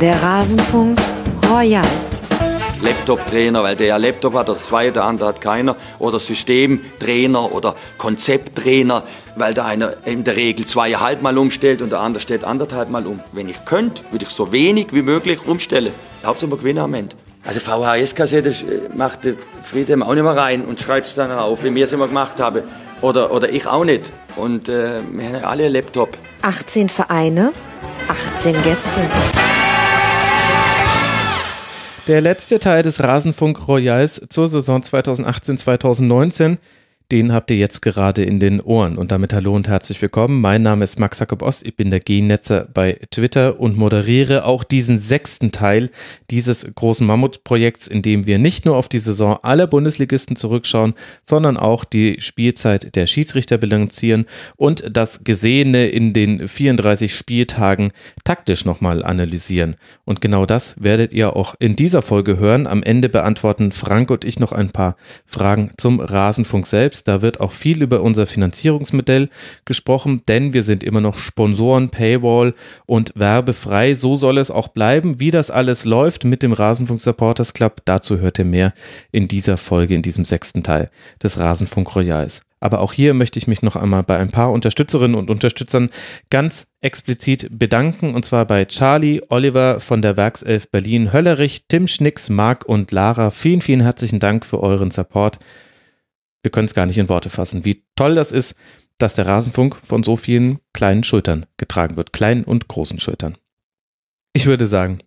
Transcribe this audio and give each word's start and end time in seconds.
Der 0.00 0.22
Rasenfunk 0.22 0.98
Royal. 1.50 1.84
Laptop-Trainer, 2.80 3.62
weil 3.62 3.76
der 3.76 3.88
ja 3.88 3.96
Laptop 3.98 4.32
hat, 4.32 4.48
oder 4.48 4.58
zwei, 4.58 4.88
der 4.88 5.04
andere 5.04 5.28
hat 5.28 5.42
keiner. 5.42 5.76
Oder 5.98 6.18
Systemtrainer 6.18 7.52
oder 7.52 7.74
Konzepttrainer, 7.98 9.02
weil 9.36 9.52
der 9.52 9.66
eine 9.66 9.98
in 10.06 10.24
der 10.24 10.36
Regel 10.36 10.64
zweieinhalb 10.64 11.20
Mal 11.20 11.36
umstellt 11.36 11.82
und 11.82 11.92
der 11.92 12.00
andere 12.00 12.22
stellt 12.22 12.44
anderthalb 12.44 12.88
Mal 12.88 13.06
um. 13.06 13.20
Wenn 13.32 13.50
ich 13.50 13.62
könnte, 13.66 14.02
würde 14.10 14.24
ich 14.24 14.30
so 14.30 14.50
wenig 14.52 14.86
wie 14.92 15.02
möglich 15.02 15.46
umstellen. 15.46 15.92
Hauptsache 16.24 16.50
wir 16.50 16.56
gewinnen 16.56 16.78
am 16.78 16.94
Ende. 16.94 17.14
Also 17.44 17.60
VHS-Kassette 17.60 18.54
macht 18.94 19.24
der 19.24 19.34
Friedhelm 19.62 20.02
auch 20.02 20.14
nicht 20.14 20.22
mehr 20.22 20.34
rein 20.34 20.64
und 20.64 20.80
schreibt 20.80 21.08
es 21.08 21.14
dann 21.14 21.30
auf, 21.30 21.62
wie 21.62 21.74
wir 21.74 21.84
es 21.84 21.92
immer 21.92 22.08
gemacht 22.08 22.40
haben. 22.40 22.62
Oder, 23.02 23.30
oder 23.32 23.50
ich 23.50 23.66
auch 23.66 23.84
nicht. 23.84 24.14
Und 24.36 24.70
äh, 24.70 25.00
wir 25.12 25.26
haben 25.26 25.44
alle 25.44 25.68
Laptop. 25.68 26.16
18 26.40 26.88
Vereine, 26.88 27.52
18 28.08 28.62
Gäste. 28.62 29.39
Der 32.10 32.20
letzte 32.20 32.58
Teil 32.58 32.82
des 32.82 33.00
Rasenfunk 33.04 33.68
Royals 33.68 34.26
zur 34.30 34.48
Saison 34.48 34.80
2018-2019 34.82 36.56
den 37.10 37.32
habt 37.32 37.50
ihr 37.50 37.56
jetzt 37.56 37.82
gerade 37.82 38.22
in 38.22 38.38
den 38.38 38.60
Ohren. 38.60 38.96
Und 38.96 39.10
damit 39.10 39.32
hallo 39.32 39.54
und 39.54 39.66
herzlich 39.66 40.00
willkommen. 40.00 40.40
Mein 40.40 40.62
Name 40.62 40.84
ist 40.84 41.00
Max 41.00 41.18
Jakob 41.18 41.42
Ost. 41.42 41.66
Ich 41.66 41.74
bin 41.74 41.90
der 41.90 41.98
G-Netzer 41.98 42.68
bei 42.72 43.00
Twitter 43.10 43.58
und 43.58 43.76
moderiere 43.76 44.44
auch 44.44 44.62
diesen 44.62 44.98
sechsten 45.00 45.50
Teil 45.50 45.90
dieses 46.30 46.72
großen 46.72 47.04
Mammutprojekts, 47.04 47.88
in 47.88 48.02
dem 48.02 48.26
wir 48.26 48.38
nicht 48.38 48.64
nur 48.64 48.76
auf 48.76 48.88
die 48.88 48.98
Saison 48.98 49.38
aller 49.42 49.66
Bundesligisten 49.66 50.36
zurückschauen, 50.36 50.94
sondern 51.24 51.56
auch 51.56 51.84
die 51.84 52.20
Spielzeit 52.20 52.94
der 52.94 53.08
Schiedsrichter 53.08 53.58
bilanzieren 53.58 54.26
und 54.56 54.84
das 54.96 55.24
Gesehene 55.24 55.88
in 55.88 56.12
den 56.12 56.46
34 56.46 57.12
Spieltagen 57.12 57.90
taktisch 58.22 58.64
nochmal 58.64 59.04
analysieren. 59.04 59.74
Und 60.04 60.20
genau 60.20 60.46
das 60.46 60.80
werdet 60.80 61.12
ihr 61.12 61.34
auch 61.34 61.56
in 61.58 61.74
dieser 61.74 62.02
Folge 62.02 62.38
hören. 62.38 62.68
Am 62.68 62.84
Ende 62.84 63.08
beantworten 63.08 63.72
Frank 63.72 64.10
und 64.10 64.24
ich 64.24 64.38
noch 64.38 64.52
ein 64.52 64.70
paar 64.70 64.96
Fragen 65.26 65.72
zum 65.76 65.98
Rasenfunk 65.98 66.68
selbst. 66.68 66.99
Da 67.04 67.22
wird 67.22 67.40
auch 67.40 67.52
viel 67.52 67.82
über 67.82 68.02
unser 68.02 68.26
Finanzierungsmodell 68.26 69.28
gesprochen, 69.64 70.22
denn 70.28 70.52
wir 70.52 70.62
sind 70.62 70.82
immer 70.84 71.00
noch 71.00 71.18
Sponsoren, 71.18 71.90
Paywall 71.90 72.54
und 72.86 73.12
werbefrei. 73.16 73.94
So 73.94 74.16
soll 74.16 74.38
es 74.38 74.50
auch 74.50 74.68
bleiben. 74.68 75.20
Wie 75.20 75.30
das 75.30 75.50
alles 75.50 75.84
läuft 75.84 76.24
mit 76.24 76.42
dem 76.42 76.52
Rasenfunk 76.52 77.00
Supporters 77.00 77.54
Club, 77.54 77.82
dazu 77.84 78.18
hört 78.20 78.38
ihr 78.38 78.44
mehr 78.44 78.72
in 79.12 79.28
dieser 79.28 79.56
Folge, 79.56 79.94
in 79.94 80.02
diesem 80.02 80.24
sechsten 80.24 80.62
Teil 80.62 80.90
des 81.22 81.38
Rasenfunk 81.38 81.94
Royals. 81.94 82.42
Aber 82.60 82.80
auch 82.80 82.92
hier 82.92 83.14
möchte 83.14 83.38
ich 83.38 83.46
mich 83.46 83.62
noch 83.62 83.74
einmal 83.74 84.02
bei 84.02 84.18
ein 84.18 84.30
paar 84.30 84.52
Unterstützerinnen 84.52 85.16
und 85.16 85.30
Unterstützern 85.30 85.88
ganz 86.28 86.68
explizit 86.82 87.48
bedanken. 87.58 88.14
Und 88.14 88.26
zwar 88.26 88.44
bei 88.44 88.66
Charlie, 88.66 89.22
Oliver 89.30 89.80
von 89.80 90.02
der 90.02 90.18
Werkself 90.18 90.70
Berlin, 90.70 91.12
Höllerich, 91.12 91.64
Tim 91.68 91.88
Schnicks, 91.88 92.28
Marc 92.28 92.66
und 92.66 92.92
Lara. 92.92 93.30
Vielen, 93.30 93.62
vielen 93.62 93.80
herzlichen 93.80 94.20
Dank 94.20 94.44
für 94.44 94.60
euren 94.60 94.90
Support 94.90 95.40
wir 96.42 96.50
können 96.50 96.66
es 96.66 96.74
gar 96.74 96.86
nicht 96.86 96.98
in 96.98 97.08
Worte 97.08 97.30
fassen, 97.30 97.64
wie 97.64 97.84
toll 97.96 98.14
das 98.14 98.32
ist, 98.32 98.56
dass 98.98 99.14
der 99.14 99.26
Rasenfunk 99.26 99.76
von 99.76 100.02
so 100.02 100.16
vielen 100.16 100.58
kleinen 100.72 101.04
Schultern 101.04 101.46
getragen 101.56 101.96
wird, 101.96 102.12
kleinen 102.12 102.44
und 102.44 102.68
großen 102.68 103.00
Schultern. 103.00 103.36
Ich 104.32 104.46
würde 104.46 104.66
sagen, 104.66 105.00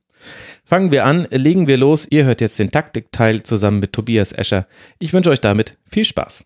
fangen 0.65 0.91
wir 0.91 1.05
an, 1.05 1.27
legen 1.29 1.67
wir 1.67 1.77
los. 1.77 2.07
Ihr 2.09 2.25
hört 2.25 2.41
jetzt 2.41 2.59
den 2.59 2.71
Taktikteil 2.71 3.43
zusammen 3.43 3.79
mit 3.79 3.93
Tobias 3.93 4.31
Escher. 4.31 4.67
Ich 4.99 5.13
wünsche 5.13 5.29
euch 5.29 5.41
damit 5.41 5.77
viel 5.89 6.05
Spaß. 6.05 6.45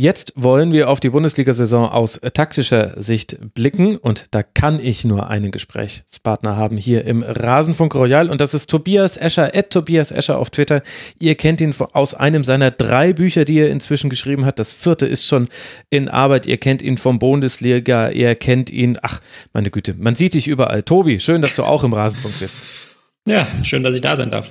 Jetzt 0.00 0.32
wollen 0.34 0.72
wir 0.72 0.88
auf 0.88 0.98
die 0.98 1.10
Bundesliga-Saison 1.10 1.86
aus 1.90 2.22
taktischer 2.32 2.94
Sicht 2.96 3.36
blicken 3.52 3.98
und 3.98 4.28
da 4.30 4.42
kann 4.42 4.80
ich 4.82 5.04
nur 5.04 5.28
einen 5.28 5.50
Gesprächspartner 5.50 6.56
haben 6.56 6.78
hier 6.78 7.04
im 7.04 7.22
Rasenfunk 7.22 7.94
Royal 7.94 8.30
und 8.30 8.40
das 8.40 8.54
ist 8.54 8.70
Tobias 8.70 9.18
Escher, 9.18 9.54
at 9.54 9.68
Tobias 9.68 10.10
Escher 10.10 10.38
auf 10.38 10.48
Twitter. 10.48 10.82
Ihr 11.18 11.34
kennt 11.34 11.60
ihn 11.60 11.74
aus 11.92 12.14
einem 12.14 12.44
seiner 12.44 12.70
drei 12.70 13.12
Bücher, 13.12 13.44
die 13.44 13.58
er 13.58 13.68
inzwischen 13.68 14.08
geschrieben 14.08 14.46
hat. 14.46 14.58
Das 14.58 14.72
vierte 14.72 15.04
ist 15.04 15.26
schon 15.26 15.44
in 15.90 16.08
Arbeit. 16.08 16.46
Ihr 16.46 16.56
kennt 16.56 16.80
ihn 16.80 16.96
vom 16.96 17.18
Bundesliga, 17.18 18.08
ihr 18.08 18.34
kennt 18.36 18.70
ihn, 18.70 18.96
ach, 19.02 19.20
meine 19.52 19.70
Güte, 19.70 19.96
man 19.98 20.14
sieht 20.14 20.32
dich 20.32 20.48
überall. 20.48 20.82
Tobi, 20.82 21.20
schön, 21.20 21.42
dass 21.42 21.56
du 21.56 21.64
auch 21.64 21.84
im 21.84 21.92
Rasenfunk 21.92 22.40
bist. 22.40 22.66
Ja, 23.26 23.46
schön, 23.62 23.82
dass 23.82 23.94
ich 23.94 24.00
da 24.00 24.16
sein 24.16 24.30
darf. 24.30 24.48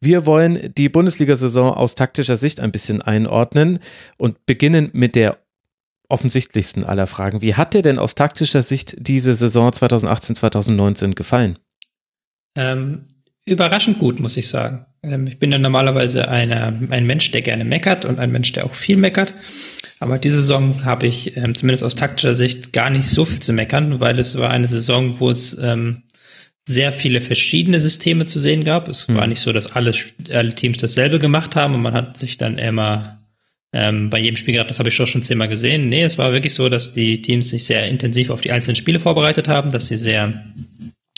Wir 0.00 0.26
wollen 0.26 0.72
die 0.76 0.88
Bundesliga-Saison 0.88 1.72
aus 1.72 1.94
taktischer 1.94 2.36
Sicht 2.36 2.60
ein 2.60 2.72
bisschen 2.72 3.02
einordnen 3.02 3.78
und 4.16 4.46
beginnen 4.46 4.90
mit 4.92 5.16
der 5.16 5.38
offensichtlichsten 6.08 6.84
aller 6.84 7.06
Fragen. 7.06 7.42
Wie 7.42 7.54
hat 7.54 7.74
dir 7.74 7.82
denn 7.82 7.98
aus 7.98 8.14
taktischer 8.14 8.62
Sicht 8.62 8.96
diese 8.98 9.34
Saison 9.34 9.70
2018-2019 9.70 11.14
gefallen? 11.14 11.58
Ähm, 12.56 13.06
überraschend 13.44 13.98
gut, 13.98 14.20
muss 14.20 14.36
ich 14.36 14.48
sagen. 14.48 14.86
Ähm, 15.02 15.26
ich 15.26 15.38
bin 15.38 15.50
ja 15.50 15.58
normalerweise 15.58 16.28
eine, 16.28 16.86
ein 16.90 17.06
Mensch, 17.06 17.30
der 17.30 17.42
gerne 17.42 17.64
meckert 17.64 18.04
und 18.04 18.18
ein 18.18 18.30
Mensch, 18.30 18.52
der 18.52 18.66
auch 18.66 18.74
viel 18.74 18.96
meckert. 18.96 19.34
Aber 20.00 20.18
diese 20.18 20.36
Saison 20.36 20.84
habe 20.84 21.06
ich 21.06 21.36
ähm, 21.36 21.54
zumindest 21.54 21.84
aus 21.84 21.96
taktischer 21.96 22.34
Sicht 22.34 22.72
gar 22.72 22.90
nicht 22.90 23.08
so 23.08 23.24
viel 23.24 23.40
zu 23.40 23.52
meckern, 23.52 24.00
weil 24.00 24.18
es 24.18 24.36
war 24.36 24.50
eine 24.50 24.68
Saison, 24.68 25.18
wo 25.20 25.30
es 25.30 25.56
ähm, 25.60 26.02
sehr 26.66 26.92
viele 26.92 27.20
verschiedene 27.20 27.78
Systeme 27.78 28.26
zu 28.26 28.38
sehen 28.38 28.64
gab. 28.64 28.88
Es 28.88 29.08
hm. 29.08 29.16
war 29.16 29.26
nicht 29.26 29.40
so, 29.40 29.52
dass 29.52 29.72
alle, 29.72 29.92
alle 30.30 30.54
Teams 30.54 30.78
dasselbe 30.78 31.18
gemacht 31.18 31.56
haben 31.56 31.74
und 31.74 31.82
man 31.82 31.92
hat 31.92 32.16
sich 32.16 32.38
dann 32.38 32.58
immer 32.58 33.20
ähm, 33.72 34.08
bei 34.08 34.18
jedem 34.18 34.36
Spiel 34.36 34.54
gedacht, 34.54 34.70
das 34.70 34.78
habe 34.78 34.88
ich 34.88 34.96
doch 34.96 35.06
schon 35.06 35.22
zehnmal 35.22 35.48
gesehen. 35.48 35.88
Nee, 35.88 36.04
es 36.04 36.16
war 36.16 36.32
wirklich 36.32 36.54
so, 36.54 36.68
dass 36.68 36.94
die 36.94 37.20
Teams 37.20 37.50
sich 37.50 37.64
sehr 37.64 37.86
intensiv 37.88 38.30
auf 38.30 38.40
die 38.40 38.52
einzelnen 38.52 38.76
Spiele 38.76 38.98
vorbereitet 38.98 39.48
haben, 39.48 39.70
dass 39.70 39.88
sie 39.88 39.96
sehr 39.96 40.44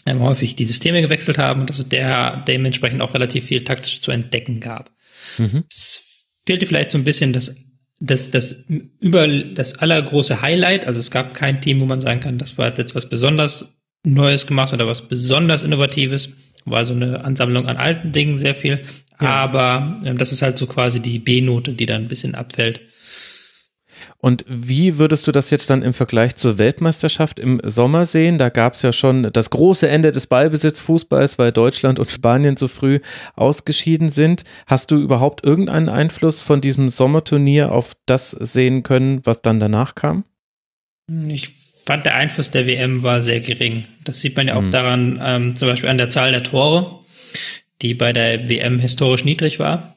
ähm, 0.07 0.21
häufig 0.21 0.57
die 0.57 0.65
Systeme 0.65 1.03
gewechselt 1.03 1.39
haben 1.39 1.61
und 1.61 1.71
dass 1.71 1.79
es 1.79 1.89
der 1.89 2.43
dementsprechend 2.49 3.03
auch 3.03 3.15
relativ 3.15 3.45
viel 3.45 3.63
taktisch 3.63 4.01
zu 4.01 4.11
entdecken 4.11 4.61
gab. 4.61 4.91
Mhm. 5.39 5.65
Es 5.71 6.25
fehlte 6.45 6.67
vielleicht 6.67 6.91
so 6.91 6.99
ein 6.99 7.05
bisschen 7.05 7.33
das 7.33 7.55
das, 7.99 8.31
das 8.31 8.67
über 9.01 9.27
das 9.27 9.79
allergroße 9.79 10.43
Highlight, 10.43 10.87
also 10.87 11.01
es 11.01 11.11
gab 11.11 11.35
kein 11.35 11.63
Team, 11.63 11.81
wo 11.81 11.87
man 11.87 12.03
sagen 12.03 12.21
kann, 12.21 12.37
das 12.37 12.59
war 12.59 12.77
jetzt 12.77 12.95
was 12.95 13.09
besonders 13.09 13.76
Neues 14.05 14.47
gemacht 14.47 14.73
oder 14.73 14.87
was 14.87 15.09
besonders 15.09 15.63
Innovatives. 15.63 16.37
War 16.65 16.85
so 16.85 16.95
eine 16.95 17.25
Ansammlung 17.25 17.67
an 17.67 17.77
alten 17.77 18.13
Dingen 18.13 18.37
sehr 18.37 18.55
viel. 18.55 18.81
Ja. 19.21 19.29
Aber 19.29 20.01
ähm, 20.05 20.19
das 20.19 20.33
ist 20.33 20.43
halt 20.43 20.59
so 20.59 20.67
quasi 20.67 21.01
die 21.01 21.19
B-Note, 21.19 21.73
die 21.73 21.87
dann 21.87 22.03
ein 22.03 22.09
bisschen 22.09 22.35
abfällt. 22.35 22.81
Und 24.19 24.45
wie 24.49 24.99
würdest 24.99 25.27
du 25.27 25.33
das 25.33 25.51
jetzt 25.51 25.71
dann 25.71 25.83
im 25.83 25.95
Vergleich 25.95 26.37
zur 26.37 26.59
Weltmeisterschaft 26.59 27.39
im 27.39 27.61
Sommer 27.65 28.07
sehen? 28.07 28.39
Da 28.39 28.49
gab 28.49 28.75
es 28.75 28.83
ja 28.83 28.93
schon 28.93 29.31
das 29.33 29.51
große 29.51 29.89
Ende 29.89 30.13
des 30.13 30.27
Ballbesitzfußballs, 30.27 31.39
weil 31.39 31.53
Deutschland 31.53 31.99
und 31.99 32.11
Spanien 32.11 32.57
so 32.57 32.69
früh 32.69 33.01
ausgeschieden 33.35 34.09
sind. 34.09 34.45
Hast 34.67 34.91
du 34.91 34.99
überhaupt 34.99 35.45
irgendeinen 35.45 35.89
Einfluss 35.89 36.41
von 36.41 36.61
diesem 36.61 36.89
Sommerturnier 36.89 37.73
auf 37.73 37.93
das 38.07 38.31
sehen 38.31 38.83
können, 38.83 39.21
was 39.25 39.43
dann 39.43 39.61
danach 39.61 39.95
kam? 39.95 40.25
Ich 41.29 41.66
fand, 41.87 42.05
der 42.05 42.17
Einfluss 42.17 42.51
der 42.51 42.67
WM 42.67 43.03
war 43.03 43.23
sehr 43.23 43.41
gering. 43.41 43.85
Das 44.05 44.21
sieht 44.21 44.37
man 44.37 44.49
ja 44.49 44.57
auch 44.57 44.63
mhm. 44.63 44.73
daran, 44.73 45.21
ähm, 45.23 45.57
zum 45.57 45.69
Beispiel 45.69 45.89
an 45.89 45.99
der 45.99 46.11
Zahl 46.11 46.33
der 46.33 46.43
Tore, 46.43 47.01
die 47.81 47.95
bei 47.95 48.13
der 48.13 48.49
WM 48.49 48.79
historisch 48.79 49.25
niedrig 49.25 49.59
war. 49.59 49.97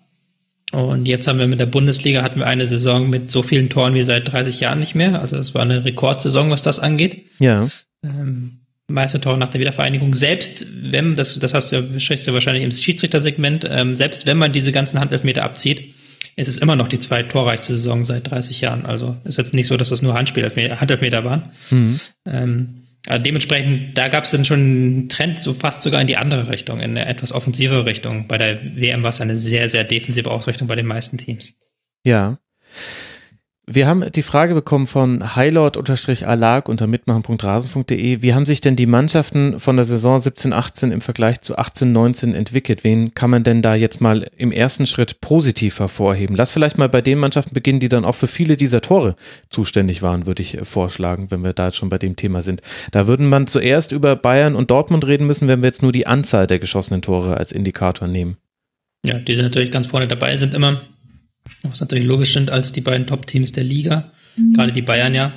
Und 0.71 1.07
jetzt 1.07 1.27
haben 1.27 1.39
wir 1.39 1.47
mit 1.47 1.59
der 1.59 1.65
Bundesliga 1.65 2.21
hatten 2.21 2.39
wir 2.39 2.47
eine 2.47 2.67
Saison 2.67 3.09
mit 3.09 3.31
so 3.31 3.41
vielen 3.41 3.69
Toren 3.69 3.95
wie 3.95 4.03
seit 4.03 4.31
30 4.31 4.59
Jahren 4.59 4.79
nicht 4.79 4.93
mehr. 4.93 5.19
Also 5.19 5.35
es 5.37 5.55
war 5.55 5.63
eine 5.63 5.83
Rekordsaison, 5.83 6.51
was 6.51 6.61
das 6.61 6.79
angeht. 6.79 7.25
Ja. 7.39 7.67
Ähm, 8.03 8.59
meiste 8.87 9.19
Tore 9.19 9.39
nach 9.39 9.49
der 9.49 9.61
Wiedervereinigung. 9.61 10.13
Selbst 10.13 10.67
wenn, 10.91 11.15
das, 11.15 11.39
das 11.39 11.55
hast 11.55 11.71
du, 11.71 11.99
sprichst 11.99 12.27
du 12.27 12.33
wahrscheinlich 12.33 12.63
im 12.63 12.71
Schiedsrichtersegment, 12.71 13.65
ähm, 13.67 13.95
selbst 13.95 14.27
wenn 14.27 14.37
man 14.37 14.53
diese 14.53 14.71
ganzen 14.71 14.99
Handelfmeter 14.99 15.43
abzieht, 15.43 15.95
es 16.39 16.47
ist 16.47 16.61
immer 16.61 16.77
noch 16.77 16.87
die 16.87 16.99
zweittorreichste 16.99 17.73
Saison 17.73 18.05
seit 18.05 18.31
30 18.31 18.61
Jahren. 18.61 18.85
Also 18.85 19.17
ist 19.25 19.37
jetzt 19.37 19.53
nicht 19.53 19.67
so, 19.67 19.75
dass 19.75 19.89
das 19.89 20.01
nur 20.01 20.13
Handspiel 20.13 20.49
Handelfmeter 20.49 21.25
waren. 21.25 21.51
Mhm. 21.69 21.99
Ähm, 22.25 22.83
dementsprechend, 23.07 23.97
da 23.97 24.07
gab 24.07 24.23
es 24.23 24.31
dann 24.31 24.45
schon 24.45 24.59
einen 24.59 25.09
Trend 25.09 25.39
so 25.39 25.53
fast 25.53 25.81
sogar 25.81 25.99
in 25.99 26.07
die 26.07 26.15
andere 26.15 26.49
Richtung, 26.49 26.79
in 26.79 26.91
eine 26.91 27.07
etwas 27.07 27.33
offensivere 27.33 27.85
Richtung. 27.85 28.27
Bei 28.27 28.37
der 28.37 28.63
WM 28.63 29.03
war 29.03 29.09
es 29.09 29.19
eine 29.19 29.35
sehr, 29.35 29.67
sehr 29.67 29.83
defensive 29.83 30.31
Ausrichtung 30.31 30.67
bei 30.67 30.75
den 30.75 30.85
meisten 30.85 31.17
Teams. 31.17 31.55
Ja. 32.05 32.37
Wir 33.71 33.85
haben 33.85 34.03
die 34.11 34.23
Frage 34.23 34.55
bekommen 34.55 34.87
von 34.87 35.35
Highlord-Alag 35.35 36.67
unter 36.67 36.87
mitmachen.rasen.de. 36.87 38.23
Wie 38.23 38.33
haben 38.33 38.47
sich 38.47 38.61
denn 38.61 38.75
die 38.75 38.87
Mannschaften 38.87 39.59
von 39.59 39.75
der 39.75 39.85
Saison 39.85 40.17
17-18 40.17 40.91
im 40.91 41.01
Vergleich 41.01 41.41
zu 41.41 41.55
18-19 41.55 42.33
entwickelt? 42.33 42.83
Wen 42.83 43.13
kann 43.13 43.29
man 43.29 43.43
denn 43.43 43.61
da 43.61 43.75
jetzt 43.75 44.01
mal 44.01 44.25
im 44.37 44.51
ersten 44.51 44.87
Schritt 44.87 45.21
positiv 45.21 45.77
hervorheben? 45.77 46.35
Lass 46.35 46.49
vielleicht 46.49 46.79
mal 46.79 46.89
bei 46.89 47.01
den 47.01 47.19
Mannschaften 47.19 47.53
beginnen, 47.53 47.79
die 47.79 47.89
dann 47.89 48.05
auch 48.05 48.15
für 48.15 48.25
viele 48.25 48.57
dieser 48.57 48.81
Tore 48.81 49.15
zuständig 49.51 50.01
waren, 50.01 50.25
würde 50.25 50.41
ich 50.41 50.57
vorschlagen, 50.63 51.29
wenn 51.29 51.43
wir 51.43 51.53
da 51.53 51.67
jetzt 51.67 51.77
schon 51.77 51.89
bei 51.89 51.99
dem 51.99 52.15
Thema 52.15 52.41
sind. 52.41 52.63
Da 52.89 53.05
würden 53.05 53.29
man 53.29 53.45
zuerst 53.45 53.91
über 53.91 54.15
Bayern 54.15 54.55
und 54.55 54.71
Dortmund 54.71 55.05
reden 55.05 55.27
müssen, 55.27 55.47
wenn 55.47 55.61
wir 55.61 55.67
jetzt 55.67 55.83
nur 55.83 55.91
die 55.91 56.07
Anzahl 56.07 56.47
der 56.47 56.57
geschossenen 56.57 57.03
Tore 57.03 57.37
als 57.37 57.51
Indikator 57.51 58.07
nehmen. 58.07 58.37
Ja, 59.05 59.19
die 59.19 59.35
sind 59.35 59.43
natürlich 59.43 59.69
ganz 59.69 59.85
vorne 59.85 60.07
dabei, 60.07 60.35
sind 60.37 60.55
immer 60.55 60.81
was 61.63 61.81
natürlich 61.81 62.05
logisch 62.05 62.33
sind 62.33 62.49
als 62.49 62.71
die 62.71 62.81
beiden 62.81 63.07
Top-Teams 63.07 63.51
der 63.51 63.63
Liga, 63.63 64.11
mhm. 64.35 64.53
gerade 64.53 64.71
die 64.71 64.81
Bayern 64.81 65.13
ja. 65.15 65.33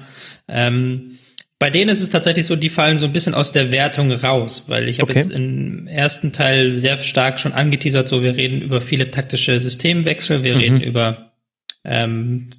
Ähm, 0.49 1.19
Bei 1.59 1.71
denen 1.71 1.91
ist 1.91 2.01
es 2.01 2.11
tatsächlich 2.11 2.47
so, 2.47 2.57
die 2.57 2.69
fallen 2.69 2.97
so 2.97 3.07
ein 3.07 3.13
bisschen 3.13 3.35
aus 3.35 3.53
der 3.53 3.71
Wertung 3.71 4.11
raus, 4.11 4.65
weil 4.69 4.89
ich 4.89 4.99
habe 5.01 5.11
Okay. 5.11 5.21
jetzt 5.21 5.33
im 5.33 5.87
ersten 5.87 6.33
Teil 6.33 6.73
sehr 6.73 6.99
stark 6.99 7.39
schon 7.39 7.53
angeteasert, 7.53 8.09
so 8.09 8.23
wir 8.23 8.37
reden 8.37 8.61
über 8.61 8.81
viele 8.81 9.11
taktische 9.11 9.61
Systemwechsel, 9.61 10.43
wir 10.43 10.57
reden 10.57 10.83
über 10.83 11.33
ähm, 11.85 12.51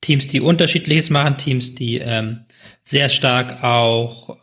Teams, 0.00 0.26
die 0.26 0.40
unterschiedliches 0.40 1.10
machen, 1.10 1.36
Teams, 1.38 1.74
die 1.74 1.98
ähm, 1.98 2.40
sehr 2.82 3.08
stark 3.08 3.62
auch 3.62 4.36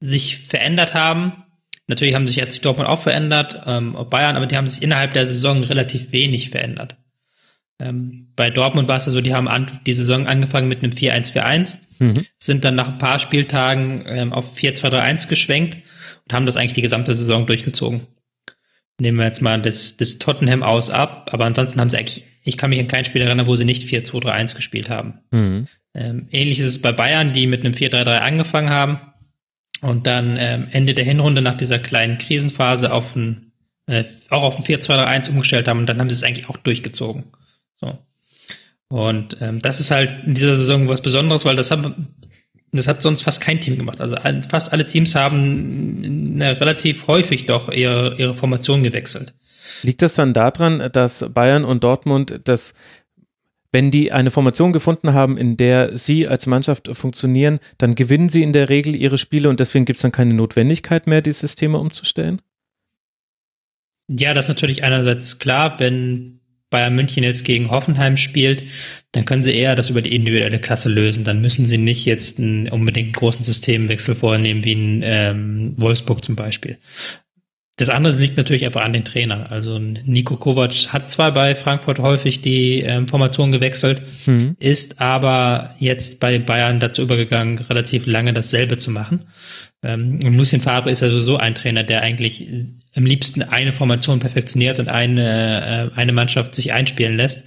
sich 0.00 0.38
verändert 0.38 0.92
haben. 0.92 1.44
Natürlich 1.86 2.14
haben 2.14 2.26
sich 2.26 2.36
jetzt 2.36 2.52
sich 2.52 2.60
Dortmund 2.60 2.88
auch 2.88 3.00
verändert, 3.00 3.62
ähm, 3.66 3.96
Bayern, 4.10 4.36
aber 4.36 4.46
die 4.46 4.56
haben 4.56 4.66
sich 4.66 4.82
innerhalb 4.82 5.12
der 5.12 5.26
Saison 5.26 5.62
relativ 5.62 6.12
wenig 6.12 6.50
verändert. 6.50 6.96
Ähm, 7.82 8.28
bei 8.36 8.50
Dortmund 8.50 8.88
war 8.88 8.96
es 8.96 9.06
ja 9.06 9.12
so, 9.12 9.20
die 9.20 9.34
haben 9.34 9.48
an, 9.48 9.80
die 9.86 9.92
Saison 9.92 10.26
angefangen 10.26 10.68
mit 10.68 10.82
einem 10.82 10.92
4-1-4-1, 10.92 11.78
sind 12.38 12.64
dann 12.64 12.74
nach 12.74 12.88
ein 12.88 12.98
paar 12.98 13.18
Spieltagen 13.18 14.04
ähm, 14.06 14.32
auf 14.32 14.56
4-2-3-1 14.56 15.28
geschwenkt 15.28 15.78
und 16.24 16.32
haben 16.32 16.46
das 16.46 16.56
eigentlich 16.56 16.74
die 16.74 16.82
gesamte 16.82 17.14
Saison 17.14 17.46
durchgezogen. 17.46 18.06
Nehmen 19.00 19.18
wir 19.18 19.24
jetzt 19.24 19.42
mal 19.42 19.60
das, 19.60 19.96
das 19.96 20.18
Tottenham 20.18 20.62
aus 20.62 20.90
ab, 20.90 21.30
aber 21.32 21.44
ansonsten 21.44 21.80
haben 21.80 21.90
sie 21.90 21.98
eigentlich, 21.98 22.24
ich 22.44 22.56
kann 22.56 22.70
mich 22.70 22.78
an 22.78 22.88
kein 22.88 23.04
Spiel 23.04 23.22
erinnern, 23.22 23.46
wo 23.46 23.56
sie 23.56 23.64
nicht 23.64 23.88
4-2-3-1 23.88 24.54
gespielt 24.54 24.90
haben. 24.90 25.20
Mhm. 25.30 25.66
Ähm, 25.94 26.28
ähnlich 26.30 26.60
ist 26.60 26.66
es 26.66 26.80
bei 26.80 26.92
Bayern, 26.92 27.32
die 27.32 27.46
mit 27.46 27.64
einem 27.64 27.74
4-3-3 27.74 28.18
angefangen 28.18 28.70
haben 28.70 29.00
und 29.80 30.06
dann 30.06 30.36
ähm, 30.38 30.68
Ende 30.70 30.94
der 30.94 31.04
Hinrunde 31.04 31.42
nach 31.42 31.56
dieser 31.56 31.78
kleinen 31.78 32.18
Krisenphase 32.18 32.92
auf 32.92 33.16
ein, 33.16 33.52
äh, 33.86 34.04
auch 34.30 34.42
auf 34.42 34.58
ein 34.58 34.64
4-2-3-1 34.64 35.30
umgestellt 35.30 35.68
haben 35.68 35.80
und 35.80 35.86
dann 35.86 35.98
haben 35.98 36.08
sie 36.08 36.14
es 36.14 36.22
eigentlich 36.22 36.48
auch 36.48 36.56
durchgezogen. 36.56 37.24
So. 37.82 37.98
Und 38.88 39.36
ähm, 39.40 39.60
das 39.60 39.80
ist 39.80 39.90
halt 39.90 40.12
in 40.26 40.34
dieser 40.34 40.54
Saison 40.54 40.88
was 40.88 41.02
Besonderes, 41.02 41.44
weil 41.44 41.56
das 41.56 41.70
haben 41.70 42.06
das 42.72 42.88
hat 42.88 43.02
sonst 43.02 43.22
fast 43.22 43.40
kein 43.42 43.60
Team 43.60 43.76
gemacht. 43.76 44.00
Also 44.00 44.16
fast 44.48 44.72
alle 44.72 44.86
Teams 44.86 45.14
haben 45.14 46.40
relativ 46.40 47.06
häufig 47.06 47.44
doch 47.44 47.68
ihre, 47.68 48.16
ihre 48.16 48.34
Formation 48.34 48.82
gewechselt. 48.82 49.34
Liegt 49.82 50.00
das 50.00 50.14
dann 50.14 50.32
daran, 50.32 50.90
dass 50.92 51.26
Bayern 51.32 51.64
und 51.64 51.84
Dortmund 51.84 52.40
das, 52.44 52.74
wenn 53.72 53.90
die 53.90 54.12
eine 54.12 54.30
Formation 54.30 54.72
gefunden 54.72 55.12
haben, 55.12 55.36
in 55.36 55.58
der 55.58 55.96
sie 55.96 56.26
als 56.26 56.46
Mannschaft 56.46 56.88
funktionieren, 56.96 57.60
dann 57.76 57.94
gewinnen 57.94 58.30
sie 58.30 58.42
in 58.42 58.54
der 58.54 58.70
Regel 58.70 58.96
ihre 58.96 59.18
Spiele 59.18 59.50
und 59.50 59.60
deswegen 59.60 59.84
gibt 59.84 59.98
es 59.98 60.02
dann 60.02 60.12
keine 60.12 60.34
Notwendigkeit 60.34 61.06
mehr, 61.06 61.20
die 61.20 61.32
Systeme 61.32 61.78
umzustellen? 61.78 62.40
Ja, 64.08 64.34
das 64.34 64.46
ist 64.46 64.50
natürlich 64.50 64.82
einerseits 64.82 65.38
klar, 65.38 65.78
wenn 65.78 66.40
Bayern 66.72 66.96
München 66.96 67.22
jetzt 67.22 67.44
gegen 67.44 67.70
Hoffenheim 67.70 68.16
spielt, 68.16 68.64
dann 69.12 69.24
können 69.24 69.44
sie 69.44 69.54
eher 69.54 69.76
das 69.76 69.90
über 69.90 70.02
die 70.02 70.16
individuelle 70.16 70.58
Klasse 70.58 70.88
lösen. 70.88 71.22
Dann 71.22 71.40
müssen 71.40 71.66
sie 71.66 71.78
nicht 71.78 72.04
jetzt 72.04 72.40
einen 72.40 72.68
unbedingt 72.68 73.14
großen 73.14 73.44
Systemwechsel 73.44 74.16
vornehmen, 74.16 74.64
wie 74.64 74.72
in 74.72 75.02
ähm, 75.04 75.74
Wolfsburg 75.76 76.24
zum 76.24 76.34
Beispiel. 76.34 76.76
Das 77.76 77.88
andere 77.88 78.14
liegt 78.14 78.36
natürlich 78.36 78.64
einfach 78.66 78.82
an 78.82 78.92
den 78.92 79.04
Trainern. 79.04 79.42
Also 79.44 79.78
Nico 79.78 80.36
Kovac 80.36 80.92
hat 80.92 81.10
zwar 81.10 81.32
bei 81.32 81.54
Frankfurt 81.54 82.00
häufig 82.00 82.40
die 82.40 82.80
ähm, 82.80 83.08
Formation 83.08 83.50
gewechselt, 83.50 84.02
ist 84.58 85.00
aber 85.00 85.74
jetzt 85.78 86.20
bei 86.20 86.38
Bayern 86.38 86.80
dazu 86.80 87.02
übergegangen, 87.02 87.58
relativ 87.58 88.06
lange 88.06 88.34
dasselbe 88.34 88.76
zu 88.76 88.90
machen. 88.90 89.24
Ähm, 89.82 90.20
und 90.22 90.34
Lucien 90.34 90.60
Favre 90.60 90.90
ist 90.90 91.02
ja 91.02 91.08
sowieso 91.08 91.36
ein 91.36 91.54
Trainer, 91.54 91.82
der 91.82 92.02
eigentlich 92.02 92.48
am 92.94 93.04
liebsten 93.04 93.42
eine 93.42 93.72
Formation 93.72 94.20
perfektioniert 94.20 94.78
und 94.78 94.88
eine, 94.88 95.90
äh, 95.94 95.98
eine 95.98 96.12
Mannschaft 96.12 96.54
sich 96.54 96.72
einspielen 96.72 97.16
lässt, 97.16 97.46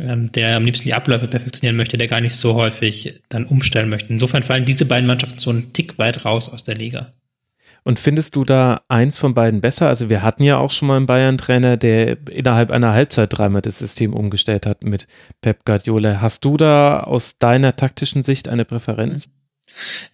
ähm, 0.00 0.32
der 0.32 0.56
am 0.56 0.64
liebsten 0.64 0.86
die 0.86 0.94
Abläufe 0.94 1.28
perfektionieren 1.28 1.76
möchte, 1.76 1.98
der 1.98 2.08
gar 2.08 2.20
nicht 2.20 2.34
so 2.34 2.54
häufig 2.54 3.20
dann 3.28 3.44
umstellen 3.44 3.88
möchte. 3.88 4.12
Insofern 4.12 4.42
fallen 4.42 4.64
diese 4.64 4.86
beiden 4.86 5.06
Mannschaften 5.06 5.38
so 5.38 5.50
einen 5.50 5.72
Tick 5.72 5.98
weit 5.98 6.24
raus 6.24 6.48
aus 6.48 6.64
der 6.64 6.76
Liga. 6.76 7.10
Und 7.84 8.00
findest 8.00 8.34
du 8.34 8.44
da 8.44 8.80
eins 8.88 9.16
von 9.16 9.34
beiden 9.34 9.60
besser? 9.60 9.86
Also 9.86 10.10
wir 10.10 10.22
hatten 10.22 10.42
ja 10.42 10.56
auch 10.56 10.72
schon 10.72 10.88
mal 10.88 10.96
einen 10.96 11.06
Bayern-Trainer, 11.06 11.76
der 11.76 12.16
innerhalb 12.28 12.72
einer 12.72 12.92
Halbzeit 12.92 13.28
dreimal 13.30 13.62
das 13.62 13.78
System 13.78 14.12
umgestellt 14.12 14.66
hat 14.66 14.82
mit 14.82 15.06
Pep 15.40 15.64
Guardiola. 15.64 16.20
Hast 16.20 16.44
du 16.44 16.56
da 16.56 17.00
aus 17.00 17.38
deiner 17.38 17.76
taktischen 17.76 18.24
Sicht 18.24 18.48
eine 18.48 18.64
Präferenz? 18.64 19.28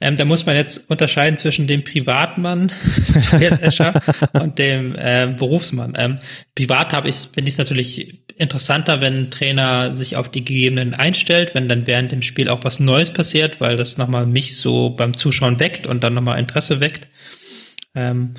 Ähm, 0.01 0.17
da 0.17 0.25
muss 0.25 0.47
man 0.47 0.57
jetzt 0.57 0.91
unterscheiden 0.91 1.37
zwischen 1.37 1.67
dem 1.67 1.85
Privatmann, 1.85 2.73
Escher, 3.41 4.01
und 4.33 4.59
dem 4.59 4.95
äh, 4.97 5.35
Berufsmann. 5.37 5.95
Ähm, 5.97 6.19
privat 6.55 6.93
habe 6.93 7.09
ich, 7.09 7.17
finde 7.33 7.49
ich 7.49 7.55
es 7.55 7.59
natürlich 7.59 8.23
interessanter, 8.37 9.01
wenn 9.01 9.25
ein 9.25 9.31
Trainer 9.31 9.95
sich 9.95 10.17
auf 10.17 10.31
die 10.31 10.45
Gegebenen 10.45 10.95
einstellt, 10.95 11.55
wenn 11.55 11.69
dann 11.69 11.87
während 11.87 12.13
dem 12.13 12.23
Spiel 12.23 12.49
auch 12.49 12.65
was 12.65 12.81
Neues 12.81 13.13
passiert, 13.13 13.61
weil 13.61 13.77
das 13.77 13.99
nochmal 13.99 14.27
mich 14.27 14.57
so 14.57 14.91
beim 14.91 15.17
Zuschauen 15.17 15.61
weckt 15.61 15.87
und 15.87 16.03
dann 16.03 16.15
nochmal 16.15 16.39
Interesse 16.39 16.81
weckt. 16.81 17.09
Ähm, 17.95 18.35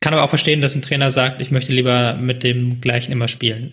kann 0.00 0.14
aber 0.14 0.22
auch 0.22 0.30
verstehen, 0.30 0.62
dass 0.62 0.74
ein 0.74 0.82
Trainer 0.82 1.10
sagt, 1.10 1.42
ich 1.42 1.50
möchte 1.50 1.72
lieber 1.72 2.14
mit 2.14 2.42
dem 2.42 2.80
gleichen 2.80 3.12
immer 3.12 3.28
spielen. 3.28 3.72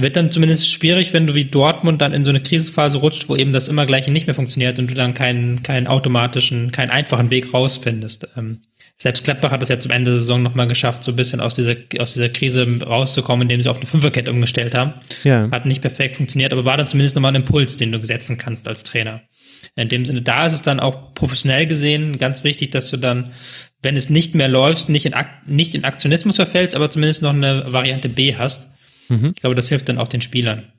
Wird 0.00 0.16
dann 0.16 0.30
zumindest 0.30 0.70
schwierig, 0.70 1.12
wenn 1.12 1.26
du 1.26 1.34
wie 1.34 1.44
Dortmund 1.44 2.00
dann 2.00 2.12
in 2.12 2.24
so 2.24 2.30
eine 2.30 2.40
Krisenphase 2.40 2.98
rutscht, 2.98 3.28
wo 3.28 3.36
eben 3.36 3.52
das 3.52 3.68
immer 3.68 3.86
gleiche 3.86 4.10
nicht 4.10 4.26
mehr 4.26 4.34
funktioniert 4.34 4.78
und 4.78 4.90
du 4.90 4.94
dann 4.94 5.14
keinen, 5.14 5.62
keinen 5.62 5.86
automatischen, 5.86 6.72
keinen 6.72 6.90
einfachen 6.90 7.30
Weg 7.30 7.52
rausfindest. 7.52 8.28
Ähm, 8.36 8.58
selbst 9.00 9.22
Gladbach 9.22 9.52
hat 9.52 9.62
es 9.62 9.68
ja 9.68 9.78
zum 9.78 9.92
Ende 9.92 10.10
der 10.10 10.20
Saison 10.20 10.42
nochmal 10.42 10.66
geschafft, 10.66 11.04
so 11.04 11.12
ein 11.12 11.16
bisschen 11.16 11.40
aus 11.40 11.54
dieser, 11.54 11.76
aus 12.00 12.14
dieser 12.14 12.28
Krise 12.30 12.66
rauszukommen, 12.84 13.42
indem 13.42 13.62
sie 13.62 13.70
auf 13.70 13.76
eine 13.76 13.86
Fünferkette 13.86 14.30
umgestellt 14.30 14.74
haben. 14.74 14.94
Ja. 15.22 15.48
Hat 15.52 15.66
nicht 15.66 15.82
perfekt 15.82 16.16
funktioniert, 16.16 16.52
aber 16.52 16.64
war 16.64 16.76
dann 16.76 16.88
zumindest 16.88 17.14
nochmal 17.14 17.30
ein 17.30 17.42
Impuls, 17.42 17.76
den 17.76 17.92
du 17.92 18.04
setzen 18.04 18.38
kannst 18.38 18.66
als 18.66 18.82
Trainer. 18.82 19.22
In 19.76 19.88
dem 19.88 20.04
Sinne, 20.04 20.22
da 20.22 20.46
ist 20.46 20.52
es 20.52 20.62
dann 20.62 20.80
auch 20.80 21.14
professionell 21.14 21.68
gesehen 21.68 22.18
ganz 22.18 22.42
wichtig, 22.42 22.70
dass 22.70 22.90
du 22.90 22.96
dann, 22.96 23.32
wenn 23.82 23.96
es 23.96 24.10
nicht 24.10 24.34
mehr 24.34 24.48
läuft, 24.48 24.88
nicht 24.88 25.06
in, 25.06 25.14
nicht 25.46 25.76
in 25.76 25.84
Aktionismus 25.84 26.34
verfällst, 26.34 26.74
aber 26.74 26.90
zumindest 26.90 27.22
noch 27.22 27.32
eine 27.32 27.72
Variante 27.72 28.08
B 28.08 28.34
hast. 28.34 28.72
Mhm. 29.08 29.32
Ich 29.34 29.40
glaube, 29.40 29.54
das 29.54 29.68
hilft 29.68 29.88
dann 29.88 29.98
auch 29.98 30.08
den 30.08 30.20
Spielern. 30.20 30.72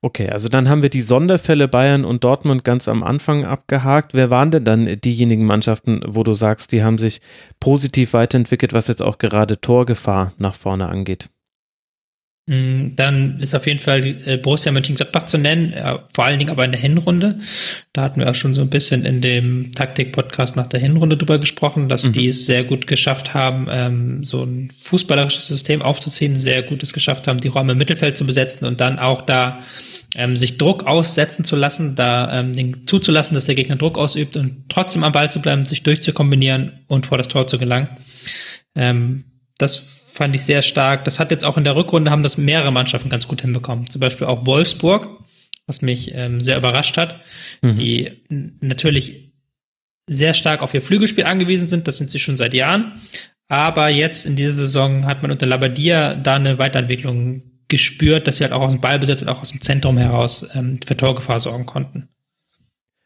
Okay, 0.00 0.28
also 0.28 0.48
dann 0.48 0.68
haben 0.68 0.82
wir 0.82 0.88
die 0.88 1.02
Sonderfälle 1.02 1.68
Bayern 1.68 2.04
und 2.04 2.24
Dortmund 2.24 2.64
ganz 2.64 2.88
am 2.88 3.02
Anfang 3.02 3.44
abgehakt. 3.44 4.14
Wer 4.14 4.30
waren 4.30 4.50
denn 4.50 4.64
dann 4.64 5.00
diejenigen 5.00 5.44
Mannschaften, 5.46 6.00
wo 6.06 6.24
du 6.24 6.34
sagst, 6.34 6.72
die 6.72 6.82
haben 6.82 6.98
sich 6.98 7.20
positiv 7.60 8.12
weiterentwickelt, 8.12 8.72
was 8.72 8.88
jetzt 8.88 9.02
auch 9.02 9.18
gerade 9.18 9.60
Torgefahr 9.60 10.32
nach 10.38 10.54
vorne 10.54 10.88
angeht? 10.88 11.28
Mm, 12.46 12.96
Dann 12.96 13.38
ist 13.38 13.54
auf 13.54 13.66
jeden 13.68 13.78
Fall 13.78 14.04
äh, 14.04 14.36
Borussia 14.36 14.72
Mönchengladbach 14.72 15.26
zu 15.26 15.38
nennen, 15.38 15.72
äh, 15.72 15.98
vor 16.12 16.24
allen 16.24 16.40
Dingen 16.40 16.50
aber 16.50 16.64
in 16.64 16.72
der 16.72 16.80
Hinrunde. 16.80 17.38
Da 17.92 18.02
hatten 18.02 18.20
wir 18.20 18.28
auch 18.28 18.34
schon 18.34 18.52
so 18.52 18.62
ein 18.62 18.70
bisschen 18.70 19.04
in 19.04 19.20
dem 19.20 19.70
Taktik-Podcast 19.72 20.56
nach 20.56 20.66
der 20.66 20.80
Hinrunde 20.80 21.16
drüber 21.16 21.38
gesprochen, 21.38 21.88
dass 21.88 22.02
die 22.02 22.26
es 22.26 22.46
sehr 22.46 22.64
gut 22.64 22.88
geschafft 22.88 23.32
haben, 23.32 23.68
ähm, 23.70 24.24
so 24.24 24.42
ein 24.42 24.72
fußballerisches 24.82 25.46
System 25.46 25.82
aufzuziehen, 25.82 26.36
sehr 26.36 26.64
gut 26.64 26.82
es 26.82 26.92
geschafft 26.92 27.28
haben, 27.28 27.40
die 27.40 27.48
Räume 27.48 27.72
im 27.72 27.78
Mittelfeld 27.78 28.16
zu 28.16 28.26
besetzen 28.26 28.66
und 28.66 28.80
dann 28.80 28.98
auch 28.98 29.22
da 29.22 29.60
ähm, 30.16 30.36
sich 30.36 30.58
Druck 30.58 30.86
aussetzen 30.86 31.44
zu 31.44 31.54
lassen, 31.54 31.94
da 31.94 32.40
ähm, 32.40 32.52
den, 32.54 32.86
zuzulassen, 32.88 33.34
dass 33.34 33.44
der 33.44 33.54
Gegner 33.54 33.76
Druck 33.76 33.96
ausübt 33.98 34.36
und 34.36 34.68
trotzdem 34.68 35.04
am 35.04 35.12
Ball 35.12 35.30
zu 35.30 35.40
bleiben, 35.40 35.64
sich 35.64 35.84
durchzukombinieren 35.84 36.84
und 36.88 37.06
vor 37.06 37.18
das 37.18 37.28
Tor 37.28 37.46
zu 37.46 37.56
gelangen. 37.56 37.88
Ähm, 38.74 39.24
das 39.58 40.01
fand 40.22 40.36
ich 40.36 40.44
sehr 40.44 40.62
stark. 40.62 41.04
Das 41.04 41.18
hat 41.18 41.32
jetzt 41.32 41.44
auch 41.44 41.56
in 41.58 41.64
der 41.64 41.74
Rückrunde 41.74 42.12
haben 42.12 42.22
das 42.22 42.36
mehrere 42.38 42.70
Mannschaften 42.70 43.08
ganz 43.08 43.26
gut 43.26 43.40
hinbekommen. 43.40 43.90
Zum 43.90 44.00
Beispiel 44.00 44.28
auch 44.28 44.46
Wolfsburg, 44.46 45.08
was 45.66 45.82
mich 45.82 46.12
ähm, 46.14 46.40
sehr 46.40 46.56
überrascht 46.56 46.96
hat, 46.96 47.18
die 47.60 48.22
n- 48.30 48.56
natürlich 48.60 49.32
sehr 50.08 50.34
stark 50.34 50.62
auf 50.62 50.74
ihr 50.74 50.80
Flügelspiel 50.80 51.24
angewiesen 51.24 51.66
sind. 51.66 51.88
Das 51.88 51.98
sind 51.98 52.08
sie 52.08 52.20
schon 52.20 52.36
seit 52.36 52.54
Jahren. 52.54 52.92
Aber 53.48 53.88
jetzt 53.88 54.24
in 54.26 54.36
dieser 54.36 54.52
Saison 54.52 55.06
hat 55.06 55.22
man 55.22 55.32
unter 55.32 55.46
Labadia 55.46 56.14
da 56.14 56.36
eine 56.36 56.58
Weiterentwicklung 56.58 57.42
gespürt, 57.66 58.28
dass 58.28 58.36
sie 58.36 58.44
halt 58.44 58.52
auch 58.52 58.62
aus 58.62 58.70
dem 58.72 58.80
Ballbesitz 58.80 59.22
und 59.22 59.28
auch 59.28 59.42
aus 59.42 59.50
dem 59.50 59.60
Zentrum 59.60 59.96
heraus 59.98 60.46
ähm, 60.54 60.78
für 60.86 60.96
Torgefahr 60.96 61.40
sorgen 61.40 61.66
konnten. 61.66 62.08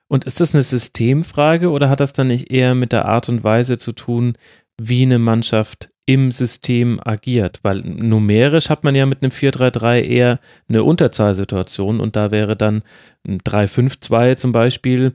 Und 0.09 0.27
ist 0.27 0.41
das 0.41 0.55
eine 0.55 0.63
Systemfrage 0.63 1.71
oder 1.71 1.89
hat 1.89 2.01
das 2.01 2.13
dann 2.13 2.27
nicht 2.27 2.51
eher 2.51 2.75
mit 2.75 2.93
der 2.93 3.07
Art 3.07 3.31
und 3.31 3.43
Weise 3.43 3.79
zu 3.79 3.93
tun, 3.93 4.37
wie 4.79 5.03
eine 5.03 5.19
Mannschaft 5.19 5.89
im 6.07 6.31
System 6.31 7.01
agiert? 7.05 7.61
Weil 7.63 7.81
numerisch 7.81 8.71
hat 8.71 8.85
man 8.85 8.95
ja 8.95 9.05
mit 9.07 9.23
einem 9.23 9.33
4-3-3 9.33 10.01
eher 10.01 10.41
eine 10.69 10.85
Unterzahlsituation 10.85 12.01
und 12.01 12.17
da 12.17 12.31
wäre 12.31 12.57
dann 12.57 12.83
ein 13.27 13.41
3-5-2 13.41 14.37
zum 14.37 14.53
Beispiel 14.53 15.13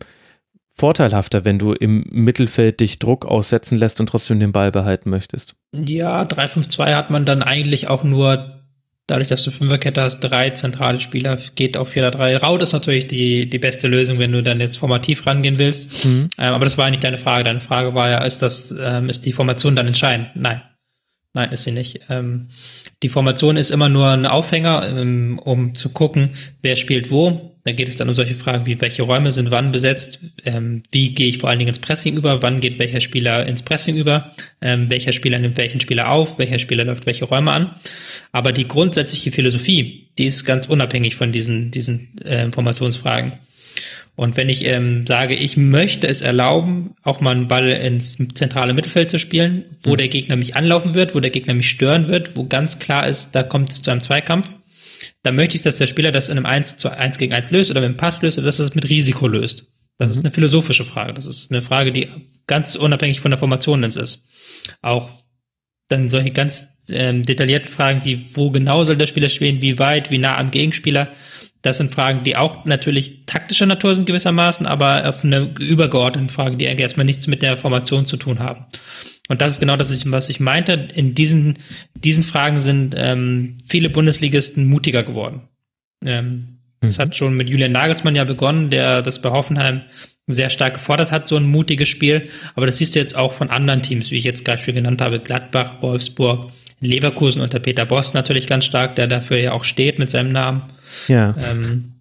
vorteilhafter, 0.74 1.46
wenn 1.46 1.60
du 1.60 1.74
im 1.74 2.06
Mittelfeld 2.10 2.80
dich 2.80 3.00
Druck 3.00 3.26
aussetzen 3.26 3.78
lässt 3.78 4.00
und 4.00 4.08
trotzdem 4.08 4.40
den 4.40 4.52
Ball 4.52 4.72
behalten 4.72 5.10
möchtest. 5.10 5.56
Ja, 5.74 6.24
3-5-2 6.24 6.96
hat 6.96 7.10
man 7.10 7.26
dann 7.26 7.44
eigentlich 7.44 7.88
auch 7.88 8.04
nur, 8.04 8.62
dadurch, 9.08 9.28
dass 9.28 9.44
du 9.44 9.52
Fünferkette 9.52 10.02
hast, 10.02 10.22
drei 10.22 10.52
zentrale 10.52 11.00
Spieler, 11.00 11.38
geht 11.56 11.78
auf 11.78 11.94
4-3. 11.94 12.38
Raut 12.38 12.62
ist 12.64 12.74
natürlich 12.74 13.08
die, 13.08 13.50
die 13.50 13.60
beste 13.60 13.88
Lösung, 13.88 14.18
wenn 14.20 14.32
du 14.32 14.42
dann 14.42 14.60
jetzt 14.60 14.78
formativ 14.78 15.26
rangehen 15.28 15.60
willst. 15.60 16.06
Ähm, 16.06 16.30
aber 16.38 16.66
das 16.66 16.78
war 16.78 16.90
nicht 16.90 17.04
deine 17.04 17.18
Frage. 17.18 17.44
Deine 17.44 17.60
Frage 17.60 17.94
war 17.94 18.10
ja, 18.10 18.24
ist 18.24 18.42
das, 18.42 18.74
ähm, 18.82 19.10
ist 19.10 19.26
die 19.26 19.34
Formation 19.34 19.76
dann 19.76 19.88
entscheidend? 19.88 20.30
Nein. 20.36 20.62
Nein, 21.34 21.52
ist 21.54 21.64
sie 21.64 21.72
nicht. 21.72 22.02
Ähm, 22.10 22.48
die 23.04 23.10
Formation 23.10 23.56
ist 23.56 23.70
immer 23.70 23.88
nur 23.88 24.10
ein 24.10 24.26
Aufhänger, 24.26 24.86
ähm, 24.90 25.40
um 25.40 25.74
zu 25.76 25.90
gucken, 25.90 26.32
wer 26.62 26.76
spielt 26.76 27.10
wo. 27.10 27.56
Da 27.64 27.72
geht 27.72 27.88
es 27.88 27.96
dann 27.96 28.10
um 28.10 28.16
solche 28.16 28.36
Fragen 28.36 28.66
wie, 28.66 28.82
welche 28.82 29.04
Räume 29.04 29.32
sind 29.32 29.50
wann 29.50 29.72
besetzt, 29.72 30.20
ähm, 30.44 30.84
wie 30.92 31.14
gehe 31.14 31.28
ich 31.28 31.38
vor 31.38 31.50
allen 31.50 31.60
Dingen 31.60 31.70
ins 31.70 31.80
Pressing 31.80 32.18
über, 32.18 32.42
wann 32.42 32.60
geht 32.60 32.80
welcher 32.80 33.00
Spieler 33.00 33.46
ins 33.46 33.62
Pressing 33.62 33.96
über, 33.96 34.32
ähm, 34.62 34.90
welcher 34.90 35.14
Spieler 35.14 35.40
nimmt 35.40 35.58
welchen 35.58 35.80
Spieler 35.80 36.10
auf, 36.10 36.38
welcher 36.38 36.60
Spieler 36.60 36.84
läuft 36.84 37.06
welche 37.06 37.26
Räume 37.26 37.52
an. 37.52 37.76
Aber 38.34 38.52
die 38.52 38.68
grundsätzliche 38.68 39.32
Philosophie, 39.32 40.10
die 40.18 40.26
ist 40.26 40.44
ganz 40.44 40.68
unabhängig 40.68 41.16
von 41.16 41.32
diesen, 41.32 41.72
diesen 41.72 42.18
äh, 42.26 42.44
Informationsfragen. 42.44 43.34
Und 44.22 44.38
wenn 44.38 44.50
ich 44.50 44.66
ähm, 44.66 45.08
sage, 45.08 45.34
ich 45.34 45.58
möchte 45.58 46.08
es 46.08 46.22
erlauben, 46.22 46.94
auch 47.02 47.22
mal 47.22 47.32
einen 47.32 47.48
Ball 47.48 47.72
ins 47.72 48.20
zentrale 48.36 48.76
Mittelfeld 48.76 49.10
zu 49.10 49.18
spielen, 49.18 49.66
wo 49.82 49.94
mhm. 49.94 49.98
der 49.98 50.10
Gegner 50.10 50.36
mich 50.36 50.56
anlaufen 50.56 50.94
wird, 50.94 51.16
wo 51.16 51.20
der 51.20 51.32
Gegner 51.32 51.56
mich 51.56 51.72
stören 51.72 52.08
wird, 52.08 52.38
wo 52.38 52.46
ganz 52.46 52.78
klar 52.78 53.08
ist, 53.08 53.32
da 53.32 53.42
kommt 53.42 53.72
es 53.72 53.82
zu 53.82 53.90
einem 53.90 54.02
Zweikampf, 54.02 54.52
dann 55.24 55.36
möchte 55.36 55.56
ich, 55.56 55.64
dass 55.64 55.78
der 55.78 55.88
Spieler 55.88 56.12
das 56.12 56.30
in 56.30 56.38
einem 56.38 56.46
1 56.46 56.78
zu 56.78 56.96
1 56.96 57.18
gegen 57.18 57.34
1 57.34 57.50
löst 57.50 57.72
oder 57.72 57.82
mit 57.82 57.88
einem 57.88 57.98
Pass 57.98 58.22
löst 58.22 58.38
oder 58.38 58.46
dass 58.46 58.60
er 58.60 58.66
es 58.66 58.76
mit 58.76 58.88
Risiko 58.88 59.28
löst. 59.28 59.72
Das 59.98 60.10
mhm. 60.10 60.14
ist 60.14 60.20
eine 60.20 60.30
philosophische 60.30 60.86
Frage. 60.86 61.16
Das 61.16 61.26
ist 61.26 61.52
eine 61.52 61.64
Frage, 61.64 61.92
die 61.92 62.08
ganz 62.46 62.76
unabhängig 62.76 63.22
von 63.22 63.32
der 63.32 63.40
Formation 63.40 63.82
ist. 63.82 64.24
Auch 64.84 65.10
dann 65.88 66.10
solche 66.10 66.30
ganz 66.30 66.78
ähm, 66.90 67.24
detaillierten 67.24 67.70
Fragen 67.70 68.06
wie, 68.06 68.24
wo 68.36 68.52
genau 68.52 68.84
soll 68.84 68.98
der 68.98 69.08
Spieler 69.08 69.30
spielen, 69.30 69.64
wie 69.64 69.80
weit, 69.80 70.12
wie 70.12 70.20
nah 70.20 70.38
am 70.38 70.52
Gegenspieler, 70.52 71.12
das 71.62 71.78
sind 71.78 71.92
Fragen, 71.92 72.24
die 72.24 72.36
auch 72.36 72.66
natürlich 72.66 73.26
taktischer 73.26 73.66
Natur 73.66 73.96
sind 73.96 74.06
gewissermaßen, 74.06 74.66
aber 74.66 75.08
auf 75.08 75.24
eine 75.24 75.54
übergeordnete 75.60 76.34
Frage, 76.34 76.58
die 76.58 76.68
eigentlich 76.68 76.82
erstmal 76.82 77.06
nichts 77.06 77.28
mit 77.28 77.42
der 77.42 77.58
Formation 77.58 78.08
zu 78.08 78.18
tun 78.18 78.40
haben. 78.40 78.66
Und 79.30 79.42
das 79.42 79.54
ist 79.54 79.60
genau 79.60 79.78
das, 79.78 80.06
was 80.06 80.30
ich 80.30 80.40
meinte. 80.40 80.74
In 80.74 81.16
diesen, 81.16 81.60
diesen 81.94 82.24
Fragen 82.24 82.60
sind 82.60 82.96
ähm, 82.98 83.60
viele 83.70 83.90
Bundesligisten 83.90 84.68
mutiger 84.68 85.04
geworden. 85.04 85.48
Ähm, 86.04 86.58
Das 86.82 86.98
mhm. 86.98 87.02
hat 87.02 87.16
schon 87.16 87.38
mit 87.38 87.50
Julian 87.50 87.72
Nagelsmann 87.72 88.16
ja 88.16 88.24
begonnen, 88.24 88.70
der 88.70 89.02
das 89.02 89.22
bei 89.22 89.30
Hoffenheim 89.30 89.82
sehr 90.28 90.50
stark 90.50 90.76
gefordert 90.76 91.12
hat, 91.12 91.28
so 91.28 91.36
ein 91.36 91.46
mutiges 91.46 91.90
Spiel. 91.90 92.30
Aber 92.56 92.66
das 92.66 92.78
siehst 92.78 92.96
du 92.96 93.00
jetzt 93.00 93.16
auch 93.16 93.34
von 93.34 93.50
anderen 93.50 93.84
Teams, 93.84 94.12
wie 94.12 94.18
ich 94.18 94.24
jetzt 94.24 94.44
gerade 94.46 94.62
schon 94.62 94.74
genannt 94.74 95.02
habe, 95.02 95.20
Gladbach, 95.20 95.82
Wolfsburg, 95.82 96.52
Leverkusen 96.80 97.42
unter 97.42 97.60
Peter 97.60 97.86
Boss 97.86 98.14
natürlich 98.14 98.48
ganz 98.48 98.66
stark, 98.66 98.96
der 98.96 99.08
dafür 99.08 99.38
ja 99.38 99.52
auch 99.52 99.64
steht 99.64 100.00
mit 100.00 100.10
seinem 100.10 100.32
Namen. 100.32 100.64
Ja. 101.08 101.36
Ähm, 101.52 101.94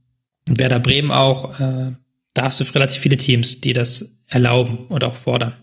Werder 0.49 0.81
Bremen 0.81 1.11
auch, 1.11 1.59
äh, 1.61 1.93
da 2.35 2.43
hast 2.43 2.61
du 2.61 2.65
relativ 2.75 3.01
viele 3.01 3.17
Teams, 3.17 3.61
die 3.61 3.73
das 3.73 4.17
erlauben 4.27 4.87
und 4.89 5.05
auch 5.05 5.15
fordern. 5.15 5.55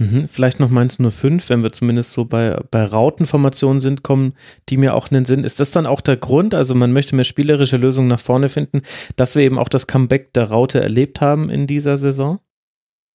Mhm, 0.00 0.28
vielleicht 0.28 0.60
noch 0.60 0.70
Mainz 0.70 0.96
05, 0.98 1.50
wenn 1.50 1.62
wir 1.62 1.72
zumindest 1.72 2.12
so 2.12 2.24
bei, 2.24 2.58
bei 2.70 2.84
Rautenformationen 2.84 3.80
sind, 3.80 4.02
kommen 4.02 4.32
die 4.70 4.78
mir 4.78 4.94
auch 4.94 5.10
in 5.10 5.14
den 5.14 5.24
Sinn. 5.26 5.44
Ist 5.44 5.60
das 5.60 5.72
dann 5.72 5.84
auch 5.84 6.00
der 6.00 6.16
Grund, 6.16 6.54
also 6.54 6.74
man 6.74 6.92
möchte 6.92 7.14
mehr 7.14 7.24
spielerische 7.24 7.76
Lösungen 7.76 8.08
nach 8.08 8.18
vorne 8.18 8.48
finden, 8.48 8.80
dass 9.16 9.36
wir 9.36 9.42
eben 9.42 9.58
auch 9.58 9.68
das 9.68 9.86
Comeback 9.86 10.32
der 10.32 10.44
Raute 10.44 10.80
erlebt 10.80 11.20
haben 11.20 11.50
in 11.50 11.66
dieser 11.66 11.98
Saison? 11.98 12.40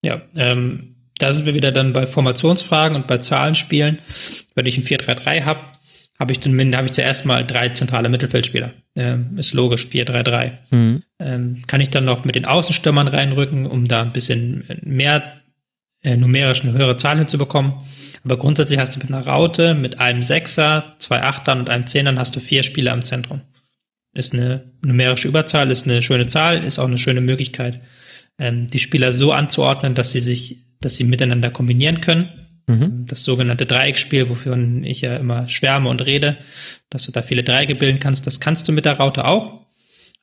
Ja, 0.03 0.21
ähm, 0.35 0.95
da 1.17 1.33
sind 1.33 1.47
wir 1.47 1.55
wieder 1.55 1.71
dann 1.71 1.91
bei 1.91 2.05
Formationsfragen 2.05 2.95
und 2.95 3.07
bei 3.07 3.17
Zahlenspielen. 3.17 3.99
Wenn 4.53 4.67
ich 4.67 4.77
ein 4.77 4.83
4-3-3 4.83 5.43
habe, 5.43 5.61
habe 6.19 6.31
ich 6.31 6.39
zumindest 6.39 6.77
habe 6.77 6.87
ich 6.87 6.93
zuerst 6.93 7.25
mal 7.25 7.45
drei 7.45 7.69
zentrale 7.69 8.09
Mittelfeldspieler. 8.09 8.73
Ähm, 8.95 9.37
ist 9.37 9.53
logisch, 9.53 9.85
4-3-3. 9.85 10.53
Mhm. 10.71 11.03
Ähm, 11.19 11.61
kann 11.67 11.81
ich 11.81 11.89
dann 11.89 12.05
noch 12.05 12.23
mit 12.23 12.35
den 12.35 12.45
Außenstürmern 12.45 13.07
reinrücken, 13.07 13.65
um 13.65 13.87
da 13.87 14.01
ein 14.01 14.13
bisschen 14.13 14.63
mehr 14.81 15.41
äh, 16.03 16.15
numerisch 16.15 16.63
eine 16.63 16.73
höhere 16.73 16.97
Zahl 16.97 17.17
hinzubekommen. 17.17 17.73
Aber 18.23 18.37
grundsätzlich 18.37 18.79
hast 18.79 18.95
du 18.95 18.99
mit 18.99 19.09
einer 19.09 19.25
Raute, 19.25 19.73
mit 19.73 19.99
einem 19.99 20.23
Sechser, 20.23 20.95
zwei 20.99 21.21
Achtern 21.23 21.59
und 21.59 21.69
einem 21.69 21.87
Zehnern 21.87 22.17
hast 22.17 22.35
du 22.35 22.39
vier 22.39 22.63
Spieler 22.63 22.93
im 22.93 23.03
Zentrum. 23.03 23.41
Ist 24.13 24.33
eine 24.33 24.71
numerische 24.85 25.27
Überzahl, 25.27 25.69
ist 25.71 25.85
eine 25.85 26.01
schöne 26.01 26.27
Zahl, 26.27 26.63
ist 26.63 26.79
auch 26.79 26.87
eine 26.87 26.97
schöne 26.97 27.21
Möglichkeit, 27.21 27.79
ähm, 28.39 28.67
die 28.67 28.79
Spieler 28.79 29.11
so 29.11 29.33
anzuordnen, 29.33 29.95
dass 29.95 30.11
sie 30.11 30.21
sich 30.21 30.65
dass 30.85 30.97
sie 30.97 31.03
miteinander 31.03 31.49
kombinieren 31.49 31.99
können. 31.99 32.29
Mhm. 32.67 33.05
Das 33.07 33.23
sogenannte 33.23 33.65
Dreieckspiel, 33.65 34.29
wofür 34.29 34.57
ich 34.83 35.01
ja 35.01 35.17
immer 35.17 35.47
schwärme 35.47 35.89
und 35.89 36.05
rede, 36.05 36.37
dass 36.89 37.05
du 37.05 37.11
da 37.11 37.21
viele 37.21 37.43
Dreiecke 37.43 37.75
bilden 37.75 37.99
kannst, 37.99 38.25
das 38.25 38.39
kannst 38.39 38.67
du 38.67 38.71
mit 38.71 38.85
der 38.85 38.97
Raute 38.97 39.25
auch. 39.25 39.65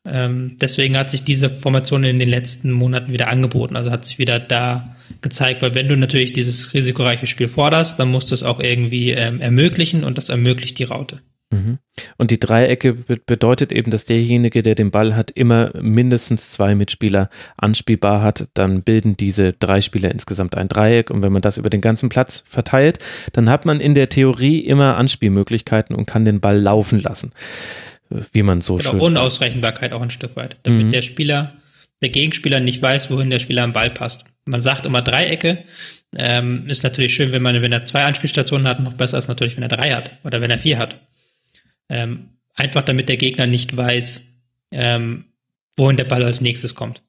Ähm, 0.05 0.57
deswegen 0.61 0.97
hat 0.97 1.11
sich 1.11 1.23
diese 1.23 1.49
Formation 1.49 2.03
in 2.03 2.19
den 2.19 2.29
letzten 2.29 2.73
Monaten 2.73 3.13
wieder 3.13 3.29
angeboten. 3.29 3.77
Also 3.77 3.93
hat 3.93 4.05
sich 4.05 4.19
wieder 4.19 4.41
da 4.41 4.97
gezeigt, 5.21 5.63
weil 5.63 5.75
wenn 5.75 5.89
du 5.89 5.97
natürlich 5.97 6.33
dieses 6.33 6.75
risikoreiche 6.75 7.29
Spiel 7.29 7.49
forderst, 7.49 8.01
dann 8.01 8.11
musst 8.11 8.31
du 8.31 8.35
es 8.35 8.43
auch 8.43 8.59
irgendwie 8.59 9.11
ähm, 9.11 9.41
ermöglichen 9.41 10.03
und 10.03 10.19
das 10.19 10.29
ermöglicht 10.29 10.79
die 10.79 10.85
Raute. 10.85 11.21
Mhm. 11.53 11.79
Und 12.17 12.31
die 12.31 12.41
Dreiecke 12.41 12.95
bedeutet 12.95 13.71
eben, 13.71 13.91
dass 13.91 14.07
derjenige, 14.07 14.63
der 14.63 14.75
den 14.75 14.91
Ball 14.91 15.15
hat, 15.15 15.31
immer 15.31 15.71
mindestens 15.81 16.51
zwei 16.51 16.75
Mitspieler 16.75 17.29
anspielbar 17.57 18.23
hat. 18.23 18.49
Dann 18.55 18.83
bilden 18.83 19.17
diese 19.17 19.53
drei 19.53 19.81
Spieler 19.81 20.11
insgesamt 20.11 20.57
ein 20.57 20.69
Dreieck. 20.69 21.11
Und 21.11 21.23
wenn 21.23 21.33
man 21.33 21.43
das 21.43 21.59
über 21.59 21.71
den 21.71 21.83
ganzen 21.83 22.09
Platz 22.09 22.43
verteilt, 22.49 22.99
dann 23.33 23.51
hat 23.51 23.67
man 23.67 23.81
in 23.81 23.95
der 23.95 24.09
Theorie 24.09 24.61
immer 24.61 24.97
Anspielmöglichkeiten 24.97 25.95
und 25.95 26.07
kann 26.07 26.25
den 26.25 26.41
Ball 26.41 26.59
laufen 26.59 27.01
lassen. 27.01 27.33
Wie 28.33 28.43
man 28.43 28.61
so 28.61 28.77
genau, 28.77 28.91
schön 28.91 29.01
Unausrechenbarkeit 29.01 29.93
auch 29.93 30.03
ein 30.03 30.11
Stück 30.11 30.37
weit. 30.37 30.57
Damit 30.65 30.87
mhm. 30.87 30.91
der 30.93 31.03
Spieler, 31.03 31.55
der 32.03 32.11
Gegenspieler 32.11 32.61
nicht 32.61 32.83
weiß, 32.83 33.11
wohin 33.11 33.31
der 33.31 33.39
Spieler 33.39 33.63
am 33.63 33.73
Ball 33.73 33.91
passt. 33.91 34.25
Man 34.45 34.61
sagt 34.61 34.87
immer 34.87 35.03
Dreiecke. 35.03 35.65
Ähm, 36.15 36.67
ist 36.69 36.83
natürlich 36.83 37.15
schön, 37.15 37.33
wenn 37.33 37.43
man, 37.43 37.61
wenn 37.63 37.73
er 37.73 37.85
zwei 37.85 38.05
Anspielstationen 38.05 38.67
hat, 38.67 38.81
noch 38.81 38.93
besser 38.95 39.17
ist 39.17 39.29
natürlich, 39.29 39.57
wenn 39.57 39.63
er 39.63 39.69
drei 39.69 39.93
hat 39.93 40.19
oder 40.25 40.41
wenn 40.41 40.51
er 40.51 40.59
vier 40.59 40.79
hat. 40.79 41.01
Ähm, 41.93 42.31
einfach 42.55 42.83
damit 42.83 43.11
der 43.11 43.19
Gegner 43.19 43.47
nicht 43.47 43.77
weiß, 43.77 44.25
ähm, 44.71 45.27
wohin 45.77 45.99
der 45.99 46.05
Ball 46.05 46.25
als 46.25 46.41
nächstes 46.41 46.75
kommt. 46.75 47.03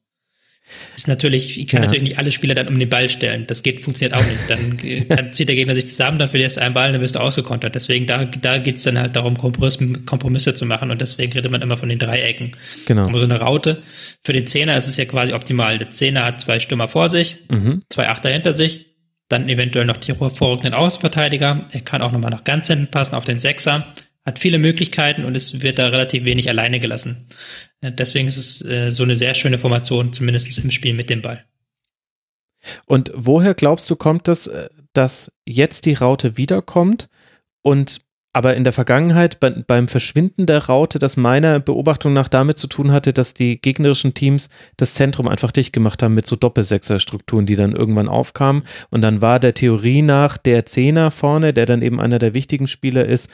Ist 0.94 1.08
natürlich, 1.08 1.58
ich 1.58 1.66
kann 1.66 1.82
ja. 1.82 1.86
natürlich 1.86 2.04
nicht 2.04 2.18
alle 2.18 2.32
Spieler 2.32 2.54
dann 2.54 2.68
um 2.68 2.78
den 2.78 2.88
Ball 2.88 3.08
stellen. 3.08 3.46
Das 3.46 3.62
geht, 3.62 3.80
funktioniert 3.80 4.14
auch 4.18 4.26
nicht. 4.26 4.48
Dann, 4.48 5.08
dann 5.08 5.32
zieht 5.32 5.48
der 5.48 5.56
Gegner 5.56 5.74
sich 5.74 5.86
zusammen, 5.86 6.18
dann 6.18 6.28
verlierst 6.28 6.56
du 6.56 6.62
einen 6.62 6.74
Ball, 6.74 6.92
dann 6.92 7.00
wirst 7.00 7.16
du 7.16 7.18
ausgekontert. 7.18 7.74
Deswegen, 7.74 8.06
da, 8.06 8.24
da 8.24 8.58
geht 8.58 8.76
es 8.76 8.82
dann 8.82 8.98
halt 8.98 9.16
darum, 9.16 9.36
Kompromisse 9.36 10.54
zu 10.54 10.66
machen 10.66 10.90
und 10.90 11.00
deswegen 11.00 11.32
redet 11.32 11.50
man 11.50 11.62
immer 11.62 11.76
von 11.76 11.88
den 11.88 11.98
Dreiecken. 11.98 12.56
Genau. 12.86 13.06
Aber 13.06 13.18
so 13.18 13.24
eine 13.24 13.40
Raute. 13.40 13.82
Für 14.22 14.34
den 14.34 14.46
Zehner 14.46 14.76
ist 14.76 14.86
es 14.86 14.96
ja 14.98 15.06
quasi 15.06 15.32
optimal. 15.32 15.78
Der 15.78 15.90
Zehner 15.90 16.24
hat 16.24 16.40
zwei 16.40 16.60
Stürmer 16.60 16.88
vor 16.88 17.08
sich, 17.08 17.36
mhm. 17.50 17.82
zwei 17.88 18.08
Achter 18.08 18.30
hinter 18.30 18.52
sich, 18.52 18.86
dann 19.28 19.48
eventuell 19.48 19.84
noch 19.86 19.96
die 19.96 20.14
vorrückenden 20.14 20.74
Außenverteidiger. 20.74 21.68
Er 21.72 21.80
kann 21.80 22.02
auch 22.02 22.12
nochmal 22.12 22.30
nach 22.30 22.44
ganz 22.44 22.68
hinten 22.68 22.86
passen 22.86 23.14
auf 23.14 23.24
den 23.24 23.38
Sechser 23.38 23.92
hat 24.24 24.38
viele 24.38 24.58
Möglichkeiten 24.58 25.24
und 25.24 25.36
es 25.36 25.62
wird 25.62 25.78
da 25.78 25.88
relativ 25.88 26.24
wenig 26.24 26.48
alleine 26.48 26.80
gelassen. 26.80 27.26
Deswegen 27.82 28.26
ist 28.26 28.38
es 28.38 28.64
äh, 28.64 28.90
so 28.90 29.02
eine 29.02 29.16
sehr 29.16 29.34
schöne 29.34 29.58
Formation, 29.58 30.12
zumindest 30.12 30.58
im 30.58 30.70
Spiel 30.70 30.94
mit 30.94 31.10
dem 31.10 31.20
Ball. 31.20 31.44
Und 32.86 33.12
woher 33.14 33.54
glaubst 33.54 33.90
du, 33.90 33.96
kommt 33.96 34.28
es, 34.28 34.46
äh, 34.46 34.70
dass 34.94 35.32
jetzt 35.44 35.84
die 35.84 35.94
Raute 35.94 36.36
wiederkommt 36.38 37.08
und 37.62 38.00
aber 38.34 38.56
in 38.56 38.64
der 38.64 38.72
Vergangenheit 38.72 39.38
bei, 39.38 39.50
beim 39.50 39.86
Verschwinden 39.86 40.46
der 40.46 40.66
Raute, 40.66 40.98
das 40.98 41.16
meiner 41.16 41.60
Beobachtung 41.60 42.12
nach 42.12 42.28
damit 42.28 42.58
zu 42.58 42.66
tun 42.66 42.90
hatte, 42.90 43.12
dass 43.12 43.32
die 43.32 43.62
gegnerischen 43.62 44.12
Teams 44.12 44.50
das 44.76 44.94
Zentrum 44.94 45.28
einfach 45.28 45.52
dicht 45.52 45.72
gemacht 45.72 46.02
haben 46.02 46.14
mit 46.14 46.26
so 46.26 46.34
Doppelsechser-Strukturen, 46.34 47.46
die 47.46 47.54
dann 47.54 47.76
irgendwann 47.76 48.08
aufkamen. 48.08 48.64
Und 48.90 49.02
dann 49.02 49.22
war 49.22 49.38
der 49.38 49.54
Theorie 49.54 50.02
nach 50.02 50.36
der 50.36 50.66
Zehner 50.66 51.12
vorne, 51.12 51.52
der 51.52 51.64
dann 51.64 51.80
eben 51.80 52.00
einer 52.00 52.18
der 52.18 52.34
wichtigen 52.34 52.66
Spieler 52.66 53.04
ist, 53.04 53.30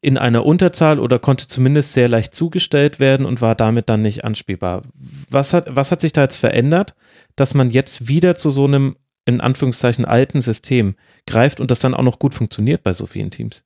in 0.00 0.16
einer 0.16 0.46
Unterzahl 0.46 1.00
oder 1.00 1.18
konnte 1.18 1.48
zumindest 1.48 1.92
sehr 1.94 2.08
leicht 2.08 2.32
zugestellt 2.32 3.00
werden 3.00 3.26
und 3.26 3.40
war 3.40 3.56
damit 3.56 3.88
dann 3.88 4.02
nicht 4.02 4.24
anspielbar. 4.24 4.82
Was 5.28 5.52
hat, 5.52 5.66
was 5.68 5.90
hat 5.90 6.00
sich 6.00 6.12
da 6.12 6.22
jetzt 6.22 6.36
verändert, 6.36 6.94
dass 7.34 7.54
man 7.54 7.68
jetzt 7.68 8.06
wieder 8.06 8.36
zu 8.36 8.50
so 8.50 8.64
einem 8.64 8.94
in 9.24 9.40
Anführungszeichen 9.40 10.04
alten 10.04 10.40
System 10.40 10.94
greift 11.26 11.58
und 11.60 11.72
das 11.72 11.80
dann 11.80 11.94
auch 11.94 12.04
noch 12.04 12.20
gut 12.20 12.34
funktioniert 12.34 12.84
bei 12.84 12.92
so 12.92 13.06
vielen 13.06 13.32
Teams? 13.32 13.64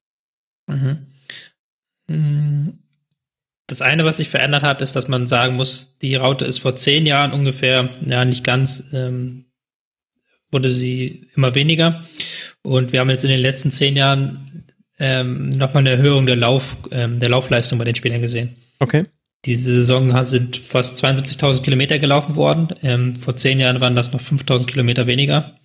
Mhm. 0.67 1.07
Mm. 2.09 2.69
Das 3.67 3.81
eine, 3.81 4.05
was 4.05 4.19
sich 4.19 4.29
verändert 4.29 4.63
hat, 4.63 4.83
ist, 4.83 4.95
dass 4.95 5.09
man 5.09 5.27
sagen 5.27 5.57
muss, 5.57 5.97
die 5.99 6.17
Raute 6.17 6.45
ist 6.45 6.59
vor 6.59 6.77
zehn 6.77 7.07
Jahren 7.07 7.33
ungefähr, 7.33 7.89
ja, 8.07 8.25
nicht 8.27 8.45
ganz, 8.45 8.85
ähm, 8.93 9.47
wurde 10.51 10.71
sie 10.71 11.29
immer 11.35 11.55
weniger. 11.55 12.01
Und 12.63 12.93
wir 12.93 13.01
haben 13.01 13.09
jetzt 13.09 13.25
in 13.25 13.31
den 13.31 13.41
letzten 13.41 13.71
zehn 13.71 13.97
Jahren 13.97 14.65
ähm, 14.99 15.49
nochmal 15.49 15.81
eine 15.81 15.91
Erhöhung 15.93 16.27
der, 16.27 16.37
Lauf, 16.37 16.77
ähm, 16.91 17.19
der 17.21 17.31
Laufleistung 17.31 17.79
bei 17.79 17.87
den 17.87 17.95
Spielern 17.95 18.21
gesehen. 18.21 18.57
Okay. 18.81 19.07
Diese 19.47 19.73
Saison 19.73 20.25
sind 20.25 20.57
fast 20.57 21.03
72.000 21.03 21.63
Kilometer 21.63 21.99
gelaufen 21.99 22.37
worden. 22.37 22.69
Ähm, 22.83 23.17
vor 23.17 23.35
zehn 23.37 23.61
Jahren 23.61 23.81
waren 23.81 23.97
das 23.97 24.13
noch 24.13 24.21
5.000 24.21 24.67
Kilometer 24.67 25.07
weniger 25.07 25.59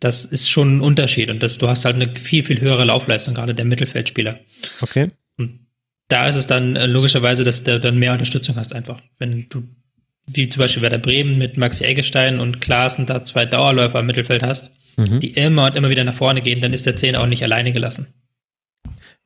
das 0.00 0.24
ist 0.24 0.50
schon 0.50 0.76
ein 0.76 0.80
Unterschied 0.80 1.30
und 1.30 1.42
das, 1.42 1.58
du 1.58 1.68
hast 1.68 1.84
halt 1.84 1.96
eine 1.96 2.14
viel, 2.14 2.42
viel 2.42 2.60
höhere 2.60 2.84
Laufleistung, 2.84 3.34
gerade 3.34 3.54
der 3.54 3.64
Mittelfeldspieler. 3.64 4.38
Okay. 4.80 5.10
Und 5.38 5.66
da 6.08 6.28
ist 6.28 6.36
es 6.36 6.46
dann 6.46 6.76
äh, 6.76 6.86
logischerweise, 6.86 7.44
dass 7.44 7.64
du 7.64 7.80
dann 7.80 7.98
mehr 7.98 8.12
Unterstützung 8.12 8.56
hast 8.56 8.74
einfach. 8.74 9.00
Wenn 9.18 9.46
du, 9.48 9.64
wie 10.26 10.48
zum 10.48 10.60
Beispiel 10.60 10.82
Werder 10.82 10.98
Bremen 10.98 11.38
mit 11.38 11.56
Maxi 11.56 11.84
Eggestein 11.84 12.40
und 12.40 12.60
Klaassen 12.60 13.06
da 13.06 13.24
zwei 13.24 13.46
Dauerläufer 13.46 14.00
im 14.00 14.06
Mittelfeld 14.06 14.42
hast, 14.42 14.72
mhm. 14.96 15.20
die 15.20 15.32
immer 15.32 15.66
und 15.66 15.76
immer 15.76 15.90
wieder 15.90 16.04
nach 16.04 16.14
vorne 16.14 16.42
gehen, 16.42 16.60
dann 16.60 16.72
ist 16.72 16.86
der 16.86 16.96
Zehner 16.96 17.20
auch 17.20 17.26
nicht 17.26 17.42
alleine 17.42 17.72
gelassen. 17.72 18.08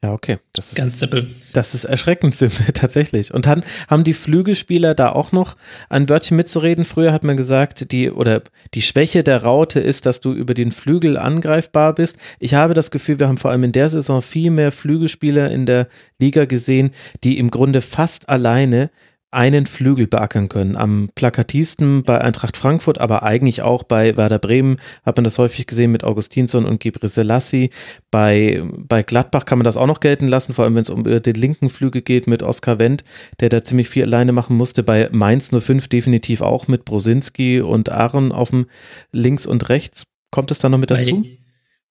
Ja, 0.02 0.14
okay. 0.14 0.38
Das 0.54 0.68
ist, 0.68 0.76
Ganz 0.76 0.98
simpel. 0.98 1.30
Das 1.52 1.74
ist 1.74 1.84
erschreckend 1.84 2.34
simpel, 2.34 2.66
tatsächlich. 2.74 3.34
Und 3.34 3.44
dann 3.44 3.62
haben 3.88 4.02
die 4.02 4.14
Flügelspieler 4.14 4.94
da 4.94 5.12
auch 5.12 5.30
noch 5.32 5.56
ein 5.90 6.08
Wörtchen 6.08 6.38
mitzureden. 6.38 6.86
Früher 6.86 7.12
hat 7.12 7.22
man 7.22 7.36
gesagt, 7.36 7.92
die, 7.92 8.10
oder 8.10 8.42
die 8.72 8.80
Schwäche 8.80 9.22
der 9.22 9.42
Raute 9.42 9.78
ist, 9.78 10.06
dass 10.06 10.22
du 10.22 10.32
über 10.32 10.54
den 10.54 10.72
Flügel 10.72 11.18
angreifbar 11.18 11.94
bist. 11.94 12.16
Ich 12.38 12.54
habe 12.54 12.72
das 12.72 12.90
Gefühl, 12.90 13.18
wir 13.18 13.28
haben 13.28 13.36
vor 13.36 13.50
allem 13.50 13.64
in 13.64 13.72
der 13.72 13.90
Saison 13.90 14.22
viel 14.22 14.50
mehr 14.50 14.72
Flügelspieler 14.72 15.50
in 15.50 15.66
der 15.66 15.86
Liga 16.18 16.46
gesehen, 16.46 16.92
die 17.22 17.38
im 17.38 17.50
Grunde 17.50 17.82
fast 17.82 18.30
alleine 18.30 18.88
einen 19.30 19.66
Flügel 19.66 20.06
beackern 20.06 20.48
können. 20.48 20.76
Am 20.76 21.10
plakativsten 21.14 22.02
bei 22.02 22.20
Eintracht 22.20 22.56
Frankfurt, 22.56 22.98
aber 22.98 23.22
eigentlich 23.22 23.62
auch 23.62 23.84
bei 23.84 24.16
Werder 24.16 24.38
Bremen 24.38 24.76
hat 25.04 25.16
man 25.16 25.24
das 25.24 25.38
häufig 25.38 25.66
gesehen 25.66 25.92
mit 25.92 26.02
Augustinsson 26.02 26.64
und 26.64 26.80
Gebre 26.80 27.08
Selassie. 27.08 27.70
Bei, 28.10 28.62
bei 28.76 29.02
Gladbach 29.02 29.44
kann 29.44 29.58
man 29.58 29.64
das 29.64 29.76
auch 29.76 29.86
noch 29.86 30.00
gelten 30.00 30.26
lassen, 30.26 30.52
vor 30.52 30.64
allem 30.64 30.74
wenn 30.74 30.82
es 30.82 30.90
um 30.90 31.04
den 31.04 31.34
linken 31.34 31.68
Flügel 31.68 32.02
geht 32.02 32.26
mit 32.26 32.42
Oskar 32.42 32.78
Wendt, 32.78 33.04
der 33.38 33.48
da 33.48 33.62
ziemlich 33.62 33.88
viel 33.88 34.02
alleine 34.02 34.32
machen 34.32 34.56
musste. 34.56 34.82
Bei 34.82 35.08
Mainz 35.12 35.50
05 35.56 35.88
definitiv 35.88 36.40
auch 36.40 36.66
mit 36.66 36.84
Brosinski 36.84 37.60
und 37.60 37.90
Aaron 37.90 38.32
auf 38.32 38.50
dem 38.50 38.66
links 39.12 39.46
und 39.46 39.68
rechts. 39.68 40.06
Kommt 40.32 40.50
es 40.50 40.58
da 40.58 40.68
noch 40.68 40.78
mit 40.78 40.90
dazu? 40.90 41.24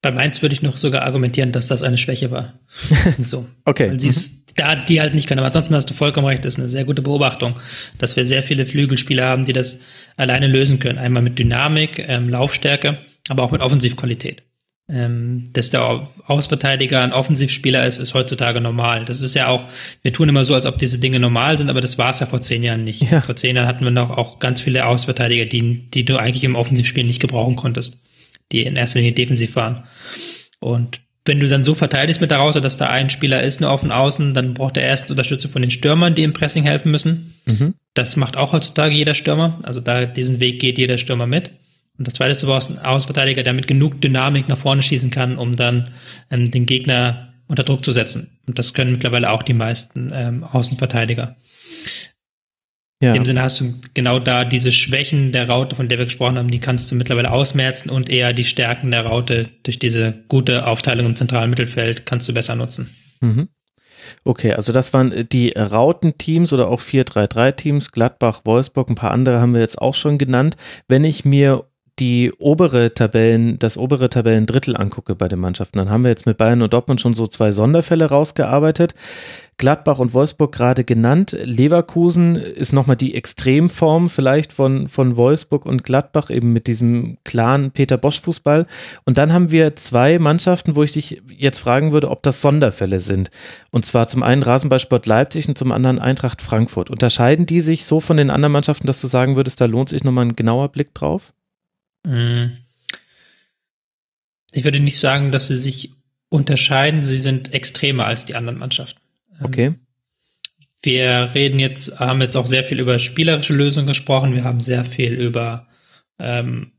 Bei, 0.01 0.12
Mainz 0.12 0.41
würde 0.41 0.53
ich 0.53 0.62
noch 0.62 0.77
sogar 0.77 1.01
argumentieren, 1.03 1.51
dass 1.51 1.68
das 1.68 1.84
eine 1.84 1.98
Schwäche 1.98 2.32
war. 2.32 2.53
so. 3.20 3.46
okay. 3.65 3.91
Weil 3.91 4.00
sie 4.00 4.08
es 4.08 4.32
mhm 4.32 4.39
da 4.60 4.75
die 4.75 5.00
halt 5.00 5.15
nicht 5.15 5.27
können. 5.27 5.39
Aber 5.39 5.48
ansonsten 5.48 5.75
hast 5.75 5.89
du 5.89 5.94
vollkommen 5.94 6.27
recht, 6.27 6.44
das 6.44 6.53
ist 6.53 6.60
eine 6.60 6.68
sehr 6.68 6.86
gute 6.86 7.01
Beobachtung, 7.01 7.56
dass 7.98 8.15
wir 8.15 8.25
sehr 8.25 8.44
viele 8.44 8.65
Flügelspieler 8.65 9.25
haben, 9.25 9.46
die 9.46 9.53
das 9.53 9.79
alleine 10.18 10.48
lösen 10.48 10.79
können. 10.79 11.00
Einmal 11.00 11.24
mit 11.24 11.39
Dynamik, 11.39 12.06
ähm, 12.08 12.29
Laufstärke, 12.29 12.98
aber 13.29 13.44
auch 13.44 13.51
mit 13.51 13.62
Offensivqualität. 13.62 14.44
Ähm, 14.91 15.50
dass 15.53 15.70
der 15.70 16.08
Ausverteidiger 16.25 17.03
ein 17.03 17.13
Offensivspieler 17.13 17.86
ist, 17.86 18.00
ist 18.00 18.15
heutzutage 18.15 18.60
normal. 18.60 19.06
Das 19.06 19.22
ist 19.22 19.36
ja 19.36 19.48
auch, 19.48 19.65
wir 20.01 20.12
tun 20.12 20.27
immer 20.29 20.44
so, 20.44 20.56
als 20.56 20.65
ob 20.65 20.79
diese 20.79 20.98
Dinge 20.98 21.20
normal 21.20 21.60
sind, 21.60 21.70
aber 21.70 21.79
das 21.79 22.00
war 22.00 22.10
es 22.10 22.20
ja 22.20 22.25
vor 22.25 22.41
zehn 22.41 22.63
Jahren 22.63 22.84
nicht. 22.84 23.03
Ja. 23.03 23.22
Vor 23.22 23.36
zehn 23.36 23.56
Jahren 23.56 23.68
hatten 23.68 23.84
wir 23.84 23.91
noch 23.91 24.10
auch 24.10 24.39
ganz 24.39 24.62
viele 24.62 24.88
Ausverteidiger, 24.88 25.46
die, 25.46 25.89
die 25.91 26.06
du 26.06 26.18
eigentlich 26.18 26.44
im 26.44 26.56
Offensivspiel 26.56 27.03
nicht 27.03 27.22
gebrauchen 27.22 27.56
konntest, 27.56 28.01
die 28.51 28.63
in 28.63 28.75
erster 28.75 29.00
Linie 29.00 29.13
defensiv 29.13 29.56
waren. 29.56 29.84
Und 30.60 31.01
wenn 31.25 31.39
du 31.39 31.48
dann 31.48 31.63
so 31.63 31.75
verteidigst 31.75 32.22
mit 32.22 32.32
der 32.32 32.39
Raute, 32.39 32.60
dass 32.60 32.77
da 32.77 32.89
ein 32.89 33.10
Spieler 33.10 33.44
ist 33.44 33.62
nur 33.62 33.70
auf 33.70 33.82
den 33.82 33.91
Außen, 33.91 34.34
dann 34.34 34.56
braucht 34.56 34.77
er 34.77 34.84
erst 34.84 35.12
Unterstützung 35.12 35.51
von 35.51 35.62
den 35.62 35.72
Stürmern, 35.72 36.15
die 36.15 36.24
im 36.24 36.34
Pressing 36.34 36.63
helfen 36.63 36.91
müssen. 36.91 37.36
Mhm. 37.46 37.75
Das 37.94 38.15
macht 38.15 38.36
auch 38.36 38.51
heutzutage 38.51 38.96
jeder 38.96 39.13
Stürmer. 39.13 39.60
Also 39.63 39.79
da 39.79 40.06
diesen 40.06 40.39
Weg 40.39 40.60
geht 40.60 40.77
jeder 40.77 40.98
Stürmer 40.98 41.27
mit. 41.27 41.51
Und 42.00 42.08
das 42.08 42.15
zweite 42.15 42.32
ist, 42.32 42.41
du 42.41 42.48
brauchst 42.48 42.70
einen 42.70 42.79
Außenverteidiger, 42.79 43.44
der 43.44 43.53
mit 43.53 43.68
genug 43.68 44.01
Dynamik 44.01 44.48
nach 44.48 44.58
vorne 44.58 44.82
schießen 44.82 45.12
kann, 45.12 45.38
um 45.38 45.51
dann 45.51 45.89
ähm, 46.32 46.50
den 46.50 46.65
Gegner 46.65 47.34
unter 47.48 47.63
Druck 47.63 47.84
zu 47.84 47.91
setzen. 47.91 48.29
Und 48.48 48.58
das 48.58 48.74
können 48.74 48.94
mittlerweile 48.94 49.29
auch 49.29 49.44
die 49.44 49.53
meisten 49.53 50.12
ähm, 50.13 50.44
Außenverteidiger. 50.44 51.36
Ja. 53.01 53.10
In 53.10 53.15
dem 53.15 53.25
Sinne 53.25 53.41
hast 53.44 53.62
du 53.62 53.75
genau 53.94 54.20
da 54.20 54.44
diese 54.44 54.74
Schwächen 54.74 55.32
der 55.32 55.48
Raute, 55.48 55.75
von 55.75 55.88
der 55.88 55.98
wir 56.00 56.06
gesprochen 56.06 56.38
haben, 56.38 56.51
die 56.51 56.60
kannst 56.60 56.91
du 56.91 56.96
mittlerweile 56.96 57.32
ausmerzen 57.32 57.89
und 57.89 58.10
eher 58.10 58.34
die 58.34 58.44
Stärken 58.44 58.91
der 58.91 59.06
Raute 59.06 59.48
durch 59.63 59.79
diese 59.79 60.15
gute 60.27 60.68
Aufteilung 60.68 61.06
im 61.06 61.15
zentralen 61.15 61.50
Mittelfeld 61.50 62.06
kannst 62.06 62.27
du 62.27 62.34
besser 62.34 62.56
nutzen. 62.56 62.94
Mhm. 63.22 63.48
Okay, 64.25 64.53
also 64.53 64.74
das 64.74 64.94
waren 64.94 65.27
die 65.32 65.53
Rautenteams 65.56 66.51
oder 66.51 66.68
auch 66.68 66.82
4-3-3-Teams, 66.82 67.91
Gladbach, 67.91 68.41
Wolfsburg, 68.44 68.89
ein 68.89 68.96
paar 68.96 69.12
andere 69.12 69.39
haben 69.39 69.53
wir 69.53 69.62
jetzt 69.62 69.82
auch 69.82 69.96
schon 69.96 70.18
genannt. 70.18 70.58
Wenn 70.88 71.03
ich 71.06 71.24
mir 71.24 71.65
die 72.00 72.32
obere 72.38 72.94
Tabellen, 72.94 73.60
das 73.60 73.77
obere 73.77 74.10
Tabellendrittel 74.10 74.75
angucke 74.77 75.15
bei 75.15 75.27
den 75.27 75.39
Mannschaften, 75.39 75.77
dann 75.77 75.89
haben 75.89 76.03
wir 76.03 76.10
jetzt 76.10 76.25
mit 76.25 76.38
Bayern 76.38 76.62
und 76.62 76.74
Dortmund 76.74 77.01
schon 77.01 77.13
so 77.13 77.27
zwei 77.27 77.51
Sonderfälle 77.51 78.06
rausgearbeitet. 78.06 78.94
Gladbach 79.59 79.99
und 79.99 80.13
Wolfsburg 80.13 80.53
gerade 80.53 80.85
genannt. 80.85 81.35
Leverkusen 81.43 82.37
ist 82.37 82.71
nochmal 82.71 82.95
die 82.95 83.13
Extremform 83.13 84.09
vielleicht 84.09 84.53
von, 84.53 84.87
von 84.87 85.17
Wolfsburg 85.17 85.65
und 85.65 85.83
Gladbach, 85.83 86.29
eben 86.29 86.53
mit 86.53 86.65
diesem 86.65 87.17
klaren 87.25 87.72
Peter 87.72 87.98
Bosch-Fußball. 87.98 88.65
Und 89.03 89.17
dann 89.17 89.33
haben 89.33 89.51
wir 89.51 89.75
zwei 89.75 90.17
Mannschaften, 90.17 90.77
wo 90.77 90.83
ich 90.83 90.93
dich 90.93 91.22
jetzt 91.27 91.59
fragen 91.59 91.91
würde, 91.91 92.09
ob 92.09 92.24
das 92.24 92.41
Sonderfälle 92.41 93.01
sind. 93.01 93.31
Und 93.69 93.85
zwar 93.85 94.07
zum 94.07 94.24
einen 94.24 94.43
Rasenballsport 94.43 95.05
Leipzig 95.05 95.50
und 95.50 95.57
zum 95.57 95.74
anderen 95.74 96.00
Eintracht 96.00 96.41
Frankfurt. 96.41 96.89
Unterscheiden 96.89 97.45
die 97.45 97.59
sich 97.59 97.83
so 97.83 98.00
von 98.00 98.15
den 98.15 98.29
anderen 98.29 98.53
Mannschaften, 98.53 98.87
dass 98.87 99.01
du 99.01 99.07
sagen 99.07 99.35
würdest, 99.35 99.59
da 99.59 99.65
lohnt 99.65 99.89
sich 99.89 100.05
nochmal 100.05 100.25
ein 100.25 100.37
genauer 100.37 100.69
Blick 100.69 100.95
drauf? 100.95 101.33
Mm. 102.07 102.45
Ich 104.53 104.63
würde 104.63 104.79
nicht 104.79 104.98
sagen, 104.98 105.33
dass 105.33 105.48
sie 105.48 105.57
sich 105.57 105.91
unterscheiden. 106.29 107.01
Sie 107.01 107.17
sind 107.17 107.53
extremer 107.53 108.05
als 108.05 108.24
die 108.24 108.35
anderen 108.35 108.57
Mannschaften. 108.57 109.01
Ähm, 109.39 109.45
okay. 109.45 109.73
Wir 110.81 111.31
reden 111.33 111.59
jetzt, 111.59 111.99
haben 111.99 112.21
jetzt 112.21 112.37
auch 112.37 112.47
sehr 112.47 112.63
viel 112.63 112.79
über 112.79 112.99
spielerische 112.99 113.53
Lösungen 113.53 113.87
gesprochen. 113.87 114.33
Wir 114.33 114.45
haben 114.45 114.61
sehr 114.61 114.85
viel 114.85 115.13
über, 115.13 115.67
ähm, 116.19 116.71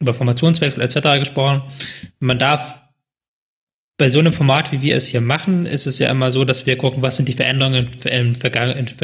über 0.00 0.12
Formationswechsel 0.12 0.82
etc. 0.82 1.18
gesprochen. 1.18 1.62
Man 2.18 2.38
darf 2.38 2.74
bei 3.98 4.10
so 4.10 4.18
einem 4.18 4.32
Format, 4.32 4.72
wie 4.72 4.82
wir 4.82 4.94
es 4.94 5.06
hier 5.06 5.22
machen, 5.22 5.64
ist 5.64 5.86
es 5.86 5.98
ja 5.98 6.10
immer 6.10 6.30
so, 6.30 6.44
dass 6.44 6.66
wir 6.66 6.76
gucken, 6.76 7.00
was 7.00 7.16
sind 7.16 7.28
die 7.28 7.32
Veränderungen 7.32 7.88
im, 8.04 8.34
im, 8.34 8.94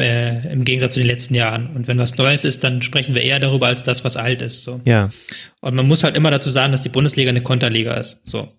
im 0.51 0.65
Gegensatz 0.65 0.93
zu 0.93 0.99
den 0.99 1.07
letzten 1.07 1.33
Jahren. 1.33 1.75
Und 1.75 1.87
wenn 1.87 1.97
was 1.97 2.15
Neues 2.17 2.43
ist, 2.43 2.63
dann 2.63 2.83
sprechen 2.83 3.15
wir 3.15 3.23
eher 3.23 3.39
darüber 3.39 3.67
als 3.67 3.81
das, 3.81 4.03
was 4.05 4.17
alt 4.17 4.43
ist. 4.43 4.63
So. 4.63 4.81
Ja. 4.85 5.09
Und 5.61 5.73
man 5.73 5.87
muss 5.87 6.03
halt 6.03 6.15
immer 6.15 6.29
dazu 6.29 6.51
sagen, 6.51 6.71
dass 6.71 6.83
die 6.83 6.89
Bundesliga 6.89 7.29
eine 7.29 7.41
Konterliga 7.41 7.95
ist. 7.95 8.21
So. 8.25 8.53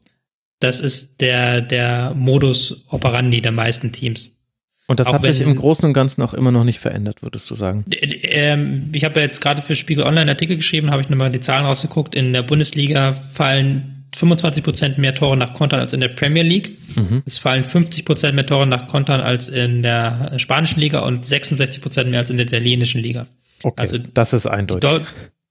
Das 0.65 0.81
ist 0.81 1.21
der, 1.21 1.61
der 1.61 2.15
Modus 2.15 2.87
operandi 2.89 3.43
der 3.43 3.53
meisten 3.53 3.93
Teams. 3.93 4.39
Und 4.87 4.99
das 4.99 5.09
auch 5.09 5.13
hat 5.13 5.23
wenn, 5.23 5.35
sich 5.35 5.47
im 5.47 5.55
Großen 5.55 5.85
und 5.85 5.93
Ganzen 5.93 6.23
auch 6.23 6.33
immer 6.33 6.53
noch 6.53 6.65
nicht 6.65 6.79
verändert, 6.79 7.23
würdest 7.23 7.51
du 7.51 7.55
sagen? 7.55 7.85
Ähm, 7.91 8.89
ich 8.95 9.05
habe 9.05 9.17
ja 9.17 9.25
jetzt 9.25 9.43
gerade 9.43 9.61
für 9.61 9.75
Spiegel 9.75 10.05
Online 10.05 10.31
Artikel 10.31 10.57
geschrieben, 10.57 10.91
habe 10.91 11.03
ich 11.03 11.11
nochmal 11.11 11.31
die 11.31 11.41
Zahlen 11.41 11.67
rausgeguckt. 11.67 12.15
In 12.15 12.33
der 12.33 12.43
Bundesliga 12.45 13.13
fallen 13.13 14.07
25 14.17 14.65
Prozent 14.65 14.97
mehr 14.97 15.15
Tore 15.15 15.37
nach 15.37 15.53
Kontern 15.53 15.81
als 15.81 15.93
in 15.93 16.01
der 16.01 16.09
Premier 16.09 16.43
League. 16.43 16.79
Mhm. 16.97 17.23
Es 17.27 17.37
fallen 17.37 17.65
50 17.65 18.07
Prozent 18.07 18.35
mehr 18.35 18.47
Tore 18.47 18.67
nach 18.67 18.87
Kontern 18.87 19.21
als 19.21 19.51
in 19.51 19.83
der 19.83 20.39
spanischen 20.39 20.81
Liga 20.81 21.01
und 21.01 21.27
66 21.27 21.83
Prozent 21.83 22.09
mehr 22.09 22.21
als 22.21 22.31
in 22.31 22.39
der 22.39 22.47
italienischen 22.47 23.03
Liga. 23.03 23.27
Okay, 23.63 23.83
also 23.83 23.99
das 23.99 24.33
ist 24.33 24.47
eindeutig. 24.47 24.89
Die, 24.91 25.05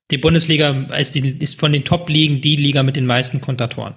die 0.10 0.17
Bundesliga 0.17 0.71
ist, 0.97 1.13
die, 1.13 1.38
ist 1.38 1.60
von 1.60 1.71
den 1.71 1.84
Top-Ligen 1.84 2.41
die 2.41 2.56
Liga 2.56 2.82
mit 2.82 2.95
den 2.95 3.06
meisten 3.06 3.41
Kontertoren. 3.41 3.93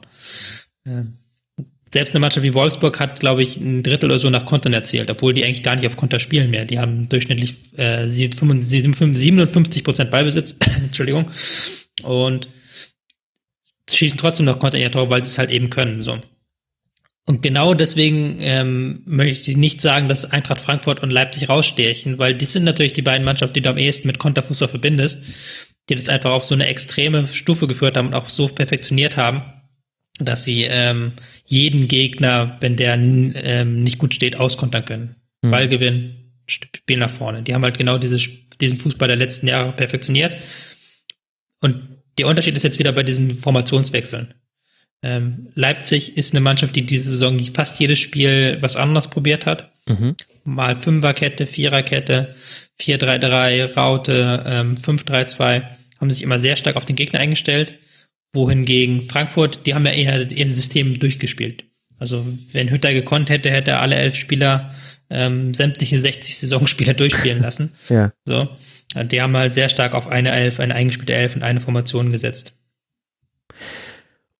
Selbst 1.90 2.14
eine 2.14 2.20
Mannschaft 2.20 2.44
wie 2.44 2.54
Wolfsburg 2.54 2.98
hat, 2.98 3.20
glaube 3.20 3.42
ich, 3.42 3.58
ein 3.58 3.82
Drittel 3.82 4.06
oder 4.06 4.18
so 4.18 4.28
nach 4.28 4.44
Kontern 4.44 4.72
erzählt, 4.72 5.10
obwohl 5.10 5.34
die 5.34 5.44
eigentlich 5.44 5.62
gar 5.62 5.76
nicht 5.76 5.86
auf 5.86 5.96
Konter 5.96 6.18
spielen 6.18 6.50
mehr. 6.50 6.64
Die 6.64 6.78
haben 6.78 7.08
durchschnittlich 7.08 7.78
äh, 7.78 8.08
57 8.08 9.84
Prozent 9.84 10.10
Ballbesitz, 10.10 10.56
Entschuldigung, 10.76 11.30
und 12.02 12.48
schießen 13.88 14.18
trotzdem 14.18 14.46
noch 14.46 14.58
Konter 14.58 14.78
in 14.78 14.82
ihr 14.82 14.90
Tor, 14.90 15.10
weil 15.10 15.22
sie 15.22 15.30
es 15.30 15.38
halt 15.38 15.50
eben 15.50 15.70
können. 15.70 16.02
So. 16.02 16.18
Und 17.24 17.42
genau 17.42 17.74
deswegen 17.74 18.38
ähm, 18.40 19.02
möchte 19.04 19.50
ich 19.50 19.56
nicht 19.56 19.80
sagen, 19.80 20.08
dass 20.08 20.30
Eintracht 20.30 20.60
Frankfurt 20.60 21.02
und 21.02 21.10
Leipzig 21.10 21.48
rausstechen, 21.48 22.18
weil 22.18 22.34
die 22.34 22.46
sind 22.46 22.64
natürlich 22.64 22.94
die 22.94 23.02
beiden 23.02 23.24
Mannschaften, 23.24 23.54
die 23.54 23.62
du 23.62 23.70
am 23.70 23.78
ehesten 23.78 24.08
mit 24.08 24.18
Konterfußball 24.18 24.68
verbindest, 24.68 25.22
die 25.88 25.94
das 25.94 26.08
einfach 26.08 26.32
auf 26.32 26.44
so 26.44 26.54
eine 26.54 26.66
extreme 26.66 27.26
Stufe 27.28 27.68
geführt 27.68 27.96
haben 27.96 28.08
und 28.08 28.14
auch 28.14 28.26
so 28.26 28.48
perfektioniert 28.48 29.16
haben 29.16 29.42
dass 30.18 30.44
sie 30.44 30.64
ähm, 30.64 31.12
jeden 31.44 31.88
Gegner, 31.88 32.56
wenn 32.60 32.76
der 32.76 32.94
ähm, 32.94 33.82
nicht 33.82 33.98
gut 33.98 34.14
steht, 34.14 34.36
auskontern 34.36 34.84
können. 34.84 35.16
Mhm. 35.42 35.50
Ballgewinn, 35.50 36.16
Spiel 36.46 36.98
nach 36.98 37.10
vorne. 37.10 37.42
Die 37.42 37.54
haben 37.54 37.64
halt 37.64 37.78
genau 37.78 37.98
diese, 37.98 38.18
diesen 38.60 38.78
Fußball 38.78 39.08
der 39.08 39.16
letzten 39.16 39.48
Jahre 39.48 39.72
perfektioniert. 39.72 40.38
Und 41.60 41.88
der 42.18 42.28
Unterschied 42.28 42.56
ist 42.56 42.62
jetzt 42.62 42.78
wieder 42.78 42.92
bei 42.92 43.02
diesen 43.02 43.40
Formationswechseln. 43.40 44.34
Ähm, 45.02 45.48
Leipzig 45.54 46.16
ist 46.16 46.32
eine 46.32 46.40
Mannschaft, 46.40 46.74
die 46.76 46.86
diese 46.86 47.10
Saison 47.10 47.38
fast 47.52 47.78
jedes 47.78 47.98
Spiel 47.98 48.58
was 48.60 48.76
anderes 48.76 49.08
probiert 49.08 49.44
hat. 49.44 49.72
Mhm. 49.86 50.16
Mal 50.44 50.74
Fünferkette, 50.74 51.46
Viererkette, 51.46 52.34
4-3-3, 52.80 53.74
Raute, 53.74 54.44
ähm, 54.46 54.76
5-3-2, 54.76 55.62
haben 56.00 56.10
sich 56.10 56.22
immer 56.22 56.38
sehr 56.38 56.56
stark 56.56 56.76
auf 56.76 56.84
den 56.84 56.96
Gegner 56.96 57.20
eingestellt 57.20 57.74
wohingegen 58.36 59.02
Frankfurt, 59.02 59.66
die 59.66 59.74
haben 59.74 59.84
ja 59.86 59.92
eher 59.92 60.30
ihr 60.30 60.52
System 60.52 60.98
durchgespielt. 61.00 61.64
Also 61.98 62.24
wenn 62.52 62.70
Hütter 62.70 62.92
gekonnt 62.92 63.30
hätte, 63.30 63.50
hätte 63.50 63.72
er 63.72 63.80
alle 63.80 63.96
elf 63.96 64.14
Spieler 64.14 64.74
ähm, 65.10 65.54
sämtliche 65.54 65.98
60 65.98 66.38
Saisonspieler 66.38 66.94
durchspielen 66.94 67.40
lassen. 67.40 67.74
ja. 67.88 68.12
So. 68.24 68.48
Die 68.94 69.20
haben 69.20 69.36
halt 69.36 69.54
sehr 69.54 69.68
stark 69.68 69.94
auf 69.94 70.06
eine 70.06 70.30
Elf, 70.30 70.60
eine 70.60 70.74
eingespielte 70.74 71.14
Elf 71.14 71.34
und 71.34 71.42
eine 71.42 71.58
Formation 71.58 72.12
gesetzt. 72.12 72.52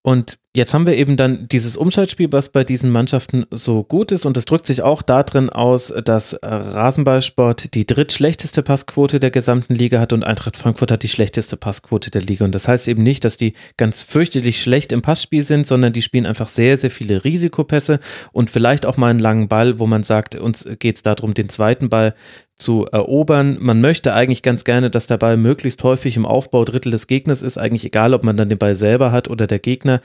Und 0.07 0.39
jetzt 0.55 0.73
haben 0.73 0.85
wir 0.85 0.95
eben 0.95 1.17
dann 1.17 1.49
dieses 1.49 1.75
Umschaltspiel, 1.75 2.31
was 2.31 2.53
bei 2.53 2.63
diesen 2.63 2.91
Mannschaften 2.91 3.45
so 3.51 3.83
gut 3.83 4.13
ist. 4.13 4.25
Und 4.25 4.37
das 4.37 4.45
drückt 4.45 4.65
sich 4.65 4.81
auch 4.81 5.01
darin 5.01 5.49
aus, 5.49 5.93
dass 6.05 6.39
Rasenballsport 6.41 7.73
die 7.73 7.85
drittschlechteste 7.85 8.63
Passquote 8.63 9.19
der 9.19 9.31
gesamten 9.31 9.75
Liga 9.75 9.99
hat 9.99 10.13
und 10.13 10.23
Eintracht 10.23 10.55
Frankfurt 10.55 10.93
hat 10.93 11.03
die 11.03 11.09
schlechteste 11.09 11.57
Passquote 11.57 12.09
der 12.09 12.21
Liga. 12.21 12.45
Und 12.45 12.55
das 12.55 12.69
heißt 12.69 12.87
eben 12.87 13.03
nicht, 13.03 13.25
dass 13.25 13.35
die 13.35 13.51
ganz 13.75 14.01
fürchterlich 14.01 14.61
schlecht 14.61 14.93
im 14.93 15.01
Passspiel 15.01 15.43
sind, 15.43 15.67
sondern 15.67 15.91
die 15.91 16.01
spielen 16.01 16.25
einfach 16.25 16.47
sehr, 16.47 16.77
sehr 16.77 16.89
viele 16.89 17.25
Risikopässe 17.25 17.99
und 18.31 18.49
vielleicht 18.49 18.85
auch 18.85 18.95
mal 18.95 19.09
einen 19.09 19.19
langen 19.19 19.49
Ball, 19.49 19.77
wo 19.77 19.87
man 19.87 20.03
sagt, 20.03 20.37
uns 20.37 20.69
geht 20.79 20.95
es 20.95 21.01
darum, 21.01 21.33
den 21.33 21.49
zweiten 21.49 21.89
Ball 21.89 22.15
zu 22.57 22.85
erobern. 22.91 23.57
Man 23.59 23.81
möchte 23.81 24.13
eigentlich 24.13 24.41
ganz 24.41 24.63
gerne, 24.63 24.89
dass 24.89 25.07
der 25.07 25.17
Ball 25.17 25.37
möglichst 25.37 25.83
häufig 25.83 26.17
im 26.17 26.25
Aufbaudrittel 26.25 26.91
des 26.91 27.07
Gegners 27.07 27.41
ist, 27.41 27.57
eigentlich 27.57 27.85
egal, 27.85 28.13
ob 28.13 28.23
man 28.23 28.37
dann 28.37 28.49
den 28.49 28.57
Ball 28.57 28.75
selber 28.75 29.11
hat 29.11 29.29
oder 29.29 29.47
der 29.47 29.59
Gegner. 29.59 30.01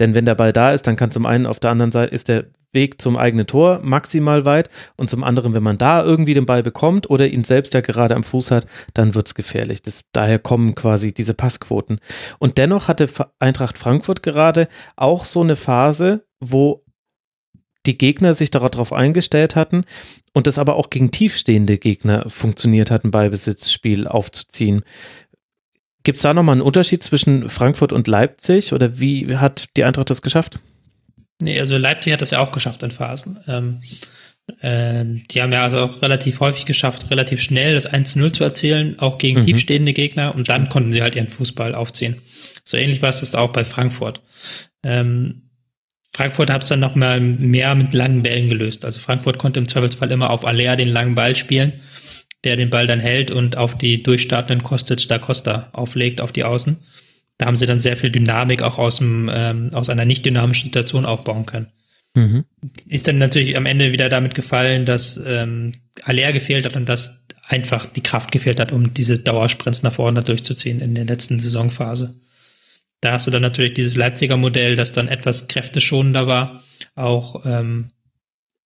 Denn 0.00 0.14
wenn 0.14 0.24
der 0.24 0.34
Ball 0.34 0.52
da 0.52 0.72
ist, 0.72 0.86
dann 0.86 0.96
kann 0.96 1.10
zum 1.10 1.26
einen 1.26 1.46
auf 1.46 1.60
der 1.60 1.70
anderen 1.70 1.92
Seite 1.92 2.14
ist 2.14 2.28
der 2.28 2.46
Weg 2.72 3.00
zum 3.00 3.16
eigenen 3.16 3.46
Tor 3.46 3.80
maximal 3.82 4.44
weit 4.44 4.68
und 4.96 5.08
zum 5.08 5.22
anderen, 5.22 5.54
wenn 5.54 5.62
man 5.62 5.78
da 5.78 6.02
irgendwie 6.02 6.34
den 6.34 6.46
Ball 6.46 6.62
bekommt 6.62 7.08
oder 7.08 7.28
ihn 7.28 7.44
selbst 7.44 7.72
ja 7.72 7.80
gerade 7.80 8.16
am 8.16 8.24
Fuß 8.24 8.50
hat, 8.50 8.66
dann 8.94 9.14
wird's 9.14 9.34
gefährlich. 9.34 9.82
Das, 9.82 10.02
daher 10.12 10.40
kommen 10.40 10.74
quasi 10.74 11.14
diese 11.14 11.34
Passquoten. 11.34 12.00
Und 12.38 12.58
dennoch 12.58 12.88
hatte 12.88 13.08
Eintracht 13.38 13.78
Frankfurt 13.78 14.22
gerade 14.22 14.68
auch 14.96 15.24
so 15.24 15.42
eine 15.42 15.54
Phase, 15.56 16.24
wo 16.40 16.83
die 17.86 17.98
Gegner 17.98 18.34
sich 18.34 18.50
darauf 18.50 18.92
eingestellt 18.92 19.56
hatten 19.56 19.84
und 20.32 20.46
das 20.46 20.58
aber 20.58 20.76
auch 20.76 20.90
gegen 20.90 21.10
tiefstehende 21.10 21.78
Gegner 21.78 22.28
funktioniert 22.28 22.90
hat, 22.90 23.04
ein 23.04 23.10
Ballbesitzspiel 23.10 24.06
aufzuziehen. 24.06 24.82
Gibt 26.02 26.16
es 26.16 26.22
da 26.22 26.34
nochmal 26.34 26.54
einen 26.54 26.62
Unterschied 26.62 27.02
zwischen 27.02 27.48
Frankfurt 27.48 27.92
und 27.92 28.06
Leipzig 28.06 28.72
oder 28.72 29.00
wie 29.00 29.36
hat 29.36 29.76
die 29.76 29.84
Eintracht 29.84 30.10
das 30.10 30.22
geschafft? 30.22 30.58
Nee, 31.40 31.58
also 31.58 31.76
Leipzig 31.76 32.12
hat 32.12 32.20
das 32.20 32.30
ja 32.30 32.40
auch 32.40 32.52
geschafft 32.52 32.82
in 32.82 32.90
Phasen. 32.90 33.40
Ähm, 33.48 33.80
äh, 34.60 35.04
die 35.30 35.40
haben 35.40 35.52
ja 35.52 35.62
also 35.62 35.80
auch 35.80 36.02
relativ 36.02 36.40
häufig 36.40 36.66
geschafft, 36.66 37.10
relativ 37.10 37.40
schnell 37.40 37.74
das 37.74 37.90
1-0 37.90 38.32
zu 38.32 38.44
erzielen, 38.44 38.98
auch 38.98 39.16
gegen 39.18 39.40
mhm. 39.40 39.46
tiefstehende 39.46 39.94
Gegner 39.94 40.34
und 40.34 40.48
dann 40.48 40.68
konnten 40.68 40.92
sie 40.92 41.02
halt 41.02 41.14
ihren 41.16 41.28
Fußball 41.28 41.74
aufziehen. 41.74 42.20
So 42.64 42.76
ähnlich 42.76 43.00
war 43.02 43.08
es 43.08 43.20
das 43.20 43.34
auch 43.34 43.52
bei 43.52 43.64
Frankfurt. 43.64 44.20
Ähm, 44.82 45.43
Frankfurt 46.14 46.48
hat 46.48 46.62
es 46.62 46.68
dann 46.68 46.80
noch 46.80 46.94
mal 46.94 47.20
mehr 47.20 47.74
mit 47.74 47.92
langen 47.92 48.22
Bällen 48.22 48.48
gelöst. 48.48 48.84
Also 48.84 49.00
Frankfurt 49.00 49.38
konnte 49.38 49.58
im 49.58 49.66
Zweifelsfall 49.66 50.12
immer 50.12 50.30
auf 50.30 50.44
Alea 50.46 50.76
den 50.76 50.88
langen 50.88 51.16
Ball 51.16 51.34
spielen, 51.34 51.72
der 52.44 52.54
den 52.54 52.70
Ball 52.70 52.86
dann 52.86 53.00
hält 53.00 53.32
und 53.32 53.56
auf 53.56 53.76
die 53.76 54.02
durchstartenden 54.02 54.62
Kostic 54.62 55.08
da 55.08 55.18
Costa 55.18 55.70
auflegt 55.72 56.20
auf 56.20 56.30
die 56.30 56.44
Außen. 56.44 56.76
Da 57.36 57.46
haben 57.46 57.56
sie 57.56 57.66
dann 57.66 57.80
sehr 57.80 57.96
viel 57.96 58.10
Dynamik 58.10 58.62
auch 58.62 58.78
aus, 58.78 58.98
dem, 58.98 59.28
ähm, 59.32 59.70
aus 59.72 59.88
einer 59.88 60.04
nicht 60.04 60.24
dynamischen 60.24 60.66
Situation 60.66 61.04
aufbauen 61.04 61.46
können. 61.46 61.72
Mhm. 62.14 62.44
Ist 62.86 63.08
dann 63.08 63.18
natürlich 63.18 63.56
am 63.56 63.66
Ende 63.66 63.90
wieder 63.90 64.08
damit 64.08 64.36
gefallen, 64.36 64.84
dass 64.84 65.20
ähm, 65.26 65.72
Alea 66.04 66.30
gefehlt 66.30 66.64
hat 66.64 66.76
und 66.76 66.88
dass 66.88 67.24
einfach 67.48 67.86
die 67.86 68.02
Kraft 68.02 68.30
gefehlt 68.30 68.60
hat, 68.60 68.70
um 68.70 68.94
diese 68.94 69.18
Dauersprints 69.18 69.82
nach 69.82 69.92
vorne 69.92 70.22
durchzuziehen 70.22 70.80
in 70.80 70.94
der 70.94 71.06
letzten 71.06 71.40
Saisonphase. 71.40 72.14
Da 73.04 73.12
hast 73.12 73.26
du 73.26 73.30
dann 73.30 73.42
natürlich 73.42 73.74
dieses 73.74 73.96
Leipziger 73.96 74.38
Modell, 74.38 74.76
das 74.76 74.92
dann 74.92 75.08
etwas 75.08 75.46
kräfteschonender 75.46 76.26
war. 76.26 76.62
Auch 76.94 77.44
ähm, 77.44 77.88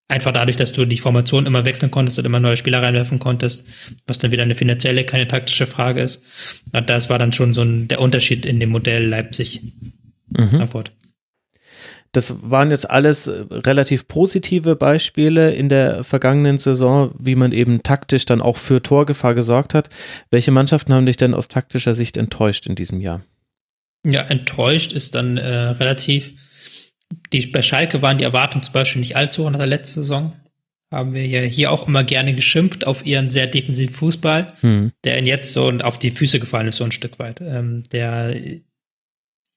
einfach 0.07 0.31
dadurch, 0.31 0.57
dass 0.57 0.72
du 0.72 0.85
die 0.85 0.98
Formation 0.98 1.44
immer 1.44 1.64
wechseln 1.64 1.90
konntest 1.90 2.20
und 2.20 2.24
immer 2.24 2.38
neue 2.38 2.57
Spieler 2.57 2.81
reinwerfen 2.81 3.18
konntest, 3.18 3.66
was 4.07 4.18
dann 4.18 4.31
wieder 4.31 4.44
eine 4.44 4.55
finanzielle, 4.55 5.05
keine 5.05 5.27
taktische 5.27 5.66
Frage 5.66 6.03
ist. 6.03 6.22
Und 6.72 6.88
das 6.88 7.11
war 7.11 7.18
dann 7.18 7.33
schon 7.33 7.53
so 7.53 7.62
ein, 7.62 7.88
der 7.88 8.01
Unterschied 8.01 8.46
in 8.46 8.61
dem 8.61 8.70
Modell 8.70 9.07
Leipzig-Frankfurt. 9.07 10.90
Mhm. 10.90 10.94
Das 12.12 12.48
waren 12.48 12.70
jetzt 12.70 12.88
alles 12.88 13.27
äh, 13.27 13.44
relativ 13.51 14.07
positive 14.07 14.77
Beispiele 14.77 15.53
in 15.53 15.68
der 15.68 16.05
vergangenen 16.05 16.59
Saison, 16.59 17.12
wie 17.18 17.35
man 17.35 17.51
eben 17.51 17.83
taktisch 17.83 18.24
dann 18.24 18.40
auch 18.40 18.57
für 18.57 18.85
Torgefahr 18.85 19.35
gesorgt 19.35 19.74
hat. 19.74 19.90
Welche 20.31 20.53
Mannschaften 20.53 20.94
haben 20.94 21.07
dich 21.07 21.16
denn 21.16 21.35
aus 21.35 21.48
taktischer 21.48 21.94
Sicht 21.94 22.16
enttäuscht 22.16 22.68
in 22.68 22.77
diesem 22.77 23.01
Jahr? 23.01 23.20
Ja, 24.05 24.23
enttäuscht 24.23 24.93
ist 24.93 25.15
dann 25.15 25.37
äh, 25.37 25.49
relativ. 25.49 26.33
Die, 27.33 27.47
bei 27.47 27.63
Schalke 27.63 28.03
waren 28.03 28.19
die 28.19 28.25
Erwartungen 28.25 28.63
zum 28.63 28.73
Beispiel 28.73 29.01
nicht 29.01 29.17
allzu 29.17 29.45
hoch 29.45 29.51
nach 29.51 29.59
der 29.59 29.67
letzten 29.67 30.01
Saison. 30.01 30.35
Haben 30.91 31.13
wir 31.13 31.27
ja 31.27 31.41
hier 31.41 31.71
auch 31.71 31.87
immer 31.87 32.05
gerne 32.05 32.35
geschimpft 32.35 32.87
auf 32.87 33.05
ihren 33.05 33.29
sehr 33.29 33.47
defensiven 33.47 33.95
Fußball, 33.95 34.55
hm. 34.61 34.93
der 35.05 35.19
ihnen 35.19 35.27
jetzt 35.27 35.53
so 35.53 35.71
auf 35.71 35.99
die 35.99 36.11
Füße 36.11 36.41
gefallen 36.41 36.69
ist, 36.69 36.77
so 36.77 36.85
ein 36.85 36.93
Stück 36.93 37.19
weit. 37.19 37.41
Ähm, 37.43 37.83
der 37.93 38.35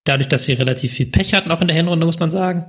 dadurch, 0.03 0.27
dass 0.27 0.45
sie 0.45 0.53
relativ 0.53 0.93
viel 0.93 1.05
Pech 1.05 1.33
hatten, 1.33 1.51
auch 1.51 1.61
in 1.61 1.67
der 1.67 1.77
Hinrunde, 1.77 2.05
muss 2.05 2.19
man 2.19 2.31
sagen, 2.31 2.65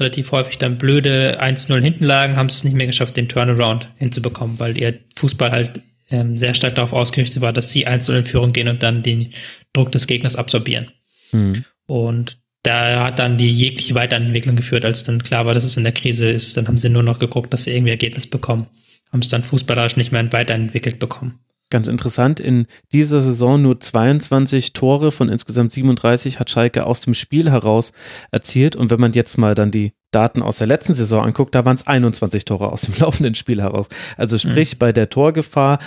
relativ 0.00 0.32
häufig 0.32 0.58
dann 0.58 0.78
blöde 0.78 1.40
1-0 1.40 1.80
hinten 1.80 2.04
lagen, 2.04 2.36
haben 2.36 2.48
sie 2.48 2.56
es 2.56 2.64
nicht 2.64 2.74
mehr 2.74 2.86
geschafft, 2.86 3.16
den 3.16 3.28
Turnaround 3.28 3.88
hinzubekommen, 3.96 4.58
weil 4.58 4.78
ihr 4.78 4.98
Fußball 5.16 5.52
halt 5.52 5.82
ähm, 6.10 6.36
sehr 6.36 6.54
stark 6.54 6.74
darauf 6.74 6.92
ausgerichtet 6.92 7.42
war, 7.42 7.52
dass 7.52 7.70
sie 7.70 7.86
1-0 7.86 8.18
in 8.18 8.24
Führung 8.24 8.52
gehen 8.52 8.68
und 8.68 8.82
dann 8.82 9.02
den 9.02 9.32
Druck 9.72 9.92
des 9.92 10.06
Gegners 10.06 10.36
absorbieren. 10.36 10.90
Mhm. 11.32 11.64
Und 11.86 12.38
da 12.62 13.04
hat 13.04 13.18
dann 13.18 13.38
die 13.38 13.50
jegliche 13.50 13.94
Weiterentwicklung 13.94 14.56
geführt, 14.56 14.84
als 14.84 15.02
dann 15.02 15.22
klar 15.22 15.46
war, 15.46 15.54
dass 15.54 15.64
es 15.64 15.76
in 15.76 15.84
der 15.84 15.92
Krise 15.92 16.28
ist. 16.28 16.56
Dann 16.56 16.68
haben 16.68 16.78
sie 16.78 16.90
nur 16.90 17.02
noch 17.02 17.18
geguckt, 17.18 17.52
dass 17.52 17.64
sie 17.64 17.72
irgendwie 17.72 17.90
Ergebnis 17.90 18.26
bekommen. 18.26 18.66
Haben 19.12 19.20
es 19.20 19.28
dann 19.28 19.42
fußballerisch 19.42 19.96
nicht 19.96 20.12
mehr 20.12 20.32
weiterentwickelt 20.32 20.98
bekommen. 20.98 21.40
Ganz 21.70 21.86
interessant, 21.86 22.40
in 22.40 22.66
dieser 22.92 23.20
Saison 23.20 23.62
nur 23.62 23.78
22 23.78 24.72
Tore 24.72 25.12
von 25.12 25.28
insgesamt 25.28 25.70
37 25.70 26.40
hat 26.40 26.50
Schalke 26.50 26.84
aus 26.84 27.00
dem 27.00 27.14
Spiel 27.14 27.48
heraus 27.48 27.92
erzielt. 28.32 28.74
Und 28.74 28.90
wenn 28.90 28.98
man 28.98 29.12
jetzt 29.12 29.38
mal 29.38 29.54
dann 29.54 29.70
die 29.70 29.92
Daten 30.10 30.42
aus 30.42 30.58
der 30.58 30.66
letzten 30.66 30.94
Saison 30.94 31.24
anguckt, 31.24 31.54
da 31.54 31.64
waren 31.64 31.76
es 31.76 31.86
21 31.86 32.44
Tore 32.44 32.72
aus 32.72 32.82
dem 32.82 32.94
laufenden 32.98 33.36
Spiel 33.36 33.62
heraus. 33.62 33.88
Also 34.16 34.36
sprich, 34.36 34.74
mhm. 34.74 34.78
bei 34.78 34.92
der 34.92 35.10
Torgefahr 35.10 35.78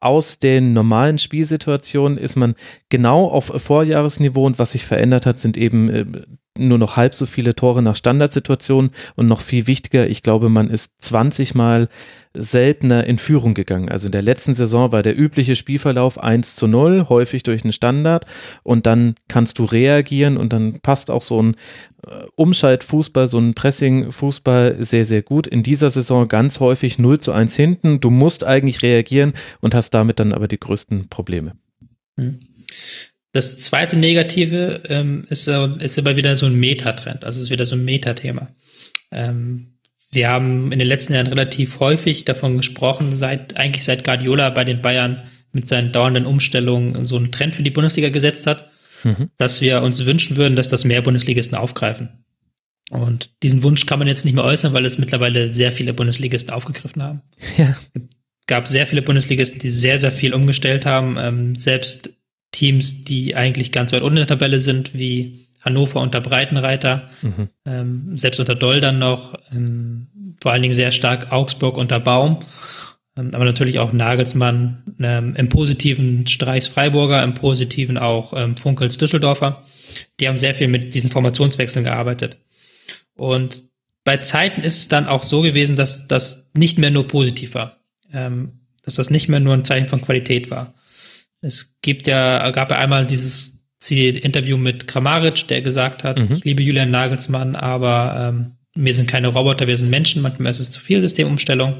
aus 0.00 0.38
den 0.38 0.72
normalen 0.72 1.18
Spielsituationen 1.18 2.18
ist 2.18 2.36
man 2.36 2.54
genau 2.88 3.26
auf 3.26 3.52
Vorjahresniveau 3.56 4.44
und 4.44 4.58
was 4.58 4.72
sich 4.72 4.84
verändert 4.84 5.26
hat, 5.26 5.38
sind 5.38 5.56
eben 5.56 5.88
äh, 5.88 6.06
nur 6.58 6.78
noch 6.78 6.96
halb 6.96 7.14
so 7.14 7.26
viele 7.26 7.54
Tore 7.54 7.82
nach 7.82 7.96
Standardsituationen 7.96 8.90
und 9.14 9.26
noch 9.26 9.40
viel 9.40 9.66
wichtiger, 9.66 10.08
ich 10.08 10.22
glaube, 10.22 10.48
man 10.48 10.70
ist 10.70 11.02
20 11.02 11.54
Mal 11.54 11.88
seltener 12.34 13.04
in 13.04 13.18
Führung 13.18 13.54
gegangen. 13.54 13.88
Also 13.88 14.08
in 14.08 14.12
der 14.12 14.22
letzten 14.22 14.54
Saison 14.54 14.92
war 14.92 15.02
der 15.02 15.18
übliche 15.18 15.56
Spielverlauf 15.56 16.22
1 16.22 16.56
zu 16.56 16.66
0, 16.66 17.06
häufig 17.08 17.42
durch 17.42 17.64
einen 17.64 17.72
Standard 17.72 18.26
und 18.62 18.86
dann 18.86 19.14
kannst 19.28 19.58
du 19.58 19.64
reagieren 19.64 20.36
und 20.36 20.52
dann 20.52 20.80
passt 20.80 21.10
auch 21.10 21.22
so 21.22 21.42
ein 21.42 21.56
äh, 22.06 22.24
Umschaltfußball, 22.34 23.28
so 23.28 23.38
ein 23.38 23.54
Pressing-Fußball 23.54 24.84
sehr, 24.84 25.04
sehr 25.04 25.22
gut. 25.22 25.46
In 25.46 25.62
dieser 25.62 25.90
Saison 25.90 26.28
ganz 26.28 26.60
häufig 26.60 26.98
0 26.98 27.18
zu 27.18 27.32
1 27.32 27.56
hinten. 27.56 28.00
Du 28.00 28.10
musst 28.10 28.44
eigentlich 28.44 28.82
reagieren 28.82 29.32
und 29.60 29.74
hast 29.74 29.90
damit 29.90 30.20
dann 30.20 30.32
aber 30.32 30.48
die 30.48 30.60
größten 30.60 31.08
Probleme. 31.08 31.56
Hm. 32.16 32.40
Das 33.36 33.58
zweite 33.58 33.98
Negative 33.98 34.80
ähm, 34.88 35.26
ist, 35.28 35.46
ist 35.46 35.98
aber 35.98 36.16
wieder 36.16 36.36
so 36.36 36.46
ein 36.46 36.54
Metatrend, 36.54 37.22
also 37.22 37.38
ist 37.42 37.50
wieder 37.50 37.66
so 37.66 37.76
ein 37.76 37.84
Metathema. 37.84 38.48
Ähm, 39.12 39.74
wir 40.10 40.30
haben 40.30 40.72
in 40.72 40.78
den 40.78 40.88
letzten 40.88 41.12
Jahren 41.12 41.26
relativ 41.26 41.78
häufig 41.78 42.24
davon 42.24 42.56
gesprochen, 42.56 43.14
seit 43.14 43.54
eigentlich 43.58 43.84
seit 43.84 44.04
Guardiola 44.04 44.48
bei 44.48 44.64
den 44.64 44.80
Bayern 44.80 45.24
mit 45.52 45.68
seinen 45.68 45.92
dauernden 45.92 46.24
Umstellungen 46.24 47.04
so 47.04 47.16
einen 47.16 47.30
Trend 47.30 47.54
für 47.54 47.62
die 47.62 47.70
Bundesliga 47.70 48.08
gesetzt 48.08 48.46
hat, 48.46 48.70
mhm. 49.04 49.28
dass 49.36 49.60
wir 49.60 49.82
uns 49.82 50.06
wünschen 50.06 50.38
würden, 50.38 50.56
dass 50.56 50.70
das 50.70 50.84
mehr 50.86 51.02
Bundesligisten 51.02 51.58
aufgreifen. 51.58 52.24
Und 52.88 53.32
diesen 53.42 53.62
Wunsch 53.62 53.84
kann 53.84 53.98
man 53.98 54.08
jetzt 54.08 54.24
nicht 54.24 54.32
mehr 54.32 54.44
äußern, 54.44 54.72
weil 54.72 54.86
es 54.86 54.96
mittlerweile 54.96 55.52
sehr 55.52 55.72
viele 55.72 55.92
Bundesligisten 55.92 56.54
aufgegriffen 56.54 57.02
haben. 57.02 57.20
Ja. 57.58 57.76
Es 57.94 58.46
gab 58.46 58.66
sehr 58.66 58.86
viele 58.86 59.02
Bundesligisten, 59.02 59.58
die 59.58 59.68
sehr, 59.68 59.98
sehr 59.98 60.12
viel 60.12 60.32
umgestellt 60.32 60.86
haben. 60.86 61.16
Ähm, 61.18 61.54
selbst 61.54 62.16
Teams, 62.56 63.04
die 63.04 63.36
eigentlich 63.36 63.70
ganz 63.70 63.92
weit 63.92 64.00
unten 64.00 64.16
in 64.16 64.26
der 64.26 64.38
Tabelle 64.38 64.60
sind, 64.60 64.94
wie 64.94 65.46
Hannover 65.60 66.00
unter 66.00 66.22
Breitenreiter, 66.22 67.10
mhm. 67.20 67.48
ähm, 67.66 68.16
selbst 68.16 68.40
unter 68.40 68.54
Doll 68.54 68.80
dann 68.80 68.98
noch, 68.98 69.34
ähm, 69.52 70.06
vor 70.40 70.52
allen 70.52 70.62
Dingen 70.62 70.72
sehr 70.72 70.90
stark 70.90 71.32
Augsburg 71.32 71.76
unter 71.76 72.00
Baum, 72.00 72.38
ähm, 73.14 73.30
aber 73.34 73.44
natürlich 73.44 73.78
auch 73.78 73.92
Nagelsmann, 73.92 74.94
ähm, 75.00 75.34
im 75.36 75.50
positiven 75.50 76.26
Streichs 76.26 76.68
Freiburger, 76.68 77.22
im 77.22 77.34
positiven 77.34 77.98
auch 77.98 78.32
ähm, 78.34 78.56
Funkels 78.56 78.96
Düsseldorfer. 78.96 79.62
Die 80.18 80.26
haben 80.26 80.38
sehr 80.38 80.54
viel 80.54 80.68
mit 80.68 80.94
diesen 80.94 81.10
Formationswechseln 81.10 81.84
gearbeitet. 81.84 82.38
Und 83.16 83.64
bei 84.04 84.16
Zeiten 84.16 84.62
ist 84.62 84.78
es 84.78 84.88
dann 84.88 85.06
auch 85.06 85.24
so 85.24 85.42
gewesen, 85.42 85.76
dass 85.76 86.08
das 86.08 86.50
nicht 86.56 86.78
mehr 86.78 86.90
nur 86.90 87.06
positiv 87.06 87.54
war, 87.54 87.80
ähm, 88.14 88.60
dass 88.82 88.94
das 88.94 89.10
nicht 89.10 89.28
mehr 89.28 89.40
nur 89.40 89.52
ein 89.52 89.64
Zeichen 89.64 89.90
von 89.90 90.00
Qualität 90.00 90.50
war. 90.50 90.72
Es 91.46 91.76
gibt 91.80 92.08
ja, 92.08 92.50
gab 92.50 92.70
ja 92.70 92.78
einmal 92.78 93.06
dieses 93.06 93.64
Interview 93.88 94.56
mit 94.56 94.88
Kramaric, 94.88 95.46
der 95.46 95.62
gesagt 95.62 96.02
hat, 96.02 96.18
mhm. 96.18 96.36
ich 96.36 96.44
liebe 96.44 96.62
Julian 96.62 96.90
Nagelsmann, 96.90 97.54
aber 97.54 98.34
ähm, 98.34 98.56
wir 98.74 98.94
sind 98.94 99.08
keine 99.08 99.28
Roboter, 99.28 99.66
wir 99.66 99.76
sind 99.76 99.90
Menschen, 99.90 100.22
manchmal 100.22 100.50
ist 100.50 100.60
es 100.60 100.70
zu 100.72 100.80
viel 100.80 101.00
Systemumstellung. 101.00 101.76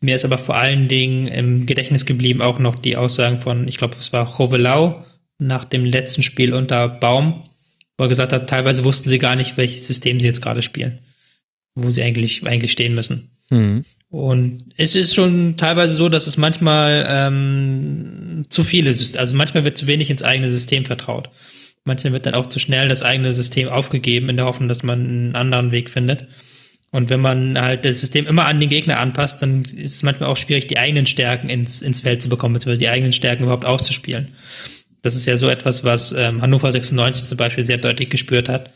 Mir 0.00 0.14
ist 0.14 0.24
aber 0.24 0.38
vor 0.38 0.56
allen 0.56 0.88
Dingen 0.88 1.26
im 1.28 1.66
Gedächtnis 1.66 2.04
geblieben 2.04 2.42
auch 2.42 2.58
noch 2.58 2.76
die 2.76 2.96
Aussagen 2.96 3.38
von, 3.38 3.66
ich 3.66 3.78
glaube, 3.78 3.96
es 3.98 4.12
war 4.12 4.26
Chovelau 4.26 5.04
nach 5.38 5.64
dem 5.64 5.84
letzten 5.84 6.22
Spiel 6.22 6.52
unter 6.52 6.88
Baum, 6.88 7.44
wo 7.96 8.04
er 8.04 8.08
gesagt 8.08 8.32
hat, 8.32 8.50
teilweise 8.50 8.84
wussten 8.84 9.08
sie 9.08 9.18
gar 9.18 9.36
nicht, 9.36 9.56
welches 9.56 9.86
System 9.86 10.20
sie 10.20 10.26
jetzt 10.26 10.42
gerade 10.42 10.62
spielen, 10.62 11.00
wo 11.74 11.90
sie 11.90 12.02
eigentlich, 12.02 12.46
eigentlich 12.46 12.72
stehen 12.72 12.94
müssen. 12.94 13.30
Mhm. 13.52 13.84
Und 14.10 14.64
es 14.76 14.94
ist 14.94 15.14
schon 15.14 15.56
teilweise 15.56 15.94
so, 15.94 16.08
dass 16.08 16.26
es 16.26 16.36
manchmal 16.36 17.06
ähm, 17.08 18.44
zu 18.48 18.62
viele 18.62 18.90
ist. 18.90 19.16
Also 19.16 19.36
manchmal 19.36 19.64
wird 19.64 19.78
zu 19.78 19.86
wenig 19.86 20.10
ins 20.10 20.22
eigene 20.22 20.50
System 20.50 20.84
vertraut. 20.84 21.30
Manchmal 21.84 22.12
wird 22.12 22.26
dann 22.26 22.34
auch 22.34 22.46
zu 22.46 22.58
schnell 22.58 22.88
das 22.88 23.02
eigene 23.02 23.32
System 23.32 23.68
aufgegeben, 23.68 24.28
in 24.28 24.36
der 24.36 24.44
Hoffnung, 24.44 24.68
dass 24.68 24.82
man 24.82 25.00
einen 25.00 25.34
anderen 25.34 25.72
Weg 25.72 25.90
findet. 25.90 26.28
Und 26.90 27.08
wenn 27.08 27.20
man 27.20 27.58
halt 27.58 27.86
das 27.86 28.00
System 28.00 28.26
immer 28.26 28.44
an 28.44 28.60
den 28.60 28.68
Gegner 28.68 29.00
anpasst, 29.00 29.40
dann 29.40 29.64
ist 29.64 29.94
es 29.94 30.02
manchmal 30.02 30.28
auch 30.28 30.36
schwierig, 30.36 30.66
die 30.66 30.78
eigenen 30.78 31.06
Stärken 31.06 31.48
ins, 31.48 31.80
ins 31.80 32.00
Feld 32.00 32.20
zu 32.20 32.28
bekommen, 32.28 32.52
beziehungsweise 32.52 32.80
die 32.80 32.90
eigenen 32.90 33.12
Stärken 33.12 33.44
überhaupt 33.44 33.64
auszuspielen. 33.64 34.28
Das 35.00 35.16
ist 35.16 35.26
ja 35.26 35.38
so 35.38 35.48
etwas, 35.48 35.84
was 35.84 36.12
ähm, 36.12 36.42
Hannover 36.42 36.70
96 36.70 37.24
zum 37.24 37.38
Beispiel 37.38 37.64
sehr 37.64 37.78
deutlich 37.78 38.10
gespürt 38.10 38.50
hat, 38.50 38.74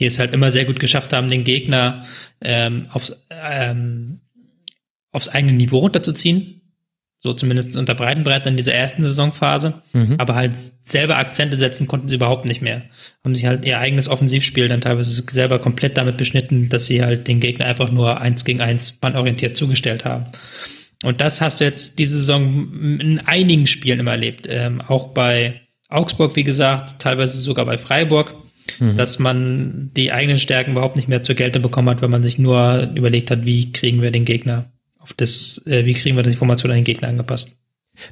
die 0.00 0.06
es 0.06 0.18
halt 0.18 0.32
immer 0.32 0.50
sehr 0.50 0.64
gut 0.64 0.80
geschafft 0.80 1.12
haben, 1.12 1.28
den 1.28 1.44
Gegner 1.44 2.04
ähm, 2.40 2.84
aufs, 2.90 3.24
ähm, 3.30 4.20
aufs 5.12 5.28
eigene 5.28 5.52
Niveau 5.52 5.78
runterzuziehen. 5.78 6.56
So 7.22 7.34
zumindest 7.34 7.76
unter 7.76 7.94
Breitenbreit 7.94 8.46
in 8.46 8.56
dieser 8.56 8.72
ersten 8.72 9.02
Saisonphase. 9.02 9.82
Mhm. 9.92 10.14
Aber 10.16 10.34
halt 10.34 10.56
selber 10.56 11.18
Akzente 11.18 11.58
setzen 11.58 11.86
konnten 11.86 12.08
sie 12.08 12.14
überhaupt 12.14 12.46
nicht 12.46 12.62
mehr. 12.62 12.84
Haben 13.22 13.34
sich 13.34 13.44
halt 13.44 13.66
ihr 13.66 13.78
eigenes 13.78 14.08
Offensivspiel 14.08 14.68
dann 14.68 14.80
teilweise 14.80 15.22
selber 15.30 15.58
komplett 15.58 15.98
damit 15.98 16.16
beschnitten, 16.16 16.70
dass 16.70 16.86
sie 16.86 17.02
halt 17.02 17.28
den 17.28 17.40
Gegner 17.40 17.66
einfach 17.66 17.90
nur 17.90 18.22
eins 18.22 18.46
gegen 18.46 18.62
eins 18.62 18.98
mannorientiert 19.02 19.54
zugestellt 19.54 20.06
haben. 20.06 20.24
Und 21.02 21.20
das 21.20 21.42
hast 21.42 21.60
du 21.60 21.64
jetzt 21.64 21.98
diese 21.98 22.16
Saison 22.16 22.98
in 23.00 23.20
einigen 23.26 23.66
Spielen 23.66 24.00
immer 24.00 24.12
erlebt. 24.12 24.46
Ähm, 24.48 24.80
auch 24.80 25.08
bei 25.08 25.60
Augsburg, 25.90 26.36
wie 26.36 26.44
gesagt, 26.44 27.00
teilweise 27.00 27.38
sogar 27.40 27.66
bei 27.66 27.76
Freiburg, 27.76 28.34
mhm. 28.78 28.96
dass 28.96 29.18
man 29.18 29.90
die 29.96 30.12
eigenen 30.12 30.38
Stärken 30.38 30.72
überhaupt 30.72 30.96
nicht 30.96 31.08
mehr 31.08 31.22
zur 31.22 31.34
Geltung 31.34 31.62
bekommen 31.62 31.88
hat, 31.88 32.02
weil 32.02 32.08
man 32.08 32.22
sich 32.22 32.38
nur 32.38 32.90
überlegt 32.94 33.30
hat, 33.30 33.46
wie 33.46 33.72
kriegen 33.72 34.02
wir 34.02 34.10
den 34.10 34.24
Gegner 34.24 34.70
auf 34.98 35.14
das, 35.14 35.62
äh, 35.66 35.86
wie 35.86 35.94
kriegen 35.94 36.16
wir 36.16 36.22
die 36.22 36.32
Formation 36.32 36.70
an 36.70 36.78
den 36.78 36.84
Gegner 36.84 37.08
angepasst. 37.08 37.56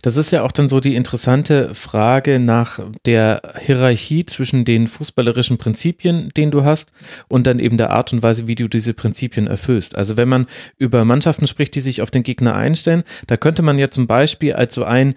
Das 0.02 0.16
ist 0.16 0.32
ja 0.32 0.42
auch 0.42 0.52
dann 0.52 0.68
so 0.68 0.80
die 0.80 0.96
interessante 0.96 1.74
Frage 1.74 2.40
nach 2.40 2.80
der 3.06 3.42
Hierarchie 3.64 4.26
zwischen 4.26 4.64
den 4.64 4.86
fußballerischen 4.86 5.56
Prinzipien, 5.56 6.28
den 6.36 6.50
du 6.50 6.64
hast, 6.64 6.92
und 7.28 7.46
dann 7.46 7.58
eben 7.58 7.78
der 7.78 7.90
Art 7.90 8.12
und 8.12 8.22
Weise, 8.22 8.46
wie 8.46 8.54
du 8.54 8.68
diese 8.68 8.92
Prinzipien 8.94 9.46
erfüllst. 9.46 9.94
Also 9.94 10.16
wenn 10.16 10.28
man 10.28 10.46
über 10.76 11.04
Mannschaften 11.04 11.46
spricht, 11.46 11.74
die 11.74 11.80
sich 11.80 12.02
auf 12.02 12.10
den 12.10 12.22
Gegner 12.22 12.56
einstellen, 12.56 13.04
da 13.26 13.36
könnte 13.36 13.62
man 13.62 13.78
ja 13.78 13.88
zum 13.88 14.06
Beispiel 14.06 14.54
als 14.54 14.74
so 14.74 14.84
ein 14.84 15.14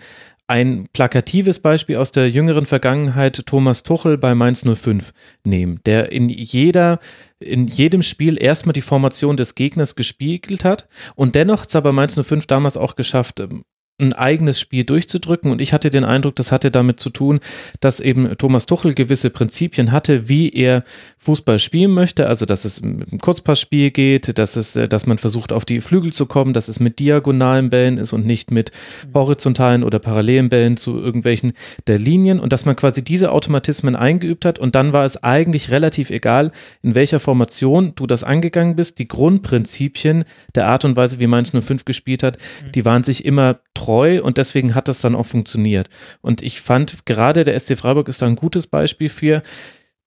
ein 0.51 0.89
plakatives 0.91 1.59
Beispiel 1.59 1.95
aus 1.95 2.11
der 2.11 2.29
jüngeren 2.29 2.65
Vergangenheit 2.65 3.45
Thomas 3.45 3.83
Tuchel 3.83 4.17
bei 4.17 4.35
Mainz 4.35 4.65
05 4.65 5.13
nehmen, 5.45 5.79
der 5.85 6.11
in 6.11 6.27
jeder 6.27 6.99
in 7.39 7.67
jedem 7.67 8.03
Spiel 8.03 8.39
erstmal 8.39 8.73
die 8.73 8.81
Formation 8.81 9.37
des 9.37 9.55
Gegners 9.55 9.95
gespiegelt 9.95 10.65
hat 10.65 10.89
und 11.15 11.35
dennoch 11.35 11.61
hat 11.61 11.69
es 11.69 11.75
aber 11.77 11.93
Mainz 11.93 12.21
05 12.21 12.47
damals 12.47 12.75
auch 12.75 12.97
geschafft, 12.97 13.39
ähm, 13.39 13.63
ein 14.01 14.13
eigenes 14.13 14.59
Spiel 14.59 14.83
durchzudrücken. 14.83 15.51
Und 15.51 15.61
ich 15.61 15.73
hatte 15.73 15.89
den 15.89 16.03
Eindruck, 16.03 16.35
das 16.35 16.51
hatte 16.51 16.71
damit 16.71 16.99
zu 16.99 17.09
tun, 17.09 17.39
dass 17.79 17.99
eben 17.99 18.37
Thomas 18.37 18.65
Tuchel 18.65 18.93
gewisse 18.93 19.29
Prinzipien 19.29 19.91
hatte, 19.91 20.27
wie 20.27 20.49
er 20.49 20.83
Fußball 21.17 21.59
spielen 21.59 21.91
möchte. 21.91 22.27
Also, 22.27 22.45
dass 22.45 22.65
es 22.65 22.81
mit 22.81 23.11
einem 23.11 23.19
Kurzpassspiel 23.19 23.91
geht, 23.91 24.37
dass 24.37 24.55
es, 24.55 24.75
äh, 24.75 24.87
dass 24.87 25.05
man 25.05 25.17
versucht, 25.17 25.53
auf 25.53 25.65
die 25.65 25.81
Flügel 25.81 26.11
zu 26.13 26.25
kommen, 26.25 26.53
dass 26.53 26.67
es 26.67 26.79
mit 26.79 26.99
diagonalen 26.99 27.69
Bällen 27.69 27.97
ist 27.97 28.13
und 28.13 28.25
nicht 28.25 28.51
mit 28.51 28.71
horizontalen 29.13 29.83
oder 29.83 29.99
parallelen 29.99 30.49
Bällen 30.49 30.77
zu 30.77 30.99
irgendwelchen 30.99 31.53
der 31.87 31.99
Linien 31.99 32.39
und 32.39 32.51
dass 32.53 32.65
man 32.65 32.75
quasi 32.75 33.03
diese 33.03 33.31
Automatismen 33.31 33.95
eingeübt 33.95 34.45
hat. 34.45 34.57
Und 34.59 34.75
dann 34.75 34.93
war 34.93 35.05
es 35.05 35.21
eigentlich 35.23 35.69
relativ 35.69 36.09
egal, 36.09 36.51
in 36.81 36.95
welcher 36.95 37.19
Formation 37.19 37.93
du 37.95 38.07
das 38.07 38.23
angegangen 38.23 38.75
bist. 38.75 38.99
Die 38.99 39.07
Grundprinzipien 39.07 40.25
der 40.55 40.67
Art 40.67 40.85
und 40.85 40.95
Weise, 40.95 41.19
wie 41.19 41.27
Mainz 41.27 41.51
05 41.51 41.85
gespielt 41.85 42.23
hat, 42.23 42.37
die 42.73 42.85
waren 42.85 43.03
sich 43.03 43.25
immer 43.25 43.59
treu 43.73 43.90
treu 43.91 44.21
und 44.21 44.37
deswegen 44.37 44.73
hat 44.73 44.87
das 44.87 45.01
dann 45.01 45.15
auch 45.15 45.25
funktioniert. 45.25 45.89
Und 46.21 46.41
ich 46.41 46.61
fand, 46.61 47.05
gerade 47.05 47.43
der 47.43 47.59
SC 47.59 47.77
Freiburg 47.77 48.07
ist 48.07 48.21
da 48.21 48.25
ein 48.25 48.37
gutes 48.37 48.67
Beispiel 48.67 49.09
für, 49.09 49.43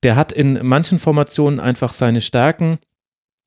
der 0.02 0.16
hat 0.16 0.32
in 0.32 0.58
manchen 0.62 0.98
Formationen 0.98 1.60
einfach 1.60 1.92
seine 1.92 2.22
Stärken, 2.22 2.78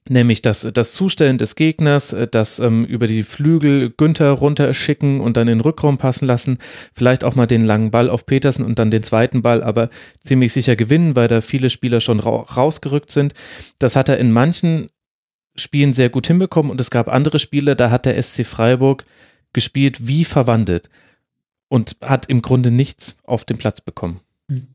nämlich 0.08 0.43
das, 0.43 0.67
das 0.73 0.93
Zustellen 0.93 1.39
des 1.39 1.56
Gegners, 1.56 2.15
das 2.32 2.60
ähm, 2.60 2.86
über 2.86 3.08
die 3.08 3.23
Flügel 3.23 3.89
Günther 3.89 4.32
runterschicken 4.32 5.21
und 5.21 5.38
dann 5.38 5.47
in 5.47 5.58
den 5.58 5.62
Rückraum 5.62 5.97
passen 5.97 6.28
lassen, 6.28 6.60
vielleicht 6.93 7.23
auch 7.23 7.34
mal 7.34 7.47
den 7.47 7.62
langen 7.62 7.89
Ball 7.89 8.10
auf 8.10 8.28
Petersen 8.28 8.63
und 8.63 8.78
dann 8.78 8.91
den 8.91 9.04
zweiten 9.04 9.41
Ball, 9.41 9.63
aber 9.63 9.89
ziemlich 10.21 10.54
sicher 10.54 10.76
gewinnen, 10.76 11.15
weil 11.15 11.28
da 11.28 11.41
viele 11.41 11.71
Spieler 11.71 12.00
schon 12.00 12.19
ra 12.19 12.45
rausgerückt 12.56 13.10
sind. 13.10 13.34
Das 13.80 13.95
hat 13.95 14.08
er 14.08 14.19
in 14.19 14.32
manchen 14.32 14.89
Spielen 15.56 15.93
sehr 15.93 16.10
gut 16.10 16.28
hinbekommen 16.28 16.71
und 16.71 16.80
es 16.80 16.91
gab 16.91 17.10
andere 17.10 17.39
Spiele, 17.39 17.76
da 17.76 17.89
hat 17.89 18.06
der 18.06 18.21
SC 18.21 18.45
Freiburg 18.45 19.04
gespielt 19.54 20.08
wie 20.08 20.26
verwandelt 20.26 20.90
und 21.68 21.98
hat 22.02 22.30
im 22.30 22.42
Grunde 22.42 22.72
nichts 22.72 23.18
auf 23.24 23.46
den 23.46 23.58
Platz 23.58 23.82
bekommen. 23.82 24.22
Hm. 24.50 24.68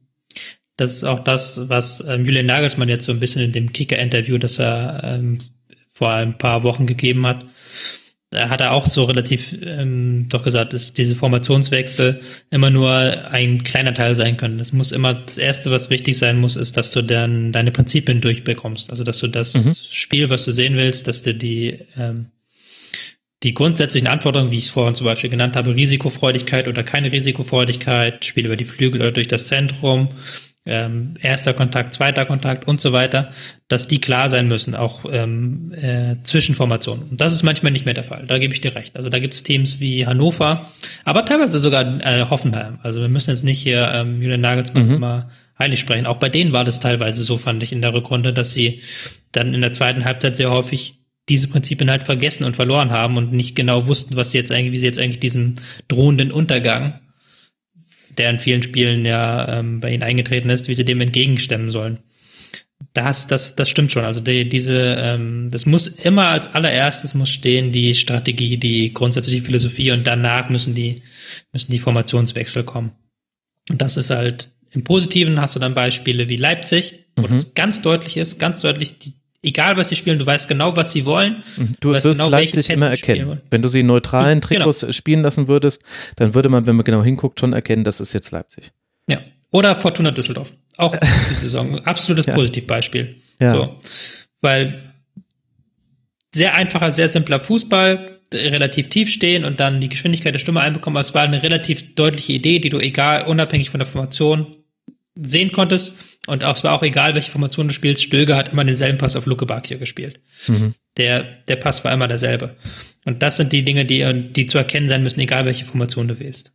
Das 0.76 0.92
ist 0.92 1.04
auch 1.04 1.20
das, 1.20 1.68
was 1.68 2.02
ähm, 2.06 2.24
Julian 2.24 2.46
Nagelsmann 2.46 2.88
jetzt 2.88 3.04
so 3.04 3.12
ein 3.12 3.20
bisschen 3.20 3.42
in 3.42 3.52
dem 3.52 3.72
Kicker-Interview, 3.72 4.38
das 4.38 4.58
er 4.58 5.02
ähm, 5.04 5.38
vor 5.92 6.10
ein 6.10 6.38
paar 6.38 6.62
Wochen 6.62 6.86
gegeben 6.86 7.26
hat, 7.26 7.46
da 8.32 8.48
hat 8.48 8.62
er 8.62 8.72
auch 8.72 8.86
so 8.86 9.04
relativ 9.04 9.54
ähm, 9.62 10.26
doch 10.30 10.42
gesagt, 10.42 10.72
dass 10.72 10.94
diese 10.94 11.14
Formationswechsel 11.14 12.18
immer 12.50 12.70
nur 12.70 12.90
ein 12.90 13.62
kleiner 13.62 13.92
Teil 13.92 14.14
sein 14.14 14.38
können. 14.38 14.58
Es 14.58 14.72
muss 14.72 14.90
immer 14.90 15.12
das 15.12 15.36
erste, 15.36 15.70
was 15.70 15.90
wichtig 15.90 16.16
sein 16.16 16.40
muss, 16.40 16.56
ist, 16.56 16.78
dass 16.78 16.90
du 16.92 17.02
dann 17.02 17.52
deine 17.52 17.72
Prinzipien 17.72 18.22
durchbekommst. 18.22 18.90
Also 18.90 19.04
dass 19.04 19.18
du 19.18 19.28
das 19.28 19.54
mhm. 19.54 19.74
Spiel, 19.74 20.30
was 20.30 20.46
du 20.46 20.50
sehen 20.52 20.76
willst, 20.76 21.08
dass 21.08 21.20
du 21.20 21.34
die 21.34 21.78
ähm, 21.98 22.28
die 23.42 23.54
grundsätzlichen 23.54 24.06
Anforderungen, 24.06 24.50
wie 24.50 24.58
ich 24.58 24.64
es 24.64 24.70
vorhin 24.70 24.94
zum 24.94 25.06
Beispiel 25.06 25.30
genannt 25.30 25.56
habe, 25.56 25.74
Risikofreudigkeit 25.74 26.68
oder 26.68 26.84
keine 26.84 27.10
Risikofreudigkeit, 27.10 28.24
Spiel 28.24 28.46
über 28.46 28.56
die 28.56 28.64
Flügel 28.64 29.00
oder 29.00 29.12
durch 29.12 29.28
das 29.28 29.48
Zentrum, 29.48 30.08
ähm, 30.64 31.14
erster 31.20 31.54
Kontakt, 31.54 31.92
zweiter 31.92 32.24
Kontakt 32.24 32.68
und 32.68 32.80
so 32.80 32.92
weiter, 32.92 33.30
dass 33.66 33.88
die 33.88 34.00
klar 34.00 34.28
sein 34.28 34.46
müssen, 34.46 34.76
auch 34.76 35.04
ähm, 35.10 35.72
äh, 35.74 36.16
Zwischenformationen. 36.22 37.08
Und 37.10 37.20
das 37.20 37.32
ist 37.32 37.42
manchmal 37.42 37.72
nicht 37.72 37.84
mehr 37.84 37.94
der 37.94 38.04
Fall. 38.04 38.26
Da 38.28 38.38
gebe 38.38 38.54
ich 38.54 38.60
dir 38.60 38.76
recht. 38.76 38.96
Also 38.96 39.08
da 39.08 39.18
gibt 39.18 39.34
es 39.34 39.42
Teams 39.42 39.80
wie 39.80 40.06
Hannover, 40.06 40.70
aber 41.04 41.24
teilweise 41.24 41.58
sogar 41.58 42.00
äh, 42.00 42.26
Hoffenheim. 42.30 42.78
Also 42.84 43.00
wir 43.00 43.08
müssen 43.08 43.30
jetzt 43.30 43.42
nicht 43.44 43.58
hier 43.60 43.90
ähm, 43.92 44.22
Julian 44.22 44.40
Nagelsmann 44.40 44.88
mhm. 44.88 45.00
mal 45.00 45.30
heilig 45.58 45.80
sprechen. 45.80 46.06
Auch 46.06 46.16
bei 46.16 46.28
denen 46.28 46.52
war 46.52 46.62
das 46.62 46.78
teilweise 46.78 47.24
so, 47.24 47.38
fand 47.38 47.64
ich 47.64 47.72
in 47.72 47.82
der 47.82 47.92
Rückrunde, 47.92 48.32
dass 48.32 48.52
sie 48.52 48.82
dann 49.32 49.54
in 49.54 49.62
der 49.62 49.72
zweiten 49.72 50.04
Halbzeit 50.04 50.36
sehr 50.36 50.50
häufig 50.50 51.01
diese 51.28 51.48
Prinzipien 51.48 51.90
halt 51.90 52.04
vergessen 52.04 52.44
und 52.44 52.56
verloren 52.56 52.90
haben 52.90 53.16
und 53.16 53.32
nicht 53.32 53.54
genau 53.54 53.86
wussten, 53.86 54.16
was 54.16 54.32
sie 54.32 54.38
jetzt 54.38 54.50
eigentlich, 54.50 54.72
wie 54.72 54.78
sie 54.78 54.86
jetzt 54.86 54.98
eigentlich 54.98 55.20
diesem 55.20 55.54
drohenden 55.88 56.32
Untergang, 56.32 57.00
der 58.18 58.30
in 58.30 58.38
vielen 58.38 58.62
Spielen 58.62 59.04
ja 59.04 59.60
ähm, 59.60 59.80
bei 59.80 59.92
ihnen 59.92 60.02
eingetreten 60.02 60.50
ist, 60.50 60.68
wie 60.68 60.74
sie 60.74 60.84
dem 60.84 61.00
entgegenstemmen 61.00 61.70
sollen. 61.70 61.98
Das, 62.94 63.28
das, 63.28 63.54
das 63.54 63.70
stimmt 63.70 63.92
schon. 63.92 64.04
Also 64.04 64.20
die, 64.20 64.48
diese, 64.48 64.96
ähm, 64.98 65.48
das 65.50 65.66
muss 65.66 65.86
immer 65.86 66.28
als 66.28 66.52
allererstes 66.52 67.14
muss 67.14 67.30
stehen 67.30 67.70
die 67.70 67.94
Strategie, 67.94 68.56
die 68.56 68.92
grundsätzliche 68.92 69.44
Philosophie 69.44 69.92
und 69.92 70.06
danach 70.06 70.50
müssen 70.50 70.74
die, 70.74 71.00
müssen 71.52 71.70
die 71.70 71.78
Formationswechsel 71.78 72.64
kommen. 72.64 72.92
Und 73.70 73.80
das 73.80 73.96
ist 73.96 74.10
halt 74.10 74.50
im 74.72 74.84
Positiven 74.84 75.40
hast 75.40 75.54
du 75.54 75.60
dann 75.60 75.74
Beispiele 75.74 76.28
wie 76.28 76.36
Leipzig, 76.36 76.98
wo 77.16 77.28
mhm. 77.28 77.32
das 77.32 77.54
ganz 77.54 77.82
deutlich 77.82 78.16
ist, 78.16 78.38
ganz 78.38 78.60
deutlich 78.60 78.98
die 78.98 79.14
egal 79.42 79.76
was 79.76 79.88
sie 79.88 79.96
spielen, 79.96 80.18
du 80.18 80.26
weißt 80.26 80.48
genau, 80.48 80.76
was 80.76 80.92
sie 80.92 81.04
wollen. 81.04 81.42
Mhm. 81.56 81.72
Du, 81.80 81.88
du 81.88 81.94
wirst 81.94 82.18
genau, 82.18 82.30
Leipzig 82.30 82.70
immer 82.70 82.90
erkennen. 82.90 83.40
Wenn 83.50 83.62
du 83.62 83.68
sie 83.68 83.80
in 83.80 83.86
neutralen 83.86 84.40
du, 84.40 84.48
genau. 84.48 84.60
Trikots 84.60 84.80
genau. 84.80 84.92
spielen 84.92 85.22
lassen 85.22 85.48
würdest, 85.48 85.82
dann 86.16 86.34
würde 86.34 86.48
man, 86.48 86.66
wenn 86.66 86.76
man 86.76 86.84
genau 86.84 87.02
hinguckt, 87.02 87.40
schon 87.40 87.52
erkennen, 87.52 87.84
das 87.84 88.00
ist 88.00 88.12
jetzt 88.12 88.30
Leipzig. 88.30 88.72
Ja. 89.08 89.20
Oder 89.50 89.74
Fortuna 89.74 90.10
Düsseldorf. 90.10 90.52
Auch 90.76 90.96
die 91.30 91.34
Saison. 91.34 91.78
Absolutes 91.84 92.26
ja. 92.26 92.34
Positivbeispiel. 92.34 93.16
Ja. 93.40 93.52
So. 93.52 93.80
Weil 94.40 94.80
sehr 96.34 96.54
einfacher, 96.54 96.90
sehr 96.90 97.08
simpler 97.08 97.40
Fußball, 97.40 98.20
relativ 98.32 98.88
tief 98.88 99.10
stehen 99.10 99.44
und 99.44 99.60
dann 99.60 99.80
die 99.80 99.90
Geschwindigkeit 99.90 100.34
der 100.34 100.38
Stimme 100.38 100.60
einbekommen. 100.60 100.96
Aber 100.96 101.02
es 101.02 101.14
war 101.14 101.22
eine 101.22 101.42
relativ 101.42 101.94
deutliche 101.94 102.32
Idee, 102.32 102.60
die 102.60 102.70
du 102.70 102.78
egal, 102.78 103.26
unabhängig 103.26 103.68
von 103.68 103.80
der 103.80 103.86
Formation 103.86 104.56
sehen 105.14 105.52
konntest. 105.52 105.94
Und 106.26 106.44
auch, 106.44 106.56
es 106.56 106.64
war 106.64 106.74
auch 106.74 106.82
egal, 106.82 107.14
welche 107.14 107.30
Formation 107.30 107.68
du 107.68 107.74
spielst, 107.74 108.02
Stöger 108.02 108.36
hat 108.36 108.50
immer 108.50 108.64
denselben 108.64 108.98
Pass 108.98 109.16
auf 109.16 109.26
Luke 109.26 109.46
Bakio 109.46 109.78
gespielt. 109.78 110.20
Mhm. 110.46 110.74
Der, 110.96 111.22
der 111.48 111.56
Pass 111.56 111.84
war 111.84 111.92
immer 111.92 112.08
derselbe. 112.08 112.56
Und 113.04 113.22
das 113.22 113.36
sind 113.36 113.52
die 113.52 113.64
Dinge, 113.64 113.84
die, 113.84 114.30
die 114.32 114.46
zu 114.46 114.58
erkennen 114.58 114.88
sein 114.88 115.02
müssen, 115.02 115.20
egal 115.20 115.44
welche 115.44 115.64
Formation 115.64 116.08
du 116.08 116.20
wählst. 116.20 116.52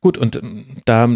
Gut, 0.00 0.18
und 0.18 0.36
ähm, 0.36 0.64
da, 0.84 1.08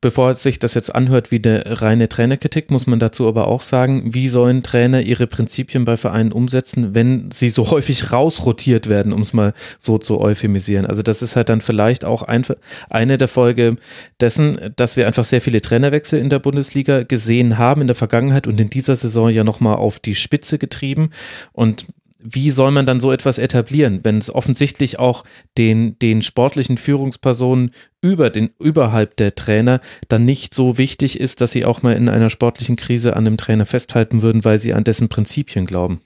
bevor 0.00 0.34
sich 0.34 0.58
das 0.58 0.74
jetzt 0.74 0.94
anhört 0.94 1.30
wie 1.30 1.42
eine 1.44 1.80
reine 1.82 2.08
Trainerkritik, 2.08 2.70
muss 2.70 2.86
man 2.86 2.98
dazu 2.98 3.28
aber 3.28 3.48
auch 3.48 3.60
sagen, 3.60 4.14
wie 4.14 4.28
sollen 4.28 4.62
Trainer 4.62 5.00
ihre 5.00 5.26
Prinzipien 5.26 5.84
bei 5.84 5.96
Vereinen 5.96 6.32
umsetzen, 6.32 6.94
wenn 6.94 7.30
sie 7.30 7.48
so 7.48 7.70
häufig 7.70 8.12
rausrotiert 8.12 8.88
werden, 8.88 9.12
um 9.12 9.20
es 9.20 9.32
mal 9.32 9.54
so 9.78 9.98
zu 9.98 10.20
euphemisieren. 10.20 10.86
Also 10.86 11.02
das 11.02 11.22
ist 11.22 11.36
halt 11.36 11.48
dann 11.48 11.60
vielleicht 11.60 12.04
auch 12.04 12.22
ein, 12.22 12.44
eine 12.90 13.18
der 13.18 13.28
Folge 13.28 13.76
dessen, 14.20 14.72
dass 14.76 14.96
wir 14.96 15.06
einfach 15.06 15.24
sehr 15.24 15.40
viele 15.40 15.60
Trainerwechsel 15.60 16.20
in 16.20 16.30
der 16.30 16.38
Bundesliga 16.38 17.02
gesehen 17.02 17.58
haben 17.58 17.80
in 17.80 17.86
der 17.86 17.96
Vergangenheit 17.96 18.46
und 18.46 18.60
in 18.60 18.70
dieser 18.70 18.96
Saison 18.96 19.30
ja 19.30 19.44
nochmal 19.44 19.76
auf 19.76 19.98
die 19.98 20.14
Spitze 20.14 20.58
getrieben. 20.58 21.10
Und 21.52 21.86
wie 22.18 22.50
soll 22.50 22.72
man 22.72 22.84
dann 22.84 23.00
so 23.00 23.12
etwas 23.12 23.38
etablieren, 23.38 24.00
wenn 24.02 24.18
es 24.18 24.34
offensichtlich 24.34 24.98
auch 24.98 25.24
den, 25.56 25.98
den 26.00 26.22
sportlichen 26.22 26.76
Führungspersonen 26.76 27.70
über 28.00 28.30
den, 28.30 28.50
überhalb 28.58 29.16
der 29.16 29.34
Trainer 29.34 29.80
dann 30.08 30.24
nicht 30.24 30.52
so 30.52 30.78
wichtig 30.78 31.20
ist, 31.20 31.40
dass 31.40 31.52
sie 31.52 31.64
auch 31.64 31.82
mal 31.82 31.94
in 31.94 32.08
einer 32.08 32.30
sportlichen 32.30 32.76
Krise 32.76 33.14
an 33.14 33.24
dem 33.24 33.36
Trainer 33.36 33.66
festhalten 33.66 34.22
würden, 34.22 34.44
weil 34.44 34.58
sie 34.58 34.74
an 34.74 34.84
dessen 34.84 35.08
Prinzipien 35.08 35.64
glauben. 35.64 36.00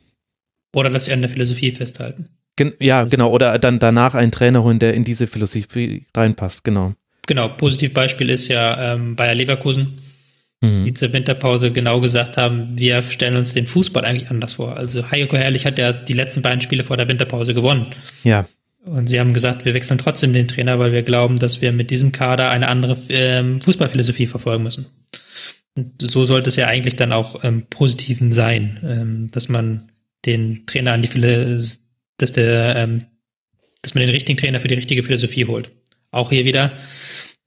Oder 0.75 0.91
dass 0.91 1.07
sie 1.07 1.13
an 1.13 1.23
der 1.23 1.31
Philosophie 1.31 1.73
festhalten. 1.73 2.29
Gen 2.57 2.75
ja, 2.79 3.05
genau. 3.05 3.31
Oder 3.31 3.59
dann 3.59 3.79
danach 3.79 4.15
einen 4.15 4.33
Trainer 4.33 4.63
holen, 4.63 4.79
der 4.79 4.95
in 4.95 5.05
diese 5.05 5.27
Philosophie 5.27 6.07
reinpasst, 6.15 6.65
genau. 6.65 6.95
Genau, 7.27 7.49
Positivbeispiel 7.49 8.29
ist 8.31 8.49
ja 8.49 8.95
ähm, 8.95 9.17
Bayer 9.17 9.35
Leverkusen 9.35 9.99
mhm. 10.63 10.85
die 10.87 10.95
zur 10.95 11.13
Winterpause 11.13 11.71
genau 11.71 12.01
gesagt 12.01 12.39
haben, 12.39 12.79
wir 12.79 13.03
stellen 13.03 13.37
uns 13.37 13.53
den 13.53 13.67
Fußball 13.67 14.05
eigentlich 14.05 14.31
anders 14.31 14.55
vor. 14.55 14.77
Also 14.77 15.11
Heiko 15.11 15.37
Herrlich 15.37 15.67
hat 15.67 15.79
ja 15.79 15.93
die 15.93 16.15
letzten 16.15 16.41
beiden 16.41 16.63
Spiele 16.63 16.85
vor 16.85 16.97
der 16.97 17.09
Winterpause 17.09 17.53
gewonnen. 17.53 17.87
Ja. 18.25 18.47
Und 18.85 19.09
sie 19.09 19.21
haben 19.21 19.33
gesagt, 19.33 19.65
wir 19.65 19.75
wechseln 19.75 19.99
trotzdem 19.99 20.33
den 20.33 20.49
Trainer, 20.49 20.79
weil 20.79 20.93
wir 20.93 21.03
glauben, 21.03 21.37
dass 21.37 21.61
wir 21.61 21.73
mit 21.73 21.91
diesem 21.91 22.11
Kader 22.11 22.51
eine 22.51 22.69
andere 22.69 22.97
ähm, 23.11 23.61
Fußballphilosophie 23.61 24.27
verfolgen 24.27 24.65
müssen. 24.65 24.87
Und 25.77 26.03
so 26.03 26.25
sollte 26.25 26.49
es 26.49 26.57
ja 26.57 26.67
eigentlich 26.67 26.97
dann 26.97 27.13
auch 27.13 27.45
ähm, 27.45 27.67
positiven 27.71 28.33
sein, 28.33 28.81
ähm, 28.85 29.31
dass 29.31 29.49
man 29.49 29.89
den 30.27 30.67
Trainer 30.67 30.93
an 30.93 31.03
die 31.03 31.09
Philosophie, 31.09 31.83
dass 32.19 32.33
der, 32.33 32.77
ähm, 32.77 33.05
dass 33.83 33.95
man 33.95 34.03
den 34.03 34.11
richtigen 34.11 34.39
Trainer 34.39 34.61
für 34.61 34.69
die 34.69 34.75
richtige 34.75 35.03
Philosophie 35.03 35.47
holt. 35.47 35.71
Auch 36.11 36.31
hier 36.31 36.45
wieder 36.45 36.73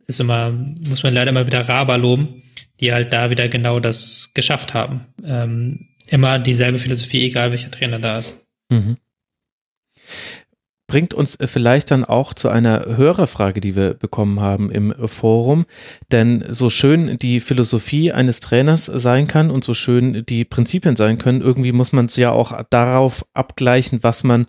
ist 0.08 0.20
immer, 0.20 0.52
muss 0.82 1.04
man 1.04 1.14
leider 1.14 1.32
mal 1.32 1.48
wieder 1.48 1.68
Raba 1.68 1.98
loben 1.98 2.44
die 2.80 2.94
halt 2.94 3.14
da 3.14 3.30
wieder 3.30 3.48
genau 3.50 3.80
das 3.80 4.32
geschafft 4.34 4.74
haben. 4.74 5.06
Ähm, 5.24 5.88
immer 6.08 6.40
dieselbe 6.40 6.78
Philosophie, 6.78 7.26
egal 7.26 7.52
welcher 7.52 7.72
Trainer 7.72 8.00
da 8.00 8.18
ist. 8.18 8.46
Mhm. 8.70 8.98
Bringt 10.88 11.16
uns 11.16 11.38
vielleicht 11.44 11.90
dann 11.90 12.06
auch 12.06 12.36
zu 12.36 12.48
einer 12.48 12.86
Hörerfrage, 12.86 13.60
die 13.60 13.76
wir 13.76 13.96
bekommen 13.96 14.40
haben 14.40 14.70
im 14.70 14.94
Forum. 15.08 15.66
Denn 16.12 16.46
so 16.50 16.70
schön 16.70 17.18
die 17.18 17.40
Philosophie 17.40 18.12
eines 18.12 18.40
Trainers 18.40 18.86
sein 18.86 19.28
kann 19.28 19.50
und 19.50 19.64
so 19.64 19.74
schön 19.74 20.26
die 20.28 20.46
Prinzipien 20.46 20.96
sein 20.96 21.18
können, 21.18 21.42
irgendwie 21.42 21.72
muss 21.72 21.92
man 21.92 22.06
es 22.06 22.16
ja 22.18 22.32
auch 22.32 22.62
darauf 22.70 23.26
abgleichen, 23.34 24.04
was 24.04 24.24
man 24.24 24.46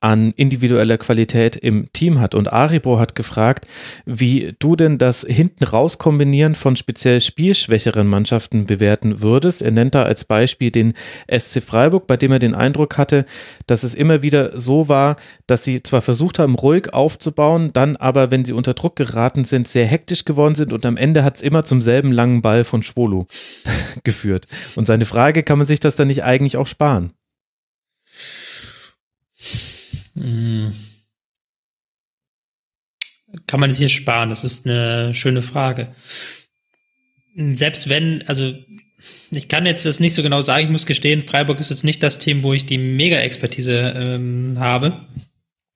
an 0.00 0.32
individueller 0.36 0.98
Qualität 0.98 1.56
im 1.56 1.92
Team 1.92 2.20
hat. 2.20 2.34
Und 2.34 2.52
Aribo 2.52 2.98
hat 2.98 3.14
gefragt, 3.14 3.66
wie 4.06 4.54
du 4.58 4.76
denn 4.76 4.98
das 4.98 5.26
hinten 5.28 5.64
raus 5.64 5.98
kombinieren 5.98 6.54
von 6.54 6.76
speziell 6.76 7.20
spielschwächeren 7.20 8.06
Mannschaften 8.06 8.66
bewerten 8.66 9.20
würdest. 9.20 9.62
Er 9.62 9.70
nennt 9.70 9.94
da 9.94 10.04
als 10.04 10.24
Beispiel 10.24 10.70
den 10.70 10.94
SC 11.30 11.62
Freiburg, 11.62 12.06
bei 12.06 12.16
dem 12.16 12.32
er 12.32 12.38
den 12.38 12.54
Eindruck 12.54 12.96
hatte, 12.96 13.26
dass 13.66 13.82
es 13.82 13.94
immer 13.94 14.22
wieder 14.22 14.58
so 14.58 14.88
war, 14.88 15.16
dass 15.46 15.64
sie 15.64 15.82
zwar 15.82 16.00
versucht 16.00 16.38
haben, 16.38 16.54
ruhig 16.54 16.92
aufzubauen, 16.94 17.72
dann 17.72 17.96
aber, 17.96 18.30
wenn 18.30 18.44
sie 18.44 18.52
unter 18.52 18.74
Druck 18.74 18.96
geraten 18.96 19.44
sind, 19.44 19.68
sehr 19.68 19.86
hektisch 19.86 20.24
geworden 20.24 20.54
sind 20.54 20.72
und 20.72 20.86
am 20.86 20.96
Ende 20.96 21.24
hat 21.24 21.36
es 21.36 21.42
immer 21.42 21.64
zum 21.64 21.82
selben 21.82 22.12
langen 22.12 22.40
Ball 22.40 22.64
von 22.64 22.82
Schwolo 22.82 23.26
geführt. 24.04 24.46
Und 24.76 24.86
seine 24.86 25.04
Frage, 25.04 25.42
kann 25.42 25.58
man 25.58 25.66
sich 25.66 25.80
das 25.80 25.94
dann 25.94 26.08
nicht 26.08 26.24
eigentlich 26.24 26.56
auch 26.56 26.66
sparen? 26.66 27.12
Hm. 30.20 30.72
Kann 33.46 33.60
man 33.60 33.70
es 33.70 33.78
hier 33.78 33.88
sparen? 33.88 34.28
Das 34.28 34.44
ist 34.44 34.66
eine 34.66 35.14
schöne 35.14 35.42
Frage. 35.42 35.94
Selbst 37.52 37.88
wenn, 37.88 38.22
also 38.26 38.54
ich 39.30 39.48
kann 39.48 39.66
jetzt 39.66 39.86
das 39.86 40.00
nicht 40.00 40.14
so 40.14 40.22
genau 40.22 40.42
sagen, 40.42 40.64
ich 40.64 40.70
muss 40.70 40.84
gestehen, 40.84 41.22
Freiburg 41.22 41.60
ist 41.60 41.70
jetzt 41.70 41.84
nicht 41.84 42.02
das 42.02 42.18
Team, 42.18 42.42
wo 42.42 42.52
ich 42.52 42.66
die 42.66 42.78
Mega-Expertise 42.78 43.94
ähm, 43.96 44.56
habe. 44.58 45.06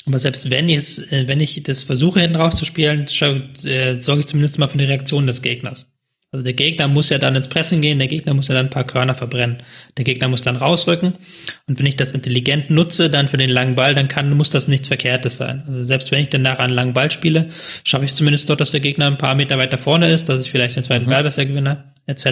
Aber 0.06 0.18
selbst 0.18 0.50
wenn 0.50 0.68
ich, 0.68 1.10
äh, 1.12 1.28
wenn 1.28 1.40
ich 1.40 1.62
das 1.62 1.84
versuche, 1.84 2.20
hinten 2.20 2.36
rauszuspielen, 2.36 3.06
äh, 3.06 3.96
sorge 3.96 4.20
ich 4.20 4.26
zumindest 4.26 4.58
mal 4.58 4.66
für 4.66 4.78
die 4.78 4.84
Reaktion 4.84 5.26
des 5.26 5.40
Gegners. 5.40 5.93
Also 6.34 6.42
der 6.42 6.54
Gegner 6.54 6.88
muss 6.88 7.10
ja 7.10 7.18
dann 7.18 7.36
ins 7.36 7.46
Pressen 7.46 7.80
gehen, 7.80 8.00
der 8.00 8.08
Gegner 8.08 8.34
muss 8.34 8.48
ja 8.48 8.56
dann 8.56 8.66
ein 8.66 8.70
paar 8.70 8.82
Körner 8.82 9.14
verbrennen. 9.14 9.58
Der 9.96 10.04
Gegner 10.04 10.26
muss 10.26 10.42
dann 10.42 10.56
rausrücken. 10.56 11.12
Und 11.68 11.78
wenn 11.78 11.86
ich 11.86 11.94
das 11.94 12.10
intelligent 12.10 12.70
nutze, 12.70 13.08
dann 13.08 13.28
für 13.28 13.36
den 13.36 13.50
langen 13.50 13.76
Ball, 13.76 13.94
dann 13.94 14.08
kann, 14.08 14.36
muss 14.36 14.50
das 14.50 14.66
nichts 14.66 14.88
Verkehrtes 14.88 15.36
sein. 15.36 15.62
Also 15.68 15.84
selbst 15.84 16.10
wenn 16.10 16.18
ich 16.18 16.30
dann 16.30 16.42
nachher 16.42 16.64
einen 16.64 16.74
langen 16.74 16.92
Ball 16.92 17.12
spiele, 17.12 17.50
schaffe 17.84 18.04
ich 18.04 18.10
es 18.10 18.16
zumindest 18.16 18.50
dort, 18.50 18.60
dass 18.60 18.72
der 18.72 18.80
Gegner 18.80 19.06
ein 19.06 19.16
paar 19.16 19.36
Meter 19.36 19.58
weiter 19.58 19.78
vorne 19.78 20.10
ist, 20.10 20.28
dass 20.28 20.40
ich 20.40 20.50
vielleicht 20.50 20.74
den 20.74 20.82
zweiten 20.82 21.04
mhm. 21.04 21.10
Ball 21.10 21.22
besser 21.22 21.46
gewinne, 21.46 21.92
etc. 22.06 22.26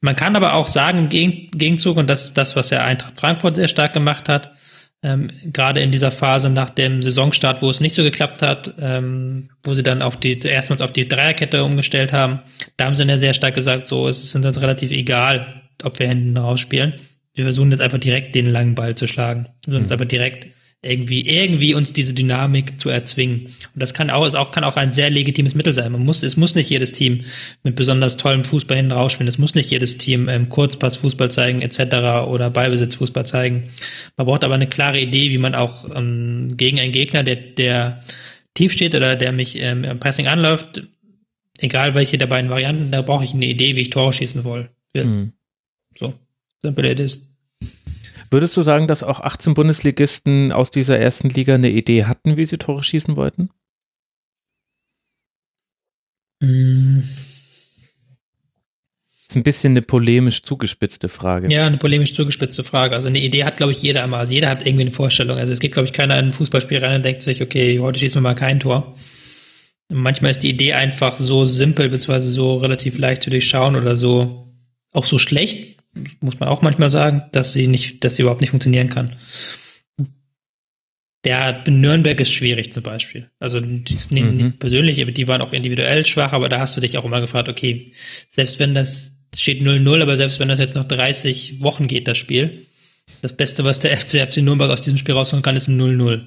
Man 0.00 0.16
kann 0.16 0.34
aber 0.34 0.54
auch 0.54 0.66
sagen, 0.66 1.08
im 1.12 1.50
Gegenzug, 1.56 1.96
und 1.96 2.10
das 2.10 2.24
ist 2.24 2.36
das, 2.36 2.56
was 2.56 2.70
ja 2.70 2.84
Eintracht 2.84 3.20
Frankfurt 3.20 3.54
sehr 3.54 3.68
stark 3.68 3.92
gemacht 3.92 4.28
hat, 4.28 4.50
ähm, 5.02 5.30
gerade 5.44 5.80
in 5.80 5.90
dieser 5.90 6.10
Phase 6.10 6.48
nach 6.48 6.70
dem 6.70 7.02
Saisonstart, 7.02 7.60
wo 7.60 7.68
es 7.68 7.80
nicht 7.80 7.94
so 7.94 8.02
geklappt 8.02 8.42
hat, 8.42 8.74
ähm, 8.80 9.50
wo 9.62 9.74
sie 9.74 9.82
dann 9.82 10.02
auf 10.02 10.18
die 10.18 10.38
erstmals 10.38 10.80
auf 10.80 10.92
die 10.92 11.08
Dreierkette 11.08 11.62
umgestellt 11.62 12.12
haben, 12.12 12.40
da 12.76 12.86
haben 12.86 12.94
sie 12.94 13.04
ja 13.04 13.18
sehr 13.18 13.34
stark 13.34 13.54
gesagt, 13.54 13.86
so 13.86 14.08
es 14.08 14.24
ist 14.24 14.34
uns 14.34 14.60
relativ 14.60 14.90
egal, 14.90 15.62
ob 15.82 15.98
wir 15.98 16.08
hinten 16.08 16.36
rausspielen. 16.36 16.94
Wir 17.34 17.44
versuchen 17.44 17.70
jetzt 17.70 17.80
einfach 17.80 17.98
direkt 17.98 18.34
den 18.34 18.46
langen 18.46 18.74
Ball 18.74 18.94
zu 18.94 19.06
schlagen. 19.06 19.44
Wir 19.66 19.72
versuchen 19.72 19.78
mhm. 19.78 19.84
jetzt 19.84 19.92
einfach 19.92 20.08
direkt 20.08 20.46
irgendwie, 20.84 21.28
irgendwie 21.28 21.74
uns 21.74 21.92
diese 21.92 22.14
Dynamik 22.14 22.80
zu 22.80 22.90
erzwingen. 22.90 23.46
Und 23.46 23.82
das 23.82 23.94
kann 23.94 24.10
auch, 24.10 24.24
ist 24.24 24.34
auch, 24.34 24.50
kann 24.50 24.64
auch 24.64 24.76
ein 24.76 24.90
sehr 24.90 25.10
legitimes 25.10 25.54
Mittel 25.54 25.72
sein. 25.72 25.90
Man 25.92 26.04
muss, 26.04 26.22
es 26.22 26.36
muss 26.36 26.54
nicht 26.54 26.70
jedes 26.70 26.92
Team 26.92 27.24
mit 27.62 27.76
besonders 27.76 28.16
tollem 28.16 28.44
Fußball 28.44 28.76
hinten 28.76 28.92
rausspielen. 28.92 29.28
Es 29.28 29.38
muss 29.38 29.54
nicht 29.54 29.70
jedes 29.70 29.98
Team 29.98 30.28
ähm, 30.28 30.48
Kurzpass-Fußball 30.48 31.30
zeigen, 31.30 31.62
etc. 31.62 32.26
oder 32.28 32.50
Ballbesitz-Fußball 32.50 33.26
zeigen. 33.26 33.70
Man 34.16 34.26
braucht 34.26 34.44
aber 34.44 34.54
eine 34.54 34.68
klare 34.68 35.00
Idee, 35.00 35.30
wie 35.30 35.38
man 35.38 35.54
auch 35.54 35.86
ähm, 35.94 36.48
gegen 36.56 36.78
einen 36.78 36.92
Gegner, 36.92 37.22
der, 37.22 37.36
der 37.36 38.02
tief 38.54 38.72
steht 38.72 38.94
oder 38.94 39.16
der 39.16 39.32
mich 39.32 39.58
ähm, 39.58 39.84
im 39.84 39.98
Pressing 39.98 40.28
anläuft, 40.28 40.82
egal 41.58 41.94
welche 41.94 42.18
der 42.18 42.26
beiden 42.26 42.50
Varianten, 42.50 42.90
da 42.90 43.02
brauche 43.02 43.24
ich 43.24 43.34
eine 43.34 43.46
Idee, 43.46 43.76
wie 43.76 43.80
ich 43.80 43.90
Tore 43.90 44.12
schießen 44.12 44.44
will. 44.44 44.70
Mhm. 44.94 45.32
So, 45.96 46.14
simple 46.62 46.90
it 46.90 47.00
is. 47.00 47.33
Würdest 48.30 48.56
du 48.56 48.62
sagen, 48.62 48.88
dass 48.88 49.02
auch 49.02 49.20
18 49.20 49.54
Bundesligisten 49.54 50.52
aus 50.52 50.70
dieser 50.70 50.98
ersten 50.98 51.28
Liga 51.28 51.54
eine 51.54 51.70
Idee 51.70 52.04
hatten, 52.04 52.36
wie 52.36 52.44
sie 52.44 52.58
Tore 52.58 52.82
schießen 52.82 53.16
wollten? 53.16 53.50
Mm. 56.40 57.00
Das 59.24 59.30
ist 59.30 59.36
ein 59.36 59.42
bisschen 59.42 59.72
eine 59.72 59.82
polemisch 59.82 60.42
zugespitzte 60.42 61.08
Frage. 61.08 61.48
Ja, 61.50 61.66
eine 61.66 61.78
polemisch 61.78 62.12
zugespitzte 62.12 62.62
Frage. 62.62 62.94
Also 62.94 63.08
eine 63.08 63.20
Idee 63.20 63.44
hat, 63.44 63.56
glaube 63.56 63.72
ich, 63.72 63.80
jeder 63.82 64.04
immer. 64.04 64.18
Also 64.18 64.34
jeder 64.34 64.50
hat 64.50 64.66
irgendwie 64.66 64.82
eine 64.82 64.90
Vorstellung. 64.90 65.38
Also 65.38 65.52
es 65.52 65.60
geht, 65.60 65.72
glaube 65.72 65.86
ich, 65.86 65.92
keiner 65.92 66.18
in 66.18 66.26
ein 66.26 66.32
Fußballspiel 66.32 66.78
rein 66.78 66.96
und 66.96 67.04
denkt 67.04 67.22
sich, 67.22 67.40
okay, 67.40 67.80
heute 67.80 67.98
schießen 67.98 68.22
wir 68.22 68.28
mal 68.28 68.34
kein 68.34 68.60
Tor. 68.60 68.94
Manchmal 69.92 70.30
ist 70.30 70.42
die 70.42 70.50
Idee 70.50 70.74
einfach 70.74 71.16
so 71.16 71.44
simpel, 71.44 71.88
beziehungsweise 71.88 72.28
so 72.30 72.56
relativ 72.56 72.98
leicht 72.98 73.22
zu 73.22 73.30
durchschauen 73.30 73.76
oder 73.76 73.96
so 73.96 74.52
auch 74.92 75.04
so 75.04 75.18
schlecht, 75.18 75.73
muss 76.20 76.40
man 76.40 76.48
auch 76.48 76.62
manchmal 76.62 76.90
sagen, 76.90 77.24
dass 77.32 77.52
sie 77.52 77.66
nicht, 77.66 78.04
dass 78.04 78.16
sie 78.16 78.22
überhaupt 78.22 78.40
nicht 78.40 78.50
funktionieren 78.50 78.90
kann. 78.90 79.14
Der 81.24 81.64
Nürnberg 81.66 82.20
ist 82.20 82.32
schwierig 82.32 82.72
zum 82.72 82.82
Beispiel. 82.82 83.30
Also 83.38 83.60
nicht, 83.60 84.10
mhm. 84.10 84.36
nicht 84.36 84.58
persönlich, 84.58 85.00
aber 85.00 85.12
die 85.12 85.26
waren 85.26 85.40
auch 85.40 85.52
individuell 85.52 86.04
schwach, 86.04 86.32
aber 86.32 86.48
da 86.48 86.60
hast 86.60 86.76
du 86.76 86.80
dich 86.80 86.98
auch 86.98 87.04
immer 87.04 87.20
gefragt, 87.20 87.48
okay, 87.48 87.92
selbst 88.28 88.58
wenn 88.58 88.74
das 88.74 89.18
steht 89.34 89.62
0-0, 89.62 90.02
aber 90.02 90.16
selbst 90.16 90.38
wenn 90.38 90.48
das 90.48 90.58
jetzt 90.58 90.74
noch 90.74 90.84
30 90.84 91.62
Wochen 91.62 91.86
geht, 91.88 92.08
das 92.08 92.18
Spiel, 92.18 92.66
das 93.22 93.36
Beste, 93.36 93.64
was 93.64 93.80
der 93.80 93.96
FC, 93.98 94.28
FC 94.28 94.38
Nürnberg 94.38 94.70
aus 94.70 94.82
diesem 94.82 94.98
Spiel 94.98 95.14
rausholen 95.14 95.42
kann, 95.42 95.56
ist 95.56 95.68
ein 95.68 95.80
0-0. 95.80 96.26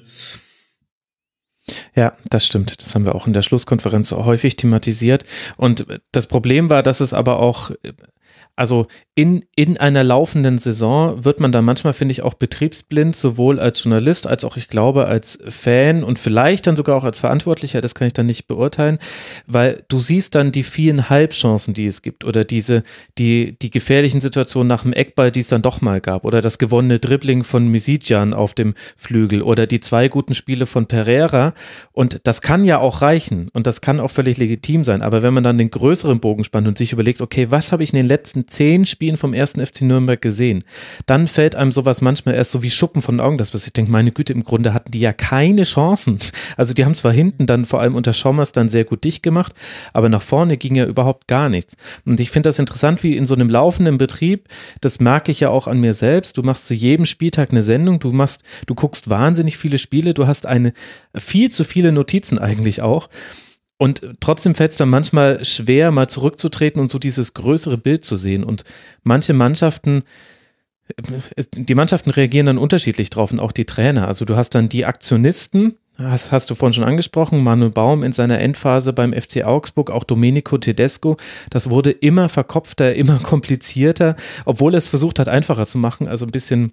Ja, 1.94 2.16
das 2.30 2.46
stimmt. 2.46 2.80
Das 2.80 2.94
haben 2.94 3.04
wir 3.04 3.14
auch 3.14 3.26
in 3.26 3.32
der 3.32 3.42
Schlusskonferenz 3.42 4.12
häufig 4.12 4.56
thematisiert. 4.56 5.24
Und 5.56 5.86
das 6.12 6.26
Problem 6.26 6.70
war, 6.70 6.82
dass 6.82 7.00
es 7.00 7.12
aber 7.12 7.40
auch 7.40 7.70
Also 8.58 8.88
in, 9.14 9.44
in 9.54 9.78
einer 9.78 10.02
laufenden 10.02 10.58
Saison 10.58 11.24
wird 11.24 11.38
man 11.38 11.52
da 11.52 11.62
manchmal, 11.62 11.92
finde 11.92 12.10
ich, 12.10 12.22
auch 12.22 12.34
betriebsblind, 12.34 13.14
sowohl 13.14 13.60
als 13.60 13.84
Journalist 13.84 14.26
als 14.26 14.42
auch, 14.42 14.56
ich 14.56 14.66
glaube, 14.66 15.06
als 15.06 15.38
Fan 15.46 16.02
und 16.02 16.18
vielleicht 16.18 16.66
dann 16.66 16.74
sogar 16.74 16.96
auch 16.96 17.04
als 17.04 17.18
Verantwortlicher, 17.18 17.80
das 17.80 17.94
kann 17.94 18.08
ich 18.08 18.14
dann 18.14 18.26
nicht 18.26 18.48
beurteilen, 18.48 18.98
weil 19.46 19.84
du 19.86 20.00
siehst 20.00 20.34
dann 20.34 20.50
die 20.50 20.64
vielen 20.64 21.08
Halbchancen, 21.08 21.72
die 21.72 21.86
es 21.86 22.02
gibt 22.02 22.24
oder 22.24 22.42
diese, 22.44 22.82
die, 23.16 23.56
die 23.62 23.70
gefährlichen 23.70 24.20
Situationen 24.20 24.66
nach 24.66 24.82
dem 24.82 24.92
Eckball, 24.92 25.30
die 25.30 25.40
es 25.40 25.48
dann 25.48 25.62
doch 25.62 25.80
mal 25.80 26.00
gab 26.00 26.24
oder 26.24 26.42
das 26.42 26.58
gewonnene 26.58 26.98
Dribbling 26.98 27.44
von 27.44 27.68
Misidjan 27.68 28.34
auf 28.34 28.54
dem 28.54 28.74
Flügel 28.96 29.42
oder 29.42 29.68
die 29.68 29.78
zwei 29.78 30.08
guten 30.08 30.34
Spiele 30.34 30.66
von 30.66 30.86
Pereira. 30.86 31.54
Und 31.92 32.22
das 32.24 32.42
kann 32.42 32.64
ja 32.64 32.80
auch 32.80 33.02
reichen 33.02 33.50
und 33.52 33.68
das 33.68 33.82
kann 33.82 34.00
auch 34.00 34.10
völlig 34.10 34.36
legitim 34.36 34.82
sein, 34.82 35.00
aber 35.02 35.22
wenn 35.22 35.34
man 35.34 35.44
dann 35.44 35.58
den 35.58 35.70
größeren 35.70 36.18
Bogen 36.18 36.42
spannt 36.42 36.66
und 36.66 36.76
sich 36.76 36.92
überlegt, 36.92 37.20
okay, 37.20 37.52
was 37.52 37.70
habe 37.70 37.84
ich 37.84 37.92
in 37.92 37.98
den 37.98 38.08
letzten 38.08 38.47
zehn 38.48 38.84
Spielen 38.84 39.16
vom 39.16 39.34
ersten 39.34 39.64
FC 39.64 39.82
Nürnberg 39.82 40.20
gesehen, 40.20 40.64
dann 41.06 41.28
fällt 41.28 41.54
einem 41.54 41.72
sowas 41.72 42.00
manchmal 42.00 42.34
erst 42.34 42.52
so 42.52 42.62
wie 42.62 42.70
Schuppen 42.70 43.02
von 43.02 43.16
den 43.16 43.26
Augen, 43.26 43.38
dass 43.38 43.54
ich 43.54 43.72
denke, 43.72 43.92
meine 43.92 44.12
Güte, 44.12 44.32
im 44.32 44.44
Grunde 44.44 44.74
hatten 44.74 44.90
die 44.90 45.00
ja 45.00 45.12
keine 45.12 45.64
Chancen. 45.64 46.18
Also 46.56 46.74
die 46.74 46.84
haben 46.84 46.94
zwar 46.94 47.12
hinten 47.12 47.46
dann 47.46 47.64
vor 47.64 47.80
allem 47.80 47.94
unter 47.94 48.12
Schommers 48.12 48.52
dann 48.52 48.68
sehr 48.68 48.84
gut 48.84 49.04
dicht 49.04 49.22
gemacht, 49.22 49.54
aber 49.92 50.08
nach 50.08 50.22
vorne 50.22 50.56
ging 50.56 50.74
ja 50.74 50.86
überhaupt 50.86 51.28
gar 51.28 51.48
nichts. 51.48 51.76
Und 52.04 52.18
ich 52.20 52.30
finde 52.30 52.48
das 52.48 52.58
interessant, 52.58 53.02
wie 53.02 53.16
in 53.16 53.26
so 53.26 53.34
einem 53.34 53.48
laufenden 53.48 53.98
Betrieb, 53.98 54.48
das 54.80 54.98
merke 54.98 55.30
ich 55.30 55.40
ja 55.40 55.50
auch 55.50 55.66
an 55.68 55.80
mir 55.80 55.94
selbst, 55.94 56.36
du 56.36 56.42
machst 56.42 56.66
zu 56.66 56.74
jedem 56.74 57.06
Spieltag 57.06 57.50
eine 57.50 57.62
Sendung, 57.62 58.00
du 58.00 58.12
machst, 58.12 58.42
du 58.66 58.74
guckst 58.74 59.08
wahnsinnig 59.08 59.56
viele 59.56 59.78
Spiele, 59.78 60.14
du 60.14 60.26
hast 60.26 60.46
eine 60.46 60.72
viel 61.14 61.50
zu 61.50 61.64
viele 61.64 61.92
Notizen 61.92 62.38
eigentlich 62.38 62.82
auch. 62.82 63.08
Und 63.78 64.02
trotzdem 64.20 64.56
fällt 64.56 64.72
es 64.72 64.76
dann 64.76 64.88
manchmal 64.88 65.44
schwer, 65.44 65.92
mal 65.92 66.08
zurückzutreten 66.08 66.80
und 66.80 66.90
so 66.90 66.98
dieses 66.98 67.32
größere 67.34 67.78
Bild 67.78 68.04
zu 68.04 68.16
sehen. 68.16 68.42
Und 68.42 68.64
manche 69.04 69.32
Mannschaften, 69.32 70.02
die 71.54 71.74
Mannschaften 71.76 72.10
reagieren 72.10 72.46
dann 72.46 72.58
unterschiedlich 72.58 73.08
drauf 73.08 73.30
und 73.30 73.38
auch 73.38 73.52
die 73.52 73.66
Trainer. 73.66 74.08
Also 74.08 74.24
du 74.24 74.36
hast 74.36 74.50
dann 74.56 74.68
die 74.68 74.84
Aktionisten, 74.84 75.78
hast, 75.96 76.32
hast 76.32 76.50
du 76.50 76.56
vorhin 76.56 76.74
schon 76.74 76.84
angesprochen, 76.84 77.42
Manuel 77.44 77.70
Baum 77.70 78.02
in 78.02 78.12
seiner 78.12 78.40
Endphase 78.40 78.92
beim 78.92 79.12
FC 79.12 79.44
Augsburg, 79.44 79.90
auch 79.90 80.02
Domenico 80.02 80.58
Tedesco, 80.58 81.16
das 81.50 81.70
wurde 81.70 81.92
immer 81.92 82.28
verkopfter, 82.28 82.94
immer 82.96 83.18
komplizierter, 83.20 84.16
obwohl 84.44 84.74
er 84.74 84.78
es 84.78 84.88
versucht 84.88 85.20
hat, 85.20 85.28
einfacher 85.28 85.66
zu 85.66 85.78
machen, 85.78 86.08
also 86.08 86.24
ein 86.24 86.32
bisschen 86.32 86.72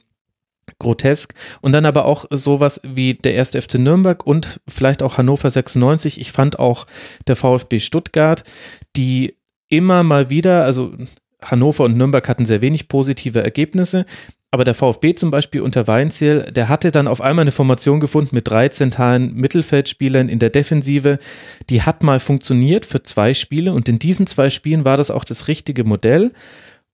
grotesk. 0.80 1.34
Und 1.62 1.74
dann 1.74 1.86
aber 1.86 2.06
auch 2.06 2.26
sowas 2.30 2.82
wie 2.84 3.14
der 3.14 3.34
erste 3.34 3.62
FC 3.62 3.76
Nürnberg 3.76 4.26
und 4.26 4.62
vielleicht 4.68 5.04
auch 5.04 5.18
Hannover 5.18 5.50
96. 5.50 6.20
Ich 6.20 6.32
fand 6.32 6.60
auch 6.60 6.88
der 7.28 7.36
VfB 7.36 7.80
Stuttgart, 7.80 8.44
die 8.96 9.38
immer 9.70 10.04
mal 10.04 10.30
wieder, 10.30 10.64
also 10.64 10.94
Hannover 11.44 11.84
und 11.84 11.98
Nürnberg 11.98 12.28
hatten 12.28 12.46
sehr 12.46 12.62
wenig 12.62 12.88
positive 12.88 13.44
Ergebnisse, 13.44 14.06
aber 14.56 14.64
der 14.64 14.74
VfB 14.74 15.16
zum 15.16 15.32
Beispiel 15.32 15.60
unter 15.60 15.86
Weinziel, 15.86 16.50
der 16.50 16.70
hatte 16.70 16.90
dann 16.92 17.10
auf 17.10 17.20
einmal 17.20 17.44
eine 17.44 17.52
Formation 17.52 18.00
gefunden 18.00 18.36
mit 18.36 18.48
drei 18.48 18.70
zentralen 18.70 19.34
Mittelfeldspielern 19.34 20.30
in 20.30 20.40
der 20.40 20.50
Defensive. 20.50 21.20
Die 21.70 21.82
hat 21.82 22.04
mal 22.04 22.22
funktioniert 22.22 22.86
für 22.86 23.04
zwei 23.04 23.34
Spiele 23.34 23.74
und 23.74 23.90
in 23.90 24.00
diesen 24.00 24.28
zwei 24.28 24.50
Spielen 24.50 24.86
war 24.86 24.96
das 24.96 25.12
auch 25.12 25.26
das 25.26 25.50
richtige 25.50 25.84
Modell. 25.84 26.32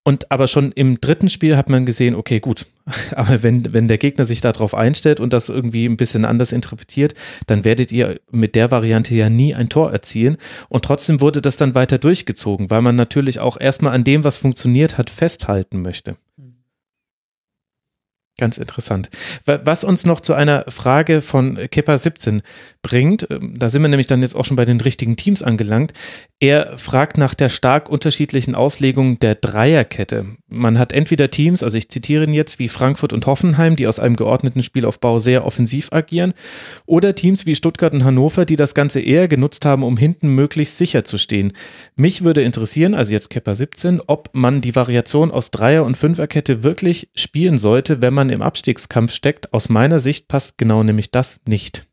Und 0.03 0.31
aber 0.31 0.47
schon 0.47 0.71
im 0.71 0.99
dritten 0.99 1.29
Spiel 1.29 1.57
hat 1.57 1.69
man 1.69 1.85
gesehen, 1.85 2.15
okay, 2.15 2.39
gut, 2.39 2.65
aber 3.15 3.43
wenn, 3.43 3.71
wenn 3.73 3.87
der 3.87 3.99
Gegner 3.99 4.25
sich 4.25 4.41
darauf 4.41 4.73
einstellt 4.73 5.19
und 5.19 5.31
das 5.31 5.49
irgendwie 5.49 5.85
ein 5.85 5.97
bisschen 5.97 6.25
anders 6.25 6.51
interpretiert, 6.51 7.13
dann 7.45 7.63
werdet 7.63 7.91
ihr 7.91 8.19
mit 8.31 8.55
der 8.55 8.71
Variante 8.71 9.13
ja 9.13 9.29
nie 9.29 9.53
ein 9.53 9.69
Tor 9.69 9.91
erzielen. 9.91 10.37
Und 10.69 10.85
trotzdem 10.85 11.21
wurde 11.21 11.41
das 11.41 11.57
dann 11.57 11.75
weiter 11.75 11.99
durchgezogen, 11.99 12.71
weil 12.71 12.81
man 12.81 12.95
natürlich 12.95 13.39
auch 13.39 13.59
erstmal 13.59 13.93
an 13.93 14.03
dem, 14.03 14.23
was 14.23 14.37
funktioniert 14.37 14.97
hat, 14.97 15.11
festhalten 15.11 15.83
möchte. 15.83 16.15
Ganz 18.37 18.57
interessant. 18.57 19.11
Was 19.45 19.83
uns 19.83 20.03
noch 20.03 20.19
zu 20.19 20.33
einer 20.33 20.65
Frage 20.67 21.21
von 21.21 21.59
Kepper 21.69 21.95
17 21.95 22.41
bringt, 22.81 23.27
ähm, 23.29 23.53
da 23.57 23.69
sind 23.69 23.81
wir 23.81 23.89
nämlich 23.89 24.07
dann 24.07 24.21
jetzt 24.21 24.35
auch 24.35 24.45
schon 24.45 24.57
bei 24.57 24.65
den 24.65 24.81
richtigen 24.81 25.15
Teams 25.15 25.41
angelangt. 25.43 25.93
Er 26.39 26.77
fragt 26.77 27.17
nach 27.17 27.33
der 27.33 27.49
stark 27.49 27.89
unterschiedlichen 27.89 28.55
Auslegung 28.55 29.19
der 29.19 29.35
Dreierkette. 29.35 30.25
Man 30.47 30.79
hat 30.79 30.91
entweder 30.91 31.29
Teams, 31.29 31.61
also 31.63 31.77
ich 31.77 31.89
zitiere 31.89 32.23
ihn 32.23 32.33
jetzt, 32.33 32.57
wie 32.57 32.67
Frankfurt 32.67 33.13
und 33.13 33.25
Hoffenheim, 33.27 33.75
die 33.75 33.87
aus 33.87 33.99
einem 33.99 34.15
geordneten 34.15 34.63
Spielaufbau 34.63 35.19
sehr 35.19 35.45
offensiv 35.45 35.91
agieren, 35.91 36.33
oder 36.85 37.13
Teams 37.13 37.45
wie 37.45 37.55
Stuttgart 37.55 37.93
und 37.93 38.03
Hannover, 38.03 38.45
die 38.45 38.55
das 38.55 38.73
Ganze 38.73 38.99
eher 38.99 39.27
genutzt 39.27 39.65
haben, 39.65 39.83
um 39.83 39.97
hinten 39.97 40.29
möglichst 40.29 40.77
sicher 40.77 41.03
zu 41.03 41.17
stehen. 41.17 41.53
Mich 41.95 42.23
würde 42.23 42.41
interessieren, 42.41 42.95
also 42.95 43.13
jetzt 43.13 43.29
Kepper 43.29 43.53
17, 43.53 44.01
ob 44.07 44.29
man 44.33 44.61
die 44.61 44.75
Variation 44.75 45.31
aus 45.31 45.51
Dreier- 45.51 45.85
und 45.85 45.97
Fünferkette 45.97 46.63
wirklich 46.63 47.09
spielen 47.15 47.57
sollte, 47.57 48.01
wenn 48.01 48.13
man 48.13 48.29
im 48.29 48.41
Abstiegskampf 48.41 49.13
steckt. 49.13 49.53
Aus 49.53 49.69
meiner 49.69 49.99
Sicht 49.99 50.27
passt 50.27 50.57
genau 50.57 50.83
nämlich 50.83 51.11
das 51.11 51.39
nicht. 51.47 51.90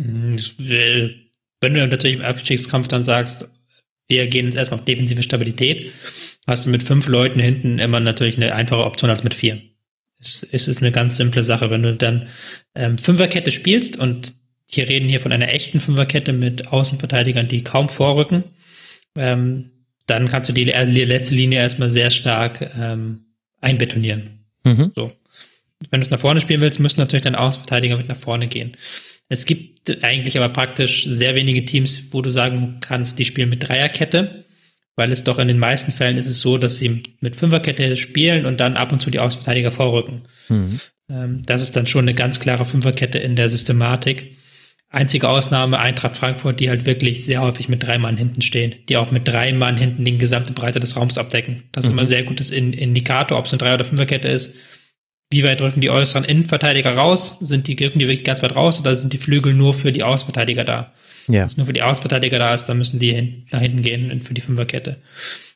Hm, 0.00 0.36
wenn 1.60 1.74
du 1.74 1.86
natürlich 1.86 2.18
im 2.18 2.24
Abstiegskampf 2.24 2.88
dann 2.88 3.02
sagst, 3.02 3.50
wir 4.08 4.26
gehen 4.28 4.46
jetzt 4.46 4.56
erstmal 4.56 4.80
auf 4.80 4.84
defensive 4.84 5.22
Stabilität, 5.22 5.90
hast 6.46 6.66
du 6.66 6.70
mit 6.70 6.82
fünf 6.82 7.08
Leuten 7.08 7.40
hinten 7.40 7.78
immer 7.78 8.00
natürlich 8.00 8.36
eine 8.36 8.54
einfache 8.54 8.84
Option 8.84 9.10
als 9.10 9.24
mit 9.24 9.34
vier. 9.34 9.60
Es, 10.20 10.42
ist 10.42 10.80
eine 10.80 10.92
ganz 10.92 11.16
simple 11.16 11.42
Sache. 11.42 11.70
Wenn 11.70 11.82
du 11.82 11.94
dann 11.94 12.28
ähm, 12.74 12.98
Fünferkette 12.98 13.50
spielst 13.50 13.98
und 13.98 14.34
hier 14.66 14.88
reden 14.88 15.08
hier 15.08 15.20
von 15.20 15.32
einer 15.32 15.52
echten 15.52 15.80
Fünferkette 15.80 16.32
mit 16.32 16.68
Außenverteidigern, 16.68 17.48
die 17.48 17.62
kaum 17.62 17.88
vorrücken, 17.88 18.44
ähm, 19.16 19.70
dann 20.06 20.28
kannst 20.28 20.48
du 20.48 20.54
die, 20.54 20.64
die 20.64 21.04
letzte 21.04 21.34
Linie 21.34 21.60
erstmal 21.60 21.88
sehr 21.88 22.10
stark 22.10 22.72
ähm, 22.78 23.26
einbetonieren. 23.60 24.46
Mhm. 24.64 24.92
So. 24.94 25.12
Wenn 25.90 26.00
du 26.00 26.06
es 26.06 26.10
nach 26.10 26.18
vorne 26.18 26.40
spielen 26.40 26.60
willst, 26.60 26.80
müssen 26.80 27.00
natürlich 27.00 27.22
deine 27.22 27.38
Außenverteidiger 27.38 27.96
mit 27.96 28.08
nach 28.08 28.16
vorne 28.16 28.46
gehen. 28.48 28.76
Es 29.28 29.44
gibt 29.44 30.04
eigentlich 30.04 30.36
aber 30.36 30.48
praktisch 30.48 31.04
sehr 31.08 31.34
wenige 31.34 31.64
Teams, 31.64 32.08
wo 32.12 32.22
du 32.22 32.30
sagen 32.30 32.78
kannst, 32.80 33.18
die 33.18 33.24
spielen 33.24 33.50
mit 33.50 33.68
Dreierkette, 33.68 34.44
weil 34.94 35.10
es 35.12 35.24
doch 35.24 35.38
in 35.38 35.48
den 35.48 35.58
meisten 35.58 35.90
Fällen 35.90 36.16
ist 36.16 36.28
es 36.28 36.40
so, 36.40 36.58
dass 36.58 36.78
sie 36.78 37.02
mit 37.20 37.36
Fünferkette 37.36 37.96
spielen 37.96 38.46
und 38.46 38.60
dann 38.60 38.76
ab 38.76 38.92
und 38.92 39.00
zu 39.00 39.10
die 39.10 39.18
Außenverteidiger 39.18 39.70
vorrücken. 39.70 40.22
Mhm. 40.48 40.80
Ähm, 41.10 41.42
das 41.44 41.62
ist 41.62 41.76
dann 41.76 41.86
schon 41.86 42.04
eine 42.04 42.14
ganz 42.14 42.40
klare 42.40 42.64
Fünferkette 42.64 43.18
in 43.18 43.36
der 43.36 43.48
Systematik. 43.48 44.36
Einzige 44.88 45.28
Ausnahme 45.28 45.80
Eintracht 45.80 46.16
Frankfurt, 46.16 46.60
die 46.60 46.70
halt 46.70 46.86
wirklich 46.86 47.24
sehr 47.24 47.42
häufig 47.42 47.68
mit 47.68 47.82
drei 47.82 47.98
Mann 47.98 48.16
hinten 48.16 48.40
stehen, 48.40 48.76
die 48.88 48.96
auch 48.96 49.10
mit 49.10 49.26
drei 49.26 49.52
Mann 49.52 49.76
hinten 49.76 50.04
die 50.04 50.16
gesamte 50.16 50.52
Breite 50.52 50.78
des 50.78 50.96
Raums 50.96 51.18
abdecken. 51.18 51.64
Das 51.72 51.84
ist 51.84 51.90
mhm. 51.90 51.94
immer 51.94 52.02
ein 52.02 52.06
sehr 52.06 52.22
gutes 52.22 52.50
Indikator, 52.50 53.38
ob 53.38 53.46
es 53.46 53.52
eine 53.52 53.58
Drei- 53.58 53.74
oder 53.74 53.84
Fünferkette 53.84 54.28
ist. 54.28 54.54
Wie 55.30 55.42
weit 55.42 55.60
drücken 55.60 55.80
die 55.80 55.90
äußeren 55.90 56.24
Innenverteidiger 56.24 56.94
raus? 56.94 57.36
Sind 57.40 57.66
die, 57.66 57.74
drücken 57.74 57.98
die 57.98 58.06
wirklich 58.06 58.24
ganz 58.24 58.42
weit 58.42 58.54
raus 58.54 58.80
oder 58.80 58.94
sind 58.94 59.12
die 59.12 59.18
Flügel 59.18 59.54
nur 59.54 59.74
für 59.74 59.90
die 59.90 60.04
Außenverteidiger 60.04 60.64
da? 60.64 60.92
Ja. 61.26 61.40
Wenn 61.40 61.46
es 61.46 61.56
nur 61.56 61.66
für 61.66 61.72
die 61.72 61.82
Außenverteidiger 61.82 62.38
da 62.38 62.54
ist, 62.54 62.66
dann 62.66 62.78
müssen 62.78 63.00
die 63.00 63.12
hin, 63.12 63.46
nach 63.50 63.60
hinten 63.60 63.82
gehen 63.82 64.22
für 64.22 64.34
die 64.34 64.40
Fünferkette. 64.40 65.02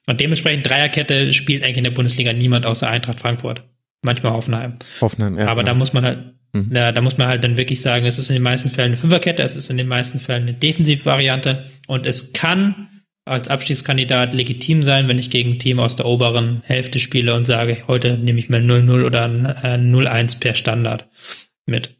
Und 0.06 0.20
dementsprechend 0.20 0.68
Dreierkette 0.68 1.32
spielt 1.32 1.62
eigentlich 1.62 1.78
in 1.78 1.84
der 1.84 1.92
Bundesliga 1.92 2.32
niemand 2.32 2.66
außer 2.66 2.88
Eintracht 2.88 3.20
Frankfurt. 3.20 3.62
Manchmal 4.02 4.32
Hoffenheim. 4.32 4.76
Hoffenheim, 5.00 5.38
ja. 5.38 5.46
Aber 5.46 5.60
ja. 5.60 5.66
da 5.66 5.74
muss 5.74 5.92
man 5.92 6.04
halt, 6.04 6.18
mhm. 6.52 6.72
da, 6.72 6.90
da 6.90 7.00
muss 7.00 7.18
man 7.18 7.28
halt 7.28 7.44
dann 7.44 7.56
wirklich 7.56 7.80
sagen, 7.80 8.06
es 8.06 8.18
ist 8.18 8.30
in 8.30 8.34
den 8.34 8.42
meisten 8.42 8.70
Fällen 8.70 8.88
eine 8.88 8.96
Fünferkette, 8.96 9.42
es 9.42 9.54
ist 9.54 9.70
in 9.70 9.76
den 9.76 9.88
meisten 9.88 10.18
Fällen 10.18 10.42
eine 10.42 10.54
Defensivvariante 10.54 11.66
und 11.86 12.06
es 12.06 12.32
kann 12.32 12.88
als 13.30 13.48
Abstiegskandidat 13.48 14.34
legitim 14.34 14.82
sein, 14.82 15.08
wenn 15.08 15.18
ich 15.18 15.30
gegen 15.30 15.52
ein 15.52 15.58
Team 15.58 15.78
aus 15.80 15.96
der 15.96 16.06
oberen 16.06 16.62
Hälfte 16.64 16.98
spiele 16.98 17.34
und 17.34 17.46
sage, 17.46 17.84
heute 17.86 18.18
nehme 18.18 18.38
ich 18.38 18.50
mal 18.50 18.60
0-0 18.60 19.06
oder 19.06 19.24
0-1 19.26 20.36
äh, 20.36 20.40
per 20.40 20.54
Standard 20.54 21.08
mit. 21.64 21.96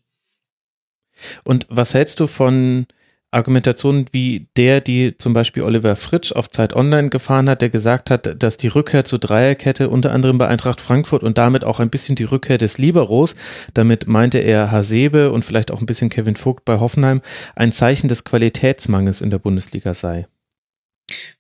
Und 1.45 1.67
was 1.69 1.95
hältst 1.95 2.21
du 2.21 2.27
von 2.27 2.87
Argumentationen 3.33 4.07
wie 4.11 4.49
der, 4.57 4.81
die 4.81 5.17
zum 5.17 5.33
Beispiel 5.33 5.63
Oliver 5.63 5.95
Fritsch 5.95 6.33
auf 6.33 6.51
Zeit 6.51 6.75
Online 6.75 7.11
gefahren 7.11 7.49
hat, 7.49 7.63
der 7.63 7.69
gesagt 7.69 8.11
hat, 8.11 8.43
dass 8.43 8.57
die 8.57 8.67
Rückkehr 8.67 9.05
zur 9.05 9.21
Dreierkette 9.21 9.89
unter 9.89 10.13
anderem 10.13 10.39
bei 10.39 10.49
Eintracht 10.49 10.81
Frankfurt 10.81 11.23
und 11.23 11.39
damit 11.39 11.65
auch 11.65 11.79
ein 11.79 11.91
bisschen 11.91 12.17
die 12.17 12.25
Rückkehr 12.25 12.59
des 12.59 12.79
Liberos, 12.79 13.37
damit 13.73 14.09
meinte 14.09 14.39
er 14.39 14.73
Hasebe 14.73 15.31
und 15.31 15.45
vielleicht 15.45 15.71
auch 15.71 15.81
ein 15.81 15.87
bisschen 15.87 16.11
Kevin 16.11 16.35
Vogt 16.35 16.65
bei 16.65 16.81
Hoffenheim, 16.81 17.21
ein 17.55 17.71
Zeichen 17.71 18.09
des 18.09 18.25
Qualitätsmangels 18.25 19.21
in 19.21 19.31
der 19.31 19.39
Bundesliga 19.39 19.95
sei. 19.95 20.27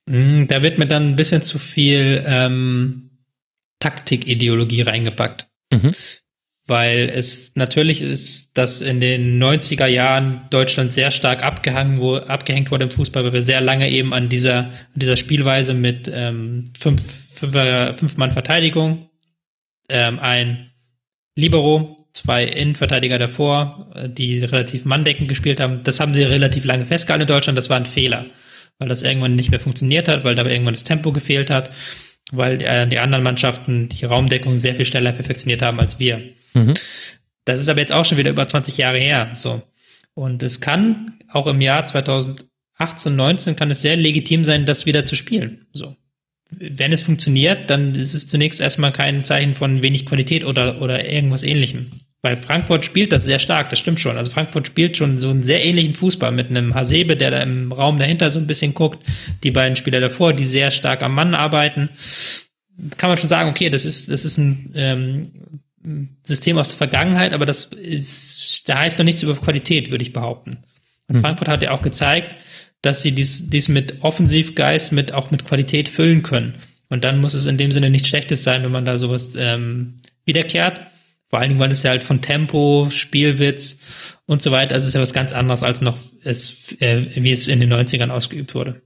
Mm, 0.06 0.46
da 0.46 0.62
wird 0.62 0.78
mir 0.78 0.86
dann 0.86 1.10
ein 1.10 1.16
bisschen 1.16 1.42
zu 1.42 1.58
viel 1.58 2.22
ähm, 2.26 3.10
Taktikideologie 3.80 4.82
reingepackt. 4.82 5.48
Mhm. 5.72 5.92
Weil 6.66 7.10
es 7.12 7.56
natürlich 7.56 8.00
ist, 8.00 8.56
dass 8.56 8.80
in 8.80 9.00
den 9.00 9.42
90er 9.42 9.86
Jahren 9.86 10.42
Deutschland 10.50 10.92
sehr 10.92 11.10
stark 11.10 11.42
abgehangen, 11.42 12.00
wo, 12.00 12.16
abgehängt 12.16 12.70
wurde 12.70 12.84
im 12.84 12.90
Fußball, 12.90 13.24
weil 13.24 13.32
wir 13.32 13.42
sehr 13.42 13.60
lange 13.60 13.90
eben 13.90 14.14
an 14.14 14.28
dieser, 14.28 14.66
an 14.66 14.72
dieser 14.94 15.16
Spielweise 15.16 15.74
mit 15.74 16.10
ähm, 16.12 16.72
fünf, 16.78 17.02
fünf, 17.32 17.54
fünf 17.96 18.16
Mann 18.18 18.30
Verteidigung, 18.30 19.10
ähm, 19.88 20.20
ein 20.20 20.70
Libero, 21.34 21.96
zwei 22.12 22.44
Innenverteidiger 22.44 23.18
davor, 23.18 23.90
äh, 23.94 24.08
die 24.08 24.38
relativ 24.38 24.84
manndeckend 24.84 25.28
gespielt 25.28 25.58
haben. 25.58 25.82
Das 25.82 25.98
haben 25.98 26.14
sie 26.14 26.22
relativ 26.22 26.64
lange 26.64 26.84
festgehalten 26.84 27.22
in 27.22 27.28
Deutschland. 27.28 27.58
Das 27.58 27.70
war 27.70 27.78
ein 27.78 27.86
Fehler 27.86 28.26
weil 28.81 28.89
das 28.89 29.03
irgendwann 29.03 29.37
nicht 29.37 29.51
mehr 29.51 29.61
funktioniert 29.61 30.09
hat, 30.09 30.24
weil 30.24 30.35
da 30.35 30.45
irgendwann 30.45 30.74
das 30.74 30.85
Tempo 30.85 31.12
gefehlt 31.12 31.51
hat. 31.51 31.70
weil 32.33 32.62
äh, 32.62 32.87
die 32.87 32.99
anderen 32.99 33.24
Mannschaften 33.24 33.89
die 33.89 34.05
Raumdeckung 34.05 34.57
sehr 34.57 34.76
viel 34.76 34.85
schneller 34.85 35.12
perfektioniert 35.12 35.62
haben 35.62 35.81
als 35.81 35.99
wir. 35.99 36.20
Mhm. 36.55 36.74
Das 37.45 37.61
ist 37.61 37.68
aber 37.68 37.81
jetzt 37.81 37.93
auch 37.93 38.05
schon 38.05 38.18
wieder 38.18 38.31
über 38.31 38.47
20 38.47 38.78
Jahre 38.78 38.99
her. 38.99 39.31
So. 39.35 39.61
Und 40.14 40.43
es 40.43 40.61
kann 40.61 41.18
auch 41.28 41.49
im 41.49 41.61
Jahr 41.61 41.87
2018, 41.87 43.16
19 43.16 43.57
kann 43.57 43.70
es 43.70 43.83
sehr 43.83 43.97
legitim 43.97 44.45
sein, 44.45 44.64
das 44.64 44.87
wieder 44.87 45.05
zu 45.07 45.16
spielen. 45.16 45.66
So. 45.72 45.97
Wenn 46.51 46.93
es 46.93 47.03
funktioniert, 47.03 47.68
dann 47.68 47.95
ist 47.95 48.14
es 48.14 48.26
zunächst 48.26 48.61
erstmal 48.61 48.93
kein 48.93 49.24
Zeichen 49.24 49.55
von 49.55 49.83
wenig 49.83 50.07
Qualität 50.07 50.45
oder, 50.45 50.81
oder 50.81 51.09
irgendwas 51.09 51.43
ähnlichem. 51.43 51.91
Weil 52.22 52.36
Frankfurt 52.36 52.84
spielt 52.84 53.12
das 53.12 53.24
sehr 53.24 53.38
stark, 53.38 53.70
das 53.70 53.78
stimmt 53.78 53.98
schon. 53.98 54.18
Also 54.18 54.30
Frankfurt 54.30 54.66
spielt 54.66 54.96
schon 54.96 55.16
so 55.16 55.30
einen 55.30 55.42
sehr 55.42 55.64
ähnlichen 55.64 55.94
Fußball 55.94 56.32
mit 56.32 56.50
einem 56.50 56.74
Hasebe, 56.74 57.16
der 57.16 57.30
da 57.30 57.40
im 57.42 57.72
Raum 57.72 57.98
dahinter 57.98 58.30
so 58.30 58.38
ein 58.38 58.46
bisschen 58.46 58.74
guckt, 58.74 59.02
die 59.42 59.50
beiden 59.50 59.76
Spieler 59.76 60.00
davor, 60.00 60.34
die 60.34 60.44
sehr 60.44 60.70
stark 60.70 61.02
am 61.02 61.14
Mann 61.14 61.34
arbeiten. 61.34 61.88
Kann 62.98 63.08
man 63.08 63.16
schon 63.16 63.30
sagen, 63.30 63.48
okay, 63.48 63.70
das 63.70 63.86
ist, 63.86 64.10
das 64.10 64.26
ist 64.26 64.36
ein 64.36 64.72
ähm, 64.74 65.22
System 66.22 66.58
aus 66.58 66.70
der 66.70 66.78
Vergangenheit, 66.78 67.32
aber 67.32 67.46
das 67.46 67.64
ist, 67.64 68.68
da 68.68 68.78
heißt 68.78 68.98
noch 68.98 69.04
nichts 69.04 69.22
über 69.22 69.34
Qualität, 69.34 69.90
würde 69.90 70.02
ich 70.02 70.12
behaupten. 70.12 70.58
Und 71.08 71.16
mhm. 71.16 71.20
Frankfurt 71.20 71.48
hat 71.48 71.62
ja 71.62 71.70
auch 71.70 71.82
gezeigt, 71.82 72.36
dass 72.82 73.02
sie 73.02 73.12
dies, 73.12 73.48
dies 73.48 73.68
mit 73.68 74.02
Offensivgeist, 74.02 74.92
mit 74.92 75.12
auch 75.12 75.30
mit 75.30 75.46
Qualität 75.46 75.88
füllen 75.88 76.22
können. 76.22 76.54
Und 76.90 77.04
dann 77.04 77.20
muss 77.20 77.34
es 77.34 77.46
in 77.46 77.56
dem 77.56 77.72
Sinne 77.72 77.88
nichts 77.88 78.08
Schlechtes 78.08 78.42
sein, 78.42 78.62
wenn 78.62 78.72
man 78.72 78.84
da 78.84 78.98
sowas 78.98 79.34
ähm, 79.38 79.96
wiederkehrt. 80.24 80.80
Vor 81.31 81.39
allen 81.39 81.51
Dingen, 81.51 81.61
weil 81.61 81.70
es 81.70 81.85
ja 81.85 81.91
halt 81.91 82.03
von 82.03 82.20
Tempo, 82.20 82.89
Spielwitz 82.91 83.78
und 84.26 84.43
so 84.43 84.51
weiter, 84.51 84.74
also 84.74 84.85
es 84.85 84.89
ist 84.89 84.95
ja 84.95 85.01
was 85.01 85.12
ganz 85.12 85.33
anderes 85.33 85.62
als 85.62 85.81
noch, 85.81 85.97
es, 86.24 86.72
äh, 86.81 87.07
wie 87.14 87.31
es 87.31 87.47
in 87.47 87.61
den 87.61 87.72
90ern 87.72 88.11
ausgeübt 88.11 88.55
wurde. 88.57 88.83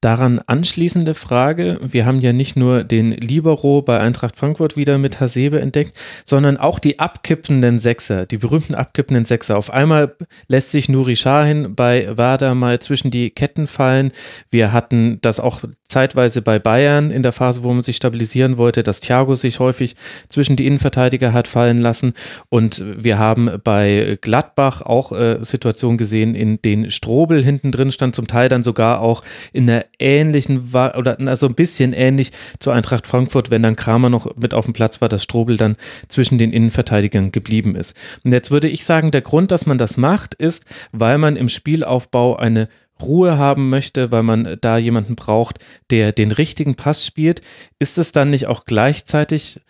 Daran 0.00 0.40
anschließende 0.46 1.12
Frage, 1.12 1.78
wir 1.82 2.06
haben 2.06 2.20
ja 2.20 2.32
nicht 2.32 2.56
nur 2.56 2.84
den 2.84 3.12
Libero 3.12 3.82
bei 3.82 4.00
Eintracht 4.00 4.34
Frankfurt 4.34 4.74
wieder 4.74 4.96
mit 4.96 5.20
Hasebe 5.20 5.60
entdeckt, 5.60 5.94
sondern 6.24 6.56
auch 6.56 6.78
die 6.78 6.98
abkippenden 6.98 7.78
Sechser, 7.78 8.24
die 8.24 8.38
berühmten 8.38 8.74
abkippenden 8.74 9.26
Sechser. 9.26 9.58
Auf 9.58 9.70
einmal 9.70 10.16
lässt 10.48 10.70
sich 10.70 10.88
Nuri 10.88 11.16
Sahin 11.16 11.74
bei 11.74 12.16
Wada 12.16 12.54
mal 12.54 12.80
zwischen 12.80 13.10
die 13.10 13.28
Ketten 13.28 13.66
fallen. 13.66 14.12
Wir 14.50 14.72
hatten 14.72 15.18
das 15.20 15.38
auch 15.38 15.64
zeitweise 15.90 16.40
bei 16.40 16.58
Bayern 16.58 17.10
in 17.10 17.22
der 17.22 17.32
Phase, 17.32 17.62
wo 17.62 17.72
man 17.72 17.82
sich 17.82 17.96
stabilisieren 17.96 18.56
wollte, 18.56 18.82
dass 18.82 19.00
Thiago 19.00 19.34
sich 19.34 19.60
häufig 19.60 19.96
zwischen 20.28 20.56
die 20.56 20.66
Innenverteidiger 20.66 21.34
hat 21.34 21.46
fallen 21.46 21.78
lassen. 21.78 22.14
Und 22.48 22.82
wir 22.96 23.18
haben 23.18 23.50
bei 23.64 24.16
Gladbach 24.22 24.80
auch 24.80 25.12
äh, 25.12 25.38
Situationen 25.42 25.98
gesehen, 25.98 26.34
in 26.34 26.62
denen 26.62 26.90
Strobel 26.90 27.42
hinten 27.42 27.72
drin 27.72 27.92
stand, 27.92 28.14
zum 28.14 28.28
Teil 28.28 28.48
dann 28.48 28.62
sogar 28.62 29.00
auch 29.00 29.22
in 29.52 29.68
einer 29.68 29.84
ähnlichen, 30.00 30.70
oder 30.72 31.16
also 31.26 31.46
ein 31.46 31.54
bisschen 31.54 31.92
ähnlich 31.92 32.32
zur 32.58 32.74
Eintracht 32.74 33.06
Frankfurt, 33.06 33.50
wenn 33.50 33.62
dann 33.62 33.76
Kramer 33.76 34.10
noch 34.10 34.36
mit 34.36 34.54
auf 34.54 34.64
dem 34.64 34.74
Platz 34.74 35.00
war, 35.00 35.08
dass 35.08 35.22
Strobel 35.22 35.56
dann 35.56 35.76
zwischen 36.08 36.38
den 36.38 36.52
Innenverteidigern 36.52 37.32
geblieben 37.32 37.74
ist. 37.74 37.96
Und 38.24 38.32
jetzt 38.32 38.50
würde 38.50 38.68
ich 38.68 38.84
sagen, 38.84 39.10
der 39.10 39.22
Grund, 39.22 39.50
dass 39.50 39.66
man 39.66 39.78
das 39.78 39.96
macht, 39.96 40.34
ist, 40.34 40.64
weil 40.92 41.18
man 41.18 41.36
im 41.36 41.48
Spielaufbau 41.48 42.36
eine 42.36 42.68
Ruhe 43.00 43.38
haben 43.38 43.70
möchte, 43.70 44.10
weil 44.10 44.22
man 44.22 44.58
da 44.60 44.76
jemanden 44.76 45.16
braucht, 45.16 45.58
der 45.90 46.12
den 46.12 46.32
richtigen 46.32 46.74
Pass 46.74 47.06
spielt, 47.06 47.40
ist 47.78 47.98
es 47.98 48.12
dann 48.12 48.30
nicht 48.30 48.46
auch 48.46 48.64
gleichzeitig 48.64 49.60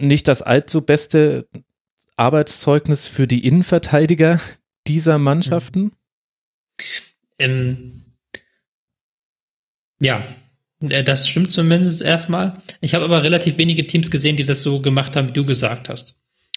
nicht 0.00 0.28
das 0.28 0.42
allzu 0.42 0.82
beste 0.82 1.48
Arbeitszeugnis 2.16 3.06
für 3.06 3.26
die 3.26 3.46
Innenverteidiger 3.46 4.40
dieser 4.86 5.18
Mannschaften? 5.18 5.92
Ähm, 7.38 8.03
ja, 10.00 10.24
äh, 10.88 11.04
das 11.04 11.28
stimmt 11.28 11.52
zumindest 11.52 12.02
erstmal. 12.02 12.56
Ich 12.80 12.94
habe 12.94 13.04
aber 13.04 13.22
relativ 13.22 13.58
wenige 13.58 13.86
Teams 13.86 14.10
gesehen, 14.10 14.36
die 14.36 14.44
das 14.44 14.62
so 14.62 14.80
gemacht 14.80 15.16
haben, 15.16 15.28
wie 15.28 15.32
du 15.32 15.44
gesagt 15.44 15.88
hast. 15.88 16.16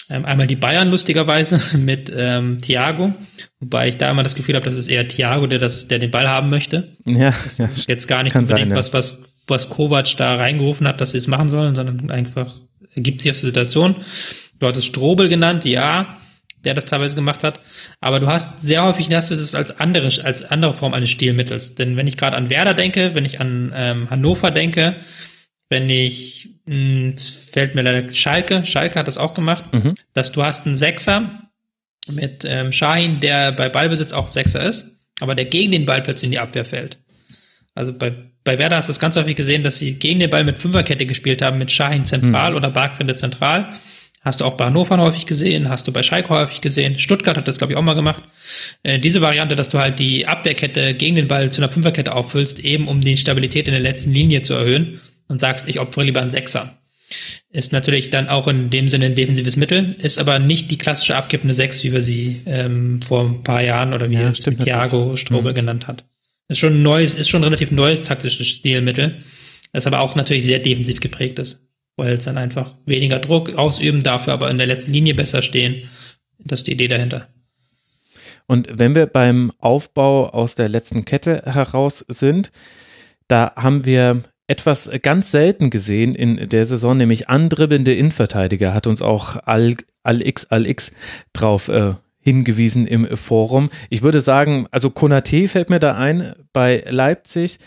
Ähm, 0.10 0.24
einmal 0.26 0.48
die 0.48 0.56
Bayern 0.56 0.90
lustigerweise 0.90 1.60
mit 1.78 2.12
ähm, 2.16 2.62
Thiago, 2.62 3.14
wobei 3.60 3.90
ich 3.90 3.98
da 3.98 4.10
immer 4.10 4.24
das 4.24 4.36
Gefühl 4.36 4.56
habe, 4.56 4.66
das 4.66 4.76
ist 4.76 4.88
eher 4.88 5.08
Thiago, 5.08 5.48
der 5.48 5.60
das, 5.60 5.88
der 5.88 6.00
den 6.00 6.12
Ball 6.12 6.28
haben 6.28 6.50
möchte. 6.50 6.96
Ja, 7.06 7.32
das 7.32 7.60
ist 7.60 7.90
jetzt 7.90 8.08
gar 8.08 8.24
nicht 8.24 8.36
unbedingt 8.36 8.60
sein, 8.60 8.70
ja. 8.70 8.76
was, 8.76 8.94
was, 8.94 9.36
was 9.48 9.70
Kovac 9.70 10.16
da 10.18 10.36
reingerufen 10.36 10.88
hat, 10.88 11.02
dass 11.02 11.12
sie 11.12 11.18
es 11.18 11.28
machen 11.28 11.50
sollen, 11.50 11.76
sondern 11.76 12.10
einfach 12.10 12.54
ergibt 12.94 13.22
sich 13.22 13.32
aus 13.32 13.42
der 13.42 13.48
Situation. 13.48 13.96
Du 14.60 14.68
hattest 14.68 14.88
Strobel 14.88 15.30
genannt, 15.30 15.66
ja, 15.66 16.18
der 16.66 16.74
das 16.74 16.86
teilweise 16.86 17.16
gemacht 17.16 17.44
hat. 17.44 17.62
Aber 18.00 18.20
du 18.20 18.28
hast 18.28 18.62
sehr 18.62 18.84
häufig 18.84 19.14
hast 19.14 19.32
du 19.32 19.36
es 19.36 19.56
als 19.56 19.80
andere, 19.80 20.10
als 20.24 20.44
andere 20.44 20.74
Form 20.74 20.94
eines 20.94 21.10
Stilmittels. 21.10 21.76
Denn 21.76 21.96
wenn 21.96 22.08
ich 22.08 22.18
gerade 22.18 22.36
an 22.36 22.50
Werder 22.50 22.74
denke, 22.74 23.14
wenn 23.14 23.26
ich 23.26 23.40
an 23.40 23.72
ähm, 23.76 24.10
Hannover 24.10 24.52
denke, 24.52 24.96
wenn 25.70 25.90
ich, 25.90 26.50
mh, 26.66 26.74
hm, 26.74 27.18
fällt 27.18 27.76
mir 27.76 27.82
leider 27.82 28.12
Schalke, 28.12 28.66
Schalke 28.66 29.00
hat 29.00 29.08
das 29.08 29.18
auch 29.18 29.34
gemacht, 29.34 29.74
mhm. 29.74 29.96
dass 30.14 30.32
du 30.32 30.44
hast 30.44 30.66
einen 30.66 30.76
Sechser 30.76 31.50
mit 32.10 32.46
ähm, 32.46 32.72
Shahin, 32.72 33.20
der 33.20 33.52
bei 33.52 33.70
Ballbesitz 33.70 34.14
auch 34.14 34.30
Sechser 34.30 34.64
ist, 34.64 34.98
aber 35.20 35.36
der 35.36 35.46
gegen 35.46 35.72
den 35.72 35.86
Ball 35.86 36.02
plötzlich 36.02 36.28
in 36.28 36.32
die 36.32 36.40
Abwehr 36.40 36.66
fällt. 36.66 36.98
Also 37.76 37.94
bei, 37.94 38.14
bei 38.44 38.58
Werder 38.58 38.78
hast 38.78 38.88
du 38.88 38.92
es 38.92 39.00
ganz 39.00 39.16
häufig 39.16 39.36
gesehen, 39.36 39.64
dass 39.64 39.78
sie 39.78 40.00
gegen 40.00 40.20
den 40.20 40.30
Ball 40.30 40.44
mit 40.44 40.58
Fünferkette 40.58 41.06
gespielt 41.06 41.42
haben, 41.42 41.58
mit 41.58 41.72
Shahin 41.72 42.06
zentral 42.06 42.52
mhm. 42.52 42.58
oder 42.58 42.72
Barkrinde 42.72 43.16
zentral. 43.16 43.74
Hast 44.28 44.42
du 44.42 44.46
auch 44.46 44.58
bei 44.58 44.66
Hannover 44.66 44.98
häufig 44.98 45.26
gesehen, 45.26 45.70
hast 45.70 45.88
du 45.88 45.94
bei 45.94 46.04
Schalke 46.04 46.28
häufig 46.28 46.60
gesehen. 46.60 47.00
Stuttgart 47.00 47.38
hat 47.38 47.48
das, 47.48 47.60
glaube 47.60 47.72
ich, 47.72 47.80
auch 47.80 47.82
mal 47.82 47.94
gemacht. 47.94 48.24
Äh, 48.84 49.00
diese 49.00 49.22
Variante, 49.22 49.56
dass 49.56 49.70
du 49.70 49.80
halt 49.80 50.00
die 50.00 50.28
Abwehrkette 50.28 50.96
gegen 50.96 51.16
den 51.16 51.30
Ball 51.30 51.50
zu 51.50 51.62
einer 51.62 51.70
Fünferkette 51.70 52.14
auffüllst, 52.14 52.60
eben 52.60 52.90
um 52.90 53.00
die 53.00 53.16
Stabilität 53.16 53.70
in 53.70 53.72
der 53.72 53.80
letzten 53.80 54.12
Linie 54.12 54.42
zu 54.42 54.54
erhöhen 54.54 55.00
und 55.30 55.40
sagst, 55.40 55.70
ich 55.70 55.80
opfere 55.80 56.04
lieber 56.04 56.20
einen 56.20 56.30
Sechser. 56.30 56.78
Ist 57.52 57.72
natürlich 57.72 58.10
dann 58.10 58.28
auch 58.28 58.50
in 58.50 58.70
dem 58.70 58.90
Sinne 58.90 59.06
ein 59.06 59.16
defensives 59.16 59.56
Mittel, 59.56 59.96
ist 60.02 60.20
aber 60.20 60.40
nicht 60.40 60.72
die 60.72 60.78
klassische 60.78 61.16
abkippende 61.16 61.54
Sechs, 61.54 61.86
wie 61.86 61.94
wir 61.94 62.02
sie 62.02 62.42
ähm, 62.48 63.00
vor 63.08 63.24
ein 63.24 63.44
paar 63.44 63.62
Jahren 63.62 63.94
oder 63.94 64.10
wie 64.10 64.16
ja, 64.16 64.34
Thiago 64.34 65.16
Strobel 65.16 65.54
mhm. 65.54 65.56
genannt 65.56 65.88
hat. 65.88 66.04
Ist 66.50 66.60
schon 66.60 66.74
ein 66.74 66.84
neues, 66.84 67.16
ist 67.16 67.30
schon 67.30 67.44
ein 67.44 67.46
relativ 67.46 67.72
neues 67.72 68.02
taktisches 68.02 68.46
Stilmittel, 68.46 69.20
das 69.72 69.88
aber 69.88 70.02
auch 70.02 70.16
natürlich 70.16 70.44
sehr 70.46 70.60
defensiv 70.60 71.00
geprägt 71.00 71.40
ist, 71.40 71.67
weil 71.98 72.14
es 72.14 72.24
dann 72.24 72.38
einfach 72.38 72.74
weniger 72.86 73.20
Druck 73.20 73.58
ausüben, 73.58 74.04
dafür 74.04 74.34
aber 74.34 74.50
in 74.50 74.58
der 74.58 74.68
letzten 74.68 74.94
Linie 74.94 75.16
besser 75.16 75.42
stehen. 75.42 75.90
Das 76.40 76.60
ist 76.60 76.68
die 76.68 76.74
Idee 76.74 76.88
dahinter. 76.88 77.28
Und 78.46 78.70
wenn 78.72 78.96
wir 78.96 79.08
beim 79.08 79.52
Aufbau 79.60 80.30
aus 80.30 80.56
der 80.56 80.70
letzten 80.70 81.04
Kette 81.04 81.44
heraus 81.46 82.06
sind, 82.08 82.52
da 83.28 83.52
haben 83.58 83.84
wir 83.84 84.24
etwas 84.48 84.90
ganz 85.02 85.32
selten 85.32 85.70
gesehen 85.70 86.16
in 86.16 86.48
der 86.48 86.66
Saison, 86.66 86.96
nämlich 86.98 87.28
andribbelnde 87.28 87.94
Innenverteidiger, 87.94 88.74
hat 88.74 88.88
uns 88.88 89.02
auch 89.02 89.36
Al-X 89.46 90.46
Al-X 90.46 90.94
drauf 91.34 91.68
äh, 91.68 91.94
hingewiesen 92.22 92.88
im 92.88 93.06
Forum. 93.18 93.70
Ich 93.90 94.02
würde 94.04 94.22
sagen, 94.22 94.68
also 94.72 94.90
Konate 94.90 95.50
fällt 95.50 95.70
mir 95.70 95.80
da 95.80 95.96
ein 95.96 96.34
bei 96.54 96.84
Leipzig 96.90 97.60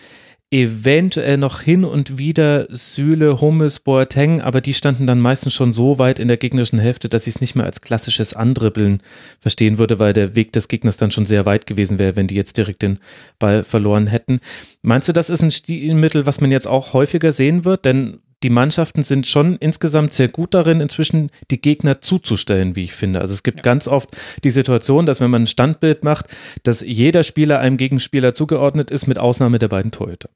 eventuell 0.53 1.37
noch 1.37 1.61
hin 1.61 1.85
und 1.85 2.19
wieder 2.19 2.67
Süle, 2.71 3.41
Hummes, 3.41 3.79
Boateng, 3.79 4.41
aber 4.41 4.61
die 4.61 4.75
standen 4.75 5.07
dann 5.07 5.21
meistens 5.21 5.55
schon 5.55 5.73
so 5.73 6.01
weit 6.01 6.19
in 6.19 6.27
der 6.27 6.39
gegnerischen 6.39 6.81
Hälfte, 6.81 7.09
dass 7.09 7.29
ich 7.29 7.37
es 7.37 7.41
nicht 7.41 7.55
mehr 7.55 7.67
als 7.67 7.81
klassisches 7.81 8.35
Andribbeln 8.35 9.01
verstehen 9.39 9.79
würde, 9.79 10.01
weil 10.01 10.13
der 10.13 10.35
Weg 10.35 10.53
des 10.53 10.67
Gegners 10.67 10.97
dann 10.97 11.13
schon 11.13 11.27
sehr 11.27 11.47
weit 11.47 11.67
gewesen 11.67 12.01
wäre, 12.01 12.17
wenn 12.17 12.27
die 12.27 12.35
jetzt 12.35 12.57
direkt 12.57 12.83
den 12.83 12.99
Ball 13.39 13.63
verloren 13.63 14.09
hätten. 14.09 14.41
Meinst 14.83 15.09
du, 15.09 15.13
das 15.13 15.31
ist 15.31 15.43
ein 15.43 15.53
Stilmittel, 15.53 16.27
was 16.27 16.41
man 16.41 16.51
jetzt 16.51 16.67
auch 16.67 16.95
häufiger 16.95 17.31
sehen 17.31 17.65
wird? 17.65 17.85
Denn 17.85 18.19
die 18.43 18.51
Mannschaften 18.51 19.03
sind 19.03 19.27
schon 19.27 19.57
insgesamt 19.57 20.13
sehr 20.13 20.29
gut 20.29 20.55
darin, 20.55 20.81
inzwischen 20.81 21.31
die 21.51 21.61
Gegner 21.61 22.01
zuzustellen, 22.01 22.75
wie 22.75 22.85
ich 22.85 22.93
finde. 22.93 23.21
Also 23.21 23.35
es 23.35 23.43
gibt 23.43 23.59
ja. 23.59 23.63
ganz 23.63 23.87
oft 23.87 24.11
die 24.45 24.51
Situation, 24.51 25.07
dass 25.07 25.21
wenn 25.21 25.31
man 25.31 25.43
ein 25.43 25.47
Standbild 25.47 26.05
macht, 26.05 26.27
dass 26.63 26.81
jeder 26.81 27.23
Spieler 27.23 27.61
einem 27.61 27.77
Gegenspieler 27.77 28.33
zugeordnet 28.33 28.91
ist, 28.91 29.07
mit 29.07 29.19
Ausnahme 29.19 29.59
der 29.59 29.69
beiden 29.69 29.93
Torhüter. 29.93 30.31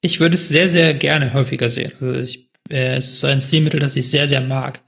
Ich 0.00 0.20
würde 0.20 0.36
es 0.36 0.48
sehr, 0.48 0.68
sehr 0.68 0.94
gerne 0.94 1.32
häufiger 1.32 1.68
sehen. 1.68 1.92
Also 2.00 2.20
ich, 2.20 2.50
äh, 2.70 2.96
es 2.96 3.10
ist 3.10 3.24
ein 3.24 3.40
Stilmittel, 3.40 3.80
das 3.80 3.96
ich 3.96 4.10
sehr, 4.10 4.26
sehr 4.26 4.40
mag, 4.40 4.80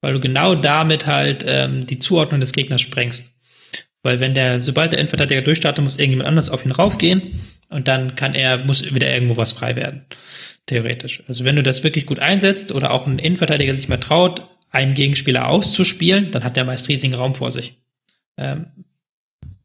weil 0.00 0.14
du 0.14 0.20
genau 0.20 0.54
damit 0.54 1.06
halt 1.06 1.44
ähm, 1.46 1.86
die 1.86 1.98
Zuordnung 1.98 2.40
des 2.40 2.52
Gegners 2.52 2.80
sprengst. 2.80 3.32
Weil 4.02 4.20
wenn 4.20 4.34
der, 4.34 4.60
sobald 4.60 4.92
der 4.92 5.00
Endverteidiger 5.00 5.42
durchstartet, 5.42 5.82
muss 5.82 5.98
irgendjemand 5.98 6.28
anders 6.28 6.50
auf 6.50 6.64
ihn 6.64 6.72
raufgehen 6.72 7.40
und 7.70 7.88
dann 7.88 8.14
kann 8.14 8.34
er, 8.34 8.58
muss 8.58 8.94
wieder 8.94 9.12
irgendwo 9.12 9.36
was 9.36 9.52
frei 9.52 9.76
werden. 9.76 10.02
Theoretisch. 10.66 11.22
Also 11.28 11.44
wenn 11.44 11.56
du 11.56 11.62
das 11.62 11.84
wirklich 11.84 12.06
gut 12.06 12.18
einsetzt 12.18 12.72
oder 12.72 12.90
auch 12.90 13.06
ein 13.06 13.18
Innenverteidiger 13.18 13.74
sich 13.74 13.88
mal 13.88 13.98
traut, 13.98 14.48
einen 14.70 14.94
Gegenspieler 14.94 15.48
auszuspielen, 15.48 16.30
dann 16.30 16.42
hat 16.42 16.56
der 16.56 16.64
meist 16.64 16.88
riesigen 16.88 17.14
Raum 17.14 17.34
vor 17.34 17.50
sich. 17.50 17.76
Ähm, 18.36 18.66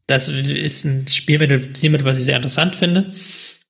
das 0.06 0.28
ist 0.28 0.84
ein 0.84 1.06
Spielmittel, 1.08 1.74
Spielmittel, 1.74 2.04
was 2.04 2.18
ich 2.18 2.24
sehr 2.24 2.36
interessant 2.36 2.76
finde, 2.76 3.12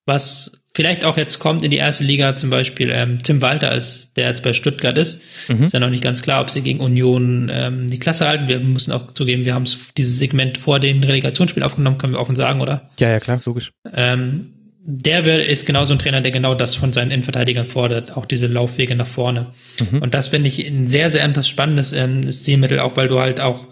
was 0.05 0.51
vielleicht 0.73 1.03
auch 1.03 1.17
jetzt 1.17 1.39
kommt 1.39 1.63
in 1.63 1.71
die 1.71 1.77
erste 1.77 2.03
Liga 2.03 2.35
zum 2.35 2.49
Beispiel 2.49 2.89
ähm, 2.91 3.19
Tim 3.21 3.41
Walter 3.41 3.73
ist, 3.75 4.17
der 4.17 4.27
jetzt 4.27 4.43
bei 4.43 4.53
Stuttgart 4.53 4.97
ist. 4.97 5.21
Mhm. 5.49 5.65
Ist 5.65 5.73
ja 5.73 5.79
noch 5.79 5.89
nicht 5.89 6.03
ganz 6.03 6.21
klar, 6.21 6.41
ob 6.41 6.49
sie 6.49 6.61
gegen 6.61 6.79
Union 6.79 7.49
ähm, 7.51 7.89
die 7.89 7.99
Klasse 7.99 8.27
halten. 8.27 8.49
Wir 8.49 8.59
müssen 8.59 8.91
auch 8.91 9.11
zugeben, 9.13 9.45
wir 9.45 9.53
haben 9.53 9.65
dieses 9.97 10.17
Segment 10.17 10.57
vor 10.57 10.79
dem 10.79 11.03
Relegationsspiel 11.03 11.63
aufgenommen, 11.63 11.97
können 11.97 12.13
wir 12.13 12.19
offen 12.19 12.35
sagen, 12.35 12.61
oder? 12.61 12.89
Ja, 12.99 13.09
ja, 13.09 13.19
klar, 13.19 13.41
logisch. 13.45 13.71
Ähm, 13.93 14.53
der 14.83 15.25
wär, 15.25 15.45
ist 15.47 15.65
genau 15.65 15.85
so 15.85 15.93
ein 15.93 15.99
Trainer, 15.99 16.21
der 16.21 16.31
genau 16.31 16.55
das 16.55 16.75
von 16.75 16.91
seinen 16.91 17.11
Innenverteidigern 17.11 17.65
fordert, 17.65 18.17
auch 18.17 18.25
diese 18.25 18.47
Laufwege 18.47 18.95
nach 18.95 19.07
vorne. 19.07 19.53
Mhm. 19.79 20.01
Und 20.01 20.13
das 20.13 20.29
finde 20.29 20.47
ich 20.47 20.65
ein 20.65 20.87
sehr, 20.87 21.09
sehr 21.09 21.43
spannendes 21.43 21.93
ähm, 21.93 22.31
Stilmittel, 22.31 22.79
auch 22.79 22.97
weil 22.97 23.07
du 23.07 23.19
halt 23.19 23.39
auch 23.39 23.67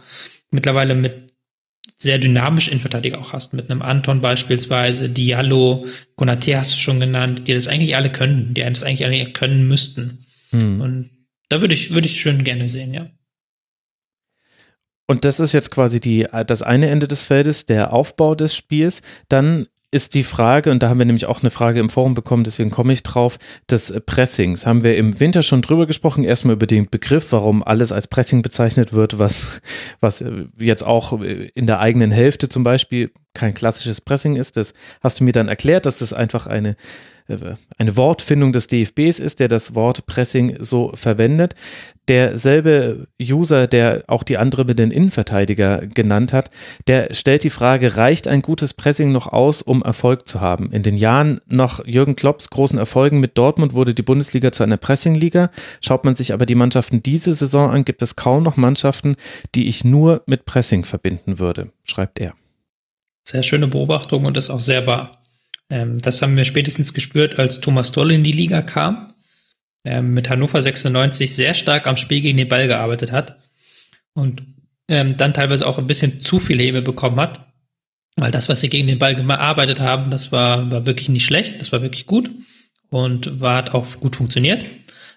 mittlerweile 0.52 0.94
mit 0.94 1.34
sehr 1.96 2.20
dynamisch 2.20 2.68
Innenverteidiger 2.68 3.20
auch 3.20 3.34
hast, 3.34 3.54
mit 3.54 3.70
einem 3.70 3.82
Anton 3.82 4.22
beispielsweise, 4.22 5.10
Diallo, 5.10 5.86
Konate 6.16 6.58
hast 6.58 6.76
du 6.76 6.80
schon 6.80 7.00
genannt, 7.00 7.48
die 7.48 7.54
das 7.54 7.68
eigentlich 7.68 7.96
alle 7.96 8.12
können, 8.12 8.54
die 8.54 8.62
das 8.62 8.84
eigentlich 8.84 9.04
alle 9.04 9.34
können 9.34 9.68
müssten. 9.68 10.26
Mhm. 10.52 10.82
Und 10.82 11.10
da 11.50 11.62
würde 11.62 11.74
ich, 11.74 11.92
würde 11.92 12.08
ich 12.08 12.22
schön 12.22 12.44
gerne 12.44 12.70
sehen, 12.70 12.94
ja. 12.94 13.10
Und 15.08 15.26
das 15.26 15.40
ist 15.40 15.54
jetzt 15.54 15.72
quasi 15.72 16.00
die, 16.00 16.28
das 16.46 16.62
eine 16.62 16.88
Ende 16.88 17.08
des 17.08 17.24
Feldes, 17.24 17.66
der 17.66 17.94
Aufbau 17.94 18.36
des 18.36 18.56
Spiels. 18.56 19.02
Dann 19.28 19.66
ist 19.92 20.14
die 20.14 20.24
Frage, 20.24 20.70
und 20.70 20.84
da 20.84 20.90
haben 20.90 21.00
wir 21.00 21.06
nämlich 21.06 21.26
auch 21.26 21.42
eine 21.42 21.50
Frage 21.50 21.80
im 21.80 21.90
Forum 21.90 22.14
bekommen, 22.14 22.44
deswegen 22.44 22.70
komme 22.70 22.94
ich 22.94 23.02
drauf, 23.04 23.40
des 23.70 24.02
Pressings. 24.06 24.66
Haben 24.66 24.84
wir 24.84 24.96
im 24.98 25.20
Winter 25.20 25.42
schon 25.42 25.62
drüber 25.62 25.88
gesprochen, 25.88 26.24
erstmal 26.24 26.56
über 26.56 26.68
den 26.68 26.90
Begriff, 26.90 27.32
warum 27.32 27.64
alles 27.64 27.92
als 27.92 28.08
Pressing 28.08 28.42
bezeichnet 28.42 28.94
wird, 28.94 29.18
was, 29.18 29.62
was 30.00 30.24
jetzt 30.58 30.86
auch 30.86 31.20
in 31.22 31.66
der 31.66 31.80
eigenen 31.80 32.12
Hälfte 32.12 32.50
zum 32.50 32.64
Beispiel 32.64 33.12
kein 33.34 33.54
klassisches 33.54 34.02
Pressing 34.02 34.36
ist. 34.36 34.58
Das 34.58 34.74
hast 35.02 35.20
du 35.20 35.24
mir 35.24 35.32
dann 35.32 35.48
erklärt, 35.48 35.86
dass 35.86 36.00
das 36.00 36.14
einfach 36.14 36.46
eine 36.46 36.70
äh, 36.70 36.76
eine 37.78 37.98
Wortfindung 37.98 38.54
des 38.54 38.68
DFBs 38.68 39.20
ist, 39.20 39.40
der 39.40 39.48
das 39.48 39.76
Wort 39.76 40.06
Pressing 40.06 40.58
so 40.60 40.92
verwendet. 40.96 41.56
Derselbe 42.08 43.08
User, 43.22 43.68
der 43.68 44.04
auch 44.08 44.24
die 44.24 44.38
andere 44.38 44.66
mit 44.66 44.80
den 44.80 44.90
Innenverteidiger 44.90 45.86
genannt 45.86 46.34
hat, 46.34 46.50
der 46.88 47.14
stellt 47.14 47.44
die 47.44 47.52
Frage, 47.52 47.98
reicht 47.98 48.28
ein 48.28 48.42
gutes 48.42 48.74
Pressing 48.74 49.12
noch 49.12 49.28
aus, 49.28 49.62
um 49.62 49.84
Erfolg 49.84 50.28
zu 50.28 50.42
haben? 50.42 50.72
In 50.72 50.82
den 50.82 50.96
Jahren 50.96 51.40
nach 51.48 51.86
Jürgen 51.86 52.16
Klopps 52.16 52.50
großen 52.50 52.80
Erfolgen 52.80 53.20
mit 53.20 53.38
Dortmund 53.38 53.74
wurde 53.74 53.94
die 53.94 54.02
Bundesliga 54.02 54.52
zu 54.52 54.64
einer 54.64 54.78
Pressingliga. 54.78 55.52
Schaut 55.82 56.04
man 56.04 56.16
sich 56.16 56.34
aber 56.34 56.48
die 56.48 56.56
Mannschaften 56.56 57.04
diese 57.04 57.32
Saison 57.34 57.70
an, 57.70 57.86
gibt 57.86 58.02
es 58.02 58.16
kaum 58.16 58.42
noch 58.42 58.58
Mannschaften, 58.58 59.16
die 59.54 59.68
ich 59.68 59.84
nur 59.86 60.24
mit 60.26 60.46
Pressing 60.46 60.86
verbinden 60.86 61.38
würde, 61.38 61.72
schreibt 61.84 62.20
er. 62.20 62.34
Sehr 63.24 63.44
schöne 63.44 63.68
Beobachtung 63.68 64.26
und 64.26 64.36
ist 64.38 64.50
auch 64.50 64.62
sehr 64.62 64.88
wahr. 64.88 65.19
Ähm, 65.70 66.00
das 66.00 66.22
haben 66.22 66.38
wir 66.38 66.46
spätestens 66.46 66.94
gespürt, 66.94 67.40
als 67.40 67.62
Thomas 67.62 67.92
Doll 67.92 68.12
in 68.12 68.24
die 68.24 68.32
Liga 68.32 68.62
kam, 68.62 69.14
ähm, 69.84 70.14
mit 70.14 70.30
Hannover 70.30 70.62
96 70.62 71.36
sehr 71.36 71.54
stark 71.54 71.88
am 71.88 71.98
Spiel 71.98 72.22
gegen 72.22 72.38
den 72.38 72.48
Ball 72.48 72.68
gearbeitet 72.68 73.12
hat 73.12 73.40
und 74.14 74.44
ähm, 74.88 75.18
dann 75.18 75.34
teilweise 75.34 75.68
auch 75.68 75.78
ein 75.78 75.88
bisschen 75.88 76.22
zu 76.22 76.40
viel 76.40 76.60
Hebe 76.60 76.82
bekommen 76.82 77.20
hat. 77.20 77.46
Weil 78.16 78.32
das, 78.32 78.50
was 78.50 78.60
sie 78.60 78.70
gegen 78.70 78.88
den 78.88 79.00
Ball 79.00 79.16
gearbeitet 79.16 79.80
haben, 79.80 80.10
das 80.10 80.32
war, 80.32 80.70
war 80.72 80.86
wirklich 80.86 81.08
nicht 81.08 81.26
schlecht, 81.26 81.62
das 81.62 81.72
war 81.72 81.82
wirklich 81.82 82.06
gut 82.06 82.30
und 82.90 83.40
war, 83.40 83.56
hat 83.58 83.74
auch 83.74 84.00
gut 84.00 84.16
funktioniert. 84.16 84.62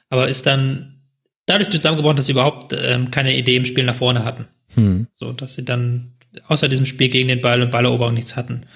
Aber 0.09 0.29
ist 0.29 0.47
dann 0.47 1.01
dadurch 1.47 1.71
zusammengebrochen, 1.71 2.17
dass 2.17 2.27
sie 2.27 2.33
überhaupt 2.33 2.75
ähm, 2.79 3.11
keine 3.11 3.37
Idee 3.37 3.57
im 3.57 3.65
Spiel 3.65 3.85
nach 3.85 3.95
vorne 3.95 4.25
hatten. 4.25 4.47
Hm. 4.75 5.07
So, 5.15 5.33
dass 5.33 5.55
sie 5.55 5.65
dann 5.65 6.13
außer 6.49 6.69
diesem 6.69 6.87
Spiel 6.87 7.09
gegen 7.09 7.29
den 7.29 7.41
Ball 7.41 7.63
und 7.63 7.71
Balleroberung 7.71 8.15
nichts 8.15 8.37
hatten. 8.37 8.67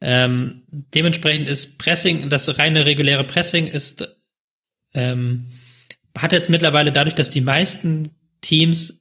Ähm, 0.00 0.62
dementsprechend 0.70 1.48
ist 1.48 1.78
Pressing, 1.78 2.30
das 2.30 2.58
reine 2.58 2.86
reguläre 2.86 3.24
Pressing 3.24 3.66
ist, 3.66 4.16
ähm, 4.94 5.48
hat 6.16 6.32
jetzt 6.32 6.50
mittlerweile 6.50 6.92
dadurch, 6.92 7.14
dass 7.14 7.30
die 7.30 7.40
meisten 7.40 8.10
Teams 8.40 9.00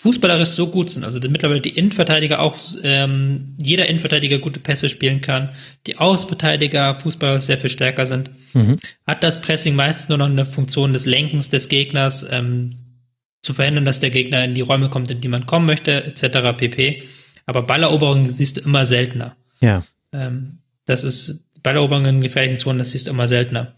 fußballerisch 0.00 0.50
so 0.50 0.68
gut 0.68 0.88
sind, 0.88 1.04
also 1.04 1.20
mittlerweile 1.28 1.60
die 1.60 1.76
Innenverteidiger 1.76 2.40
auch, 2.40 2.58
ähm, 2.82 3.54
jeder 3.58 3.86
Innenverteidiger 3.86 4.38
gute 4.38 4.58
Pässe 4.58 4.88
spielen 4.88 5.20
kann, 5.20 5.50
die 5.86 5.98
Außenverteidiger 5.98 6.94
fußballerisch 6.94 7.44
sehr 7.44 7.58
viel 7.58 7.68
stärker 7.68 8.06
sind, 8.06 8.30
mhm. 8.54 8.78
hat 9.06 9.22
das 9.22 9.42
Pressing 9.42 9.74
meistens 9.74 10.08
nur 10.08 10.16
noch 10.16 10.30
eine 10.30 10.46
Funktion 10.46 10.94
des 10.94 11.04
Lenkens 11.04 11.50
des 11.50 11.68
Gegners, 11.68 12.24
ähm, 12.30 12.76
zu 13.42 13.54
verhindern, 13.54 13.84
dass 13.84 14.00
der 14.00 14.10
Gegner 14.10 14.44
in 14.44 14.54
die 14.54 14.60
Räume 14.60 14.90
kommt, 14.90 15.10
in 15.10 15.20
die 15.20 15.28
man 15.28 15.46
kommen 15.46 15.66
möchte, 15.66 16.04
etc. 16.04 16.56
pp. 16.56 17.02
Aber 17.46 17.62
Balleroberungen 17.62 18.28
siehst 18.28 18.58
du 18.58 18.60
immer 18.60 18.84
seltener. 18.84 19.36
Ja. 19.62 19.82
Ähm, 20.12 20.58
das 20.86 21.04
ist 21.04 21.44
Balleroberungen 21.62 22.16
in 22.16 22.20
gefährlichen 22.20 22.58
Zonen, 22.58 22.78
das 22.78 22.90
siehst 22.90 23.06
du 23.06 23.12
immer 23.12 23.28
seltener. 23.28 23.74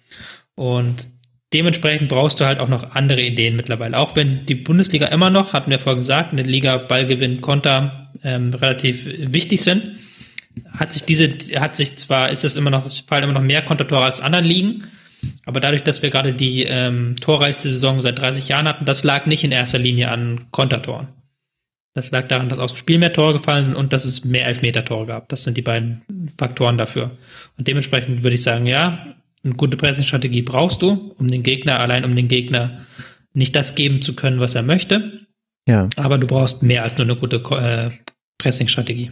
Und 0.54 1.08
dementsprechend 1.52 2.08
brauchst 2.08 2.40
du 2.40 2.44
halt 2.44 2.58
auch 2.58 2.68
noch 2.68 2.94
andere 2.94 3.22
Ideen 3.22 3.56
mittlerweile. 3.56 3.98
Auch 3.98 4.16
wenn 4.16 4.46
die 4.46 4.54
Bundesliga 4.54 5.06
immer 5.06 5.30
noch, 5.30 5.52
hatten 5.52 5.70
wir 5.70 5.78
vorhin 5.78 6.00
gesagt, 6.00 6.32
in 6.32 6.36
der 6.38 6.46
Liga 6.46 6.76
Ballgewinn, 6.76 7.40
Konter 7.40 8.10
ähm, 8.22 8.52
relativ 8.54 9.06
wichtig 9.06 9.62
sind, 9.62 9.92
hat 10.70 10.92
sich 10.92 11.04
diese, 11.04 11.30
hat 11.56 11.76
sich 11.76 11.96
zwar, 11.96 12.30
ist 12.30 12.44
es 12.44 12.56
immer 12.56 12.70
noch, 12.70 12.90
fallen 13.06 13.24
immer 13.24 13.32
noch 13.32 13.42
mehr 13.42 13.62
Kontertore 13.62 14.04
als 14.04 14.20
anderen 14.20 14.44
Ligen, 14.44 14.84
aber 15.44 15.60
dadurch, 15.60 15.82
dass 15.82 16.02
wir 16.02 16.10
gerade 16.10 16.34
die 16.34 16.62
ähm, 16.64 17.16
torreichste 17.20 17.70
Saison 17.70 18.00
seit 18.02 18.18
30 18.18 18.48
Jahren 18.48 18.68
hatten, 18.68 18.84
das 18.84 19.04
lag 19.04 19.26
nicht 19.26 19.44
in 19.44 19.52
erster 19.52 19.78
Linie 19.78 20.10
an 20.10 20.46
Kontertoren. 20.50 21.08
Das 21.94 22.10
lag 22.10 22.26
daran, 22.26 22.48
dass 22.48 22.58
aus 22.58 22.72
dem 22.72 22.78
Spiel 22.78 22.98
mehr 22.98 23.12
Tore 23.12 23.34
gefallen 23.34 23.66
sind 23.66 23.74
und 23.74 23.92
dass 23.92 24.04
es 24.04 24.24
mehr 24.24 24.46
Elfmeter-Tore 24.46 25.06
gab. 25.06 25.28
Das 25.28 25.44
sind 25.44 25.56
die 25.56 25.62
beiden 25.62 26.00
Faktoren 26.38 26.78
dafür. 26.78 27.10
Und 27.58 27.68
dementsprechend 27.68 28.22
würde 28.22 28.34
ich 28.34 28.42
sagen, 28.42 28.66
ja, 28.66 29.14
eine 29.44 29.54
gute 29.54 29.76
Pressing-Strategie 29.76 30.42
brauchst 30.42 30.80
du, 30.80 31.14
um 31.18 31.28
den 31.28 31.42
Gegner, 31.42 31.80
allein 31.80 32.04
um 32.04 32.16
den 32.16 32.28
Gegner 32.28 32.70
nicht 33.34 33.54
das 33.56 33.74
geben 33.74 34.00
zu 34.00 34.14
können, 34.14 34.40
was 34.40 34.54
er 34.54 34.62
möchte. 34.62 35.26
Ja. 35.68 35.88
Aber 35.96 36.18
du 36.18 36.26
brauchst 36.26 36.62
mehr 36.62 36.82
als 36.82 36.96
nur 36.96 37.06
eine 37.06 37.16
gute 37.16 37.36
äh, 37.36 37.90
Pressing-Strategie. 38.38 39.10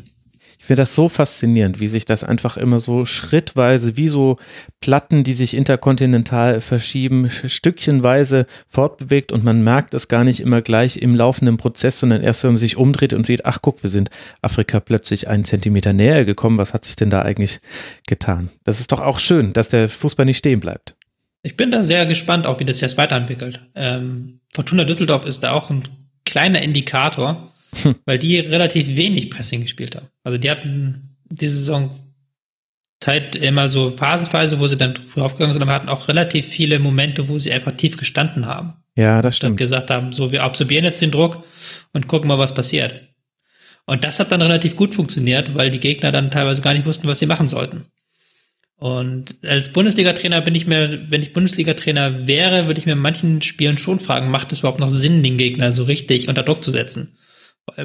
Ich 0.61 0.67
finde 0.67 0.83
das 0.83 0.95
so 0.95 1.09
faszinierend, 1.09 1.81
wie 1.81 1.89
sich 1.89 2.05
das 2.05 2.23
einfach 2.23 2.59
immer 2.59 2.81
so 2.81 3.07
schrittweise, 3.07 3.97
wie 3.97 4.09
so 4.09 4.37
Platten, 4.81 5.25
die 5.25 5.33
sich 5.33 5.57
interkontinental 5.57 6.61
verschieben, 6.61 7.31
stückchenweise 7.31 8.45
fortbewegt 8.69 9.33
und 9.33 9.43
man 9.43 9.65
merkt 9.65 9.95
es 9.95 10.09
gar 10.09 10.23
nicht 10.23 10.39
immer 10.39 10.61
gleich 10.61 10.99
im 10.99 11.17
laufenden 11.17 11.57
Prozess, 11.57 11.99
sondern 11.99 12.23
erst, 12.23 12.45
wenn 12.45 12.51
man 12.51 12.57
sich 12.59 12.77
umdreht 12.77 13.15
und 13.15 13.25
sieht, 13.25 13.47
ach 13.47 13.61
guck, 13.63 13.83
wir 13.83 13.89
sind 13.89 14.11
Afrika 14.43 14.81
plötzlich 14.81 15.29
einen 15.29 15.47
Zentimeter 15.47 15.95
näher 15.95 16.27
gekommen, 16.27 16.59
was 16.59 16.75
hat 16.75 16.85
sich 16.85 16.95
denn 16.95 17.09
da 17.09 17.23
eigentlich 17.23 17.61
getan? 18.07 18.51
Das 18.63 18.81
ist 18.81 18.93
doch 18.93 19.01
auch 19.01 19.19
schön, 19.19 19.55
dass 19.55 19.71
der 19.71 19.89
Fußball 19.89 20.27
nicht 20.27 20.39
stehen 20.39 20.61
bleibt. 20.61 20.95
Ich 21.43 21.57
bin 21.57 21.71
da 21.71 21.85
sehr 21.85 22.05
gespannt, 22.05 22.47
auch 22.47 22.61
wie 22.61 22.67
das 22.67 22.83
jetzt 22.83 22.99
weiterentwickelt. 22.99 23.67
Ähm, 23.75 24.41
Fortuna 24.53 24.85
Düsseldorf 24.85 25.25
ist 25.25 25.43
da 25.43 25.53
auch 25.53 25.71
ein 25.71 25.85
kleiner 26.27 26.61
Indikator, 26.61 27.51
hm. 27.75 27.97
weil 28.05 28.19
die 28.19 28.39
relativ 28.39 28.97
wenig 28.97 29.31
Pressing 29.31 29.63
gespielt 29.63 29.97
haben. 29.97 30.09
Also 30.25 30.39
die 30.39 30.51
hatten 30.51 31.17
diese 31.31 31.57
Saison 31.57 31.91
Zeit 33.01 33.35
immer 33.35 33.69
so 33.69 33.91
phasenweise, 33.91 34.61
wo 34.61 34.67
sie 34.67 34.77
dann 34.77 34.95
früh 34.97 35.23
aufgegangen 35.23 35.55
sind, 35.55 35.63
aber 35.63 35.73
hatten 35.73 35.89
auch 35.89 36.09
relativ 36.09 36.47
viele 36.47 36.79
Momente, 36.79 37.29
wo 37.29 37.39
sie 37.39 37.53
einfach 37.53 37.73
tief 37.73 37.97
gestanden 37.97 38.47
haben. 38.47 38.75
Ja, 38.97 39.23
das 39.23 39.39
stimmt. 39.39 39.53
Und 39.53 39.57
gesagt 39.57 39.91
haben, 39.91 40.13
so, 40.13 40.33
wir 40.33 40.43
absorbieren 40.43 40.85
jetzt 40.85 41.01
den 41.01 41.11
Druck 41.11 41.45
und 41.93 42.09
gucken 42.09 42.29
mal, 42.29 42.39
was 42.39 42.55
passiert. 42.55 43.09
Und 43.87 44.05
das 44.05 44.21
hat 44.21 44.31
dann 44.31 44.43
relativ 44.43 44.77
gut 44.77 44.95
funktioniert, 44.95 45.55
weil 45.55 45.71
die 45.71 45.81
Gegner 45.81 46.13
dann 46.13 46.31
teilweise 46.31 46.61
gar 46.61 46.75
nicht 46.75 46.85
wussten, 46.85 47.09
was 47.09 47.19
sie 47.19 47.27
machen 47.27 47.49
sollten. 47.49 47.87
Und 48.77 49.35
als 49.45 49.73
Bundesliga-Trainer 49.73 50.41
bin 50.41 50.55
ich 50.55 50.67
mir, 50.67 51.11
wenn 51.11 51.23
ich 51.23 51.33
Bundesliga-Trainer 51.33 52.27
wäre, 52.27 52.67
würde 52.67 52.81
ich 52.81 52.87
mir 52.87 52.93
in 52.93 52.99
manchen 52.99 53.43
Spielen 53.43 53.79
schon 53.79 54.01
fragen, 54.01 54.31
macht 54.31 54.53
es 54.53 54.61
überhaupt 54.61 54.81
noch 54.81 54.89
Sinn, 54.89 55.23
den 55.23 55.39
Gegner 55.39 55.73
so 55.73 55.85
richtig 55.85 56.29
unter 56.29 56.43
Druck 56.43 56.63
zu 56.63 56.71
setzen? 56.71 57.13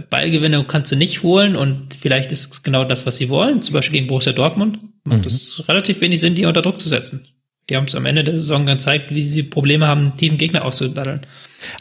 Ballgewinne 0.09 0.65
kannst 0.67 0.91
du 0.91 0.95
nicht 0.95 1.23
holen 1.23 1.55
und 1.55 1.93
vielleicht 1.93 2.32
ist 2.32 2.51
es 2.51 2.63
genau 2.63 2.86
das, 2.86 3.05
was 3.05 3.17
sie 3.17 3.30
wollen. 3.30 3.61
Zum 3.61 3.73
Beispiel 3.73 3.99
gegen 3.99 4.07
Borussia 4.07 4.34
Dortmund 4.34 4.80
macht 5.03 5.21
mhm. 5.21 5.28
es 5.28 5.63
relativ 5.67 6.01
wenig 6.01 6.19
Sinn, 6.19 6.36
die 6.36 6.45
unter 6.45 6.61
Druck 6.61 6.80
zu 6.80 6.89
setzen. 6.89 7.28
Die 7.69 7.76
haben 7.76 7.86
es 7.86 7.95
am 7.95 8.05
Ende 8.05 8.23
der 8.23 8.36
Saison 8.36 8.65
gezeigt, 8.65 9.13
wie 9.13 9.23
sie 9.23 9.43
Probleme 9.43 9.88
haben, 9.88 10.15
tiefen 10.17 10.38
Gegner 10.38 10.65
auszudaddeln. 10.65 11.21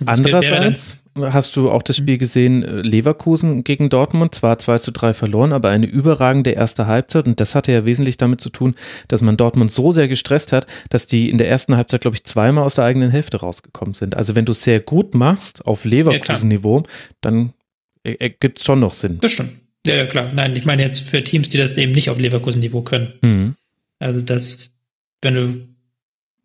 Andererseits 0.06 0.98
hast 1.20 1.56
du 1.56 1.70
auch 1.70 1.82
das 1.82 1.96
Spiel 1.96 2.18
gesehen, 2.18 2.64
äh, 2.64 2.80
Leverkusen 2.80 3.64
gegen 3.64 3.88
Dortmund, 3.88 4.34
zwar 4.34 4.58
2 4.58 4.78
zu 4.78 4.92
3 4.92 5.14
verloren, 5.14 5.52
aber 5.52 5.68
eine 5.68 5.86
überragende 5.86 6.50
erste 6.50 6.86
Halbzeit 6.86 7.26
und 7.26 7.38
das 7.38 7.54
hatte 7.54 7.70
ja 7.70 7.84
wesentlich 7.84 8.16
damit 8.16 8.40
zu 8.40 8.50
tun, 8.50 8.74
dass 9.08 9.22
man 9.22 9.36
Dortmund 9.36 9.70
so 9.70 9.92
sehr 9.92 10.08
gestresst 10.08 10.52
hat, 10.52 10.66
dass 10.90 11.06
die 11.06 11.30
in 11.30 11.38
der 11.38 11.48
ersten 11.48 11.76
Halbzeit, 11.76 12.00
glaube 12.00 12.16
ich, 12.16 12.24
zweimal 12.24 12.64
aus 12.64 12.74
der 12.74 12.84
eigenen 12.84 13.10
Hälfte 13.10 13.38
rausgekommen 13.38 13.94
sind. 13.94 14.16
Also 14.16 14.34
wenn 14.34 14.44
du 14.44 14.52
es 14.52 14.64
sehr 14.64 14.80
gut 14.80 15.14
machst 15.14 15.66
auf 15.66 15.84
Leverkusen-Niveau, 15.84 16.82
dann 17.20 17.52
ergibt 18.04 18.58
es 18.58 18.64
schon 18.64 18.80
noch 18.80 18.92
Sinn. 18.92 19.18
Das 19.20 19.32
stimmt. 19.32 19.52
Ja, 19.86 19.96
ja, 19.96 20.06
klar. 20.06 20.32
Nein, 20.32 20.56
ich 20.56 20.64
meine 20.64 20.82
jetzt 20.82 21.00
für 21.00 21.22
Teams, 21.22 21.48
die 21.48 21.58
das 21.58 21.76
eben 21.76 21.92
nicht 21.92 22.08
auf 22.10 22.18
Leverkusen-Niveau 22.18 22.82
können. 22.82 23.14
Mhm. 23.20 23.54
Also 23.98 24.20
das, 24.20 24.76
wenn 25.22 25.34
du 25.34 25.74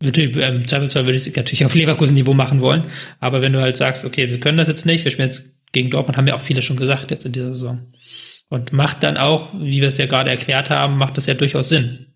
Natürlich, 0.02 0.34
im 0.34 0.66
Zweifelsfall 0.66 1.04
würde 1.04 1.16
ich 1.16 1.26
es 1.26 1.36
natürlich 1.36 1.64
auf 1.66 1.74
Leverkusen-Niveau 1.74 2.32
machen 2.32 2.62
wollen. 2.62 2.86
Aber 3.18 3.42
wenn 3.42 3.52
du 3.52 3.60
halt 3.60 3.76
sagst, 3.76 4.06
okay, 4.06 4.30
wir 4.30 4.40
können 4.40 4.56
das 4.56 4.68
jetzt 4.68 4.86
nicht, 4.86 5.04
wir 5.04 5.10
spielen 5.10 5.28
jetzt 5.28 5.52
gegen 5.72 5.90
Dortmund, 5.90 6.16
haben 6.16 6.26
ja 6.26 6.34
auch 6.34 6.40
viele 6.40 6.62
schon 6.62 6.78
gesagt 6.78 7.10
jetzt 7.10 7.26
in 7.26 7.32
dieser 7.32 7.48
Saison. 7.48 7.92
Und 8.48 8.72
macht 8.72 9.02
dann 9.02 9.18
auch, 9.18 9.48
wie 9.52 9.82
wir 9.82 9.88
es 9.88 9.98
ja 9.98 10.06
gerade 10.06 10.30
erklärt 10.30 10.70
haben, 10.70 10.96
macht 10.96 11.18
das 11.18 11.26
ja 11.26 11.34
durchaus 11.34 11.68
Sinn. 11.68 12.06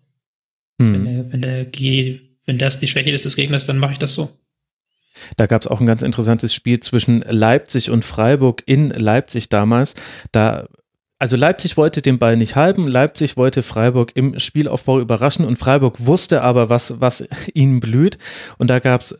Hm. 0.81 0.93
Wenn, 0.93 1.05
der, 1.05 1.31
wenn, 1.31 1.41
der, 1.41 2.19
wenn 2.45 2.57
das 2.57 2.79
die 2.79 2.87
Schwäche 2.87 3.11
ist 3.11 3.25
des 3.25 3.35
Gegners, 3.35 3.67
dann 3.67 3.77
mache 3.77 3.93
ich 3.93 3.99
das 3.99 4.15
so. 4.15 4.35
Da 5.37 5.45
gab 5.45 5.61
es 5.61 5.67
auch 5.67 5.79
ein 5.79 5.85
ganz 5.85 6.01
interessantes 6.01 6.53
Spiel 6.53 6.79
zwischen 6.79 7.21
Leipzig 7.27 7.89
und 7.89 8.05
Freiburg 8.05 8.63
in 8.65 8.89
Leipzig 8.89 9.49
damals. 9.49 9.95
Da 10.31 10.67
also 11.17 11.37
Leipzig 11.37 11.77
wollte 11.77 12.01
den 12.01 12.19
Ball 12.19 12.35
nicht 12.35 12.55
halten, 12.55 12.87
Leipzig 12.87 13.37
wollte 13.37 13.63
Freiburg 13.63 14.11
im 14.15 14.37
Spielaufbau 14.37 14.99
überraschen 14.99 15.45
und 15.45 15.57
Freiburg 15.57 16.05
wusste 16.05 16.41
aber, 16.41 16.69
was, 16.69 16.99
was 16.99 17.25
ihnen 17.53 17.79
blüht. 17.79 18.17
Und 18.57 18.69
da 18.69 18.79
gab 18.79 19.01
es 19.01 19.19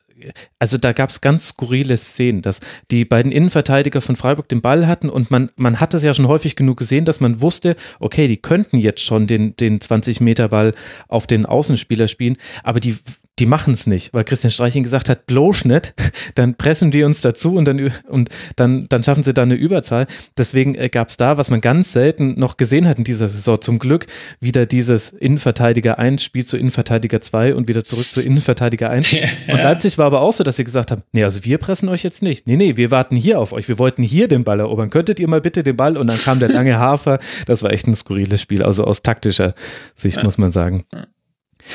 also 0.60 0.78
da 0.78 0.94
gab 0.94 1.10
es 1.10 1.22
ganz 1.22 1.50
skurrile 1.50 1.98
Szenen, 1.98 2.42
dass 2.42 2.60
die 2.90 3.06
beiden 3.06 3.32
Innenverteidiger 3.32 4.02
von 4.02 4.16
Freiburg 4.16 4.48
den 4.48 4.62
Ball 4.62 4.88
hatten 4.88 5.10
und 5.10 5.30
man, 5.30 5.52
man 5.56 5.80
hat 5.80 5.94
das 5.94 6.04
ja 6.04 6.14
schon 6.14 6.28
häufig 6.28 6.56
genug 6.56 6.78
gesehen, 6.78 7.06
dass 7.06 7.20
man 7.20 7.42
wusste, 7.42 7.76
okay, 8.00 8.28
die 8.28 8.38
könnten 8.38 8.78
jetzt 8.78 9.02
schon 9.02 9.28
den, 9.28 9.56
den 9.58 9.80
20-Meter-Ball 9.80 10.74
auf 11.08 11.28
den 11.28 11.46
Außenspieler 11.46 12.08
spielen, 12.08 12.38
aber 12.64 12.80
die 12.80 12.96
die 13.40 13.46
machen 13.46 13.74
es 13.74 13.86
nicht, 13.86 14.14
weil 14.14 14.24
Christian 14.24 14.52
Streich 14.52 14.76
ihnen 14.76 14.84
gesagt 14.84 15.10
hat, 15.10 15.26
bloß 15.26 15.66
nicht, 15.66 15.94
dann 16.36 16.56
pressen 16.56 16.92
die 16.92 17.04
uns 17.04 17.22
dazu 17.22 17.56
und 17.56 17.66
dann, 17.66 17.92
und 18.08 18.30
dann, 18.56 18.88
dann 18.88 19.04
schaffen 19.04 19.24
sie 19.24 19.34
da 19.34 19.44
eine 19.44 19.56
Überzahl. 19.56 20.08
Deswegen 20.38 20.76
äh, 20.76 20.90
gab 20.90 21.10
es 21.10 21.18
da, 21.18 21.38
was 21.38 21.50
man 21.50 21.62
ganz 21.62 21.92
selten 21.92 22.40
noch 22.40 22.58
gesehen 22.58 22.88
hat 22.88 22.98
in 22.98 23.04
dieser 23.04 23.28
Saison, 23.28 23.62
zum 23.62 23.80
Glück 23.80 24.08
wieder 24.40 24.66
dieses 24.66 25.10
Innenverteidiger 25.10 26.00
1 26.00 26.24
Spiel 26.24 26.46
zu 26.46 26.58
Innenverteidiger 26.58 27.20
2 27.20 27.56
und 27.56 27.68
wieder 27.68 27.84
zurück 27.84 28.12
zu 28.12 28.22
Innenverteidiger 28.22 28.90
1. 28.90 29.06
Ja. 29.16 29.54
Und 29.54 29.64
Leipzig 29.64 29.98
war 29.98 30.08
aber 30.08 30.22
auch 30.22 30.34
so, 30.34 30.44
dass 30.44 30.58
sie 30.58 30.64
gesagt 30.64 30.92
haben, 30.92 31.04
nee, 31.12 31.24
also 31.24 31.46
wir 31.46 31.58
pressen 31.58 31.88
euch 31.90 32.04
jetzt 32.04 32.22
nicht. 32.22 32.48
Nee, 32.48 32.58
nee, 32.58 32.76
wir 32.76 32.92
warten 32.92 33.16
hier 33.16 33.40
auf 33.40 33.54
euch. 33.54 33.68
Wir 33.70 33.80
wollten 33.80 34.04
hier 34.04 34.28
den 34.28 34.44
Ball 34.44 34.60
erobern. 34.60 34.90
Könntet 34.90 35.20
ihr 35.20 35.28
mal 35.28 35.42
bitte 35.42 35.64
den 35.64 35.78
Ball? 35.78 35.96
Und 35.96 36.08
dann 36.08 36.18
kam 36.18 36.40
der 36.40 36.50
lange 36.50 36.78
Hafer. 36.78 37.20
Das 37.46 37.64
war 37.64 37.72
echt 37.72 37.88
ein 37.88 37.96
skurriles 37.96 38.42
Spiel, 38.42 38.62
also 38.62 38.84
aus 38.84 39.04
taktischer 39.04 39.54
Sicht, 39.96 40.18
ja. 40.18 40.24
muss 40.24 40.38
man 40.38 40.52
sagen. 40.52 40.86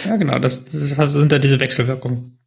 Ja. 0.06 0.16
Genau, 0.16 0.38
das, 0.38 0.64
das 0.64 1.12
sind 1.12 1.32
ja 1.32 1.38
diese 1.38 1.60
Wechselwirkungen. 1.60 2.38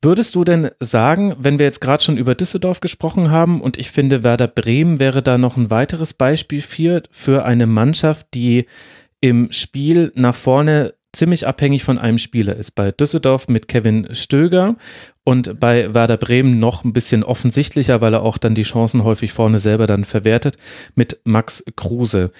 Würdest 0.00 0.36
du 0.36 0.44
denn 0.44 0.70
sagen, 0.78 1.34
wenn 1.38 1.58
wir 1.58 1.66
jetzt 1.66 1.80
gerade 1.80 2.02
schon 2.02 2.18
über 2.18 2.36
Düsseldorf 2.36 2.80
gesprochen 2.80 3.32
haben 3.32 3.60
und 3.60 3.76
ich 3.76 3.90
finde, 3.90 4.22
Werder 4.22 4.46
Bremen 4.46 5.00
wäre 5.00 5.22
da 5.22 5.38
noch 5.38 5.56
ein 5.56 5.70
weiteres 5.70 6.14
Beispiel 6.14 6.62
für, 6.62 7.02
für 7.10 7.44
eine 7.44 7.66
Mannschaft, 7.66 8.28
die 8.34 8.66
im 9.20 9.50
Spiel 9.50 10.12
nach 10.14 10.36
vorne 10.36 10.94
ziemlich 11.12 11.48
abhängig 11.48 11.82
von 11.82 11.98
einem 11.98 12.18
Spieler 12.18 12.54
ist. 12.54 12.72
Bei 12.72 12.92
Düsseldorf 12.92 13.48
mit 13.48 13.66
Kevin 13.66 14.08
Stöger 14.12 14.76
und 15.24 15.58
bei 15.58 15.92
Werder 15.94 16.16
Bremen 16.16 16.60
noch 16.60 16.84
ein 16.84 16.92
bisschen 16.92 17.24
offensichtlicher, 17.24 18.00
weil 18.00 18.14
er 18.14 18.22
auch 18.22 18.38
dann 18.38 18.54
die 18.54 18.62
Chancen 18.62 19.02
häufig 19.04 19.32
vorne 19.32 19.58
selber 19.58 19.86
dann 19.86 20.04
verwertet, 20.04 20.58
mit 20.94 21.20
Max 21.24 21.64
Kruse 21.76 22.30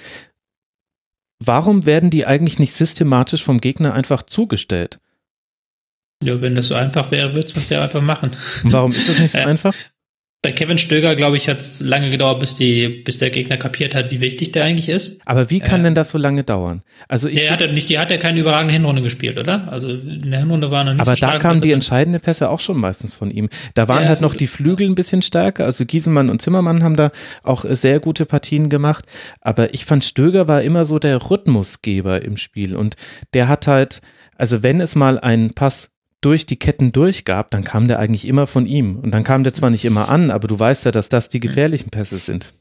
warum 1.39 1.86
werden 1.86 2.11
die 2.11 2.26
eigentlich 2.26 2.59
nicht 2.59 2.74
systematisch 2.74 3.43
vom 3.45 3.61
Gegner 3.61 3.95
einfach 3.95 4.22
zugestellt? 4.22 5.01
Ja, 6.22 6.41
wenn 6.41 6.55
das 6.55 6.68
so 6.68 6.74
einfach 6.74 7.11
wäre, 7.11 7.34
würde 7.34 7.53
man 7.55 7.62
es 7.62 7.68
ja 7.68 7.82
einfach 7.82 8.03
machen. 8.03 8.32
Und 8.64 8.72
warum 8.72 8.91
ist 8.91 9.09
das 9.09 9.18
nicht 9.18 9.32
so 9.32 9.39
äh, 9.39 9.45
einfach? 9.45 9.74
Bei 10.41 10.53
Kevin 10.53 10.78
Stöger, 10.78 11.16
glaube 11.16 11.36
ich, 11.36 11.49
hat 11.49 11.59
es 11.59 11.80
lange 11.80 12.11
gedauert, 12.11 12.39
bis, 12.39 12.55
die, 12.55 12.89
bis 12.89 13.18
der 13.18 13.30
Gegner 13.30 13.57
kapiert 13.57 13.97
hat, 13.97 14.12
wie 14.12 14.20
wichtig 14.20 14.53
der 14.53 14.62
eigentlich 14.62 14.89
ist. 14.89 15.20
Aber 15.26 15.51
wie 15.51 15.59
kann 15.59 15.80
äh, 15.80 15.84
denn 15.84 15.95
das 15.97 16.11
so 16.11 16.18
lange 16.18 16.45
dauern? 16.45 16.82
Also 17.09 17.28
der 17.28 17.51
hat 17.51 17.61
ja 17.61 17.66
nicht, 17.66 17.89
die 17.89 17.99
hat 17.99 18.12
ja 18.12 18.18
keine 18.18 18.39
überragende 18.39 18.72
Hinrunde 18.72 19.03
gespielt, 19.03 19.36
oder? 19.36 19.66
Also 19.72 19.89
in 19.89 20.30
der 20.30 20.39
Hinrunde 20.39 20.70
waren 20.70 20.86
er 20.86 20.95
nicht 20.95 21.01
Aber 21.01 21.16
so 21.16 21.26
da 21.26 21.39
kamen 21.41 21.61
die 21.61 21.72
entscheidenden 21.72 22.20
Pässe 22.20 22.51
auch 22.51 22.61
schon 22.61 22.78
meistens 22.78 23.14
von 23.14 23.32
ihm. 23.32 23.49
Da 23.74 23.89
waren 23.89 24.05
ja, 24.05 24.11
halt 24.11 24.20
noch 24.20 24.36
die 24.36 24.47
Flügel 24.47 24.89
ein 24.89 24.95
bisschen 24.95 25.22
stärker. 25.22 25.64
Also 25.64 25.84
Gieselmann 25.84 26.30
und 26.30 26.41
Zimmermann 26.41 26.84
haben 26.84 26.95
da 26.95 27.11
auch 27.43 27.64
sehr 27.64 27.99
gute 27.99 28.24
Partien 28.24 28.68
gemacht. 28.68 29.07
Aber 29.41 29.74
ich 29.74 29.86
fand, 29.86 30.05
Stöger 30.05 30.47
war 30.47 30.62
immer 30.62 30.84
so 30.84 31.01
der 31.01 31.30
Rhythmusgeber 31.30 32.22
im 32.22 32.36
Spiel. 32.36 32.76
Und 32.76 32.95
der 33.34 33.49
hat 33.49 33.66
halt, 33.66 34.03
also 34.36 34.62
wenn 34.62 34.80
es 34.80 34.95
mal 34.95 35.18
einen 35.18 35.55
Pass 35.55 35.98
durch 36.21 36.47
die 36.47 36.57
Ketten 36.57 36.93
durchgab, 36.93 37.51
dann 37.51 37.64
kam 37.64 37.89
der 37.89 37.99
eigentlich 37.99 38.27
immer 38.27 38.47
von 38.47 38.66
ihm. 38.66 38.97
Und 38.97 39.12
dann 39.12 39.25
kam 39.25 39.45
der 39.45 39.53
zwar 39.53 39.71
nicht 39.71 39.85
immer 39.85 40.09
an, 40.09 40.31
aber 40.31 40.49
du 40.49 40.59
weißt 40.59 40.85
ja, 40.85 40.91
dass 40.91 41.09
das 41.09 41.29
die 41.29 41.41
gefährlichen 41.41 41.91
Pässe 41.91 42.19
sind. 42.19 42.53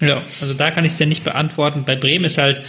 Ja, 0.00 0.22
also 0.40 0.54
da 0.54 0.70
kann 0.70 0.84
ich 0.84 0.92
es 0.92 0.98
ja 0.98 1.06
nicht 1.06 1.24
beantworten. 1.24 1.84
Bei 1.84 1.96
Bremen 1.96 2.24
ist 2.24 2.38
halt, 2.38 2.62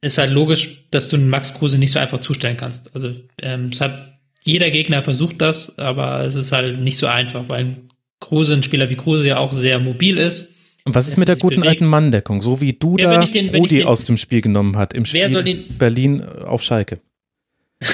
ist 0.00 0.18
halt 0.18 0.32
logisch, 0.32 0.84
dass 0.90 1.08
du 1.08 1.16
einen 1.16 1.28
Max 1.28 1.54
Kruse 1.54 1.78
nicht 1.78 1.92
so 1.92 1.98
einfach 1.98 2.18
zustellen 2.18 2.56
kannst. 2.56 2.94
Also 2.94 3.10
ähm, 3.42 3.70
es 3.72 3.80
hat 3.80 4.14
jeder 4.42 4.70
Gegner 4.70 5.02
versucht 5.02 5.40
das, 5.40 5.78
aber 5.78 6.24
es 6.24 6.34
ist 6.34 6.52
halt 6.52 6.80
nicht 6.80 6.96
so 6.96 7.06
einfach, 7.06 7.44
weil 7.48 7.76
Kruse, 8.20 8.54
ein 8.54 8.62
Spieler 8.62 8.88
wie 8.90 8.96
Kruse 8.96 9.26
ja 9.26 9.38
auch 9.38 9.52
sehr 9.52 9.78
mobil 9.78 10.18
ist. 10.18 10.50
Und 10.84 10.94
was 10.94 11.08
ist 11.08 11.18
mit 11.18 11.28
der 11.28 11.36
guten 11.36 11.56
bewegt. 11.56 11.68
alten 11.68 11.86
Manndeckung, 11.86 12.40
so 12.40 12.60
wie 12.60 12.72
du 12.72 12.96
ja, 12.96 13.22
den, 13.26 13.50
Rudi 13.50 13.84
aus 13.84 14.04
dem 14.04 14.16
Spiel 14.16 14.40
genommen 14.40 14.78
hat, 14.78 14.94
im 14.94 15.04
Spiel 15.04 15.66
Berlin 15.78 16.22
auf 16.22 16.62
Schalke? 16.62 17.00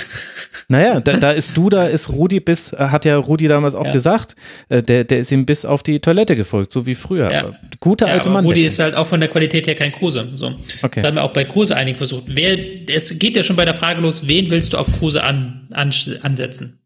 Naja, 0.69 0.99
da, 1.01 1.17
da 1.19 1.31
ist 1.31 1.57
du, 1.57 1.71
da 1.71 1.87
ist 1.87 2.11
Rudi 2.11 2.41
bis, 2.41 2.73
äh, 2.73 2.89
hat 2.89 3.05
ja 3.05 3.17
Rudi 3.17 3.47
damals 3.47 3.77
auch 3.77 3.87
ja. 3.87 3.93
gesagt, 3.93 4.35
äh, 4.69 4.83
der, 4.83 5.05
der 5.05 5.21
ist 5.21 5.31
ihm 5.31 5.47
bis 5.47 5.64
auf 5.64 5.85
die 5.85 6.01
Toilette 6.01 6.35
gefolgt, 6.35 6.73
so 6.73 6.87
wie 6.87 6.97
früher. 6.97 7.31
Ja. 7.31 7.53
Gute 7.79 8.07
alte 8.07 8.29
ja, 8.29 8.35
Mann. 8.35 8.45
Rudi 8.45 8.64
ist 8.67 8.81
halt 8.81 8.97
auch 8.97 9.07
von 9.07 9.21
der 9.21 9.29
Qualität 9.29 9.69
her 9.69 9.77
kein 9.77 9.93
Kruse. 9.93 10.33
So. 10.35 10.55
Okay. 10.83 11.01
Das 11.01 11.05
haben 11.05 11.14
wir 11.14 11.23
auch 11.23 11.33
bei 11.33 11.45
Kruse 11.45 11.77
einige 11.77 11.99
versucht. 11.99 12.25
Wer, 12.27 12.59
es 12.89 13.17
geht 13.19 13.37
ja 13.37 13.45
schon 13.45 13.55
bei 13.55 13.64
der 13.64 13.75
Frage 13.75 14.01
los, 14.01 14.27
wen 14.27 14.51
willst 14.51 14.73
du 14.73 14.79
auf 14.79 14.91
Kruse 14.99 15.23
an, 15.23 15.69
an, 15.71 15.93
ansetzen? 16.23 16.81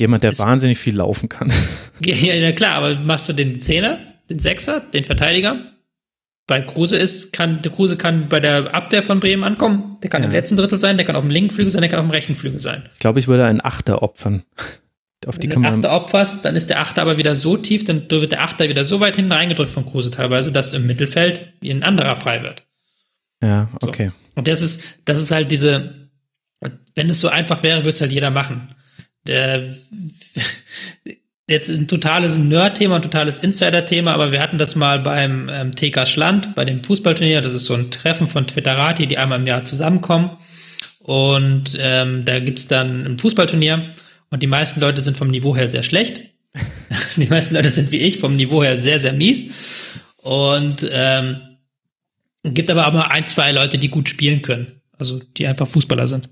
Jemand, 0.00 0.22
der 0.24 0.30
ist, 0.30 0.40
wahnsinnig 0.40 0.78
viel 0.78 0.96
laufen 0.96 1.28
kann. 1.28 1.52
Ja, 2.04 2.16
ja, 2.16 2.50
klar, 2.50 2.74
aber 2.74 2.98
machst 2.98 3.28
du 3.28 3.32
den 3.32 3.60
Zehner, 3.60 4.00
den 4.28 4.40
Sechser, 4.40 4.80
den 4.80 5.04
Verteidiger? 5.04 5.73
Weil 6.46 6.66
Kruse 6.66 6.98
ist, 6.98 7.32
kann, 7.32 7.62
der 7.62 7.72
Kruse 7.72 7.96
kann 7.96 8.28
bei 8.28 8.38
der 8.38 8.74
Abwehr 8.74 9.02
von 9.02 9.20
Bremen 9.20 9.44
ankommen. 9.44 9.96
Der 10.02 10.10
kann 10.10 10.22
ja. 10.22 10.28
im 10.28 10.32
letzten 10.32 10.56
Drittel 10.56 10.78
sein, 10.78 10.98
der 10.98 11.06
kann 11.06 11.16
auf 11.16 11.22
dem 11.22 11.30
linken 11.30 11.50
Flügel 11.50 11.70
sein, 11.70 11.80
der 11.80 11.90
kann 11.90 12.00
auf 12.00 12.06
dem 12.06 12.10
rechten 12.10 12.34
Flügel 12.34 12.58
sein. 12.58 12.82
Ich 12.92 13.00
glaube, 13.00 13.18
ich 13.18 13.28
würde 13.28 13.46
einen 13.46 13.64
Achter 13.64 14.02
opfern. 14.02 14.44
Auf 15.26 15.38
die 15.38 15.50
Wenn 15.50 15.62
du 15.62 15.68
einen 15.68 15.84
Achter 15.86 15.96
opferst, 15.96 16.44
dann 16.44 16.54
ist 16.54 16.68
der 16.68 16.80
Achter 16.80 17.00
aber 17.00 17.16
wieder 17.16 17.34
so 17.34 17.56
tief, 17.56 17.82
dann 17.84 18.10
wird 18.10 18.32
der 18.32 18.42
Achter 18.42 18.68
wieder 18.68 18.84
so 18.84 19.00
weit 19.00 19.16
hinten 19.16 19.32
reingedrückt 19.32 19.70
von 19.70 19.86
Kruse 19.86 20.10
teilweise, 20.10 20.52
dass 20.52 20.74
im 20.74 20.86
Mittelfeld 20.86 21.54
wie 21.62 21.70
ein 21.70 21.82
anderer 21.82 22.14
frei 22.14 22.42
wird. 22.42 22.64
Ja, 23.42 23.70
okay. 23.80 24.08
So. 24.08 24.32
Und 24.34 24.48
das 24.48 24.60
ist, 24.60 24.82
das 25.06 25.22
ist 25.22 25.30
halt 25.30 25.50
diese, 25.50 26.10
wenn 26.94 27.08
es 27.08 27.20
so 27.20 27.28
einfach 27.28 27.62
wäre, 27.62 27.78
würde 27.80 27.90
es 27.90 28.00
halt 28.02 28.12
jeder 28.12 28.30
machen. 28.30 28.74
Der, 29.26 29.74
jetzt 31.48 31.70
ein 31.70 31.88
totales 31.88 32.38
Nerd-Thema, 32.38 32.96
ein 32.96 33.02
totales 33.02 33.38
Insider-Thema, 33.38 34.14
aber 34.14 34.32
wir 34.32 34.40
hatten 34.40 34.58
das 34.58 34.76
mal 34.76 35.00
beim 35.00 35.50
ähm, 35.50 35.74
TK 35.74 36.06
Schland, 36.06 36.54
bei 36.54 36.64
dem 36.64 36.82
Fußballturnier. 36.82 37.40
Das 37.42 37.52
ist 37.52 37.66
so 37.66 37.74
ein 37.74 37.90
Treffen 37.90 38.26
von 38.26 38.46
Twitterati, 38.46 39.06
die 39.06 39.18
einmal 39.18 39.40
im 39.40 39.46
Jahr 39.46 39.64
zusammenkommen. 39.64 40.30
Und 41.00 41.76
ähm, 41.78 42.24
da 42.24 42.40
gibt's 42.40 42.66
dann 42.66 43.04
ein 43.04 43.18
Fußballturnier 43.18 43.90
und 44.30 44.42
die 44.42 44.46
meisten 44.46 44.80
Leute 44.80 45.02
sind 45.02 45.18
vom 45.18 45.28
Niveau 45.28 45.54
her 45.54 45.68
sehr 45.68 45.82
schlecht. 45.82 46.22
die 47.16 47.26
meisten 47.26 47.54
Leute 47.54 47.68
sind 47.68 47.92
wie 47.92 47.98
ich, 47.98 48.18
vom 48.18 48.36
Niveau 48.36 48.62
her 48.62 48.80
sehr, 48.80 48.98
sehr 48.98 49.12
mies. 49.12 49.84
Und 50.16 50.88
ähm, 50.90 51.40
gibt 52.42 52.70
aber 52.70 52.86
auch 52.86 52.92
mal 52.92 53.08
ein, 53.08 53.28
zwei 53.28 53.52
Leute, 53.52 53.78
die 53.78 53.88
gut 53.88 54.08
spielen 54.08 54.40
können. 54.40 54.80
Also 54.98 55.20
die 55.36 55.46
einfach 55.46 55.66
Fußballer 55.66 56.06
sind. 56.06 56.30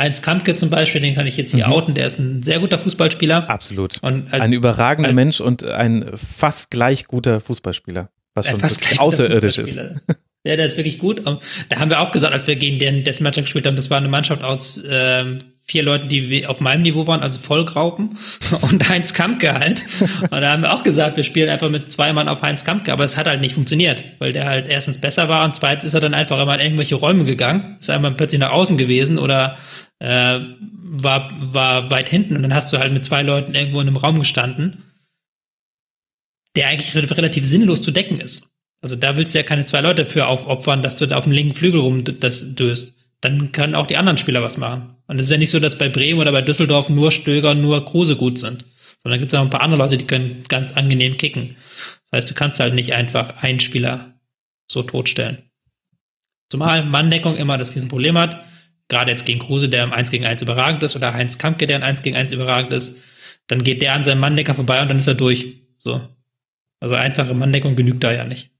Heinz 0.00 0.22
Kampke 0.22 0.56
zum 0.56 0.70
Beispiel, 0.70 1.00
den 1.00 1.14
kann 1.14 1.26
ich 1.26 1.36
jetzt 1.36 1.54
hier 1.54 1.68
mhm. 1.68 1.72
outen, 1.72 1.94
der 1.94 2.06
ist 2.06 2.18
ein 2.18 2.42
sehr 2.42 2.58
guter 2.58 2.78
Fußballspieler. 2.78 3.48
Absolut. 3.48 4.02
Und, 4.02 4.32
äh, 4.32 4.40
ein 4.40 4.52
überragender 4.52 5.10
äh, 5.10 5.14
Mensch 5.14 5.40
und 5.40 5.64
ein 5.64 6.10
fast 6.14 6.70
gleich 6.70 7.06
guter 7.06 7.40
Fußballspieler, 7.40 8.10
was 8.34 8.48
schon 8.48 8.58
fast 8.58 8.98
außerirdisch 8.98 9.58
ist. 9.58 9.78
Ja, 10.46 10.56
der 10.56 10.66
ist 10.66 10.76
wirklich 10.76 10.98
gut. 10.98 11.22
Da 11.24 11.78
haben 11.78 11.88
wir 11.88 12.00
auch 12.00 12.10
gesagt, 12.10 12.34
als 12.34 12.46
wir 12.46 12.56
gegen 12.56 12.78
den 12.78 13.02
Deathmatcher 13.02 13.40
gespielt 13.40 13.66
haben, 13.66 13.76
das 13.76 13.88
war 13.88 13.96
eine 13.96 14.08
Mannschaft 14.08 14.44
aus 14.44 14.82
ähm, 14.86 15.38
vier 15.62 15.82
Leuten, 15.82 16.10
die 16.10 16.46
auf 16.46 16.60
meinem 16.60 16.82
Niveau 16.82 17.06
waren, 17.06 17.22
also 17.22 17.40
Vollgraupen 17.40 18.18
und 18.60 18.88
Heinz 18.88 19.14
Kampke 19.14 19.54
halt. 19.54 19.84
Und 20.20 20.32
da 20.32 20.52
haben 20.52 20.62
wir 20.62 20.74
auch 20.74 20.82
gesagt, 20.82 21.16
wir 21.16 21.24
spielen 21.24 21.48
einfach 21.48 21.70
mit 21.70 21.90
zwei 21.90 22.12
Mann 22.12 22.28
auf 22.28 22.42
Heinz 22.42 22.64
Kampke, 22.64 22.92
aber 22.92 23.04
es 23.04 23.16
hat 23.16 23.26
halt 23.26 23.40
nicht 23.40 23.54
funktioniert, 23.54 24.04
weil 24.18 24.34
der 24.34 24.44
halt 24.44 24.68
erstens 24.68 24.98
besser 24.98 25.30
war 25.30 25.46
und 25.46 25.56
zweitens 25.56 25.84
ist 25.84 25.94
er 25.94 26.00
dann 26.00 26.12
einfach 26.12 26.38
immer 26.38 26.54
in 26.56 26.60
irgendwelche 26.60 26.96
Räume 26.96 27.24
gegangen, 27.24 27.76
ist 27.80 27.88
einmal 27.88 28.12
plötzlich 28.12 28.40
nach 28.40 28.52
außen 28.52 28.76
gewesen 28.76 29.18
oder 29.18 29.56
äh, 30.00 30.40
war, 30.60 31.30
war 31.54 31.90
weit 31.90 32.08
hinten 32.08 32.36
und 32.36 32.42
dann 32.42 32.54
hast 32.54 32.72
du 32.72 32.78
halt 32.78 32.92
mit 32.92 33.04
zwei 33.04 33.22
Leuten 33.22 33.54
irgendwo 33.54 33.80
in 33.80 33.88
einem 33.88 33.96
Raum 33.96 34.18
gestanden, 34.18 34.84
der 36.56 36.68
eigentlich 36.68 36.94
relativ 36.94 37.44
sinnlos 37.44 37.82
zu 37.82 37.90
decken 37.90 38.20
ist. 38.20 38.48
Also 38.80 38.96
da 38.96 39.16
willst 39.16 39.34
du 39.34 39.38
ja 39.38 39.44
keine 39.44 39.64
zwei 39.64 39.80
Leute 39.80 40.04
für 40.04 40.26
aufopfern, 40.26 40.82
dass 40.82 40.96
du 40.96 41.06
da 41.06 41.16
auf 41.16 41.24
dem 41.24 41.32
linken 41.32 41.54
Flügel 41.54 41.80
rum 41.80 42.04
das 42.04 42.54
döst. 42.54 42.98
Dann 43.20 43.52
können 43.52 43.74
auch 43.74 43.86
die 43.86 43.96
anderen 43.96 44.18
Spieler 44.18 44.42
was 44.42 44.58
machen. 44.58 44.96
Und 45.06 45.18
es 45.18 45.26
ist 45.26 45.32
ja 45.32 45.38
nicht 45.38 45.50
so, 45.50 45.58
dass 45.58 45.78
bei 45.78 45.88
Bremen 45.88 46.20
oder 46.20 46.32
bei 46.32 46.42
Düsseldorf 46.42 46.90
nur 46.90 47.10
Stöger, 47.10 47.54
nur 47.54 47.84
Kruse 47.84 48.16
gut 48.16 48.38
sind. 48.38 48.66
Sondern 49.02 49.20
gibt 49.20 49.32
es 49.32 49.38
auch 49.38 49.42
ein 49.42 49.50
paar 49.50 49.62
andere 49.62 49.82
Leute, 49.82 49.96
die 49.96 50.06
können 50.06 50.44
ganz 50.48 50.72
angenehm 50.72 51.16
kicken. 51.16 51.56
Das 52.02 52.18
heißt, 52.18 52.30
du 52.30 52.34
kannst 52.34 52.60
halt 52.60 52.74
nicht 52.74 52.92
einfach 52.92 53.42
einen 53.42 53.60
Spieler 53.60 54.14
so 54.70 54.82
totstellen. 54.82 55.38
Zumal 56.50 56.84
Manndeckung 56.84 57.36
immer 57.36 57.56
das 57.56 57.74
Riesenproblem 57.74 58.18
hat 58.18 58.44
gerade 58.88 59.10
jetzt 59.10 59.26
gegen 59.26 59.40
Kruse, 59.40 59.68
der 59.68 59.84
im 59.84 59.92
1 59.92 60.10
gegen 60.10 60.26
1 60.26 60.42
überragend 60.42 60.82
ist, 60.82 60.96
oder 60.96 61.14
Heinz 61.14 61.38
Kampke, 61.38 61.66
der 61.66 61.76
im 61.76 61.82
1 61.82 62.02
gegen 62.02 62.16
1 62.16 62.32
überragend 62.32 62.72
ist, 62.72 62.96
dann 63.46 63.62
geht 63.62 63.82
der 63.82 63.94
an 63.94 64.02
seinem 64.02 64.20
Manndecker 64.20 64.54
vorbei 64.54 64.80
und 64.82 64.88
dann 64.88 64.98
ist 64.98 65.06
er 65.06 65.14
durch. 65.14 65.62
So. 65.78 66.00
Also 66.80 66.94
einfache 66.94 67.34
Manndeckung 67.34 67.76
genügt 67.76 68.04
da 68.04 68.12
ja 68.12 68.24
nicht. 68.24 68.50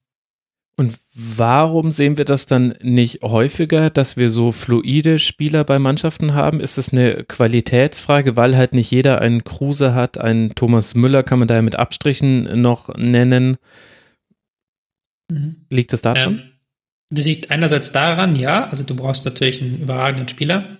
Und 0.77 0.99
warum 1.15 1.93
sehen 1.93 2.17
wir 2.17 2.25
das 2.25 2.47
dann 2.47 2.75
nicht 2.83 3.23
häufiger, 3.23 3.91
dass 3.91 4.17
wir 4.17 4.29
so 4.29 4.51
fluide 4.51 5.21
Spieler 5.21 5.63
bei 5.63 5.79
Mannschaften 5.79 6.35
haben? 6.35 6.59
Ist 6.59 6.79
es 6.79 6.93
eine 6.93 7.23
Qualitätsfrage, 7.23 8.37
weil 8.37 8.57
halt 8.57 8.73
nicht 8.73 8.91
jeder 8.91 9.21
einen 9.21 9.45
Kruse 9.45 9.95
hat, 9.95 10.19
einen 10.19 10.57
Thomas 10.57 10.97
Müller 10.97 11.23
kann 11.23 11.39
man 11.39 11.47
da 11.47 11.55
ja 11.55 11.63
mit 11.63 11.77
Abstrichen 11.77 12.61
noch 12.61 12.89
nennen. 12.97 13.57
Mhm. 15.31 15.67
Liegt 15.71 15.93
es 15.93 16.03
daran? 16.03 16.33
Ähm, 16.33 16.43
das 17.15 17.25
liegt 17.27 17.51
einerseits 17.51 17.93
daran, 17.93 18.37
ja, 18.37 18.67
also 18.67 18.83
du 18.83 18.95
brauchst 18.95 19.25
natürlich 19.25 19.61
einen 19.61 19.83
überragenden 19.83 20.29
Spieler. 20.29 20.79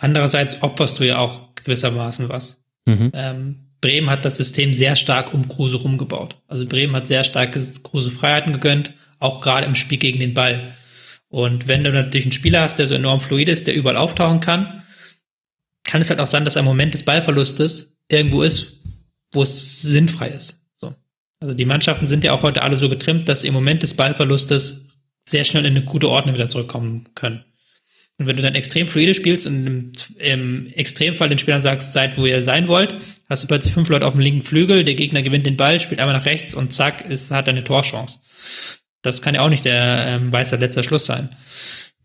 Andererseits 0.00 0.62
opferst 0.62 0.98
du 0.98 1.06
ja 1.06 1.18
auch 1.18 1.54
gewissermaßen 1.54 2.28
was. 2.28 2.64
Mhm. 2.86 3.10
Ähm, 3.14 3.56
Bremen 3.80 4.10
hat 4.10 4.24
das 4.24 4.36
System 4.36 4.74
sehr 4.74 4.96
stark 4.96 5.34
um 5.34 5.48
Kruse 5.48 5.76
rumgebaut. 5.76 6.36
Also 6.48 6.66
Bremen 6.66 6.96
hat 6.96 7.06
sehr 7.06 7.24
starke 7.24 7.60
Kruse 7.82 8.10
Freiheiten 8.10 8.52
gegönnt, 8.52 8.94
auch 9.18 9.40
gerade 9.40 9.66
im 9.66 9.74
Spiel 9.74 9.98
gegen 9.98 10.18
den 10.18 10.34
Ball. 10.34 10.74
Und 11.28 11.68
wenn 11.68 11.84
du 11.84 11.92
natürlich 11.92 12.26
einen 12.26 12.32
Spieler 12.32 12.62
hast, 12.62 12.78
der 12.78 12.86
so 12.86 12.94
enorm 12.94 13.20
fluid 13.20 13.48
ist, 13.48 13.66
der 13.66 13.74
überall 13.74 13.96
auftauchen 13.96 14.40
kann, 14.40 14.82
kann 15.84 16.00
es 16.00 16.10
halt 16.10 16.20
auch 16.20 16.26
sein, 16.26 16.44
dass 16.44 16.56
ein 16.56 16.64
Moment 16.64 16.94
des 16.94 17.04
Ballverlustes 17.04 17.96
irgendwo 18.08 18.42
ist, 18.42 18.80
wo 19.32 19.42
es 19.42 19.82
sinnfrei 19.82 20.28
ist. 20.28 20.62
So. 20.76 20.94
Also 21.40 21.54
die 21.54 21.64
Mannschaften 21.64 22.06
sind 22.06 22.24
ja 22.24 22.32
auch 22.32 22.42
heute 22.42 22.62
alle 22.62 22.76
so 22.76 22.88
getrimmt, 22.88 23.28
dass 23.28 23.44
im 23.44 23.54
Moment 23.54 23.82
des 23.82 23.94
Ballverlustes 23.94 24.85
sehr 25.28 25.44
schnell 25.44 25.66
in 25.66 25.76
eine 25.76 25.84
gute 25.84 26.08
Ordnung 26.08 26.34
wieder 26.34 26.48
zurückkommen 26.48 27.08
können. 27.14 27.44
Und 28.18 28.26
wenn 28.26 28.36
du 28.36 28.42
dann 28.42 28.54
extrem 28.54 28.88
fluide 28.88 29.12
spielst 29.12 29.46
und 29.46 29.66
im, 29.66 29.92
im 30.18 30.72
Extremfall 30.72 31.28
den 31.28 31.38
Spielern 31.38 31.60
sagst, 31.60 31.92
seid 31.92 32.16
wo 32.16 32.24
ihr 32.24 32.42
sein 32.42 32.66
wollt, 32.66 32.94
hast 33.28 33.42
du 33.42 33.46
plötzlich 33.46 33.74
fünf 33.74 33.90
Leute 33.90 34.06
auf 34.06 34.14
dem 34.14 34.22
linken 34.22 34.42
Flügel, 34.42 34.84
der 34.84 34.94
Gegner 34.94 35.22
gewinnt 35.22 35.44
den 35.44 35.58
Ball, 35.58 35.80
spielt 35.80 36.00
einmal 36.00 36.16
nach 36.16 36.24
rechts 36.24 36.54
und 36.54 36.72
zack, 36.72 37.04
ist, 37.04 37.30
hat 37.30 37.48
eine 37.48 37.64
Torchance. 37.64 38.20
Das 39.02 39.20
kann 39.20 39.34
ja 39.34 39.42
auch 39.42 39.50
nicht 39.50 39.66
der 39.66 40.06
ähm, 40.08 40.32
weiße 40.32 40.56
letzter 40.56 40.82
Schluss 40.82 41.04
sein. 41.04 41.28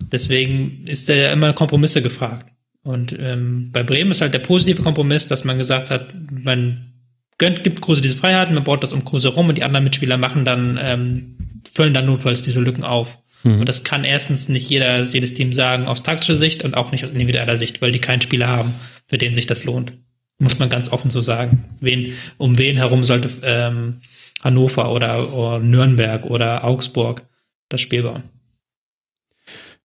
Deswegen 0.01 0.85
ist 0.85 1.07
da 1.07 1.13
ja 1.13 1.31
immer 1.31 1.53
Kompromisse 1.53 2.01
gefragt. 2.01 2.51
Und 2.83 3.15
ähm, 3.17 3.69
bei 3.71 3.83
Bremen 3.83 4.11
ist 4.11 4.21
halt 4.21 4.33
der 4.33 4.39
positive 4.39 4.81
Kompromiss, 4.81 5.27
dass 5.27 5.43
man 5.43 5.57
gesagt 5.57 5.91
hat, 5.91 6.13
man 6.31 6.93
gönnt, 7.37 7.63
gibt 7.63 7.81
Kruse 7.81 8.01
diese 8.01 8.15
Freiheiten, 8.15 8.55
man 8.55 8.63
baut 8.63 8.83
das 8.83 8.93
um 8.93 9.05
Kruse 9.05 9.29
rum 9.29 9.49
und 9.49 9.57
die 9.57 9.63
anderen 9.63 9.83
Mitspieler 9.83 10.17
machen 10.17 10.45
dann, 10.45 10.79
ähm, 10.81 11.40
füllen 11.73 11.93
dann 11.93 12.05
notfalls 12.05 12.41
diese 12.41 12.59
Lücken 12.59 12.83
auf. 12.83 13.17
Mhm. 13.43 13.61
Und 13.61 13.69
das 13.69 13.83
kann 13.83 14.03
erstens 14.03 14.49
nicht 14.49 14.69
jeder, 14.69 15.03
jedes 15.03 15.33
Team 15.33 15.53
sagen 15.53 15.87
aus 15.87 16.03
taktischer 16.03 16.37
Sicht 16.37 16.63
und 16.63 16.75
auch 16.75 16.91
nicht 16.91 17.03
aus 17.03 17.11
individueller 17.11 17.57
Sicht, 17.57 17.81
weil 17.81 17.91
die 17.91 17.99
keinen 17.99 18.21
Spieler 18.21 18.47
haben, 18.47 18.73
für 19.05 19.17
den 19.17 19.33
sich 19.33 19.47
das 19.47 19.63
lohnt. 19.63 19.93
Muss 20.39 20.59
man 20.59 20.69
ganz 20.69 20.89
offen 20.89 21.11
so 21.11 21.21
sagen. 21.21 21.65
Wen, 21.79 22.13
um 22.37 22.57
wen 22.57 22.77
herum 22.77 23.03
sollte 23.03 23.29
ähm, 23.43 24.01
Hannover 24.43 24.91
oder, 24.91 25.33
oder 25.33 25.59
Nürnberg 25.59 26.25
oder 26.25 26.63
Augsburg 26.63 27.23
das 27.69 27.81
Spiel 27.81 28.03
bauen? 28.03 28.23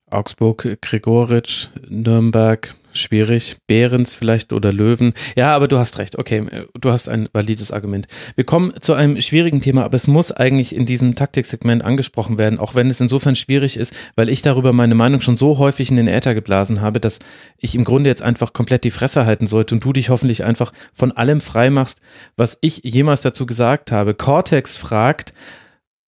Augsburg, 0.08 0.78
Gregoritsch, 0.80 1.68
Nürnberg, 1.88 2.74
schwierig. 2.96 3.56
Behrens 3.66 4.14
vielleicht 4.14 4.52
oder 4.52 4.72
Löwen. 4.72 5.14
Ja, 5.36 5.54
aber 5.54 5.68
du 5.68 5.78
hast 5.78 5.98
recht. 5.98 6.18
Okay, 6.18 6.46
du 6.80 6.90
hast 6.90 7.08
ein 7.08 7.28
valides 7.32 7.70
Argument. 7.70 8.06
Wir 8.34 8.44
kommen 8.44 8.72
zu 8.80 8.94
einem 8.94 9.20
schwierigen 9.20 9.60
Thema, 9.60 9.84
aber 9.84 9.94
es 9.94 10.06
muss 10.06 10.32
eigentlich 10.32 10.74
in 10.74 10.86
diesem 10.86 11.14
Taktiksegment 11.14 11.84
angesprochen 11.84 12.38
werden, 12.38 12.58
auch 12.58 12.74
wenn 12.74 12.90
es 12.90 13.00
insofern 13.00 13.36
schwierig 13.36 13.76
ist, 13.76 13.94
weil 14.16 14.28
ich 14.28 14.42
darüber 14.42 14.72
meine 14.72 14.94
Meinung 14.94 15.20
schon 15.20 15.36
so 15.36 15.58
häufig 15.58 15.90
in 15.90 15.96
den 15.96 16.08
Äther 16.08 16.34
geblasen 16.34 16.80
habe, 16.80 17.00
dass 17.00 17.18
ich 17.58 17.74
im 17.74 17.84
Grunde 17.84 18.10
jetzt 18.10 18.22
einfach 18.22 18.52
komplett 18.52 18.84
die 18.84 18.90
Fresse 18.90 19.26
halten 19.26 19.46
sollte 19.46 19.74
und 19.74 19.84
du 19.84 19.92
dich 19.92 20.10
hoffentlich 20.10 20.44
einfach 20.44 20.72
von 20.92 21.12
allem 21.12 21.40
frei 21.40 21.70
machst, 21.70 22.00
was 22.36 22.58
ich 22.60 22.82
jemals 22.84 23.20
dazu 23.20 23.46
gesagt 23.46 23.92
habe. 23.92 24.14
Cortex 24.14 24.76
fragt, 24.76 25.32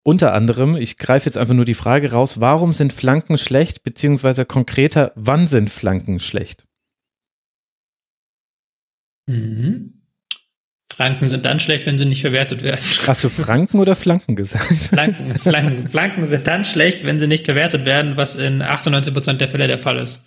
unter 0.08 0.32
anderem, 0.32 0.74
ich 0.74 0.96
greife 0.96 1.26
jetzt 1.26 1.36
einfach 1.36 1.52
nur 1.52 1.66
die 1.66 1.74
Frage 1.74 2.12
raus, 2.12 2.40
warum 2.40 2.72
sind 2.72 2.94
Flanken 2.94 3.36
schlecht, 3.36 3.82
beziehungsweise 3.82 4.46
konkreter, 4.46 5.12
wann 5.16 5.46
sind 5.46 5.68
Flanken 5.68 6.18
schlecht? 6.18 6.67
Mhm. 9.28 9.94
Franken 10.92 11.28
sind 11.28 11.44
dann 11.44 11.60
schlecht, 11.60 11.86
wenn 11.86 11.96
sie 11.96 12.06
nicht 12.06 12.22
verwertet 12.22 12.62
werden. 12.62 12.80
Hast 13.06 13.22
du 13.22 13.28
Franken 13.28 13.78
oder 13.78 13.94
Flanken 13.94 14.34
gesagt? 14.34 14.64
Flanken, 14.64 15.38
Flanken, 15.38 15.88
Flanken 15.88 16.26
sind 16.26 16.46
dann 16.46 16.64
schlecht, 16.64 17.04
wenn 17.04 17.20
sie 17.20 17.28
nicht 17.28 17.44
verwertet 17.44 17.86
werden, 17.86 18.16
was 18.16 18.34
in 18.34 18.62
98 18.62 19.14
Prozent 19.14 19.40
der 19.40 19.46
Fälle 19.46 19.68
der 19.68 19.78
Fall 19.78 19.98
ist. 19.98 20.24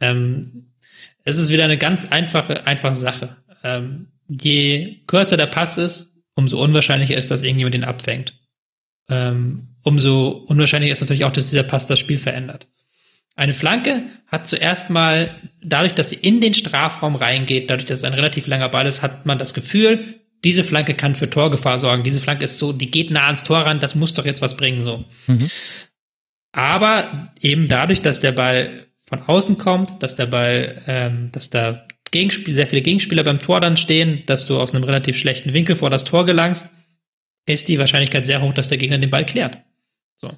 Ähm, 0.00 0.72
es 1.24 1.36
ist 1.36 1.50
wieder 1.50 1.64
eine 1.64 1.76
ganz 1.76 2.06
einfache, 2.06 2.66
einfache 2.66 2.94
Sache. 2.94 3.36
Ähm, 3.62 4.06
je 4.28 5.02
kürzer 5.06 5.36
der 5.36 5.46
Pass 5.46 5.76
ist, 5.76 6.14
umso 6.34 6.62
unwahrscheinlicher 6.62 7.16
ist, 7.16 7.30
dass 7.30 7.42
irgendjemand 7.42 7.74
den 7.74 7.84
abfängt. 7.84 8.34
Ähm, 9.10 9.74
umso 9.82 10.28
unwahrscheinlicher 10.46 10.92
ist 10.92 11.00
natürlich 11.00 11.24
auch, 11.24 11.32
dass 11.32 11.50
dieser 11.50 11.64
Pass 11.64 11.86
das 11.86 11.98
Spiel 11.98 12.18
verändert. 12.18 12.66
Eine 13.40 13.54
Flanke 13.54 14.02
hat 14.26 14.46
zuerst 14.46 14.90
mal, 14.90 15.34
dadurch, 15.62 15.94
dass 15.94 16.10
sie 16.10 16.16
in 16.16 16.42
den 16.42 16.52
Strafraum 16.52 17.14
reingeht, 17.14 17.70
dadurch, 17.70 17.86
dass 17.86 18.00
es 18.00 18.04
ein 18.04 18.12
relativ 18.12 18.46
langer 18.46 18.68
Ball 18.68 18.84
ist, 18.84 19.00
hat 19.00 19.24
man 19.24 19.38
das 19.38 19.54
Gefühl, 19.54 20.20
diese 20.44 20.62
Flanke 20.62 20.92
kann 20.92 21.14
für 21.14 21.30
Torgefahr 21.30 21.78
sorgen. 21.78 22.02
Diese 22.02 22.20
Flanke 22.20 22.44
ist 22.44 22.58
so, 22.58 22.74
die 22.74 22.90
geht 22.90 23.10
nah 23.10 23.24
ans 23.24 23.42
Tor 23.42 23.60
ran, 23.60 23.80
das 23.80 23.94
muss 23.94 24.12
doch 24.12 24.26
jetzt 24.26 24.42
was 24.42 24.58
bringen, 24.58 24.84
so. 24.84 25.06
Mhm. 25.26 25.48
Aber 26.52 27.32
eben 27.40 27.66
dadurch, 27.68 28.02
dass 28.02 28.20
der 28.20 28.32
Ball 28.32 28.84
von 29.08 29.22
außen 29.22 29.56
kommt, 29.56 30.02
dass 30.02 30.16
der 30.16 30.26
Ball, 30.26 30.82
ähm, 30.86 31.30
dass 31.32 31.48
da 31.48 31.86
Gegenspiel, 32.10 32.52
sehr 32.52 32.66
viele 32.66 32.82
Gegenspieler 32.82 33.24
beim 33.24 33.38
Tor 33.38 33.62
dann 33.62 33.78
stehen, 33.78 34.22
dass 34.26 34.44
du 34.44 34.60
aus 34.60 34.74
einem 34.74 34.84
relativ 34.84 35.16
schlechten 35.16 35.54
Winkel 35.54 35.76
vor 35.76 35.88
das 35.88 36.04
Tor 36.04 36.26
gelangst, 36.26 36.68
ist 37.46 37.68
die 37.68 37.78
Wahrscheinlichkeit 37.78 38.26
sehr 38.26 38.42
hoch, 38.42 38.52
dass 38.52 38.68
der 38.68 38.76
Gegner 38.76 38.98
den 38.98 39.08
Ball 39.08 39.24
klärt. 39.24 39.56
So. 40.16 40.30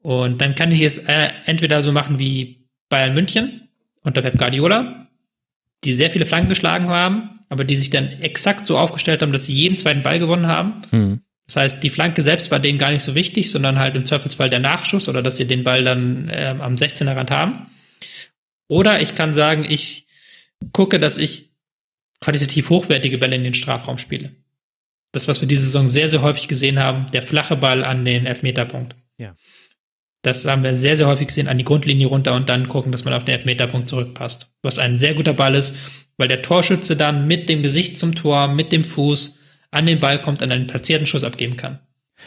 Und 0.00 0.40
dann 0.40 0.54
kann 0.54 0.72
ich 0.72 0.82
es 0.82 0.98
äh, 0.98 1.30
entweder 1.44 1.82
so 1.82 1.92
machen 1.92 2.18
wie 2.18 2.68
Bayern 2.88 3.14
München 3.14 3.68
unter 4.02 4.22
Pep 4.22 4.38
Guardiola, 4.38 5.08
die 5.84 5.94
sehr 5.94 6.10
viele 6.10 6.26
Flanken 6.26 6.48
geschlagen 6.48 6.88
haben, 6.88 7.40
aber 7.48 7.64
die 7.64 7.76
sich 7.76 7.90
dann 7.90 8.08
exakt 8.20 8.66
so 8.66 8.78
aufgestellt 8.78 9.22
haben, 9.22 9.32
dass 9.32 9.46
sie 9.46 9.54
jeden 9.54 9.78
zweiten 9.78 10.02
Ball 10.02 10.18
gewonnen 10.18 10.46
haben. 10.46 10.82
Mhm. 10.90 11.20
Das 11.46 11.56
heißt, 11.56 11.82
die 11.82 11.90
Flanke 11.90 12.22
selbst 12.22 12.50
war 12.50 12.60
denen 12.60 12.78
gar 12.78 12.90
nicht 12.90 13.02
so 13.02 13.14
wichtig, 13.14 13.50
sondern 13.50 13.78
halt 13.78 13.96
im 13.96 14.04
Zweifelsfall 14.04 14.50
der 14.50 14.58
Nachschuss 14.60 15.08
oder 15.08 15.22
dass 15.22 15.38
sie 15.38 15.46
den 15.46 15.64
Ball 15.64 15.82
dann 15.82 16.28
äh, 16.28 16.54
am 16.58 16.74
16er 16.74 17.16
Rand 17.16 17.30
haben. 17.30 17.66
Oder 18.68 19.00
ich 19.00 19.14
kann 19.14 19.32
sagen, 19.32 19.64
ich 19.68 20.06
gucke, 20.72 21.00
dass 21.00 21.16
ich 21.16 21.50
qualitativ 22.20 22.68
hochwertige 22.68 23.16
Bälle 23.16 23.36
in 23.36 23.44
den 23.44 23.54
Strafraum 23.54 23.96
spiele. 23.96 24.30
Das, 25.12 25.26
was 25.26 25.40
wir 25.40 25.48
diese 25.48 25.64
Saison 25.64 25.88
sehr, 25.88 26.08
sehr 26.08 26.20
häufig 26.20 26.48
gesehen 26.48 26.78
haben, 26.78 27.06
der 27.12 27.22
flache 27.22 27.56
Ball 27.56 27.82
an 27.82 28.04
den 28.04 28.26
Elfmeterpunkt. 28.26 28.94
Ja. 29.16 29.34
Das 30.22 30.44
haben 30.44 30.64
wir 30.64 30.74
sehr, 30.74 30.96
sehr 30.96 31.06
häufig 31.06 31.28
gesehen, 31.28 31.48
an 31.48 31.58
die 31.58 31.64
Grundlinie 31.64 32.08
runter 32.08 32.34
und 32.34 32.48
dann 32.48 32.68
gucken, 32.68 32.90
dass 32.90 33.04
man 33.04 33.14
auf 33.14 33.24
den 33.24 33.36
Elfmeterpunkt 33.36 33.88
zurückpasst. 33.88 34.50
Was 34.62 34.78
ein 34.78 34.98
sehr 34.98 35.14
guter 35.14 35.32
Ball 35.32 35.54
ist, 35.54 35.76
weil 36.16 36.28
der 36.28 36.42
Torschütze 36.42 36.96
dann 36.96 37.26
mit 37.26 37.48
dem 37.48 37.62
Gesicht 37.62 37.96
zum 37.96 38.14
Tor, 38.14 38.48
mit 38.48 38.72
dem 38.72 38.84
Fuß 38.84 39.38
an 39.70 39.86
den 39.86 40.00
Ball 40.00 40.20
kommt 40.20 40.42
und 40.42 40.50
einen 40.50 40.66
platzierten 40.66 41.06
Schuss 41.06 41.24
abgeben 41.24 41.56
kann. 41.56 41.78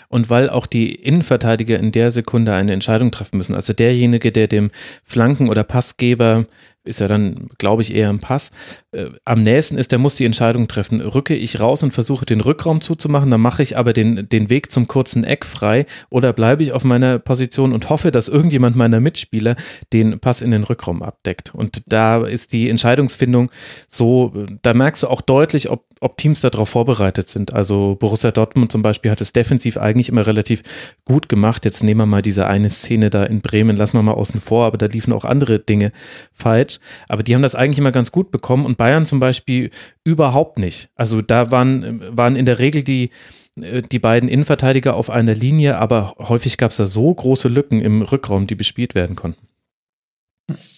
Und 0.07 0.29
weil 0.29 0.49
auch 0.49 0.67
die 0.67 0.95
Innenverteidiger 0.95 1.77
in 1.77 1.91
der 1.91 2.11
Sekunde 2.11 2.53
eine 2.53 2.71
Entscheidung 2.71 3.11
treffen 3.11 3.37
müssen. 3.37 3.55
Also 3.55 3.73
derjenige, 3.73 4.31
der 4.31 4.47
dem 4.47 4.71
Flanken- 5.03 5.49
oder 5.49 5.65
Passgeber 5.65 6.45
ist 6.83 6.99
ja 6.99 7.07
dann, 7.07 7.49
glaube 7.57 7.83
ich, 7.83 7.93
eher 7.93 8.09
ein 8.09 8.19
Pass. 8.19 8.51
Äh, 8.91 9.09
am 9.23 9.43
nächsten 9.43 9.77
ist, 9.77 9.91
der 9.91 9.99
muss 9.99 10.15
die 10.15 10.25
Entscheidung 10.25 10.67
treffen. 10.67 11.01
Rücke 11.01 11.35
ich 11.35 11.59
raus 11.59 11.83
und 11.83 11.91
versuche 11.91 12.25
den 12.25 12.41
Rückraum 12.41 12.81
zuzumachen, 12.81 13.29
dann 13.29 13.41
mache 13.41 13.61
ich 13.61 13.77
aber 13.77 13.93
den, 13.93 14.27
den 14.27 14.49
Weg 14.49 14.71
zum 14.71 14.87
kurzen 14.87 15.23
Eck 15.23 15.45
frei 15.45 15.85
oder 16.09 16.33
bleibe 16.33 16.63
ich 16.63 16.71
auf 16.71 16.83
meiner 16.83 17.19
Position 17.19 17.71
und 17.71 17.89
hoffe, 17.89 18.11
dass 18.11 18.27
irgendjemand 18.27 18.75
meiner 18.75 18.99
Mitspieler 18.99 19.55
den 19.93 20.19
Pass 20.19 20.41
in 20.41 20.51
den 20.51 20.63
Rückraum 20.63 21.03
abdeckt. 21.03 21.53
Und 21.53 21.83
da 21.85 22.23
ist 22.25 22.51
die 22.51 22.69
Entscheidungsfindung 22.69 23.51
so, 23.87 24.33
da 24.61 24.73
merkst 24.73 25.03
du 25.03 25.07
auch 25.07 25.21
deutlich, 25.21 25.69
ob, 25.69 25.85
ob 25.99 26.17
Teams 26.17 26.41
darauf 26.41 26.69
vorbereitet 26.69 27.29
sind. 27.29 27.53
Also 27.53 27.95
Borussia 27.99 28.31
Dortmund 28.31 28.71
zum 28.71 28.81
Beispiel 28.81 29.11
hat 29.11 29.21
es 29.21 29.33
defensiv 29.33 29.77
eigentlich 29.77 30.09
immer 30.09 30.25
relativ 30.25 30.63
gut 31.05 31.29
gemacht. 31.29 31.63
Jetzt 31.63 31.83
nehmen 31.83 31.99
wir 31.99 32.05
mal 32.07 32.21
diese 32.23 32.47
eine 32.47 32.69
Szene 32.69 33.11
da 33.11 33.23
in 33.23 33.41
Bremen, 33.41 33.77
lassen 33.77 33.97
wir 33.97 34.03
mal 34.03 34.13
außen 34.13 34.39
vor, 34.39 34.65
aber 34.65 34.77
da 34.77 34.87
liefen 34.87 35.13
auch 35.13 35.25
andere 35.25 35.59
Dinge 35.59 35.91
falsch. 36.33 36.70
Match. 36.71 36.79
Aber 37.07 37.23
die 37.23 37.35
haben 37.35 37.41
das 37.41 37.55
eigentlich 37.55 37.79
immer 37.79 37.91
ganz 37.91 38.11
gut 38.11 38.31
bekommen 38.31 38.65
und 38.65 38.77
Bayern 38.77 39.05
zum 39.05 39.19
Beispiel 39.19 39.71
überhaupt 40.03 40.57
nicht. 40.57 40.89
Also 40.95 41.21
da 41.21 41.51
waren, 41.51 42.01
waren 42.15 42.35
in 42.35 42.45
der 42.45 42.59
Regel 42.59 42.83
die, 42.83 43.09
die 43.55 43.99
beiden 43.99 44.29
Innenverteidiger 44.29 44.95
auf 44.95 45.09
einer 45.09 45.35
Linie, 45.35 45.77
aber 45.77 46.15
häufig 46.17 46.57
gab 46.57 46.71
es 46.71 46.77
da 46.77 46.85
so 46.85 47.13
große 47.13 47.49
Lücken 47.49 47.81
im 47.81 48.01
Rückraum, 48.01 48.47
die 48.47 48.55
bespielt 48.55 48.95
werden 48.95 49.15
konnten. 49.15 49.47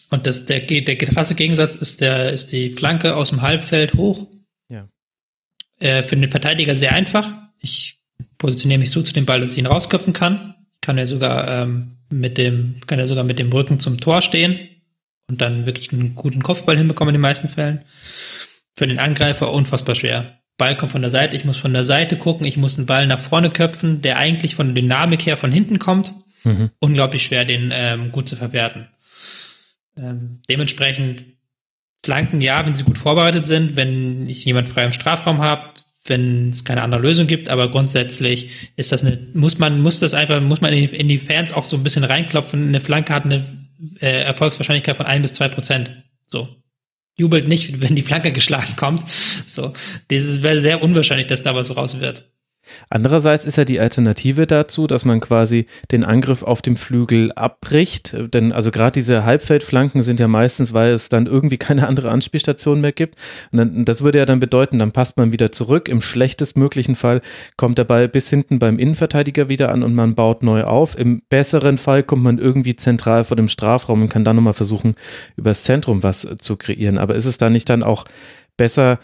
Und 0.10 0.28
das, 0.28 0.46
der, 0.46 0.60
der 0.62 0.96
krasse 0.98 1.36
Gegensatz 1.36 1.76
ist, 1.76 2.02
der, 2.02 2.32
ist 2.32 2.52
die 2.52 2.70
Flanke 2.70 3.16
aus 3.16 3.30
dem 3.30 3.42
Halbfeld 3.42 3.96
hoch. 3.96 4.28
Ja. 4.70 4.88
Äh, 5.80 6.04
für 6.04 6.16
den 6.16 6.30
Verteidiger 6.30 6.76
sehr 6.76 6.94
einfach. 6.94 7.32
Ich 7.60 8.00
positioniere 8.38 8.80
mich 8.80 8.92
so 8.92 9.02
zu 9.02 9.14
dem 9.14 9.26
Ball, 9.26 9.42
dass 9.42 9.54
ich 9.54 9.58
ihn 9.58 9.66
rausköpfen 9.66 10.14
kann. 10.14 10.56
Ich 10.74 10.82
kann 10.82 11.00
ja 11.00 11.08
sogar 11.08 11.48
ähm, 11.48 11.98
mit 12.12 12.38
dem, 12.38 12.76
kann 12.86 13.00
ja 13.00 13.08
sogar 13.08 13.24
mit 13.24 13.40
dem 13.40 13.52
Rücken 13.52 13.80
zum 13.80 14.00
Tor 14.00 14.22
stehen 14.22 14.60
und 15.30 15.42
dann 15.42 15.66
wirklich 15.66 15.92
einen 15.92 16.16
guten 16.16 16.44
Kopfball 16.44 16.78
hinbekommen 16.78 17.14
in 17.14 17.20
den 17.20 17.22
meisten 17.22 17.48
Fällen. 17.48 17.86
Für 18.78 18.88
den 18.88 19.00
Angreifer 19.00 19.52
unfassbar 19.52 19.96
schwer. 19.96 20.40
Ball 20.58 20.78
kommt 20.78 20.92
von 20.92 21.02
der 21.02 21.10
Seite, 21.10 21.36
ich 21.36 21.46
muss 21.46 21.58
von 21.58 21.74
der 21.74 21.84
Seite 21.84 22.18
gucken, 22.18 22.46
ich 22.46 22.58
muss 22.58 22.78
einen 22.78 22.86
Ball 22.86 23.08
nach 23.08 23.20
vorne 23.20 23.50
köpfen, 23.50 24.02
der 24.02 24.18
eigentlich 24.18 24.56
von 24.56 24.74
der 24.74 24.82
Dynamik 24.82 25.26
her 25.26 25.38
von 25.38 25.52
hinten 25.52 25.80
kommt. 25.80 26.14
Mhm. 26.44 26.70
Unglaublich 26.80 27.24
schwer, 27.24 27.46
den 27.46 27.72
ähm, 27.74 28.12
gut 28.12 28.28
zu 28.28 28.36
verwerten. 28.36 28.88
Ähm, 29.98 30.42
dementsprechend 30.50 31.24
Flanken, 32.04 32.42
ja, 32.42 32.66
wenn 32.66 32.76
sie 32.76 32.84
gut 32.84 32.98
vorbereitet 32.98 33.46
sind, 33.46 33.76
wenn 33.76 34.28
ich 34.28 34.44
jemand 34.46 34.70
frei 34.70 34.84
im 34.84 34.92
Strafraum 34.92 35.42
habe, 35.42 35.74
wenn 36.06 36.50
es 36.50 36.66
keine 36.66 36.82
andere 36.82 37.02
Lösung 37.02 37.28
gibt, 37.28 37.48
aber 37.48 37.72
grundsätzlich 37.72 38.72
ist 38.76 38.92
das 38.92 39.04
eine, 39.04 39.18
muss 39.34 39.58
man, 39.58 39.82
muss 39.82 40.00
das 40.00 40.14
einfach, 40.14 40.42
muss 40.42 40.60
man 40.60 40.74
in 40.74 40.88
die, 40.88 40.96
in 40.96 41.08
die 41.08 41.18
Fans 41.18 41.54
auch 41.54 41.64
so 41.64 41.78
ein 41.78 41.84
bisschen 41.84 42.04
reinklopfen. 42.04 42.68
Eine 42.68 42.82
Flanke 42.82 43.14
hat 43.14 43.24
eine 43.24 43.42
äh, 44.00 44.24
Erfolgswahrscheinlichkeit 44.24 44.98
von 44.98 45.06
ein 45.06 45.22
bis 45.22 45.34
zwei 45.34 45.50
Prozent. 45.50 46.04
So. 46.26 46.48
Jubelt 47.16 47.48
nicht, 47.48 47.82
wenn 47.82 47.96
die 47.96 48.02
Flanke 48.02 48.32
geschlagen 48.32 48.76
kommt. 48.76 49.04
So. 49.46 49.74
Das 50.10 50.44
wäre 50.44 50.60
sehr 50.60 50.82
unwahrscheinlich, 50.82 51.28
dass 51.28 51.44
da 51.44 51.56
was 51.56 51.76
raus 51.76 52.00
wird. 52.00 52.33
Andererseits 52.90 53.46
ist 53.46 53.58
ja 53.58 53.66
die 53.66 53.80
Alternative 53.80 54.48
dazu, 54.48 54.88
dass 54.88 55.06
man 55.06 55.20
quasi 55.20 55.68
den 55.92 56.06
Angriff 56.06 56.44
auf 56.44 56.62
dem 56.62 56.76
Flügel 56.76 57.32
abbricht. 57.34 58.16
Denn 58.34 58.52
also 58.52 58.72
gerade 58.72 58.94
diese 58.94 59.26
Halbfeldflanken 59.26 60.02
sind 60.02 60.20
ja 60.20 60.28
meistens, 60.28 60.74
weil 60.74 60.94
es 60.94 61.10
dann 61.10 61.26
irgendwie 61.26 61.58
keine 61.58 61.88
andere 61.88 62.12
Anspielstation 62.12 62.82
mehr 62.82 62.92
gibt. 62.92 63.18
Und 63.52 63.58
dann, 63.58 63.86
das 63.86 64.04
würde 64.04 64.20
ja 64.20 64.26
dann 64.26 64.40
bedeuten, 64.40 64.78
dann 64.80 64.92
passt 64.92 65.18
man 65.18 65.32
wieder 65.32 65.52
zurück. 65.52 65.88
Im 65.88 66.02
schlechtestmöglichen 66.02 66.96
Fall 66.96 67.22
kommt 67.58 67.78
der 67.78 67.84
Ball 67.84 68.08
bis 68.08 68.30
hinten 68.30 68.60
beim 68.60 68.80
Innenverteidiger 68.80 69.50
wieder 69.50 69.72
an 69.72 69.84
und 69.84 69.94
man 69.96 70.16
baut 70.16 70.44
neu 70.44 70.64
auf. 70.64 70.98
Im 70.98 71.22
besseren 71.30 71.78
Fall 71.78 72.04
kommt 72.04 72.24
man 72.24 72.40
irgendwie 72.40 72.76
zentral 72.76 73.24
vor 73.24 73.38
dem 73.38 73.48
Strafraum 73.48 74.02
und 74.04 74.10
kann 74.10 74.24
dann 74.24 74.36
nochmal 74.36 74.54
versuchen, 74.54 74.96
übers 75.36 75.64
Zentrum 75.64 76.04
was 76.04 76.28
zu 76.40 76.56
kreieren. 76.58 76.98
Aber 76.98 77.16
ist 77.16 77.26
es 77.26 77.38
da 77.38 77.50
nicht 77.50 77.70
dann 77.70 77.84
auch 77.84 78.06
besser, 78.58 79.00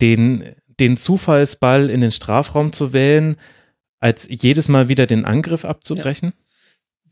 den 0.00 0.44
den 0.80 0.96
Zufallsball 0.96 1.90
in 1.90 2.00
den 2.00 2.12
Strafraum 2.12 2.72
zu 2.72 2.92
wählen, 2.92 3.36
als 4.00 4.28
jedes 4.30 4.68
Mal 4.68 4.88
wieder 4.88 5.06
den 5.06 5.24
Angriff 5.24 5.64
abzubrechen? 5.64 6.32
Ja. 6.34 6.44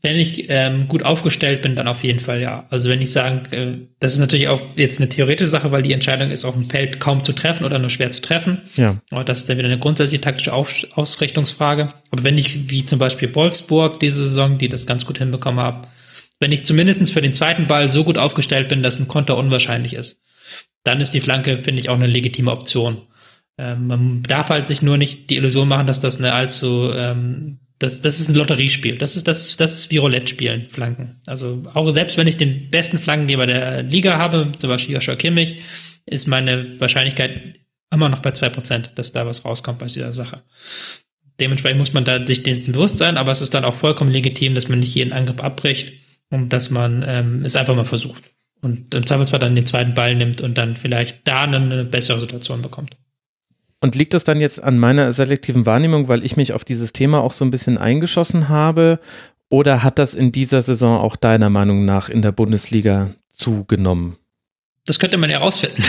Wenn 0.03 0.17
ich 0.17 0.45
ähm, 0.49 0.87
gut 0.87 1.03
aufgestellt 1.03 1.63
bin, 1.63 1.75
dann 1.75 1.87
auf 1.87 2.03
jeden 2.03 2.19
Fall 2.19 2.39
ja. 2.39 2.67
Also 2.69 2.89
wenn 2.89 3.01
ich 3.01 3.11
sagen, 3.11 3.51
äh, 3.51 3.79
das 3.99 4.13
ist 4.13 4.19
natürlich 4.19 4.47
auch 4.47 4.61
jetzt 4.75 4.99
eine 4.99 5.09
theoretische 5.09 5.49
Sache, 5.49 5.71
weil 5.71 5.81
die 5.81 5.91
Entscheidung 5.91 6.29
ist, 6.29 6.45
auf 6.45 6.53
dem 6.53 6.65
Feld 6.65 6.99
kaum 6.99 7.23
zu 7.23 7.33
treffen 7.33 7.65
oder 7.65 7.79
nur 7.79 7.89
schwer 7.89 8.11
zu 8.11 8.21
treffen. 8.21 8.61
Ja. 8.75 9.01
Aber 9.09 9.23
das 9.23 9.39
ist 9.39 9.49
dann 9.49 9.57
wieder 9.57 9.67
eine 9.67 9.79
grundsätzliche 9.79 10.21
taktische 10.21 10.53
auf 10.53 10.85
Ausrichtungsfrage. 10.93 11.93
Aber 12.11 12.23
wenn 12.23 12.37
ich, 12.37 12.69
wie 12.69 12.85
zum 12.85 12.99
Beispiel 12.99 13.33
Wolfsburg 13.33 13.99
diese 13.99 14.21
Saison, 14.23 14.59
die 14.59 14.69
das 14.69 14.85
ganz 14.85 15.07
gut 15.07 15.17
hinbekommen 15.17 15.59
haben, 15.59 15.87
wenn 16.39 16.51
ich 16.51 16.63
zumindest 16.63 17.11
für 17.11 17.21
den 17.21 17.33
zweiten 17.33 17.65
Ball 17.65 17.89
so 17.89 18.03
gut 18.03 18.19
aufgestellt 18.19 18.69
bin, 18.69 18.83
dass 18.83 18.99
ein 18.99 19.07
Konter 19.07 19.35
unwahrscheinlich 19.35 19.95
ist, 19.95 20.21
dann 20.83 21.01
ist 21.01 21.11
die 21.11 21.21
Flanke, 21.21 21.57
finde 21.57 21.81
ich, 21.81 21.89
auch 21.89 21.95
eine 21.95 22.07
legitime 22.07 22.51
Option. 22.51 23.01
Ähm, 23.57 23.87
man 23.87 24.23
darf 24.23 24.49
halt 24.49 24.67
sich 24.67 24.81
nur 24.81 24.97
nicht 24.97 25.29
die 25.29 25.37
Illusion 25.37 25.67
machen, 25.67 25.87
dass 25.87 25.99
das 25.99 26.17
eine 26.17 26.33
allzu, 26.33 26.91
ähm, 26.93 27.59
das, 27.79 28.01
das 28.01 28.19
ist 28.19 28.29
ein 28.29 28.35
Lotteriespiel. 28.35 28.97
Das 28.97 29.15
ist, 29.15 29.27
das, 29.27 29.57
das 29.57 29.73
ist 29.73 29.91
wie 29.91 29.97
Roulette 29.97 30.27
spielen, 30.27 30.67
Flanken. 30.67 31.19
Also 31.25 31.63
auch 31.73 31.89
selbst 31.91 32.17
wenn 32.17 32.27
ich 32.27 32.37
den 32.37 32.69
besten 32.69 32.97
Flankengeber 32.97 33.47
der 33.47 33.83
Liga 33.83 34.17
habe, 34.17 34.51
zum 34.57 34.69
Beispiel 34.69 34.95
Joshua 34.95 35.15
Kimmich, 35.15 35.61
ist 36.05 36.27
meine 36.27 36.65
Wahrscheinlichkeit 36.79 37.59
immer 37.91 38.09
noch 38.09 38.19
bei 38.19 38.31
zwei 38.31 38.49
Prozent, 38.49 38.91
dass 38.95 39.11
da 39.11 39.25
was 39.25 39.45
rauskommt 39.45 39.79
bei 39.79 39.87
dieser 39.87 40.13
Sache. 40.13 40.43
Dementsprechend 41.39 41.79
muss 41.79 41.93
man 41.93 42.05
da 42.05 42.25
sich 42.25 42.43
dessen 42.43 42.73
bewusst 42.73 42.97
sein, 42.97 43.17
aber 43.17 43.31
es 43.31 43.41
ist 43.41 43.53
dann 43.53 43.65
auch 43.65 43.75
vollkommen 43.75 44.11
legitim, 44.11 44.55
dass 44.55 44.69
man 44.69 44.79
nicht 44.79 44.95
jeden 44.95 45.13
Angriff 45.13 45.39
abbricht 45.39 45.93
und 46.29 46.51
dass 46.51 46.71
man 46.71 47.03
ähm, 47.07 47.43
es 47.45 47.55
einfach 47.55 47.75
mal 47.75 47.85
versucht. 47.85 48.23
Und 48.61 48.93
im 48.95 49.05
Zweifelsfall 49.05 49.39
dann 49.39 49.55
den 49.55 49.67
zweiten 49.67 49.93
Ball 49.93 50.15
nimmt 50.15 50.41
und 50.41 50.57
dann 50.57 50.75
vielleicht 50.75 51.27
da 51.27 51.43
eine 51.43 51.85
bessere 51.85 52.19
Situation 52.19 52.63
bekommt. 52.63 52.97
Und 53.79 53.95
liegt 53.95 54.13
das 54.13 54.23
dann 54.23 54.39
jetzt 54.39 54.63
an 54.63 54.79
meiner 54.79 55.13
selektiven 55.13 55.65
Wahrnehmung, 55.65 56.07
weil 56.07 56.25
ich 56.25 56.35
mich 56.35 56.53
auf 56.53 56.65
dieses 56.65 56.93
Thema 56.93 57.21
auch 57.21 57.31
so 57.31 57.45
ein 57.45 57.51
bisschen 57.51 57.77
eingeschossen 57.77 58.49
habe? 58.49 58.99
Oder 59.49 59.83
hat 59.83 59.99
das 59.99 60.13
in 60.13 60.31
dieser 60.31 60.61
Saison 60.61 60.99
auch 60.99 61.15
deiner 61.15 61.49
Meinung 61.49 61.85
nach 61.85 62.09
in 62.09 62.21
der 62.21 62.31
Bundesliga 62.31 63.11
zugenommen? 63.31 64.17
Das 64.85 64.99
könnte 64.99 65.17
man 65.17 65.29
herausfinden. 65.29 65.83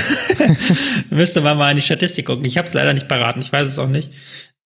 Müsste 1.10 1.40
man 1.40 1.56
mal 1.56 1.70
in 1.70 1.76
die 1.76 1.82
Statistik 1.82 2.26
gucken. 2.26 2.44
Ich 2.44 2.58
habe 2.58 2.68
es 2.68 2.74
leider 2.74 2.92
nicht 2.92 3.08
parat. 3.08 3.36
Ich 3.38 3.52
weiß 3.52 3.66
es 3.66 3.78
auch 3.78 3.88
nicht. 3.88 4.10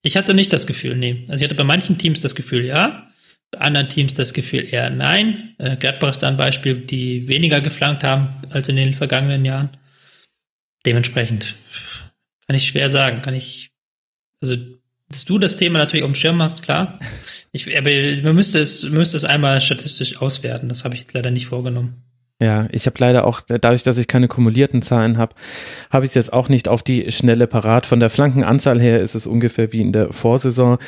Ich 0.01 0.17
hatte 0.17 0.33
nicht 0.33 0.51
das 0.51 0.67
Gefühl, 0.67 0.97
nee. 0.97 1.23
Also 1.29 1.43
ich 1.43 1.49
hatte 1.49 1.55
bei 1.55 1.63
manchen 1.63 1.97
Teams 1.97 2.19
das 2.19 2.35
Gefühl, 2.35 2.65
ja. 2.65 3.07
Bei 3.51 3.59
anderen 3.59 3.89
Teams 3.89 4.15
das 4.15 4.33
Gefühl 4.33 4.67
eher 4.69 4.89
nein. 4.89 5.55
Äh, 5.59 5.77
Gladbach 5.77 6.09
ist 6.09 6.23
da 6.23 6.27
ein 6.27 6.37
Beispiel, 6.37 6.75
die 6.75 7.27
weniger 7.27 7.61
geflankt 7.61 8.03
haben 8.03 8.29
als 8.49 8.67
in 8.67 8.75
den 8.75 8.93
vergangenen 8.93 9.45
Jahren. 9.45 9.69
Dementsprechend 10.85 11.55
kann 12.53 12.59
ich 12.59 12.67
schwer 12.67 12.89
sagen. 12.89 13.23
Kann 13.23 13.33
ich, 13.33 13.71
also, 14.39 14.55
dass 15.09 15.25
du 15.25 15.39
das 15.39 15.57
Thema 15.57 15.79
natürlich 15.79 16.03
auf 16.03 16.11
dem 16.11 16.15
Schirm 16.15 16.41
hast, 16.41 16.61
klar. 16.61 16.99
Ich, 17.55 17.77
aber 17.77 17.91
man 18.23 18.33
müsste 18.33 18.57
es, 18.57 18.81
man 18.81 18.93
müsste 18.93 19.15
es 19.15 19.25
einmal 19.25 19.61
statistisch 19.61 20.19
auswerten. 20.19 20.69
Das 20.69 20.85
habe 20.85 20.95
ich 20.95 21.01
jetzt 21.01 21.13
leider 21.13 21.29
nicht 21.29 21.45
vorgenommen. 21.45 21.93
Ja, 22.41 22.67
ich 22.71 22.87
habe 22.87 22.95
leider 22.97 23.27
auch, 23.27 23.41
dadurch, 23.41 23.83
dass 23.83 23.99
ich 23.99 24.07
keine 24.07 24.27
kumulierten 24.27 24.81
Zahlen 24.81 25.19
habe, 25.19 25.35
habe 25.91 26.03
ich 26.03 26.09
es 26.09 26.15
jetzt 26.15 26.33
auch 26.33 26.49
nicht 26.49 26.67
auf 26.67 26.81
die 26.81 27.11
schnelle 27.11 27.45
parat. 27.45 27.85
Von 27.85 27.99
der 27.99 28.09
Flankenanzahl 28.09 28.81
her 28.81 29.01
ist 29.01 29.13
es 29.13 29.27
ungefähr 29.27 29.71
wie 29.71 29.81
in 29.81 29.93
der 29.93 30.11
Vorsaison. 30.11 30.79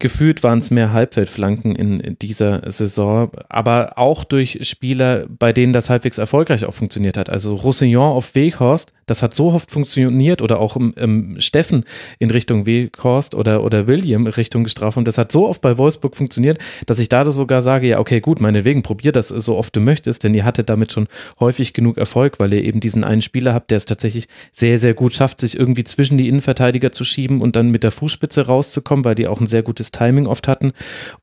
Gefühlt 0.00 0.42
waren 0.42 0.60
es 0.60 0.70
mehr 0.70 0.94
Halbfeldflanken 0.94 1.76
in 1.76 2.16
dieser 2.20 2.70
Saison, 2.72 3.30
aber 3.50 3.98
auch 3.98 4.24
durch 4.24 4.60
Spieler, 4.62 5.26
bei 5.28 5.52
denen 5.52 5.74
das 5.74 5.90
halbwegs 5.90 6.16
erfolgreich 6.16 6.64
auch 6.64 6.72
funktioniert 6.72 7.18
hat. 7.18 7.28
Also 7.28 7.54
Roussillon 7.54 8.12
auf 8.12 8.34
Weghorst, 8.34 8.94
das 9.04 9.22
hat 9.22 9.34
so 9.34 9.52
oft 9.52 9.70
funktioniert 9.70 10.40
oder 10.40 10.58
auch 10.58 10.76
im, 10.76 11.36
Steffen 11.38 11.84
in 12.18 12.30
Richtung 12.30 12.64
Weghorst 12.64 13.34
oder, 13.34 13.62
oder 13.62 13.88
William 13.88 14.26
Richtung 14.26 14.66
Strafraum, 14.68 15.04
das 15.04 15.18
hat 15.18 15.30
so 15.30 15.46
oft 15.46 15.60
bei 15.60 15.76
Wolfsburg 15.76 16.16
funktioniert, 16.16 16.58
dass 16.86 16.98
ich 16.98 17.10
da 17.10 17.30
sogar 17.30 17.60
sage, 17.60 17.86
ja 17.86 17.98
okay 17.98 18.20
gut, 18.20 18.40
meinetwegen, 18.40 18.82
probier 18.82 19.12
das 19.12 19.28
so 19.28 19.58
oft 19.58 19.76
du 19.76 19.80
möchtest, 19.80 20.24
denn 20.24 20.32
ihr 20.32 20.46
hattet 20.46 20.70
damit 20.70 20.92
schon 20.92 21.08
häufig 21.40 21.74
genug 21.74 21.98
Erfolg, 21.98 22.40
weil 22.40 22.54
ihr 22.54 22.64
eben 22.64 22.80
diesen 22.80 23.04
einen 23.04 23.20
Spieler 23.20 23.52
habt, 23.52 23.70
der 23.70 23.76
es 23.76 23.84
tatsächlich 23.84 24.28
sehr, 24.52 24.78
sehr 24.78 24.94
gut 24.94 25.12
schafft, 25.12 25.40
sich 25.40 25.58
irgendwie 25.58 25.84
zwischen 25.84 26.16
die 26.16 26.28
Innenverteidiger 26.28 26.90
zu 26.90 27.04
schieben 27.04 27.42
und 27.42 27.54
dann 27.54 27.70
mit 27.70 27.82
der 27.82 27.90
Fußspitze 27.90 28.46
rauszukommen, 28.46 29.04
weil 29.04 29.14
die 29.14 29.26
auch 29.26 29.42
ein 29.42 29.46
sehr 29.46 29.62
gutes 29.62 29.89
Timing 29.90 30.26
oft 30.26 30.48
hatten 30.48 30.72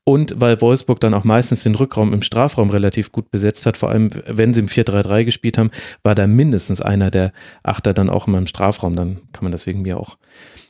und 0.04 0.40
weil 0.40 0.60
Wolfsburg 0.60 1.00
dann 1.00 1.14
auch 1.14 1.24
meistens 1.24 1.62
den 1.62 1.74
Rückraum 1.74 2.12
im 2.12 2.22
Strafraum 2.22 2.70
relativ 2.70 3.12
gut 3.12 3.30
besetzt 3.30 3.66
hat, 3.66 3.76
vor 3.76 3.90
allem 3.90 4.10
wenn 4.26 4.54
sie 4.54 4.60
im 4.60 4.66
4-3-3 4.66 5.24
gespielt 5.24 5.58
haben, 5.58 5.70
war 6.02 6.14
da 6.14 6.26
mindestens 6.26 6.80
einer 6.80 7.10
der 7.10 7.32
Achter 7.62 7.94
dann 7.94 8.10
auch 8.10 8.26
in 8.26 8.32
meinem 8.32 8.46
Strafraum, 8.46 8.96
dann 8.96 9.18
kann 9.32 9.44
man 9.44 9.52
das 9.52 9.66
wegen 9.66 9.82
mir 9.82 9.98
auch 9.98 10.16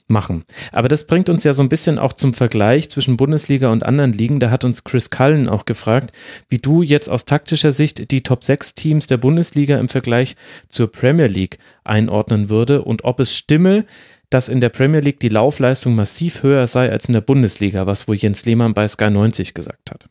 machen. 0.09 0.45
Aber 0.73 0.89
das 0.89 1.07
bringt 1.07 1.29
uns 1.29 1.45
ja 1.45 1.53
so 1.53 1.63
ein 1.63 1.69
bisschen 1.69 1.99
auch 1.99 2.13
zum 2.13 2.35
Vergleich 2.35 2.89
zwischen 2.91 3.17
Bundesliga 3.17 3.71
und 3.71 3.85
anderen 3.85 4.13
Ligen. 4.13 4.41
Da 4.41 4.51
hat 4.51 4.65
uns 4.65 4.85
Chris 4.85 5.11
Cullen 5.11 5.49
auch 5.49 5.67
gefragt, 5.67 6.13
wie 6.49 6.59
du 6.59 6.83
jetzt 6.83 7.09
aus 7.09 7.27
taktischer 7.27 7.73
Sicht 7.73 8.11
die 8.11 8.23
Top 8.23 8.43
6 8.43 8.75
Teams 8.75 9.07
der 9.07 9.19
Bundesliga 9.19 9.79
im 9.79 9.89
Vergleich 9.89 10.37
zur 10.69 10.91
Premier 10.91 11.27
League 11.27 11.59
einordnen 11.85 12.49
würde 12.49 12.83
und 12.83 13.05
ob 13.05 13.21
es 13.21 13.37
stimme, 13.37 13.85
dass 14.31 14.49
in 14.49 14.61
der 14.61 14.69
Premier 14.69 15.01
League 15.01 15.21
die 15.21 15.29
Laufleistung 15.29 15.95
massiv 15.95 16.43
höher 16.43 16.67
sei 16.67 16.91
als 16.91 17.07
in 17.07 17.15
der 17.15 17.21
Bundesliga, 17.21 17.87
was 17.87 18.09
wohl 18.09 18.17
Jens 18.17 18.45
Lehmann 18.45 18.75
bei 18.75 18.87
Sky 18.87 19.11
90 19.11 19.55
gesagt 19.55 19.91
hat. 19.91 20.09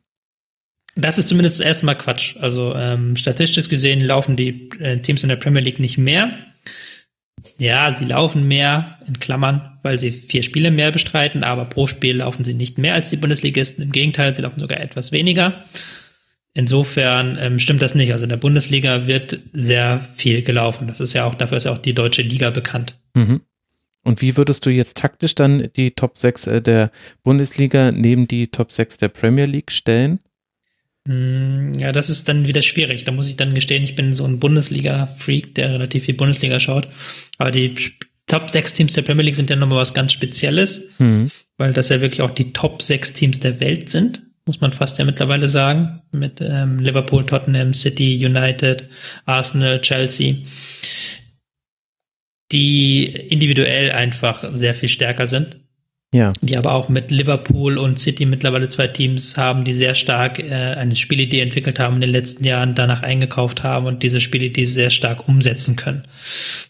Das 0.96 1.20
ist 1.20 1.30
zumindest 1.30 1.62
erstmal 1.62 1.98
Quatsch. 1.98 2.36
Also 2.40 2.74
ähm, 2.76 3.16
statistisch 3.16 3.70
gesehen 3.70 4.02
laufen 4.02 4.36
die 4.36 4.70
äh, 4.80 5.00
Teams 5.00 5.22
in 5.22 5.30
der 5.30 5.36
Premier 5.36 5.62
League 5.62 5.80
nicht 5.80 6.00
mehr. 6.00 6.32
Ja, 7.60 7.94
sie 7.94 8.06
laufen 8.06 8.48
mehr, 8.48 8.98
in 9.08 9.20
Klammern, 9.20 9.78
weil 9.84 10.00
sie 10.00 10.12
vier 10.12 10.42
Spiele 10.42 10.72
mehr 10.72 10.92
bestreiten, 10.92 11.44
aber 11.44 11.66
pro 11.66 11.86
Spiel 11.86 12.18
laufen 12.18 12.44
sie 12.44 12.56
nicht 12.56 12.80
mehr 12.80 12.96
als 12.96 13.10
die 13.10 13.16
Bundesligisten. 13.16 13.84
Im 13.84 13.92
Gegenteil, 13.92 14.34
sie 14.34 14.42
laufen 14.42 14.60
sogar 14.60 14.80
etwas 14.80 15.12
weniger. 15.12 15.64
Insofern 16.54 17.38
ähm, 17.40 17.60
stimmt 17.60 17.84
das 17.84 17.94
nicht. 17.94 18.12
Also 18.12 18.24
in 18.24 18.30
der 18.30 18.38
Bundesliga 18.38 19.06
wird 19.06 19.40
sehr 19.54 20.00
viel 20.00 20.42
gelaufen. 20.42 20.88
Das 20.88 21.00
ist 21.00 21.14
ja 21.14 21.26
auch, 21.26 21.36
dafür 21.36 21.58
ist 21.58 21.66
ja 21.66 21.72
auch 21.72 21.78
die 21.78 21.94
deutsche 21.94 22.24
Liga 22.24 22.50
bekannt. 22.50 22.96
Mhm. 23.14 23.42
Und 24.08 24.22
wie 24.22 24.38
würdest 24.38 24.66
du 24.66 24.70
jetzt 24.70 24.96
taktisch 24.96 25.36
dann 25.36 25.68
die 25.76 25.92
Top 25.92 26.18
6 26.18 26.48
äh, 26.48 26.62
der 26.62 26.92
Bundesliga 27.24 27.92
neben 27.92 28.26
die 28.26 28.48
Top 28.48 28.72
6 28.72 29.00
der 29.00 29.10
Premier 29.10 29.44
League 29.44 29.70
stellen? 29.70 30.20
Hm, 31.06 31.74
ja, 31.74 31.92
das 31.92 32.10
ist 32.10 32.30
dann 32.30 32.48
wieder 32.48 32.62
schwierig. 32.62 33.04
Da 33.04 33.12
muss 33.12 33.28
ich 33.28 33.36
dann 33.36 33.54
gestehen, 33.54 33.84
ich 33.84 33.96
bin 33.96 34.14
so 34.14 34.24
ein 34.24 34.40
Bundesliga-Freak, 34.40 35.56
der 35.56 35.74
relativ 35.74 36.06
viel 36.06 36.16
Bundesliga 36.16 36.58
schaut. 36.62 36.88
Aber 37.38 37.52
die 37.52 37.76
Top 38.28 38.50
6 38.50 38.76
Teams 38.76 38.94
der 38.94 39.02
Premier 39.02 39.26
League 39.26 39.36
sind 39.36 39.50
ja 39.50 39.58
nochmal 39.58 39.80
was 39.80 39.94
ganz 39.94 40.14
Spezielles, 40.14 40.88
mhm. 41.00 41.30
weil 41.58 41.74
das 41.74 41.90
ja 41.90 42.00
wirklich 42.00 42.22
auch 42.22 42.32
die 42.32 42.54
Top 42.54 42.82
6 42.82 43.12
Teams 43.12 43.42
der 43.42 43.60
Welt 43.60 43.90
sind, 43.90 44.22
muss 44.46 44.62
man 44.62 44.72
fast 44.72 45.00
ja 45.00 45.04
mittlerweile 45.04 45.50
sagen. 45.50 46.02
Mit 46.14 46.40
ähm, 46.40 46.80
Liverpool, 46.80 47.26
Tottenham, 47.26 47.74
City, 47.74 48.26
United, 48.26 48.86
Arsenal, 49.26 49.82
Chelsea 49.82 50.36
die 52.52 53.06
individuell 53.06 53.92
einfach 53.92 54.46
sehr 54.52 54.74
viel 54.74 54.90
stärker 54.90 55.28
sind. 55.28 55.58
Ja. 56.14 56.32
Die 56.42 56.56
aber 56.56 56.72
auch 56.72 56.88
mit 56.88 57.12
Liverpool 57.12 57.78
und 57.78 58.00
City 58.00 58.26
mittlerweile 58.26 58.70
zwei 58.70 58.88
Teams 58.88 59.36
haben, 59.36 59.66
die 59.66 59.74
sehr 59.74 59.94
stark 59.94 60.40
äh, 60.40 60.54
eine 60.54 60.96
Spielidee 60.96 61.42
entwickelt 61.42 61.80
haben 61.80 61.96
in 61.96 62.02
den 62.02 62.12
letzten 62.12 62.46
Jahren, 62.46 62.76
danach 62.76 63.04
eingekauft 63.04 63.64
haben 63.64 63.88
und 63.88 64.04
diese 64.04 64.22
Spielidee 64.22 64.66
sehr 64.66 64.90
stark 64.90 65.28
umsetzen 65.28 65.76
können. 65.76 66.04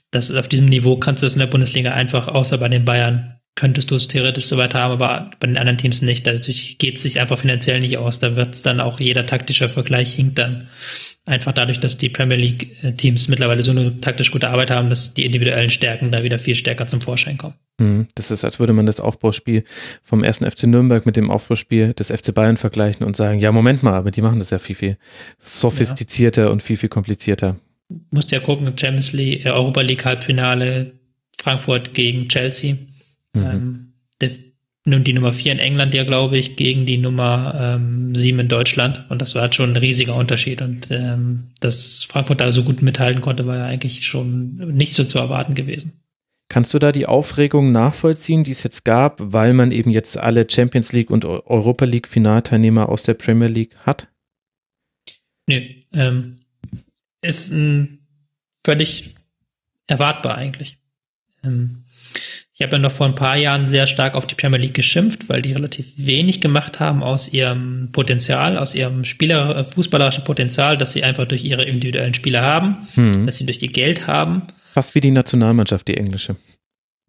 Das 0.09 0.32
auf 0.32 0.47
diesem 0.47 0.65
Niveau 0.65 0.97
kannst 0.97 1.21
du 1.21 1.28
es 1.28 1.34
in 1.34 1.39
der 1.39 1.47
Bundesliga 1.47 1.91
einfach, 1.91 2.28
außer 2.28 2.57
bei 2.57 2.67
den 2.67 2.86
Bayern, 2.86 3.38
könntest 3.57 3.91
du 3.91 3.95
es 3.95 4.07
theoretisch 4.07 4.45
so 4.45 4.57
weit 4.57 4.73
haben, 4.73 4.93
aber 4.93 5.32
bei 5.39 5.47
den 5.47 5.57
anderen 5.57 5.78
Teams 5.78 6.01
nicht. 6.01 6.25
Dadurch 6.25 6.78
geht 6.78 6.95
es 6.95 7.03
sich 7.03 7.19
einfach 7.19 7.39
finanziell 7.39 7.80
nicht 7.80 7.97
aus. 7.97 8.19
Da 8.19 8.36
wird 8.36 8.55
es 8.55 8.61
dann 8.61 8.80
auch 8.80 8.99
jeder 8.99 9.25
taktische 9.25 9.67
Vergleich 9.67 10.13
hinkt 10.13 10.38
dann. 10.38 10.67
Einfach 11.28 11.51
dadurch, 11.51 11.82
dass 11.82 11.97
die 11.97 12.07
Premier 12.07 12.38
League-Teams 12.38 13.28
mittlerweile 13.28 13.61
so 13.61 13.71
eine 13.71 13.99
taktisch 13.99 14.32
gute 14.32 14.47
Arbeit 14.49 14.71
haben, 14.71 14.88
dass 14.88 15.13
die 15.13 15.25
individuellen 15.25 15.69
Stärken 15.69 16.09
da 16.09 16.23
wieder 16.23 16.39
viel 16.39 16.55
stärker 16.55 16.88
zum 16.88 17.01
Vorschein 17.01 17.38
kommen. 17.38 17.55
Hm, 17.82 18.07
das 18.15 18.32
ist, 18.32 18.45
als 18.45 18.61
würde 18.61 18.71
man 18.71 18.86
das 18.86 19.01
Aufbauspiel 19.01 19.65
vom 20.01 20.23
ersten 20.23 20.49
FC 20.49 20.63
Nürnberg 20.63 21.05
mit 21.05 21.17
dem 21.17 21.30
Aufbauspiel 21.30 21.93
des 21.93 22.11
FC 22.11 22.34
Bayern 22.34 22.55
vergleichen 22.55 23.05
und 23.05 23.17
sagen, 23.17 23.41
ja, 23.41 23.51
Moment 23.51 23.84
mal, 23.84 23.95
aber 23.95 24.09
die 24.09 24.21
machen 24.21 24.39
das 24.39 24.51
ja 24.51 24.57
viel, 24.57 24.78
viel 24.78 24.97
sophistizierter 25.38 26.43
ja. 26.43 26.49
und 26.49 26.63
viel, 26.63 26.78
viel 26.78 26.88
komplizierter. 26.88 27.57
Musst 28.09 28.32
ja 28.32 28.39
gucken, 28.39 28.65
Champions 28.78 29.11
League, 29.11 29.45
äh, 29.45 29.49
Europa 29.49 29.82
League 29.82 30.05
Halbfinale, 30.05 30.93
Frankfurt 31.41 31.93
gegen 31.93 32.30
Chelsea. 32.30 32.75
Mhm. 33.34 33.43
Ähm, 33.43 33.93
der 34.21 34.32
nun 34.88 35.03
die 35.03 35.13
Nummer 35.13 35.33
4 35.33 35.51
in 35.51 35.59
England 35.59 35.93
ja, 35.93 36.03
glaube 36.03 36.38
ich, 36.38 36.55
gegen 36.55 36.85
die 36.85 36.97
Nummer 36.97 37.77
ähm, 37.77 38.15
7 38.15 38.39
in 38.39 38.47
Deutschland. 38.47 39.05
Und 39.09 39.21
das 39.21 39.35
war 39.35 39.43
halt 39.43 39.55
schon 39.55 39.73
ein 39.73 39.77
riesiger 39.77 40.15
Unterschied. 40.15 40.61
Und 40.61 40.89
ähm, 40.91 41.49
dass 41.59 42.05
Frankfurt 42.05 42.39
da 42.39 42.51
so 42.51 42.63
gut 42.63 42.81
mithalten 42.81 43.21
konnte, 43.21 43.45
war 43.45 43.57
ja 43.57 43.65
eigentlich 43.65 44.05
schon 44.05 44.55
nicht 44.75 44.93
so 44.93 45.03
zu 45.03 45.19
erwarten 45.19 45.55
gewesen. 45.55 45.91
Kannst 46.49 46.73
du 46.73 46.79
da 46.79 46.93
die 46.93 47.05
Aufregung 47.05 47.73
nachvollziehen, 47.73 48.45
die 48.45 48.51
es 48.51 48.63
jetzt 48.63 48.85
gab, 48.85 49.17
weil 49.19 49.53
man 49.53 49.71
eben 49.71 49.91
jetzt 49.91 50.17
alle 50.17 50.47
Champions 50.49 50.93
League 50.93 51.09
und 51.09 51.25
Europa 51.25 51.83
League 51.83 52.07
Finalteilnehmer 52.07 52.88
aus 52.88 53.03
der 53.03 53.15
Premier 53.15 53.49
League 53.49 53.75
hat? 53.85 54.07
Nö, 55.47 55.61
ähm, 55.93 56.38
ist 57.21 57.51
ein 57.51 57.99
völlig 58.63 59.15
erwartbar 59.88 60.35
eigentlich. 60.35 60.77
Ähm, 61.43 61.83
ich 62.58 62.64
habe 62.64 62.78
ja 62.78 62.80
noch 62.80 62.91
vor 62.91 63.05
ein 63.05 63.14
paar 63.14 63.38
Jahren 63.38 63.68
sehr 63.68 63.86
stark 63.86 64.16
auf 64.16 64.26
die 64.26 64.34
Premier 64.34 64.58
League 64.58 64.74
geschimpft, 64.74 65.30
weil 65.30 65.43
die 65.43 65.53
relativ 65.53 65.93
wenig 65.95 66.41
gemacht 66.41 66.80
haben 66.80 67.03
aus 67.03 67.32
ihrem 67.32 67.89
Potenzial, 67.91 68.58
aus 68.58 68.74
ihrem 68.74 69.03
Spieler, 69.03 69.58
äh, 69.58 69.64
fußballerischen 69.64 70.24
Potenzial, 70.24 70.76
dass 70.76 70.91
sie 70.91 71.03
einfach 71.03 71.28
durch 71.28 71.45
ihre 71.45 71.66
individuellen 71.66 72.16
Spieler 72.16 72.41
haben, 72.41 72.78
hm. 72.95 73.28
dass 73.28 73.38
sie 73.38 73.45
durch 73.45 73.62
ihr 73.62 73.70
Geld 73.70 74.08
haben. 74.08 74.41
Fast 74.74 74.95
wie 74.95 75.01
die 75.01 75.12
Nationalmannschaft, 75.12 75.88
die 75.88 75.97
englische. 75.97 76.36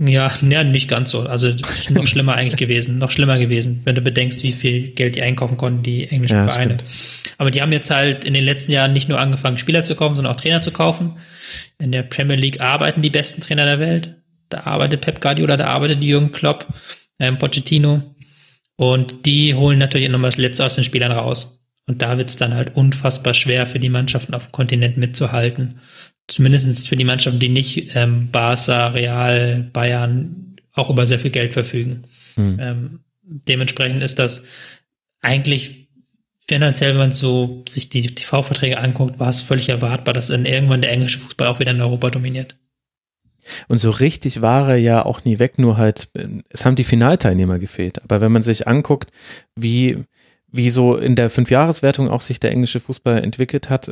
Ja, 0.07 0.31
ja, 0.47 0.65
nicht 0.65 0.89
ganz 0.89 1.11
so. 1.11 1.21
Also 1.21 1.51
noch 1.89 2.07
schlimmer 2.07 2.35
eigentlich 2.37 2.59
gewesen, 2.59 2.99
noch 2.99 3.11
schlimmer 3.11 3.39
gewesen, 3.39 3.81
wenn 3.85 3.95
du 3.95 4.03
bedenkst, 4.03 4.43
wie 4.43 4.53
viel 4.53 4.89
Geld 4.89 5.17
die 5.17 5.23
einkaufen 5.23 5.57
konnten, 5.57 5.83
die 5.83 6.09
englischen 6.09 6.37
ja, 6.37 6.49
Vereine. 6.49 6.77
Aber 7.39 7.51
die 7.51 7.63
haben 7.63 7.73
jetzt 7.73 7.91
halt 7.91 8.27
in 8.27 8.35
den 8.35 8.45
letzten 8.45 8.71
Jahren 8.71 8.93
nicht 8.93 9.09
nur 9.09 9.19
angefangen, 9.19 9.57
Spieler 9.57 9.83
zu 9.83 9.97
kaufen, 9.97 10.15
sondern 10.15 10.35
auch 10.35 10.41
Trainer 10.41 10.61
zu 10.61 10.73
kaufen. 10.73 11.15
In 11.79 11.91
der 11.91 12.03
Premier 12.03 12.37
League 12.37 12.61
arbeiten 12.61 13.01
die 13.01 13.09
besten 13.09 13.41
Trainer 13.41 13.65
der 13.65 13.81
Welt 13.81 14.15
da 14.49 14.61
arbeitet 14.61 15.01
Pep 15.03 15.21
Guardiola, 15.21 15.57
da 15.57 15.67
arbeitet 15.67 16.03
Jürgen 16.03 16.33
Klopp, 16.33 16.67
ähm, 17.19 17.39
Pochettino. 17.39 18.15
Und 18.77 19.27
die 19.27 19.55
holen 19.55 19.79
natürlich 19.79 20.09
nochmal 20.09 20.31
das 20.31 20.39
Letzte 20.39 20.65
aus 20.65 20.77
den 20.77 20.85
Spielern 20.85 21.13
raus. 21.13 21.65
Und 21.87 22.03
da 22.03 22.19
wird 22.19 22.29
es 22.29 22.37
dann 22.37 22.55
halt 22.55 22.77
unfassbar 22.77 23.35
schwer 23.35 23.67
für 23.67 23.81
die 23.81 23.89
Mannschaften 23.89 24.35
auf 24.35 24.47
dem 24.47 24.53
Kontinent 24.53 24.97
mitzuhalten. 24.99 25.81
Zumindest 26.27 26.89
für 26.89 26.97
die 26.97 27.05
Mannschaften, 27.05 27.41
die 27.41 27.49
nicht 27.49 27.97
ähm, 27.97 28.31
Barca, 28.31 28.89
Real, 28.89 29.69
Bayern 29.73 30.57
auch 30.75 30.91
über 30.91 31.07
sehr 31.07 31.19
viel 31.19 31.31
Geld 31.31 31.55
verfügen. 31.55 32.05
Hm. 32.35 32.59
Ähm, 32.61 33.01
dementsprechend 33.23 34.03
ist 34.03 34.19
das 34.19 34.45
eigentlich 35.23 35.89
finanziell, 36.47 36.91
wenn 36.91 36.99
man 36.99 37.13
so 37.13 37.65
sich 37.69 37.89
die 37.89 38.07
TV-Verträge 38.07 38.79
anguckt, 38.79 39.19
war 39.19 39.29
es 39.29 39.43
völlig 39.43 39.69
erwartbar, 39.69 40.15
dass 40.15 40.29
dann 40.29 40.47
irgendwann 40.47 40.83
der 40.83 40.93
englische 40.93 41.19
Fußball 41.19 41.49
auch 41.49 41.61
wieder 41.61 41.73
in 41.73 41.81
Europa 41.81 42.11
dominiert. 42.11 42.57
Und 43.69 43.79
so 43.79 43.91
richtig 43.91 44.43
war 44.43 44.69
er 44.71 44.77
ja 44.77 45.05
auch 45.05 45.25
nie 45.25 45.39
weg, 45.39 45.59
nur 45.59 45.77
halt, 45.77 46.09
es 46.49 46.65
haben 46.65 46.77
die 46.77 46.85
Finalteilnehmer 46.85 47.59
gefehlt. 47.59 48.03
Aber 48.03 48.21
wenn 48.21 48.33
man 48.33 48.43
sich 48.43 48.67
anguckt, 48.67 49.11
wie, 49.57 50.05
wie 50.51 50.71
so 50.71 50.97
in 50.97 51.15
der 51.15 51.31
Fünfjahreswertung 51.31 52.09
auch 52.09 52.21
sich 52.21 52.41
der 52.41 52.53
englische 52.53 52.81
Fußball 52.81 53.23
entwickelt 53.23 53.71
hat, 53.71 53.91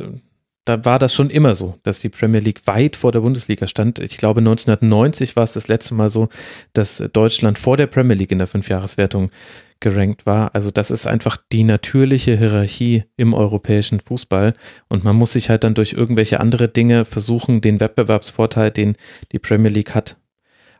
da 0.67 0.83
war 0.83 0.99
das 0.99 1.13
schon 1.13 1.29
immer 1.29 1.55
so, 1.55 1.79
dass 1.83 2.01
die 2.01 2.09
Premier 2.09 2.41
League 2.41 2.67
weit 2.67 2.97
vor 2.97 3.13
der 3.13 3.21
Bundesliga 3.21 3.67
stand. 3.67 3.99
Ich 3.99 4.17
glaube, 4.17 4.41
1990 4.41 5.37
war 5.37 5.45
es 5.45 5.53
das 5.53 5.69
letzte 5.69 5.93
Mal 5.93 6.09
so, 6.09 6.27
dass 6.73 7.01
Deutschland 7.13 7.57
vor 7.57 7.77
der 7.77 7.87
Premier 7.87 8.17
League 8.17 8.33
in 8.33 8.39
der 8.39 8.47
Fünfjahreswertung 8.47 9.31
gerankt 9.79 10.25
war. 10.25 10.53
Also 10.55 10.71
das 10.71 10.91
ist 10.91 11.07
einfach 11.07 11.37
die 11.51 11.63
natürliche 11.63 12.37
Hierarchie 12.37 13.03
im 13.15 13.33
europäischen 13.33 13.99
Fußball 13.99 14.53
und 14.89 15.03
man 15.03 15.15
muss 15.15 15.33
sich 15.33 15.49
halt 15.49 15.63
dann 15.63 15.73
durch 15.73 15.93
irgendwelche 15.93 16.39
andere 16.39 16.67
Dinge 16.67 17.05
versuchen, 17.05 17.61
den 17.61 17.79
Wettbewerbsvorteil, 17.79 18.71
den 18.71 18.95
die 19.31 19.39
Premier 19.39 19.71
League 19.71 19.95
hat, 19.95 20.17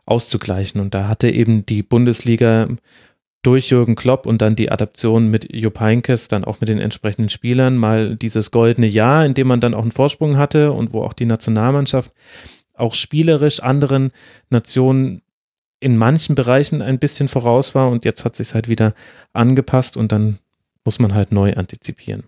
auszugleichen. 0.06 0.80
Und 0.80 0.94
da 0.94 1.08
hatte 1.08 1.30
eben 1.30 1.66
die 1.66 1.82
Bundesliga 1.82 2.68
durch 3.42 3.70
Jürgen 3.70 3.94
Klopp 3.94 4.26
und 4.26 4.42
dann 4.42 4.56
die 4.56 4.70
Adaption 4.70 5.28
mit 5.30 5.54
Jupp 5.54 5.80
Heynckes, 5.80 6.28
dann 6.28 6.44
auch 6.44 6.60
mit 6.60 6.68
den 6.68 6.78
entsprechenden 6.78 7.28
Spielern, 7.28 7.76
mal 7.76 8.16
dieses 8.16 8.50
goldene 8.50 8.86
Jahr, 8.86 9.24
in 9.24 9.34
dem 9.34 9.46
man 9.46 9.60
dann 9.60 9.74
auch 9.74 9.82
einen 9.82 9.92
Vorsprung 9.92 10.36
hatte 10.36 10.72
und 10.72 10.92
wo 10.92 11.02
auch 11.02 11.12
die 11.12 11.26
Nationalmannschaft 11.26 12.12
auch 12.74 12.94
spielerisch 12.94 13.60
anderen 13.60 14.10
Nationen 14.50 15.22
in 15.80 15.96
manchen 15.96 16.34
Bereichen 16.34 16.82
ein 16.82 16.98
bisschen 16.98 17.28
voraus 17.28 17.74
war 17.74 17.88
und 17.88 18.04
jetzt 18.04 18.24
hat 18.24 18.36
sich 18.36 18.54
halt 18.54 18.68
wieder 18.68 18.94
angepasst 19.32 19.96
und 19.96 20.12
dann 20.12 20.38
muss 20.84 20.98
man 20.98 21.14
halt 21.14 21.32
neu 21.32 21.52
antizipieren. 21.54 22.24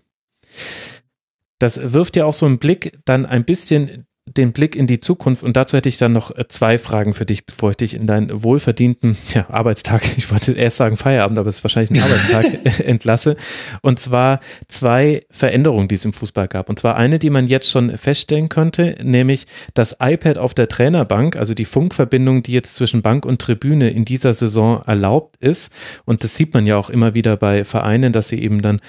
Das 1.59 1.93
wirft 1.93 2.15
ja 2.15 2.25
auch 2.25 2.33
so 2.33 2.45
einen 2.45 2.59
Blick 2.59 2.99
dann 3.05 3.25
ein 3.25 3.45
bisschen 3.45 4.07
den 4.27 4.53
Blick 4.53 4.75
in 4.75 4.85
die 4.85 4.99
Zukunft 4.99 5.43
und 5.43 5.57
dazu 5.57 5.75
hätte 5.75 5.89
ich 5.89 5.97
dann 5.97 6.13
noch 6.13 6.35
äh, 6.35 6.47
zwei 6.47 6.77
Fragen 6.77 7.13
für 7.13 7.25
dich, 7.25 7.45
bevor 7.45 7.71
ich 7.71 7.77
dich 7.77 7.93
in 7.95 8.05
deinen 8.05 8.43
wohlverdienten 8.43 9.17
ja, 9.33 9.49
Arbeitstag, 9.49 10.03
ich 10.17 10.31
wollte 10.31 10.53
erst 10.53 10.77
sagen 10.77 10.95
Feierabend, 10.95 11.39
aber 11.39 11.49
es 11.49 11.57
ist 11.57 11.63
wahrscheinlich 11.63 11.91
ein 11.91 12.03
Arbeitstag, 12.03 12.81
entlasse. 12.85 13.35
Und 13.81 13.99
zwar 13.99 14.39
zwei 14.67 15.25
Veränderungen, 15.31 15.87
die 15.87 15.95
es 15.95 16.05
im 16.05 16.13
Fußball 16.13 16.47
gab. 16.47 16.69
Und 16.69 16.79
zwar 16.79 16.95
eine, 16.95 17.19
die 17.19 17.29
man 17.29 17.47
jetzt 17.47 17.69
schon 17.69 17.97
feststellen 17.97 18.49
könnte, 18.49 18.95
nämlich 19.03 19.47
das 19.73 19.97
iPad 19.99 20.37
auf 20.37 20.53
der 20.53 20.67
Trainerbank, 20.67 21.35
also 21.35 21.53
die 21.53 21.65
Funkverbindung, 21.65 22.43
die 22.43 22.53
jetzt 22.53 22.75
zwischen 22.75 23.01
Bank 23.01 23.25
und 23.25 23.41
Tribüne 23.41 23.89
in 23.89 24.05
dieser 24.05 24.33
Saison 24.33 24.83
erlaubt 24.85 25.37
ist. 25.37 25.73
Und 26.05 26.23
das 26.23 26.35
sieht 26.35 26.53
man 26.53 26.67
ja 26.67 26.77
auch 26.77 26.89
immer 26.89 27.15
wieder 27.15 27.37
bei 27.37 27.63
Vereinen, 27.63 28.13
dass 28.13 28.27
sie 28.27 28.41
eben 28.41 28.61
dann 28.61 28.79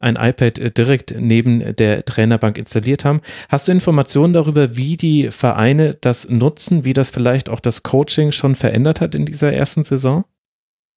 ein 0.00 0.16
iPad 0.16 0.58
äh, 0.58 0.70
direkt 0.70 1.14
neben 1.18 1.76
der 1.76 2.04
Trainerbank 2.04 2.58
installiert 2.58 3.04
haben. 3.04 3.20
Hast 3.48 3.68
du 3.68 3.72
Informationen 3.72 4.32
darüber, 4.32 4.76
wie 4.76 4.96
die 4.96 5.30
Vereine 5.30 5.94
das 5.94 6.28
nutzen, 6.28 6.84
wie 6.84 6.92
das 6.92 7.08
vielleicht 7.08 7.48
auch 7.48 7.60
das 7.60 7.82
Coaching 7.82 8.32
schon 8.32 8.54
verändert 8.54 9.00
hat 9.00 9.14
in 9.14 9.26
dieser 9.26 9.52
ersten 9.52 9.84
Saison? 9.84 10.24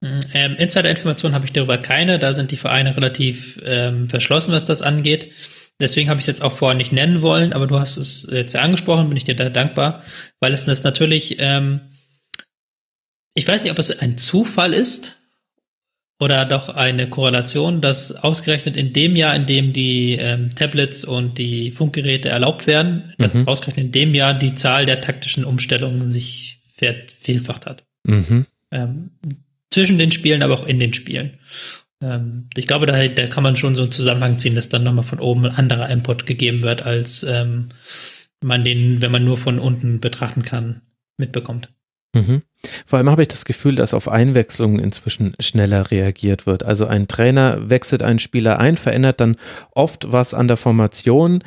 Mm, 0.02 0.20
ähm, 0.34 0.56
Insider-Informationen 0.56 1.36
habe 1.36 1.46
ich 1.46 1.54
darüber 1.54 1.78
keine. 1.78 2.20
Da 2.20 2.34
sind 2.34 2.52
die 2.52 2.58
Vereine 2.58 2.96
relativ 2.96 3.60
ähm, 3.64 4.10
verschlossen, 4.10 4.52
was 4.52 4.66
das 4.66 4.82
angeht. 4.82 5.32
Deswegen 5.80 6.10
habe 6.10 6.20
ich 6.20 6.24
es 6.24 6.28
jetzt 6.28 6.44
auch 6.44 6.52
vorher 6.52 6.78
nicht 6.78 6.92
nennen 6.92 7.24
wollen, 7.24 7.54
aber 7.54 7.66
du 7.66 7.80
hast 7.80 7.98
es 7.98 8.28
jetzt 8.32 8.54
ja 8.54 8.62
angesprochen, 8.62 9.08
bin 9.08 9.18
ich 9.18 9.24
dir 9.24 9.36
da 9.36 9.50
dankbar, 9.50 10.04
weil 10.40 10.54
es 10.54 10.66
das 10.66 10.84
natürlich, 10.84 11.38
ähm, 11.40 11.82
ich 13.34 13.48
weiß 13.48 13.64
nicht, 13.64 13.72
ob 13.72 13.80
es 13.80 14.00
ein 14.00 14.20
Zufall 14.20 14.74
ist, 14.74 15.21
oder 16.22 16.46
doch 16.46 16.70
eine 16.70 17.10
Korrelation, 17.10 17.82
dass 17.82 18.12
ausgerechnet 18.12 18.78
in 18.78 18.94
dem 18.94 19.16
Jahr, 19.16 19.36
in 19.36 19.48
dem 19.48 19.74
die 19.74 20.14
ähm, 20.20 20.54
Tablets 20.54 21.04
und 21.04 21.40
die 21.40 21.72
Funkgeräte 21.72 22.30
erlaubt 22.30 22.68
werden, 22.68 23.16
mhm. 23.18 23.48
ausgerechnet 23.48 23.88
in 23.88 23.92
dem 23.92 24.14
Jahr 24.14 24.36
die 24.36 24.54
Zahl 24.54 24.86
der 24.86 25.02
taktischen 25.02 25.44
Umstellungen 25.44 26.12
sich 26.12 26.60
vervielfacht 26.76 27.66
hat. 27.66 27.84
Mhm. 28.04 28.46
Ähm, 28.70 29.10
zwischen 29.72 29.98
den 29.98 30.12
Spielen, 30.12 30.44
aber 30.44 30.54
auch 30.54 30.68
in 30.68 30.80
den 30.80 30.94
Spielen. 30.94 31.40
Ähm, 32.04 32.50
ich 32.56 32.68
glaube, 32.68 32.86
da, 32.86 33.08
da 33.08 33.26
kann 33.26 33.42
man 33.42 33.56
schon 33.56 33.74
so 33.74 33.82
einen 33.82 33.92
Zusammenhang 33.92 34.38
ziehen, 34.38 34.54
dass 34.54 34.70
dann 34.70 34.84
nochmal 34.84 35.04
von 35.04 35.20
oben 35.20 35.48
ein 35.48 35.56
anderer 35.56 35.90
Input 35.90 36.28
gegeben 36.28 36.64
wird, 36.64 36.86
als 36.86 37.24
ähm, 37.24 37.70
man 38.44 38.64
den, 38.64 39.02
wenn 39.02 39.12
man 39.12 39.24
nur 39.24 39.38
von 39.38 39.58
unten 39.58 40.00
betrachten 40.00 40.44
kann, 40.44 40.82
mitbekommt. 41.18 41.70
Mhm. 42.14 42.42
Vor 42.86 42.98
allem 42.98 43.10
habe 43.10 43.24
ich 43.24 43.30
das 43.30 43.46
Gefühl, 43.46 43.76
dass 43.76 43.94
auf 43.94 44.08
Einwechslungen 44.08 44.80
inzwischen 44.80 45.34
schneller 45.40 45.90
reagiert 45.92 46.46
wird. 46.46 46.64
Also 46.64 46.86
ein 46.86 47.08
Trainer 47.08 47.70
wechselt 47.70 48.04
einen 48.04 48.20
Spieler 48.20 48.60
ein, 48.60 48.78
verändert 48.78 49.20
dann 49.22 49.38
oft 49.72 50.12
was 50.12 50.34
an 50.34 50.48
der 50.48 50.58
Formation, 50.58 51.44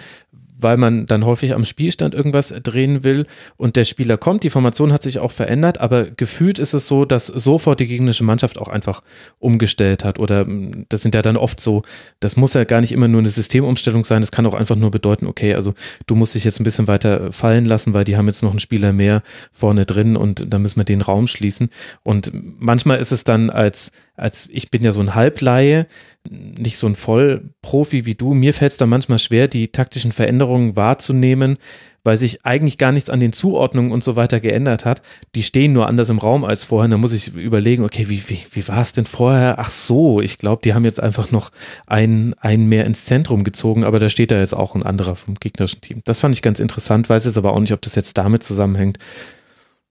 weil 0.64 0.78
man 0.78 1.04
dann 1.06 1.26
häufig 1.26 1.54
am 1.54 1.64
Spielstand 1.64 2.14
irgendwas 2.14 2.48
drehen 2.62 3.04
will 3.04 3.26
und 3.56 3.76
der 3.76 3.84
Spieler 3.84 4.16
kommt. 4.16 4.42
Die 4.42 4.50
Formation 4.50 4.92
hat 4.92 5.02
sich 5.02 5.18
auch 5.18 5.30
verändert, 5.30 5.78
aber 5.78 6.06
gefühlt 6.06 6.58
ist 6.58 6.72
es 6.72 6.88
so, 6.88 7.04
dass 7.04 7.26
sofort 7.26 7.78
die 7.78 7.86
gegnerische 7.86 8.24
Mannschaft 8.24 8.58
auch 8.58 8.68
einfach 8.68 9.02
umgestellt 9.38 10.04
hat. 10.04 10.18
Oder 10.18 10.46
mm, 10.46 10.86
das 10.88 11.02
sind 11.02 11.14
ja 11.14 11.20
dann 11.20 11.36
oft 11.36 11.60
so, 11.60 11.82
das 12.18 12.36
muss 12.36 12.54
ja 12.54 12.64
gar 12.64 12.80
nicht 12.80 12.92
immer 12.92 13.08
nur 13.08 13.20
eine 13.20 13.28
Systemumstellung 13.28 14.04
sein, 14.04 14.22
das 14.22 14.32
kann 14.32 14.46
auch 14.46 14.54
einfach 14.54 14.76
nur 14.76 14.90
bedeuten, 14.90 15.26
okay, 15.26 15.54
also 15.54 15.74
du 16.06 16.14
musst 16.14 16.34
dich 16.34 16.44
jetzt 16.44 16.60
ein 16.60 16.64
bisschen 16.64 16.88
weiter 16.88 17.30
fallen 17.30 17.66
lassen, 17.66 17.92
weil 17.92 18.04
die 18.04 18.16
haben 18.16 18.26
jetzt 18.26 18.42
noch 18.42 18.50
einen 18.50 18.60
Spieler 18.60 18.94
mehr 18.94 19.22
vorne 19.52 19.84
drin 19.84 20.16
und 20.16 20.46
da 20.52 20.58
müssen 20.58 20.80
wir 20.80 20.84
den 20.84 21.02
Raum 21.02 21.26
schließen. 21.26 21.68
Und 22.02 22.32
manchmal 22.58 22.98
ist 22.98 23.12
es 23.12 23.22
dann 23.22 23.50
als, 23.50 23.92
als 24.16 24.48
ich 24.50 24.70
bin 24.70 24.82
ja 24.82 24.92
so 24.92 25.02
ein 25.02 25.14
Halbleihe, 25.14 25.86
nicht 26.30 26.78
so 26.78 26.86
ein 26.86 26.96
Vollprofi 26.96 28.06
wie 28.06 28.14
du. 28.14 28.34
Mir 28.34 28.54
fällt 28.54 28.72
es 28.72 28.78
da 28.78 28.86
manchmal 28.86 29.18
schwer, 29.18 29.48
die 29.48 29.68
taktischen 29.68 30.12
Veränderungen 30.12 30.74
wahrzunehmen, 30.76 31.58
weil 32.02 32.16
sich 32.16 32.44
eigentlich 32.44 32.78
gar 32.78 32.92
nichts 32.92 33.10
an 33.10 33.20
den 33.20 33.32
Zuordnungen 33.32 33.92
und 33.92 34.04
so 34.04 34.16
weiter 34.16 34.40
geändert 34.40 34.84
hat. 34.84 35.02
Die 35.34 35.42
stehen 35.42 35.72
nur 35.72 35.86
anders 35.86 36.10
im 36.10 36.18
Raum 36.18 36.44
als 36.44 36.64
vorher. 36.64 36.88
Da 36.88 36.98
muss 36.98 37.12
ich 37.12 37.34
überlegen, 37.34 37.84
okay, 37.84 38.08
wie, 38.08 38.22
wie, 38.28 38.40
wie 38.52 38.68
war 38.68 38.82
es 38.82 38.92
denn 38.92 39.06
vorher? 39.06 39.58
Ach 39.58 39.70
so, 39.70 40.20
ich 40.20 40.38
glaube, 40.38 40.62
die 40.62 40.74
haben 40.74 40.84
jetzt 40.84 41.00
einfach 41.00 41.30
noch 41.30 41.50
einen, 41.86 42.34
einen 42.34 42.68
mehr 42.68 42.84
ins 42.84 43.04
Zentrum 43.06 43.44
gezogen, 43.44 43.84
aber 43.84 43.98
da 43.98 44.08
steht 44.08 44.30
da 44.30 44.38
jetzt 44.38 44.54
auch 44.54 44.74
ein 44.74 44.82
anderer 44.82 45.16
vom 45.16 45.34
gegnerischen 45.34 45.80
Team. 45.80 46.02
Das 46.04 46.20
fand 46.20 46.34
ich 46.34 46.42
ganz 46.42 46.60
interessant, 46.60 47.08
weiß 47.08 47.24
jetzt 47.24 47.38
aber 47.38 47.52
auch 47.52 47.60
nicht, 47.60 47.72
ob 47.72 47.82
das 47.82 47.94
jetzt 47.94 48.16
damit 48.18 48.42
zusammenhängt. 48.42 48.98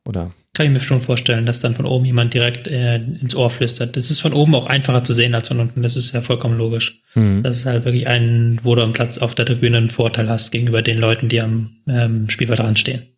Oder? 0.05 0.31
Kann 0.53 0.65
ich 0.65 0.71
mir 0.71 0.79
schon 0.81 1.01
vorstellen, 1.01 1.45
dass 1.45 1.61
dann 1.61 1.75
von 1.75 1.85
oben 1.85 2.05
jemand 2.05 2.33
direkt 2.33 2.67
äh, 2.67 2.97
ins 2.97 3.35
Ohr 3.35 3.49
flüstert. 3.49 3.95
Das 3.95 4.11
ist 4.11 4.19
von 4.19 4.33
oben 4.33 4.53
auch 4.53 4.67
einfacher 4.67 5.03
zu 5.03 5.13
sehen 5.13 5.33
als 5.33 5.47
von 5.47 5.59
unten. 5.59 5.81
Das 5.81 5.95
ist 5.95 6.13
ja 6.13 6.21
vollkommen 6.21 6.57
logisch. 6.57 7.01
Mhm. 7.15 7.41
Das 7.41 7.57
ist 7.57 7.65
halt 7.65 7.85
wirklich 7.85 8.07
ein, 8.07 8.59
wo 8.63 8.75
du 8.75 8.83
am 8.83 8.93
Platz 8.93 9.17
auf 9.17 9.33
der 9.33 9.45
Tribüne 9.45 9.77
einen 9.77 9.89
Vorteil 9.89 10.29
hast 10.29 10.51
gegenüber 10.51 10.81
den 10.81 10.97
Leuten, 10.97 11.29
die 11.29 11.41
am 11.41 11.77
ähm, 11.87 12.29
Spielfeld 12.29 12.59
dran 12.59 12.75
stehen. 12.75 13.12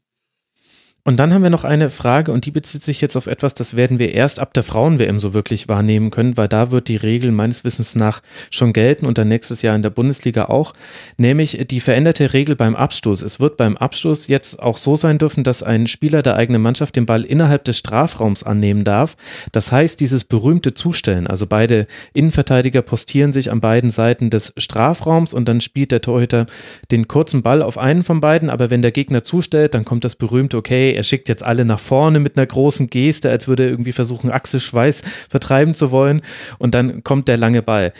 Und 1.08 1.18
dann 1.18 1.32
haben 1.36 1.44
wir 1.44 1.52
noch 1.52 1.66
eine 1.66 1.92
Frage 1.92 2.32
und 2.32 2.48
die 2.48 2.52
bezieht 2.52 2.82
sich 2.82 3.00
jetzt 3.00 3.16
auf 3.16 3.28
etwas, 3.28 3.54
das 3.54 3.76
werden 3.76 4.00
wir 4.00 4.16
erst 4.16 4.40
ab 4.40 4.56
der 4.56 4.64
Frauen-WM 4.64 5.20
so 5.20 5.36
wirklich 5.36 5.70
wahrnehmen 5.70 6.10
können, 6.10 6.36
weil 6.36 6.48
da 6.48 6.72
wird 6.72 6.88
die 6.88 6.96
Regel 6.96 7.32
meines 7.32 7.64
Wissens 7.64 7.94
nach 7.94 8.24
schon 8.50 8.74
gelten 8.74 9.06
und 9.06 9.20
dann 9.20 9.28
nächstes 9.28 9.62
Jahr 9.62 9.76
in 9.76 9.84
der 9.84 9.92
Bundesliga 9.92 10.46
auch, 10.46 10.74
nämlich 11.18 11.64
die 11.70 11.80
veränderte 11.80 12.34
Regel 12.34 12.56
beim 12.56 12.76
Abstoß. 12.76 13.22
Es 13.22 13.40
wird 13.40 13.56
beim 13.56 13.78
Abstoß 13.78 14.26
jetzt 14.30 14.60
auch 14.60 14.78
so 14.78 14.96
sein 14.96 15.20
dürfen, 15.20 15.44
dass 15.44 15.62
ein 15.62 15.86
Spieler 15.86 16.24
der 16.24 16.38
eigenen 16.38 16.64
Mannschaft 16.64 16.96
den 16.96 17.06
Ball 17.06 17.24
innerhalb 17.24 17.66
des 17.66 17.78
Strafraums 17.78 18.42
annehmen 18.42 18.84
darf. 18.84 19.16
Das 19.52 19.72
heißt, 19.72 20.00
dieses 20.00 20.24
berühmte 20.24 20.74
Zustellen, 20.74 21.28
also 21.28 21.46
beide 21.46 21.86
Innenverteidiger 22.16 22.82
postieren 22.82 23.32
sich 23.32 23.52
an 23.52 23.62
beiden 23.62 23.92
Seiten 23.92 24.32
des 24.32 24.54
Strafraums 24.58 25.36
und 25.36 25.48
dann 25.48 25.62
spielt 25.62 25.92
der 25.92 26.02
Torhüter 26.02 26.48
den 26.90 27.08
kurzen 27.08 27.44
Ball 27.44 27.62
auf 27.62 27.78
einen 27.78 28.02
von 28.02 28.22
beiden, 28.22 28.50
aber 28.50 28.72
wenn 28.72 28.82
der 28.82 28.92
Gegner 28.92 29.22
zustellt, 29.22 29.76
dann 29.76 29.86
kommt 29.86 30.04
das 30.04 30.16
berühmte, 30.16 30.58
okay, 30.58 30.95
er 30.96 31.04
schickt 31.04 31.30
jetzt 31.30 31.44
alle 31.44 31.66
nach 31.66 31.80
vorne 31.80 32.20
mit 32.20 32.38
einer 32.38 32.46
großen 32.46 32.90
Geste, 32.90 33.30
als 33.30 33.48
würde 33.48 33.64
er 33.64 33.70
irgendwie 33.70 33.92
versuchen, 33.92 34.32
Axel 34.32 34.60
Schweiß 34.60 35.04
vertreiben 35.30 35.74
zu 35.74 35.92
wollen. 35.92 36.22
Und 36.58 36.74
dann 36.74 37.04
kommt 37.04 37.28
der 37.28 37.38
lange 37.38 37.62
Ball. 37.62 37.94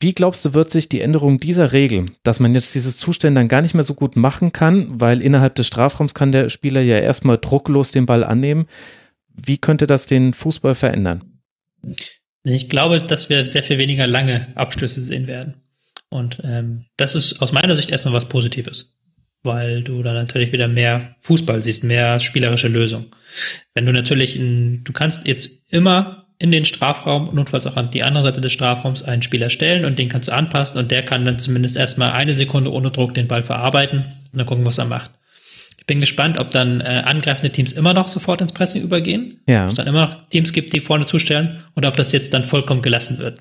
Wie 0.00 0.12
glaubst 0.12 0.44
du, 0.44 0.52
wird 0.52 0.70
sich 0.70 0.88
die 0.88 1.00
Änderung 1.00 1.40
dieser 1.40 1.72
Regel, 1.72 2.06
dass 2.24 2.40
man 2.40 2.54
jetzt 2.54 2.74
dieses 2.74 2.98
Zustellen 2.98 3.34
dann 3.34 3.48
gar 3.48 3.62
nicht 3.62 3.74
mehr 3.74 3.84
so 3.84 3.94
gut 3.94 4.16
machen 4.16 4.52
kann, 4.52 5.00
weil 5.00 5.22
innerhalb 5.22 5.54
des 5.54 5.66
Strafraums 5.66 6.14
kann 6.14 6.32
der 6.32 6.50
Spieler 6.50 6.82
ja 6.82 6.98
erstmal 6.98 7.38
drucklos 7.38 7.90
den 7.90 8.04
Ball 8.04 8.22
annehmen, 8.22 8.66
wie 9.28 9.58
könnte 9.58 9.86
das 9.86 10.06
den 10.06 10.34
Fußball 10.34 10.74
verändern? 10.74 11.40
Ich 12.42 12.68
glaube, 12.68 13.00
dass 13.00 13.30
wir 13.30 13.46
sehr 13.46 13.62
viel 13.62 13.78
weniger 13.78 14.06
lange 14.06 14.48
Abstöße 14.56 15.00
sehen 15.00 15.26
werden. 15.26 15.54
Und 16.10 16.38
ähm, 16.44 16.84
das 16.96 17.14
ist 17.14 17.40
aus 17.40 17.52
meiner 17.52 17.74
Sicht 17.74 17.90
erstmal 17.90 18.14
was 18.14 18.28
Positives 18.28 18.94
weil 19.44 19.82
du 19.82 20.02
dann 20.02 20.14
natürlich 20.14 20.52
wieder 20.52 20.66
mehr 20.66 21.14
Fußball 21.20 21.62
siehst, 21.62 21.84
mehr 21.84 22.18
spielerische 22.18 22.68
Lösung. 22.68 23.06
Wenn 23.74 23.86
du 23.86 23.92
natürlich, 23.92 24.36
in, 24.36 24.82
du 24.84 24.92
kannst 24.92 25.26
jetzt 25.26 25.62
immer 25.70 26.26
in 26.38 26.50
den 26.50 26.64
Strafraum, 26.64 27.32
notfalls 27.32 27.66
auch 27.66 27.76
an 27.76 27.90
die 27.90 28.02
andere 28.02 28.24
Seite 28.24 28.40
des 28.40 28.52
Strafraums 28.52 29.02
einen 29.02 29.22
Spieler 29.22 29.50
stellen 29.50 29.84
und 29.84 29.98
den 29.98 30.08
kannst 30.08 30.28
du 30.28 30.32
anpassen 30.32 30.78
und 30.78 30.90
der 30.90 31.04
kann 31.04 31.24
dann 31.24 31.38
zumindest 31.38 31.76
erstmal 31.76 32.12
eine 32.12 32.34
Sekunde 32.34 32.72
ohne 32.72 32.90
Druck 32.90 33.14
den 33.14 33.28
Ball 33.28 33.42
verarbeiten 33.42 34.00
und 34.32 34.38
dann 34.38 34.46
gucken, 34.46 34.66
was 34.66 34.78
er 34.78 34.86
macht. 34.86 35.12
Ich 35.78 35.86
bin 35.86 36.00
gespannt, 36.00 36.38
ob 36.38 36.50
dann 36.50 36.80
äh, 36.80 37.02
angreifende 37.04 37.50
Teams 37.50 37.72
immer 37.72 37.92
noch 37.92 38.08
sofort 38.08 38.40
ins 38.40 38.52
Pressing 38.52 38.82
übergehen. 38.82 39.42
Ja. 39.46 39.64
Ob 39.64 39.72
es 39.72 39.76
dann 39.76 39.86
immer 39.86 40.06
noch 40.06 40.28
Teams 40.30 40.54
gibt, 40.54 40.72
die 40.72 40.80
vorne 40.80 41.04
zustellen 41.04 41.62
oder 41.76 41.88
ob 41.88 41.96
das 41.98 42.12
jetzt 42.12 42.32
dann 42.32 42.44
vollkommen 42.44 42.80
gelassen 42.80 43.18
wird. 43.18 43.40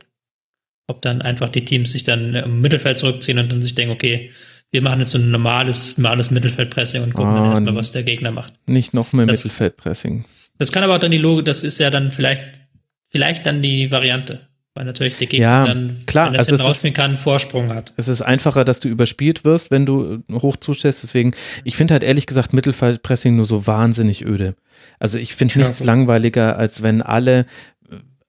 Ob 0.87 1.01
dann 1.01 1.21
einfach 1.21 1.47
die 1.47 1.63
Teams 1.63 1.93
sich 1.93 2.03
dann 2.03 2.35
im 2.35 2.59
Mittelfeld 2.59 2.99
zurückziehen 2.99 3.39
und 3.39 3.49
dann 3.49 3.61
sich 3.61 3.75
denken, 3.75 3.93
okay, 3.93 4.31
wir 4.73 4.81
machen 4.81 4.99
jetzt 4.99 5.11
so 5.11 5.19
ein 5.19 5.29
normales, 5.29 5.99
normales 5.99 6.31
Mittelfeldpressing 6.31 7.03
und 7.03 7.13
gucken 7.13 7.31
ah, 7.31 7.35
dann 7.35 7.49
erstmal, 7.51 7.75
was 7.75 7.91
der 7.91 8.01
Gegner 8.01 8.31
macht. 8.31 8.53
Nicht 8.65 8.93
noch 8.95 9.13
mehr 9.13 9.27
das, 9.27 9.43
Mittelfeldpressing. 9.43 10.25
Das 10.57 10.71
kann 10.71 10.83
aber 10.83 10.95
auch 10.95 10.99
dann 10.99 11.11
die 11.11 11.19
Logik, 11.19 11.45
das 11.45 11.63
ist 11.63 11.77
ja 11.79 11.91
dann 11.91 12.11
vielleicht, 12.11 12.61
vielleicht 13.07 13.45
dann 13.45 13.61
die 13.61 13.91
Variante. 13.91 14.47
Weil 14.73 14.85
natürlich 14.85 15.19
der 15.19 15.27
Gegner 15.27 15.47
ja, 15.47 15.65
dann, 15.67 15.97
klar, 16.07 16.27
wenn 16.27 16.33
er 16.33 16.39
also 16.39 16.55
rausspielen 16.55 16.95
kann, 16.95 17.11
einen 17.11 17.17
Vorsprung 17.17 17.71
hat. 17.71 17.93
Es 17.95 18.07
ist 18.07 18.23
einfacher, 18.23 18.65
dass 18.65 18.79
du 18.79 18.87
überspielt 18.87 19.45
wirst, 19.45 19.69
wenn 19.69 19.85
du 19.85 20.23
hoch 20.31 20.57
zustellst. 20.57 21.03
Deswegen, 21.03 21.35
ich 21.63 21.77
finde 21.77 21.93
halt 21.93 22.03
ehrlich 22.03 22.25
gesagt 22.25 22.53
Mittelfeldpressing 22.53 23.35
nur 23.35 23.45
so 23.45 23.67
wahnsinnig 23.67 24.25
öde. 24.25 24.55
Also 24.97 25.19
ich 25.19 25.35
finde 25.35 25.59
nichts 25.59 25.81
ja. 25.81 25.85
langweiliger, 25.85 26.57
als 26.57 26.81
wenn 26.81 27.03
alle 27.03 27.45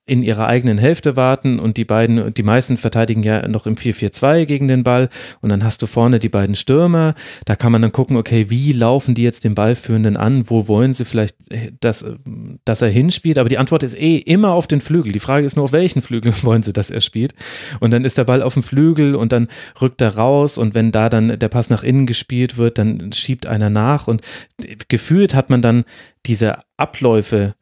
in 0.06 0.22
ihrer 0.22 0.46
eigenen 0.46 0.76
Hälfte 0.76 1.16
warten 1.16 1.58
und 1.58 1.78
die 1.78 1.86
beiden, 1.86 2.34
die 2.34 2.42
meisten 2.42 2.76
verteidigen 2.76 3.22
ja 3.22 3.48
noch 3.48 3.66
im 3.66 3.74
4-4-2 3.74 4.44
gegen 4.44 4.68
den 4.68 4.84
Ball 4.84 5.08
und 5.40 5.48
dann 5.48 5.64
hast 5.64 5.80
du 5.80 5.86
vorne 5.86 6.18
die 6.18 6.28
beiden 6.28 6.56
Stürmer, 6.56 7.14
da 7.46 7.56
kann 7.56 7.72
man 7.72 7.80
dann 7.80 7.92
gucken, 7.92 8.18
okay, 8.18 8.50
wie 8.50 8.72
laufen 8.72 9.14
die 9.14 9.22
jetzt 9.22 9.44
den 9.44 9.54
Ballführenden 9.54 10.18
an, 10.18 10.50
wo 10.50 10.68
wollen 10.68 10.92
sie 10.92 11.06
vielleicht, 11.06 11.50
äh, 11.50 11.72
dass, 11.80 12.04
dass 12.66 12.82
er 12.82 12.90
hinspielt, 12.90 13.38
aber 13.38 13.48
die 13.48 13.56
Antwort 13.56 13.82
ist 13.82 13.96
eh 13.96 14.18
immer 14.18 14.52
auf 14.52 14.66
den 14.66 14.82
Flügel, 14.82 15.12
die 15.12 15.20
Frage 15.20 15.46
ist 15.46 15.56
nur, 15.56 15.64
auf 15.64 15.72
welchen 15.72 16.02
Flügel 16.02 16.34
wollen 16.42 16.62
sie, 16.62 16.74
dass 16.74 16.90
er 16.90 17.00
spielt? 17.00 17.32
Und 17.80 17.90
dann 17.90 18.04
ist 18.04 18.18
der 18.18 18.24
Ball 18.24 18.42
auf 18.42 18.54
dem 18.54 18.62
Flügel 18.62 19.14
und 19.14 19.32
dann 19.32 19.48
rückt 19.80 20.02
er 20.02 20.16
raus 20.16 20.58
und 20.58 20.74
wenn 20.74 20.92
da 20.92 21.08
dann 21.08 21.38
der 21.38 21.48
Pass 21.48 21.70
nach 21.70 21.82
innen 21.82 22.04
gespielt 22.04 22.58
wird, 22.58 22.76
dann 22.76 23.10
schiebt 23.14 23.46
einer 23.46 23.70
nach 23.70 24.06
und 24.06 24.20
gefühlt 24.88 25.34
hat 25.34 25.48
man 25.48 25.62
dann 25.62 25.84
diese 26.26 26.58
Abläufe 26.76 27.54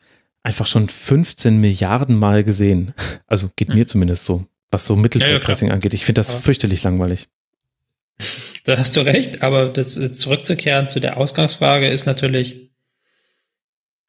einfach 0.43 0.67
schon 0.67 0.89
15 0.89 1.59
Milliarden 1.59 2.19
Mal 2.19 2.45
gesehen. 2.45 2.95
Also 3.27 3.51
geht 3.57 3.69
hm. 3.69 3.77
mir 3.77 3.87
zumindest 3.87 4.25
so, 4.25 4.47
was 4.71 4.87
so 4.87 4.97
Mittelfeldpressing 4.97 5.69
ja, 5.69 5.73
ja, 5.73 5.75
angeht. 5.75 5.95
Ich 5.95 6.05
finde 6.05 6.21
das 6.21 6.31
aber 6.31 6.41
fürchterlich 6.41 6.83
langweilig. 6.83 7.29
Da 8.65 8.79
hast 8.79 8.97
du 8.97 9.01
recht, 9.01 9.43
aber 9.43 9.71
das 9.71 9.97
äh, 9.97 10.13
zurückzukehren 10.13 10.89
zu 10.89 11.01
der 11.01 11.17
Ausgangsfrage 11.17 11.89
ist 11.89 12.07
natürlich, 12.07 12.71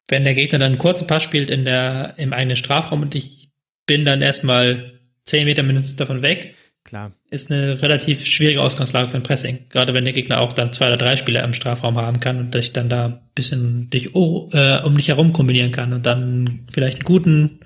wenn 0.08 0.24
der 0.24 0.34
Gegner 0.34 0.58
dann 0.58 0.72
einen 0.72 0.78
kurzen 0.78 1.06
Pass 1.06 1.22
spielt 1.22 1.50
in 1.50 1.64
der, 1.64 2.14
im 2.18 2.32
eigenen 2.32 2.56
Strafraum 2.56 3.02
und 3.02 3.14
ich 3.14 3.50
bin 3.86 4.04
dann 4.04 4.22
erstmal 4.22 5.00
10 5.24 5.46
Meter 5.46 5.62
mindestens 5.62 5.96
davon 5.96 6.22
weg, 6.22 6.54
Klar. 6.84 7.12
Ist 7.30 7.50
eine 7.50 7.80
relativ 7.80 8.26
schwierige 8.26 8.60
Ausgangslage 8.60 9.08
für 9.08 9.16
ein 9.16 9.22
Pressing. 9.22 9.66
Gerade 9.70 9.94
wenn 9.94 10.04
der 10.04 10.12
Gegner 10.12 10.40
auch 10.40 10.52
dann 10.52 10.72
zwei 10.72 10.88
oder 10.88 10.98
drei 10.98 11.16
Spieler 11.16 11.42
im 11.42 11.54
Strafraum 11.54 11.96
haben 11.96 12.20
kann 12.20 12.38
und 12.38 12.54
dich 12.54 12.74
dann 12.74 12.90
da 12.90 13.06
ein 13.06 13.20
bisschen 13.34 13.88
dich 13.88 14.14
äh, 14.14 14.82
um 14.84 14.94
dich 14.94 15.08
herum 15.08 15.32
kombinieren 15.32 15.72
kann 15.72 15.94
und 15.94 16.04
dann 16.04 16.66
vielleicht 16.70 16.98
einen 16.98 17.04
guten 17.04 17.60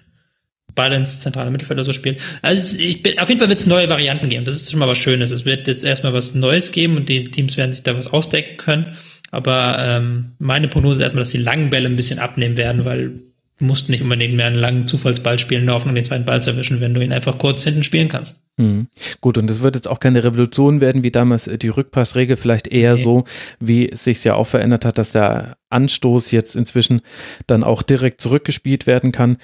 ins 0.87 1.19
zentrale 1.19 1.51
Mittelfeld 1.51 1.79
oder 1.79 1.85
so 1.85 1.93
spielt. 1.93 2.21
Also 2.41 2.79
ich 2.79 3.03
bin, 3.03 3.19
auf 3.19 3.29
jeden 3.29 3.41
Fall 3.41 3.49
wird 3.49 3.59
es 3.59 3.67
neue 3.67 3.89
Varianten 3.89 4.29
geben. 4.29 4.45
Das 4.45 4.55
ist 4.55 4.71
schon 4.71 4.79
mal 4.79 4.87
was 4.87 4.99
Schönes. 4.99 5.33
Es 5.33 5.45
wird 5.45 5.67
jetzt 5.67 5.83
erstmal 5.83 6.13
was 6.13 6.37
Neues 6.37 6.71
geben 6.71 6.97
und 6.97 7.09
die 7.09 7.25
Teams 7.25 7.57
werden 7.57 7.73
sich 7.73 7.83
da 7.83 7.97
was 7.97 8.13
ausdecken 8.13 8.59
können. 8.59 8.97
Aber 9.33 9.77
ähm, 9.81 10.37
meine 10.39 10.69
Prognose 10.69 11.03
ist 11.03 11.07
erstmal, 11.07 11.23
dass 11.23 11.31
die 11.31 11.39
langen 11.39 11.71
Bälle 11.71 11.89
ein 11.89 11.97
bisschen 11.97 12.21
abnehmen 12.21 12.57
werden, 12.57 12.85
weil 12.85 13.28
musst 13.61 13.89
nicht 13.89 14.03
unbedingt 14.03 14.35
mehr 14.35 14.47
einen 14.47 14.57
langen 14.57 14.87
Zufallsball 14.87 15.39
spielen, 15.39 15.65
nur 15.65 15.75
Hoffnung, 15.75 15.95
den 15.95 16.05
zweiten 16.05 16.25
Ball 16.25 16.41
zu 16.41 16.51
erwischen, 16.51 16.81
wenn 16.81 16.95
du 16.95 17.01
ihn 17.01 17.13
einfach 17.13 17.39
kurz 17.39 17.65
hinten 17.65 17.83
spielen 17.83 18.09
kannst. 18.09 18.41
Mhm. 18.57 18.89
Gut, 19.21 19.39
und 19.39 19.49
das 19.49 19.63
wird 19.63 19.75
jetzt 19.75 19.89
auch 19.89 20.01
keine 20.01 20.25
Revolution 20.25 20.81
werden, 20.81 21.03
wie 21.03 21.11
damals 21.11 21.45
die 21.45 21.69
Rückpassregel, 21.69 22.37
vielleicht 22.37 22.69
eher 22.69 22.95
nee. 22.95 23.05
so, 23.05 23.25
wie 23.61 23.89
es 23.91 24.05
sich 24.05 24.23
ja 24.25 24.35
auch 24.35 24.47
verändert 24.47 24.85
hat, 24.85 24.99
dass 24.99 25.13
der 25.13 25.58
Anstoß 25.71 26.31
jetzt 26.31 26.57
inzwischen 26.57 27.01
dann 27.47 27.65
auch 27.65 27.83
direkt 27.83 28.21
zurückgespielt 28.21 28.87
werden 28.87 29.13
kann 29.13 29.39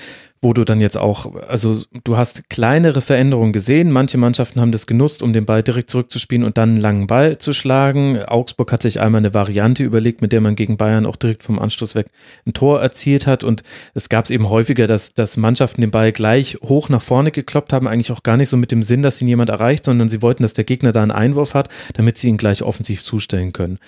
wo 0.44 0.52
du 0.52 0.62
dann 0.64 0.80
jetzt 0.80 0.96
auch, 0.96 1.34
also 1.48 1.74
du 2.04 2.16
hast 2.16 2.48
kleinere 2.50 3.00
Veränderungen 3.00 3.52
gesehen. 3.52 3.90
Manche 3.90 4.18
Mannschaften 4.18 4.60
haben 4.60 4.70
das 4.70 4.86
genutzt, 4.86 5.22
um 5.22 5.32
den 5.32 5.46
Ball 5.46 5.62
direkt 5.62 5.90
zurückzuspielen 5.90 6.44
und 6.44 6.58
dann 6.58 6.72
einen 6.72 6.80
langen 6.80 7.06
Ball 7.08 7.38
zu 7.38 7.52
schlagen. 7.54 8.22
Augsburg 8.22 8.70
hat 8.70 8.82
sich 8.82 9.00
einmal 9.00 9.20
eine 9.20 9.34
Variante 9.34 9.82
überlegt, 9.82 10.20
mit 10.20 10.32
der 10.32 10.42
man 10.42 10.54
gegen 10.54 10.76
Bayern 10.76 11.06
auch 11.06 11.16
direkt 11.16 11.42
vom 11.42 11.58
Anstoß 11.58 11.94
weg 11.96 12.06
ein 12.46 12.52
Tor 12.52 12.80
erzielt 12.80 13.26
hat. 13.26 13.42
Und 13.42 13.62
es 13.94 14.08
gab 14.08 14.26
es 14.26 14.30
eben 14.30 14.50
häufiger, 14.50 14.86
dass, 14.86 15.14
dass 15.14 15.38
Mannschaften 15.38 15.80
den 15.80 15.90
Ball 15.90 16.12
gleich 16.12 16.58
hoch 16.62 16.90
nach 16.90 17.02
vorne 17.02 17.30
gekloppt 17.30 17.72
haben, 17.72 17.88
eigentlich 17.88 18.12
auch 18.12 18.22
gar 18.22 18.36
nicht 18.36 18.50
so 18.50 18.58
mit 18.58 18.70
dem 18.70 18.82
Sinn, 18.82 19.02
dass 19.02 19.20
ihn 19.20 19.28
jemand 19.28 19.48
erreicht, 19.48 19.84
sondern 19.84 20.10
sie 20.10 20.22
wollten, 20.22 20.42
dass 20.42 20.52
der 20.52 20.64
Gegner 20.64 20.92
da 20.92 21.02
einen 21.02 21.10
Einwurf 21.10 21.54
hat, 21.54 21.70
damit 21.94 22.18
sie 22.18 22.28
ihn 22.28 22.36
gleich 22.36 22.62
offensiv 22.62 23.02
zustellen 23.02 23.52
können. 23.54 23.78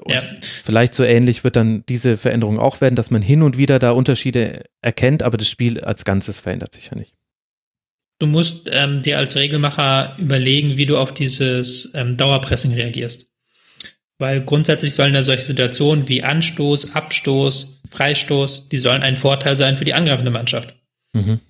Und 0.00 0.12
ja. 0.12 0.20
vielleicht 0.62 0.94
so 0.94 1.04
ähnlich 1.04 1.44
wird 1.44 1.56
dann 1.56 1.84
diese 1.88 2.16
Veränderung 2.16 2.58
auch 2.58 2.80
werden, 2.80 2.96
dass 2.96 3.10
man 3.10 3.22
hin 3.22 3.42
und 3.42 3.56
wieder 3.56 3.78
da 3.78 3.92
Unterschiede 3.92 4.64
erkennt, 4.80 5.22
aber 5.22 5.36
das 5.36 5.48
Spiel 5.48 5.80
als 5.80 6.04
Ganzes 6.04 6.40
verändert 6.40 6.72
sich 6.72 6.86
ja 6.86 6.96
nicht. 6.96 7.14
Du 8.18 8.26
musst 8.26 8.68
ähm, 8.70 9.02
dir 9.02 9.18
als 9.18 9.36
Regelmacher 9.36 10.16
überlegen, 10.18 10.76
wie 10.76 10.86
du 10.86 10.98
auf 10.98 11.12
dieses 11.12 11.92
ähm, 11.94 12.16
Dauerpressing 12.16 12.72
reagierst. 12.72 13.28
Weil 14.18 14.42
grundsätzlich 14.44 14.94
sollen 14.94 15.14
ja 15.14 15.22
solche 15.22 15.42
Situationen 15.42 16.08
wie 16.08 16.22
Anstoß, 16.22 16.94
Abstoß, 16.94 17.82
Freistoß, 17.90 18.68
die 18.68 18.78
sollen 18.78 19.02
ein 19.02 19.16
Vorteil 19.16 19.56
sein 19.56 19.76
für 19.76 19.84
die 19.84 19.94
angreifende 19.94 20.30
Mannschaft. 20.30 20.74
Mhm. 21.12 21.40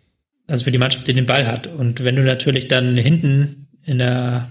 Also 0.47 0.65
für 0.65 0.71
die 0.71 0.79
Mannschaft, 0.79 1.07
die 1.07 1.13
den 1.13 1.27
Ball 1.27 1.47
hat. 1.47 1.67
Und 1.67 2.03
wenn 2.03 2.17
du 2.17 2.23
natürlich 2.23 2.69
dann 2.69 2.97
hinten 2.97 3.69
in 3.85 3.99
der 3.99 4.51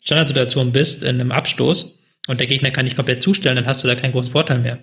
Standardsituation 0.00 0.72
bist, 0.72 1.02
in 1.04 1.20
einem 1.20 1.30
Abstoß, 1.30 2.01
und 2.28 2.40
der 2.40 2.46
Gegner 2.46 2.70
kann 2.70 2.86
dich 2.86 2.96
komplett 2.96 3.22
zustellen, 3.22 3.56
dann 3.56 3.66
hast 3.66 3.82
du 3.82 3.88
da 3.88 3.94
keinen 3.94 4.12
großen 4.12 4.32
Vorteil 4.32 4.58
mehr. 4.58 4.78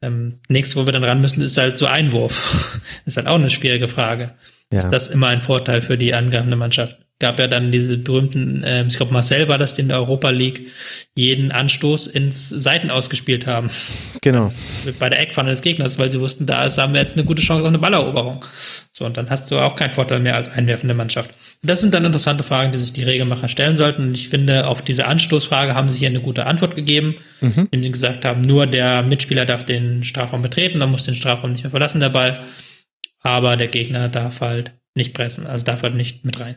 Ähm, 0.00 0.40
nächstes, 0.48 0.76
wo 0.76 0.86
wir 0.86 0.92
dann 0.92 1.04
ran 1.04 1.20
müssen, 1.20 1.42
ist 1.42 1.56
halt 1.56 1.78
so 1.78 1.86
Einwurf. 1.86 2.80
ist 3.04 3.16
halt 3.16 3.26
auch 3.26 3.36
eine 3.36 3.50
schwierige 3.50 3.88
Frage. 3.88 4.32
Ja. 4.72 4.78
Ist 4.78 4.90
das 4.90 5.08
immer 5.08 5.28
ein 5.28 5.40
Vorteil 5.40 5.82
für 5.82 5.98
die 5.98 6.14
angreifende 6.14 6.56
Mannschaft? 6.56 6.96
gab 7.22 7.38
ja 7.38 7.46
dann 7.46 7.70
diese 7.70 7.96
berühmten, 7.96 8.64
äh, 8.64 8.84
ich 8.84 8.96
glaube 8.96 9.12
Marcel 9.12 9.48
war 9.48 9.56
das, 9.56 9.74
den 9.74 9.88
der 9.88 9.96
Europa 9.98 10.30
League 10.30 10.66
jeden 11.14 11.52
Anstoß 11.52 12.08
ins 12.08 12.50
Seiten 12.50 12.90
ausgespielt 12.90 13.46
haben. 13.46 13.70
Genau. 14.20 14.50
Bei 14.98 15.08
der 15.08 15.20
Eckpfanne 15.20 15.50
des 15.50 15.62
Gegners, 15.62 15.98
weil 15.98 16.10
sie 16.10 16.20
wussten, 16.20 16.46
da 16.46 16.64
ist, 16.64 16.78
haben 16.78 16.94
wir 16.94 17.00
jetzt 17.00 17.16
eine 17.16 17.24
gute 17.24 17.40
Chance 17.40 17.62
auf 17.62 17.68
eine 17.68 17.78
Balleroberung. 17.78 18.44
So, 18.90 19.06
und 19.06 19.16
dann 19.16 19.30
hast 19.30 19.50
du 19.50 19.58
auch 19.58 19.76
keinen 19.76 19.92
Vorteil 19.92 20.18
mehr 20.18 20.34
als 20.34 20.50
einwerfende 20.50 20.94
Mannschaft. 20.94 21.30
Das 21.64 21.80
sind 21.80 21.94
dann 21.94 22.04
interessante 22.04 22.42
Fragen, 22.42 22.72
die 22.72 22.78
sich 22.78 22.92
die 22.92 23.04
Regelmacher 23.04 23.46
stellen 23.46 23.76
sollten. 23.76 24.02
Und 24.02 24.16
ich 24.16 24.28
finde, 24.28 24.66
auf 24.66 24.82
diese 24.82 25.06
Anstoßfrage 25.06 25.74
haben 25.74 25.90
sie 25.90 26.00
hier 26.00 26.08
eine 26.08 26.20
gute 26.20 26.46
Antwort 26.46 26.74
gegeben, 26.74 27.14
mhm. 27.40 27.68
indem 27.70 27.82
sie 27.84 27.92
gesagt 27.92 28.24
haben, 28.24 28.40
nur 28.40 28.66
der 28.66 29.02
Mitspieler 29.02 29.46
darf 29.46 29.64
den 29.64 30.02
Strafraum 30.02 30.42
betreten, 30.42 30.80
dann 30.80 30.90
muss 30.90 31.04
den 31.04 31.14
Strafraum 31.14 31.52
nicht 31.52 31.62
mehr 31.62 31.70
verlassen, 31.70 32.00
der 32.00 32.08
Ball. 32.08 32.42
Aber 33.20 33.56
der 33.56 33.68
Gegner 33.68 34.08
darf 34.08 34.40
halt 34.40 34.72
nicht 34.94 35.14
pressen, 35.14 35.46
also 35.46 35.64
darf 35.64 35.84
halt 35.84 35.94
nicht 35.94 36.24
mit 36.24 36.40
rein. 36.40 36.56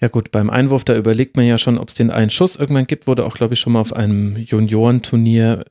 Ja 0.00 0.08
gut, 0.08 0.30
beim 0.30 0.50
Einwurf, 0.50 0.84
da 0.84 0.94
überlegt 0.94 1.36
man 1.36 1.46
ja 1.46 1.56
schon, 1.56 1.78
ob 1.78 1.88
es 1.88 1.94
den 1.94 2.10
einen 2.10 2.30
Schuss 2.30 2.56
irgendwann 2.56 2.86
gibt, 2.86 3.06
wurde 3.06 3.24
auch, 3.24 3.34
glaube 3.34 3.54
ich, 3.54 3.60
schon 3.60 3.72
mal 3.72 3.80
auf 3.80 3.94
einem 3.94 4.36
Juniorenturnier 4.36 5.64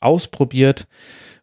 ausprobiert. 0.00 0.86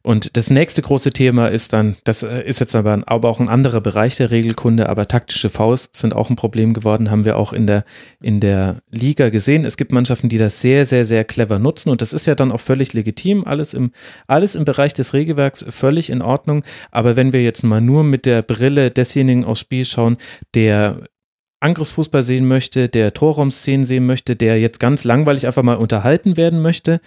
Und 0.01 0.38
das 0.38 0.49
nächste 0.49 0.81
große 0.81 1.09
Thema 1.09 1.47
ist 1.47 1.73
dann, 1.73 1.97
das 2.05 2.23
äh, 2.23 2.41
ist 2.43 2.61
jetzt 2.61 2.73
aber, 2.73 3.03
aber 3.05 3.27
auch 3.27 3.41
ein 3.41 3.49
anderer 3.49 3.81
Bereich 3.81 4.15
der 4.15 4.31
Regelkunde, 4.31 4.88
aber 4.88 5.09
taktische 5.09 5.49
Fouls 5.49 5.89
sind 5.91 6.15
auch 6.15 6.30
ein 6.30 6.38
Problem 6.38 6.73
geworden, 6.73 7.11
haben 7.11 7.26
wir 7.26 7.38
auch 7.38 7.51
in 7.51 7.67
der, 7.67 7.84
in 8.21 8.39
der 8.39 8.77
Liga 8.89 9.27
gesehen. 9.30 9.65
Es 9.65 9.76
gibt 9.76 9.91
Mannschaften, 9.91 10.30
die 10.30 10.38
das 10.38 10.61
sehr, 10.61 10.85
sehr, 10.85 11.03
sehr 11.03 11.26
clever 11.26 11.59
nutzen 11.59 11.89
und 11.89 11.99
das 11.99 12.13
ist 12.13 12.27
ja 12.27 12.35
dann 12.35 12.53
auch 12.53 12.61
völlig 12.61 12.93
legitim, 12.93 13.43
alles 13.43 13.73
im, 13.73 13.91
alles 14.26 14.55
im 14.55 14.63
Bereich 14.63 14.93
des 14.93 15.13
Regelwerks 15.13 15.65
völlig 15.69 16.09
in 16.09 16.21
Ordnung. 16.21 16.63
Aber 16.91 17.17
wenn 17.17 17.34
wir 17.34 17.43
jetzt 17.43 17.63
mal 17.63 17.81
nur 17.81 18.05
mit 18.05 18.26
der 18.26 18.41
Brille 18.41 18.91
desjenigen 18.91 19.43
aufs 19.43 19.59
Spiel 19.59 19.84
schauen, 19.84 20.15
der 20.53 21.01
Angriffsfußball 21.60 22.23
sehen 22.23 22.48
möchte, 22.48 22.88
der 22.88 23.14
Torraumszenen 23.14 23.86
sehen 23.86 24.06
möchte, 24.06 24.36
der 24.36 24.60
jetzt 24.60 24.80
ganz 24.80 25.03
langweilig 25.03 25.45
einfach 25.45 25.64
mal 25.64 25.77
unterhalten 25.77 26.38
werden 26.38 26.61
möchte, 26.61 27.02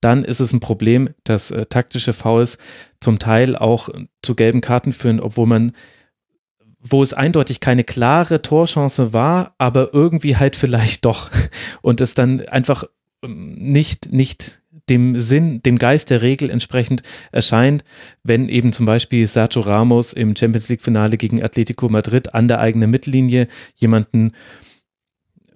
dann 0.00 0.24
ist 0.24 0.40
es 0.40 0.52
ein 0.52 0.60
Problem, 0.60 1.10
dass 1.24 1.50
äh, 1.50 1.66
taktische 1.66 2.12
Fouls 2.12 2.58
zum 3.00 3.18
Teil 3.18 3.56
auch 3.56 3.88
zu 4.22 4.34
gelben 4.34 4.60
Karten 4.60 4.92
führen, 4.92 5.20
obwohl 5.20 5.46
man 5.46 5.72
wo 6.80 7.02
es 7.02 7.12
eindeutig 7.12 7.60
keine 7.60 7.84
klare 7.84 8.40
Torchance 8.40 9.12
war, 9.12 9.54
aber 9.58 9.92
irgendwie 9.92 10.36
halt 10.36 10.54
vielleicht 10.56 11.04
doch. 11.04 11.30
Und 11.82 12.00
es 12.00 12.14
dann 12.14 12.40
einfach 12.48 12.84
ähm, 13.24 13.54
nicht 13.54 14.12
nicht 14.12 14.62
dem 14.88 15.18
Sinn, 15.18 15.62
dem 15.62 15.78
Geist 15.78 16.10
der 16.10 16.22
Regel 16.22 16.50
entsprechend 16.50 17.02
erscheint, 17.32 17.84
wenn 18.22 18.48
eben 18.48 18.72
zum 18.72 18.86
Beispiel 18.86 19.26
Sergio 19.26 19.62
Ramos 19.62 20.12
im 20.12 20.36
Champions 20.36 20.68
League 20.68 20.82
Finale 20.82 21.16
gegen 21.16 21.42
Atletico 21.42 21.88
Madrid 21.88 22.34
an 22.34 22.48
der 22.48 22.60
eigenen 22.60 22.90
Mittellinie 22.90 23.48
jemanden 23.74 24.32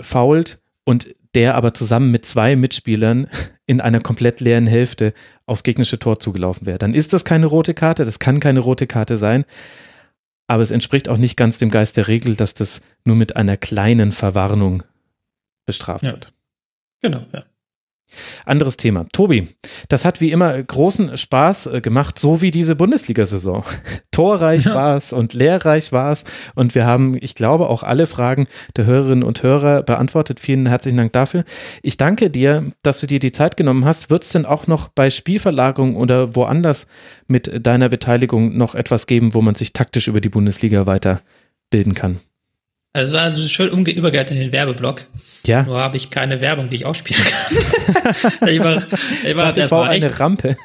fault 0.00 0.60
und 0.84 1.14
der 1.34 1.54
aber 1.54 1.74
zusammen 1.74 2.10
mit 2.10 2.26
zwei 2.26 2.56
Mitspielern 2.56 3.26
in 3.66 3.80
einer 3.80 4.00
komplett 4.00 4.40
leeren 4.40 4.66
Hälfte 4.66 5.14
aufs 5.46 5.62
gegnerische 5.62 5.98
Tor 5.98 6.18
zugelaufen 6.18 6.66
wäre. 6.66 6.78
Dann 6.78 6.94
ist 6.94 7.12
das 7.12 7.24
keine 7.24 7.46
rote 7.46 7.74
Karte, 7.74 8.04
das 8.04 8.18
kann 8.18 8.40
keine 8.40 8.60
rote 8.60 8.86
Karte 8.86 9.16
sein, 9.16 9.44
aber 10.46 10.62
es 10.62 10.70
entspricht 10.70 11.08
auch 11.08 11.16
nicht 11.16 11.36
ganz 11.36 11.58
dem 11.58 11.70
Geist 11.70 11.96
der 11.96 12.08
Regel, 12.08 12.36
dass 12.36 12.54
das 12.54 12.82
nur 13.04 13.16
mit 13.16 13.36
einer 13.36 13.56
kleinen 13.56 14.12
Verwarnung 14.12 14.82
bestraft 15.64 16.04
ja. 16.04 16.12
wird. 16.12 16.32
Genau, 17.00 17.24
ja. 17.32 17.44
Anderes 18.44 18.76
Thema. 18.76 19.06
Tobi, 19.12 19.48
das 19.88 20.04
hat 20.04 20.20
wie 20.20 20.30
immer 20.30 20.62
großen 20.62 21.16
Spaß 21.16 21.66
äh, 21.66 21.80
gemacht, 21.80 22.18
so 22.18 22.42
wie 22.42 22.50
diese 22.50 22.76
Bundesliga-Saison. 22.76 23.64
Torreich 24.10 24.64
ja. 24.64 24.74
war 24.74 24.96
es 24.96 25.12
und 25.12 25.34
lehrreich 25.34 25.92
war 25.92 26.12
es. 26.12 26.24
Und 26.54 26.74
wir 26.74 26.86
haben, 26.86 27.16
ich 27.20 27.34
glaube, 27.34 27.68
auch 27.68 27.82
alle 27.82 28.06
Fragen 28.06 28.46
der 28.76 28.86
Hörerinnen 28.86 29.24
und 29.24 29.42
Hörer 29.42 29.82
beantwortet. 29.82 30.40
Vielen 30.40 30.66
herzlichen 30.66 30.96
Dank 30.96 31.12
dafür. 31.12 31.44
Ich 31.82 31.96
danke 31.96 32.30
dir, 32.30 32.72
dass 32.82 33.00
du 33.00 33.06
dir 33.06 33.18
die 33.18 33.32
Zeit 33.32 33.56
genommen 33.56 33.84
hast. 33.84 34.10
Wird 34.10 34.24
es 34.24 34.30
denn 34.30 34.46
auch 34.46 34.66
noch 34.66 34.88
bei 34.88 35.10
Spielverlagerung 35.10 35.96
oder 35.96 36.34
woanders 36.36 36.86
mit 37.26 37.66
deiner 37.66 37.88
Beteiligung 37.88 38.56
noch 38.56 38.74
etwas 38.74 39.06
geben, 39.06 39.34
wo 39.34 39.42
man 39.42 39.54
sich 39.54 39.72
taktisch 39.72 40.08
über 40.08 40.20
die 40.20 40.28
Bundesliga 40.28 40.86
weiterbilden 40.86 41.94
kann? 41.94 42.20
Also 42.94 43.16
es 43.16 43.34
war 43.34 43.48
schön 43.48 43.86
übergeleitet 43.86 44.36
in 44.36 44.42
den 44.42 44.52
Werbeblock. 44.52 45.06
Ja. 45.46 45.62
Nur 45.62 45.78
habe 45.78 45.96
ich 45.96 46.10
keine 46.10 46.40
Werbung, 46.40 46.68
die 46.68 46.76
ich 46.76 46.86
ausspielen 46.86 47.22
kann. 47.24 48.48
ich 48.48 48.62
war, 48.62 48.76
ich 48.76 49.24
ich 49.24 49.36
dachte, 49.36 49.62
ich 49.62 49.70
baue 49.70 49.88
eine 49.88 50.06
echt, 50.06 50.20
Rampe. 50.20 50.56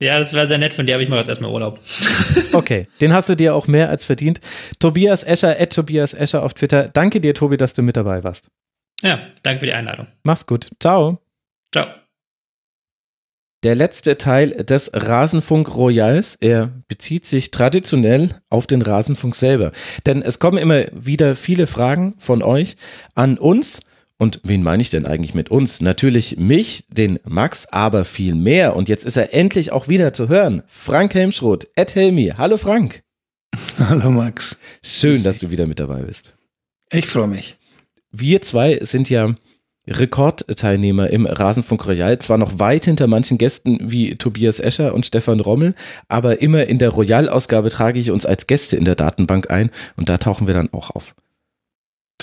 ja, 0.00 0.18
das 0.18 0.32
war 0.32 0.46
sehr 0.46 0.58
nett 0.58 0.72
von 0.72 0.86
dir, 0.86 0.94
aber 0.94 1.02
ich 1.02 1.08
mache 1.08 1.20
jetzt 1.20 1.28
erstmal 1.28 1.50
Urlaub. 1.50 1.78
okay, 2.52 2.86
den 3.00 3.12
hast 3.12 3.28
du 3.28 3.34
dir 3.34 3.54
auch 3.54 3.66
mehr 3.66 3.90
als 3.90 4.04
verdient. 4.04 4.40
Tobias 4.78 5.22
Escher, 5.22 5.60
at 5.60 5.74
Tobias 5.74 6.14
Escher 6.14 6.42
auf 6.42 6.54
Twitter. 6.54 6.86
Danke 6.92 7.20
dir, 7.20 7.34
Tobi, 7.34 7.58
dass 7.58 7.74
du 7.74 7.82
mit 7.82 7.96
dabei 7.96 8.24
warst. 8.24 8.50
Ja, 9.02 9.20
danke 9.42 9.60
für 9.60 9.66
die 9.66 9.74
Einladung. 9.74 10.06
Mach's 10.22 10.46
gut. 10.46 10.70
Ciao. 10.80 11.20
Ciao 11.72 11.86
der 13.66 13.74
letzte 13.74 14.16
Teil 14.16 14.50
des 14.50 14.92
Rasenfunk 14.94 15.74
Royals. 15.74 16.36
Er 16.36 16.70
bezieht 16.86 17.26
sich 17.26 17.50
traditionell 17.50 18.40
auf 18.48 18.68
den 18.68 18.80
Rasenfunk 18.80 19.34
selber. 19.34 19.72
Denn 20.06 20.22
es 20.22 20.38
kommen 20.38 20.58
immer 20.58 20.84
wieder 20.92 21.34
viele 21.34 21.66
Fragen 21.66 22.14
von 22.16 22.44
euch 22.44 22.76
an 23.16 23.38
uns. 23.38 23.80
Und 24.18 24.38
wen 24.44 24.62
meine 24.62 24.82
ich 24.82 24.90
denn 24.90 25.04
eigentlich 25.04 25.34
mit 25.34 25.50
uns? 25.50 25.80
Natürlich 25.80 26.36
mich, 26.36 26.84
den 26.90 27.18
Max, 27.24 27.66
aber 27.66 28.04
viel 28.04 28.36
mehr. 28.36 28.76
Und 28.76 28.88
jetzt 28.88 29.04
ist 29.04 29.16
er 29.16 29.34
endlich 29.34 29.72
auch 29.72 29.88
wieder 29.88 30.12
zu 30.12 30.28
hören. 30.28 30.62
Frank 30.68 31.12
Helmschroth, 31.14 31.66
Ed 31.74 31.96
Helmi. 31.96 32.34
Hallo 32.38 32.58
Frank. 32.58 33.02
Hallo 33.80 34.12
Max. 34.12 34.58
Schön, 34.84 35.20
dass 35.24 35.38
du 35.38 35.50
wieder 35.50 35.66
mit 35.66 35.80
dabei 35.80 36.02
bist. 36.02 36.36
Ich 36.92 37.08
freue 37.08 37.26
mich. 37.26 37.56
Wir 38.12 38.42
zwei 38.42 38.78
sind 38.80 39.10
ja 39.10 39.34
Rekordteilnehmer 39.88 41.10
im 41.10 41.26
Rasenfunk 41.26 41.86
Royal, 41.86 42.18
zwar 42.18 42.38
noch 42.38 42.58
weit 42.58 42.84
hinter 42.84 43.06
manchen 43.06 43.38
Gästen 43.38 43.78
wie 43.82 44.16
Tobias 44.16 44.60
Escher 44.60 44.94
und 44.94 45.06
Stefan 45.06 45.40
Rommel, 45.40 45.74
aber 46.08 46.40
immer 46.42 46.66
in 46.66 46.78
der 46.78 46.90
Royal-Ausgabe 46.90 47.70
trage 47.70 48.00
ich 48.00 48.10
uns 48.10 48.26
als 48.26 48.46
Gäste 48.46 48.76
in 48.76 48.84
der 48.84 48.94
Datenbank 48.94 49.50
ein 49.50 49.70
und 49.96 50.08
da 50.08 50.18
tauchen 50.18 50.46
wir 50.46 50.54
dann 50.54 50.72
auch 50.72 50.90
auf. 50.90 51.14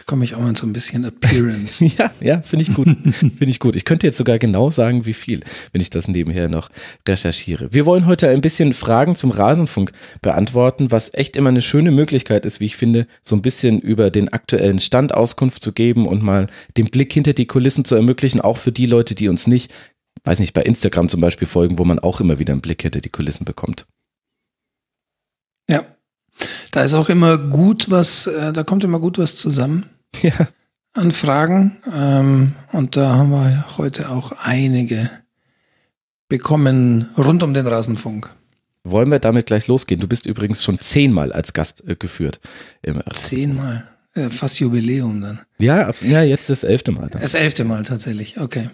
Da 0.04 0.10
komme 0.10 0.26
ich 0.26 0.36
auch 0.36 0.42
mal 0.42 0.56
so 0.56 0.66
ein 0.68 0.74
bisschen 0.74 1.06
Appearance. 1.06 1.86
ja, 1.98 2.12
ja, 2.20 2.42
finde 2.42 2.64
ich 2.64 2.74
gut. 2.74 2.88
finde 3.12 3.46
ich 3.46 3.60
gut. 3.60 3.76
Ich 3.76 3.86
könnte 3.86 4.06
jetzt 4.06 4.18
sogar 4.18 4.38
genau 4.38 4.70
sagen, 4.70 5.06
wie 5.06 5.14
viel, 5.14 5.42
wenn 5.72 5.82
ich 5.82 5.90
das 5.90 6.10
nebenher 6.10 6.50
noch 6.50 6.70
recherchiere. 7.08 7.70
Wir 7.72 7.86
wollen 7.86 8.06
heute 8.06 8.28
ein 8.28 8.42
bisschen 8.42 8.74
Fragen 8.74 9.16
zum 9.16 9.32
Rasenfunk 9.32 9.94
beantworten, 10.22 10.92
was 10.92 11.14
echt 11.14 11.38
immer 11.38 11.50
eine 11.50 11.62
schöne 11.62 11.92
Möglichkeit 11.92 12.46
ist, 12.46 12.60
wie 12.60 12.66
ich 12.66 12.76
finde, 12.76 13.08
so 13.22 13.36
ein 13.38 13.42
bisschen 13.42 13.80
über 13.80 14.12
den 14.12 14.28
aktuellen 14.28 14.82
Stand 14.82 15.14
Auskunft 15.14 15.64
zu 15.64 15.72
geben 15.72 16.06
und 16.06 16.22
mal 16.22 16.48
den 16.76 16.88
Blick 16.88 17.14
hinter 17.14 17.32
die 17.32 17.48
Kulissen 17.48 17.86
zu 17.86 17.96
ermöglichen, 17.96 18.42
auch 18.42 18.58
für 18.58 18.74
die 18.74 18.88
Leute, 18.88 19.16
die 19.16 19.30
uns 19.30 19.48
nicht, 19.48 19.72
weiß 20.26 20.40
nicht, 20.40 20.54
bei 20.54 20.64
Instagram 20.64 21.08
zum 21.08 21.22
Beispiel 21.22 21.48
folgen, 21.48 21.78
wo 21.78 21.86
man 21.86 22.00
auch 22.00 22.20
immer 22.20 22.40
wieder 22.40 22.52
einen 22.52 22.62
Blick 22.62 22.82
hinter 22.82 23.00
die 23.00 23.10
Kulissen 23.10 23.46
bekommt. 23.46 23.86
Ja, 25.70 25.86
da 26.72 26.84
ist 26.84 26.94
auch 26.94 27.08
immer 27.08 27.38
gut 27.38 27.90
was, 27.90 28.28
äh, 28.28 28.52
da 28.52 28.64
kommt 28.64 28.84
immer 28.84 29.00
gut 29.00 29.18
was 29.18 29.36
zusammen. 29.38 29.86
Ja. 30.22 30.48
An 30.94 31.12
Fragen. 31.12 31.78
Ähm, 31.92 32.54
und 32.72 32.96
da 32.96 33.16
haben 33.16 33.32
wir 33.32 33.78
heute 33.78 34.10
auch 34.10 34.32
einige 34.44 35.10
bekommen 36.30 37.10
rund 37.18 37.44
um 37.44 37.54
den 37.54 37.68
Rasenfunk. 37.68 38.32
Wollen 38.84 39.10
wir 39.10 39.20
damit 39.20 39.48
gleich 39.48 39.68
losgehen? 39.68 40.02
Du 40.02 40.08
bist 40.08 40.26
übrigens 40.26 40.64
schon 40.64 40.80
zehnmal 40.80 41.32
als 41.32 41.54
Gast 41.54 41.88
äh, 41.88 41.96
geführt. 41.96 42.40
zehnmal? 43.14 43.88
Ja, 44.16 44.30
fast 44.30 44.60
Jubiläum 44.60 45.22
dann. 45.22 45.40
Ja, 45.58 45.92
ja, 46.02 46.22
jetzt 46.22 46.50
das 46.50 46.64
elfte 46.64 46.92
Mal. 46.92 47.10
Dann. 47.10 47.22
Das 47.22 47.34
elfte 47.34 47.64
Mal 47.64 47.84
tatsächlich, 47.84 48.40
okay. 48.40 48.70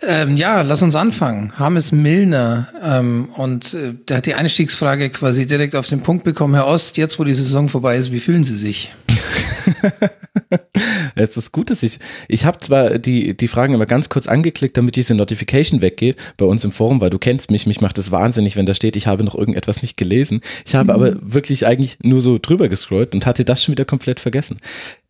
Ähm, 0.00 0.36
ja, 0.36 0.62
lass 0.62 0.82
uns 0.82 0.96
anfangen. 0.96 1.58
Hames 1.58 1.92
Milner 1.92 2.68
ähm, 2.82 3.28
und 3.36 3.74
äh, 3.74 3.94
der 4.08 4.16
hat 4.18 4.26
die 4.26 4.34
Einstiegsfrage 4.34 5.10
quasi 5.10 5.46
direkt 5.46 5.76
auf 5.76 5.88
den 5.88 6.00
Punkt 6.00 6.24
bekommen. 6.24 6.54
Herr 6.54 6.66
Ost, 6.66 6.96
jetzt 6.96 7.18
wo 7.18 7.24
die 7.24 7.34
Saison 7.34 7.68
vorbei 7.68 7.96
ist, 7.96 8.10
wie 8.10 8.20
fühlen 8.20 8.44
Sie 8.44 8.56
sich? 8.56 8.92
es 11.14 11.36
ist 11.36 11.52
gut, 11.52 11.70
dass 11.70 11.82
ich, 11.82 11.98
ich 12.28 12.44
habe 12.44 12.58
zwar 12.58 12.98
die, 12.98 13.36
die 13.36 13.48
Fragen 13.48 13.74
immer 13.74 13.86
ganz 13.86 14.08
kurz 14.08 14.26
angeklickt, 14.26 14.76
damit 14.76 14.96
diese 14.96 15.14
Notification 15.14 15.80
weggeht 15.80 16.16
bei 16.36 16.46
uns 16.46 16.64
im 16.64 16.72
Forum, 16.72 17.00
weil 17.00 17.10
du 17.10 17.18
kennst 17.18 17.50
mich, 17.50 17.66
mich 17.66 17.80
macht 17.80 17.98
es 17.98 18.10
wahnsinnig, 18.10 18.56
wenn 18.56 18.66
da 18.66 18.74
steht, 18.74 18.96
ich 18.96 19.06
habe 19.06 19.24
noch 19.24 19.34
irgendetwas 19.34 19.82
nicht 19.82 19.96
gelesen. 19.96 20.40
Ich 20.66 20.74
habe 20.74 20.84
mhm. 20.84 20.90
aber 20.90 21.16
wirklich 21.22 21.66
eigentlich 21.66 21.98
nur 22.02 22.20
so 22.20 22.38
drüber 22.40 22.68
gescrollt 22.68 23.14
und 23.14 23.26
hatte 23.26 23.44
das 23.44 23.62
schon 23.62 23.72
wieder 23.72 23.84
komplett 23.84 24.20
vergessen. 24.20 24.58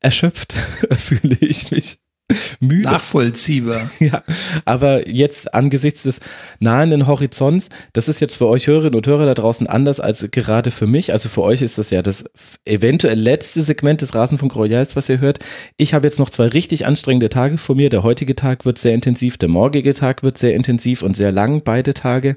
Erschöpft 0.01 0.53
fühle 0.97 1.37
ich 1.41 1.71
mich 1.71 1.99
müde. 2.61 2.85
Nachvollziehbar. 2.85 3.91
Ja, 4.03 4.23
aber 4.65 5.09
jetzt 5.09 5.55
angesichts 5.55 6.03
des 6.03 6.21
nahenden 6.59 7.07
Horizonts, 7.07 7.69
das 7.93 8.09
ist 8.09 8.21
jetzt 8.21 8.35
für 8.35 8.49
euch 8.49 8.67
Hörerinnen 8.67 8.97
und 8.97 9.07
Hörer 9.07 9.27
da 9.27 9.35
draußen 9.35 9.67
anders 9.69 10.01
als 10.01 10.29
gerade 10.33 10.73
für 10.73 10.89
mich. 10.89 11.13
Also 11.13 11.29
für 11.29 11.43
euch 11.43 11.63
ist 11.63 11.79
das 11.79 11.91
ja 11.91 12.03
das 12.03 12.25
eventuell 12.65 13.19
letzte 13.19 13.61
Segment 13.61 14.01
des 14.01 14.15
Rasenfunk 14.15 14.57
Royals, 14.57 14.97
was 14.97 15.09
ihr 15.09 15.21
hört. 15.21 15.39
Ich 15.77 15.95
habe 15.95 16.07
jetzt 16.07 16.19
noch 16.19 16.31
zwei 16.31 16.49
richtig 16.49 16.85
anstrengende 16.85 17.29
Tage 17.29 17.59
vor 17.59 17.77
mir. 17.77 17.91
Der 17.91 18.03
heutige 18.03 18.35
Tag 18.35 18.65
wird 18.65 18.79
sehr 18.79 18.95
intensiv, 18.95 19.39
der 19.39 19.49
morgige 19.49 19.95
Tag 19.95 20.25
wird 20.25 20.37
sehr 20.37 20.55
intensiv 20.55 21.03
und 21.03 21.17
sehr 21.17 21.31
lang, 21.31 21.63
beide 21.63 21.95
Tage. 21.95 22.35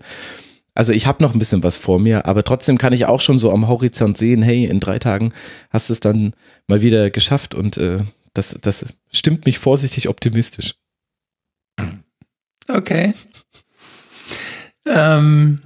Also 0.76 0.92
ich 0.92 1.08
habe 1.08 1.24
noch 1.24 1.34
ein 1.34 1.40
bisschen 1.40 1.64
was 1.64 1.78
vor 1.78 2.00
mir, 2.00 2.26
aber 2.26 2.44
trotzdem 2.44 2.78
kann 2.78 2.92
ich 2.92 3.06
auch 3.06 3.22
schon 3.22 3.40
so 3.40 3.52
am 3.52 3.70
Horizont 3.70 4.18
sehen, 4.18 4.42
hey, 4.42 4.66
in 4.66 4.82
drei 4.82 5.00
Tagen 5.00 5.34
hast 5.70 5.90
du 5.90 5.94
es 5.94 6.02
dann 6.02 6.34
mal 6.68 6.82
wieder 6.82 7.10
geschafft 7.10 7.56
und 7.56 7.78
äh, 7.78 8.00
das, 8.34 8.60
das 8.62 8.86
stimmt 9.18 9.46
mich 9.46 9.60
vorsichtig 9.60 10.10
optimistisch. 10.10 10.76
Okay. 12.68 13.14
Ähm, 14.88 15.60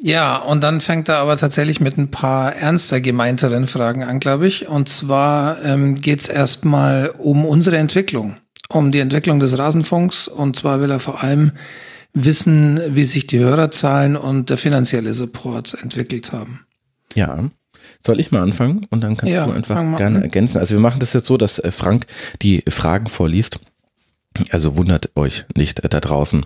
ja, 0.00 0.36
und 0.36 0.60
dann 0.62 0.80
fängt 0.80 1.08
er 1.08 1.18
aber 1.18 1.36
tatsächlich 1.36 1.80
mit 1.80 1.96
ein 1.96 2.10
paar 2.10 2.54
ernster 2.54 3.00
gemeinteren 3.00 3.66
Fragen 3.66 4.04
an, 4.04 4.20
glaube 4.20 4.46
ich. 4.46 4.68
Und 4.68 4.88
zwar 4.88 5.62
ähm, 5.64 5.96
geht 5.96 6.20
es 6.20 6.28
erstmal 6.28 7.08
um 7.10 7.44
unsere 7.44 7.78
Entwicklung, 7.78 8.36
um 8.68 8.92
die 8.92 8.98
Entwicklung 8.98 9.40
des 9.40 9.56
Rasenfunks. 9.56 10.28
Und 10.28 10.56
zwar 10.56 10.80
will 10.80 10.90
er 10.90 11.00
vor 11.00 11.22
allem 11.22 11.52
wissen, 12.12 12.80
wie 12.94 13.04
sich 13.04 13.26
die 13.26 13.38
Hörerzahlen 13.38 14.16
und 14.16 14.50
der 14.50 14.58
finanzielle 14.58 15.14
Support 15.14 15.76
entwickelt 15.82 16.32
haben. 16.32 16.66
Ja. 17.14 17.50
Soll 18.06 18.20
ich 18.20 18.30
mal 18.32 18.42
anfangen 18.42 18.86
und 18.90 19.00
dann 19.00 19.16
kannst 19.16 19.34
Ja, 19.34 19.44
du 19.44 19.52
einfach 19.52 19.76
gerne 19.96 20.18
an. 20.18 20.22
ergänzen. 20.22 20.58
Also 20.58 20.74
wir 20.74 20.80
machen 20.80 21.00
das 21.00 21.12
jetzt 21.14 21.26
so, 21.26 21.36
dass 21.36 21.58
äh, 21.58 21.72
Frank 21.72 22.06
die 22.42 22.62
Fragen 22.68 23.06
vorliest. 23.06 23.60
Also 24.50 24.76
wundert 24.76 25.10
euch 25.16 25.44
nicht 25.56 25.80
äh, 25.84 25.88
da 25.88 26.00
draußen. 26.00 26.44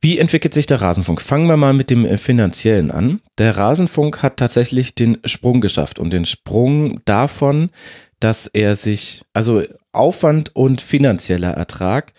Wie 0.00 0.18
entwickelt 0.18 0.52
sich 0.54 0.66
der 0.66 0.80
Rasenfunk? 0.80 1.22
Fangen 1.22 1.46
wir 1.46 1.56
mal 1.56 1.72
mit 1.74 1.90
dem 1.90 2.04
äh, 2.04 2.18
finanziellen 2.18 2.90
an. 2.90 3.20
Der 3.38 3.56
Rasenfunk 3.56 4.22
hat 4.22 4.38
tatsächlich 4.38 4.94
den 4.96 5.18
Sprung 5.24 5.60
geschafft 5.60 5.98
und 6.00 6.10
den 6.10 6.26
Sprung 6.26 7.00
davon, 7.04 7.70
dass 8.18 8.46
er 8.48 8.74
sich, 8.74 9.22
also 9.34 9.62
Aufwand 9.92 10.56
und 10.56 10.80
finanzieller 10.80 11.52
Ertrag 11.52 12.12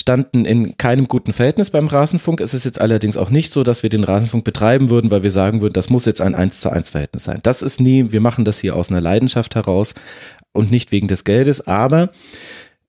standen 0.00 0.44
in 0.44 0.76
keinem 0.76 1.06
guten 1.08 1.32
Verhältnis 1.32 1.70
beim 1.70 1.86
Rasenfunk. 1.86 2.40
Es 2.40 2.54
ist 2.54 2.64
jetzt 2.64 2.80
allerdings 2.80 3.16
auch 3.16 3.30
nicht 3.30 3.52
so, 3.52 3.62
dass 3.62 3.82
wir 3.82 3.90
den 3.90 4.04
Rasenfunk 4.04 4.44
betreiben 4.44 4.90
würden, 4.90 5.10
weil 5.10 5.22
wir 5.22 5.30
sagen 5.30 5.60
würden, 5.60 5.74
das 5.74 5.90
muss 5.90 6.06
jetzt 6.06 6.20
ein 6.20 6.34
1 6.34 6.60
zu 6.60 6.70
1 6.70 6.88
Verhältnis 6.88 7.24
sein. 7.24 7.40
Das 7.42 7.62
ist 7.62 7.80
nie, 7.80 8.10
wir 8.10 8.20
machen 8.20 8.44
das 8.44 8.58
hier 8.58 8.76
aus 8.76 8.90
einer 8.90 9.00
Leidenschaft 9.00 9.54
heraus 9.54 9.94
und 10.52 10.70
nicht 10.70 10.90
wegen 10.92 11.08
des 11.08 11.24
Geldes, 11.24 11.66
aber 11.66 12.10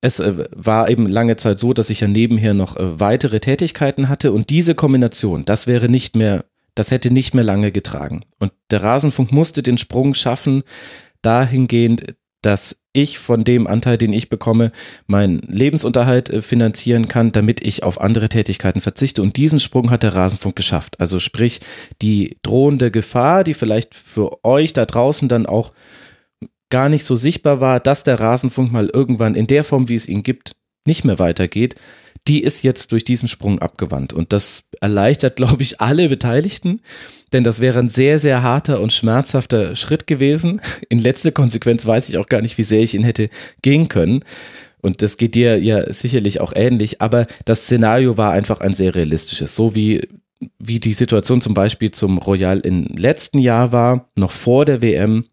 es 0.02 0.20
äh, 0.20 0.46
war 0.56 0.90
eben 0.90 1.08
lange 1.08 1.38
Zeit 1.38 1.60
so, 1.60 1.74
dass 1.74 1.90
ich 1.90 2.00
ja 2.00 2.08
nebenher 2.08 2.54
noch 2.54 2.76
äh, 2.76 3.00
weitere 3.00 3.40
Tätigkeiten 3.40 4.10
hatte 4.10 4.32
und 4.32 4.50
diese 4.50 4.74
Kombination, 4.74 5.46
das 5.46 5.68
wäre 5.68 5.90
nicht 5.90 6.16
mehr, 6.16 6.46
das 6.74 6.90
hätte 6.90 7.12
nicht 7.12 7.36
mehr 7.36 7.44
lange 7.44 7.72
getragen. 7.72 8.24
Und 8.40 8.52
der 8.72 8.82
Rasenfunk 8.82 9.32
musste 9.32 9.62
den 9.62 9.78
Sprung 9.78 10.16
schaffen, 10.16 10.64
dahingehend, 11.22 12.16
dass 12.42 12.82
ich 12.94 13.20
von 13.20 13.44
dem 13.44 13.68
Anteil, 13.68 13.98
den 13.98 14.14
ich 14.14 14.30
bekomme, 14.30 14.72
meinen 15.08 15.40
Lebensunterhalt 15.48 16.30
äh, 16.30 16.42
finanzieren 16.42 17.08
kann, 17.08 17.32
damit 17.32 17.62
ich 17.62 17.84
auf 17.84 18.02
andere 18.02 18.30
Tätigkeiten 18.30 18.82
verzichte. 18.82 19.22
Und 19.22 19.38
diesen 19.38 19.60
Sprung 19.60 19.92
hat 19.92 20.04
der 20.04 20.16
Rasenfunk 20.16 20.56
geschafft. 20.56 21.00
Also 21.00 21.20
sprich, 21.20 21.62
die 22.02 22.38
drohende 22.42 22.92
Gefahr, 22.92 23.44
die 23.44 23.54
vielleicht 23.54 23.96
für 23.96 24.44
euch 24.44 24.74
da 24.74 24.86
draußen 24.86 25.30
dann 25.30 25.46
auch 25.46 25.72
gar 26.70 26.90
nicht 26.90 27.06
so 27.06 27.16
sichtbar 27.16 27.62
war, 27.62 27.80
dass 27.80 28.04
der 28.04 28.20
Rasenfunk 28.20 28.72
mal 28.72 28.90
irgendwann 28.92 29.36
in 29.36 29.48
der 29.48 29.64
Form, 29.64 29.88
wie 29.88 29.96
es 29.96 30.08
ihn 30.08 30.24
gibt, 30.24 30.56
nicht 30.86 31.06
mehr 31.06 31.20
weitergeht, 31.20 31.76
die 32.28 32.44
ist 32.44 32.64
jetzt 32.64 32.92
durch 32.92 33.04
diesen 33.04 33.28
Sprung 33.28 33.60
abgewandt. 33.60 34.14
Und 34.14 34.34
das 34.34 34.70
erleichtert, 34.80 35.36
glaube 35.38 35.62
ich, 35.62 35.82
alle 35.82 36.10
Beteiligten, 36.10 36.82
denn 37.34 37.44
das 37.44 37.62
wäre 37.62 37.80
ein 37.80 37.90
sehr, 37.90 38.20
sehr 38.20 38.44
harter 38.44 38.82
und 38.82 38.94
schmerzhafter 38.94 39.76
Schritt 39.76 40.08
gewesen. 40.08 40.62
In 40.90 41.00
letzter 41.00 41.32
Konsequenz 41.32 41.86
weiß 41.86 42.10
ich 42.10 42.18
auch 42.18 42.28
gar 42.28 42.42
nicht, 42.42 42.58
wie 42.58 42.64
sehr 42.64 42.82
ich 42.82 42.94
ihn 42.94 43.04
hätte 43.04 43.30
gehen 43.62 43.88
können. 43.88 44.24
Und 44.82 45.02
das 45.02 45.18
geht 45.18 45.36
dir 45.36 45.62
ja 45.62 45.92
sicherlich 45.94 46.42
auch 46.42 46.54
ähnlich, 46.56 47.02
aber 47.02 47.28
das 47.46 47.64
Szenario 47.64 48.18
war 48.18 48.32
einfach 48.32 48.62
ein 48.62 48.74
sehr 48.74 48.96
realistisches. 48.96 49.56
So 49.56 49.76
wie, 49.76 50.08
wie 50.60 50.80
die 50.80 50.94
Situation 50.94 51.42
zum 51.42 51.54
Beispiel 51.54 51.92
zum 51.92 52.18
Royal 52.18 52.60
im 52.60 52.86
letzten 52.98 53.40
Jahr 53.40 53.72
war, 53.72 54.10
noch 54.18 54.32
vor 54.32 54.66
der 54.66 54.82
WM, 54.82 55.26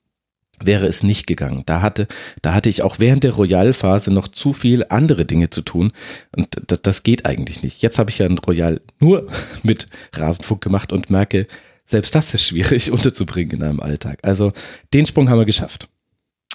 wäre 0.62 0.86
es 0.86 1.02
nicht 1.02 1.26
gegangen. 1.26 1.62
Da 1.66 1.82
hatte, 1.82 2.06
da 2.42 2.54
hatte 2.54 2.68
ich 2.68 2.82
auch 2.82 2.98
während 2.98 3.24
der 3.24 3.32
Royal-Phase 3.32 4.12
noch 4.12 4.28
zu 4.28 4.52
viel 4.52 4.84
andere 4.88 5.24
Dinge 5.24 5.50
zu 5.50 5.62
tun 5.62 5.92
und 6.36 6.48
das, 6.82 7.02
geht 7.02 7.26
eigentlich 7.26 7.62
nicht. 7.62 7.80
Jetzt 7.80 7.98
habe 7.98 8.10
ich 8.10 8.18
ja 8.18 8.26
ein 8.26 8.38
Royal 8.38 8.80
nur 8.98 9.28
mit 9.62 9.88
Rasenfunk 10.14 10.60
gemacht 10.60 10.92
und 10.92 11.10
merke, 11.10 11.46
selbst 11.88 12.14
das 12.14 12.34
ist 12.34 12.44
schwierig 12.44 12.90
unterzubringen 12.92 13.56
in 13.58 13.62
einem 13.62 13.80
Alltag. 13.80 14.18
Also 14.22 14.52
den 14.92 15.06
Sprung 15.06 15.28
haben 15.30 15.38
wir 15.38 15.46
geschafft. 15.46 15.88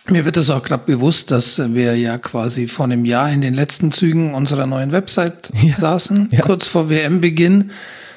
Mir 0.09 0.25
wird 0.25 0.35
es 0.37 0.49
auch 0.49 0.61
gerade 0.63 0.83
bewusst, 0.85 1.31
dass 1.31 1.57
wir 1.73 1.95
ja 1.97 2.17
quasi 2.17 2.67
vor 2.67 2.85
einem 2.85 3.05
Jahr 3.05 3.31
in 3.31 3.39
den 3.41 3.53
letzten 3.53 3.91
Zügen 3.91 4.33
unserer 4.33 4.67
neuen 4.67 4.91
Website 4.91 5.49
Ja. 5.63 5.75
saßen, 5.75 6.27
Ja. 6.31 6.41
kurz 6.41 6.67
vor 6.67 6.89
WM-Beginn. 6.89 7.71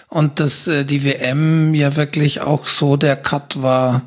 Und 0.09 0.39
dass 0.41 0.67
äh, 0.67 0.85
die 0.85 1.05
WM 1.05 1.75
ja 1.75 1.97
wirklich 1.97 2.41
auch 2.41 2.67
so 2.67 2.97
der 2.97 3.17
Cut 3.17 3.63
war, 3.63 4.03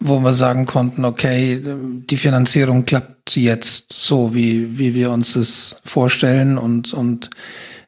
wo 0.00 0.18
wir 0.20 0.34
sagen 0.34 0.66
konnten, 0.66 1.04
okay, 1.04 1.62
die 2.10 2.16
Finanzierung 2.16 2.84
klappt 2.84 3.36
jetzt 3.36 3.92
so, 3.92 4.34
wie, 4.34 4.76
wie 4.78 4.94
wir 4.94 5.10
uns 5.10 5.32
das 5.34 5.76
vorstellen. 5.84 6.58
Und, 6.58 6.92
und 6.92 7.30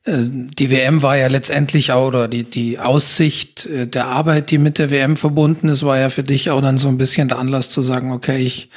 die 0.06 0.70
WM 0.70 1.02
war 1.02 1.16
ja 1.16 1.26
letztendlich 1.26 1.90
auch, 1.92 2.06
oder 2.08 2.28
die, 2.28 2.44
die 2.44 2.78
Aussicht 2.78 3.66
äh, 3.66 3.86
der 3.88 4.06
Arbeit, 4.06 4.50
die 4.50 4.58
mit 4.58 4.78
der 4.78 4.90
WM 4.90 5.16
verbunden 5.16 5.68
ist, 5.68 5.84
war 5.84 5.98
ja 5.98 6.10
für 6.10 6.22
dich 6.22 6.50
auch 6.50 6.60
dann 6.60 6.78
so 6.78 6.88
ein 6.88 6.98
bisschen 6.98 7.28
der 7.28 7.38
Anlass 7.38 7.70
zu 7.70 7.82
sagen, 7.82 8.12
okay, 8.12 8.38
ich 8.38 8.70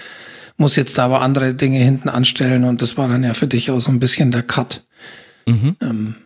muss 0.58 0.76
jetzt 0.76 0.98
da 0.98 1.06
aber 1.06 1.22
andere 1.22 1.54
Dinge 1.54 1.78
hinten 1.80 2.10
anstellen 2.10 2.64
und 2.64 2.82
das 2.82 2.98
war 2.98 3.08
dann 3.08 3.24
ja 3.24 3.34
für 3.34 3.48
dich 3.48 3.70
auch 3.72 3.80
so 3.80 3.92
ein 3.92 4.00
bisschen 4.00 4.32
der 4.32 4.42
Cut. 4.44 4.84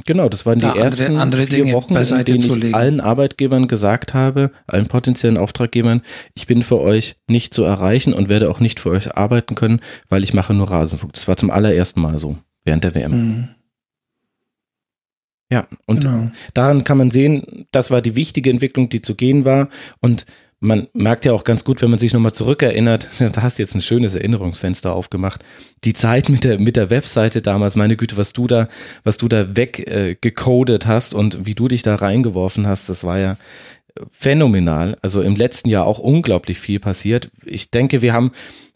Genau, 0.05 0.27
das 0.27 0.45
waren 0.45 0.59
die 0.59 0.65
Da 0.65 0.71
andere- 0.71 0.85
ersten 0.85 1.17
andere 1.17 1.47
vier 1.47 1.63
Dinge 1.63 1.73
Wochen, 1.73 1.95
in 1.95 2.25
denen 2.25 2.61
ich 2.67 2.75
allen 2.75 2.99
Arbeitgebern 2.99 3.67
gesagt 3.69 4.13
habe, 4.13 4.51
allen 4.67 4.87
potenziellen 4.87 5.37
Auftraggebern, 5.37 6.01
ich 6.33 6.45
bin 6.47 6.61
für 6.63 6.81
euch 6.81 7.15
nicht 7.29 7.53
zu 7.53 7.63
erreichen 7.63 8.13
und 8.13 8.27
werde 8.27 8.49
auch 8.49 8.59
nicht 8.59 8.81
für 8.81 8.89
euch 8.89 9.15
arbeiten 9.15 9.55
können, 9.55 9.79
weil 10.09 10.23
ich 10.23 10.33
mache 10.33 10.53
nur 10.53 10.69
Rasenfunk. 10.69 11.13
Das 11.13 11.27
war 11.29 11.37
zum 11.37 11.51
allerersten 11.51 12.01
Mal 12.01 12.17
so 12.17 12.37
während 12.65 12.83
der 12.83 12.95
WM. 12.95 13.11
Mhm. 13.11 13.47
Ja, 15.51 15.67
und 15.85 16.01
Genau. 16.01 16.31
daran 16.53 16.83
kann 16.83 16.97
man 16.97 17.11
sehen, 17.11 17.65
das 17.71 17.91
war 17.91 18.01
die 18.01 18.15
wichtige 18.15 18.49
Entwicklung, 18.49 18.89
die 18.89 19.01
zu 19.01 19.15
gehen 19.15 19.45
war. 19.45 19.69
Und 19.99 20.25
man 20.59 20.87
merkt 20.93 21.25
ja 21.25 21.33
auch 21.33 21.43
ganz 21.43 21.65
gut, 21.65 21.81
wenn 21.81 21.89
man 21.89 21.99
sich 21.99 22.13
nochmal 22.13 22.33
zurückerinnert, 22.33 23.07
da 23.33 23.41
hast 23.41 23.59
du 23.59 23.63
jetzt 23.63 23.75
ein 23.75 23.81
schönes 23.81 24.15
Erinnerungsfenster 24.15 24.93
aufgemacht. 24.95 25.43
Die 25.83 25.93
Zeit 25.93 26.29
mit 26.29 26.43
der, 26.43 26.57
mit 26.59 26.77
der 26.77 26.89
Webseite 26.89 27.41
damals, 27.41 27.75
meine 27.75 27.97
Güte, 27.97 28.17
was 28.17 28.33
du 28.33 28.47
da, 28.47 28.69
was 29.03 29.17
du 29.17 29.27
da 29.27 29.55
weggecodet 29.55 30.85
äh, 30.85 30.87
hast 30.87 31.13
und 31.13 31.45
wie 31.45 31.53
du 31.55 31.67
dich 31.67 31.81
da 31.81 31.95
reingeworfen 31.95 32.65
hast, 32.65 32.89
das 32.89 33.03
war 33.03 33.19
ja 33.19 33.37
phänomenal. 34.11 34.97
Also 35.01 35.21
im 35.21 35.35
letzten 35.35 35.69
Jahr 35.69 35.85
auch 35.85 35.99
unglaublich 35.99 36.59
viel 36.59 36.79
passiert. 36.79 37.29
Ich 37.45 37.69
denke, 37.69 38.01
wir 38.01 38.13
haben 38.13 38.31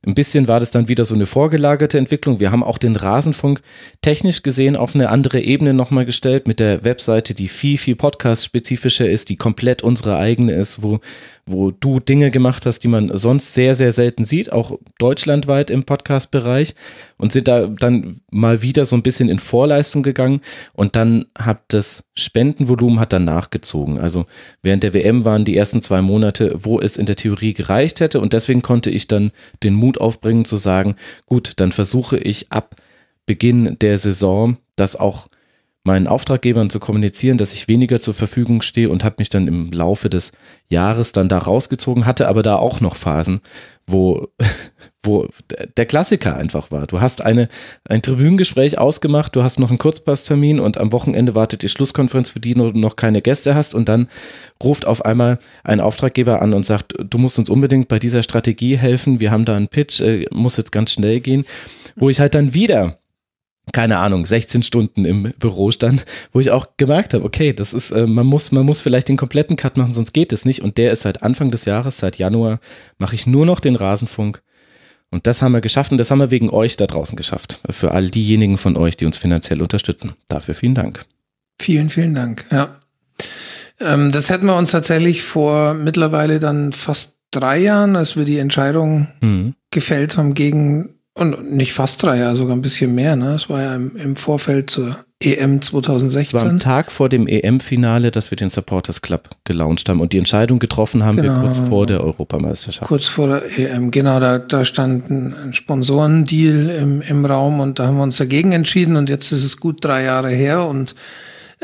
ein 0.05 0.13
bisschen 0.13 0.47
war 0.47 0.59
das 0.59 0.71
dann 0.71 0.87
wieder 0.87 1.05
so 1.05 1.15
eine 1.15 1.25
vorgelagerte 1.25 1.97
Entwicklung. 1.97 2.39
Wir 2.39 2.51
haben 2.51 2.63
auch 2.63 2.77
den 2.77 2.95
Rasenfunk 2.95 3.61
technisch 4.01 4.43
gesehen 4.43 4.75
auf 4.75 4.95
eine 4.95 5.09
andere 5.09 5.41
Ebene 5.41 5.73
nochmal 5.73 6.05
gestellt 6.05 6.47
mit 6.47 6.59
der 6.59 6.83
Webseite, 6.83 7.33
die 7.33 7.47
viel, 7.47 7.77
viel 7.77 7.95
podcast-spezifischer 7.95 9.09
ist, 9.09 9.29
die 9.29 9.37
komplett 9.37 9.81
unsere 9.81 10.17
eigene 10.17 10.53
ist, 10.53 10.83
wo, 10.83 10.99
wo 11.47 11.71
du 11.71 11.99
Dinge 11.99 12.29
gemacht 12.29 12.65
hast, 12.65 12.79
die 12.79 12.87
man 12.87 13.09
sonst 13.17 13.53
sehr, 13.53 13.73
sehr 13.73 13.91
selten 13.91 14.25
sieht, 14.25 14.51
auch 14.51 14.77
deutschlandweit 14.99 15.69
im 15.69 15.85
Podcast-Bereich 15.85 16.75
und 17.17 17.31
sind 17.31 17.47
da 17.47 17.67
dann 17.67 18.19
mal 18.29 18.61
wieder 18.61 18.85
so 18.85 18.95
ein 18.95 19.01
bisschen 19.01 19.29
in 19.29 19.39
Vorleistung 19.39 20.03
gegangen 20.03 20.41
und 20.73 20.95
dann 20.95 21.25
hat 21.37 21.61
das 21.69 22.09
Spendenvolumen 22.15 22.99
hat 22.99 23.13
dann 23.13 23.25
nachgezogen. 23.25 23.99
Also 23.99 24.25
während 24.61 24.83
der 24.83 24.93
WM 24.93 25.25
waren 25.25 25.45
die 25.45 25.57
ersten 25.57 25.81
zwei 25.81 26.01
Monate, 26.01 26.53
wo 26.61 26.79
es 26.79 26.97
in 26.97 27.05
der 27.05 27.15
Theorie 27.15 27.53
gereicht 27.53 28.01
hätte 28.01 28.19
und 28.19 28.33
deswegen 28.33 28.61
konnte 28.61 28.89
ich 28.89 29.07
dann 29.07 29.31
den 29.63 29.73
Mut 29.73 29.99
aufbringen 29.99 30.45
zu 30.45 30.57
sagen, 30.57 30.95
gut, 31.25 31.53
dann 31.57 31.71
versuche 31.71 32.17
ich 32.17 32.51
ab 32.51 32.75
Beginn 33.25 33.77
der 33.79 33.97
Saison 33.97 34.57
das 34.75 34.95
auch 34.95 35.27
meinen 35.87 36.05
Auftraggebern 36.05 36.69
zu 36.69 36.79
kommunizieren, 36.79 37.39
dass 37.39 37.53
ich 37.53 37.67
weniger 37.67 37.99
zur 37.99 38.13
Verfügung 38.13 38.61
stehe 38.61 38.89
und 38.91 39.03
habe 39.03 39.15
mich 39.17 39.29
dann 39.29 39.47
im 39.47 39.71
Laufe 39.71 40.09
des 40.09 40.33
Jahres 40.67 41.13
dann 41.13 41.29
da 41.29 41.39
rausgezogen, 41.39 42.05
hatte 42.05 42.27
aber 42.27 42.43
da 42.43 42.57
auch 42.57 42.81
noch 42.81 42.95
Phasen, 42.95 43.39
wo, 43.87 44.27
wo 45.01 45.27
der 45.77 45.85
Klassiker 45.85 46.35
einfach 46.35 46.71
war. 46.71 46.87
Du 46.87 46.99
hast 46.99 47.23
eine, 47.23 47.47
ein 47.85 48.01
Tribünengespräch 48.01 48.77
ausgemacht, 48.77 49.35
du 49.35 49.43
hast 49.43 49.59
noch 49.59 49.69
einen 49.69 49.77
Kurzpasstermin 49.77 50.59
und 50.59 50.77
am 50.77 50.91
Wochenende 50.91 51.33
wartet 51.35 51.63
die 51.63 51.69
Schlusskonferenz, 51.69 52.29
für 52.29 52.41
die 52.41 52.53
du 52.53 52.71
noch 52.71 52.97
keine 52.97 53.21
Gäste 53.21 53.55
hast 53.55 53.73
und 53.73 53.87
dann 53.87 54.09
ruft 54.61 54.85
auf 54.85 55.05
einmal 55.05 55.39
ein 55.63 55.79
Auftraggeber 55.79 56.41
an 56.41 56.53
und 56.53 56.65
sagt, 56.65 56.95
du 56.99 57.17
musst 57.17 57.39
uns 57.39 57.49
unbedingt 57.49 57.87
bei 57.87 57.97
dieser 57.97 58.23
Strategie 58.23 58.77
helfen, 58.77 59.21
wir 59.21 59.31
haben 59.31 59.45
da 59.45 59.55
einen 59.55 59.69
Pitch, 59.69 60.01
äh, 60.01 60.25
muss 60.31 60.57
jetzt 60.57 60.73
ganz 60.73 60.91
schnell 60.91 61.21
gehen, 61.21 61.45
wo 61.95 62.09
ich 62.09 62.19
halt 62.19 62.35
dann 62.35 62.53
wieder 62.53 62.99
keine 63.73 63.97
Ahnung, 63.97 64.25
16 64.25 64.63
Stunden 64.63 65.05
im 65.05 65.33
Büro 65.39 65.71
stand, 65.71 66.05
wo 66.31 66.39
ich 66.39 66.51
auch 66.51 66.67
gemerkt 66.77 67.13
habe, 67.13 67.23
okay, 67.23 67.53
das 67.53 67.73
ist, 67.73 67.91
äh, 67.91 68.07
man 68.07 68.25
muss, 68.25 68.51
man 68.51 68.65
muss 68.65 68.81
vielleicht 68.81 69.09
den 69.09 69.17
kompletten 69.17 69.55
Cut 69.55 69.77
machen, 69.77 69.93
sonst 69.93 70.13
geht 70.13 70.31
es 70.33 70.45
nicht. 70.45 70.61
Und 70.61 70.77
der 70.77 70.91
ist 70.91 71.01
seit 71.01 71.23
Anfang 71.23 71.51
des 71.51 71.65
Jahres, 71.65 71.97
seit 71.97 72.17
Januar, 72.17 72.59
mache 72.97 73.15
ich 73.15 73.27
nur 73.27 73.45
noch 73.45 73.59
den 73.59 73.75
Rasenfunk. 73.75 74.41
Und 75.09 75.25
das 75.25 75.41
haben 75.41 75.53
wir 75.53 75.61
geschafft 75.61 75.91
und 75.91 75.97
das 75.99 76.11
haben 76.11 76.19
wir 76.19 76.31
wegen 76.31 76.49
euch 76.49 76.75
da 76.75 76.85
draußen 76.85 77.15
geschafft. 77.15 77.61
Für 77.69 77.91
all 77.93 78.09
diejenigen 78.09 78.57
von 78.57 78.75
euch, 78.75 78.97
die 78.97 79.05
uns 79.05 79.15
finanziell 79.17 79.61
unterstützen. 79.61 80.13
Dafür 80.27 80.53
vielen 80.53 80.75
Dank. 80.75 81.05
Vielen, 81.59 81.89
vielen 81.89 82.13
Dank. 82.13 82.45
Ja. 82.51 82.75
Ähm, 83.79 84.11
das 84.11 84.29
hätten 84.29 84.47
wir 84.47 84.57
uns 84.57 84.71
tatsächlich 84.71 85.23
vor 85.23 85.73
mittlerweile 85.73 86.39
dann 86.39 86.73
fast 86.73 87.19
drei 87.31 87.57
Jahren, 87.59 87.95
als 87.95 88.15
wir 88.17 88.25
die 88.25 88.37
Entscheidung 88.37 89.07
Mhm. 89.21 89.55
gefällt 89.71 90.17
haben 90.17 90.33
gegen 90.33 90.96
Und 91.17 91.51
nicht 91.51 91.73
fast 91.73 92.03
drei 92.03 92.19
Jahre, 92.19 92.35
sogar 92.35 92.55
ein 92.55 92.61
bisschen 92.61 92.93
mehr. 92.93 93.15
Ne? 93.15 93.33
Es 93.33 93.49
war 93.49 93.61
ja 93.61 93.75
im, 93.75 93.95
im 93.95 94.15
Vorfeld 94.15 94.69
zur 94.69 94.97
EM 95.19 95.63
2016. 95.63 96.37
Es 96.37 96.43
war 96.43 96.51
am 96.51 96.59
Tag 96.59 96.91
vor 96.91 97.09
dem 97.09 97.27
EM-Finale, 97.27 98.11
dass 98.11 98.29
wir 98.29 98.35
den 98.35 98.51
Supporters 98.51 99.01
Club 99.01 99.29
gelauncht 99.45 99.89
haben 99.89 99.99
und 99.99 100.13
die 100.13 100.19
Entscheidung 100.19 100.59
getroffen 100.59 101.03
haben 101.03 101.17
genau. 101.17 101.33
wir 101.33 101.41
kurz 101.41 101.57
vor 101.57 101.87
der 101.87 102.01
Europameisterschaft. 102.03 102.87
Kurz 102.87 103.07
vor 103.07 103.27
der 103.27 103.57
EM, 103.57 103.89
genau. 103.89 104.19
Da, 104.19 104.37
da 104.37 104.63
stand 104.63 105.09
ein 105.09 105.53
Sponsorendeal 105.53 106.69
im, 106.69 107.01
im 107.01 107.25
Raum 107.25 107.61
und 107.61 107.79
da 107.79 107.87
haben 107.87 107.97
wir 107.97 108.03
uns 108.03 108.17
dagegen 108.17 108.51
entschieden 108.51 108.95
und 108.95 109.09
jetzt 109.09 109.31
ist 109.31 109.43
es 109.43 109.57
gut 109.57 109.83
drei 109.83 110.03
Jahre 110.03 110.29
her 110.29 110.67
und 110.67 110.93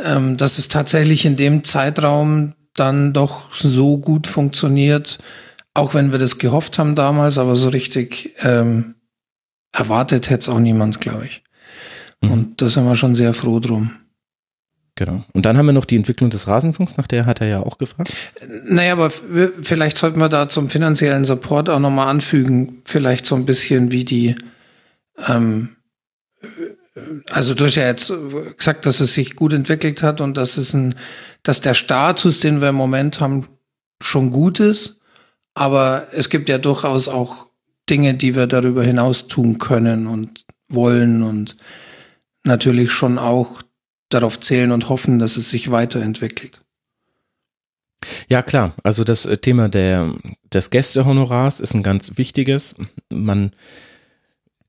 ähm, 0.03 0.35
dass 0.37 0.57
es 0.57 0.67
tatsächlich 0.67 1.23
in 1.25 1.35
dem 1.35 1.63
Zeitraum 1.63 2.53
dann 2.73 3.13
doch 3.13 3.53
so 3.53 3.99
gut 3.99 4.25
funktioniert, 4.25 5.19
auch 5.75 5.93
wenn 5.93 6.11
wir 6.11 6.17
das 6.17 6.39
gehofft 6.39 6.79
haben 6.79 6.95
damals, 6.95 7.37
aber 7.37 7.55
so 7.55 7.69
richtig 7.69 8.33
ähm, 8.41 8.92
erwartet 9.73 10.29
hätte 10.29 10.41
es 10.41 10.49
auch 10.49 10.59
niemand, 10.59 11.01
glaube 11.01 11.25
ich. 11.25 11.43
Mhm. 12.21 12.31
Und 12.31 12.61
da 12.61 12.69
sind 12.69 12.85
wir 12.85 12.95
schon 12.95 13.15
sehr 13.15 13.33
froh 13.33 13.59
drum. 13.59 13.91
Genau. 14.95 15.23
Und 15.33 15.43
dann 15.45 15.57
haben 15.57 15.65
wir 15.65 15.73
noch 15.73 15.85
die 15.85 15.95
Entwicklung 15.95 16.29
des 16.29 16.47
Rasenfunks, 16.47 16.97
nach 16.97 17.07
der 17.07 17.25
hat 17.25 17.41
er 17.41 17.47
ja 17.47 17.59
auch 17.61 17.79
gefragt. 17.79 18.13
Naja, 18.65 18.93
aber 18.93 19.09
vielleicht 19.09 19.97
sollten 19.97 20.19
wir 20.19 20.29
da 20.29 20.49
zum 20.49 20.69
finanziellen 20.69 21.25
Support 21.25 21.67
auch 21.69 21.79
nochmal 21.79 22.09
anfügen, 22.09 22.83
vielleicht 22.85 23.25
so 23.25 23.35
ein 23.35 23.45
bisschen 23.45 23.91
wie 23.91 24.05
die, 24.05 24.35
ähm, 25.27 25.69
also 27.31 27.55
du 27.55 27.65
hast 27.65 27.73
ja 27.73 27.87
jetzt 27.87 28.13
gesagt, 28.55 28.85
dass 28.85 28.99
es 28.99 29.13
sich 29.15 29.35
gut 29.35 29.51
entwickelt 29.51 30.03
hat 30.03 30.21
und 30.21 30.37
dass 30.37 30.57
es 30.57 30.73
ein, 30.75 30.93
dass 31.41 31.59
der 31.59 31.73
Status, 31.73 32.39
den 32.39 32.61
wir 32.61 32.69
im 32.69 32.75
Moment 32.75 33.19
haben, 33.19 33.47
schon 33.99 34.29
gut 34.29 34.59
ist. 34.59 34.99
Aber 35.55 36.07
es 36.11 36.29
gibt 36.29 36.49
ja 36.49 36.59
durchaus 36.59 37.07
auch 37.07 37.47
Dinge, 37.89 38.13
die 38.13 38.35
wir 38.35 38.47
darüber 38.47 38.83
hinaus 38.83 39.27
tun 39.27 39.59
können 39.59 40.07
und 40.07 40.45
wollen 40.69 41.23
und 41.23 41.55
natürlich 42.43 42.91
schon 42.91 43.17
auch 43.17 43.61
darauf 44.09 44.39
zählen 44.39 44.71
und 44.71 44.89
hoffen, 44.89 45.19
dass 45.19 45.37
es 45.37 45.49
sich 45.49 45.71
weiterentwickelt. 45.71 46.61
Ja, 48.29 48.41
klar. 48.41 48.73
Also 48.83 49.03
das 49.03 49.25
äh, 49.25 49.37
Thema 49.37 49.69
der, 49.69 50.13
des 50.51 50.69
Gästehonorars 50.69 51.59
ist 51.59 51.73
ein 51.73 51.83
ganz 51.83 52.17
wichtiges. 52.17 52.75
Man, 53.09 53.51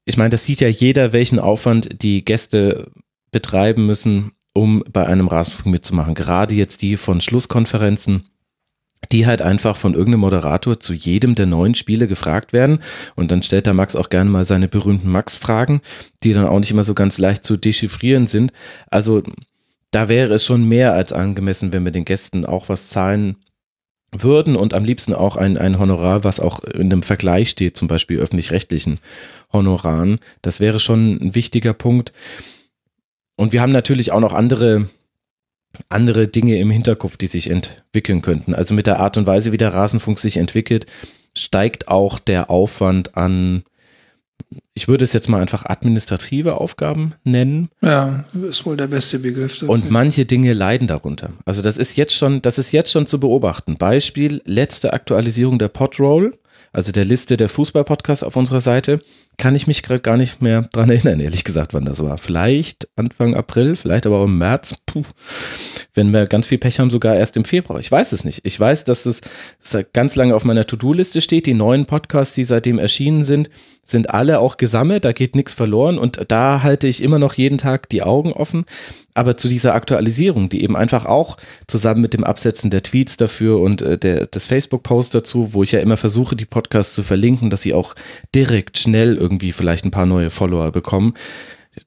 ich 0.05 0.17
meine, 0.17 0.31
das 0.31 0.45
sieht 0.45 0.61
ja 0.61 0.69
jeder, 0.69 1.13
welchen 1.13 1.39
Aufwand 1.39 2.03
die 2.03 2.25
Gäste 2.25 2.91
betreiben 3.31 3.87
müssen, 3.87 4.33
um 4.53 4.85
bei 4.93 5.07
einem 5.07 5.29
Rasenfunk 5.29 5.73
mitzumachen. 5.73 6.15
Gerade 6.15 6.55
jetzt 6.55 6.83
die 6.83 6.97
von 6.97 7.21
Schlusskonferenzen 7.21 8.25
die 9.13 9.27
halt 9.27 9.43
einfach 9.43 9.77
von 9.77 9.95
irgendeinem 9.95 10.21
Moderator 10.21 10.81
zu 10.81 10.93
jedem 10.93 11.35
der 11.35 11.47
neuen 11.47 11.75
Spiele 11.75 12.07
gefragt 12.07 12.53
werden. 12.53 12.81
Und 13.15 13.31
dann 13.31 13.43
stellt 13.43 13.67
der 13.67 13.75
Max 13.75 13.97
auch 13.97 14.11
gerne 14.11 14.31
mal 14.31 14.45
seine 14.45 14.69
berühmten 14.69 15.11
Max-Fragen, 15.11 15.81
die 16.23 16.33
dann 16.33 16.47
auch 16.47 16.59
nicht 16.59 16.71
immer 16.71 16.85
so 16.85 16.95
ganz 16.95 17.19
leicht 17.19 17.45
zu 17.45 17.57
dechiffrieren 17.57 18.27
sind. 18.27 18.53
Also 18.91 19.23
da 19.91 20.09
wäre 20.09 20.35
es 20.35 20.45
schon 20.45 20.69
mehr 20.69 20.93
als 20.93 21.13
angemessen, 21.13 21.73
wenn 21.73 21.85
wir 21.85 21.93
den 21.93 22.05
Gästen 22.05 22.45
auch 22.45 22.69
was 22.69 22.89
zahlen 22.89 23.37
würden 24.11 24.57
und 24.57 24.75
am 24.75 24.85
liebsten 24.85 25.13
auch 25.13 25.37
ein, 25.37 25.57
ein 25.57 25.79
Honorar, 25.79 26.25
was 26.25 26.41
auch 26.41 26.63
in 26.65 26.93
einem 26.93 27.03
Vergleich 27.03 27.51
steht, 27.51 27.77
zum 27.77 27.89
Beispiel 27.89 28.19
öffentlich-rechtlichen 28.19 28.99
Honoraren. 29.53 30.19
Das 30.43 30.61
wäre 30.61 30.81
schon 30.81 31.17
ein 31.17 31.35
wichtiger 31.35 31.75
Punkt. 31.75 32.13
Und 33.37 33.53
wir 33.53 33.61
haben 33.61 33.73
natürlich 33.73 34.13
auch 34.13 34.21
noch 34.21 34.33
andere 34.33 34.89
andere 35.89 36.29
Dinge 36.29 36.59
im 36.59 36.71
Hinterkopf, 36.71 37.17
die 37.17 37.27
sich 37.27 37.51
entwickeln 37.51 38.23
könnten. 38.23 38.55
Also 38.55 38.75
mit 38.75 38.87
der 38.87 39.01
Art 39.01 39.17
und 39.17 39.27
Weise, 39.27 39.53
wie 39.53 39.57
der 39.57 39.75
Rasenfunk 39.75 40.19
sich 40.19 40.37
entwickelt, 40.37 40.87
steigt 41.37 41.89
auch 41.89 42.19
der 42.19 42.51
Aufwand 42.51 43.17
an, 43.17 43.65
ich 44.75 44.89
würde 44.89 45.05
es 45.05 45.13
jetzt 45.13 45.29
mal 45.29 45.41
einfach 45.41 45.65
administrative 45.67 46.61
Aufgaben 46.61 47.15
nennen. 47.25 47.69
Ja, 47.81 48.25
ist 48.49 48.67
wohl 48.67 48.77
der 48.77 48.89
beste 48.89 49.19
Begriff. 49.19 49.55
Dafür. 49.55 49.71
Und 49.71 49.91
manche 49.91 50.27
Dinge 50.27 50.53
leiden 50.53 50.87
darunter. 50.87 51.31
Also 51.45 51.63
das 51.63 51.79
ist 51.79 51.97
jetzt 51.97 52.15
schon, 52.15 52.43
das 52.43 52.59
ist 52.59 52.73
jetzt 52.73 52.91
schon 52.91 53.07
zu 53.07 53.21
beobachten. 53.21 53.77
Beispiel, 53.77 54.43
letzte 54.45 54.93
Aktualisierung 54.93 55.59
der 55.59 55.69
Podroll 55.69 56.37
also 56.75 56.93
der 56.93 57.05
Liste 57.05 57.37
der 57.37 57.49
Fußballpodcasts 57.49 58.25
auf 58.25 58.37
unserer 58.37 58.61
Seite, 58.61 59.01
kann 59.37 59.55
ich 59.55 59.67
mich 59.67 59.83
gerade 59.83 60.01
gar 60.01 60.17
nicht 60.17 60.43
mehr 60.43 60.63
dran 60.73 60.91
erinnern, 60.91 61.21
ehrlich 61.21 61.45
gesagt, 61.45 61.75
wann 61.75 61.85
das 61.85 62.03
war. 62.03 62.19
Vielleicht 62.19 62.89
Anfang 62.97 63.35
April, 63.35 63.75
vielleicht 63.77 64.07
aber 64.07 64.19
auch 64.19 64.25
im 64.25 64.39
März. 64.39 64.77
Puh. 64.87 65.03
Wenn 65.95 66.13
wir 66.13 66.27
ganz 66.27 66.47
viel 66.47 66.59
Pech 66.59 66.79
haben, 66.79 66.91
sogar 66.91 67.17
erst 67.17 67.37
im 67.37 67.45
Februar. 67.45 67.81
Ich 67.81 67.91
weiß 67.91 68.13
es 68.13 68.25
nicht. 68.25 68.41
Ich 68.45 68.59
weiß, 68.59 68.85
dass 68.85 69.07
es 69.07 69.21
ganz 69.93 70.17
lange 70.17 70.35
auf 70.35 70.45
meiner 70.45 70.67
To-Do-Liste 70.67 71.21
steht. 71.21 71.47
Die 71.47 71.55
neuen 71.55 71.87
Podcasts, 71.87 72.35
die 72.35 72.45
seitdem 72.45 72.79
erschienen 72.79 73.25
sind, 73.25 73.51
sind 73.83 74.11
alle 74.11 74.39
auch 74.41 74.57
gesammelt. 74.57 75.05
Da 75.05 75.13
geht 75.13 75.35
nichts 75.37 75.53
verloren 75.53 75.99
und 75.99 76.21
da 76.29 76.63
halte 76.63 76.87
ich 76.87 77.03
immer 77.03 77.19
noch 77.19 77.35
jeden 77.35 77.59
Tag 77.59 77.89
die 77.89 78.03
Augen 78.03 78.33
offen. 78.33 78.67
Aber 79.15 79.37
zu 79.37 79.49
dieser 79.49 79.75
Aktualisierung, 79.75 80.49
die 80.49 80.63
eben 80.65 80.77
einfach 80.77 81.07
auch 81.07 81.37
zusammen 81.69 82.01
mit 82.01 82.15
dem 82.15 82.25
Absetzen 82.25 82.71
der 82.71 82.83
Tweets 82.83 83.17
dafür 83.17 83.61
und 83.61 83.81
äh, 83.81 83.97
der, 83.97 84.27
des 84.27 84.47
Facebook-Posts 84.47 85.13
dazu, 85.13 85.55
wo 85.55 85.63
ich 85.63 85.73
ja 85.73 85.79
immer 85.79 85.97
versuche, 85.97 86.35
die 86.35 86.45
Podcasts 86.45 86.95
zu 86.95 87.05
verlinken, 87.05 87.49
dass 87.49 87.63
sie 87.63 87.75
auch 87.75 87.95
direkt 88.35 88.77
schnell 88.77 89.17
irgendwie 89.17 89.53
vielleicht 89.53 89.85
ein 89.85 89.93
paar 89.93 90.07
neue 90.07 90.31
Follower 90.31 90.73
bekommen. 90.73 91.15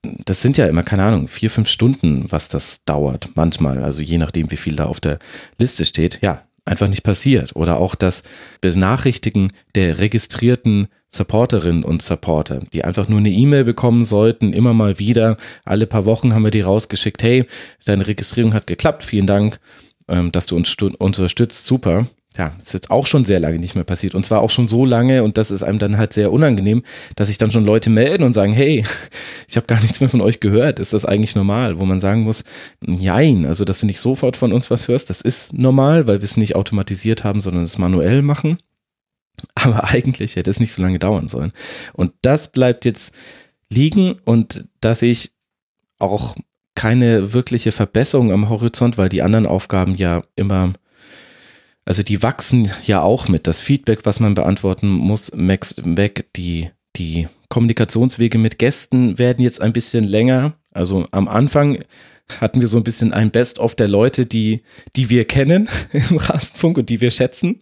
Das 0.04 0.42
sind 0.42 0.58
ja 0.58 0.68
immer, 0.68 0.84
keine 0.84 1.04
Ahnung, 1.04 1.28
vier, 1.28 1.50
fünf 1.50 1.70
Stunden, 1.70 2.26
was 2.30 2.48
das 2.48 2.84
dauert, 2.86 3.30
manchmal, 3.36 3.84
also 3.84 4.02
je 4.02 4.18
nachdem, 4.18 4.52
wie 4.52 4.58
viel 4.58 4.76
da 4.76 4.86
auf 4.86 5.00
der 5.00 5.20
Liste 5.58 5.86
steht. 5.86 6.20
Ja, 6.22 6.47
einfach 6.68 6.88
nicht 6.88 7.04
passiert. 7.04 7.56
Oder 7.56 7.78
auch 7.78 7.96
das 7.96 8.24
Benachrichtigen 8.62 9.52
der 9.76 10.00
registrierten 10.00 10.88
Supporterinnen 11.10 11.84
und 11.84 12.02
Supporter, 12.02 12.62
die 12.74 12.84
einfach 12.84 13.08
nur 13.08 13.20
eine 13.20 13.30
E-Mail 13.30 13.64
bekommen 13.64 14.04
sollten, 14.04 14.54
immer 14.54 14.74
mal 14.74 15.00
wieder. 15.00 15.38
Alle 15.64 15.88
paar 15.88 16.06
Wochen 16.06 16.34
haben 16.34 16.44
wir 16.44 16.52
die 16.52 16.62
rausgeschickt, 16.62 17.24
hey, 17.24 17.46
deine 17.86 18.08
Registrierung 18.08 18.54
hat 18.54 18.68
geklappt, 18.68 19.04
vielen 19.04 19.28
Dank, 19.28 19.60
ähm, 20.10 20.32
dass 20.32 20.46
du 20.46 20.56
uns 20.56 20.76
unterstützt, 21.00 21.66
super 21.66 22.08
ja, 22.38 22.54
ist 22.60 22.74
jetzt 22.74 22.92
auch 22.92 23.06
schon 23.06 23.26
sehr 23.26 23.40
lange 23.40 23.58
nicht 23.58 23.76
mehr 23.76 23.84
passiert. 23.84 24.14
Und 24.14 24.24
zwar 24.24 24.42
auch 24.42 24.50
schon 24.50 24.68
so 24.68 24.86
lange, 24.86 25.24
und 25.24 25.38
das 25.38 25.50
ist 25.50 25.64
einem 25.64 25.80
dann 25.80 25.98
halt 25.98 26.14
sehr 26.14 26.32
unangenehm, 26.32 26.84
dass 27.16 27.28
sich 27.28 27.38
dann 27.38 27.52
schon 27.52 27.66
Leute 27.66 27.90
melden 27.90 28.24
und 28.24 28.34
sagen, 28.34 28.54
hey, 28.54 28.86
ich 29.48 29.58
habe 29.58 29.68
gar 29.68 29.82
nichts 29.82 30.00
mehr 30.00 30.10
von 30.10 30.22
euch 30.22 30.40
gehört. 30.40 30.80
Ist 30.80 30.94
das 30.94 31.06
eigentlich 31.06 31.36
normal? 31.36 31.80
Wo 31.80 31.86
man 31.86 32.00
sagen 32.00 32.22
muss, 32.22 32.44
nein, 32.80 33.46
also 33.46 33.66
dass 33.66 33.80
du 33.80 33.86
nicht 33.88 34.00
sofort 34.00 34.38
von 34.38 34.54
uns 34.54 34.70
was 34.70 34.88
hörst, 34.88 35.10
das 35.10 35.22
ist 35.22 35.54
normal, 35.54 36.08
weil 36.08 36.20
wir 36.20 36.26
es 36.26 36.38
nicht 36.38 36.56
automatisiert 36.56 37.24
haben, 37.24 37.42
sondern 37.42 37.64
es 37.64 37.78
manuell 37.78 38.22
machen. 38.22 38.60
Aber 39.56 39.86
eigentlich 39.86 40.36
hätte 40.36 40.52
es 40.52 40.60
nicht 40.60 40.74
so 40.74 40.82
lange 40.82 41.00
dauern 41.00 41.28
sollen. 41.28 41.54
Und 41.94 42.14
das 42.22 42.52
bleibt 42.52 42.86
jetzt 42.86 43.16
liegen 43.70 44.16
und 44.26 44.66
dass 44.80 45.02
ich 45.02 45.32
auch 46.00 46.36
keine 46.76 47.34
wirkliche 47.34 47.72
Verbesserung 47.72 48.32
am 48.32 48.50
Horizont, 48.50 49.00
weil 49.00 49.10
die 49.10 49.24
anderen 49.24 49.48
Aufgaben 49.48 49.96
ja 49.96 50.24
immer 50.36 50.74
also 51.88 52.04
die 52.04 52.22
wachsen 52.22 52.70
ja 52.86 53.02
auch 53.02 53.30
mit. 53.30 53.48
Das 53.48 53.62
Feedback, 53.62 54.00
was 54.04 54.20
man 54.20 54.36
beantworten 54.36 54.90
muss, 54.90 55.32
Max 55.34 55.76
weg. 55.84 56.28
Die, 56.36 56.70
die 56.98 57.28
Kommunikationswege 57.48 58.38
mit 58.38 58.60
Gästen 58.60 59.18
werden 59.18 59.42
jetzt 59.42 59.62
ein 59.62 59.72
bisschen 59.72 60.04
länger. 60.04 60.56
Also 60.74 61.06
am 61.12 61.30
Anfang 61.30 61.78
hatten 62.42 62.60
wir 62.60 62.68
so 62.68 62.76
ein 62.76 62.84
bisschen 62.84 63.14
ein 63.14 63.32
Best-of 63.32 63.76
der 63.76 63.88
Leute, 63.88 64.26
die, 64.26 64.64
die 64.98 65.10
wir 65.10 65.24
kennen 65.24 65.70
im 65.94 66.18
Rasenfunk 66.18 66.78
und 66.78 66.90
die 66.90 67.00
wir 67.00 67.10
schätzen. 67.10 67.60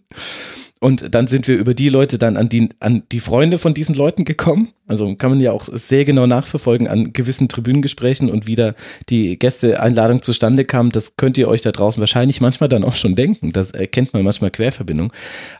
Und 0.78 1.14
dann 1.14 1.26
sind 1.26 1.48
wir 1.48 1.56
über 1.56 1.72
die 1.72 1.88
Leute 1.88 2.18
dann 2.18 2.36
an 2.36 2.50
die, 2.50 2.68
an 2.80 3.02
die 3.10 3.20
Freunde 3.20 3.56
von 3.56 3.72
diesen 3.72 3.94
Leuten 3.94 4.24
gekommen. 4.24 4.68
Also 4.86 5.14
kann 5.16 5.30
man 5.30 5.40
ja 5.40 5.52
auch 5.52 5.64
sehr 5.72 6.04
genau 6.04 6.26
nachverfolgen 6.26 6.86
an 6.86 7.14
gewissen 7.14 7.48
Tribünengesprächen 7.48 8.30
und 8.30 8.46
wie 8.46 8.56
da 8.56 8.74
die 9.08 9.38
Gästeeinladung 9.38 10.20
zustande 10.20 10.64
kam. 10.64 10.92
Das 10.92 11.16
könnt 11.16 11.38
ihr 11.38 11.48
euch 11.48 11.62
da 11.62 11.72
draußen 11.72 11.98
wahrscheinlich 12.00 12.42
manchmal 12.42 12.68
dann 12.68 12.84
auch 12.84 12.94
schon 12.94 13.16
denken. 13.16 13.52
Das 13.52 13.70
erkennt 13.70 14.12
man 14.12 14.22
manchmal 14.22 14.50
Querverbindung. 14.50 15.12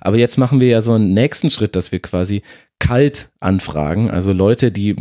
Aber 0.03 0.19
jetzt 0.19 0.37
machen 0.37 0.61
wir 0.61 0.69
ja 0.69 0.83
so 0.83 0.93
einen 0.93 1.15
nächsten 1.15 1.51
Schritt, 1.51 1.77
dass 1.77 1.93
wir 1.93 2.01
quasi 2.01 2.43
kalt 2.79 3.31
anfragen. 3.41 4.11
Also 4.11 4.35
Leute, 4.35 4.71
die 4.71 4.95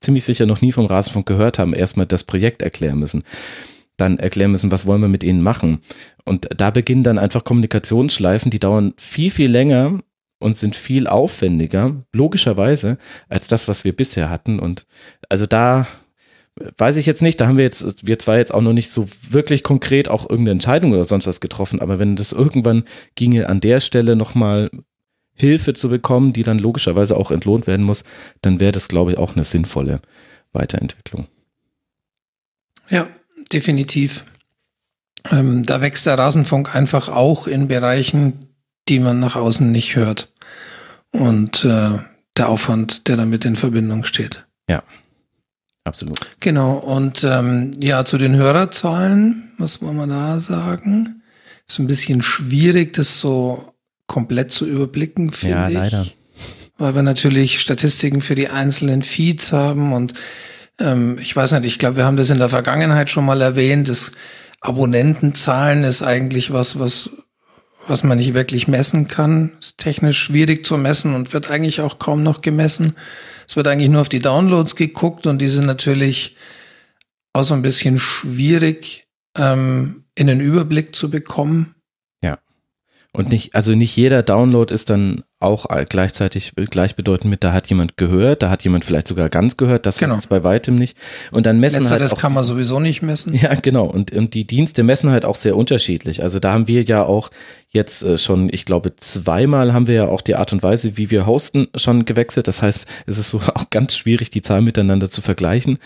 ziemlich 0.00 0.24
sicher 0.24 0.46
noch 0.46 0.62
nie 0.62 0.72
vom 0.72 0.86
Rasenfunk 0.86 1.26
gehört 1.26 1.60
haben, 1.60 1.74
erstmal 1.74 2.06
das 2.06 2.24
Projekt 2.24 2.62
erklären 2.62 2.98
müssen 2.98 3.22
dann 4.00 4.18
erklären 4.18 4.52
müssen, 4.52 4.70
was 4.70 4.86
wollen 4.86 5.02
wir 5.02 5.08
mit 5.08 5.22
ihnen 5.22 5.42
machen. 5.42 5.80
Und 6.24 6.48
da 6.56 6.70
beginnen 6.70 7.02
dann 7.02 7.18
einfach 7.18 7.44
Kommunikationsschleifen, 7.44 8.50
die 8.50 8.58
dauern 8.58 8.94
viel, 8.96 9.30
viel 9.30 9.50
länger 9.50 10.00
und 10.38 10.56
sind 10.56 10.74
viel 10.74 11.06
aufwendiger, 11.06 12.04
logischerweise, 12.12 12.98
als 13.28 13.46
das, 13.46 13.68
was 13.68 13.84
wir 13.84 13.94
bisher 13.94 14.30
hatten. 14.30 14.58
Und 14.58 14.86
also 15.28 15.46
da 15.46 15.86
weiß 16.78 16.96
ich 16.96 17.06
jetzt 17.06 17.22
nicht, 17.22 17.40
da 17.40 17.46
haben 17.46 17.56
wir 17.56 17.64
jetzt, 17.64 18.06
wir 18.06 18.18
zwar 18.18 18.38
jetzt 18.38 18.52
auch 18.52 18.62
noch 18.62 18.72
nicht 18.72 18.90
so 18.90 19.06
wirklich 19.30 19.62
konkret 19.62 20.08
auch 20.08 20.22
irgendeine 20.22 20.52
Entscheidung 20.52 20.92
oder 20.92 21.04
sonst 21.04 21.26
was 21.26 21.40
getroffen, 21.40 21.80
aber 21.80 21.98
wenn 21.98 22.16
das 22.16 22.32
irgendwann 22.32 22.84
ginge, 23.14 23.48
an 23.48 23.60
der 23.60 23.80
Stelle 23.80 24.16
nochmal 24.16 24.70
Hilfe 25.34 25.72
zu 25.72 25.88
bekommen, 25.88 26.32
die 26.32 26.42
dann 26.42 26.58
logischerweise 26.58 27.16
auch 27.16 27.30
entlohnt 27.30 27.66
werden 27.66 27.86
muss, 27.86 28.04
dann 28.42 28.60
wäre 28.60 28.72
das, 28.72 28.88
glaube 28.88 29.12
ich, 29.12 29.18
auch 29.18 29.34
eine 29.34 29.44
sinnvolle 29.44 30.00
Weiterentwicklung. 30.52 31.28
Ja, 32.90 33.08
definitiv. 33.52 34.24
Ähm, 35.30 35.62
da 35.64 35.80
wächst 35.80 36.06
der 36.06 36.18
Rasenfunk 36.18 36.74
einfach 36.74 37.08
auch 37.08 37.46
in 37.46 37.68
Bereichen, 37.68 38.34
die 38.88 39.00
man 39.00 39.20
nach 39.20 39.36
außen 39.36 39.70
nicht 39.70 39.96
hört. 39.96 40.32
Und 41.12 41.64
äh, 41.64 41.98
der 42.36 42.48
Aufwand, 42.48 43.08
der 43.08 43.16
damit 43.16 43.44
in 43.44 43.56
Verbindung 43.56 44.04
steht. 44.04 44.46
Ja, 44.68 44.82
absolut. 45.84 46.18
Genau, 46.40 46.74
und 46.74 47.24
ähm, 47.24 47.72
ja, 47.80 48.04
zu 48.04 48.16
den 48.18 48.36
Hörerzahlen, 48.36 49.50
was 49.58 49.82
wollen 49.82 49.96
wir 49.96 50.06
da 50.06 50.38
sagen? 50.40 51.22
Ist 51.68 51.78
ein 51.78 51.86
bisschen 51.86 52.22
schwierig, 52.22 52.94
das 52.94 53.18
so 53.18 53.74
komplett 54.06 54.52
zu 54.52 54.66
überblicken, 54.66 55.32
finde 55.32 55.56
Ja, 55.56 55.68
ich. 55.68 55.74
leider. 55.74 56.06
Weil 56.78 56.94
wir 56.94 57.02
natürlich 57.02 57.60
Statistiken 57.60 58.22
für 58.22 58.34
die 58.34 58.48
einzelnen 58.48 59.02
Feeds 59.02 59.52
haben 59.52 59.92
und 59.92 60.14
ähm, 60.80 61.18
ich 61.20 61.34
weiß 61.34 61.52
nicht, 61.52 61.64
ich 61.66 61.78
glaube, 61.78 61.96
wir 61.96 62.04
haben 62.04 62.16
das 62.16 62.30
in 62.30 62.38
der 62.38 62.48
Vergangenheit 62.48 63.10
schon 63.10 63.26
mal 63.26 63.40
erwähnt, 63.40 63.88
das 63.88 64.12
Abonnentenzahlen 64.60 65.84
ist 65.84 66.02
eigentlich 66.02 66.52
was, 66.52 66.78
was 66.78 67.10
was 67.86 68.04
man 68.04 68.18
nicht 68.18 68.34
wirklich 68.34 68.68
messen 68.68 69.08
kann. 69.08 69.52
Ist 69.60 69.78
technisch 69.78 70.18
schwierig 70.18 70.64
zu 70.64 70.76
messen 70.76 71.14
und 71.14 71.32
wird 71.32 71.50
eigentlich 71.50 71.80
auch 71.80 71.98
kaum 71.98 72.22
noch 72.22 72.40
gemessen. 72.40 72.94
Es 73.48 73.56
wird 73.56 73.66
eigentlich 73.66 73.90
nur 73.90 74.02
auf 74.02 74.08
die 74.08 74.20
Downloads 74.20 74.76
geguckt 74.76 75.26
und 75.26 75.38
die 75.38 75.48
sind 75.48 75.66
natürlich 75.66 76.36
auch 77.32 77.42
so 77.42 77.54
ein 77.54 77.62
bisschen 77.62 77.98
schwierig 77.98 79.06
ähm, 79.36 80.04
in 80.14 80.26
den 80.26 80.40
Überblick 80.40 80.94
zu 80.94 81.10
bekommen. 81.10 81.74
Und 83.12 83.28
nicht, 83.30 83.56
also 83.56 83.74
nicht 83.74 83.96
jeder 83.96 84.22
Download 84.22 84.72
ist 84.72 84.88
dann 84.88 85.24
auch 85.40 85.66
gleichzeitig 85.88 86.52
gleichbedeutend 86.54 87.28
mit, 87.28 87.42
da 87.42 87.52
hat 87.52 87.66
jemand 87.66 87.96
gehört, 87.96 88.42
da 88.42 88.50
hat 88.50 88.62
jemand 88.62 88.84
vielleicht 88.84 89.08
sogar 89.08 89.28
ganz 89.28 89.56
gehört, 89.56 89.84
das 89.84 89.98
Genau. 89.98 90.16
ist 90.16 90.28
bei 90.28 90.44
weitem 90.44 90.76
nicht. 90.76 90.96
Und 91.32 91.44
dann 91.44 91.58
messen 91.58 91.78
halt 91.78 91.90
Letzteres 92.02 92.12
auch 92.12 92.18
kann 92.18 92.34
man 92.34 92.44
sowieso 92.44 92.78
nicht 92.78 93.02
messen. 93.02 93.34
Ja, 93.34 93.54
genau. 93.54 93.86
Und, 93.86 94.12
und 94.12 94.34
die 94.34 94.46
Dienste 94.46 94.84
messen 94.84 95.10
halt 95.10 95.24
auch 95.24 95.34
sehr 95.34 95.56
unterschiedlich. 95.56 96.22
Also 96.22 96.38
da 96.38 96.52
haben 96.52 96.68
wir 96.68 96.82
ja 96.84 97.02
auch 97.04 97.30
jetzt 97.68 98.04
äh, 98.04 98.16
schon, 98.16 98.48
ich 98.52 98.64
glaube, 98.64 98.94
zweimal 98.94 99.72
haben 99.72 99.88
wir 99.88 99.94
ja 99.94 100.06
auch 100.08 100.20
die 100.20 100.36
Art 100.36 100.52
und 100.52 100.62
Weise, 100.62 100.96
wie 100.96 101.10
wir 101.10 101.26
hosten, 101.26 101.66
schon 101.74 102.04
gewechselt. 102.04 102.46
Das 102.46 102.62
heißt, 102.62 102.86
es 103.06 103.18
ist 103.18 103.30
so 103.30 103.38
auch 103.54 103.70
ganz 103.70 103.96
schwierig, 103.96 104.30
die 104.30 104.42
Zahlen 104.42 104.64
miteinander 104.64 105.10
zu 105.10 105.20
vergleichen. 105.20 105.78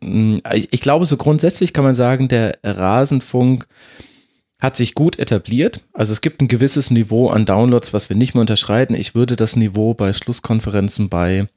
Mm, 0.00 0.36
Ich 0.52 0.80
glaube, 0.82 1.04
so 1.06 1.16
grundsätzlich 1.16 1.72
kann 1.72 1.82
man 1.84 1.96
sagen, 1.96 2.28
der 2.28 2.58
Rasenfunk 2.62 3.66
hat 4.64 4.76
sich 4.76 4.94
gut 4.94 5.18
etabliert. 5.18 5.80
Also 5.92 6.12
es 6.12 6.20
gibt 6.20 6.40
ein 6.40 6.48
gewisses 6.48 6.90
Niveau 6.90 7.28
an 7.28 7.44
Downloads, 7.44 7.92
was 7.92 8.08
wir 8.08 8.16
nicht 8.16 8.34
mehr 8.34 8.40
unterschreiten. 8.40 8.94
Ich 8.94 9.14
würde 9.14 9.36
das 9.36 9.56
Niveau 9.56 9.94
bei 9.94 10.12
Schlusskonferenzen 10.12 11.08
bei 11.08 11.48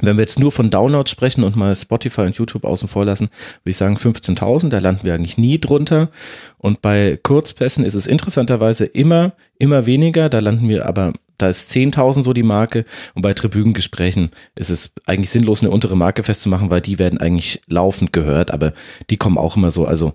wenn 0.00 0.16
wir 0.16 0.22
jetzt 0.22 0.40
nur 0.40 0.50
von 0.50 0.70
Downloads 0.70 1.10
sprechen 1.10 1.44
und 1.44 1.54
mal 1.54 1.74
Spotify 1.74 2.22
und 2.22 2.36
YouTube 2.36 2.64
außen 2.64 2.88
vor 2.88 3.04
lassen, 3.04 3.28
würde 3.62 3.70
ich 3.70 3.76
sagen 3.76 3.96
15.000, 3.96 4.68
da 4.68 4.78
landen 4.78 5.04
wir 5.04 5.14
eigentlich 5.14 5.38
nie 5.38 5.60
drunter. 5.60 6.10
Und 6.58 6.82
bei 6.82 7.16
Kurzpässen 7.22 7.84
ist 7.84 7.94
es 7.94 8.08
interessanterweise 8.08 8.86
immer, 8.86 9.34
immer 9.56 9.86
weniger, 9.86 10.28
da 10.28 10.40
landen 10.40 10.68
wir 10.68 10.86
aber, 10.86 11.12
da 11.38 11.48
ist 11.48 11.70
10.000 11.70 12.24
so 12.24 12.32
die 12.32 12.42
Marke. 12.42 12.84
Und 13.14 13.22
bei 13.22 13.34
Tribünengesprächen 13.34 14.30
ist 14.56 14.70
es 14.70 14.94
eigentlich 15.06 15.30
sinnlos, 15.30 15.62
eine 15.62 15.70
untere 15.70 15.96
Marke 15.96 16.24
festzumachen, 16.24 16.70
weil 16.70 16.80
die 16.80 16.98
werden 16.98 17.20
eigentlich 17.20 17.60
laufend 17.68 18.12
gehört, 18.12 18.50
aber 18.50 18.72
die 19.10 19.16
kommen 19.16 19.38
auch 19.38 19.56
immer 19.56 19.70
so, 19.70 19.86
also 19.86 20.12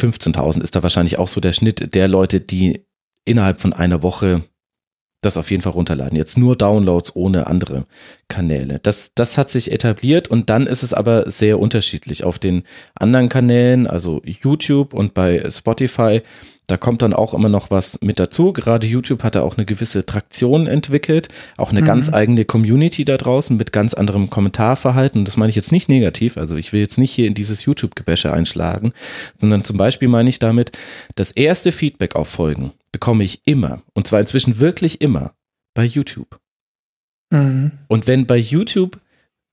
15.000 0.00 0.62
ist 0.62 0.76
da 0.76 0.82
wahrscheinlich 0.82 1.18
auch 1.18 1.28
so 1.28 1.40
der 1.40 1.52
Schnitt 1.52 1.94
der 1.94 2.08
Leute, 2.08 2.40
die 2.40 2.84
innerhalb 3.24 3.60
von 3.60 3.72
einer 3.72 4.02
Woche 4.02 4.42
das 5.22 5.36
auf 5.36 5.50
jeden 5.50 5.62
Fall 5.62 5.72
runterladen. 5.72 6.16
Jetzt 6.16 6.38
nur 6.38 6.56
Downloads 6.56 7.16
ohne 7.16 7.46
andere 7.46 7.84
Kanäle. 8.28 8.78
Das, 8.82 9.12
das 9.14 9.38
hat 9.38 9.50
sich 9.50 9.72
etabliert 9.72 10.28
und 10.28 10.50
dann 10.50 10.66
ist 10.66 10.82
es 10.82 10.94
aber 10.94 11.30
sehr 11.30 11.58
unterschiedlich. 11.58 12.24
Auf 12.24 12.38
den 12.38 12.62
anderen 12.94 13.28
Kanälen, 13.28 13.86
also 13.86 14.22
YouTube 14.24 14.94
und 14.94 15.14
bei 15.14 15.48
Spotify, 15.50 16.22
da 16.66 16.76
kommt 16.76 17.02
dann 17.02 17.12
auch 17.12 17.32
immer 17.32 17.48
noch 17.48 17.70
was 17.70 18.00
mit 18.02 18.18
dazu. 18.18 18.52
Gerade 18.52 18.86
YouTube 18.86 19.22
hat 19.22 19.36
da 19.36 19.42
auch 19.42 19.56
eine 19.56 19.66
gewisse 19.66 20.04
Traktion 20.04 20.66
entwickelt, 20.66 21.28
auch 21.56 21.70
eine 21.70 21.82
ganz 21.82 22.12
eigene 22.12 22.44
Community 22.44 23.04
da 23.04 23.16
draußen 23.16 23.56
mit 23.56 23.72
ganz 23.72 23.94
anderem 23.94 24.30
Kommentarverhalten. 24.30 25.24
Das 25.24 25.36
meine 25.36 25.50
ich 25.50 25.56
jetzt 25.56 25.70
nicht 25.70 25.88
negativ. 25.88 26.36
Also 26.36 26.56
ich 26.56 26.72
will 26.72 26.80
jetzt 26.80 26.98
nicht 26.98 27.12
hier 27.12 27.26
in 27.26 27.34
dieses 27.34 27.64
YouTube-Gebäsche 27.64 28.32
einschlagen, 28.32 28.92
sondern 29.40 29.62
zum 29.62 29.76
Beispiel 29.76 30.08
meine 30.08 30.28
ich 30.28 30.40
damit, 30.40 30.76
das 31.14 31.30
erste 31.30 31.70
Feedback 31.70 32.16
auf 32.16 32.28
Folgen 32.28 32.72
bekomme 32.90 33.22
ich 33.22 33.42
immer, 33.44 33.82
und 33.94 34.06
zwar 34.06 34.20
inzwischen 34.20 34.58
wirklich 34.58 35.00
immer, 35.00 35.32
bei 35.74 35.84
YouTube. 35.84 36.40
Mhm. 37.30 37.72
Und 37.88 38.06
wenn 38.06 38.26
bei 38.26 38.38
YouTube 38.38 38.98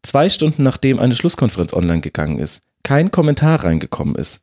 zwei 0.01 0.29
Stunden 0.29 0.63
nachdem 0.63 0.97
eine 0.97 1.15
Schlusskonferenz 1.15 1.73
online 1.73 2.01
gegangen 2.01 2.39
ist, 2.39 2.63
kein 2.83 3.11
Kommentar 3.11 3.63
reingekommen 3.63 4.15
ist, 4.15 4.41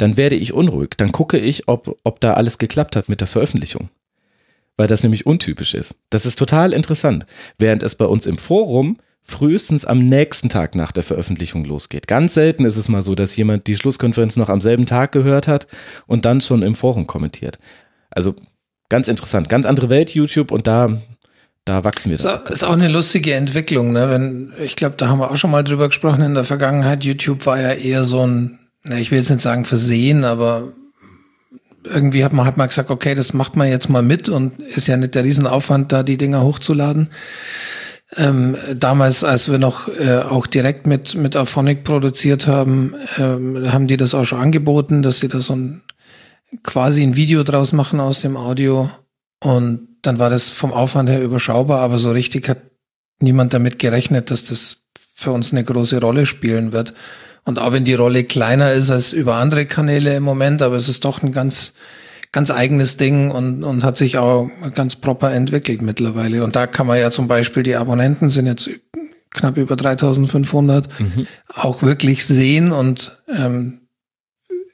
dann 0.00 0.16
werde 0.16 0.36
ich 0.36 0.52
unruhig. 0.52 0.90
Dann 0.96 1.12
gucke 1.12 1.38
ich, 1.38 1.68
ob, 1.68 1.98
ob 2.04 2.20
da 2.20 2.34
alles 2.34 2.58
geklappt 2.58 2.96
hat 2.96 3.08
mit 3.08 3.20
der 3.20 3.28
Veröffentlichung. 3.28 3.90
Weil 4.76 4.88
das 4.88 5.02
nämlich 5.02 5.26
untypisch 5.26 5.74
ist. 5.74 5.94
Das 6.08 6.24
ist 6.24 6.38
total 6.38 6.72
interessant. 6.72 7.26
Während 7.58 7.82
es 7.82 7.96
bei 7.96 8.06
uns 8.06 8.24
im 8.24 8.38
Forum 8.38 8.98
frühestens 9.22 9.84
am 9.84 10.06
nächsten 10.06 10.48
Tag 10.48 10.74
nach 10.74 10.92
der 10.92 11.02
Veröffentlichung 11.02 11.64
losgeht. 11.64 12.08
Ganz 12.08 12.34
selten 12.34 12.64
ist 12.64 12.76
es 12.76 12.88
mal 12.88 13.02
so, 13.02 13.14
dass 13.14 13.36
jemand 13.36 13.66
die 13.66 13.76
Schlusskonferenz 13.76 14.36
noch 14.36 14.48
am 14.48 14.60
selben 14.60 14.86
Tag 14.86 15.12
gehört 15.12 15.46
hat 15.46 15.66
und 16.06 16.24
dann 16.24 16.40
schon 16.40 16.62
im 16.62 16.74
Forum 16.74 17.06
kommentiert. 17.06 17.58
Also 18.10 18.34
ganz 18.88 19.08
interessant. 19.08 19.48
Ganz 19.48 19.66
andere 19.66 19.90
Welt 19.90 20.14
YouTube 20.14 20.50
und 20.50 20.66
da, 20.66 20.98
da 21.64 21.84
wachsen 21.84 22.10
wir 22.10 22.16
Ist 22.16 22.26
auch, 22.26 22.46
ist 22.46 22.64
auch 22.64 22.72
eine 22.72 22.88
lustige 22.88 23.34
Entwicklung, 23.34 23.92
ne? 23.92 24.08
Wenn, 24.08 24.52
ich 24.62 24.76
glaube, 24.76 24.96
da 24.96 25.08
haben 25.08 25.18
wir 25.18 25.30
auch 25.30 25.36
schon 25.36 25.50
mal 25.50 25.62
drüber 25.62 25.88
gesprochen 25.88 26.22
in 26.22 26.34
der 26.34 26.44
Vergangenheit. 26.44 27.04
YouTube 27.04 27.44
war 27.44 27.60
ja 27.60 27.72
eher 27.72 28.06
so 28.06 28.26
ein, 28.26 28.59
ich 28.88 29.10
will 29.10 29.18
jetzt 29.18 29.30
nicht 29.30 29.42
sagen 29.42 29.64
versehen, 29.64 30.24
aber 30.24 30.72
irgendwie 31.84 32.24
hat 32.24 32.32
man, 32.32 32.46
hat 32.46 32.56
man 32.56 32.68
gesagt, 32.68 32.90
okay, 32.90 33.14
das 33.14 33.32
macht 33.32 33.56
man 33.56 33.68
jetzt 33.68 33.88
mal 33.88 34.02
mit 34.02 34.28
und 34.28 34.58
ist 34.60 34.86
ja 34.86 34.96
nicht 34.96 35.14
der 35.14 35.24
Riesenaufwand, 35.24 35.92
da 35.92 36.02
die 36.02 36.18
Dinger 36.18 36.42
hochzuladen. 36.42 37.08
Ähm, 38.16 38.56
damals, 38.74 39.22
als 39.22 39.50
wir 39.50 39.58
noch 39.58 39.88
äh, 39.88 40.18
auch 40.18 40.46
direkt 40.46 40.86
mit, 40.86 41.14
mit 41.14 41.36
Auphonic 41.36 41.84
produziert 41.84 42.46
haben, 42.46 42.94
ähm, 43.18 43.72
haben 43.72 43.86
die 43.86 43.96
das 43.96 44.14
auch 44.14 44.24
schon 44.24 44.40
angeboten, 44.40 45.02
dass 45.02 45.20
sie 45.20 45.28
da 45.28 45.40
so 45.40 45.54
ein 45.54 45.82
quasi 46.64 47.02
ein 47.02 47.14
Video 47.14 47.44
draus 47.44 47.72
machen 47.72 48.00
aus 48.00 48.20
dem 48.20 48.36
Audio. 48.36 48.90
Und 49.42 49.88
dann 50.02 50.18
war 50.18 50.28
das 50.28 50.48
vom 50.48 50.72
Aufwand 50.72 51.08
her 51.08 51.22
überschaubar, 51.22 51.80
aber 51.80 51.98
so 51.98 52.10
richtig 52.10 52.48
hat 52.48 52.58
niemand 53.20 53.54
damit 53.54 53.78
gerechnet, 53.78 54.30
dass 54.30 54.44
das 54.44 54.84
für 55.14 55.30
uns 55.30 55.52
eine 55.52 55.62
große 55.62 56.00
Rolle 56.00 56.26
spielen 56.26 56.72
wird. 56.72 56.94
Und 57.44 57.58
auch 57.58 57.72
wenn 57.72 57.84
die 57.84 57.94
Rolle 57.94 58.24
kleiner 58.24 58.72
ist 58.72 58.90
als 58.90 59.12
über 59.12 59.36
andere 59.36 59.66
Kanäle 59.66 60.14
im 60.14 60.22
Moment, 60.22 60.62
aber 60.62 60.76
es 60.76 60.88
ist 60.88 61.04
doch 61.04 61.22
ein 61.22 61.32
ganz, 61.32 61.72
ganz 62.32 62.50
eigenes 62.50 62.96
Ding 62.96 63.30
und, 63.30 63.64
und 63.64 63.82
hat 63.82 63.96
sich 63.96 64.18
auch 64.18 64.50
ganz 64.74 64.96
proper 64.96 65.32
entwickelt 65.32 65.82
mittlerweile. 65.82 66.44
Und 66.44 66.56
da 66.56 66.66
kann 66.66 66.86
man 66.86 66.98
ja 66.98 67.10
zum 67.10 67.28
Beispiel, 67.28 67.62
die 67.62 67.76
Abonnenten 67.76 68.28
sind 68.28 68.46
jetzt 68.46 68.70
knapp 69.30 69.56
über 69.56 69.76
3500, 69.76 70.88
auch 71.54 71.82
wirklich 71.82 72.24
sehen 72.26 72.72
und 72.72 73.22
ähm, 73.28 73.80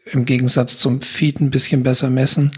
im 0.07 0.25
Gegensatz 0.25 0.79
zum 0.79 1.01
Feed 1.01 1.41
ein 1.41 1.51
bisschen 1.51 1.83
besser 1.83 2.11
messen. 2.11 2.53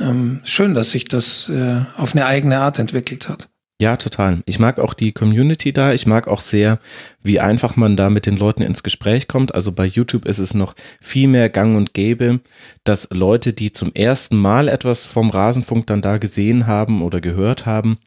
Ähm, 0.00 0.40
schön, 0.44 0.74
dass 0.74 0.90
sich 0.90 1.04
das 1.04 1.48
äh, 1.48 1.80
auf 1.96 2.14
eine 2.14 2.26
eigene 2.26 2.58
Art 2.58 2.78
entwickelt 2.78 3.28
hat. 3.28 3.48
Ja, 3.80 3.96
total. 3.96 4.40
Ich 4.46 4.60
mag 4.60 4.78
auch 4.78 4.94
die 4.94 5.12
Community 5.12 5.72
da. 5.72 5.92
Ich 5.92 6.06
mag 6.06 6.28
auch 6.28 6.40
sehr, 6.40 6.78
wie 7.22 7.40
einfach 7.40 7.74
man 7.74 7.96
da 7.96 8.08
mit 8.08 8.24
den 8.24 8.36
Leuten 8.36 8.62
ins 8.62 8.84
Gespräch 8.84 9.26
kommt. 9.26 9.52
Also 9.54 9.72
bei 9.72 9.84
YouTube 9.84 10.26
ist 10.26 10.38
es 10.38 10.54
noch 10.54 10.74
viel 11.00 11.26
mehr 11.26 11.48
gang 11.48 11.76
und 11.76 11.92
gäbe, 11.92 12.40
dass 12.84 13.08
Leute, 13.10 13.52
die 13.52 13.72
zum 13.72 13.92
ersten 13.92 14.36
Mal 14.36 14.68
etwas 14.68 15.06
vom 15.06 15.28
Rasenfunk 15.30 15.88
dann 15.88 16.02
da 16.02 16.18
gesehen 16.18 16.68
haben 16.68 17.02
oder 17.02 17.20
gehört 17.20 17.66
haben, 17.66 17.98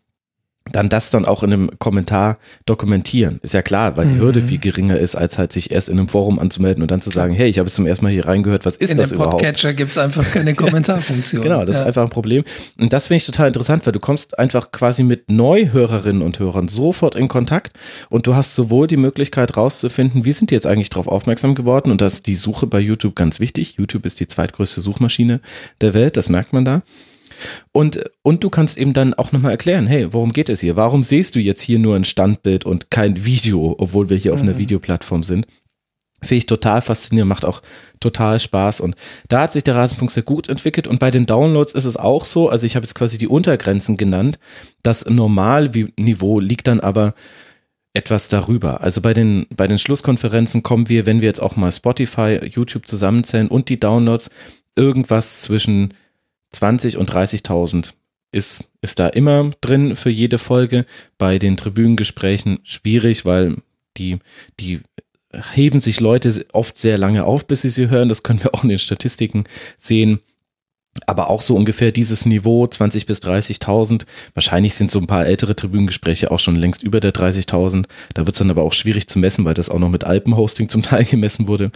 dann 0.72 0.90
das 0.90 1.10
dann 1.10 1.26
auch 1.26 1.44
in 1.44 1.54
einem 1.54 1.72
Kommentar 1.80 2.38
dokumentieren. 2.66 3.40
Ist 3.44 3.54
ja 3.54 3.62
klar, 3.62 3.98
weil 3.98 4.08
die 4.08 4.20
Hürde 4.20 4.42
viel 4.42 4.58
geringer 4.58 4.98
ist, 4.98 5.16
als 5.16 5.38
halt 5.38 5.52
sich 5.52 5.72
erst 5.72 5.90
in 5.90 5.98
einem 5.98 6.08
Forum 6.08 6.40
anzumelden 6.40 6.82
und 6.82 6.92
dann 6.92 7.02
zu 7.02 7.10
sagen, 7.10 7.34
hey, 7.34 7.50
ich 7.50 7.60
habe 7.60 7.68
jetzt 7.68 7.76
zum 7.76 7.86
ersten 7.86 8.06
Mal 8.06 8.12
hier 8.12 8.26
reingehört, 8.26 8.66
was 8.66 8.78
ist 8.78 8.90
In 8.90 8.98
das 8.98 9.10
dem 9.10 9.16
überhaupt? 9.16 9.38
Podcatcher 9.38 9.74
gibt's 9.74 9.98
einfach 9.98 10.30
keine 10.32 10.54
Kommentarfunktion. 10.56 11.44
Genau, 11.44 11.66
das 11.66 11.76
ja. 11.76 11.82
ist 11.82 11.88
einfach 11.88 12.04
ein 12.04 12.10
Problem. 12.10 12.44
Und 12.78 12.94
das 12.94 13.08
finde 13.08 13.18
ich 13.18 13.26
total 13.26 13.48
interessant, 13.48 13.86
weil 13.86 13.94
du 13.94 14.00
kommst 14.00 14.38
einfach 14.40 14.72
quasi 14.72 15.04
mit 15.04 15.30
Neuhörerinnen 15.32 16.22
und 16.22 16.40
Hörern 16.40 16.68
sofort 16.68 17.16
in 17.16 17.28
Kontakt 17.28 17.78
und 18.10 18.28
du 18.28 18.36
hast 18.36 18.56
sowohl 18.56 18.88
die 18.88 18.98
Möglichkeit 18.98 19.58
rauszufinden, 19.58 20.26
wie 20.26 20.32
sind 20.32 20.52
die 20.52 20.56
jetzt 20.56 20.68
eigentlich 20.68 20.90
darauf 20.90 21.08
aufmerksam 21.08 21.56
geworden 21.56 21.92
und 21.92 22.02
das 22.02 22.16
ist 22.16 22.28
die 22.28 22.36
Suche 22.36 22.68
bei 22.68 22.80
YouTube 22.80 23.16
ganz 23.16 23.40
wichtig. 23.40 23.76
YouTube 23.78 24.06
ist 24.06 24.20
die 24.20 24.28
zweitgrößte 24.28 24.82
Suchmaschine 24.82 25.42
der 25.82 25.94
Welt, 25.94 26.18
das 26.18 26.30
merkt 26.30 26.54
man 26.54 26.66
da. 26.66 26.82
Und, 27.72 28.04
und 28.24 28.44
du 28.44 28.50
kannst 28.50 28.78
eben 28.78 28.94
dann 28.94 29.14
auch 29.14 29.32
nochmal 29.32 29.52
erklären, 29.52 29.88
hey, 29.88 30.12
worum 30.12 30.34
geht 30.34 30.50
es 30.50 30.62
hier? 30.62 30.76
Warum 30.76 31.04
siehst 31.04 31.36
du 31.36 31.40
jetzt 31.40 31.62
hier 31.62 31.80
nur 31.80 31.96
ein 31.96 32.06
Standbild 32.06 32.66
und 32.66 32.92
kein 32.92 33.26
Video, 33.26 33.76
obwohl 33.78 34.10
wir 34.10 34.18
hier 34.18 34.34
auf 34.34 34.42
einer 34.42 34.58
Videoplattform 34.58 35.24
sind? 35.24 35.48
Finde 36.22 36.40
ich 36.40 36.46
total 36.48 36.82
faszinierend, 36.82 37.30
macht 37.30 37.46
auch 37.46 37.62
total 38.00 38.40
Spaß 38.40 38.82
und 38.82 38.96
da 39.30 39.42
hat 39.42 39.52
sich 39.52 39.64
der 39.64 39.76
Rasenfunk 39.76 40.10
sehr 40.10 40.24
gut 40.24 40.50
entwickelt 40.50 40.88
und 40.88 41.00
bei 41.00 41.12
den 41.12 41.28
Downloads 41.28 41.74
ist 41.74 41.86
es 41.86 41.96
auch 41.96 42.26
so, 42.26 42.50
also 42.50 42.66
ich 42.66 42.76
habe 42.76 42.86
jetzt 42.86 42.96
quasi 42.96 43.20
die 43.20 43.28
Untergrenzen 43.28 43.98
genannt, 43.98 44.40
das 44.82 45.06
Normalniveau 45.06 46.40
liegt 46.40 46.66
dann 46.66 46.80
aber 46.80 47.14
etwas 47.94 48.30
darüber. 48.30 48.82
Also 48.82 49.02
bei 49.02 49.14
den, 49.14 49.46
bei 49.56 49.68
den 49.68 49.80
Schlusskonferenzen 49.80 50.64
kommen 50.64 50.90
wir, 50.90 51.06
wenn 51.06 51.22
wir 51.22 51.28
jetzt 51.28 51.42
auch 51.42 51.56
mal 51.56 51.72
Spotify, 51.72 52.40
YouTube 52.52 52.88
zusammenzählen 52.88 53.48
und 53.48 53.70
die 53.70 53.80
Downloads, 53.80 54.30
irgendwas 54.76 55.42
zwischen 55.42 55.94
20 56.52 56.98
und 56.98 57.12
30.000 57.12 57.94
ist, 58.32 58.66
ist 58.82 59.00
da 59.00 59.08
immer 59.08 59.52
drin 59.62 59.96
für 59.96 60.10
jede 60.10 60.38
Folge. 60.38 60.86
Bei 61.18 61.40
den 61.40 61.58
Tribünengesprächen 61.58 62.60
schwierig, 62.64 63.26
weil 63.26 63.58
die, 63.98 64.20
die 64.60 64.82
heben 65.54 65.80
sich 65.80 66.00
Leute 66.00 66.46
oft 66.54 66.78
sehr 66.78 66.98
lange 66.98 67.26
auf, 67.26 67.48
bis 67.48 67.62
sie 67.62 67.70
sie 67.70 67.90
hören. 67.90 68.10
Das 68.10 68.24
können 68.24 68.44
wir 68.44 68.54
auch 68.54 68.64
in 68.64 68.70
den 68.70 68.80
Statistiken 68.80 69.46
sehen. 69.78 70.20
Aber 71.06 71.30
auch 71.30 71.42
so 71.44 71.56
ungefähr 71.56 71.92
dieses 71.92 72.26
Niveau, 72.26 72.66
20 72.66 73.06
bis 73.06 73.22
30.000. 73.22 74.06
Wahrscheinlich 74.34 74.74
sind 74.74 74.90
so 74.90 75.00
ein 75.00 75.06
paar 75.06 75.28
ältere 75.28 75.56
Tribünengespräche 75.56 76.32
auch 76.32 76.40
schon 76.40 76.56
längst 76.56 76.82
über 76.82 77.00
der 77.00 77.14
30.000. 77.14 77.86
Da 78.16 78.26
wird 78.26 78.36
es 78.36 78.40
dann 78.40 78.50
aber 78.50 78.64
auch 78.64 78.74
schwierig 78.74 79.08
zu 79.08 79.20
messen, 79.20 79.46
weil 79.46 79.54
das 79.54 79.70
auch 79.70 79.80
noch 79.80 79.90
mit 79.90 80.06
Alpenhosting 80.06 80.70
zum 80.70 80.82
Teil 80.82 81.04
gemessen 81.10 81.48
wurde. 81.48 81.72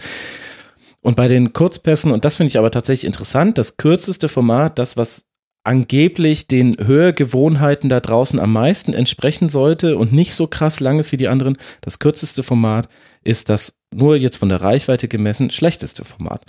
Und 1.02 1.16
bei 1.16 1.28
den 1.28 1.52
Kurzpässen, 1.52 2.12
und 2.12 2.24
das 2.24 2.36
finde 2.36 2.48
ich 2.48 2.58
aber 2.58 2.70
tatsächlich 2.70 3.06
interessant, 3.06 3.58
das 3.58 3.76
kürzeste 3.76 4.28
Format, 4.28 4.78
das 4.78 4.96
was 4.96 5.26
angeblich 5.64 6.48
den 6.48 6.76
Hörgewohnheiten 6.78 7.88
da 7.88 8.00
draußen 8.00 8.40
am 8.40 8.52
meisten 8.52 8.94
entsprechen 8.94 9.48
sollte 9.48 9.96
und 9.96 10.12
nicht 10.12 10.34
so 10.34 10.46
krass 10.46 10.80
lang 10.80 10.98
ist 10.98 11.12
wie 11.12 11.16
die 11.16 11.28
anderen, 11.28 11.56
das 11.82 11.98
kürzeste 11.98 12.42
Format 12.42 12.88
ist 13.22 13.48
das 13.48 13.76
nur 13.94 14.16
jetzt 14.16 14.38
von 14.38 14.48
der 14.48 14.62
Reichweite 14.62 15.06
gemessen 15.06 15.50
schlechteste 15.50 16.04
Format. 16.04 16.44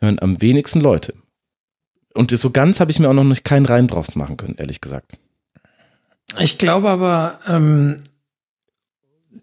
Hören 0.00 0.18
am 0.20 0.40
wenigsten 0.42 0.80
Leute. 0.80 1.14
Und 2.14 2.30
so 2.30 2.50
ganz 2.50 2.80
habe 2.80 2.90
ich 2.90 2.98
mir 2.98 3.08
auch 3.08 3.14
noch 3.14 3.24
nicht 3.24 3.44
keinen 3.44 3.66
Reim 3.66 3.88
drauf 3.88 4.14
machen 4.16 4.36
können, 4.36 4.56
ehrlich 4.58 4.80
gesagt. 4.80 5.12
Ich 6.38 6.58
glaube 6.58 6.88
aber, 6.88 7.38
ähm, 7.46 7.98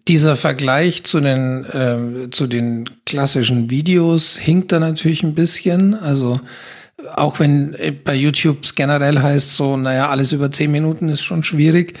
dieser 0.08 0.36
Vergleich 0.36 1.04
zu 1.04 1.20
den, 1.20 1.64
äh, 1.64 2.30
zu 2.30 2.46
den 2.46 2.88
klassischen 3.06 3.70
Videos 3.70 4.36
hinkt 4.36 4.72
da 4.72 4.80
natürlich 4.80 5.22
ein 5.22 5.34
bisschen. 5.34 5.94
Also 5.94 6.40
auch 7.14 7.40
wenn 7.40 7.76
bei 8.04 8.14
YouTube 8.14 8.58
generell 8.74 9.18
heißt, 9.20 9.56
so, 9.56 9.76
naja, 9.76 10.08
alles 10.08 10.32
über 10.32 10.50
zehn 10.50 10.70
Minuten 10.70 11.08
ist 11.08 11.22
schon 11.22 11.44
schwierig. 11.44 11.98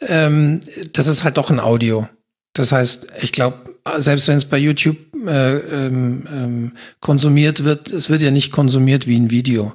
Ähm, 0.00 0.60
das 0.92 1.06
ist 1.06 1.24
halt 1.24 1.36
doch 1.36 1.50
ein 1.50 1.60
Audio. 1.60 2.08
Das 2.52 2.72
heißt, 2.72 3.06
ich 3.22 3.32
glaube, 3.32 3.58
selbst 3.98 4.28
wenn 4.28 4.36
es 4.36 4.44
bei 4.44 4.58
YouTube 4.58 4.96
äh, 5.26 5.56
ähm, 5.58 6.26
ähm, 6.32 6.72
konsumiert 7.00 7.64
wird, 7.64 7.90
es 7.90 8.10
wird 8.10 8.22
ja 8.22 8.30
nicht 8.30 8.50
konsumiert 8.50 9.06
wie 9.06 9.18
ein 9.18 9.30
Video. 9.30 9.72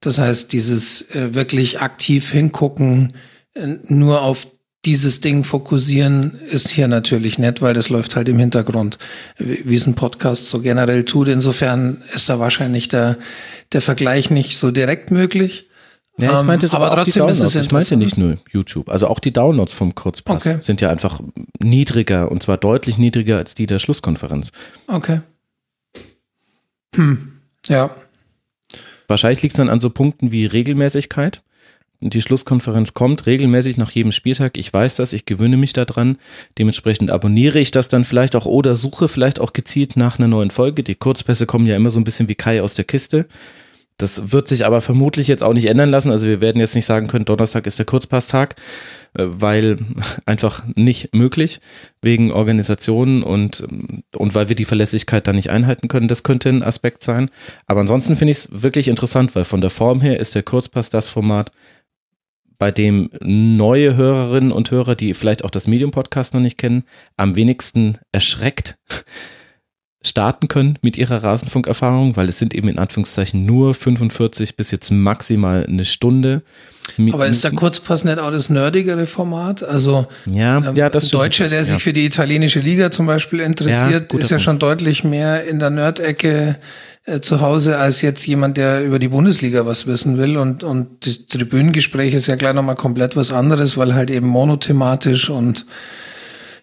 Das 0.00 0.18
heißt, 0.18 0.52
dieses 0.52 1.10
äh, 1.14 1.34
wirklich 1.34 1.80
aktiv 1.80 2.30
hingucken, 2.30 3.12
äh, 3.54 3.76
nur 3.86 4.22
auf 4.22 4.46
dieses 4.84 5.20
Ding 5.20 5.44
fokussieren 5.44 6.32
ist 6.50 6.68
hier 6.68 6.88
natürlich 6.88 7.38
nett, 7.38 7.62
weil 7.62 7.74
das 7.74 7.88
läuft 7.88 8.16
halt 8.16 8.28
im 8.28 8.38
Hintergrund, 8.38 8.98
wie 9.38 9.76
es 9.76 9.86
ein 9.86 9.94
Podcast 9.94 10.48
so 10.48 10.60
generell 10.60 11.04
tut. 11.04 11.28
Insofern 11.28 12.02
ist 12.14 12.28
da 12.28 12.40
wahrscheinlich 12.40 12.88
der, 12.88 13.16
der 13.72 13.80
Vergleich 13.80 14.30
nicht 14.30 14.58
so 14.58 14.72
direkt 14.72 15.10
möglich. 15.10 15.68
Ja, 16.18 16.40
ich 16.40 16.46
meinte 16.46 16.66
jetzt 16.66 16.74
aber, 16.74 16.90
aber 16.90 17.02
auch 17.02 17.04
die 17.04 17.12
Downloads. 17.12 17.54
Ich 17.54 17.70
meinte 17.70 17.96
nicht 17.96 18.18
nur 18.18 18.38
YouTube. 18.50 18.90
Also 18.90 19.06
auch 19.06 19.18
die 19.18 19.32
Downloads 19.32 19.72
vom 19.72 19.94
Kurzpass 19.94 20.46
okay. 20.46 20.58
sind 20.60 20.80
ja 20.80 20.90
einfach 20.90 21.20
niedriger 21.58 22.30
und 22.30 22.42
zwar 22.42 22.58
deutlich 22.58 22.98
niedriger 22.98 23.38
als 23.38 23.54
die 23.54 23.66
der 23.66 23.78
Schlusskonferenz. 23.78 24.52
Okay. 24.88 25.20
Hm. 26.94 27.40
Ja. 27.68 27.90
Wahrscheinlich 29.08 29.42
liegt 29.42 29.54
es 29.54 29.58
dann 29.58 29.68
an 29.68 29.80
so 29.80 29.90
Punkten 29.90 30.32
wie 30.32 30.44
Regelmäßigkeit 30.44 31.42
die 32.10 32.22
Schlusskonferenz 32.22 32.94
kommt 32.94 33.26
regelmäßig 33.26 33.76
nach 33.76 33.90
jedem 33.90 34.12
Spieltag. 34.12 34.58
Ich 34.58 34.72
weiß 34.72 34.96
das, 34.96 35.12
ich 35.12 35.24
gewöhne 35.24 35.56
mich 35.56 35.72
daran. 35.72 36.18
Dementsprechend 36.58 37.10
abonniere 37.10 37.60
ich 37.60 37.70
das 37.70 37.88
dann 37.88 38.04
vielleicht 38.04 38.36
auch 38.36 38.46
oder 38.46 38.76
suche 38.76 39.08
vielleicht 39.08 39.40
auch 39.40 39.52
gezielt 39.52 39.96
nach 39.96 40.18
einer 40.18 40.28
neuen 40.28 40.50
Folge. 40.50 40.82
Die 40.82 40.94
Kurzpässe 40.94 41.46
kommen 41.46 41.66
ja 41.66 41.76
immer 41.76 41.90
so 41.90 42.00
ein 42.00 42.04
bisschen 42.04 42.28
wie 42.28 42.34
Kai 42.34 42.60
aus 42.60 42.74
der 42.74 42.84
Kiste. 42.84 43.26
Das 43.98 44.32
wird 44.32 44.48
sich 44.48 44.66
aber 44.66 44.80
vermutlich 44.80 45.28
jetzt 45.28 45.44
auch 45.44 45.52
nicht 45.52 45.66
ändern 45.66 45.90
lassen. 45.90 46.10
Also 46.10 46.26
wir 46.26 46.40
werden 46.40 46.58
jetzt 46.58 46.74
nicht 46.74 46.86
sagen 46.86 47.06
können, 47.06 47.24
Donnerstag 47.24 47.66
ist 47.66 47.78
der 47.78 47.86
Kurzpasstag, 47.86 48.56
äh, 49.14 49.24
weil 49.26 49.76
einfach 50.26 50.64
nicht 50.74 51.14
möglich 51.14 51.60
wegen 52.00 52.32
Organisationen 52.32 53.22
und, 53.22 53.64
und 54.16 54.34
weil 54.34 54.48
wir 54.48 54.56
die 54.56 54.64
Verlässlichkeit 54.64 55.26
da 55.26 55.32
nicht 55.32 55.50
einhalten 55.50 55.86
können. 55.86 56.08
Das 56.08 56.24
könnte 56.24 56.48
ein 56.48 56.64
Aspekt 56.64 57.02
sein. 57.02 57.30
Aber 57.66 57.80
ansonsten 57.80 58.16
finde 58.16 58.32
ich 58.32 58.38
es 58.38 58.62
wirklich 58.62 58.88
interessant, 58.88 59.36
weil 59.36 59.44
von 59.44 59.60
der 59.60 59.70
Form 59.70 60.00
her 60.00 60.18
ist 60.18 60.34
der 60.34 60.42
Kurzpass 60.42 60.90
das 60.90 61.08
Format, 61.08 61.52
bei 62.62 62.70
dem 62.70 63.10
neue 63.20 63.96
Hörerinnen 63.96 64.52
und 64.52 64.70
Hörer, 64.70 64.94
die 64.94 65.14
vielleicht 65.14 65.44
auch 65.44 65.50
das 65.50 65.66
Medium-Podcast 65.66 66.32
noch 66.32 66.40
nicht 66.40 66.58
kennen, 66.58 66.84
am 67.16 67.34
wenigsten 67.34 67.98
erschreckt 68.12 68.78
starten 70.04 70.48
können 70.48 70.78
mit 70.82 70.96
ihrer 70.96 71.22
Rasenfunkerfahrung, 71.22 72.16
weil 72.16 72.28
es 72.28 72.38
sind 72.38 72.54
eben 72.54 72.68
in 72.68 72.78
Anführungszeichen 72.78 73.44
nur 73.44 73.74
45 73.74 74.56
bis 74.56 74.70
jetzt 74.70 74.90
maximal 74.90 75.64
eine 75.66 75.84
Stunde. 75.84 76.42
Aber 77.12 77.26
ist 77.26 77.44
der 77.44 77.52
Kurzpass 77.52 78.04
nicht 78.04 78.18
auch 78.18 78.32
das 78.32 78.50
nerdigere 78.50 79.06
Format? 79.06 79.62
Also 79.62 80.06
ja, 80.26 80.58
ähm, 80.58 80.74
ja, 80.74 80.90
das 80.90 81.04
ein 81.04 81.10
Deutscher, 81.10 81.48
der 81.48 81.62
sich 81.62 81.74
ja. 81.74 81.78
für 81.78 81.92
die 81.92 82.04
italienische 82.04 82.60
Liga 82.60 82.90
zum 82.90 83.06
Beispiel 83.06 83.40
interessiert, 83.40 84.12
ja, 84.12 84.18
ist 84.18 84.30
ja 84.30 84.36
Punkt. 84.36 84.42
schon 84.42 84.58
deutlich 84.58 85.04
mehr 85.04 85.44
in 85.44 85.60
der 85.60 85.70
Nerd-Ecke 85.70 86.58
äh, 87.04 87.20
zu 87.20 87.40
Hause 87.40 87.78
als 87.78 88.02
jetzt 88.02 88.26
jemand, 88.26 88.56
der 88.56 88.84
über 88.84 88.98
die 88.98 89.08
Bundesliga 89.08 89.64
was 89.64 89.86
wissen 89.86 90.18
will. 90.18 90.36
Und, 90.36 90.64
und 90.64 91.06
das 91.06 91.26
Tribünengespräch 91.26 92.14
ist 92.14 92.26
ja 92.26 92.34
gleich 92.34 92.54
nochmal 92.54 92.76
komplett 92.76 93.14
was 93.16 93.32
anderes, 93.32 93.76
weil 93.76 93.94
halt 93.94 94.10
eben 94.10 94.26
monothematisch 94.26 95.30
und 95.30 95.66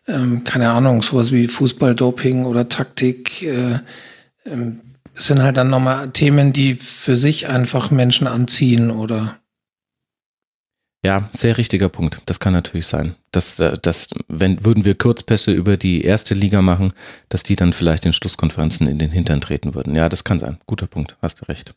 ähm, 0.09 0.43
keine 0.43 0.69
Ahnung, 0.71 1.01
sowas 1.01 1.31
wie 1.31 1.47
Fußballdoping 1.47 2.45
oder 2.45 2.67
Taktik 2.67 3.41
äh, 3.43 3.79
ähm, 4.45 4.81
sind 5.15 5.41
halt 5.41 5.57
dann 5.57 5.69
nochmal 5.69 6.09
Themen, 6.09 6.53
die 6.53 6.75
für 6.75 7.17
sich 7.17 7.47
einfach 7.47 7.91
Menschen 7.91 8.27
anziehen 8.27 8.89
oder 8.91 9.39
ja, 11.01 11.29
sehr 11.31 11.57
richtiger 11.57 11.87
Punkt. 11.87 12.21
Das 12.25 12.41
kann 12.41 12.51
natürlich 12.51 12.85
sein. 12.85 13.15
Dass, 13.31 13.57
äh, 13.59 13.77
dass, 13.81 14.09
wenn, 14.27 14.65
würden 14.65 14.83
wir 14.83 14.95
Kurzpässe 14.95 15.51
über 15.53 15.77
die 15.77 16.03
erste 16.03 16.33
Liga 16.33 16.61
machen, 16.61 16.91
dass 17.29 17.43
die 17.43 17.55
dann 17.55 17.71
vielleicht 17.71 18.05
in 18.05 18.11
Schlusskonferenzen 18.11 18.85
in 18.87 18.99
den 18.99 19.11
Hintern 19.11 19.39
treten 19.39 19.75
würden. 19.75 19.95
Ja, 19.95 20.09
das 20.09 20.25
kann 20.25 20.39
sein. 20.39 20.57
Guter 20.67 20.87
Punkt. 20.87 21.17
Hast 21.21 21.39
du 21.39 21.45
recht. 21.45 21.73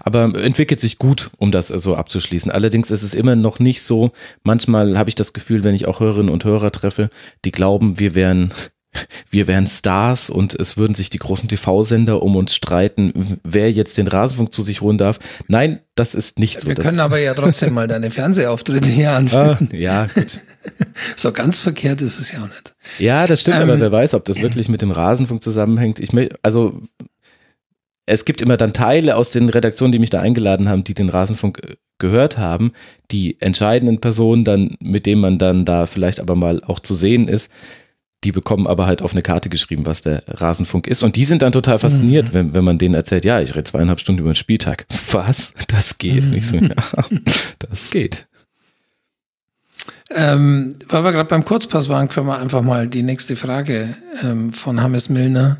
Aber 0.00 0.24
entwickelt 0.34 0.80
sich 0.80 0.98
gut, 0.98 1.30
um 1.38 1.52
das 1.52 1.68
so 1.68 1.96
abzuschließen. 1.96 2.50
Allerdings 2.50 2.90
ist 2.90 3.02
es 3.02 3.14
immer 3.14 3.36
noch 3.36 3.58
nicht 3.58 3.82
so. 3.82 4.12
Manchmal 4.42 4.98
habe 4.98 5.08
ich 5.08 5.14
das 5.14 5.32
Gefühl, 5.32 5.64
wenn 5.64 5.74
ich 5.74 5.86
auch 5.86 6.00
Hörerinnen 6.00 6.32
und 6.32 6.44
Hörer 6.44 6.72
treffe, 6.72 7.10
die 7.44 7.52
glauben, 7.52 7.98
wir 7.98 8.14
wären 8.14 8.52
wir 9.30 9.46
wären 9.46 9.66
Stars 9.66 10.30
und 10.30 10.54
es 10.54 10.76
würden 10.76 10.94
sich 10.94 11.10
die 11.10 11.18
großen 11.18 11.48
TV-Sender 11.48 12.22
um 12.22 12.36
uns 12.36 12.54
streiten, 12.54 13.38
wer 13.42 13.70
jetzt 13.70 13.98
den 13.98 14.08
Rasenfunk 14.08 14.52
zu 14.52 14.62
sich 14.62 14.80
holen 14.80 14.98
darf. 14.98 15.18
Nein, 15.48 15.80
das 15.94 16.14
ist 16.14 16.38
nicht 16.38 16.60
so. 16.60 16.68
Wir 16.68 16.74
können 16.74 17.00
aber 17.00 17.18
ja 17.18 17.34
trotzdem 17.34 17.74
mal 17.74 17.88
deine 17.88 18.10
Fernsehauftritte 18.10 18.88
hier 18.88 19.12
anführen. 19.12 19.68
Ah, 19.72 19.76
ja, 19.76 20.06
gut. 20.06 20.40
So 21.16 21.32
ganz 21.32 21.58
verkehrt 21.58 22.00
ist 22.02 22.20
es 22.20 22.30
ja 22.30 22.38
auch 22.38 22.48
nicht. 22.48 22.72
Ja, 23.00 23.26
das 23.26 23.40
stimmt, 23.40 23.56
ähm, 23.56 23.62
aber 23.64 23.80
wer 23.80 23.90
weiß, 23.90 24.14
ob 24.14 24.24
das 24.24 24.40
wirklich 24.40 24.68
mit 24.68 24.80
dem 24.80 24.92
Rasenfunk 24.92 25.42
zusammenhängt. 25.42 25.98
Ich 25.98 26.10
also 26.42 26.80
es 28.06 28.24
gibt 28.24 28.40
immer 28.40 28.56
dann 28.56 28.72
Teile 28.72 29.16
aus 29.16 29.30
den 29.30 29.48
Redaktionen, 29.48 29.92
die 29.92 29.98
mich 29.98 30.10
da 30.10 30.20
eingeladen 30.20 30.68
haben, 30.68 30.84
die 30.84 30.94
den 30.94 31.08
Rasenfunk 31.08 31.60
äh, 31.62 31.76
gehört 31.98 32.38
haben, 32.38 32.72
die 33.10 33.40
entscheidenden 33.40 34.00
Personen 34.00 34.44
dann, 34.44 34.76
mit 34.80 35.06
denen 35.06 35.20
man 35.20 35.38
dann 35.38 35.64
da 35.64 35.86
vielleicht 35.86 36.20
aber 36.20 36.34
mal 36.34 36.62
auch 36.64 36.80
zu 36.80 36.94
sehen 36.94 37.28
ist, 37.28 37.50
die 38.24 38.32
bekommen 38.32 38.66
aber 38.66 38.86
halt 38.86 39.02
auf 39.02 39.12
eine 39.12 39.22
Karte 39.22 39.48
geschrieben, 39.48 39.86
was 39.86 40.02
der 40.02 40.22
Rasenfunk 40.28 40.86
ist. 40.86 41.02
Und 41.02 41.16
die 41.16 41.24
sind 41.24 41.42
dann 41.42 41.52
total 41.52 41.78
fasziniert, 41.78 42.28
mhm. 42.28 42.34
wenn, 42.34 42.54
wenn 42.54 42.64
man 42.64 42.78
denen 42.78 42.94
erzählt, 42.94 43.24
ja, 43.24 43.40
ich 43.40 43.54
rede 43.54 43.64
zweieinhalb 43.64 44.00
Stunden 44.00 44.20
über 44.20 44.30
den 44.30 44.36
Spieltag. 44.36 44.86
Was? 45.10 45.54
Das 45.68 45.98
geht. 45.98 46.24
Mhm. 46.24 46.30
Nicht 46.30 46.46
so, 46.46 46.56
ja, 46.56 46.74
das 47.58 47.90
geht. 47.90 48.26
Ähm, 50.10 50.74
weil 50.88 51.04
wir 51.04 51.12
gerade 51.12 51.28
beim 51.28 51.44
Kurzpass 51.44 51.88
waren, 51.88 52.08
können 52.08 52.26
wir 52.26 52.38
einfach 52.38 52.62
mal 52.62 52.86
die 52.86 53.02
nächste 53.02 53.34
Frage 53.34 53.96
ähm, 54.22 54.52
von 54.52 54.80
Hammes 54.82 55.08
Milner 55.08 55.58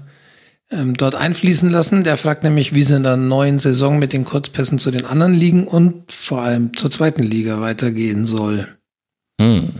ähm, 0.72 0.96
dort 0.96 1.14
einfließen 1.14 1.70
lassen. 1.70 2.04
Der 2.04 2.16
fragt 2.16 2.44
nämlich, 2.44 2.74
wie 2.74 2.80
es 2.80 2.90
in 2.90 3.02
der 3.02 3.16
neuen 3.16 3.58
Saison 3.58 3.98
mit 3.98 4.12
den 4.12 4.24
Kurzpässen 4.24 4.78
zu 4.78 4.90
den 4.90 5.04
anderen 5.04 5.34
Ligen 5.34 5.66
und 5.66 6.10
vor 6.12 6.42
allem 6.42 6.76
zur 6.76 6.90
zweiten 6.90 7.22
Liga 7.22 7.60
weitergehen 7.60 8.26
soll. 8.26 8.68
Hm. 9.40 9.70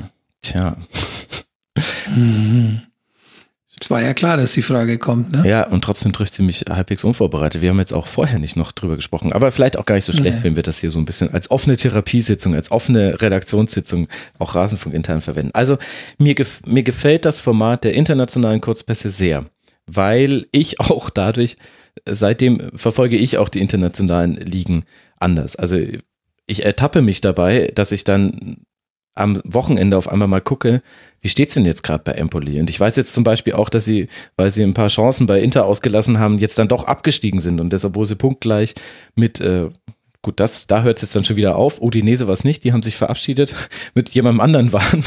Tja. 0.43 0.77
Mhm. 2.15 2.83
Es 3.81 3.91
war 3.91 4.01
ja 4.01 4.15
klar, 4.15 4.37
dass 4.37 4.53
die 4.53 4.63
Frage 4.63 4.97
kommt, 4.97 5.33
ne? 5.33 5.43
Ja, 5.45 5.67
und 5.67 5.83
trotzdem 5.83 6.13
trifft 6.13 6.35
sie 6.35 6.45
mich 6.45 6.65
halbwegs 6.71 7.03
unvorbereitet. 7.03 7.63
Wir 7.63 7.71
haben 7.71 7.81
jetzt 7.81 7.93
auch 7.93 8.07
vorher 8.07 8.39
nicht 8.39 8.55
noch 8.55 8.71
drüber 8.71 8.95
gesprochen, 8.95 9.33
aber 9.33 9.51
vielleicht 9.51 9.77
auch 9.77 9.87
gar 9.87 9.97
nicht 9.97 10.05
so 10.05 10.13
schlecht, 10.13 10.39
nee. 10.39 10.45
wenn 10.45 10.55
wir 10.55 10.63
das 10.63 10.79
hier 10.79 10.93
so 10.93 11.01
ein 11.01 11.05
bisschen 11.05 11.35
als 11.35 11.51
offene 11.51 11.77
Therapiesitzung, 11.77 12.55
als 12.55 12.71
offene 12.71 13.21
Redaktionssitzung 13.21 14.07
auch 14.39 14.55
Rasenfunk 14.55 14.95
intern 14.95 15.21
verwenden. 15.21 15.51
Also 15.53 15.79
mir, 16.17 16.37
gef 16.37 16.61
mir 16.65 16.85
gefällt 16.85 17.25
das 17.25 17.41
Format 17.41 17.83
der 17.83 17.95
internationalen 17.95 18.61
Kurzpässe 18.61 19.11
sehr, 19.11 19.47
weil 19.95 20.47
ich 20.53 20.81
auch 20.81 21.11
dadurch, 21.11 21.57
seitdem 22.09 22.71
verfolge 22.75 23.17
ich 23.17 23.39
auch 23.39 23.49
die 23.49 23.61
internationalen 23.61 24.35
Ligen 24.35 24.85
anders. 25.19 25.57
Also 25.57 25.79
ich 26.47 26.65
ertappe 26.65 27.03
mich 27.03 27.21
dabei, 27.21 27.71
dass 27.75 27.93
ich 27.93 28.05
dann 28.05 28.65
am 29.15 29.41
Wochenende 29.45 29.99
auf 29.99 30.09
einmal 30.09 30.29
mal 30.29 30.41
gucke, 30.41 30.83
wie 31.21 31.29
steht's 31.29 31.55
denn 31.55 31.67
jetzt 31.67 31.83
gerade 31.83 32.03
bei 32.03 32.13
Empoli? 32.13 32.59
Und 32.61 32.71
ich 32.71 32.81
weiß 32.81 32.97
jetzt 32.97 33.13
zum 33.13 33.25
Beispiel 33.25 33.53
auch, 33.53 33.69
dass 33.69 33.85
sie, 33.85 34.09
weil 34.37 34.51
sie 34.51 34.63
ein 34.63 34.75
paar 34.75 34.89
Chancen 34.89 35.27
bei 35.27 35.41
Inter 35.41 35.67
ausgelassen 35.67 36.19
haben, 36.19 36.39
jetzt 36.39 36.59
dann 36.59 36.69
doch 36.69 36.85
abgestiegen 36.85 37.41
sind 37.41 37.61
und 37.61 37.73
deshalb, 37.73 37.95
wo 37.95 38.05
sie 38.05 38.17
punktgleich 38.17 38.75
mit, 39.15 39.39
äh, 39.41 39.69
gut, 40.23 40.41
das, 40.41 40.67
da 40.67 40.83
hört 40.83 40.97
es 40.97 41.03
jetzt 41.03 41.17
dann 41.17 41.25
schon 41.25 41.37
wieder 41.37 41.57
auf. 41.57 41.83
Udinese 41.83 42.27
war 42.27 42.33
es 42.33 42.45
nicht, 42.45 42.65
die 42.65 42.73
haben 42.73 42.83
sich 42.83 42.97
verabschiedet, 42.97 43.55
mit 43.95 44.09
jemandem 44.11 44.41
anderen 44.41 44.73
waren 44.73 45.05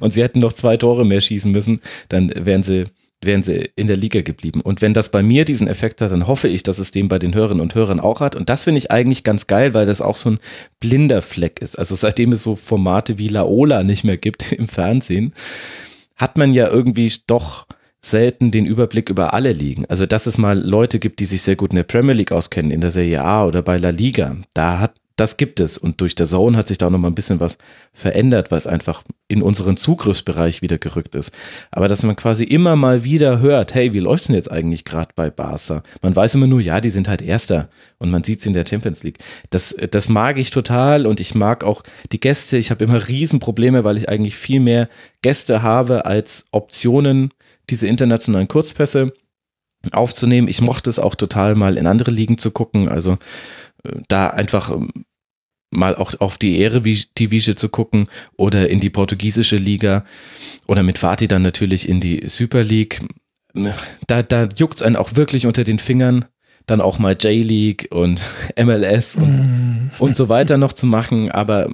und 0.00 0.12
sie 0.12 0.22
hätten 0.22 0.40
noch 0.40 0.52
zwei 0.52 0.76
Tore 0.76 1.06
mehr 1.06 1.20
schießen 1.20 1.50
müssen, 1.50 1.80
dann 2.08 2.32
wären 2.36 2.64
sie 2.64 2.86
wären 3.24 3.42
sie 3.42 3.70
in 3.76 3.86
der 3.86 3.96
Liga 3.96 4.22
geblieben. 4.22 4.60
Und 4.60 4.82
wenn 4.82 4.94
das 4.94 5.10
bei 5.10 5.22
mir 5.22 5.44
diesen 5.44 5.68
Effekt 5.68 6.00
hat, 6.00 6.10
dann 6.10 6.26
hoffe 6.26 6.48
ich, 6.48 6.62
dass 6.62 6.78
es 6.78 6.90
den 6.90 7.08
bei 7.08 7.18
den 7.18 7.34
Hörerinnen 7.34 7.60
und 7.60 7.74
Hörern 7.74 8.00
auch 8.00 8.20
hat. 8.20 8.36
Und 8.36 8.48
das 8.48 8.64
finde 8.64 8.78
ich 8.78 8.90
eigentlich 8.90 9.24
ganz 9.24 9.46
geil, 9.46 9.74
weil 9.74 9.86
das 9.86 10.02
auch 10.02 10.16
so 10.16 10.30
ein 10.30 10.38
blinder 10.80 11.22
Fleck 11.22 11.60
ist. 11.60 11.78
Also 11.78 11.94
seitdem 11.94 12.32
es 12.32 12.42
so 12.42 12.56
Formate 12.56 13.18
wie 13.18 13.28
Laola 13.28 13.82
nicht 13.84 14.04
mehr 14.04 14.16
gibt 14.16 14.52
im 14.52 14.68
Fernsehen, 14.68 15.32
hat 16.16 16.36
man 16.36 16.52
ja 16.52 16.68
irgendwie 16.68 17.12
doch 17.26 17.66
selten 18.04 18.50
den 18.50 18.66
Überblick 18.66 19.08
über 19.10 19.32
alle 19.32 19.52
Ligen. 19.52 19.86
Also 19.86 20.06
dass 20.06 20.26
es 20.26 20.36
mal 20.36 20.58
Leute 20.58 20.98
gibt, 20.98 21.20
die 21.20 21.26
sich 21.26 21.42
sehr 21.42 21.56
gut 21.56 21.70
in 21.70 21.76
der 21.76 21.84
Premier 21.84 22.14
League 22.14 22.32
auskennen, 22.32 22.72
in 22.72 22.80
der 22.80 22.90
Serie 22.90 23.22
A 23.22 23.46
oder 23.46 23.62
bei 23.62 23.76
La 23.76 23.90
Liga, 23.90 24.36
da 24.54 24.80
hat 24.80 24.94
das 25.22 25.36
gibt 25.36 25.60
es. 25.60 25.78
Und 25.78 26.00
durch 26.00 26.16
der 26.16 26.26
Zone 26.26 26.56
hat 26.56 26.66
sich 26.66 26.78
da 26.78 26.90
nochmal 26.90 27.12
ein 27.12 27.14
bisschen 27.14 27.38
was 27.38 27.56
verändert, 27.92 28.50
was 28.50 28.66
einfach 28.66 29.04
in 29.28 29.40
unseren 29.40 29.76
Zugriffsbereich 29.76 30.62
wieder 30.62 30.78
gerückt 30.78 31.14
ist. 31.14 31.30
Aber 31.70 31.86
dass 31.86 32.02
man 32.02 32.16
quasi 32.16 32.42
immer 32.42 32.74
mal 32.74 33.04
wieder 33.04 33.38
hört, 33.38 33.72
hey, 33.72 33.92
wie 33.92 34.00
läuft's 34.00 34.26
denn 34.26 34.34
jetzt 34.34 34.50
eigentlich 34.50 34.84
gerade 34.84 35.12
bei 35.14 35.30
Barca? 35.30 35.84
Man 36.02 36.16
weiß 36.16 36.34
immer 36.34 36.48
nur, 36.48 36.60
ja, 36.60 36.80
die 36.80 36.90
sind 36.90 37.06
halt 37.06 37.22
Erster 37.22 37.68
und 37.98 38.10
man 38.10 38.24
sieht's 38.24 38.46
in 38.46 38.52
der 38.52 38.66
Champions 38.66 39.04
League. 39.04 39.18
Das, 39.50 39.76
das 39.92 40.08
mag 40.08 40.38
ich 40.38 40.50
total 40.50 41.06
und 41.06 41.20
ich 41.20 41.36
mag 41.36 41.62
auch 41.62 41.84
die 42.10 42.18
Gäste. 42.18 42.56
Ich 42.56 42.72
habe 42.72 42.82
immer 42.82 43.06
Riesenprobleme, 43.06 43.84
weil 43.84 43.98
ich 43.98 44.08
eigentlich 44.08 44.34
viel 44.34 44.58
mehr 44.58 44.88
Gäste 45.22 45.62
habe 45.62 46.04
als 46.04 46.46
Optionen, 46.50 47.32
diese 47.70 47.86
internationalen 47.86 48.48
Kurzpässe 48.48 49.12
aufzunehmen. 49.92 50.48
Ich 50.48 50.60
mochte 50.60 50.90
es 50.90 50.98
auch 50.98 51.14
total 51.14 51.54
mal 51.54 51.76
in 51.76 51.86
andere 51.86 52.10
Ligen 52.10 52.38
zu 52.38 52.50
gucken. 52.50 52.88
Also 52.88 53.18
da 54.08 54.28
einfach 54.28 54.70
ähm, 54.70 55.04
mal 55.72 55.96
auch 55.96 56.14
auf 56.20 56.38
die 56.38 56.58
Ehre 56.58 56.82
Division 56.82 57.56
zu 57.56 57.68
gucken 57.68 58.08
oder 58.36 58.68
in 58.68 58.78
die 58.78 58.90
portugiesische 58.90 59.56
Liga 59.56 60.04
oder 60.68 60.82
mit 60.82 60.98
Fatih 60.98 61.28
dann 61.28 61.42
natürlich 61.42 61.88
in 61.88 62.00
die 62.00 62.28
Super 62.28 62.62
League. 62.62 63.00
Da, 64.06 64.22
da 64.22 64.48
juckt 64.56 64.76
es 64.76 64.82
einen 64.82 64.96
auch 64.96 65.16
wirklich 65.16 65.46
unter 65.46 65.64
den 65.64 65.78
Fingern, 65.78 66.26
dann 66.66 66.80
auch 66.80 66.98
mal 66.98 67.16
J-League 67.18 67.88
und 67.90 68.20
MLS 68.62 69.16
und, 69.16 69.30
mm. 69.30 69.90
und 69.98 70.16
so 70.16 70.28
weiter 70.28 70.58
noch 70.58 70.72
zu 70.72 70.86
machen, 70.86 71.30
aber 71.30 71.68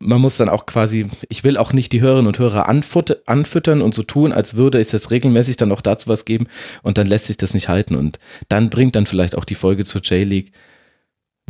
man 0.00 0.20
muss 0.20 0.36
dann 0.36 0.48
auch 0.48 0.66
quasi, 0.66 1.06
ich 1.28 1.42
will 1.42 1.56
auch 1.56 1.72
nicht 1.72 1.92
die 1.92 2.00
Hörerinnen 2.00 2.28
und 2.28 2.38
Hörer 2.38 2.68
anfüttern 2.68 3.82
und 3.82 3.94
so 3.94 4.04
tun, 4.04 4.32
als 4.32 4.54
würde 4.54 4.80
es 4.80 4.92
jetzt 4.92 5.10
regelmäßig 5.10 5.56
dann 5.56 5.72
auch 5.72 5.80
dazu 5.80 6.08
was 6.08 6.24
geben 6.24 6.46
und 6.82 6.98
dann 6.98 7.08
lässt 7.08 7.26
sich 7.26 7.36
das 7.36 7.52
nicht 7.52 7.68
halten 7.68 7.96
und 7.96 8.18
dann 8.48 8.70
bringt 8.70 8.94
dann 8.94 9.06
vielleicht 9.06 9.36
auch 9.36 9.44
die 9.44 9.56
Folge 9.56 9.84
zur 9.84 10.02
J-League 10.02 10.52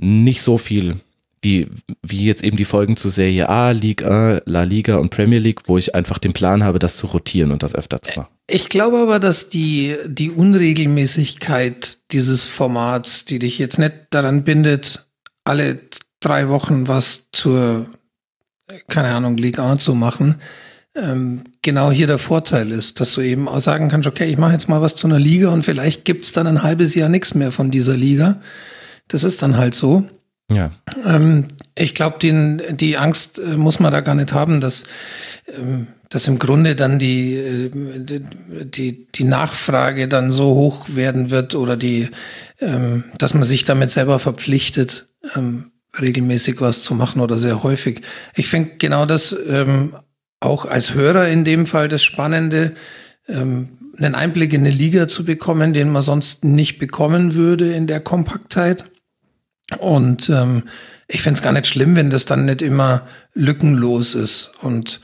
nicht 0.01 0.40
so 0.40 0.57
viel 0.57 0.97
wie, 1.43 1.69
wie 2.02 2.24
jetzt 2.24 2.43
eben 2.43 2.56
die 2.56 2.65
Folgen 2.65 2.97
zu 2.97 3.09
Serie 3.09 3.48
A, 3.48 3.70
Liga, 3.70 4.40
La 4.44 4.62
Liga 4.65 4.97
und 4.97 5.10
Premier 5.10 5.39
League, 5.39 5.62
wo 5.66 5.78
ich 5.78 5.94
einfach 5.94 6.19
den 6.19 6.32
Plan 6.32 6.65
habe, 6.65 6.78
das 6.78 6.97
zu 6.97 7.06
rotieren 7.09 7.51
und 7.51 7.62
das 7.62 7.74
öfter 7.74 8.02
zu 8.02 8.10
machen. 8.16 8.28
Ich 8.47 8.69
glaube 8.69 8.98
aber, 8.98 9.19
dass 9.19 9.48
die, 9.51 9.97
die 10.06 10.31
Unregelmäßigkeit 10.31 11.98
dieses 12.12 12.44
Formats, 12.44 13.24
die 13.24 13.39
dich 13.39 13.59
jetzt 13.59 13.78
nicht 13.78 13.94
daran 14.10 14.44
bindet, 14.44 15.06
alle 15.44 15.81
drei 16.20 16.48
Wochen 16.48 16.89
was 16.89 17.28
zur, 17.32 17.86
keine 18.89 19.09
Ahnung, 19.09 19.36
Liga 19.36 19.73
A 19.73 19.78
zu 19.78 19.94
machen, 19.94 20.36
ähm, 20.94 21.44
genau 21.62 21.90
hier 21.90 22.06
der 22.06 22.19
Vorteil 22.19 22.70
ist, 22.73 23.01
dass 23.01 23.12
du 23.12 23.20
eben 23.20 23.48
auch 23.48 23.60
sagen 23.60 23.89
kannst, 23.89 24.09
okay, 24.09 24.27
ich 24.27 24.39
mache 24.39 24.52
jetzt 24.52 24.69
mal 24.69 24.81
was 24.81 24.97
zu 24.97 25.06
einer 25.06 25.19
Liga 25.19 25.51
und 25.51 25.65
vielleicht 25.65 26.05
gibt's 26.05 26.32
dann 26.32 26.47
ein 26.47 26.62
halbes 26.62 26.94
Jahr 26.94 27.09
nichts 27.09 27.35
mehr 27.35 27.52
von 27.52 27.70
dieser 27.70 27.97
Liga. 27.97 28.40
Das 29.09 29.24
ist 29.24 29.43
dann 29.43 29.56
halt 29.56 29.74
so. 29.74 30.06
Ja. 30.50 30.70
Ähm, 31.04 31.46
ich 31.76 31.94
glaube, 31.94 32.18
die 32.20 32.96
Angst 32.96 33.38
äh, 33.38 33.56
muss 33.56 33.80
man 33.80 33.92
da 33.92 34.00
gar 34.00 34.14
nicht 34.14 34.32
haben, 34.32 34.60
dass, 34.60 34.84
ähm, 35.46 35.88
dass 36.08 36.26
im 36.26 36.38
Grunde 36.38 36.74
dann 36.74 36.98
die, 36.98 37.34
äh, 37.34 37.70
die, 38.64 39.06
die 39.12 39.24
Nachfrage 39.24 40.08
dann 40.08 40.30
so 40.30 40.54
hoch 40.54 40.86
werden 40.88 41.30
wird 41.30 41.54
oder 41.54 41.76
die, 41.76 42.08
ähm, 42.60 43.04
dass 43.18 43.34
man 43.34 43.44
sich 43.44 43.64
damit 43.64 43.90
selber 43.90 44.18
verpflichtet, 44.18 45.08
ähm, 45.36 45.70
regelmäßig 46.00 46.60
was 46.60 46.82
zu 46.82 46.94
machen 46.94 47.20
oder 47.20 47.38
sehr 47.38 47.62
häufig. 47.62 48.02
Ich 48.34 48.48
finde 48.48 48.72
genau 48.78 49.04
das 49.04 49.34
auch 50.38 50.64
als 50.64 50.94
Hörer 50.94 51.26
in 51.28 51.44
dem 51.44 51.66
Fall 51.66 51.88
das 51.88 52.04
Spannende, 52.04 52.74
einen 53.26 54.14
Einblick 54.14 54.52
in 54.52 54.60
eine 54.60 54.70
Liga 54.70 55.08
zu 55.08 55.24
bekommen, 55.24 55.72
den 55.72 55.90
man 55.90 56.02
sonst 56.02 56.44
nicht 56.44 56.78
bekommen 56.78 57.34
würde 57.34 57.72
in 57.72 57.88
der 57.88 57.98
Kompaktheit. 57.98 58.84
Und 59.77 60.31
ähm, 60.31 60.65
ich 61.09 61.23
fände 61.23 61.39
es 61.39 61.43
gar 61.43 61.53
nicht 61.53 61.66
schlimm, 61.66 61.97
wenn 61.97 62.11
das 62.11 62.24
dann 62.24 62.47
nicht 62.47 62.62
immer 62.62 63.03
lückenlos 63.35 64.15
ist 64.15 64.53
und 64.62 65.01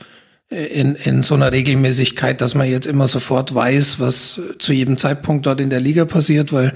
in, 0.49 0.95
in 0.95 1.23
so 1.23 1.33
einer 1.33 1.51
Regelmäßigkeit, 1.51 2.39
dass 2.39 2.53
man 2.53 2.69
jetzt 2.69 2.85
immer 2.85 3.07
sofort 3.07 3.53
weiß, 3.53 3.99
was 3.99 4.39
zu 4.59 4.73
jedem 4.73 4.97
Zeitpunkt 4.97 5.45
dort 5.45 5.59
in 5.59 5.71
der 5.71 5.79
Liga 5.79 6.05
passiert, 6.05 6.53
weil 6.53 6.73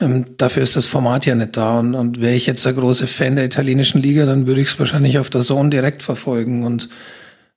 ähm, 0.00 0.36
dafür 0.36 0.64
ist 0.64 0.74
das 0.74 0.86
Format 0.86 1.24
ja 1.24 1.34
nicht 1.36 1.56
da. 1.56 1.78
Und, 1.78 1.94
und 1.94 2.20
wäre 2.20 2.34
ich 2.34 2.46
jetzt 2.46 2.64
der 2.64 2.72
große 2.72 3.06
Fan 3.06 3.36
der 3.36 3.44
italienischen 3.44 4.02
Liga, 4.02 4.26
dann 4.26 4.46
würde 4.46 4.60
ich 4.60 4.68
es 4.68 4.78
wahrscheinlich 4.78 5.18
auf 5.18 5.30
der 5.30 5.42
Zone 5.42 5.70
direkt 5.70 6.02
verfolgen 6.02 6.64
und, 6.64 6.88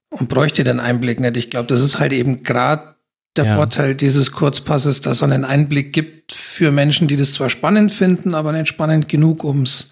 und 0.09 0.29
bräuchte 0.29 0.63
den 0.63 0.79
Einblick 0.79 1.19
nicht. 1.19 1.37
Ich 1.37 1.49
glaube, 1.49 1.67
das 1.67 1.81
ist 1.81 1.99
halt 1.99 2.13
eben 2.13 2.43
gerade 2.43 2.95
der 3.37 3.45
ja. 3.45 3.55
Vorteil 3.55 3.95
dieses 3.95 4.31
Kurzpasses, 4.31 5.01
dass 5.01 5.21
er 5.21 5.25
einen 5.25 5.45
Einblick 5.45 5.93
gibt 5.93 6.33
für 6.33 6.71
Menschen, 6.71 7.07
die 7.07 7.15
das 7.15 7.33
zwar 7.33 7.49
spannend 7.49 7.93
finden, 7.93 8.33
aber 8.35 8.51
nicht 8.51 8.67
spannend 8.67 9.07
genug, 9.09 9.43
um 9.43 9.63
es 9.63 9.89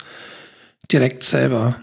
direkt 0.92 1.24
selber 1.24 1.78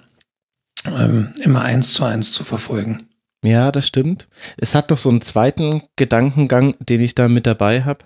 ähm, 0.84 1.32
immer 1.42 1.62
eins 1.62 1.94
zu 1.94 2.04
eins 2.04 2.32
zu 2.32 2.44
verfolgen. 2.44 3.08
Ja, 3.44 3.72
das 3.72 3.86
stimmt. 3.86 4.28
Es 4.56 4.74
hat 4.74 4.90
noch 4.90 4.98
so 4.98 5.08
einen 5.08 5.20
zweiten 5.20 5.82
Gedankengang, 5.96 6.74
den 6.78 7.00
ich 7.00 7.14
da 7.14 7.28
mit 7.28 7.46
dabei 7.46 7.82
habe, 7.82 8.04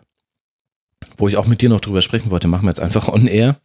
wo 1.19 1.29
ich 1.29 1.37
auch 1.37 1.47
mit 1.47 1.61
dir 1.61 1.69
noch 1.69 1.81
drüber 1.81 2.01
sprechen 2.01 2.31
wollte. 2.31 2.49
Machen 2.49 2.65
wir 2.65 2.71
jetzt 2.71 2.81
einfach 2.81 3.09
on 3.09 3.27
air 3.27 3.57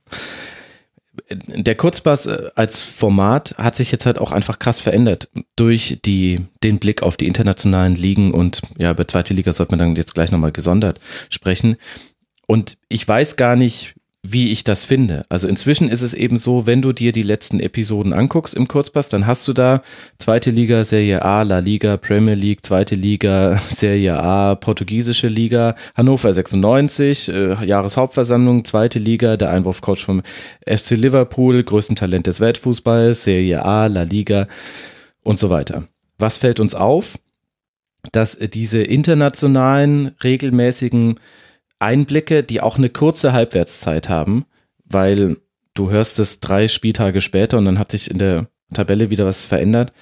der 1.30 1.76
Kurzpass 1.76 2.26
äh, 2.26 2.50
als 2.56 2.82
Format 2.82 3.56
hat 3.58 3.76
sich 3.76 3.92
jetzt 3.92 4.06
halt 4.06 4.20
auch 4.20 4.32
einfach 4.32 4.60
krass 4.60 4.80
verändert 4.80 5.30
durch 5.56 6.00
die, 6.06 6.48
den 6.64 6.80
Blick 6.80 7.04
auf 7.04 7.18
die 7.18 7.28
internationalen 7.28 7.96
Ligen 7.96 8.34
und 8.34 8.62
ja, 8.78 8.92
über 8.92 9.08
zweite 9.08 9.34
Liga 9.34 9.52
sollte 9.52 9.74
man 9.74 9.80
dann 9.80 9.96
jetzt 9.96 10.14
gleich 10.14 10.32
nochmal 10.32 10.52
gesondert 10.52 11.00
sprechen. 11.30 11.76
Und 12.48 12.78
ich 12.90 13.08
weiß 13.08 13.36
gar 13.36 13.56
nicht, 13.56 13.96
wie 14.24 14.52
ich 14.52 14.64
das 14.64 14.86
finde. 14.86 15.26
Also 15.30 15.48
inzwischen 15.48 15.90
ist 15.90 16.04
es 16.04 16.14
eben 16.14 16.38
so, 16.38 16.68
wenn 16.68 16.84
du 16.84 16.94
dir 16.94 17.12
die 17.12 17.24
letzten 17.24 17.60
Episoden 17.60 18.14
anguckst 18.14 18.54
im 18.54 18.68
Kurzpass, 18.68 19.10
dann 19.10 19.26
hast 19.26 19.48
du 19.48 19.54
da 19.54 19.82
zweite 20.20 20.52
Liga, 20.52 20.84
Serie 20.84 21.24
A, 21.26 21.42
La 21.42 21.58
Liga, 21.58 21.98
Premier 21.98 22.36
League, 22.36 22.64
zweite 22.64 22.94
Liga, 22.94 23.58
Serie 23.70 24.22
A, 24.22 24.56
portugiesische 24.56 25.28
Liga, 25.28 25.76
Hannover 25.96 26.32
96, 26.32 27.30
äh, 27.30 27.66
Jahreshauptversammlung, 27.66 28.64
zweite 28.64 29.00
Liga, 29.00 29.38
der 29.38 29.50
Einwurfcoach 29.50 30.06
vom 30.06 30.22
FC 30.68 30.92
Liverpool, 30.92 31.64
größten 31.64 31.96
Talent 31.96 32.28
des 32.28 32.40
Weltfußballs, 32.40 33.24
Serie 33.24 33.66
A, 33.66 33.88
La 33.88 34.04
Liga 34.04 34.48
und 35.24 35.40
so 35.40 35.50
weiter. 35.50 35.88
Was 36.20 36.38
fällt 36.38 36.60
uns 36.60 36.76
auf? 36.76 37.18
Dass 38.12 38.38
diese 38.38 38.84
internationalen, 38.84 40.16
regelmäßigen 40.24 41.20
Einblicke, 41.82 42.44
die 42.44 42.62
auch 42.62 42.78
eine 42.78 42.90
kurze 42.90 43.34
Halbwertszeit 43.34 44.10
haben, 44.10 44.46
weil 44.86 45.38
du 45.74 45.90
hörst 45.90 46.20
es 46.20 46.40
drei 46.40 46.68
Spieltage 46.68 47.22
später 47.22 47.58
und 47.58 47.66
dann 47.66 47.80
hat 47.80 47.92
sich 47.92 48.10
in 48.10 48.20
der 48.20 48.48
Tabelle 48.74 49.10
wieder 49.10 49.26
was 49.26 49.46
verändert. 49.46 49.94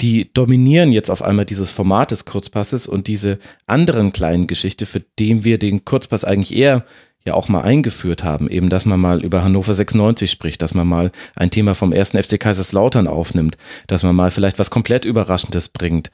Die 0.00 0.32
dominieren 0.32 0.92
jetzt 0.92 1.10
auf 1.10 1.22
einmal 1.22 1.46
dieses 1.46 1.70
Format 1.70 2.10
des 2.10 2.26
Kurzpasses 2.26 2.86
und 2.86 3.06
diese 3.06 3.38
anderen 3.66 4.12
kleinen 4.12 4.46
Geschichte, 4.46 4.84
für 4.84 5.00
den 5.00 5.44
wir 5.44 5.58
den 5.58 5.84
Kurzpass 5.84 6.24
eigentlich 6.24 6.54
eher 6.54 6.84
ja 7.24 7.34
auch 7.34 7.48
mal 7.48 7.62
eingeführt 7.62 8.22
haben, 8.22 8.48
eben, 8.48 8.68
dass 8.70 8.84
man 8.84 9.00
mal 9.00 9.24
über 9.24 9.42
Hannover 9.42 9.74
96 9.74 10.30
spricht, 10.30 10.62
dass 10.62 10.74
man 10.74 10.86
mal 10.86 11.10
ein 11.34 11.50
Thema 11.50 11.74
vom 11.74 11.92
ersten 11.92 12.22
FC 12.22 12.38
Kaiserslautern 12.38 13.08
aufnimmt, 13.08 13.56
dass 13.88 14.02
man 14.04 14.14
mal 14.14 14.30
vielleicht 14.30 14.58
was 14.58 14.70
komplett 14.70 15.04
Überraschendes 15.04 15.70
bringt. 15.70 16.10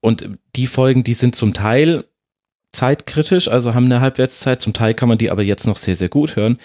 Und 0.00 0.30
die 0.54 0.68
Folgen, 0.68 1.02
die 1.02 1.14
sind 1.14 1.34
zum 1.34 1.54
Teil 1.54 2.04
zeitkritisch, 2.72 3.48
also 3.48 3.74
haben 3.74 3.86
eine 3.86 4.00
Halbwertszeit. 4.00 4.60
Zum 4.60 4.72
Teil 4.72 4.94
kann 4.94 5.08
man 5.08 5.18
die 5.18 5.30
aber 5.30 5.42
jetzt 5.42 5.66
noch 5.66 5.76
sehr, 5.76 5.96
sehr 5.96 6.08
gut 6.08 6.36
hören. 6.36 6.58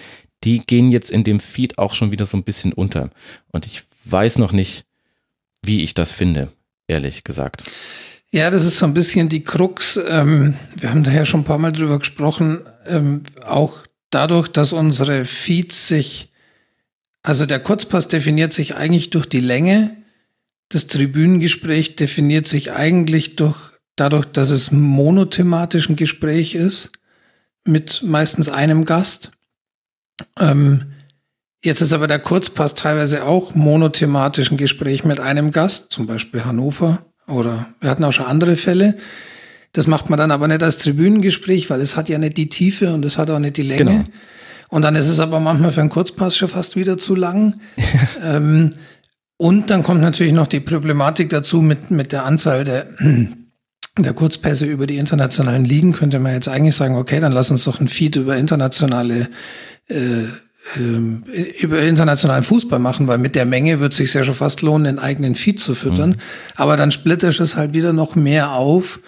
Die 0.43 0.59
gehen 0.59 0.89
jetzt 0.89 1.11
in 1.11 1.23
dem 1.23 1.39
Feed 1.39 1.77
auch 1.77 1.93
schon 1.93 2.11
wieder 2.11 2.25
so 2.25 2.37
ein 2.37 2.43
bisschen 2.43 2.73
unter. 2.73 3.09
Und 3.51 3.65
ich 3.65 3.83
weiß 4.05 4.37
noch 4.39 4.51
nicht, 4.51 4.85
wie 5.63 5.81
ich 5.81 5.93
das 5.93 6.11
finde, 6.11 6.49
ehrlich 6.87 7.23
gesagt. 7.23 7.63
Ja, 8.31 8.49
das 8.49 8.65
ist 8.65 8.77
so 8.77 8.85
ein 8.85 8.93
bisschen 8.93 9.29
die 9.29 9.43
Krux. 9.43 9.99
Ähm, 10.07 10.55
wir 10.75 10.89
haben 10.89 11.03
daher 11.03 11.25
schon 11.25 11.41
ein 11.41 11.45
paar 11.45 11.59
Mal 11.59 11.71
drüber 11.71 11.99
gesprochen. 11.99 12.61
Ähm, 12.87 13.23
auch 13.45 13.77
dadurch, 14.09 14.47
dass 14.47 14.73
unsere 14.73 15.23
Feeds 15.23 15.87
sich, 15.87 16.29
also 17.21 17.45
der 17.45 17.59
Kurzpass 17.59 18.07
definiert 18.07 18.51
sich 18.51 18.75
eigentlich 18.75 19.11
durch 19.11 19.27
die 19.27 19.39
Länge. 19.39 19.95
Das 20.69 20.87
Tribünengespräch 20.87 21.95
definiert 21.95 22.47
sich 22.47 22.71
eigentlich 22.71 23.35
durch 23.35 23.72
dadurch, 23.95 24.25
dass 24.25 24.49
es 24.49 24.71
monothematisch 24.71 25.89
ein 25.89 25.95
Gespräch 25.95 26.55
ist, 26.55 26.91
mit 27.65 28.01
meistens 28.03 28.49
einem 28.49 28.85
Gast, 28.85 29.31
ähm, 30.39 30.93
Jetzt 31.63 31.79
ist 31.79 31.93
aber 31.93 32.07
der 32.07 32.19
Kurzpass 32.19 32.75
teilweise 32.75 33.23
auch 33.23 33.55
monothematisch 33.55 34.51
ein 34.51 34.57
Gespräch 34.57 35.05
mit 35.05 35.21
einem 35.21 35.51
Gast, 35.51 35.93
zum 35.93 36.07
Beispiel 36.07 36.43
Hannover 36.43 37.05
oder 37.25 37.67
wir 37.79 37.89
hatten 37.89 38.03
auch 38.03 38.11
schon 38.11 38.25
andere 38.25 38.57
Fälle. 38.57 38.97
Das 39.71 39.87
macht 39.87 40.09
man 40.09 40.17
dann 40.17 40.31
aber 40.31 40.49
nicht 40.49 40.61
als 40.61 40.77
Tribünengespräch, 40.79 41.69
weil 41.69 41.79
es 41.79 41.95
hat 41.95 42.09
ja 42.09 42.17
nicht 42.17 42.35
die 42.35 42.49
Tiefe 42.49 42.93
und 42.93 43.05
es 43.05 43.17
hat 43.17 43.29
auch 43.29 43.39
nicht 43.39 43.55
die 43.55 43.63
Länge. 43.63 43.85
Genau. 43.85 44.03
Und 44.67 44.81
dann 44.81 44.95
ist 44.95 45.07
es 45.07 45.21
aber 45.21 45.39
manchmal 45.39 45.71
für 45.71 45.79
einen 45.79 45.89
Kurzpass 45.89 46.35
schon 46.35 46.49
fast 46.49 46.75
wieder 46.75 46.97
zu 46.97 47.15
lang. 47.15 47.61
ähm, 48.23 48.71
und 49.37 49.69
dann 49.69 49.83
kommt 49.83 50.01
natürlich 50.01 50.33
noch 50.33 50.47
die 50.47 50.59
Problematik 50.59 51.29
dazu 51.29 51.61
mit, 51.61 51.91
mit 51.91 52.11
der 52.11 52.25
Anzahl 52.25 52.65
der, 52.65 52.87
der 53.97 54.13
Kurzpässe 54.13 54.65
über 54.65 54.87
die 54.87 54.97
internationalen 54.97 55.65
Ligen. 55.65 55.93
Könnte 55.93 56.19
man 56.19 56.33
jetzt 56.33 56.47
eigentlich 56.47 56.75
sagen, 56.75 56.95
okay, 56.95 57.19
dann 57.19 57.31
lass 57.31 57.51
uns 57.51 57.63
doch 57.63 57.79
ein 57.79 57.87
Feed 57.87 58.15
über 58.15 58.37
internationale 58.37 59.29
äh, 59.87 60.25
ähm, 60.77 61.23
über 61.61 61.81
internationalen 61.81 62.43
Fußball 62.43 62.79
machen, 62.79 63.07
weil 63.07 63.17
mit 63.17 63.35
der 63.35 63.45
Menge 63.45 63.79
wird 63.79 63.91
es 63.91 63.97
sich 63.97 64.13
ja 64.13 64.23
schon 64.23 64.33
fast 64.33 64.61
lohnen, 64.61 64.85
den 64.85 64.99
eigenen 64.99 65.35
Feed 65.35 65.59
zu 65.59 65.75
füttern. 65.75 66.11
Mhm. 66.11 66.15
Aber 66.55 66.77
dann 66.77 66.91
splitterst 66.91 67.39
es 67.41 67.55
halt 67.55 67.73
wieder 67.73 67.93
noch 67.93 68.15
mehr 68.15 68.53
auf. 68.53 68.99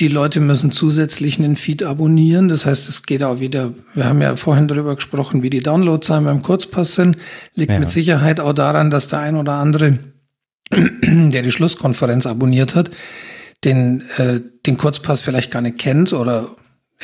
Die 0.00 0.08
Leute 0.08 0.40
müssen 0.40 0.72
zusätzlich 0.72 1.38
einen 1.38 1.56
Feed 1.56 1.82
abonnieren. 1.82 2.48
Das 2.48 2.66
heißt, 2.66 2.88
es 2.88 3.04
geht 3.04 3.22
auch 3.22 3.40
wieder, 3.40 3.72
wir 3.94 4.04
haben 4.04 4.20
ja 4.20 4.36
vorhin 4.36 4.68
darüber 4.68 4.96
gesprochen, 4.96 5.42
wie 5.42 5.50
die 5.50 5.62
Downloadzahlen 5.62 6.24
beim 6.24 6.42
Kurzpass 6.42 6.94
sind. 6.94 7.16
Liegt 7.54 7.72
ja. 7.72 7.78
mit 7.78 7.90
Sicherheit 7.90 8.40
auch 8.40 8.52
daran, 8.52 8.90
dass 8.90 9.08
der 9.08 9.20
ein 9.20 9.36
oder 9.36 9.54
andere, 9.54 9.98
der 10.72 11.42
die 11.42 11.52
Schlusskonferenz 11.52 12.26
abonniert 12.26 12.74
hat, 12.74 12.90
den, 13.64 14.02
äh, 14.18 14.40
den 14.66 14.76
Kurzpass 14.76 15.20
vielleicht 15.20 15.50
gar 15.50 15.62
nicht 15.62 15.78
kennt 15.78 16.12
oder 16.12 16.48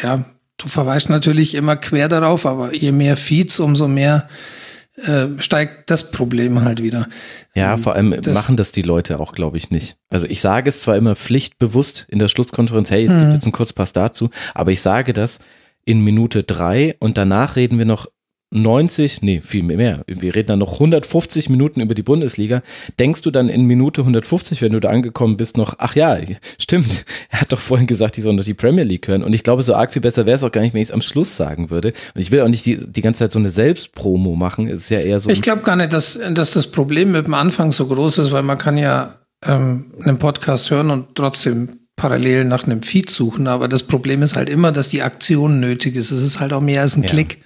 ja, 0.03 0.25
du 0.57 0.69
verweist 0.69 1.09
natürlich 1.09 1.55
immer 1.55 1.77
quer 1.77 2.09
darauf, 2.09 2.47
aber 2.47 2.75
je 2.75 2.93
mehr 2.93 3.17
Feeds, 3.17 3.59
umso 3.61 3.89
mehr 3.89 4.29
äh, 4.97 5.27
steigt 5.39 5.91
das 5.91 6.11
Problem 6.11 6.63
halt 6.63 6.83
wieder. 6.83 7.09
Ja, 7.55 7.75
ähm, 7.75 7.79
vor 7.79 7.95
allem 7.95 8.21
das, 8.21 8.35
machen 8.35 8.57
das 8.57 8.73
die 8.73 8.83
Leute 8.83 9.19
auch, 9.21 9.33
glaube 9.33 9.57
ich, 9.57 9.71
nicht. 9.71 9.97
Also 10.11 10.27
ich 10.27 10.41
sage 10.41 10.69
es 10.69 10.81
zwar 10.81 10.97
immer 10.97 11.17
pflichtbewusst 11.17 12.07
in 12.09 12.19
der 12.19 12.29
Schlusskonferenz, 12.29 12.91
hey, 12.91 13.05
es 13.05 13.13
gibt 13.13 13.25
hm. 13.25 13.33
jetzt 13.33 13.45
einen 13.45 13.53
Kurzpass 13.53 13.93
dazu, 13.93 14.31
aber 14.55 14.73
ich 14.73 14.83
sage 14.83 15.13
das 15.13 15.41
in 15.85 16.01
Minute 16.01 16.43
drei 16.43 16.97
und 16.99 17.17
danach 17.17 17.57
reden 17.57 17.79
wir 17.79 17.87
noch 17.87 18.07
90, 18.53 19.23
nee, 19.23 19.41
viel 19.41 19.63
mehr. 19.63 20.03
Wir 20.09 20.35
reden 20.35 20.49
dann 20.49 20.59
noch 20.59 20.75
150 20.75 21.51
Minuten 21.51 21.81
über 21.81 21.95
die 21.95 22.03
Bundesliga. 22.03 22.63
Denkst 22.99 23.23
du 23.23 23.31
dann 23.31 23.49
in 23.49 23.65
Minute 23.65 24.01
150, 24.01 24.61
wenn 24.61 24.73
du 24.73 24.81
da 24.81 24.89
angekommen 24.89 25.37
bist, 25.37 25.57
noch, 25.57 25.75
ach 25.79 25.95
ja, 25.95 26.17
stimmt, 26.59 27.05
er 27.31 27.43
hat 27.43 27.53
doch 27.53 27.61
vorhin 27.61 27.87
gesagt, 27.87 28.17
die 28.17 28.21
sollen 28.21 28.37
doch 28.37 28.45
die 28.45 28.55
Premier 28.55 28.83
League 28.83 29.07
hören. 29.07 29.23
Und 29.23 29.35
ich 29.35 29.45
glaube, 29.45 29.63
so 29.63 29.75
arg 29.75 29.93
viel 29.93 30.03
besser 30.03 30.27
wäre 30.27 30.35
es 30.35 30.43
auch 30.43 30.51
gar 30.51 30.63
nicht, 30.63 30.75
wenn 30.75 30.83
ich 30.83 30.89
es 30.89 30.95
am 30.95 31.03
Schluss 31.03 31.37
sagen 31.37 31.71
würde. 31.71 31.93
Und 32.15 32.21
ich 32.21 32.33
will 32.33 32.41
auch 32.41 32.49
nicht 32.49 32.67
die, 32.67 32.77
die 32.77 33.03
ganze 33.03 33.21
Zeit 33.21 33.33
so 33.33 33.39
eine 33.39 33.51
Selbstpromo 33.51 34.35
machen. 34.35 34.67
Es 34.67 34.83
ist 34.83 34.91
ja 34.91 34.99
eher 34.99 35.21
so. 35.21 35.31
Ich 35.31 35.43
glaube 35.43 35.63
gar 35.63 35.77
nicht, 35.77 35.93
dass, 35.93 36.19
dass 36.33 36.53
das 36.53 36.67
Problem 36.67 37.13
mit 37.13 37.27
dem 37.27 37.35
Anfang 37.35 37.71
so 37.71 37.87
groß 37.87 38.19
ist, 38.19 38.33
weil 38.33 38.43
man 38.43 38.59
kann 38.59 38.77
ja 38.77 39.21
ähm, 39.45 39.93
einen 40.03 40.19
Podcast 40.19 40.73
hören 40.73 40.91
und 40.91 41.15
trotzdem 41.15 41.69
parallel 41.95 42.47
nach 42.47 42.65
einem 42.65 42.83
Feed 42.83 43.11
suchen. 43.11 43.47
Aber 43.47 43.69
das 43.69 43.85
Problem 43.85 44.23
ist 44.23 44.35
halt 44.35 44.51
immer, 44.51 44.73
dass 44.73 44.89
die 44.89 45.03
Aktion 45.03 45.61
nötig 45.61 45.95
ist. 45.95 46.11
Es 46.11 46.23
ist 46.23 46.41
halt 46.41 46.53
auch 46.53 46.63
mehr 46.63 46.83
als 46.83 46.97
ein 46.97 47.05
ja. 47.05 47.11
Klick. 47.11 47.43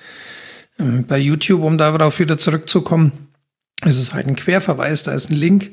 Ähm, 0.79 1.07
bei 1.07 1.19
YouTube, 1.19 1.63
um 1.63 1.79
darauf 1.79 2.19
wieder 2.19 2.39
zurückzukommen, 2.39 3.13
ist 3.85 3.99
es 3.99 4.15
halt 4.15 4.27
ein 4.27 4.37
Querverweis, 4.37 5.03
da 5.03 5.13
ist 5.13 5.31
ein 5.31 5.37
Link, 5.37 5.73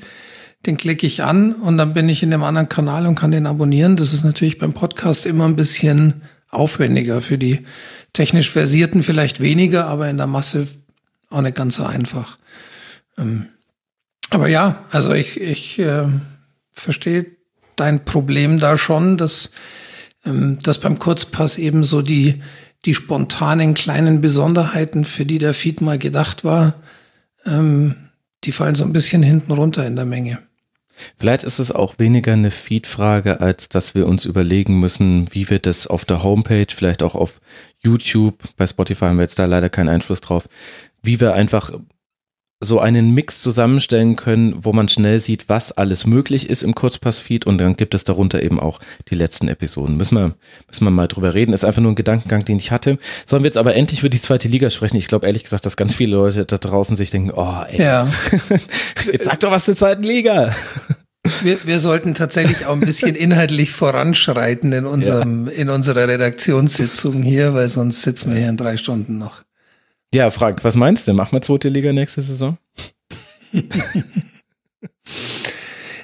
den 0.65 0.77
klicke 0.77 1.07
ich 1.07 1.23
an 1.23 1.53
und 1.53 1.77
dann 1.77 1.93
bin 1.93 2.09
ich 2.09 2.21
in 2.23 2.31
dem 2.31 2.43
anderen 2.43 2.69
Kanal 2.69 3.07
und 3.07 3.15
kann 3.15 3.31
den 3.31 3.47
abonnieren. 3.47 3.95
Das 3.95 4.13
ist 4.13 4.23
natürlich 4.23 4.59
beim 4.59 4.73
Podcast 4.73 5.25
immer 5.25 5.45
ein 5.45 5.55
bisschen 5.55 6.21
aufwendiger. 6.49 7.21
Für 7.21 7.37
die 7.37 7.65
technisch 8.13 8.51
Versierten 8.51 9.01
vielleicht 9.01 9.39
weniger, 9.39 9.87
aber 9.87 10.09
in 10.09 10.17
der 10.17 10.27
Masse 10.27 10.67
auch 11.29 11.41
nicht 11.41 11.55
ganz 11.55 11.75
so 11.75 11.85
einfach. 11.85 12.37
Ähm, 13.17 13.47
aber 14.29 14.47
ja, 14.47 14.85
also 14.91 15.13
ich, 15.13 15.39
ich 15.39 15.79
äh, 15.79 16.07
verstehe 16.71 17.25
dein 17.75 18.05
Problem 18.05 18.59
da 18.59 18.77
schon, 18.77 19.17
dass, 19.17 19.51
ähm, 20.25 20.59
dass 20.61 20.79
beim 20.79 20.99
Kurzpass 20.99 21.57
eben 21.57 21.83
so 21.83 22.01
die, 22.01 22.41
die 22.85 22.95
spontanen 22.95 23.73
kleinen 23.73 24.21
Besonderheiten, 24.21 25.05
für 25.05 25.25
die 25.25 25.37
der 25.37 25.53
Feed 25.53 25.81
mal 25.81 25.99
gedacht 25.99 26.43
war, 26.43 26.75
ähm, 27.45 27.95
die 28.43 28.51
fallen 28.51 28.75
so 28.75 28.83
ein 28.83 28.93
bisschen 28.93 29.23
hinten 29.23 29.51
runter 29.51 29.85
in 29.85 29.95
der 29.95 30.05
Menge. 30.05 30.39
Vielleicht 31.17 31.43
ist 31.43 31.59
es 31.59 31.71
auch 31.71 31.99
weniger 31.99 32.33
eine 32.33 32.51
Feed-Frage, 32.51 33.41
als 33.41 33.69
dass 33.69 33.95
wir 33.95 34.07
uns 34.07 34.25
überlegen 34.25 34.79
müssen, 34.79 35.27
wie 35.31 35.49
wir 35.49 35.59
das 35.59 35.87
auf 35.87 36.05
der 36.05 36.23
Homepage, 36.23 36.67
vielleicht 36.69 37.01
auch 37.01 37.15
auf 37.15 37.39
YouTube, 37.79 38.35
bei 38.57 38.67
Spotify 38.67 39.05
haben 39.05 39.17
wir 39.17 39.23
jetzt 39.23 39.39
da 39.39 39.45
leider 39.45 39.69
keinen 39.69 39.89
Einfluss 39.89 40.21
drauf, 40.21 40.47
wie 41.01 41.19
wir 41.19 41.33
einfach 41.33 41.71
so 42.63 42.79
einen 42.79 43.11
Mix 43.11 43.41
zusammenstellen 43.41 44.15
können, 44.15 44.55
wo 44.63 44.71
man 44.71 44.87
schnell 44.87 45.19
sieht, 45.19 45.49
was 45.49 45.71
alles 45.71 46.05
möglich 46.05 46.47
ist 46.47 46.61
im 46.61 46.75
Kurzpassfeed 46.75 47.47
und 47.47 47.57
dann 47.57 47.75
gibt 47.75 47.95
es 47.95 48.03
darunter 48.03 48.43
eben 48.43 48.59
auch 48.59 48.79
die 49.09 49.15
letzten 49.15 49.47
Episoden. 49.47 49.97
Müssen 49.97 50.15
wir, 50.15 50.35
müssen 50.67 50.85
wir 50.85 50.91
mal 50.91 51.07
drüber 51.07 51.33
reden. 51.33 51.53
Ist 51.53 51.65
einfach 51.65 51.81
nur 51.81 51.91
ein 51.91 51.95
Gedankengang, 51.95 52.45
den 52.45 52.57
ich 52.57 52.71
hatte. 52.71 52.99
Sollen 53.25 53.41
wir 53.41 53.47
jetzt 53.47 53.57
aber 53.57 53.75
endlich 53.75 54.01
über 54.01 54.09
die 54.09 54.21
zweite 54.21 54.47
Liga 54.47 54.69
sprechen? 54.69 54.97
Ich 54.97 55.07
glaube 55.07 55.25
ehrlich 55.25 55.43
gesagt, 55.43 55.65
dass 55.65 55.75
ganz 55.75 55.95
viele 55.95 56.15
Leute 56.15 56.45
da 56.45 56.59
draußen 56.59 56.95
sich 56.95 57.09
denken, 57.09 57.31
oh 57.35 57.63
ey, 57.67 57.81
ja. 57.81 58.07
jetzt 59.11 59.25
sag 59.25 59.39
doch 59.39 59.49
was 59.49 59.65
zur 59.65 59.75
zweiten 59.75 60.03
Liga. 60.03 60.53
Wir, 61.43 61.65
wir 61.65 61.79
sollten 61.79 62.13
tatsächlich 62.13 62.67
auch 62.67 62.73
ein 62.73 62.79
bisschen 62.79 63.15
inhaltlich 63.15 63.71
voranschreiten 63.71 64.71
in 64.71 64.85
unserem, 64.85 65.47
ja. 65.47 65.53
in 65.53 65.69
unserer 65.69 66.07
Redaktionssitzung 66.07 67.23
hier, 67.23 67.53
weil 67.55 67.69
sonst 67.69 68.03
sitzen 68.03 68.31
wir 68.31 68.39
hier 68.39 68.49
in 68.49 68.57
drei 68.57 68.77
Stunden 68.77 69.17
noch. 69.17 69.41
Ja, 70.13 70.29
Frank, 70.29 70.63
was 70.63 70.75
meinst 70.75 71.07
du? 71.07 71.13
Machen 71.13 71.33
wir 71.33 71.41
zweite 71.41 71.69
Liga 71.69 71.93
nächste 71.93 72.21
Saison? 72.21 72.57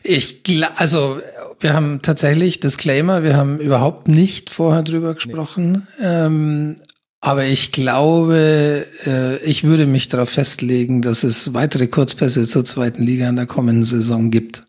ich 0.03 0.41
also 0.75 1.21
wir 1.59 1.73
haben 1.73 2.01
tatsächlich 2.01 2.59
Disclaimer, 2.59 3.23
wir 3.23 3.35
haben 3.35 3.59
überhaupt 3.59 4.07
nicht 4.07 4.49
vorher 4.49 4.83
drüber 4.83 5.15
gesprochen. 5.15 5.87
Nee. 5.99 6.05
Ähm, 6.05 6.75
aber 7.19 7.45
ich 7.45 7.71
glaube, 7.71 8.85
äh, 9.05 9.37
ich 9.43 9.63
würde 9.63 9.87
mich 9.87 10.07
darauf 10.07 10.29
festlegen, 10.29 11.01
dass 11.01 11.23
es 11.23 11.53
weitere 11.53 11.87
Kurzpässe 11.87 12.47
zur 12.47 12.63
zweiten 12.63 13.03
Liga 13.03 13.27
in 13.27 13.35
der 13.35 13.47
kommenden 13.47 13.83
Saison 13.85 14.29
gibt. 14.29 14.63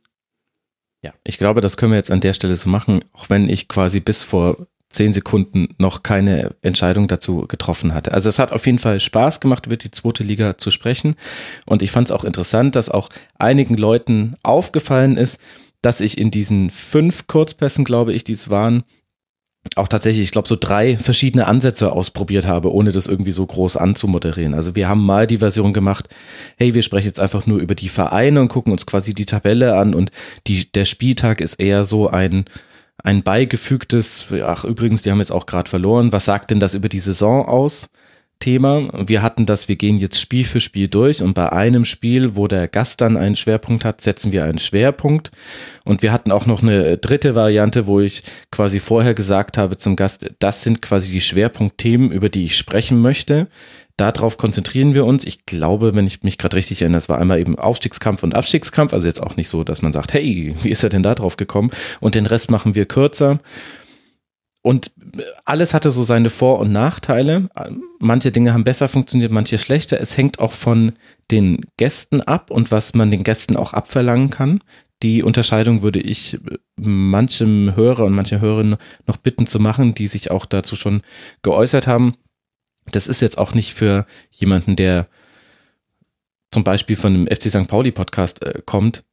Ja, 1.04 1.12
ich 1.24 1.38
glaube, 1.38 1.60
das 1.60 1.76
können 1.76 1.92
wir 1.92 1.98
jetzt 1.98 2.10
an 2.10 2.20
der 2.20 2.32
Stelle 2.32 2.56
so 2.56 2.70
machen, 2.70 3.04
auch 3.12 3.28
wenn 3.28 3.48
ich 3.48 3.68
quasi 3.68 4.00
bis 4.00 4.22
vor 4.22 4.56
zehn 4.90 5.12
Sekunden 5.12 5.74
noch 5.78 6.02
keine 6.02 6.54
Entscheidung 6.62 7.08
dazu 7.08 7.46
getroffen 7.46 7.94
hatte. 7.94 8.12
Also 8.12 8.28
es 8.28 8.38
hat 8.38 8.52
auf 8.52 8.64
jeden 8.66 8.78
Fall 8.78 9.00
Spaß 9.00 9.40
gemacht, 9.40 9.66
über 9.66 9.76
die 9.76 9.90
zweite 9.90 10.24
Liga 10.24 10.56
zu 10.56 10.70
sprechen. 10.70 11.14
Und 11.66 11.82
ich 11.82 11.90
fand 11.90 12.08
es 12.08 12.12
auch 12.12 12.24
interessant, 12.24 12.74
dass 12.74 12.88
auch 12.88 13.08
einigen 13.38 13.76
Leuten 13.76 14.36
aufgefallen 14.42 15.16
ist, 15.16 15.40
dass 15.82 16.00
ich 16.00 16.18
in 16.18 16.30
diesen 16.30 16.70
fünf 16.70 17.26
Kurzpässen, 17.26 17.84
glaube 17.84 18.12
ich, 18.12 18.24
die 18.24 18.32
es 18.32 18.50
waren, 18.50 18.82
auch 19.76 19.88
tatsächlich, 19.88 20.24
ich 20.24 20.30
glaube, 20.30 20.48
so 20.48 20.56
drei 20.58 20.96
verschiedene 20.96 21.46
Ansätze 21.46 21.92
ausprobiert 21.92 22.46
habe, 22.46 22.72
ohne 22.72 22.92
das 22.92 23.06
irgendwie 23.06 23.32
so 23.32 23.44
groß 23.44 23.76
anzumoderieren. 23.76 24.54
Also 24.54 24.74
wir 24.74 24.88
haben 24.88 25.04
mal 25.04 25.26
die 25.26 25.38
Version 25.38 25.72
gemacht, 25.72 26.08
hey, 26.56 26.74
wir 26.74 26.82
sprechen 26.82 27.06
jetzt 27.06 27.20
einfach 27.20 27.46
nur 27.46 27.58
über 27.58 27.74
die 27.74 27.88
Vereine 27.88 28.40
und 28.40 28.48
gucken 28.48 28.72
uns 28.72 28.86
quasi 28.86 29.14
die 29.14 29.26
Tabelle 29.26 29.76
an 29.76 29.94
und 29.94 30.10
die, 30.46 30.70
der 30.72 30.84
Spieltag 30.84 31.40
ist 31.40 31.54
eher 31.54 31.84
so 31.84 32.08
ein, 32.08 32.46
ein 33.02 33.22
beigefügtes, 33.22 34.26
ach 34.44 34.64
übrigens, 34.64 35.02
die 35.02 35.10
haben 35.10 35.20
jetzt 35.20 35.32
auch 35.32 35.46
gerade 35.46 35.70
verloren, 35.70 36.12
was 36.12 36.24
sagt 36.24 36.50
denn 36.50 36.60
das 36.60 36.74
über 36.74 36.88
die 36.88 37.00
Saison 37.00 37.46
aus? 37.46 37.88
Thema. 38.40 38.88
Wir 39.08 39.22
hatten 39.22 39.46
das, 39.46 39.68
wir 39.68 39.76
gehen 39.76 39.96
jetzt 39.96 40.20
Spiel 40.20 40.44
für 40.44 40.60
Spiel 40.60 40.88
durch 40.88 41.22
und 41.22 41.34
bei 41.34 41.50
einem 41.50 41.84
Spiel, 41.84 42.36
wo 42.36 42.46
der 42.46 42.68
Gast 42.68 43.00
dann 43.00 43.16
einen 43.16 43.36
Schwerpunkt 43.36 43.84
hat, 43.84 44.00
setzen 44.00 44.32
wir 44.32 44.44
einen 44.44 44.58
Schwerpunkt. 44.58 45.32
Und 45.84 46.02
wir 46.02 46.12
hatten 46.12 46.30
auch 46.30 46.46
noch 46.46 46.62
eine 46.62 46.98
dritte 46.98 47.34
Variante, 47.34 47.86
wo 47.86 48.00
ich 48.00 48.22
quasi 48.50 48.78
vorher 48.80 49.14
gesagt 49.14 49.58
habe 49.58 49.76
zum 49.76 49.96
Gast, 49.96 50.30
das 50.38 50.62
sind 50.62 50.82
quasi 50.82 51.10
die 51.10 51.20
Schwerpunktthemen, 51.20 52.12
über 52.12 52.28
die 52.28 52.44
ich 52.44 52.56
sprechen 52.56 53.00
möchte. 53.00 53.48
Darauf 53.98 54.38
konzentrieren 54.38 54.94
wir 54.94 55.04
uns. 55.04 55.24
Ich 55.24 55.44
glaube, 55.44 55.92
wenn 55.96 56.06
ich 56.06 56.22
mich 56.22 56.38
gerade 56.38 56.56
richtig 56.56 56.82
erinnere, 56.82 56.98
es 56.98 57.08
war 57.08 57.18
einmal 57.18 57.40
eben 57.40 57.58
Aufstiegskampf 57.58 58.22
und 58.22 58.32
Abstiegskampf. 58.32 58.92
Also 58.92 59.08
jetzt 59.08 59.20
auch 59.20 59.34
nicht 59.34 59.48
so, 59.48 59.64
dass 59.64 59.82
man 59.82 59.92
sagt, 59.92 60.14
hey, 60.14 60.54
wie 60.62 60.70
ist 60.70 60.84
er 60.84 60.88
denn 60.88 61.02
da 61.02 61.16
drauf 61.16 61.36
gekommen? 61.36 61.72
Und 61.98 62.14
den 62.14 62.26
Rest 62.26 62.48
machen 62.48 62.76
wir 62.76 62.86
kürzer. 62.86 63.40
Und 64.62 64.92
alles 65.44 65.74
hatte 65.74 65.90
so 65.90 66.04
seine 66.04 66.30
Vor- 66.30 66.60
und 66.60 66.70
Nachteile. 66.70 67.48
Manche 67.98 68.30
Dinge 68.30 68.52
haben 68.52 68.62
besser 68.62 68.86
funktioniert, 68.86 69.32
manche 69.32 69.58
schlechter. 69.58 70.00
Es 70.00 70.16
hängt 70.16 70.38
auch 70.38 70.52
von 70.52 70.92
den 71.32 71.62
Gästen 71.76 72.20
ab 72.20 72.52
und 72.52 72.70
was 72.70 72.94
man 72.94 73.10
den 73.10 73.24
Gästen 73.24 73.56
auch 73.56 73.72
abverlangen 73.72 74.30
kann. 74.30 74.60
Die 75.02 75.24
Unterscheidung 75.24 75.82
würde 75.82 76.00
ich 76.00 76.38
manchem 76.76 77.74
Hörer 77.74 78.04
und 78.04 78.14
manche 78.14 78.40
Hörerinnen 78.40 78.76
noch 79.08 79.16
bitten 79.16 79.48
zu 79.48 79.58
machen, 79.58 79.94
die 79.94 80.06
sich 80.06 80.30
auch 80.30 80.46
dazu 80.46 80.76
schon 80.76 81.02
geäußert 81.42 81.88
haben 81.88 82.14
das 82.94 83.08
ist 83.08 83.20
jetzt 83.20 83.38
auch 83.38 83.54
nicht 83.54 83.74
für 83.74 84.06
jemanden, 84.30 84.76
der 84.76 85.08
zum 86.50 86.64
Beispiel 86.64 86.96
von 86.96 87.12
dem 87.12 87.26
FC 87.26 87.50
St. 87.50 87.68
Pauli 87.68 87.92
Podcast 87.92 88.42
äh, 88.42 88.62
kommt, 88.64 89.04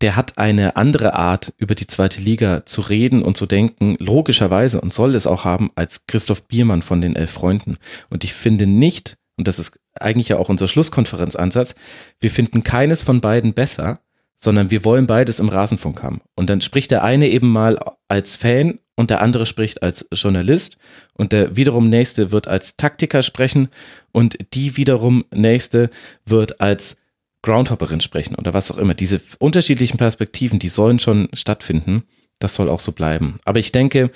der 0.00 0.16
hat 0.16 0.38
eine 0.38 0.76
andere 0.76 1.14
Art, 1.14 1.54
über 1.56 1.74
die 1.74 1.86
zweite 1.86 2.20
Liga 2.20 2.66
zu 2.66 2.82
reden 2.82 3.22
und 3.22 3.36
zu 3.36 3.46
denken, 3.46 3.96
logischerweise 4.00 4.80
und 4.80 4.92
soll 4.92 5.14
es 5.14 5.26
auch 5.26 5.44
haben, 5.44 5.70
als 5.76 6.06
Christoph 6.06 6.46
Biermann 6.48 6.82
von 6.82 7.00
den 7.00 7.16
Elf 7.16 7.30
Freunden. 7.30 7.78
Und 8.10 8.24
ich 8.24 8.34
finde 8.34 8.66
nicht, 8.66 9.16
und 9.36 9.48
das 9.48 9.58
ist 9.58 9.78
eigentlich 9.98 10.28
ja 10.28 10.38
auch 10.38 10.48
unser 10.48 10.68
Schlusskonferenzansatz. 10.68 11.74
Wir 12.20 12.30
finden 12.30 12.64
keines 12.64 13.02
von 13.02 13.20
beiden 13.20 13.54
besser, 13.54 14.00
sondern 14.36 14.70
wir 14.70 14.84
wollen 14.84 15.06
beides 15.06 15.40
im 15.40 15.48
Rasenfunk 15.48 16.02
haben. 16.02 16.20
Und 16.34 16.50
dann 16.50 16.60
spricht 16.60 16.90
der 16.90 17.04
eine 17.04 17.28
eben 17.28 17.50
mal 17.50 17.78
als 18.08 18.36
Fan 18.36 18.80
und 18.96 19.10
der 19.10 19.22
andere 19.22 19.46
spricht 19.46 19.82
als 19.82 20.08
Journalist 20.12 20.76
und 21.14 21.32
der 21.32 21.56
wiederum 21.56 21.88
nächste 21.88 22.30
wird 22.30 22.48
als 22.48 22.76
Taktiker 22.76 23.22
sprechen 23.22 23.68
und 24.12 24.36
die 24.54 24.76
wiederum 24.76 25.24
nächste 25.32 25.90
wird 26.24 26.60
als 26.60 26.98
Groundhopperin 27.42 28.00
sprechen 28.00 28.36
oder 28.36 28.54
was 28.54 28.70
auch 28.70 28.78
immer. 28.78 28.94
Diese 28.94 29.20
unterschiedlichen 29.38 29.98
Perspektiven, 29.98 30.58
die 30.58 30.68
sollen 30.68 30.98
schon 30.98 31.28
stattfinden. 31.34 32.04
Das 32.38 32.54
soll 32.54 32.68
auch 32.70 32.80
so 32.80 32.92
bleiben. 32.92 33.38
Aber 33.44 33.58
ich 33.58 33.70
denke, 33.70 34.10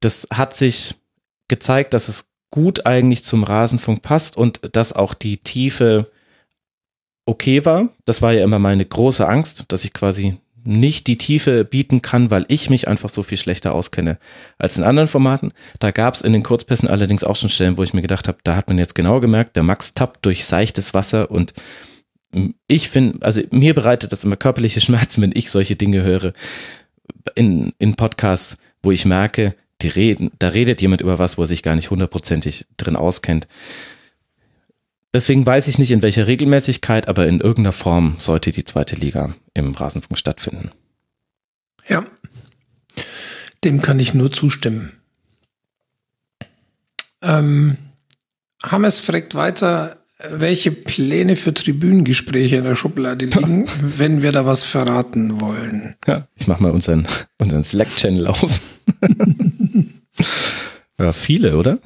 das 0.00 0.28
hat 0.32 0.54
sich 0.54 0.94
gezeigt, 1.48 1.92
dass 1.92 2.08
es 2.08 2.30
gut 2.50 2.86
eigentlich 2.86 3.24
zum 3.24 3.44
Rasenfunk 3.44 4.02
passt 4.02 4.36
und 4.36 4.60
dass 4.76 4.92
auch 4.92 5.14
die 5.14 5.38
Tiefe 5.38 6.10
okay 7.26 7.64
war. 7.64 7.90
Das 8.04 8.22
war 8.22 8.32
ja 8.32 8.44
immer 8.44 8.58
meine 8.58 8.84
große 8.84 9.26
Angst, 9.26 9.64
dass 9.68 9.84
ich 9.84 9.92
quasi 9.92 10.38
nicht 10.64 11.06
die 11.06 11.18
Tiefe 11.18 11.64
bieten 11.64 12.02
kann, 12.02 12.30
weil 12.30 12.44
ich 12.48 12.70
mich 12.70 12.88
einfach 12.88 13.08
so 13.08 13.22
viel 13.22 13.38
schlechter 13.38 13.74
auskenne 13.74 14.18
als 14.58 14.78
in 14.78 14.84
anderen 14.84 15.08
Formaten. 15.08 15.52
Da 15.78 15.90
gab 15.90 16.14
es 16.14 16.22
in 16.22 16.32
den 16.32 16.42
Kurzpässen 16.42 16.88
allerdings 16.88 17.24
auch 17.24 17.36
schon 17.36 17.50
Stellen, 17.50 17.76
wo 17.76 17.82
ich 17.82 17.94
mir 17.94 18.02
gedacht 18.02 18.28
habe, 18.28 18.38
da 18.44 18.56
hat 18.56 18.68
man 18.68 18.78
jetzt 18.78 18.94
genau 18.94 19.20
gemerkt, 19.20 19.56
der 19.56 19.62
Max 19.62 19.94
tappt 19.94 20.24
durch 20.24 20.44
seichtes 20.44 20.94
Wasser 20.94 21.30
und 21.30 21.52
ich 22.66 22.88
finde, 22.88 23.24
also 23.24 23.42
mir 23.50 23.74
bereitet 23.74 24.12
das 24.12 24.24
immer 24.24 24.36
körperliche 24.36 24.80
Schmerzen, 24.82 25.22
wenn 25.22 25.32
ich 25.34 25.50
solche 25.50 25.76
Dinge 25.76 26.02
höre 26.02 26.32
in, 27.34 27.72
in 27.78 27.94
Podcasts, 27.94 28.56
wo 28.82 28.90
ich 28.90 29.04
merke, 29.04 29.54
die 29.80 29.88
reden, 29.88 30.30
da 30.38 30.48
redet 30.48 30.80
jemand 30.80 31.00
über 31.00 31.18
was, 31.18 31.38
wo 31.38 31.42
er 31.42 31.46
sich 31.46 31.62
gar 31.62 31.74
nicht 31.74 31.90
hundertprozentig 31.90 32.66
drin 32.76 32.96
auskennt. 32.96 33.46
Deswegen 35.14 35.44
weiß 35.44 35.68
ich 35.68 35.78
nicht, 35.78 35.90
in 35.90 36.02
welcher 36.02 36.26
Regelmäßigkeit, 36.26 37.06
aber 37.08 37.26
in 37.26 37.40
irgendeiner 37.40 37.72
Form 37.72 38.16
sollte 38.18 38.50
die 38.50 38.64
zweite 38.64 38.96
Liga 38.96 39.34
im 39.52 39.72
Rasenfunk 39.72 40.18
stattfinden. 40.18 40.70
Ja, 41.88 42.04
dem 43.64 43.82
kann 43.82 43.98
ich 43.98 44.14
nur 44.14 44.30
zustimmen. 44.32 44.92
Ähm, 47.20 47.76
Hammes 48.62 48.98
fragt 49.00 49.34
weiter, 49.34 49.98
welche 50.30 50.72
Pläne 50.72 51.36
für 51.36 51.52
Tribünengespräche 51.52 52.56
in 52.56 52.64
der 52.64 52.76
Schublade 52.76 53.24
liegen, 53.26 53.66
wenn 53.80 54.22
wir 54.22 54.32
da 54.32 54.46
was 54.46 54.64
verraten 54.64 55.40
wollen. 55.40 55.94
Ja, 56.06 56.26
ich 56.36 56.46
mache 56.46 56.62
mal 56.62 56.72
unseren, 56.72 57.06
unseren 57.38 57.64
Slack-Channel 57.64 58.26
auf. 58.26 58.60
ja, 60.98 61.12
viele, 61.12 61.56
oder? 61.56 61.78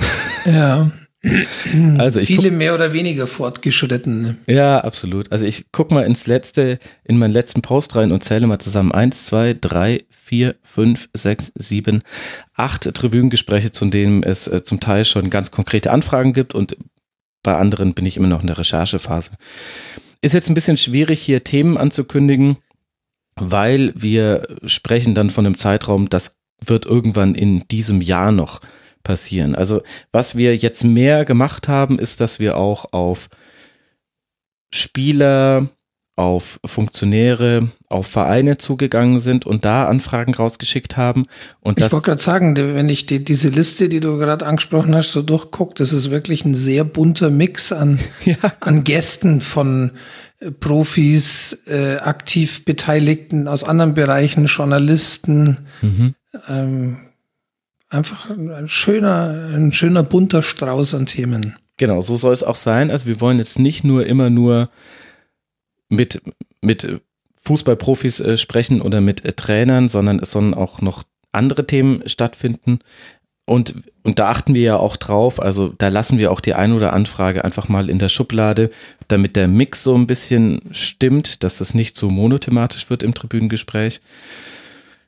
Ja. 0.45 0.91
Also 1.99 2.21
ich 2.21 2.29
Viele 2.29 2.51
mehr 2.51 2.75
oder 2.75 2.93
weniger 2.93 3.27
fortgeschritten. 3.27 4.39
Ja, 4.47 4.81
absolut. 4.81 5.33
Also 5.33 5.45
ich 5.45 5.67
guck 5.73 5.91
mal 5.91 6.05
ins 6.05 6.27
letzte, 6.27 6.79
in 7.05 7.19
meinen 7.19 7.33
letzten 7.33 7.63
Post 7.63 7.97
rein 7.97 8.13
und 8.13 8.23
zähle 8.23 8.47
mal 8.47 8.59
zusammen. 8.59 8.93
Eins, 8.93 9.27
zwei, 9.27 9.55
drei, 9.55 10.05
vier, 10.11 10.57
fünf, 10.63 11.09
sechs, 11.13 11.53
sieben, 11.55 12.03
acht 12.55 12.83
Tribünengespräche, 12.95 13.73
zu 13.73 13.87
denen 13.87 14.23
es 14.23 14.49
äh, 14.49 14.63
zum 14.63 14.81
Teil 14.81 15.05
schon 15.05 15.31
ganz 15.31 15.51
konkrete 15.51 15.91
Anfragen 15.91 16.33
gibt 16.33 16.55
und 16.55 16.77
bei 17.43 17.57
anderen 17.57 17.95
bin 17.95 18.07
ich 18.07 18.17
immer 18.17 18.29
noch 18.29 18.41
in 18.41 18.49
der 18.49 18.59
Recherchephase. 18.59 19.33
Ist 20.21 20.35
jetzt 20.35 20.51
ein 20.51 20.55
bisschen 20.55 20.77
schwierig, 20.77 21.21
hier 21.21 21.45
Themen 21.45 21.77
anzukündigen, 21.77 22.57
weil 23.37 23.93
wir 23.95 24.47
sprechen 24.65 25.15
dann 25.15 25.31
von 25.31 25.47
einem 25.47 25.59
Zeitraum, 25.59 26.09
das 26.09 26.41
wird 26.65 26.87
irgendwann 26.87 27.35
in 27.35 27.63
diesem 27.69 28.01
Jahr 28.01 28.33
noch 28.33 28.61
passieren. 29.07 29.55
Also 29.55 29.83
was 30.11 30.37
wir 30.37 30.57
jetzt 30.57 30.85
mehr 30.85 31.25
gemacht 31.25 31.69
haben, 31.69 31.99
ist, 31.99 32.21
dass 32.21 32.41
wir 32.41 32.57
auch 32.57 32.93
auf 32.93 33.29
Spieler, 34.75 35.69
auf 36.17 36.59
Funktionäre, 36.65 37.69
auf 37.89 38.09
Vereine 38.09 38.59
zugegangen 38.59 39.21
sind 39.21 39.47
und 39.47 39.65
da 39.65 39.85
Anfragen 39.85 40.35
rausgeschickt 40.35 40.97
haben. 40.97 41.27
Und 41.61 41.79
ich 41.79 41.93
wollte 41.93 42.07
gerade 42.07 42.23
sagen, 42.23 42.57
wenn 42.57 42.89
ich 42.89 43.07
die, 43.07 43.25
diese 43.25 43.49
Liste, 43.49 43.89
die 43.89 44.01
du 44.01 44.19
gerade 44.19 44.45
angesprochen 44.45 44.95
hast, 44.97 45.13
so 45.13 45.23
durchgucke, 45.23 45.75
das 45.77 45.93
ist 45.93 46.11
wirklich 46.11 46.45
ein 46.45 46.55
sehr 46.55 46.85
bunter 46.85 47.31
Mix 47.31 47.71
an, 47.71 48.01
ja. 48.25 48.37
an 48.61 48.83
Gästen 48.83 49.41
von 49.41 49.93
äh, 50.41 50.51
Profis, 50.51 51.59
äh, 51.67 51.97
aktiv 51.99 52.65
Beteiligten 52.65 53.47
aus 53.47 53.63
anderen 53.63 53.95
Bereichen, 53.95 54.47
Journalisten. 54.47 55.59
Mhm. 55.81 56.15
Ähm, 56.49 57.06
einfach 57.89 58.31
ein 58.31 58.69
schöner, 58.69 59.51
ein 59.55 59.73
schöner 59.73 60.03
bunter 60.03 60.43
Strauß 60.43 60.95
an 60.95 61.07
Themen. 61.07 61.57
Genau, 61.77 62.01
so 62.01 62.17
soll 62.17 62.33
es 62.33 62.43
auch 62.43 62.57
sein. 62.57 62.91
Also 62.91 63.07
wir 63.07 63.21
wollen 63.21 63.39
jetzt 63.39 63.59
nicht 63.59 63.85
nur 63.85 64.07
immer 64.07 64.31
nur 64.31 64.71
mit, 65.89 66.23
mit 66.63 67.01
Fußballprofis 67.37 68.21
äh, 68.21 68.37
sprechen 68.37 68.81
oder 68.81 69.01
mit 69.01 69.25
äh, 69.25 69.33
Trainern, 69.33 69.89
sondern 69.89 70.19
es 70.19 70.33
sollen 70.33 70.55
auch 70.55 70.81
noch 70.81 71.05
andere 71.33 71.67
Themen 71.67 72.03
stattfinden. 72.09 72.81
Und, 73.45 73.75
und 74.03 74.19
da 74.19 74.31
achten 74.31 74.55
wir 74.55 74.63
ja 74.63 74.77
auch 74.77 74.97
drauf, 74.97 75.41
also 75.41 75.69
da 75.69 75.87
lassen 75.87 76.19
wir 76.19 76.33
auch 76.33 76.41
die 76.41 76.55
ein 76.55 76.73
oder 76.73 76.93
Anfrage 76.93 77.45
einfach 77.45 77.69
mal 77.69 77.89
in 77.89 78.01
der 78.01 78.09
Schublade, 78.09 78.71
damit 79.07 79.37
der 79.37 79.47
Mix 79.47 79.85
so 79.85 79.95
ein 79.95 80.09
bisschen 80.09 80.61
stimmt, 80.73 81.45
dass 81.45 81.59
das 81.59 81.73
nicht 81.73 81.97
so 81.97 82.11
monothematisch 82.11 82.91
wird 82.91 83.05
im 83.05 83.15
Tribünengespräch. 83.15 84.01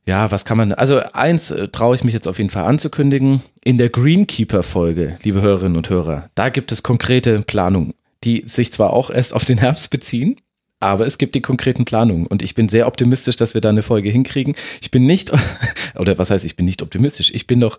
Ja, 0.09 0.31
was 0.31 0.47
kann 0.47 0.57
man, 0.57 0.73
also 0.73 1.03
eins 1.13 1.51
äh, 1.51 1.69
traue 1.69 1.95
ich 1.95 2.03
mich 2.03 2.15
jetzt 2.15 2.27
auf 2.27 2.39
jeden 2.39 2.49
Fall 2.49 2.65
anzukündigen. 2.65 3.43
In 3.63 3.77
der 3.77 3.91
Greenkeeper-Folge, 3.91 5.19
liebe 5.23 5.43
Hörerinnen 5.43 5.77
und 5.77 5.91
Hörer, 5.91 6.31
da 6.35 6.49
gibt 6.49 6.73
es 6.73 6.83
konkrete 6.83 7.43
Planungen, 7.43 7.93
die 8.25 8.43
sich 8.47 8.73
zwar 8.73 8.95
auch 8.95 9.11
erst 9.11 9.35
auf 9.35 9.45
den 9.45 9.59
Herbst 9.59 9.91
beziehen, 9.91 10.41
aber 10.81 11.07
es 11.07 11.19
gibt 11.19 11.35
die 11.35 11.43
konkreten 11.43 11.85
Planungen 11.85 12.27
und 12.27 12.41
ich 12.41 12.55
bin 12.55 12.71
sehr 12.71 12.87
optimistisch, 12.87 13.37
dass 13.37 13.53
wir 13.53 13.61
da 13.61 13.69
eine 13.69 13.83
Folge 13.83 14.09
hinkriegen. 14.09 14.57
Ich 14.81 14.91
bin 14.91 15.05
nicht, 15.05 15.31
oder 15.95 16.17
was 16.17 16.31
heißt, 16.31 16.47
ich 16.47 16.57
bin 16.57 16.65
nicht 16.65 16.81
optimistisch, 16.81 17.31
ich 17.35 17.47
bin 17.47 17.61
doch 17.61 17.79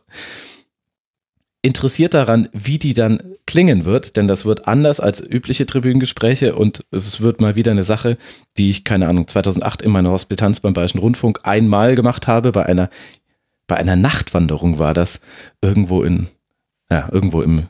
interessiert 1.61 2.13
daran, 2.13 2.47
wie 2.53 2.79
die 2.79 2.93
dann 2.93 3.21
klingen 3.45 3.83
wird, 3.83 4.15
denn 4.15 4.27
das 4.27 4.45
wird 4.45 4.67
anders 4.67 4.99
als 4.99 5.21
übliche 5.21 5.65
Tribünengespräche 5.65 6.55
und 6.55 6.85
es 6.91 7.19
wird 7.19 7.41
mal 7.41 7.55
wieder 7.55 7.71
eine 7.71 7.83
Sache, 7.83 8.17
die 8.57 8.69
ich, 8.69 8.85
keine 8.85 9.09
Ahnung, 9.09 9.27
2008 9.27 9.81
in 9.81 9.91
meiner 9.91 10.11
Hospitanz 10.11 10.61
beim 10.61 10.73
Bayerischen 10.73 10.99
Rundfunk 10.99 11.39
einmal 11.43 11.95
gemacht 11.95 12.27
habe, 12.27 12.51
bei 12.51 12.65
einer, 12.65 12.89
bei 13.67 13.75
einer 13.75 13.97
Nachtwanderung 13.97 14.79
war 14.79 14.93
das, 14.93 15.19
irgendwo 15.61 16.03
in, 16.03 16.27
ja, 16.89 17.09
irgendwo 17.11 17.41
im, 17.41 17.67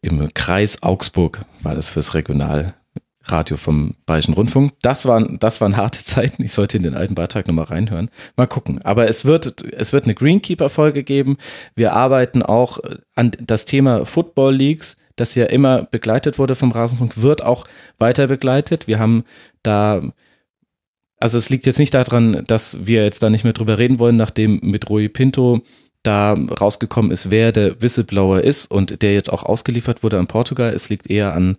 im 0.00 0.34
Kreis 0.34 0.82
Augsburg 0.82 1.44
war 1.62 1.76
das 1.76 1.86
fürs 1.86 2.14
Regional, 2.14 2.74
Radio 3.24 3.56
vom 3.56 3.94
Bayerischen 4.06 4.34
Rundfunk. 4.34 4.72
Das 4.82 5.06
waren, 5.06 5.38
das 5.38 5.60
waren 5.60 5.76
harte 5.76 6.04
Zeiten. 6.04 6.42
Ich 6.42 6.52
sollte 6.52 6.76
in 6.76 6.82
den 6.82 6.94
alten 6.94 7.14
Beitrag 7.14 7.46
nochmal 7.46 7.66
reinhören. 7.66 8.10
Mal 8.36 8.46
gucken. 8.46 8.80
Aber 8.82 9.08
es 9.08 9.24
wird, 9.24 9.72
es 9.72 9.92
wird 9.92 10.04
eine 10.04 10.14
Greenkeeper-Folge 10.14 11.04
geben. 11.04 11.36
Wir 11.74 11.92
arbeiten 11.92 12.42
auch 12.42 12.78
an 13.14 13.32
das 13.40 13.64
Thema 13.64 14.06
Football 14.06 14.54
Leagues, 14.54 14.96
das 15.16 15.34
ja 15.34 15.44
immer 15.46 15.84
begleitet 15.84 16.38
wurde 16.38 16.54
vom 16.54 16.72
Rasenfunk, 16.72 17.20
wird 17.20 17.44
auch 17.44 17.64
weiter 17.98 18.26
begleitet. 18.26 18.88
Wir 18.88 18.98
haben 18.98 19.24
da, 19.62 20.02
also 21.18 21.38
es 21.38 21.50
liegt 21.50 21.66
jetzt 21.66 21.78
nicht 21.78 21.94
daran, 21.94 22.44
dass 22.46 22.86
wir 22.86 23.04
jetzt 23.04 23.22
da 23.22 23.30
nicht 23.30 23.44
mehr 23.44 23.52
drüber 23.52 23.78
reden 23.78 23.98
wollen, 23.98 24.16
nachdem 24.16 24.60
mit 24.62 24.88
Rui 24.88 25.08
Pinto 25.08 25.62
da 26.02 26.32
rausgekommen 26.32 27.12
ist, 27.12 27.30
wer 27.30 27.52
der 27.52 27.80
Whistleblower 27.80 28.40
ist 28.40 28.70
und 28.70 29.02
der 29.02 29.14
jetzt 29.14 29.32
auch 29.32 29.44
ausgeliefert 29.44 30.02
wurde 30.02 30.18
an 30.18 30.26
Portugal. 30.26 30.72
Es 30.74 30.88
liegt 30.88 31.08
eher 31.08 31.34
an 31.34 31.56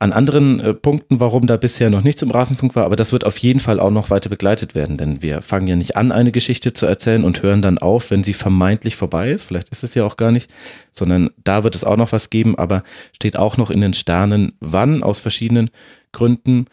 an 0.00 0.12
anderen 0.12 0.60
äh, 0.60 0.74
Punkten, 0.74 1.18
warum 1.18 1.46
da 1.46 1.56
bisher 1.56 1.90
noch 1.90 2.04
nichts 2.04 2.22
im 2.22 2.30
Rasenfunk 2.30 2.76
war, 2.76 2.84
aber 2.84 2.94
das 2.94 3.12
wird 3.12 3.24
auf 3.24 3.36
jeden 3.38 3.58
Fall 3.58 3.80
auch 3.80 3.90
noch 3.90 4.10
weiter 4.10 4.30
begleitet 4.30 4.74
werden, 4.76 4.96
denn 4.96 5.22
wir 5.22 5.42
fangen 5.42 5.66
ja 5.66 5.74
nicht 5.74 5.96
an, 5.96 6.12
eine 6.12 6.30
Geschichte 6.30 6.72
zu 6.72 6.86
erzählen 6.86 7.24
und 7.24 7.42
hören 7.42 7.62
dann 7.62 7.78
auf, 7.78 8.10
wenn 8.10 8.22
sie 8.22 8.34
vermeintlich 8.34 8.94
vorbei 8.94 9.30
ist. 9.30 9.42
Vielleicht 9.42 9.70
ist 9.70 9.82
es 9.82 9.94
ja 9.94 10.04
auch 10.04 10.16
gar 10.16 10.30
nicht, 10.30 10.50
sondern 10.92 11.30
da 11.42 11.64
wird 11.64 11.74
es 11.74 11.84
auch 11.84 11.96
noch 11.96 12.12
was 12.12 12.30
geben, 12.30 12.56
aber 12.56 12.84
steht 13.12 13.36
auch 13.36 13.56
noch 13.56 13.70
in 13.70 13.80
den 13.80 13.94
Sternen, 13.94 14.52
wann 14.60 15.02
aus 15.02 15.18
verschiedenen 15.18 15.70
Gründen. 16.12 16.66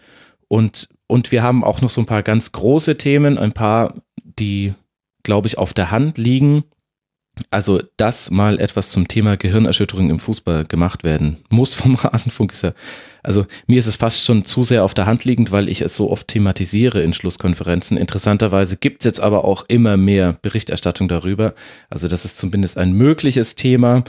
Und, 0.47 0.89
und 1.07 1.31
wir 1.31 1.41
haben 1.41 1.63
auch 1.63 1.81
noch 1.81 1.89
so 1.89 2.01
ein 2.01 2.07
paar 2.07 2.23
ganz 2.23 2.51
große 2.51 2.97
Themen, 2.97 3.39
ein 3.39 3.53
paar, 3.53 3.95
die, 4.23 4.73
glaube 5.23 5.47
ich, 5.47 5.57
auf 5.57 5.73
der 5.73 5.89
Hand 5.89 6.19
liegen, 6.19 6.63
also, 7.49 7.81
dass 7.97 8.31
mal 8.31 8.59
etwas 8.59 8.91
zum 8.91 9.07
Thema 9.07 9.35
Gehirnerschütterung 9.37 10.09
im 10.09 10.19
Fußball 10.19 10.65
gemacht 10.65 11.03
werden 11.03 11.37
muss 11.49 11.73
vom 11.73 11.95
Rasenfunk 11.95 12.51
ist 12.51 12.63
ja, 12.63 12.73
also 13.23 13.45
mir 13.67 13.79
ist 13.79 13.87
es 13.87 13.97
fast 13.97 14.23
schon 14.23 14.45
zu 14.45 14.63
sehr 14.63 14.83
auf 14.83 14.93
der 14.93 15.05
Hand 15.05 15.25
liegend, 15.25 15.51
weil 15.51 15.67
ich 15.67 15.81
es 15.81 15.95
so 15.95 16.11
oft 16.11 16.27
thematisiere 16.27 17.01
in 17.01 17.13
Schlusskonferenzen. 17.13 17.97
Interessanterweise 17.97 18.77
gibt 18.77 19.01
es 19.01 19.05
jetzt 19.05 19.19
aber 19.19 19.45
auch 19.45 19.65
immer 19.67 19.97
mehr 19.97 20.37
Berichterstattung 20.41 21.07
darüber. 21.07 21.53
Also, 21.89 22.07
das 22.07 22.23
ist 22.23 22.37
zumindest 22.37 22.77
ein 22.77 22.93
mögliches 22.93 23.55
Thema. 23.55 24.03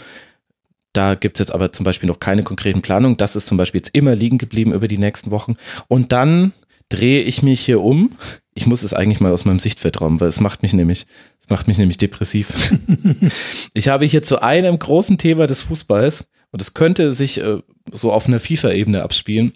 Da 0.93 1.15
gibt 1.15 1.37
es 1.37 1.41
jetzt 1.41 1.55
aber 1.55 1.73
zum 1.73 1.85
Beispiel 1.85 2.09
noch 2.09 2.21
keine 2.21 2.43
konkreten 2.43 2.81
Planungen. 2.81 3.17
Das 3.17 3.37
ist 3.37 3.47
zum 3.47 3.59
Beispiel 3.59 3.81
jetzt 3.81 3.95
immer 3.95 4.15
liegen 4.15 4.39
geblieben 4.39 4.73
über 4.73 4.89
die 4.89 4.99
nächsten 4.99 5.31
Wochen. 5.31 5.57
Und 5.89 6.13
dann 6.13 6.53
drehe 6.89 7.23
ich 7.23 7.43
mich 7.43 7.61
hier 7.61 7.81
um. 7.81 8.17
Ich 8.55 8.67
muss 8.67 8.83
es 8.83 8.95
eigentlich 8.95 9.21
mal 9.21 9.33
aus 9.33 9.45
meinem 9.45 9.59
Sichtfeld 9.59 10.01
räumen, 10.01 10.21
weil 10.21 10.29
es 10.29 10.41
macht 10.41 10.63
mich 10.63 10.73
nämlich, 10.73 11.07
es 11.47 11.51
macht 11.51 11.69
mich 11.69 11.79
nämlich 11.79 11.97
depressiv. 11.99 12.75
ich 13.75 13.87
habe 13.89 14.05
hier 14.05 14.23
zu 14.23 14.43
einem 14.43 14.79
großen 14.79 15.17
Thema 15.17 15.47
des 15.47 15.61
Fußballs 15.63 16.25
und 16.51 16.61
es 16.61 16.75
könnte 16.75 17.13
sich 17.13 17.41
äh, 17.41 17.59
so 17.93 18.13
auf 18.13 18.27
einer 18.27 18.41
FIFA-Ebene 18.41 19.03
abspielen, 19.03 19.53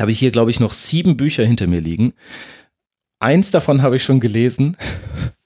habe 0.00 0.12
ich 0.12 0.18
hier, 0.20 0.30
glaube 0.30 0.52
ich, 0.52 0.60
noch 0.60 0.72
sieben 0.72 1.16
Bücher 1.16 1.44
hinter 1.44 1.66
mir 1.66 1.80
liegen. 1.80 2.12
Eins 3.18 3.50
davon 3.50 3.82
habe 3.82 3.96
ich 3.96 4.04
schon 4.04 4.20
gelesen 4.20 4.76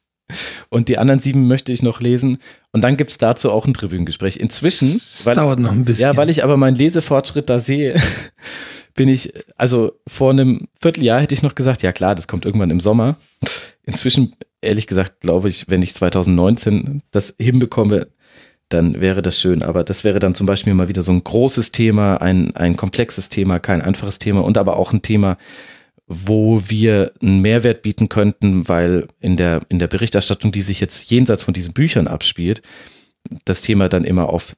und 0.68 0.88
die 0.88 0.98
anderen 0.98 1.20
sieben 1.20 1.48
möchte 1.48 1.72
ich 1.72 1.82
noch 1.82 2.02
lesen. 2.02 2.36
Und 2.72 2.82
dann 2.82 2.98
gibt's 2.98 3.16
dazu 3.16 3.50
auch 3.50 3.64
ein 3.66 3.72
Tribünengespräch. 3.72 4.36
Inzwischen, 4.36 4.92
Das 4.92 5.24
dauert 5.24 5.58
noch 5.58 5.72
ein 5.72 5.86
bisschen. 5.86 6.02
ja, 6.04 6.16
weil 6.18 6.28
ich 6.28 6.44
aber 6.44 6.58
meinen 6.58 6.76
Lesefortschritt 6.76 7.48
da 7.48 7.58
sehe, 7.58 7.98
bin 8.94 9.08
ich, 9.08 9.32
also 9.56 9.92
vor 10.06 10.32
einem 10.32 10.68
Vierteljahr 10.78 11.22
hätte 11.22 11.34
ich 11.34 11.42
noch 11.42 11.54
gesagt, 11.54 11.80
ja 11.80 11.92
klar, 11.92 12.14
das 12.14 12.28
kommt 12.28 12.44
irgendwann 12.44 12.68
im 12.68 12.80
Sommer. 12.80 13.16
Inzwischen, 13.84 14.36
ehrlich 14.62 14.86
gesagt, 14.86 15.20
glaube 15.20 15.48
ich, 15.48 15.68
wenn 15.68 15.82
ich 15.82 15.94
2019 15.94 17.02
das 17.10 17.34
hinbekomme, 17.38 18.08
dann 18.68 19.00
wäre 19.00 19.22
das 19.22 19.38
schön. 19.38 19.62
Aber 19.62 19.84
das 19.84 20.04
wäre 20.04 20.18
dann 20.18 20.34
zum 20.34 20.46
Beispiel 20.46 20.74
mal 20.74 20.88
wieder 20.88 21.02
so 21.02 21.12
ein 21.12 21.22
großes 21.22 21.72
Thema, 21.72 22.16
ein, 22.16 22.56
ein 22.56 22.76
komplexes 22.76 23.28
Thema, 23.28 23.58
kein 23.58 23.82
einfaches 23.82 24.18
Thema 24.18 24.42
und 24.42 24.56
aber 24.56 24.76
auch 24.76 24.92
ein 24.92 25.02
Thema, 25.02 25.36
wo 26.06 26.62
wir 26.66 27.12
einen 27.20 27.40
Mehrwert 27.40 27.82
bieten 27.82 28.08
könnten, 28.08 28.68
weil 28.68 29.06
in 29.20 29.36
der, 29.36 29.62
in 29.68 29.78
der 29.78 29.88
Berichterstattung, 29.88 30.52
die 30.52 30.62
sich 30.62 30.80
jetzt 30.80 31.10
jenseits 31.10 31.42
von 31.42 31.54
diesen 31.54 31.74
Büchern 31.74 32.08
abspielt, 32.08 32.62
das 33.44 33.60
Thema 33.60 33.88
dann 33.88 34.04
immer 34.04 34.28
auf 34.28 34.54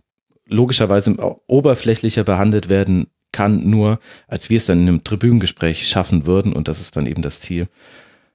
logischerweise 0.47 1.17
oberflächlicher 1.47 2.25
behandelt 2.25 2.69
werden 2.69 3.09
kann, 3.33 3.69
nur 3.69 3.99
als 4.29 4.49
wir 4.51 4.59
es 4.59 4.67
dann 4.67 4.83
in 4.83 4.89
einem 4.89 5.05
Tribünengespräch 5.05 5.89
schaffen 5.89 6.27
würden 6.27 6.53
und 6.53 6.69
das 6.69 6.81
ist 6.81 6.97
dann 6.97 7.07
eben 7.07 7.23
das 7.23 7.41
Ziel. 7.41 7.69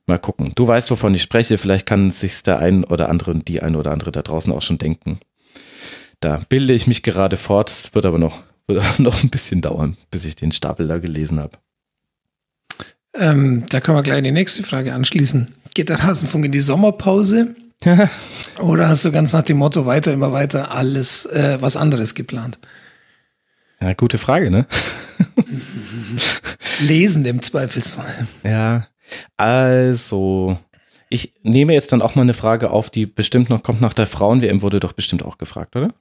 Mal 0.09 0.17
gucken. 0.17 0.53
Du 0.55 0.67
weißt, 0.67 0.89
wovon 0.89 1.13
ich 1.13 1.21
spreche, 1.21 1.59
vielleicht 1.59 1.85
kann 1.85 2.09
sich 2.09 2.41
der 2.41 2.57
ein 2.57 2.83
oder 2.83 3.09
andere 3.09 3.29
und 3.29 3.47
die 3.47 3.61
ein 3.61 3.75
oder 3.75 3.91
andere 3.91 4.11
da 4.11 4.23
draußen 4.23 4.51
auch 4.51 4.63
schon 4.63 4.79
denken. 4.79 5.19
Da 6.19 6.41
bilde 6.49 6.73
ich 6.73 6.87
mich 6.87 7.03
gerade 7.03 7.37
fort, 7.37 7.69
es 7.69 7.93
wird 7.93 8.07
aber 8.07 8.17
noch, 8.17 8.41
wird 8.65 8.83
aber 8.83 8.95
noch 9.03 9.23
ein 9.23 9.29
bisschen 9.29 9.61
dauern, 9.61 9.97
bis 10.09 10.25
ich 10.25 10.35
den 10.35 10.51
Stapel 10.51 10.87
da 10.87 10.97
gelesen 10.97 11.39
habe. 11.39 11.59
Ähm, 13.13 13.65
da 13.69 13.81
können 13.81 13.99
wir 13.99 14.01
gleich 14.01 14.23
die 14.23 14.31
nächste 14.31 14.63
Frage 14.63 14.95
anschließen. 14.95 15.53
Geht 15.75 15.89
der 15.89 15.99
Rasenfunk 15.99 16.45
in 16.45 16.53
die 16.53 16.59
Sommerpause? 16.59 17.53
Oder 18.59 18.89
hast 18.89 19.05
du 19.05 19.11
ganz 19.11 19.31
nach 19.31 19.43
dem 19.43 19.57
Motto 19.57 19.85
weiter, 19.85 20.11
immer 20.11 20.31
weiter 20.31 20.71
alles 20.71 21.25
äh, 21.25 21.59
was 21.61 21.77
anderes 21.77 22.15
geplant? 22.15 22.57
Ja, 23.79 23.93
gute 23.93 24.17
Frage, 24.17 24.49
ne? 24.49 24.65
Lesen 26.79 27.25
im 27.25 27.43
Zweifelsfall. 27.43 28.27
Ja, 28.43 28.87
also 29.37 30.57
ich 31.09 31.33
nehme 31.43 31.73
jetzt 31.73 31.91
dann 31.91 32.01
auch 32.01 32.15
mal 32.15 32.21
eine 32.21 32.33
Frage 32.33 32.69
auf, 32.69 32.89
die 32.89 33.05
bestimmt 33.05 33.49
noch 33.49 33.63
kommt 33.63 33.81
nach 33.81 33.93
der 33.93 34.07
Frauen-WM, 34.07 34.61
wurde 34.61 34.79
doch 34.79 34.93
bestimmt 34.93 35.23
auch 35.23 35.37
gefragt, 35.37 35.75
oder? 35.75 35.93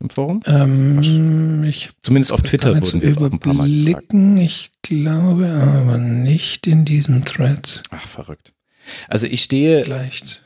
Im 0.00 0.10
Forum? 0.10 0.42
Ähm, 0.46 1.64
ich 1.64 1.90
Zumindest 2.02 2.32
auf 2.32 2.42
Twitter 2.42 2.74
wurden 2.80 3.02
wir 3.02 3.08
jetzt 3.08 3.18
auch 3.18 3.30
ein 3.32 3.40
paar 3.40 3.52
Mal 3.54 3.68
gefragt. 3.68 4.12
Ich 4.38 4.70
glaube 4.82 5.48
aber 5.48 5.98
nicht 5.98 6.66
in 6.68 6.84
diesem 6.84 7.24
Thread. 7.24 7.82
Ach, 7.90 8.06
verrückt. 8.06 8.52
Also 9.08 9.26
ich 9.26 9.42
stehe, 9.42 9.82
Vielleicht. 9.84 10.42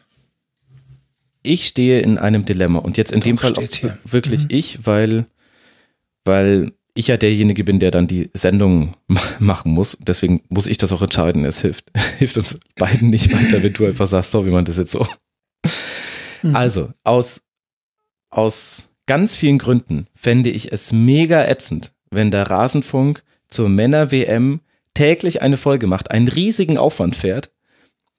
ich 1.43 1.67
stehe 1.67 2.01
in 2.01 2.17
einem 2.19 2.45
Dilemma 2.47 2.79
und 2.79 2.97
jetzt 2.97 3.13
in 3.13 3.21
Doch, 3.21 3.25
dem 3.27 3.39
Fall 3.39 3.53
wirklich 4.05 4.45
Mhm. 4.45 4.49
ich, 4.51 4.87
weil, 4.87 5.27
weil 6.25 6.73
ich 6.95 7.07
ja 7.09 7.17
derjenige 7.17 7.65
bin, 7.65 7.81
der 7.81 7.91
dann 7.91 8.07
die 8.07 8.31
Sendung 8.35 8.95
ma- 9.07 9.21
machen 9.39 9.73
muss. 9.73 9.97
Deswegen 10.01 10.43
muss 10.49 10.67
ich 10.67 10.79
das 10.79 10.93
auch 10.93 11.03
entscheiden. 11.03 11.45
Es 11.45 11.61
hilft, 11.61 11.91
hilft 12.19 12.37
uns 12.37 12.59
beiden 12.77 13.11
nicht 13.11 13.33
weiter, 13.33 13.63
wenn 13.63 13.73
du 13.73 13.87
einfach 13.87 14.07
sagst, 14.07 14.31
so 14.33 14.47
wie 14.47 14.51
man 14.51 14.65
das 14.65 14.77
jetzt 14.77 14.93
so. 14.93 15.07
Mhm. 16.43 16.57
Also, 16.57 16.93
aus, 17.05 17.43
aus 18.31 18.89
ganz 19.07 19.35
vielen 19.35 19.59
Gründen 19.59 20.07
fände 20.15 20.51
ich 20.51 20.73
es 20.73 20.93
mega 20.93 21.45
ätzend, 21.47 21.93
wenn 22.11 22.31
der 22.31 22.51
Rasenfunk 22.51 23.23
zur 23.49 23.69
Männer-WM 23.69 24.61
täglich 24.95 25.41
eine 25.43 25.57
Folge 25.57 25.87
macht, 25.87 26.11
einen 26.11 26.29
riesigen 26.29 26.79
Aufwand 26.79 27.17
fährt, 27.17 27.53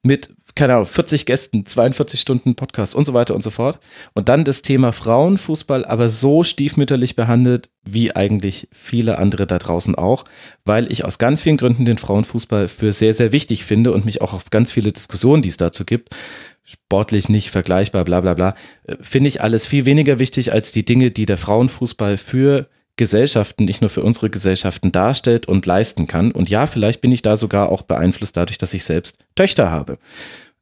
mit, 0.02 0.34
keine 0.54 0.74
Ahnung, 0.74 0.86
40 0.86 1.26
Gästen, 1.26 1.66
42 1.66 2.20
Stunden 2.20 2.54
Podcast 2.54 2.94
und 2.94 3.04
so 3.04 3.14
weiter 3.14 3.34
und 3.34 3.42
so 3.42 3.50
fort. 3.50 3.80
Und 4.14 4.28
dann 4.28 4.44
das 4.44 4.62
Thema 4.62 4.92
Frauenfußball 4.92 5.84
aber 5.84 6.08
so 6.08 6.44
stiefmütterlich 6.44 7.16
behandelt, 7.16 7.70
wie 7.84 8.14
eigentlich 8.14 8.68
viele 8.72 9.18
andere 9.18 9.46
da 9.46 9.58
draußen 9.58 9.94
auch, 9.96 10.24
weil 10.64 10.90
ich 10.92 11.04
aus 11.04 11.18
ganz 11.18 11.40
vielen 11.40 11.56
Gründen 11.56 11.84
den 11.84 11.98
Frauenfußball 11.98 12.68
für 12.68 12.92
sehr, 12.92 13.14
sehr 13.14 13.32
wichtig 13.32 13.64
finde 13.64 13.92
und 13.92 14.04
mich 14.04 14.22
auch 14.22 14.32
auf 14.32 14.50
ganz 14.50 14.70
viele 14.70 14.92
Diskussionen, 14.92 15.42
die 15.42 15.48
es 15.48 15.56
dazu 15.56 15.84
gibt, 15.84 16.14
sportlich 16.62 17.28
nicht 17.28 17.50
vergleichbar, 17.50 18.04
bla 18.04 18.20
bla 18.20 18.34
bla, 18.34 18.54
äh, 18.84 18.96
finde 19.00 19.28
ich 19.28 19.42
alles 19.42 19.66
viel 19.66 19.84
weniger 19.84 20.18
wichtig 20.18 20.52
als 20.52 20.70
die 20.70 20.84
Dinge, 20.84 21.10
die 21.10 21.26
der 21.26 21.36
Frauenfußball 21.36 22.16
für 22.16 22.68
Gesellschaften, 22.96 23.64
nicht 23.64 23.80
nur 23.80 23.90
für 23.90 24.02
unsere 24.02 24.30
Gesellschaften 24.30 24.92
darstellt 24.92 25.46
und 25.46 25.66
leisten 25.66 26.06
kann. 26.06 26.30
Und 26.30 26.48
ja, 26.48 26.66
vielleicht 26.66 27.00
bin 27.00 27.10
ich 27.10 27.22
da 27.22 27.36
sogar 27.36 27.70
auch 27.70 27.82
beeinflusst 27.82 28.36
dadurch, 28.36 28.58
dass 28.58 28.72
ich 28.72 28.84
selbst 28.84 29.18
Töchter 29.34 29.70
habe. 29.70 29.98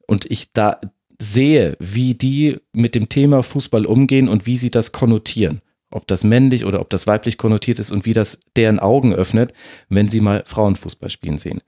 Und 0.07 0.29
ich 0.29 0.53
da 0.53 0.79
sehe, 1.19 1.75
wie 1.79 2.13
die 2.15 2.57
mit 2.73 2.95
dem 2.95 3.09
Thema 3.09 3.43
Fußball 3.43 3.85
umgehen 3.85 4.27
und 4.27 4.45
wie 4.45 4.57
sie 4.57 4.71
das 4.71 4.91
konnotieren. 4.91 5.61
Ob 5.91 6.07
das 6.07 6.23
männlich 6.23 6.65
oder 6.65 6.81
ob 6.81 6.89
das 6.89 7.05
weiblich 7.07 7.37
konnotiert 7.37 7.79
ist 7.79 7.91
und 7.91 8.05
wie 8.05 8.13
das 8.13 8.39
deren 8.55 8.79
Augen 8.79 9.13
öffnet, 9.13 9.53
wenn 9.89 10.09
sie 10.09 10.21
mal 10.21 10.43
Frauenfußball 10.45 11.09
spielen 11.09 11.37
sehen. 11.37 11.61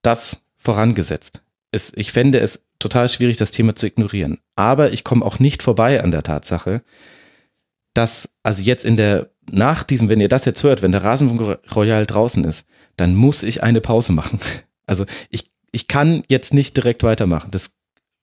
Das 0.00 0.42
vorangesetzt. 0.56 1.42
Es, 1.70 1.92
ich 1.94 2.12
fände 2.12 2.40
es 2.40 2.66
total 2.78 3.08
schwierig, 3.08 3.36
das 3.36 3.50
Thema 3.50 3.74
zu 3.74 3.86
ignorieren. 3.86 4.38
Aber 4.56 4.92
ich 4.92 5.04
komme 5.04 5.24
auch 5.24 5.38
nicht 5.38 5.62
vorbei 5.62 6.02
an 6.02 6.10
der 6.10 6.22
Tatsache, 6.22 6.82
dass, 7.94 8.34
also 8.42 8.62
jetzt 8.62 8.84
in 8.84 8.96
der, 8.96 9.30
nach 9.50 9.82
diesem, 9.82 10.08
wenn 10.08 10.20
ihr 10.20 10.28
das 10.28 10.44
jetzt 10.44 10.62
hört, 10.62 10.82
wenn 10.82 10.92
der 10.92 11.04
Rasenfunk 11.04 11.58
Royal 11.74 12.06
draußen 12.06 12.44
ist, 12.44 12.66
dann 12.96 13.14
muss 13.14 13.42
ich 13.42 13.62
eine 13.62 13.80
Pause 13.80 14.12
machen. 14.12 14.38
Also 14.84 15.06
ich, 15.30 15.51
ich 15.72 15.88
kann 15.88 16.22
jetzt 16.28 16.54
nicht 16.54 16.76
direkt 16.76 17.02
weitermachen. 17.02 17.50
Das, 17.50 17.72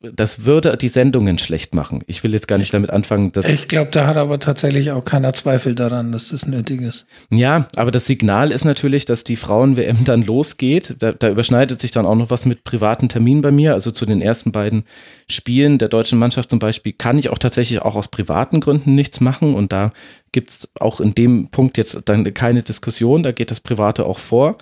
das 0.01 0.45
würde 0.45 0.77
die 0.77 0.87
Sendungen 0.87 1.39
schlecht 1.39 1.73
machen. 1.73 2.03
Ich 2.07 2.23
will 2.23 2.31
jetzt 2.31 2.47
gar 2.47 2.57
nicht 2.57 2.73
damit 2.73 2.91
anfangen, 2.91 3.33
dass. 3.33 3.49
Ich 3.49 3.67
glaube, 3.67 3.91
da 3.91 4.07
hat 4.07 4.15
aber 4.15 4.39
tatsächlich 4.39 4.91
auch 4.91 5.03
keiner 5.03 5.33
Zweifel 5.33 5.75
daran, 5.75 6.13
dass 6.13 6.29
das 6.29 6.45
nötig 6.45 6.81
ist. 6.81 7.05
Ja, 7.31 7.67
aber 7.75 7.91
das 7.91 8.05
Signal 8.05 8.51
ist 8.51 8.63
natürlich, 8.63 9.03
dass 9.05 9.25
die 9.25 9.35
Frauen-WM 9.35 10.05
dann 10.05 10.21
losgeht. 10.21 10.95
Da, 10.99 11.11
da 11.11 11.29
überschneidet 11.29 11.81
sich 11.81 11.91
dann 11.91 12.05
auch 12.05 12.15
noch 12.15 12.29
was 12.29 12.45
mit 12.45 12.63
privaten 12.63 13.09
Terminen 13.09 13.41
bei 13.41 13.51
mir. 13.51 13.73
Also 13.73 13.91
zu 13.91 14.05
den 14.05 14.21
ersten 14.21 14.53
beiden 14.53 14.85
Spielen 15.27 15.79
der 15.79 15.89
deutschen 15.89 16.19
Mannschaft 16.19 16.51
zum 16.51 16.59
Beispiel 16.59 16.93
kann 16.93 17.17
ich 17.17 17.29
auch 17.29 17.39
tatsächlich 17.39 17.81
auch 17.81 17.95
aus 17.95 18.07
privaten 18.07 18.61
Gründen 18.61 18.95
nichts 18.95 19.19
machen. 19.19 19.55
Und 19.55 19.73
da 19.73 19.91
gibt's 20.31 20.69
auch 20.79 21.01
in 21.01 21.13
dem 21.15 21.49
Punkt 21.49 21.77
jetzt 21.77 22.03
dann 22.05 22.31
keine 22.33 22.61
Diskussion. 22.61 23.23
Da 23.23 23.31
geht 23.31 23.51
das 23.51 23.59
Private 23.59 24.05
auch 24.05 24.19
vor. 24.19 24.57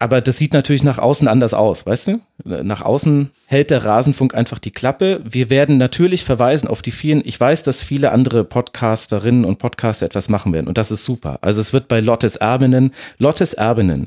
Aber 0.00 0.20
das 0.20 0.38
sieht 0.38 0.52
natürlich 0.52 0.84
nach 0.84 0.98
außen 0.98 1.26
anders 1.26 1.54
aus, 1.54 1.84
weißt 1.84 2.08
du? 2.08 2.20
Nach 2.44 2.82
außen 2.82 3.30
hält 3.46 3.70
der 3.70 3.84
Rasenfunk 3.84 4.32
einfach 4.32 4.60
die 4.60 4.70
Klappe. 4.70 5.20
Wir 5.28 5.50
werden 5.50 5.76
natürlich 5.76 6.22
verweisen 6.22 6.68
auf 6.68 6.82
die 6.82 6.92
vielen, 6.92 7.20
ich 7.24 7.38
weiß, 7.38 7.64
dass 7.64 7.82
viele 7.82 8.12
andere 8.12 8.44
Podcasterinnen 8.44 9.44
und 9.44 9.58
Podcaster 9.58 10.06
etwas 10.06 10.28
machen 10.28 10.52
werden 10.52 10.68
und 10.68 10.78
das 10.78 10.92
ist 10.92 11.04
super. 11.04 11.38
Also 11.42 11.60
es 11.60 11.72
wird 11.72 11.88
bei 11.88 11.98
Lottes 11.98 12.36
Erbinnen, 12.36 12.92
Lottes 13.18 13.54
Erbinnen, 13.54 14.06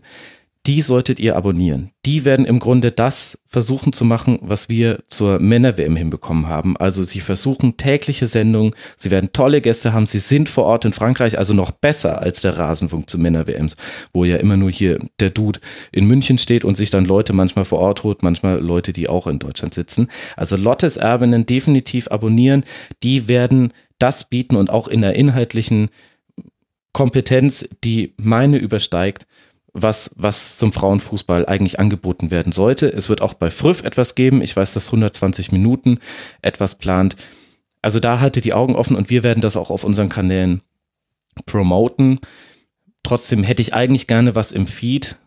die 0.68 0.84
solltet 0.84 1.20
ihr 1.20 1.36
abonnieren. 1.36 1.90
Die 2.06 2.24
werden 2.24 2.46
im 2.46 2.60
Grunde 2.60 2.92
das 2.92 3.40
versuchen 3.48 3.94
zu 3.94 4.06
machen, 4.06 4.38
was 4.42 4.70
wir 4.70 5.00
zur 5.08 5.40
Männer-WM 5.40 5.96
hinbekommen 5.96 6.48
haben. 6.48 6.78
Also 6.78 7.04
sie 7.04 7.20
versuchen 7.20 7.78
tägliche 7.78 8.28
Sendungen, 8.28 8.76
sie 8.96 9.10
werden 9.10 9.34
tolle 9.34 9.62
Gäste 9.62 9.92
haben, 9.92 10.06
sie 10.06 10.20
sind 10.20 10.50
vor 10.50 10.66
Ort 10.66 10.86
in 10.86 10.94
Frankreich, 10.94 11.40
also 11.40 11.56
noch 11.56 11.72
besser 11.72 12.22
als 12.22 12.42
der 12.42 12.60
Rasenfunk 12.60 13.10
zu 13.10 13.18
Männer-WMs, 13.18 13.76
wo 14.14 14.24
ja 14.24 14.38
immer 14.38 14.56
nur 14.56 14.70
hier 14.70 15.00
der 15.20 15.32
Dude 15.32 15.60
in 15.92 16.06
München 16.06 16.38
steht 16.38 16.64
und 16.64 16.78
sich 16.78 16.92
dann 16.92 17.06
Leute 17.06 17.34
manchmal 17.34 17.66
vor 17.66 17.80
Ort 17.80 18.04
holt, 18.04 18.22
manchmal 18.22 18.60
Leute, 18.60 18.94
die 18.94 19.10
auch 19.10 19.26
in 19.26 19.40
Deutschland 19.40 19.74
sitzen. 19.74 20.10
Also 20.38 20.58
Lottes 20.58 20.98
Erbinnen 20.98 21.48
definitiv 21.48 22.08
abonnieren, 22.12 22.66
die 23.02 23.28
werden 23.28 23.74
das 23.98 24.30
bieten 24.30 24.56
und 24.56 24.70
auch 24.70 24.88
in 24.88 25.02
der 25.02 25.16
inhaltlichen 25.16 25.90
Kompetenz, 26.94 27.68
die 27.84 28.14
meine 28.18 28.58
übersteigt, 28.58 29.26
was, 29.74 30.14
was 30.18 30.58
zum 30.58 30.72
Frauenfußball 30.72 31.46
eigentlich 31.46 31.80
angeboten 31.80 32.32
werden 32.32 32.52
sollte. 32.52 32.88
Es 32.88 33.10
wird 33.10 33.22
auch 33.22 33.34
bei 33.34 33.50
Früff 33.50 33.84
etwas 33.84 34.16
geben. 34.16 34.42
Ich 34.42 34.56
weiß, 34.56 34.74
dass 34.74 34.88
120 34.88 35.52
Minuten 35.52 36.00
etwas 36.42 36.76
plant. 36.76 37.16
Also 37.82 38.00
da 38.00 38.20
halte 38.20 38.42
die 38.42 38.54
Augen 38.54 38.76
offen 38.76 38.96
und 38.96 39.10
wir 39.10 39.24
werden 39.24 39.42
das 39.42 39.56
auch 39.56 39.70
auf 39.70 39.84
unseren 39.84 40.10
Kanälen 40.10 40.62
promoten. 41.46 42.20
Trotzdem 43.04 43.44
hätte 43.44 43.62
ich 43.62 43.74
eigentlich 43.74 44.08
gerne 44.08 44.36
was 44.36 44.52
im 44.52 44.68
Feed. 44.68 45.18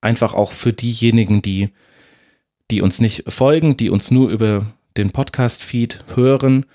Einfach 0.00 0.34
auch 0.34 0.52
für 0.52 0.72
diejenigen, 0.72 1.42
die, 1.42 1.70
die 2.70 2.80
uns 2.80 3.00
nicht 3.00 3.24
folgen, 3.30 3.76
die 3.76 3.90
uns 3.90 4.10
nur 4.10 4.30
über 4.30 4.64
den 4.96 5.10
Podcast-Feed 5.10 6.04
hören 6.14 6.66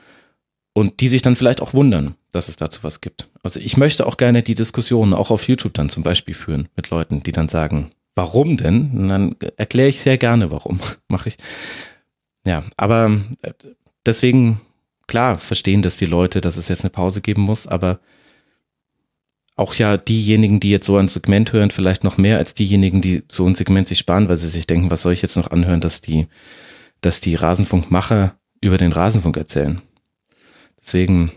und 0.74 1.02
die 1.02 1.10
sich 1.10 1.22
dann 1.22 1.36
vielleicht 1.36 1.62
auch 1.62 1.74
wundern, 1.74 2.16
dass 2.32 2.48
es 2.48 2.56
dazu 2.56 2.84
was 2.84 3.02
gibt. 3.02 3.30
Also 3.44 3.60
ich 3.60 3.78
möchte 3.78 4.08
auch 4.08 4.18
gerne 4.18 4.44
die 4.44 4.56
Diskussion 4.56 5.14
auch 5.14 5.32
auf 5.32 5.48
YouTube 5.48 5.74
dann 5.74 5.90
zum 5.90 6.04
Beispiel 6.04 6.34
führen 6.34 6.70
mit 6.76 6.90
Leuten, 6.90 7.24
die 7.24 7.32
dann 7.32 7.50
sagen, 7.50 7.92
warum 8.16 8.58
denn? 8.58 8.92
Und 8.92 9.10
dann 9.10 9.36
erkläre 9.58 9.90
ich 9.90 10.02
sehr 10.02 10.18
gerne, 10.18 10.52
warum 10.52 10.80
mache 11.08 11.30
ich. 11.30 11.38
Ja, 12.46 12.64
aber 12.78 13.18
äh, 13.42 13.54
deswegen 14.06 14.62
klar 15.08 15.38
verstehen 15.38 15.82
das 15.82 15.98
die 15.98 16.06
Leute, 16.06 16.42
dass 16.42 16.58
es 16.58 16.70
jetzt 16.70 16.84
eine 16.84 16.90
Pause 16.90 17.22
geben 17.22 17.42
muss, 17.42 17.68
aber 17.68 18.00
auch 19.58 19.74
ja 19.76 19.98
diejenigen, 19.98 20.60
die 20.60 20.72
jetzt 20.72 20.88
so 20.88 20.98
ein 20.98 21.08
Segment 21.08 21.54
hören, 21.54 21.72
vielleicht 21.72 22.04
noch 22.04 22.18
mehr 22.18 22.38
als 22.38 22.54
diejenigen, 22.54 23.02
die 23.02 23.24
so 23.30 23.46
ein 23.46 23.56
Segment 23.56 23.88
sich 23.88 24.00
sparen, 24.00 24.30
weil 24.30 24.38
sie 24.38 24.48
sich 24.48 24.66
denken, 24.66 24.90
was 24.90 25.02
soll 25.02 25.14
ich 25.14 25.22
jetzt 25.22 25.36
noch 25.36 25.52
anhören, 25.52 25.82
dass 25.82 26.02
die, 26.02 26.28
dass 27.02 27.20
die 27.20 27.36
Rasenfunkmacher 27.36 28.36
über 28.62 28.78
den 28.78 28.94
Rasenfunk 28.94 29.38
erzählen. 29.38 29.82
Deswegen 30.84 31.32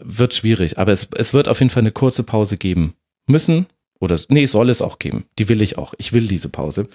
wird 0.00 0.34
schwierig, 0.34 0.78
aber 0.78 0.92
es, 0.92 1.08
es 1.16 1.34
wird 1.34 1.48
auf 1.48 1.60
jeden 1.60 1.70
Fall 1.70 1.82
eine 1.82 1.92
kurze 1.92 2.22
Pause 2.22 2.56
geben 2.56 2.94
müssen 3.26 3.66
oder 3.98 4.18
nee, 4.28 4.46
soll 4.46 4.70
es 4.70 4.82
auch 4.82 4.98
geben. 4.98 5.26
Die 5.38 5.48
will 5.48 5.62
ich 5.62 5.78
auch. 5.78 5.94
Ich 5.98 6.12
will 6.12 6.26
diese 6.26 6.48
Pause. 6.48 6.88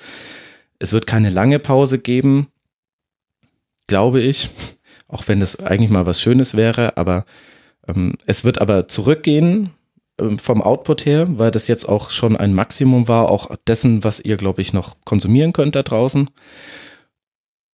Es 0.80 0.94
wird 0.94 1.08
keine 1.08 1.30
lange 1.30 1.60
Pause 1.60 2.00
geben, 2.00 2.48
glaube 3.88 4.22
ich, 4.22 4.50
auch 5.08 5.28
wenn 5.28 5.40
das 5.40 5.60
eigentlich 5.60 5.92
mal 5.92 6.06
was 6.06 6.22
Schönes 6.22 6.56
wäre, 6.56 6.98
aber 6.98 7.26
ähm, 7.88 8.16
es 8.26 8.44
wird 8.44 8.62
aber 8.62 8.88
zurückgehen 8.88 9.72
ähm, 10.20 10.40
vom 10.40 10.62
Output 10.62 11.06
her, 11.06 11.28
weil 11.38 11.52
das 11.52 11.68
jetzt 11.68 11.88
auch 11.90 12.12
schon 12.12 12.38
ein 12.38 12.54
Maximum 12.54 13.08
war, 13.08 13.30
auch 13.30 13.56
dessen, 13.68 14.04
was 14.04 14.20
ihr, 14.20 14.38
glaube 14.38 14.62
ich, 14.62 14.74
noch 14.74 14.96
konsumieren 15.04 15.54
könnt 15.54 15.76
da 15.76 15.84
draußen. 15.84 16.30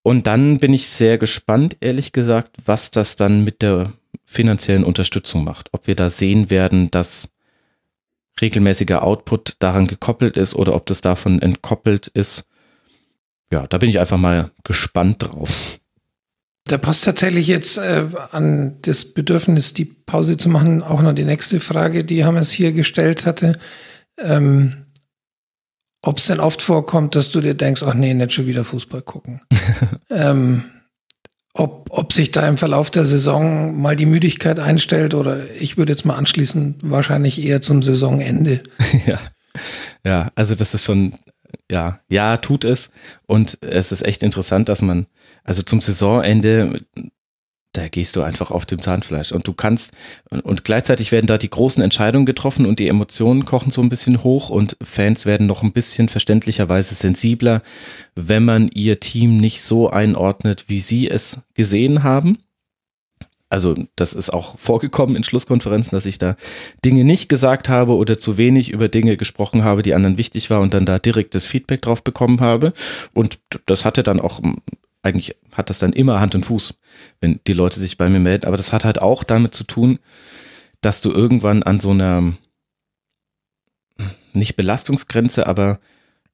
Und 0.08 0.26
dann 0.26 0.60
bin 0.60 0.72
ich 0.72 0.88
sehr 0.88 1.18
gespannt, 1.18 1.76
ehrlich 1.82 2.14
gesagt, 2.14 2.56
was 2.66 2.92
das 2.92 3.18
dann 3.18 3.44
mit 3.44 3.62
der 3.62 3.92
finanziellen 4.24 4.86
Unterstützung 4.86 5.44
macht. 5.44 5.68
Ob 5.74 5.86
wir 5.86 5.96
da 5.96 6.10
sehen 6.10 6.50
werden, 6.50 6.90
dass 6.92 7.34
regelmäßiger 8.40 9.04
Output 9.04 9.58
daran 9.60 9.86
gekoppelt 9.86 10.38
ist 10.38 10.56
oder 10.56 10.76
ob 10.76 10.86
das 10.86 11.02
davon 11.02 11.42
entkoppelt 11.42 12.08
ist. 12.08 12.48
Ja, 13.52 13.68
da 13.68 13.80
bin 13.80 13.90
ich 13.90 14.00
einfach 14.00 14.18
mal 14.18 14.52
gespannt 14.64 15.24
drauf. 15.24 15.82
Da 16.64 16.78
passt 16.78 17.04
tatsächlich 17.04 17.48
jetzt 17.48 17.78
äh, 17.78 18.08
an 18.32 18.78
das 18.84 19.14
Bedürfnis, 19.14 19.74
die 19.74 19.84
Pause 19.84 20.38
zu 20.38 20.48
machen, 20.48 20.84
auch 20.84 21.02
noch 21.02 21.12
die 21.12 21.26
nächste 21.26 21.60
Frage, 21.60 22.06
die 22.06 22.24
Hammers 22.24 22.50
hier 22.50 22.72
gestellt 22.72 23.26
hatte. 23.26 23.60
Ähm, 24.18 24.87
Ob 26.02 26.20
es 26.20 26.28
denn 26.28 26.40
oft 26.40 26.62
vorkommt, 26.62 27.16
dass 27.16 27.32
du 27.32 27.42
dir 27.42 27.54
denkst, 27.54 27.84
ach 27.84 27.94
nee, 27.94 28.14
nicht 28.14 28.34
schon 28.34 28.46
wieder 28.46 28.64
Fußball 28.64 29.02
gucken. 29.02 29.42
ähm, 30.10 30.64
ob, 31.54 31.88
ob 31.90 32.14
sich 32.14 32.32
da 32.32 32.48
im 32.48 32.58
Verlauf 32.58 32.92
der 32.92 33.06
Saison 33.06 33.80
mal 33.82 33.96
die 33.96 34.06
Müdigkeit 34.06 34.60
einstellt 34.60 35.14
oder 35.16 35.50
ich 35.60 35.78
würde 35.78 35.92
jetzt 35.92 36.06
mal 36.06 36.16
anschließen, 36.16 36.76
wahrscheinlich 36.84 37.44
eher 37.44 37.62
zum 37.62 37.82
Saisonende. 37.82 38.62
ja. 39.06 39.20
Ja, 40.06 40.32
also 40.36 40.54
das 40.54 40.76
ist 40.76 40.86
schon, 40.86 41.14
ja, 41.72 42.00
ja, 42.10 42.38
tut 42.38 42.64
es. 42.64 42.92
Und 43.26 43.58
es 43.62 43.92
ist 43.92 44.06
echt 44.06 44.22
interessant, 44.22 44.70
dass 44.70 44.84
man, 44.84 45.08
also 45.44 45.64
zum 45.64 45.82
Saisonende, 45.82 46.80
da 47.74 47.88
gehst 47.88 48.16
du 48.16 48.22
einfach 48.22 48.50
auf 48.50 48.66
dem 48.66 48.82
Zahnfleisch 48.82 49.32
und 49.32 49.48
du 49.48 49.54
kannst 49.54 49.92
und 50.44 50.64
gleichzeitig 50.64 51.12
werden 51.12 51.28
da 51.28 51.38
die 51.38 51.50
großen 51.50 51.84
Entscheidungen 51.84 52.26
getroffen 52.26 52.66
und 52.66 52.80
die 52.80 52.88
Emotionen 52.88 53.46
kochen 53.46 53.72
so 53.72 53.82
ein 53.82 53.90
bisschen 53.90 54.24
hoch 54.24 54.50
und 54.50 54.78
Fans 54.84 55.26
werden 55.26 55.48
noch 55.48 55.64
ein 55.64 55.74
bisschen 55.74 56.10
verständlicherweise 56.10 56.96
sensibler, 56.96 57.62
wenn 58.16 58.46
man 58.46 58.70
ihr 58.70 59.00
Team 59.00 59.38
nicht 59.38 59.62
so 59.62 59.90
einordnet, 59.90 60.66
wie 60.68 60.82
sie 60.82 61.10
es 61.10 61.48
gesehen 61.54 62.04
haben. 62.04 62.40
Also 63.50 63.76
das 63.96 64.14
ist 64.14 64.32
auch 64.32 64.58
vorgekommen 64.58 65.16
in 65.16 65.24
Schlusskonferenzen, 65.24 65.92
dass 65.92 66.06
ich 66.06 66.18
da 66.18 66.36
Dinge 66.84 67.06
nicht 67.06 67.30
gesagt 67.30 67.70
habe 67.70 67.96
oder 67.96 68.18
zu 68.18 68.38
wenig 68.38 68.72
über 68.72 68.90
Dinge 68.90 69.16
gesprochen 69.16 69.64
habe, 69.64 69.84
die 69.84 69.94
anderen 69.94 70.18
wichtig 70.18 70.50
war 70.50 70.60
und 70.60 70.74
dann 70.74 70.86
da 70.86 71.00
direktes 71.00 71.46
Feedback 71.46 71.82
drauf 71.82 72.04
bekommen 72.04 72.42
habe. 72.42 72.74
Und 73.14 73.40
das 73.66 73.86
hatte 73.86 74.04
dann 74.04 74.20
auch 74.20 74.42
eigentlich 75.04 75.36
hat 75.54 75.70
das 75.70 75.80
dann 75.80 75.94
immer 75.94 76.20
Hand 76.20 76.36
und 76.36 76.46
Fuß, 76.46 76.76
wenn 77.22 77.40
die 77.48 77.54
Leute 77.54 77.80
sich 77.80 77.98
bei 77.98 78.10
mir 78.10 78.20
melden. 78.20 78.46
Aber 78.46 78.58
das 78.58 78.74
hat 78.74 78.86
halt 78.86 79.02
auch 79.02 79.24
damit 79.24 79.54
zu 79.54 79.64
tun, 79.64 80.00
dass 80.82 81.02
du 81.02 81.12
irgendwann 81.12 81.64
an 81.64 81.80
so 81.80 81.92
einer, 81.92 82.34
nicht 84.34 84.56
Belastungsgrenze, 84.56 85.48
aber 85.48 85.80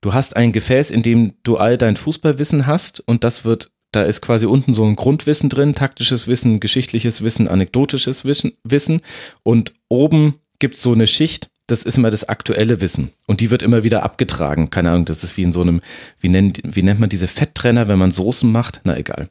du 0.02 0.14
hast 0.14 0.36
ein 0.36 0.52
Gefäß, 0.52 0.92
in 0.92 1.04
dem 1.04 1.34
du 1.44 1.58
all 1.58 1.78
dein 1.78 1.96
Fußballwissen 1.96 2.68
hast 2.68 3.00
und 3.00 3.24
das 3.24 3.46
wird, 3.46 3.72
da 3.92 4.04
ist 4.04 4.22
quasi 4.22 4.46
unten 4.46 4.74
so 4.74 4.84
ein 4.84 4.96
Grundwissen 4.96 5.50
drin, 5.50 5.76
taktisches 5.76 6.28
Wissen, 6.28 6.60
geschichtliches 6.60 7.24
Wissen, 7.24 7.48
anekdotisches 7.48 8.26
Wissen 8.26 9.02
und 9.44 9.74
oben 9.88 10.40
gibt's 10.60 10.82
so 10.82 10.92
eine 10.92 11.08
Schicht, 11.08 11.50
das 11.68 11.84
ist 11.84 11.98
immer 11.98 12.12
das 12.12 12.28
aktuelle 12.28 12.82
Wissen. 12.82 13.12
Und 13.26 13.40
die 13.40 13.50
wird 13.50 13.62
immer 13.62 13.84
wieder 13.84 14.04
abgetragen. 14.04 14.70
Keine 14.70 14.92
Ahnung, 14.92 15.06
das 15.06 15.24
ist 15.24 15.38
wie 15.38 15.44
in 15.44 15.54
so 15.54 15.62
einem, 15.62 15.82
wie 16.20 16.30
nennt, 16.30 16.60
wie 16.64 16.84
nennt 16.84 17.00
man 17.00 17.10
diese 17.10 17.28
Fetttrenner, 17.28 17.88
wenn 17.88 18.00
man 18.00 18.12
Soßen 18.12 18.52
macht? 18.52 18.82
Na 18.84 18.98
egal. 18.98 19.30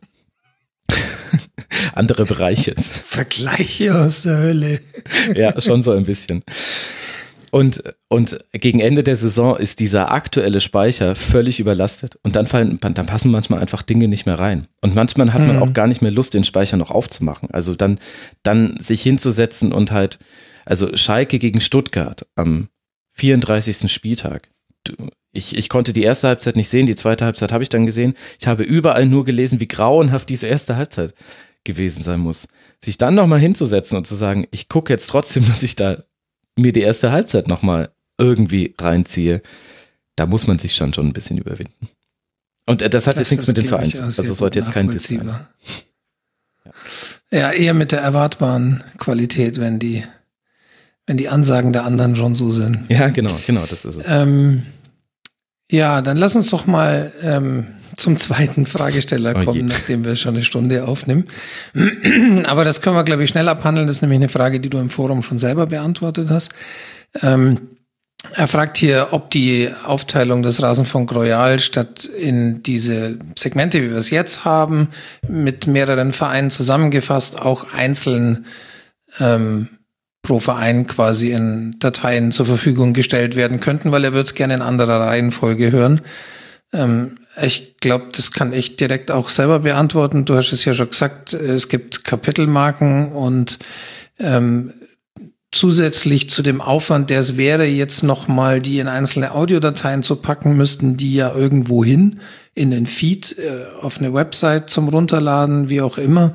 Andere 1.94 2.24
Bereiche. 2.24 2.74
Vergleiche 2.76 3.98
aus 3.98 4.22
der 4.22 4.38
Hölle. 4.38 4.80
ja, 5.34 5.60
schon 5.60 5.82
so 5.82 5.92
ein 5.92 6.04
bisschen. 6.04 6.42
Und, 7.50 7.82
und 8.08 8.38
gegen 8.52 8.80
Ende 8.80 9.02
der 9.02 9.16
Saison 9.16 9.58
ist 9.58 9.78
dieser 9.78 10.10
aktuelle 10.10 10.62
Speicher 10.62 11.14
völlig 11.14 11.60
überlastet. 11.60 12.18
Und 12.22 12.34
dann 12.34 12.46
fallen, 12.46 12.80
dann 12.80 12.94
passen 12.94 13.30
manchmal 13.30 13.60
einfach 13.60 13.82
Dinge 13.82 14.08
nicht 14.08 14.24
mehr 14.24 14.38
rein. 14.38 14.68
Und 14.80 14.94
manchmal 14.94 15.34
hat 15.34 15.42
man 15.42 15.56
mhm. 15.56 15.62
auch 15.62 15.74
gar 15.74 15.86
nicht 15.86 16.00
mehr 16.00 16.10
Lust, 16.10 16.32
den 16.32 16.44
Speicher 16.44 16.78
noch 16.78 16.90
aufzumachen. 16.90 17.50
Also 17.50 17.74
dann, 17.74 17.98
dann 18.42 18.76
sich 18.80 19.02
hinzusetzen 19.02 19.70
und 19.72 19.92
halt, 19.92 20.18
also 20.64 20.96
Schalke 20.96 21.38
gegen 21.38 21.60
Stuttgart 21.60 22.26
am 22.34 22.68
34. 23.12 23.90
Spieltag. 23.92 24.50
Ich, 25.32 25.56
ich 25.56 25.68
konnte 25.68 25.92
die 25.92 26.02
erste 26.02 26.28
Halbzeit 26.28 26.56
nicht 26.56 26.68
sehen, 26.68 26.86
die 26.86 26.96
zweite 26.96 27.24
Halbzeit 27.24 27.52
habe 27.52 27.62
ich 27.62 27.68
dann 27.68 27.86
gesehen. 27.86 28.14
Ich 28.38 28.46
habe 28.46 28.64
überall 28.64 29.06
nur 29.06 29.24
gelesen, 29.24 29.60
wie 29.60 29.68
grauenhaft 29.68 30.28
diese 30.28 30.46
erste 30.46 30.76
Halbzeit 30.76 31.14
gewesen 31.64 32.02
sein 32.02 32.20
muss. 32.20 32.48
Sich 32.84 32.98
dann 32.98 33.14
nochmal 33.14 33.38
hinzusetzen 33.38 33.96
und 33.96 34.06
zu 34.06 34.14
sagen, 34.14 34.46
ich 34.50 34.68
gucke 34.68 34.92
jetzt 34.92 35.08
trotzdem, 35.08 35.46
dass 35.48 35.62
ich 35.62 35.76
da 35.76 36.02
mir 36.56 36.72
die 36.72 36.82
erste 36.82 37.12
Halbzeit 37.12 37.48
nochmal 37.48 37.90
irgendwie 38.18 38.74
reinziehe, 38.78 39.42
da 40.16 40.26
muss 40.26 40.46
man 40.46 40.58
sich 40.58 40.74
schon 40.74 40.92
schon 40.92 41.06
ein 41.06 41.12
bisschen 41.12 41.38
überwinden. 41.38 41.88
Und 42.66 42.82
äh, 42.82 42.90
das 42.90 43.06
hat 43.06 43.14
das 43.14 43.30
jetzt 43.30 43.30
nichts 43.30 43.46
mit 43.46 43.56
dem 43.56 43.66
Verein 43.66 43.90
zu 43.90 43.98
tun. 43.98 44.06
Also 44.06 44.22
es 44.22 44.38
sollte 44.38 44.58
jetzt 44.58 44.72
kein 44.72 44.90
Diss 44.90 45.04
sein. 45.04 45.26
Ja. 47.30 47.38
ja, 47.38 47.50
eher 47.52 47.74
mit 47.74 47.92
der 47.92 48.00
erwartbaren 48.00 48.84
Qualität, 48.98 49.58
wenn 49.58 49.78
die 49.78 50.04
wenn 51.06 51.16
die 51.16 51.28
Ansagen 51.28 51.72
der 51.72 51.84
anderen 51.84 52.16
schon 52.16 52.34
so 52.34 52.50
sind. 52.50 52.84
Ja, 52.88 53.08
genau, 53.08 53.32
genau, 53.46 53.62
das 53.68 53.84
ist 53.84 53.96
es. 53.96 54.04
Ähm, 54.08 54.64
ja, 55.70 56.02
dann 56.02 56.16
lass 56.16 56.36
uns 56.36 56.50
doch 56.50 56.66
mal 56.66 57.12
ähm, 57.22 57.66
zum 57.96 58.16
zweiten 58.16 58.66
Fragesteller 58.66 59.34
oh 59.36 59.44
kommen, 59.44 59.66
nachdem 59.66 60.04
wir 60.04 60.16
schon 60.16 60.34
eine 60.34 60.44
Stunde 60.44 60.86
aufnehmen. 60.86 61.24
Aber 62.46 62.64
das 62.64 62.80
können 62.80 62.96
wir, 62.96 63.04
glaube 63.04 63.24
ich, 63.24 63.30
schnell 63.30 63.48
abhandeln. 63.48 63.86
Das 63.86 63.96
ist 63.96 64.02
nämlich 64.02 64.18
eine 64.18 64.28
Frage, 64.28 64.60
die 64.60 64.70
du 64.70 64.78
im 64.78 64.90
Forum 64.90 65.22
schon 65.22 65.38
selber 65.38 65.66
beantwortet 65.66 66.30
hast. 66.30 66.52
Ähm, 67.22 67.58
er 68.34 68.46
fragt 68.46 68.76
hier, 68.76 69.08
ob 69.10 69.30
die 69.30 69.68
Aufteilung 69.84 70.42
des 70.42 70.62
Rasenfunk 70.62 71.12
Royal 71.12 71.58
statt 71.58 72.04
in 72.04 72.62
diese 72.62 73.18
Segmente, 73.36 73.82
wie 73.82 73.90
wir 73.90 73.96
es 73.96 74.10
jetzt 74.10 74.44
haben, 74.44 74.88
mit 75.26 75.66
mehreren 75.66 76.12
Vereinen 76.12 76.50
zusammengefasst, 76.50 77.40
auch 77.40 77.72
einzeln 77.72 78.46
ähm, 79.18 79.68
pro 80.22 80.38
Verein 80.38 80.86
quasi 80.86 81.32
in 81.32 81.76
Dateien 81.78 82.32
zur 82.32 82.46
Verfügung 82.46 82.94
gestellt 82.94 83.36
werden 83.36 83.60
könnten, 83.60 83.90
weil 83.90 84.04
er 84.04 84.12
wird 84.12 84.34
gerne 84.34 84.54
in 84.54 84.62
anderer 84.62 85.00
Reihenfolge 85.00 85.72
hören. 85.72 86.00
Ähm, 86.72 87.18
ich 87.40 87.76
glaube, 87.78 88.06
das 88.14 88.30
kann 88.30 88.52
ich 88.52 88.76
direkt 88.76 89.10
auch 89.10 89.28
selber 89.28 89.60
beantworten. 89.60 90.24
Du 90.24 90.36
hast 90.36 90.52
es 90.52 90.64
ja 90.64 90.74
schon 90.74 90.90
gesagt, 90.90 91.32
es 91.32 91.68
gibt 91.68 92.04
Kapitelmarken 92.04 93.12
und 93.12 93.58
ähm, 94.18 94.72
zusätzlich 95.50 96.30
zu 96.30 96.42
dem 96.42 96.60
Aufwand, 96.60 97.10
der 97.10 97.20
es 97.20 97.36
wäre, 97.36 97.66
jetzt 97.66 98.02
nochmal 98.02 98.60
die 98.60 98.78
in 98.78 98.88
einzelne 98.88 99.32
Audiodateien 99.32 100.02
zu 100.02 100.16
packen, 100.16 100.56
müssten 100.56 100.96
die 100.96 101.14
ja 101.14 101.34
irgendwo 101.34 101.84
hin, 101.84 102.20
in 102.54 102.70
den 102.70 102.86
Feed, 102.86 103.36
äh, 103.38 103.64
auf 103.80 103.98
eine 103.98 104.12
Website 104.12 104.70
zum 104.70 104.88
Runterladen, 104.88 105.68
wie 105.68 105.80
auch 105.80 105.98
immer. 105.98 106.32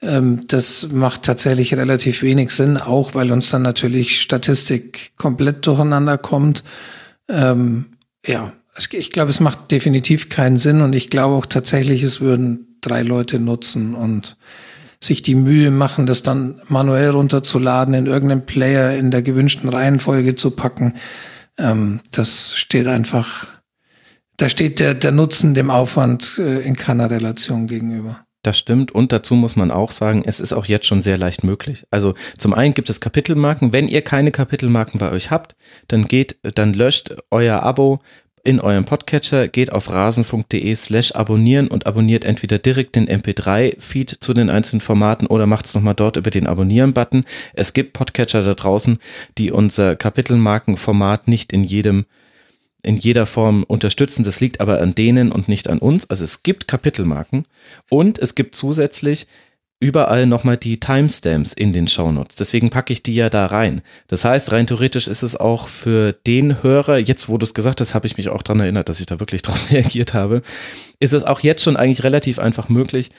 Ähm, 0.00 0.46
das 0.46 0.90
macht 0.92 1.22
tatsächlich 1.22 1.74
relativ 1.74 2.22
wenig 2.22 2.50
Sinn, 2.50 2.76
auch 2.76 3.14
weil 3.14 3.32
uns 3.32 3.50
dann 3.50 3.62
natürlich 3.62 4.20
Statistik 4.20 5.12
komplett 5.16 5.66
durcheinander 5.66 6.18
kommt. 6.18 6.62
Ähm, 7.28 7.86
ja, 8.24 8.52
ich 8.92 9.10
glaube, 9.10 9.30
es 9.30 9.40
macht 9.40 9.70
definitiv 9.70 10.28
keinen 10.28 10.56
Sinn 10.56 10.82
und 10.82 10.94
ich 10.94 11.10
glaube 11.10 11.34
auch 11.34 11.46
tatsächlich, 11.46 12.02
es 12.02 12.20
würden 12.20 12.78
drei 12.80 13.02
Leute 13.02 13.40
nutzen 13.40 13.94
und 13.94 14.36
sich 15.00 15.22
die 15.22 15.34
Mühe 15.34 15.70
machen, 15.70 16.06
das 16.06 16.22
dann 16.22 16.60
manuell 16.68 17.10
runterzuladen, 17.10 17.94
in 17.94 18.06
irgendeinem 18.06 18.46
Player 18.46 18.96
in 18.96 19.10
der 19.10 19.22
gewünschten 19.22 19.68
Reihenfolge 19.68 20.34
zu 20.34 20.52
packen. 20.52 20.94
Ähm, 21.56 22.00
das 22.10 22.56
steht 22.56 22.86
einfach, 22.86 23.46
da 24.36 24.48
steht 24.48 24.78
der, 24.78 24.94
der 24.94 25.12
Nutzen 25.12 25.54
dem 25.54 25.70
Aufwand 25.70 26.38
äh, 26.38 26.60
in 26.60 26.76
keiner 26.76 27.10
Relation 27.10 27.66
gegenüber. 27.66 28.24
Das 28.48 28.56
stimmt. 28.56 28.92
Und 28.92 29.12
dazu 29.12 29.34
muss 29.34 29.56
man 29.56 29.70
auch 29.70 29.90
sagen, 29.90 30.22
es 30.24 30.40
ist 30.40 30.54
auch 30.54 30.64
jetzt 30.64 30.86
schon 30.86 31.02
sehr 31.02 31.18
leicht 31.18 31.44
möglich. 31.44 31.84
Also 31.90 32.14
zum 32.38 32.54
einen 32.54 32.72
gibt 32.72 32.88
es 32.88 32.98
Kapitelmarken. 32.98 33.74
Wenn 33.74 33.88
ihr 33.88 34.00
keine 34.00 34.30
Kapitelmarken 34.30 34.98
bei 34.98 35.12
euch 35.12 35.30
habt, 35.30 35.54
dann 35.86 36.08
geht, 36.08 36.38
dann 36.54 36.72
löscht 36.72 37.14
euer 37.30 37.62
Abo 37.62 37.98
in 38.44 38.58
eurem 38.58 38.86
Podcatcher, 38.86 39.48
geht 39.48 39.70
auf 39.70 39.90
rasenfunk.de 39.90 40.74
slash 40.76 41.12
abonnieren 41.12 41.68
und 41.68 41.84
abonniert 41.84 42.24
entweder 42.24 42.58
direkt 42.58 42.96
den 42.96 43.06
MP3-Feed 43.06 44.16
zu 44.18 44.32
den 44.32 44.48
einzelnen 44.48 44.80
Formaten 44.80 45.26
oder 45.26 45.46
macht 45.46 45.66
es 45.66 45.74
nochmal 45.74 45.94
dort 45.94 46.16
über 46.16 46.30
den 46.30 46.46
Abonnieren-Button. 46.46 47.26
Es 47.52 47.74
gibt 47.74 47.92
Podcatcher 47.92 48.42
da 48.42 48.54
draußen, 48.54 48.98
die 49.36 49.52
unser 49.52 49.94
Kapitelmarkenformat 49.94 51.28
nicht 51.28 51.52
in 51.52 51.64
jedem 51.64 52.06
in 52.82 52.96
jeder 52.96 53.26
Form 53.26 53.64
unterstützen. 53.64 54.24
Das 54.24 54.40
liegt 54.40 54.60
aber 54.60 54.80
an 54.80 54.94
denen 54.94 55.32
und 55.32 55.48
nicht 55.48 55.68
an 55.68 55.78
uns. 55.78 56.08
Also 56.08 56.24
es 56.24 56.42
gibt 56.42 56.68
Kapitelmarken 56.68 57.46
und 57.90 58.18
es 58.18 58.34
gibt 58.34 58.54
zusätzlich 58.54 59.26
überall 59.80 60.26
nochmal 60.26 60.56
die 60.56 60.80
Timestamps 60.80 61.52
in 61.52 61.72
den 61.72 61.86
Shownotes. 61.86 62.34
Deswegen 62.34 62.70
packe 62.70 62.92
ich 62.92 63.02
die 63.02 63.14
ja 63.14 63.30
da 63.30 63.46
rein. 63.46 63.82
Das 64.08 64.24
heißt, 64.24 64.50
rein 64.50 64.66
theoretisch 64.66 65.06
ist 65.06 65.22
es 65.22 65.36
auch 65.36 65.68
für 65.68 66.12
den 66.12 66.62
Hörer, 66.62 66.98
jetzt 66.98 67.28
wo 67.28 67.38
du 67.38 67.44
es 67.44 67.54
gesagt 67.54 67.80
hast, 67.80 67.94
habe 67.94 68.06
ich 68.06 68.16
mich 68.16 68.28
auch 68.28 68.42
daran 68.42 68.60
erinnert, 68.60 68.88
dass 68.88 68.98
ich 69.00 69.06
da 69.06 69.20
wirklich 69.20 69.42
drauf 69.42 69.66
reagiert 69.70 70.14
habe, 70.14 70.42
ist 70.98 71.12
es 71.12 71.22
auch 71.22 71.40
jetzt 71.40 71.62
schon 71.62 71.76
eigentlich 71.76 72.02
relativ 72.02 72.40
einfach 72.40 72.68
möglich, 72.68 73.10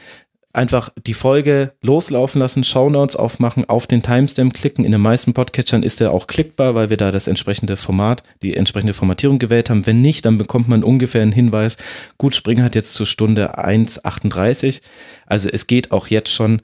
einfach 0.52 0.90
die 1.06 1.14
Folge 1.14 1.74
loslaufen 1.82 2.40
lassen, 2.40 2.64
Shownotes 2.64 3.16
aufmachen, 3.16 3.70
auf 3.70 3.86
den 3.86 4.02
Timestamp 4.02 4.54
klicken. 4.54 4.84
In 4.84 4.92
den 4.92 5.02
meisten 5.02 5.34
Podcatchern 5.34 5.84
ist 5.84 6.02
er 6.02 6.12
auch 6.12 6.28
klickbar, 6.28 6.74
weil 6.76 6.90
wir 6.90 6.98
da 6.98 7.12
das 7.12 7.28
entsprechende 7.28 7.78
Format, 7.78 8.24
die 8.42 8.56
entsprechende 8.56 8.94
Formatierung 8.94 9.38
gewählt 9.38 9.70
haben. 9.70 9.86
Wenn 9.86 10.02
nicht, 10.02 10.26
dann 10.26 10.38
bekommt 10.38 10.68
man 10.68 10.84
ungefähr 10.84 11.22
einen 11.22 11.32
Hinweis. 11.32 11.78
Gut, 12.18 12.34
Spring 12.34 12.64
hat 12.64 12.76
jetzt 12.76 12.94
zur 12.94 13.06
Stunde 13.06 13.60
1,38. 13.60 14.82
Also 15.28 15.50
es 15.50 15.68
geht 15.68 15.92
auch 15.92 16.08
jetzt 16.08 16.32
schon. 16.32 16.62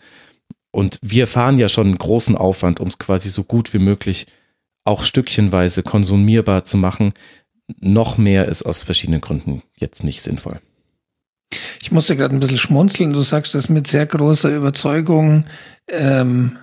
Und 0.72 1.00
wir 1.02 1.28
fahren 1.28 1.58
ja 1.58 1.70
schon 1.70 1.88
einen 1.88 1.98
großen 1.98 2.36
Aufwand, 2.36 2.80
um 2.80 2.88
es 2.88 2.98
quasi 2.98 3.30
so 3.30 3.44
gut 3.44 3.74
wie 3.74 3.80
möglich 3.80 4.28
auch 4.84 5.04
stückchenweise 5.04 5.84
konsumierbar 5.84 6.64
zu 6.64 6.78
machen. 6.78 7.14
Noch 7.80 8.18
mehr 8.18 8.48
ist 8.48 8.64
aus 8.64 8.84
verschiedenen 8.84 9.22
Gründen 9.22 9.64
jetzt 9.78 10.04
nicht 10.04 10.22
sinnvoll. 10.22 10.60
Ich 11.82 11.92
musste 11.92 12.16
gerade 12.16 12.36
ein 12.36 12.40
bisschen 12.40 12.58
schmunzeln. 12.58 13.14
Du 13.14 13.22
sagst 13.22 13.56
das 13.56 13.70
mit 13.70 13.88
sehr 13.88 14.06
großer 14.06 14.56
Überzeugung, 14.56 15.46
ähm, 15.90 16.58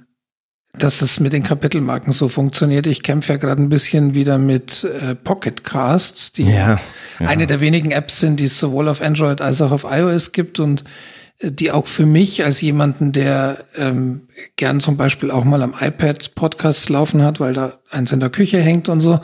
dass 0.79 1.03
es 1.03 1.21
mit 1.21 1.33
den 1.33 1.43
Kapitelmarken 1.43 2.13
so 2.13 2.29
funktioniert. 2.29 2.87
Ich 2.87 3.03
kämpfe 3.03 3.35
ja 3.35 3.39
gerade 3.39 3.63
ein 3.63 3.69
bisschen 3.69 4.15
wieder 4.15 4.39
mit 4.39 4.85
äh, 4.85 5.15
Pocket 5.15 5.65
Casts, 5.65 6.33
die 6.33 6.45
ja, 6.45 6.81
ja. 7.21 7.29
eine 7.29 7.47
der 7.47 7.61
wenigen 7.61 7.91
Apps 7.91 8.21
sind, 8.21 8.41
die 8.41 8.47
es 8.47 8.59
sowohl 8.59 8.89
auf 8.89 9.03
Android 9.03 9.41
als 9.41 9.61
auch 9.61 9.71
auf 9.71 9.85
iOS 9.85 10.33
gibt 10.33 10.59
und 10.61 10.85
äh, 11.41 11.53
die 11.53 11.71
auch 11.71 11.87
für 11.87 12.07
mich 12.07 12.45
als 12.45 12.63
jemanden, 12.63 13.13
der 13.13 13.65
ähm, 13.77 14.29
gern 14.57 14.81
zum 14.81 14.97
Beispiel 14.97 15.31
auch 15.31 15.45
mal 15.45 15.63
am 15.63 15.75
iPad 15.79 16.35
Podcasts 16.35 16.89
laufen 16.89 17.23
hat, 17.23 17.39
weil 17.39 17.53
da 17.53 17.79
eins 17.91 18.13
in 18.13 18.21
der 18.21 18.31
Küche 18.31 18.59
hängt 18.59 18.89
und 18.89 19.01
so 19.01 19.21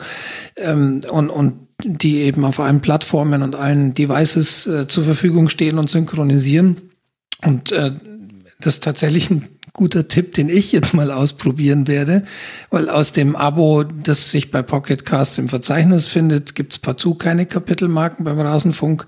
ähm, 0.55 1.01
und 1.09 1.29
und 1.29 1.68
die 1.83 2.21
eben 2.21 2.45
auf 2.45 2.59
allen 2.59 2.81
Plattformen 2.81 3.41
und 3.41 3.55
allen 3.55 3.93
Devices 3.93 4.67
äh, 4.67 4.87
zur 4.87 5.03
Verfügung 5.03 5.49
stehen 5.49 5.79
und 5.79 5.89
synchronisieren. 5.89 6.77
Und 7.43 7.71
äh, 7.71 7.91
das 8.59 8.75
ist 8.75 8.83
tatsächlich 8.83 9.29
ein 9.29 9.47
guter 9.73 10.07
Tipp, 10.07 10.33
den 10.33 10.49
ich 10.49 10.71
jetzt 10.71 10.93
mal 10.93 11.11
ausprobieren 11.11 11.87
werde, 11.87 12.23
weil 12.69 12.89
aus 12.89 13.13
dem 13.13 13.35
Abo, 13.35 13.83
das 13.83 14.29
sich 14.29 14.51
bei 14.51 14.61
Pocket 14.61 15.05
Cast 15.05 15.39
im 15.39 15.47
Verzeichnis 15.47 16.05
findet, 16.05 16.55
gibt 16.55 16.73
es 16.73 16.79
partout 16.79 17.15
keine 17.15 17.45
Kapitelmarken 17.45 18.25
beim 18.25 18.39
Rasenfunk. 18.39 19.05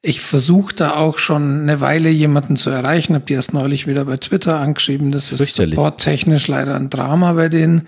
Ich 0.00 0.20
versuche 0.20 0.74
da 0.74 0.94
auch 0.94 1.18
schon 1.18 1.62
eine 1.62 1.80
Weile 1.80 2.08
jemanden 2.08 2.56
zu 2.56 2.70
erreichen, 2.70 3.14
habe 3.14 3.24
die 3.26 3.34
erst 3.34 3.52
neulich 3.52 3.86
wieder 3.86 4.04
bei 4.04 4.16
Twitter 4.16 4.60
angeschrieben. 4.60 5.10
Das 5.10 5.32
ist 5.32 5.56
supporttechnisch 5.56 6.46
leider 6.46 6.76
ein 6.76 6.88
Drama 6.88 7.32
bei 7.32 7.48
denen. 7.48 7.82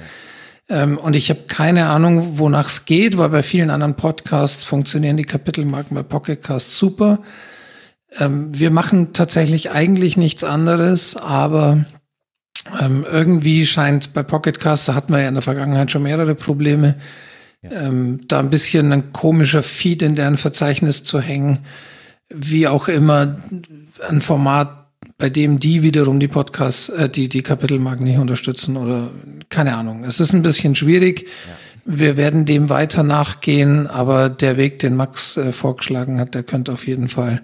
Ähm, 0.70 0.96
und 0.96 1.16
ich 1.16 1.28
habe 1.28 1.40
keine 1.48 1.88
Ahnung, 1.88 2.38
wonach 2.38 2.68
es 2.68 2.84
geht, 2.84 3.18
weil 3.18 3.28
bei 3.28 3.42
vielen 3.42 3.70
anderen 3.70 3.96
Podcasts 3.96 4.62
funktionieren 4.64 5.16
die 5.16 5.24
Kapitelmarken 5.24 5.96
bei 5.96 6.04
Pocketcast 6.04 6.76
super. 6.76 7.18
Ähm, 8.18 8.48
wir 8.56 8.70
machen 8.70 9.12
tatsächlich 9.12 9.72
eigentlich 9.72 10.16
nichts 10.16 10.44
anderes, 10.44 11.16
aber 11.16 11.84
ähm, 12.80 13.04
irgendwie 13.10 13.66
scheint 13.66 14.12
bei 14.14 14.22
Pocketcast, 14.22 14.88
da 14.88 14.94
hatten 14.94 15.12
wir 15.12 15.20
ja 15.20 15.28
in 15.28 15.34
der 15.34 15.42
Vergangenheit 15.42 15.90
schon 15.90 16.04
mehrere 16.04 16.36
Probleme, 16.36 16.94
ja. 17.62 17.70
ähm, 17.72 18.20
da 18.28 18.38
ein 18.38 18.50
bisschen 18.50 18.92
ein 18.92 19.12
komischer 19.12 19.64
Feed 19.64 20.02
in 20.02 20.14
deren 20.14 20.38
Verzeichnis 20.38 21.02
zu 21.02 21.20
hängen. 21.20 21.60
Wie 22.28 22.68
auch 22.68 22.86
immer, 22.86 23.36
ein 24.08 24.20
Format, 24.22 24.79
bei 25.20 25.28
dem 25.30 25.60
die 25.60 25.82
wiederum 25.82 26.18
die 26.18 26.28
Podcasts, 26.28 26.88
äh, 26.88 27.08
die, 27.08 27.28
die 27.28 27.42
Kapitelmarken 27.42 28.04
nicht 28.04 28.18
unterstützen 28.18 28.76
oder 28.76 29.10
keine 29.50 29.76
Ahnung. 29.76 30.02
Es 30.02 30.18
ist 30.18 30.32
ein 30.32 30.42
bisschen 30.42 30.74
schwierig. 30.74 31.22
Ja. 31.22 31.96
Wir 31.98 32.16
werden 32.16 32.44
dem 32.44 32.68
weiter 32.68 33.02
nachgehen, 33.02 33.86
aber 33.86 34.28
der 34.28 34.56
Weg, 34.56 34.80
den 34.80 34.96
Max 34.96 35.36
äh, 35.36 35.52
vorgeschlagen 35.52 36.18
hat, 36.18 36.34
der 36.34 36.42
könnte 36.42 36.72
auf 36.72 36.86
jeden 36.86 37.08
Fall 37.08 37.42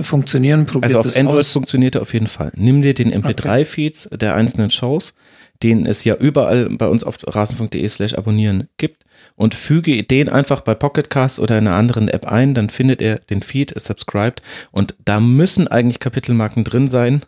funktionieren. 0.00 0.66
Probiert 0.66 0.94
also 0.94 1.08
auf 1.08 1.16
Android 1.16 1.40
aus. 1.40 1.52
funktioniert 1.52 1.96
er 1.96 2.02
auf 2.02 2.14
jeden 2.14 2.26
Fall. 2.26 2.52
Nimm 2.54 2.80
dir 2.80 2.94
den 2.94 3.12
MP3-Feeds 3.12 4.06
okay. 4.06 4.18
der 4.18 4.34
einzelnen 4.34 4.70
Shows, 4.70 5.14
den 5.62 5.86
es 5.86 6.04
ja 6.04 6.14
überall 6.14 6.70
bei 6.70 6.88
uns 6.88 7.04
auf 7.04 7.18
rasen.de 7.26 7.88
slash 7.88 8.14
abonnieren 8.14 8.68
gibt 8.76 9.04
und 9.40 9.54
füge 9.54 10.02
den 10.02 10.28
einfach 10.28 10.60
bei 10.60 10.74
Pocketcast 10.74 11.38
oder 11.38 11.56
in 11.56 11.66
einer 11.66 11.76
anderen 11.76 12.08
App 12.08 12.26
ein, 12.26 12.52
dann 12.52 12.68
findet 12.68 13.00
er 13.00 13.20
den 13.20 13.40
Feed, 13.40 13.72
ist 13.72 13.86
subscribed 13.86 14.42
und 14.70 14.94
da 15.02 15.18
müssen 15.18 15.66
eigentlich 15.66 15.98
Kapitelmarken 15.98 16.62
drin 16.62 16.88
sein. 16.88 17.22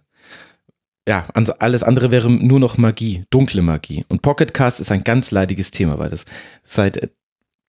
Ja, 1.08 1.26
also 1.32 1.54
alles 1.58 1.82
andere 1.82 2.10
wäre 2.10 2.30
nur 2.30 2.60
noch 2.60 2.76
Magie, 2.76 3.24
dunkle 3.30 3.62
Magie. 3.62 4.04
Und 4.10 4.20
Pocketcast 4.20 4.78
ist 4.78 4.92
ein 4.92 5.04
ganz 5.04 5.30
leidiges 5.30 5.70
Thema, 5.70 5.98
weil 5.98 6.10
das 6.10 6.26
seit 6.64 7.10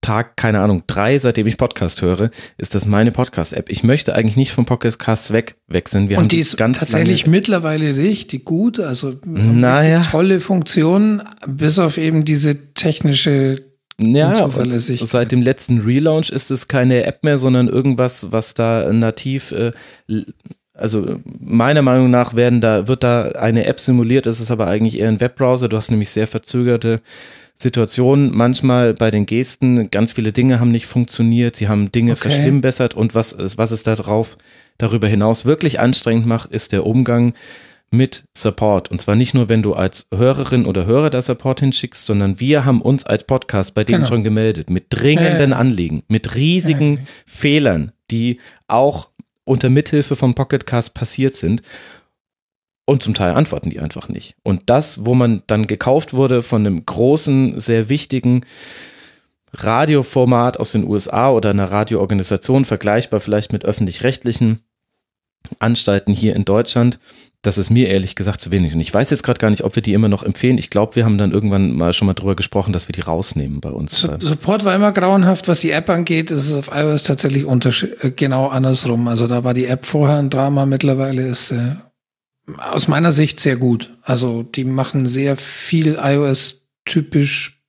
Tag, 0.01 0.35
keine 0.35 0.59
Ahnung, 0.59 0.83
drei, 0.87 1.17
seitdem 1.17 1.47
ich 1.47 1.55
Podcast 1.55 2.01
höre, 2.01 2.29
ist 2.57 2.75
das 2.75 2.85
meine 2.85 3.13
Podcast-App. 3.13 3.69
Ich 3.69 3.85
möchte 3.85 4.13
eigentlich 4.13 4.35
nicht 4.35 4.51
vom 4.51 4.65
Podcast 4.65 5.31
weg 5.31 5.55
wechseln. 5.67 6.09
Wir 6.09 6.17
und 6.17 6.33
die 6.33 6.39
ist 6.39 6.57
ganz 6.57 6.79
tatsächlich 6.79 7.27
mittlerweile 7.27 7.95
richtig 7.95 8.43
gut, 8.43 8.81
also 8.81 9.17
naja. 9.23 10.01
tolle 10.11 10.41
Funktionen, 10.41 11.21
bis 11.47 11.79
auf 11.79 11.97
eben 11.97 12.25
diese 12.25 12.73
technische 12.73 13.72
ja, 13.99 14.49
seit 15.01 15.31
dem 15.31 15.41
letzten 15.41 15.79
Relaunch 15.79 16.29
ist 16.29 16.51
es 16.51 16.67
keine 16.67 17.03
App 17.05 17.23
mehr, 17.23 17.37
sondern 17.37 17.67
irgendwas, 17.67 18.31
was 18.31 18.53
da 18.53 18.91
nativ, 18.91 19.51
äh, 19.51 19.71
also 20.73 21.19
meiner 21.39 21.81
Meinung 21.83 22.09
nach 22.09 22.35
werden 22.35 22.59
da, 22.59 22.87
wird 22.87 23.03
da 23.03 23.23
eine 23.33 23.65
App 23.65 23.79
simuliert, 23.79 24.25
ist 24.25 24.39
es 24.39 24.49
aber 24.49 24.67
eigentlich 24.67 24.99
eher 24.99 25.09
ein 25.09 25.19
Webbrowser. 25.19 25.69
Du 25.69 25.77
hast 25.77 25.91
nämlich 25.91 26.09
sehr 26.09 26.27
verzögerte 26.27 27.01
Situationen 27.53 28.35
manchmal 28.35 28.93
bei 28.95 29.11
den 29.11 29.27
Gesten. 29.27 29.91
Ganz 29.91 30.11
viele 30.11 30.31
Dinge 30.31 30.59
haben 30.59 30.71
nicht 30.71 30.87
funktioniert, 30.87 31.55
sie 31.55 31.67
haben 31.67 31.91
Dinge 31.91 32.13
okay. 32.13 32.21
verschlimmbessert 32.21 32.95
und 32.95 33.13
was, 33.13 33.57
was 33.57 33.71
es 33.71 33.83
da 33.83 33.95
drauf 33.95 34.37
darüber 34.79 35.07
hinaus 35.07 35.45
wirklich 35.45 35.79
anstrengend 35.79 36.25
macht, 36.25 36.51
ist 36.51 36.71
der 36.71 36.85
Umgang 36.85 37.33
mit 37.93 38.27
Support. 38.33 38.89
Und 38.91 38.99
zwar 38.99 39.15
nicht 39.15 39.33
nur, 39.33 39.47
wenn 39.49 39.61
du 39.61 39.73
als 39.73 40.07
Hörerin 40.13 40.65
oder 40.65 40.85
Hörer 40.85 41.09
da 41.09 41.21
Support 41.21 41.59
hinschickst, 41.59 42.05
sondern 42.05 42.39
wir 42.39 42.65
haben 42.65 42.81
uns 42.81 43.05
als 43.05 43.23
Podcast 43.23 43.75
bei 43.75 43.83
denen 43.83 43.99
genau. 43.99 44.09
schon 44.09 44.23
gemeldet 44.23 44.69
mit 44.69 44.87
dringenden 44.89 45.51
ja. 45.51 45.57
Anliegen, 45.57 46.03
mit 46.07 46.35
riesigen 46.35 46.97
ja, 46.97 47.03
Fehlern, 47.27 47.91
die 48.09 48.39
auch 48.67 49.09
unter 49.45 49.69
Mithilfe 49.69 50.15
von 50.15 50.33
Pocketcast 50.33 50.95
passiert 50.95 51.35
sind. 51.35 51.61
Und 52.85 53.03
zum 53.03 53.13
Teil 53.13 53.33
antworten 53.33 53.69
die 53.69 53.79
einfach 53.79 54.09
nicht. 54.09 54.35
Und 54.43 54.63
das, 54.65 55.05
wo 55.05 55.13
man 55.13 55.43
dann 55.47 55.67
gekauft 55.67 56.13
wurde 56.13 56.41
von 56.41 56.65
einem 56.65 56.85
großen, 56.85 57.61
sehr 57.61 57.87
wichtigen 57.89 58.43
Radioformat 59.53 60.59
aus 60.59 60.71
den 60.71 60.85
USA 60.85 61.29
oder 61.29 61.51
einer 61.51 61.71
Radioorganisation, 61.71 62.65
vergleichbar 62.65 63.19
vielleicht 63.19 63.53
mit 63.53 63.63
öffentlich-rechtlichen 63.63 64.63
Anstalten 65.59 66.13
hier 66.13 66.35
in 66.35 66.45
Deutschland, 66.45 66.99
das 67.43 67.57
ist 67.57 67.69
mir 67.69 67.89
ehrlich 67.89 68.15
gesagt 68.15 68.39
zu 68.39 68.51
wenig. 68.51 68.73
Und 68.73 68.79
ich 68.79 68.93
weiß 68.93 69.09
jetzt 69.09 69.21
gerade 69.21 69.37
gar 69.37 69.49
nicht, 69.49 69.65
ob 69.65 69.75
wir 69.75 69.83
die 69.83 69.93
immer 69.93 70.07
noch 70.07 70.23
empfehlen. 70.23 70.57
Ich 70.57 70.69
glaube, 70.69 70.95
wir 70.95 71.03
haben 71.03 71.17
dann 71.17 71.31
irgendwann 71.31 71.73
mal 71.73 71.91
schon 71.93 72.05
mal 72.05 72.13
drüber 72.13 72.37
gesprochen, 72.37 72.71
dass 72.71 72.87
wir 72.87 72.93
die 72.93 73.01
rausnehmen 73.01 73.59
bei 73.59 73.69
uns. 73.69 73.99
Support 73.99 74.63
war 74.63 74.73
immer 74.73 74.93
grauenhaft. 74.93 75.49
Was 75.49 75.59
die 75.59 75.71
App 75.71 75.89
angeht, 75.89 76.31
ist 76.31 76.49
es 76.49 76.53
auf 76.55 76.71
iOS 76.73 77.03
tatsächlich 77.03 77.45
äh, 77.45 78.11
genau 78.11 78.47
andersrum. 78.47 79.09
Also 79.09 79.27
da 79.27 79.43
war 79.43 79.53
die 79.53 79.65
App 79.65 79.85
vorher 79.85 80.19
ein 80.19 80.29
Drama. 80.29 80.65
Mittlerweile 80.65 81.27
ist 81.27 81.51
äh, 81.51 81.75
aus 82.57 82.87
meiner 82.87 83.11
Sicht 83.11 83.41
sehr 83.41 83.57
gut. 83.57 83.93
Also 84.03 84.43
die 84.43 84.63
machen 84.63 85.05
sehr 85.05 85.35
viel 85.35 85.99
iOS-typisch 86.01 87.61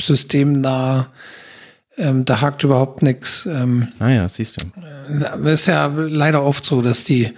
systemnah. 0.00 1.12
Ähm, 1.98 2.24
da 2.24 2.40
hakt 2.40 2.64
überhaupt 2.64 3.02
nichts. 3.02 3.44
Ähm, 3.44 3.88
naja, 3.98 4.24
ah 4.24 4.28
siehst 4.30 4.62
du. 4.62 4.66
Äh, 5.08 5.52
ist 5.52 5.66
ja 5.66 5.86
leider 5.86 6.42
oft 6.44 6.64
so, 6.64 6.82
dass 6.82 7.04
die 7.04 7.32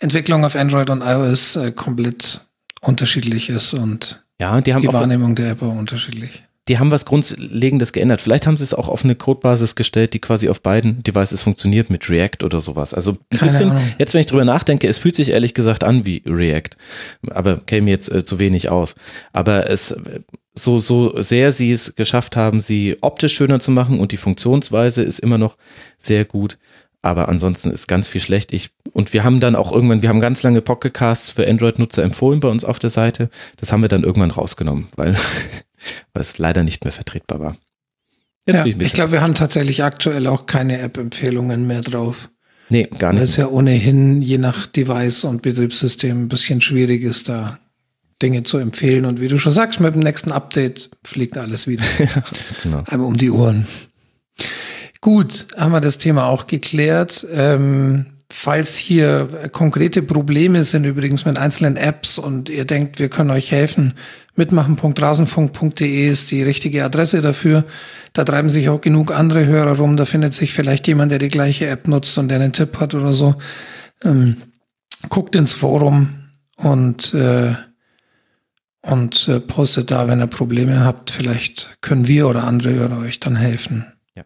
Entwicklung 0.00 0.44
auf 0.44 0.56
Android 0.56 0.90
und 0.90 1.02
iOS 1.02 1.56
äh, 1.56 1.72
komplett 1.72 2.42
unterschiedlich 2.80 3.48
ist 3.48 3.74
und 3.74 4.22
ja, 4.40 4.60
die, 4.60 4.74
haben 4.74 4.82
die 4.82 4.92
Wahrnehmung 4.92 5.34
der 5.34 5.52
App 5.52 5.62
auch 5.62 5.74
unterschiedlich. 5.74 6.42
Die 6.68 6.80
haben 6.80 6.90
was 6.90 7.04
Grundlegendes 7.04 7.92
geändert. 7.92 8.20
Vielleicht 8.20 8.46
haben 8.46 8.56
sie 8.56 8.64
es 8.64 8.74
auch 8.74 8.88
auf 8.88 9.04
eine 9.04 9.14
Codebasis 9.14 9.76
gestellt, 9.76 10.14
die 10.14 10.18
quasi 10.18 10.48
auf 10.48 10.62
beiden 10.62 11.00
Devices 11.04 11.40
funktioniert 11.40 11.90
mit 11.90 12.10
React 12.10 12.44
oder 12.44 12.60
sowas. 12.60 12.92
Also 12.92 13.18
ein 13.30 13.38
bisschen, 13.38 13.72
jetzt 13.98 14.14
wenn 14.14 14.20
ich 14.20 14.26
drüber 14.26 14.44
nachdenke, 14.44 14.88
es 14.88 14.98
fühlt 14.98 15.14
sich 15.14 15.30
ehrlich 15.30 15.54
gesagt 15.54 15.84
an 15.84 16.04
wie 16.04 16.24
React, 16.26 16.70
aber 17.30 17.58
käme 17.60 17.88
jetzt 17.90 18.12
äh, 18.12 18.24
zu 18.24 18.40
wenig 18.40 18.68
aus. 18.68 18.96
Aber 19.32 19.70
es, 19.70 19.94
so, 20.58 20.78
so 20.78 21.20
sehr 21.20 21.52
sie 21.52 21.70
es 21.70 21.94
geschafft 21.94 22.36
haben, 22.36 22.60
sie 22.60 22.96
optisch 23.00 23.34
schöner 23.34 23.60
zu 23.60 23.70
machen 23.70 24.00
und 24.00 24.10
die 24.10 24.16
Funktionsweise 24.16 25.02
ist 25.02 25.20
immer 25.20 25.38
noch 25.38 25.56
sehr 25.98 26.24
gut. 26.24 26.58
Aber 27.06 27.28
ansonsten 27.28 27.70
ist 27.70 27.86
ganz 27.86 28.08
viel 28.08 28.20
schlecht. 28.20 28.52
Ich, 28.52 28.70
und 28.92 29.12
wir 29.12 29.22
haben 29.22 29.38
dann 29.38 29.54
auch 29.54 29.70
irgendwann, 29.70 30.02
wir 30.02 30.08
haben 30.08 30.18
ganz 30.18 30.42
lange 30.42 30.60
Pocketcasts 30.60 31.30
für 31.30 31.46
Android-Nutzer 31.46 32.02
empfohlen 32.02 32.40
bei 32.40 32.48
uns 32.48 32.64
auf 32.64 32.80
der 32.80 32.90
Seite. 32.90 33.30
Das 33.58 33.70
haben 33.70 33.80
wir 33.80 33.88
dann 33.88 34.02
irgendwann 34.02 34.32
rausgenommen, 34.32 34.88
weil, 34.96 35.14
weil 36.12 36.20
es 36.20 36.38
leider 36.38 36.64
nicht 36.64 36.82
mehr 36.82 36.90
vertretbar 36.90 37.38
war. 37.38 37.56
Jetzt 38.44 38.66
ja, 38.66 38.74
ich 38.80 38.92
glaube, 38.92 39.12
wir 39.12 39.22
haben 39.22 39.36
tatsächlich 39.36 39.84
aktuell 39.84 40.26
auch 40.26 40.46
keine 40.46 40.80
App-Empfehlungen 40.80 41.68
mehr 41.68 41.80
drauf. 41.80 42.28
Nee, 42.70 42.88
gar 42.98 43.12
nicht. 43.12 43.20
Weil 43.20 43.28
es 43.28 43.36
ja 43.36 43.46
ohnehin 43.46 44.20
je 44.20 44.38
nach 44.38 44.66
Device 44.66 45.22
und 45.22 45.42
Betriebssystem 45.42 46.24
ein 46.24 46.28
bisschen 46.28 46.60
schwierig 46.60 47.02
ist, 47.02 47.28
da 47.28 47.60
Dinge 48.20 48.42
zu 48.42 48.58
empfehlen. 48.58 49.04
Und 49.04 49.20
wie 49.20 49.28
du 49.28 49.38
schon 49.38 49.52
sagst, 49.52 49.78
mit 49.78 49.94
dem 49.94 50.02
nächsten 50.02 50.32
Update 50.32 50.90
fliegt 51.04 51.38
alles 51.38 51.68
wieder. 51.68 51.84
ja, 51.98 52.24
genau. 52.64 52.82
Einmal 52.86 53.06
um 53.06 53.16
die 53.16 53.30
Ohren. 53.30 53.68
Gut, 55.06 55.46
haben 55.56 55.70
wir 55.70 55.80
das 55.80 55.98
Thema 55.98 56.26
auch 56.26 56.48
geklärt. 56.48 57.24
Ähm, 57.32 58.06
falls 58.28 58.74
hier 58.74 59.48
konkrete 59.52 60.02
Probleme 60.02 60.64
sind, 60.64 60.82
übrigens 60.82 61.24
mit 61.24 61.38
einzelnen 61.38 61.76
Apps 61.76 62.18
und 62.18 62.48
ihr 62.48 62.64
denkt, 62.64 62.98
wir 62.98 63.08
können 63.08 63.30
euch 63.30 63.52
helfen, 63.52 63.94
mitmachen.rasenfunk.de 64.34 66.08
ist 66.10 66.32
die 66.32 66.42
richtige 66.42 66.84
Adresse 66.84 67.22
dafür. 67.22 67.64
Da 68.14 68.24
treiben 68.24 68.50
sich 68.50 68.68
auch 68.68 68.80
genug 68.80 69.12
andere 69.12 69.46
Hörer 69.46 69.76
rum. 69.76 69.96
Da 69.96 70.06
findet 70.06 70.34
sich 70.34 70.52
vielleicht 70.52 70.88
jemand, 70.88 71.12
der 71.12 71.20
die 71.20 71.28
gleiche 71.28 71.68
App 71.68 71.86
nutzt 71.86 72.18
und 72.18 72.26
der 72.26 72.40
einen 72.40 72.52
Tipp 72.52 72.80
hat 72.80 72.92
oder 72.92 73.12
so. 73.12 73.36
Ähm, 74.02 74.38
guckt 75.08 75.36
ins 75.36 75.52
Forum 75.52 76.30
und, 76.56 77.14
äh, 77.14 77.54
und 78.82 79.28
äh, 79.28 79.38
postet 79.38 79.92
da, 79.92 80.08
wenn 80.08 80.18
ihr 80.18 80.26
Probleme 80.26 80.84
habt. 80.84 81.12
Vielleicht 81.12 81.78
können 81.80 82.08
wir 82.08 82.26
oder 82.26 82.42
andere 82.42 82.74
Hörer 82.74 82.98
euch 82.98 83.20
dann 83.20 83.36
helfen. 83.36 83.86
Ja. 84.16 84.24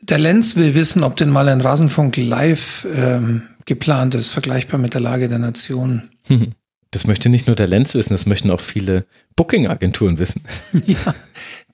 Der 0.00 0.18
Lenz 0.18 0.56
will 0.56 0.74
wissen, 0.74 1.02
ob 1.02 1.16
denn 1.16 1.30
mal 1.30 1.48
ein 1.48 1.60
Rasenfunk 1.60 2.16
live 2.16 2.86
ähm, 2.94 3.42
geplant 3.64 4.14
ist, 4.14 4.28
vergleichbar 4.28 4.78
mit 4.78 4.94
der 4.94 5.00
Lage 5.00 5.28
der 5.28 5.38
Nation. 5.38 6.10
Das 6.90 7.06
möchte 7.06 7.28
nicht 7.28 7.46
nur 7.46 7.54
der 7.54 7.66
Lenz 7.66 7.94
wissen, 7.94 8.14
das 8.14 8.24
möchten 8.24 8.50
auch 8.50 8.62
viele 8.62 9.04
Booking-Agenturen 9.36 10.18
wissen. 10.18 10.42
Ja, 10.86 11.14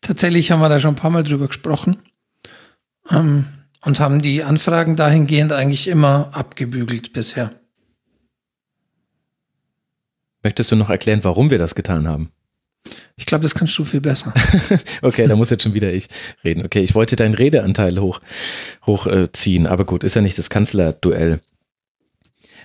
tatsächlich 0.01 0.51
haben 0.51 0.59
wir 0.59 0.69
da 0.69 0.81
schon 0.81 0.95
ein 0.95 0.97
paar 0.97 1.13
Mal 1.13 1.23
drüber 1.23 1.47
gesprochen 1.47 1.99
ähm, 3.11 3.47
und 3.83 4.01
haben 4.01 4.23
die 4.23 4.43
Anfragen 4.43 4.97
dahingehend 4.97 5.53
eigentlich 5.53 5.87
immer 5.87 6.31
abgebügelt 6.33 7.13
bisher. 7.13 7.53
Möchtest 10.43 10.73
du 10.73 10.77
noch 10.77 10.91
erklären, 10.91 11.23
warum 11.23 11.51
wir 11.51 11.59
das 11.59 11.77
getan 11.77 12.09
haben? 12.09 12.33
Ich 13.17 13.27
glaube, 13.27 13.43
das 13.43 13.55
kannst 13.55 13.79
du 13.79 13.85
viel 13.85 14.01
besser. 14.01 14.35
okay, 15.03 15.27
da 15.27 15.37
muss 15.37 15.51
jetzt 15.51 15.63
schon 15.63 15.75
wieder 15.75 15.93
ich 15.93 16.09
reden. 16.43 16.65
Okay, 16.65 16.81
ich 16.81 16.95
wollte 16.95 17.17
deinen 17.17 17.35
Redeanteil 17.35 17.99
hoch, 17.99 18.21
hochziehen, 18.87 19.67
aber 19.67 19.85
gut, 19.85 20.05
ist 20.05 20.17
ja 20.17 20.23
nicht 20.23 20.37
das 20.37 20.51
Kanzlerduell. 20.51 21.41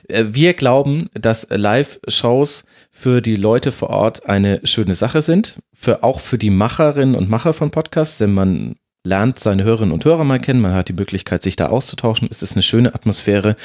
Äh, 0.08 0.26
wir 0.32 0.54
glauben, 0.54 1.10
dass 1.14 1.48
Live-Shows 1.50 2.66
für 2.92 3.22
die 3.22 3.36
Leute 3.36 3.72
vor 3.72 3.90
Ort 3.90 4.28
eine 4.28 4.60
schöne 4.64 4.96
Sache 4.96 5.22
sind, 5.22 5.60
für 5.74 6.04
auch 6.04 6.20
für 6.20 6.38
die 6.38 6.50
Macherinnen 6.50 7.16
und 7.16 7.30
Macher 7.30 7.54
von 7.54 7.72
Podcasts, 7.72 8.18
denn 8.18 8.34
man 8.34 8.76
lernt 9.06 9.40
seine 9.40 9.64
Hörerinnen 9.64 9.94
und 9.94 10.04
Hörer 10.04 10.26
mal 10.26 10.40
kennen, 10.40 10.60
man 10.60 10.74
hat 10.74 10.90
die 10.90 10.94
Möglichkeit, 10.94 11.42
sich 11.42 11.56
da 11.56 11.68
auszutauschen, 11.68 12.28
es 12.30 12.44
ist 12.44 12.54
eine 12.54 12.64
schöne 12.64 12.94
Atmosphäre 12.94 13.56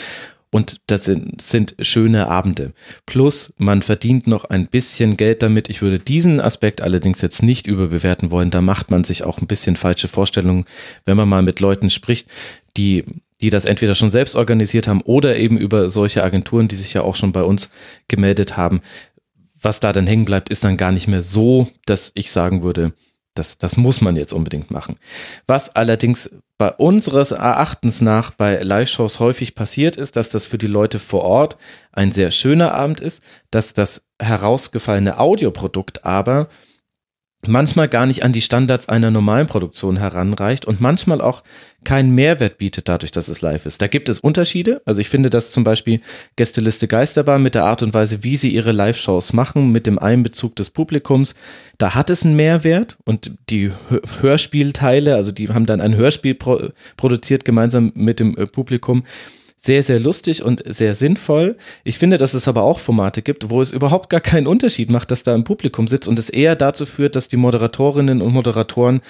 und 0.55 0.83
das 0.87 1.05
sind, 1.05 1.43
sind 1.43 1.75
schöne 1.81 2.29
Abende. 2.29 2.75
Plus, 3.07 3.55
man 3.59 3.83
verdient 3.83 4.29
noch 4.29 4.45
ein 4.45 4.69
bisschen 4.69 5.17
Geld 5.17 5.43
damit. 5.43 5.69
Ich 5.69 5.83
würde 5.83 5.99
diesen 5.99 6.39
Aspekt 6.39 6.81
allerdings 6.81 7.21
jetzt 7.23 7.43
nicht 7.43 7.67
überbewerten 7.67 8.31
wollen. 8.31 8.53
Da 8.53 8.61
macht 8.61 8.89
man 8.89 9.03
sich 9.03 9.25
auch 9.25 9.39
ein 9.41 9.49
bisschen 9.49 9.75
falsche 9.75 10.07
Vorstellungen, 10.07 10.65
wenn 11.07 11.17
man 11.17 11.29
mal 11.29 11.43
mit 11.43 11.59
Leuten 11.59 11.91
spricht, 11.91 12.29
die 12.77 13.03
die 13.41 13.51
das 13.51 13.65
entweder 13.65 13.97
schon 13.97 14.13
selbst 14.13 14.37
organisiert 14.37 14.87
haben 14.87 15.03
oder 15.03 15.37
eben 15.37 15.59
über 15.59 15.89
solche 15.89 16.23
Agenturen, 16.23 16.69
die 16.69 16.77
sich 16.77 16.95
ja 16.95 17.03
auch 17.03 17.17
schon 17.17 17.33
bei 17.33 17.43
uns 17.43 17.69
gemeldet 18.07 18.57
haben. 18.57 18.81
Was 19.61 19.81
da 19.81 19.93
dann 19.93 20.07
hängen 20.07 20.25
bleibt, 20.25 20.51
ist 20.51 20.63
dann 20.63 20.77
gar 20.77 20.93
nicht 20.93 21.09
mehr 21.09 21.21
so, 21.21 21.67
dass 21.85 22.13
ich 22.15 22.31
sagen 22.31 22.63
würde, 22.63 22.93
das, 23.35 23.59
das 23.59 23.77
muss 23.77 24.01
man 24.01 24.17
jetzt 24.17 24.33
unbedingt 24.33 24.71
machen. 24.71 24.97
Was 25.47 25.75
allerdings 25.75 26.31
bei 26.57 26.71
unseres 26.71 27.33
Erachtens 27.33 28.01
nach 28.01 28.31
bei 28.31 28.63
Live-Shows 28.63 29.19
häufig 29.21 29.55
passiert 29.55 29.97
ist, 29.97 30.17
dass 30.17 30.29
das 30.29 30.47
für 30.47 30.59
die 30.59 30.69
Leute 30.69 30.99
vor 30.99 31.23
Ort 31.23 31.57
ein 31.93 32.13
sehr 32.13 32.31
schöner 32.31 32.73
Abend 32.73 33.01
ist, 33.01 33.23
dass 33.51 33.75
das 33.75 34.07
herausgefallene 34.21 35.19
Audioprodukt 35.19 36.05
aber 36.05 36.49
manchmal 37.49 37.89
gar 37.89 38.07
nicht 38.07 38.23
an 38.23 38.33
die 38.33 38.41
Standards 38.41 38.89
einer 38.89 39.11
normalen 39.11 39.47
Produktion 39.47 39.97
heranreicht 39.97 40.67
und 40.67 40.81
manchmal 40.81 41.21
auch 41.21 41.43
keinen 41.85 42.15
Mehrwert 42.15 42.59
bietet 42.59 42.89
dadurch, 42.89 43.13
dass 43.13 43.29
es 43.29 43.41
live 43.43 43.67
ist. 43.67 43.83
Da 43.83 43.87
gibt 43.87 44.09
es 44.09 44.19
Unterschiede. 44.19 44.81
Also 44.87 45.01
ich 45.01 45.09
finde, 45.09 45.31
dass 45.31 45.53
zum 45.53 45.65
Beispiel 45.65 46.01
Gästeliste 46.37 46.89
Geisterbahn 46.89 47.43
mit 47.43 47.55
der 47.55 47.65
Art 47.65 47.83
und 47.83 47.95
Weise, 47.95 48.25
wie 48.25 48.37
sie 48.37 48.49
ihre 48.51 48.73
Live-Shows 48.73 49.33
machen, 49.33 49.71
mit 49.71 49.87
dem 49.87 49.99
Einbezug 49.99 50.57
des 50.57 50.71
Publikums, 50.71 51.35
da 51.79 51.95
hat 51.95 52.11
es 52.11 52.25
einen 52.25 52.37
Mehrwert 52.37 52.99
und 53.05 53.33
die 53.51 53.71
Hörspielteile, 54.21 55.15
also 55.15 55.31
die 55.31 55.49
haben 55.49 55.67
dann 55.67 55.81
ein 55.81 55.97
Hörspiel 55.97 56.35
pro 56.35 56.69
produziert 56.97 57.45
gemeinsam 57.45 57.93
mit 57.95 58.21
dem 58.21 58.37
äh, 58.37 58.47
Publikum 58.47 59.05
sehr, 59.65 59.83
sehr 59.83 59.99
lustig 59.99 60.43
und 60.43 60.63
sehr 60.67 60.95
sinnvoll. 60.95 61.57
Ich 61.85 61.99
finde, 61.99 62.19
dass 62.19 62.35
es 62.35 62.49
aber 62.49 62.63
auch 62.63 62.79
Formate 62.79 63.23
gibt, 63.23 63.49
wo 63.49 63.63
es 63.63 63.73
überhaupt 63.73 64.11
gar 64.11 64.21
keinen 64.21 64.47
Unterschied 64.47 64.91
macht, 64.91 65.11
dass 65.11 65.23
da 65.23 65.35
ein 65.35 65.45
Publikum 65.45 65.89
sitzt 65.89 66.07
und 66.07 66.19
es 66.19 66.29
eher 66.29 66.55
dazu 66.55 66.85
führt, 66.85 67.17
dass 67.17 67.29
die 67.29 67.39
Moderatorinnen 67.39 68.21
und 68.21 68.35
Moderatoren 68.35 69.01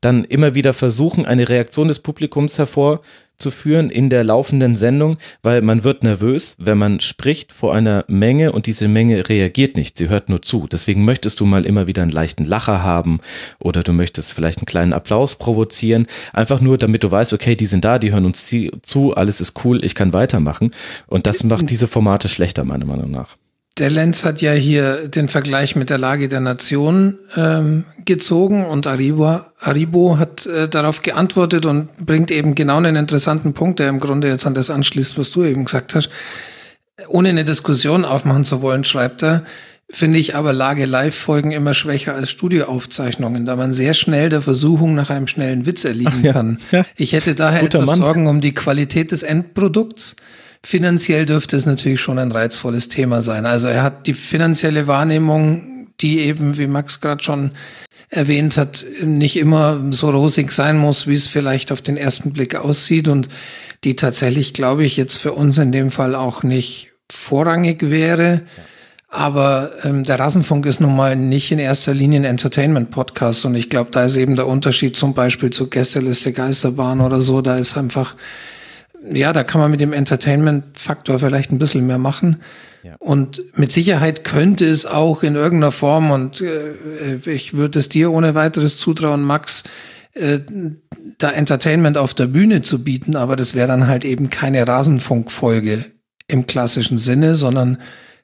dann 0.00 0.24
immer 0.24 0.54
wieder 0.54 0.72
versuchen, 0.72 1.26
eine 1.26 1.48
Reaktion 1.48 1.88
des 1.88 1.98
Publikums 2.00 2.58
hervor 2.58 3.00
zu 3.40 3.50
führen 3.50 3.90
in 3.90 4.10
der 4.10 4.22
laufenden 4.22 4.76
Sendung, 4.76 5.16
weil 5.42 5.62
man 5.62 5.82
wird 5.82 6.02
nervös, 6.02 6.56
wenn 6.58 6.78
man 6.78 7.00
spricht 7.00 7.52
vor 7.52 7.74
einer 7.74 8.04
Menge 8.06 8.52
und 8.52 8.66
diese 8.66 8.86
Menge 8.86 9.28
reagiert 9.28 9.76
nicht, 9.76 9.96
sie 9.96 10.08
hört 10.08 10.28
nur 10.28 10.42
zu. 10.42 10.66
Deswegen 10.70 11.04
möchtest 11.04 11.40
du 11.40 11.46
mal 11.46 11.66
immer 11.66 11.86
wieder 11.86 12.02
einen 12.02 12.12
leichten 12.12 12.44
Lacher 12.44 12.82
haben 12.82 13.20
oder 13.58 13.82
du 13.82 13.92
möchtest 13.92 14.32
vielleicht 14.32 14.58
einen 14.58 14.66
kleinen 14.66 14.92
Applaus 14.92 15.36
provozieren, 15.36 16.06
einfach 16.32 16.60
nur 16.60 16.78
damit 16.78 17.02
du 17.02 17.10
weißt, 17.10 17.32
okay, 17.32 17.56
die 17.56 17.66
sind 17.66 17.84
da, 17.84 17.98
die 17.98 18.12
hören 18.12 18.26
uns 18.26 18.52
zu, 18.82 19.14
alles 19.14 19.40
ist 19.40 19.64
cool, 19.64 19.84
ich 19.84 19.94
kann 19.94 20.12
weitermachen 20.12 20.72
und 21.06 21.26
das 21.26 21.42
macht 21.44 21.70
diese 21.70 21.88
Formate 21.88 22.28
schlechter 22.28 22.64
meiner 22.64 22.86
Meinung 22.86 23.10
nach. 23.10 23.36
Der 23.78 23.90
Lenz 23.90 24.24
hat 24.24 24.42
ja 24.42 24.52
hier 24.52 25.08
den 25.08 25.28
Vergleich 25.28 25.76
mit 25.76 25.90
der 25.90 25.98
Lage 25.98 26.28
der 26.28 26.40
Nation 26.40 27.18
ähm, 27.36 27.84
gezogen 28.04 28.66
und 28.66 28.86
Aribo, 28.86 29.40
Aribo 29.58 30.18
hat 30.18 30.44
äh, 30.46 30.68
darauf 30.68 31.02
geantwortet 31.02 31.66
und 31.66 31.88
bringt 31.98 32.30
eben 32.30 32.54
genau 32.54 32.76
einen 32.76 32.96
interessanten 32.96 33.54
Punkt, 33.54 33.78
der 33.78 33.88
im 33.88 34.00
Grunde 34.00 34.28
jetzt 34.28 34.46
an 34.46 34.54
das 34.54 34.70
anschließt, 34.70 35.16
was 35.18 35.30
du 35.30 35.44
eben 35.44 35.64
gesagt 35.64 35.94
hast. 35.94 36.10
Ohne 37.08 37.30
eine 37.30 37.44
Diskussion 37.44 38.04
aufmachen 38.04 38.44
zu 38.44 38.60
wollen, 38.60 38.84
schreibt 38.84 39.22
er, 39.22 39.44
finde 39.88 40.18
ich 40.18 40.34
aber 40.34 40.52
Lage-Live-Folgen 40.52 41.52
immer 41.52 41.74
schwächer 41.74 42.14
als 42.14 42.30
Studioaufzeichnungen, 42.30 43.46
da 43.46 43.56
man 43.56 43.72
sehr 43.72 43.94
schnell 43.94 44.28
der 44.28 44.42
Versuchung 44.42 44.94
nach 44.94 45.10
einem 45.10 45.26
schnellen 45.26 45.66
Witz 45.66 45.84
erliegen 45.84 46.22
ja, 46.22 46.32
kann. 46.32 46.58
Ja. 46.70 46.84
Ich 46.96 47.12
hätte 47.12 47.34
daher 47.34 47.60
Guter 47.60 47.78
etwas 47.78 47.90
Mann. 47.90 48.00
Sorgen 48.00 48.26
um 48.26 48.40
die 48.40 48.54
Qualität 48.54 49.12
des 49.12 49.22
Endprodukts. 49.22 50.16
Finanziell 50.62 51.24
dürfte 51.26 51.56
es 51.56 51.66
natürlich 51.66 52.00
schon 52.00 52.18
ein 52.18 52.32
reizvolles 52.32 52.88
Thema 52.88 53.22
sein. 53.22 53.46
Also 53.46 53.66
er 53.66 53.82
hat 53.82 54.06
die 54.06 54.14
finanzielle 54.14 54.86
Wahrnehmung, 54.86 55.88
die 56.00 56.20
eben, 56.20 56.58
wie 56.58 56.66
Max 56.66 57.00
gerade 57.00 57.22
schon 57.22 57.52
erwähnt 58.10 58.56
hat, 58.56 58.84
nicht 59.02 59.36
immer 59.36 59.80
so 59.90 60.10
rosig 60.10 60.52
sein 60.52 60.76
muss, 60.76 61.06
wie 61.06 61.14
es 61.14 61.28
vielleicht 61.28 61.72
auf 61.72 61.80
den 61.80 61.96
ersten 61.96 62.32
Blick 62.32 62.56
aussieht 62.56 63.08
und 63.08 63.28
die 63.84 63.96
tatsächlich, 63.96 64.52
glaube 64.52 64.84
ich, 64.84 64.96
jetzt 64.96 65.16
für 65.16 65.32
uns 65.32 65.58
in 65.58 65.72
dem 65.72 65.90
Fall 65.90 66.14
auch 66.14 66.42
nicht 66.42 66.90
vorrangig 67.10 67.88
wäre. 67.88 68.42
Aber 69.08 69.72
ähm, 69.82 70.04
der 70.04 70.20
Rasenfunk 70.20 70.66
ist 70.66 70.80
nun 70.80 70.94
mal 70.94 71.16
nicht 71.16 71.50
in 71.50 71.58
erster 71.58 71.94
Linie 71.94 72.20
ein 72.20 72.24
Entertainment-Podcast 72.24 73.44
und 73.44 73.56
ich 73.56 73.68
glaube, 73.68 73.90
da 73.90 74.04
ist 74.04 74.16
eben 74.16 74.36
der 74.36 74.46
Unterschied 74.46 74.96
zum 74.96 75.14
Beispiel 75.14 75.50
zu 75.50 75.68
Gästeliste 75.68 76.32
Geisterbahn 76.32 77.00
oder 77.00 77.20
so, 77.20 77.40
da 77.40 77.56
ist 77.56 77.76
einfach 77.76 78.14
ja, 79.02 79.32
da 79.32 79.44
kann 79.44 79.60
man 79.60 79.70
mit 79.70 79.80
dem 79.80 79.92
Entertainment-Faktor 79.92 81.18
vielleicht 81.18 81.50
ein 81.52 81.58
bisschen 81.58 81.86
mehr 81.86 81.98
machen. 81.98 82.38
Ja. 82.82 82.96
Und 82.98 83.42
mit 83.58 83.72
Sicherheit 83.72 84.24
könnte 84.24 84.66
es 84.66 84.86
auch 84.86 85.22
in 85.22 85.34
irgendeiner 85.34 85.72
Form, 85.72 86.10
und 86.10 86.40
äh, 86.40 87.16
ich 87.26 87.54
würde 87.54 87.78
es 87.78 87.88
dir 87.88 88.10
ohne 88.10 88.34
weiteres 88.34 88.78
zutrauen, 88.78 89.22
Max, 89.22 89.64
äh, 90.14 90.40
da 91.18 91.30
Entertainment 91.30 91.98
auf 91.98 92.14
der 92.14 92.26
Bühne 92.26 92.62
zu 92.62 92.82
bieten, 92.82 93.16
aber 93.16 93.36
das 93.36 93.54
wäre 93.54 93.68
dann 93.68 93.86
halt 93.86 94.04
eben 94.04 94.30
keine 94.30 94.66
Rasenfunkfolge 94.66 95.84
im 96.26 96.46
klassischen 96.46 96.98
Sinne, 96.98 97.34
sondern 97.34 97.78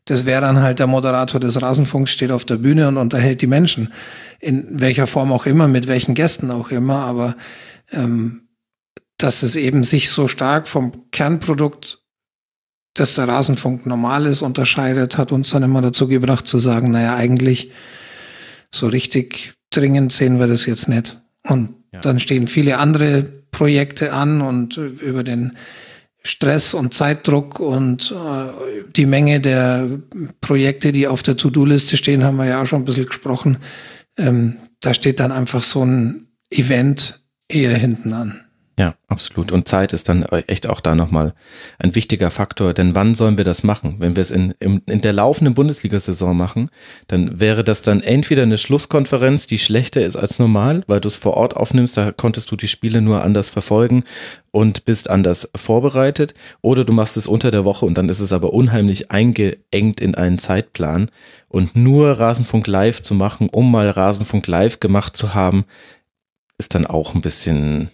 das 0.06 0.24
wäre 0.24 0.40
dann 0.40 0.60
halt 0.62 0.78
der 0.78 0.86
Moderator 0.86 1.40
des 1.40 1.60
Rasenfunks 1.60 2.12
steht 2.12 2.30
auf 2.30 2.44
der 2.44 2.56
Bühne 2.56 2.88
und 2.88 2.96
unterhält 2.96 3.42
die 3.42 3.48
Menschen. 3.48 3.92
In 4.40 4.64
welcher 4.80 5.06
Form 5.06 5.32
auch 5.32 5.46
immer, 5.46 5.68
mit 5.68 5.88
welchen 5.88 6.14
Gästen 6.14 6.50
auch 6.50 6.70
immer, 6.70 7.00
aber 7.00 7.34
ähm, 7.92 8.45
dass 9.18 9.42
es 9.42 9.56
eben 9.56 9.84
sich 9.84 10.10
so 10.10 10.28
stark 10.28 10.68
vom 10.68 11.10
Kernprodukt, 11.10 12.02
das 12.94 13.14
der 13.14 13.28
Rasenfunk 13.28 13.86
normal 13.86 14.26
ist, 14.26 14.42
unterscheidet, 14.42 15.18
hat 15.18 15.32
uns 15.32 15.50
dann 15.50 15.62
immer 15.62 15.82
dazu 15.82 16.08
gebracht 16.08 16.46
zu 16.46 16.58
sagen, 16.58 16.90
naja, 16.90 17.14
eigentlich 17.14 17.70
so 18.70 18.88
richtig 18.88 19.54
dringend 19.70 20.12
sehen 20.12 20.38
wir 20.38 20.46
das 20.46 20.66
jetzt 20.66 20.88
nicht. 20.88 21.20
Und 21.42 21.74
ja. 21.92 22.00
dann 22.00 22.20
stehen 22.20 22.46
viele 22.46 22.78
andere 22.78 23.22
Projekte 23.50 24.12
an 24.12 24.40
und 24.40 24.76
über 24.76 25.22
den 25.22 25.56
Stress 26.22 26.74
und 26.74 26.92
Zeitdruck 26.92 27.60
und 27.60 28.12
äh, 28.12 28.82
die 28.96 29.06
Menge 29.06 29.40
der 29.40 29.88
Projekte, 30.40 30.92
die 30.92 31.06
auf 31.06 31.22
der 31.22 31.36
To-Do-Liste 31.36 31.96
stehen, 31.96 32.24
haben 32.24 32.36
wir 32.36 32.46
ja 32.46 32.62
auch 32.62 32.66
schon 32.66 32.82
ein 32.82 32.84
bisschen 32.84 33.06
gesprochen. 33.06 33.58
Ähm, 34.18 34.56
da 34.80 34.92
steht 34.92 35.20
dann 35.20 35.32
einfach 35.32 35.62
so 35.62 35.84
ein 35.84 36.26
Event 36.50 37.20
eher 37.48 37.76
hinten 37.76 38.12
an. 38.12 38.45
Ja, 38.78 38.94
absolut. 39.08 39.52
Und 39.52 39.68
Zeit 39.68 39.94
ist 39.94 40.10
dann 40.10 40.22
echt 40.24 40.66
auch 40.66 40.82
da 40.82 40.94
nochmal 40.94 41.32
ein 41.78 41.94
wichtiger 41.94 42.30
Faktor. 42.30 42.74
Denn 42.74 42.94
wann 42.94 43.14
sollen 43.14 43.38
wir 43.38 43.44
das 43.44 43.62
machen? 43.62 43.96
Wenn 44.00 44.16
wir 44.16 44.20
es 44.20 44.30
in, 44.30 44.52
in, 44.60 44.82
in 44.84 45.00
der 45.00 45.14
laufenden 45.14 45.54
Bundesliga-Saison 45.54 46.36
machen, 46.36 46.68
dann 47.08 47.40
wäre 47.40 47.64
das 47.64 47.80
dann 47.80 48.02
entweder 48.02 48.42
eine 48.42 48.58
Schlusskonferenz, 48.58 49.46
die 49.46 49.58
schlechter 49.58 50.02
ist 50.02 50.16
als 50.16 50.38
normal, 50.38 50.82
weil 50.88 51.00
du 51.00 51.08
es 51.08 51.14
vor 51.14 51.38
Ort 51.38 51.56
aufnimmst, 51.56 51.96
da 51.96 52.12
konntest 52.12 52.50
du 52.50 52.56
die 52.56 52.68
Spiele 52.68 53.00
nur 53.00 53.22
anders 53.22 53.48
verfolgen 53.48 54.04
und 54.50 54.84
bist 54.84 55.08
anders 55.08 55.50
vorbereitet. 55.56 56.34
Oder 56.60 56.84
du 56.84 56.92
machst 56.92 57.16
es 57.16 57.26
unter 57.26 57.50
der 57.50 57.64
Woche 57.64 57.86
und 57.86 57.96
dann 57.96 58.10
ist 58.10 58.20
es 58.20 58.34
aber 58.34 58.52
unheimlich 58.52 59.10
eingeengt 59.10 60.02
in 60.02 60.14
einen 60.16 60.38
Zeitplan. 60.38 61.10
Und 61.48 61.76
nur 61.76 62.20
Rasenfunk 62.20 62.66
Live 62.66 63.00
zu 63.00 63.14
machen, 63.14 63.48
um 63.50 63.70
mal 63.70 63.88
Rasenfunk 63.88 64.46
Live 64.46 64.80
gemacht 64.80 65.16
zu 65.16 65.32
haben, 65.32 65.64
ist 66.58 66.74
dann 66.74 66.86
auch 66.86 67.14
ein 67.14 67.22
bisschen 67.22 67.90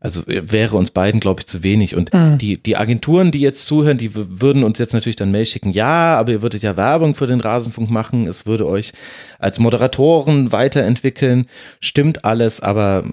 also 0.00 0.22
wäre 0.26 0.76
uns 0.76 0.90
beiden, 0.90 1.20
glaube 1.20 1.42
ich, 1.42 1.46
zu 1.46 1.62
wenig. 1.62 1.94
Und 1.94 2.12
mhm. 2.12 2.38
die, 2.38 2.60
die 2.60 2.76
Agenturen, 2.76 3.30
die 3.30 3.40
jetzt 3.40 3.66
zuhören, 3.66 3.98
die 3.98 4.12
würden 4.14 4.64
uns 4.64 4.78
jetzt 4.78 4.94
natürlich 4.94 5.16
dann 5.16 5.30
Mail 5.30 5.44
schicken, 5.44 5.72
ja, 5.72 6.16
aber 6.16 6.32
ihr 6.32 6.42
würdet 6.42 6.62
ja 6.62 6.76
Werbung 6.76 7.14
für 7.14 7.26
den 7.26 7.40
Rasenfunk 7.40 7.90
machen, 7.90 8.26
es 8.26 8.46
würde 8.46 8.66
euch 8.66 8.92
als 9.38 9.58
Moderatoren 9.58 10.52
weiterentwickeln. 10.52 11.46
Stimmt 11.80 12.24
alles, 12.24 12.60
aber 12.60 13.04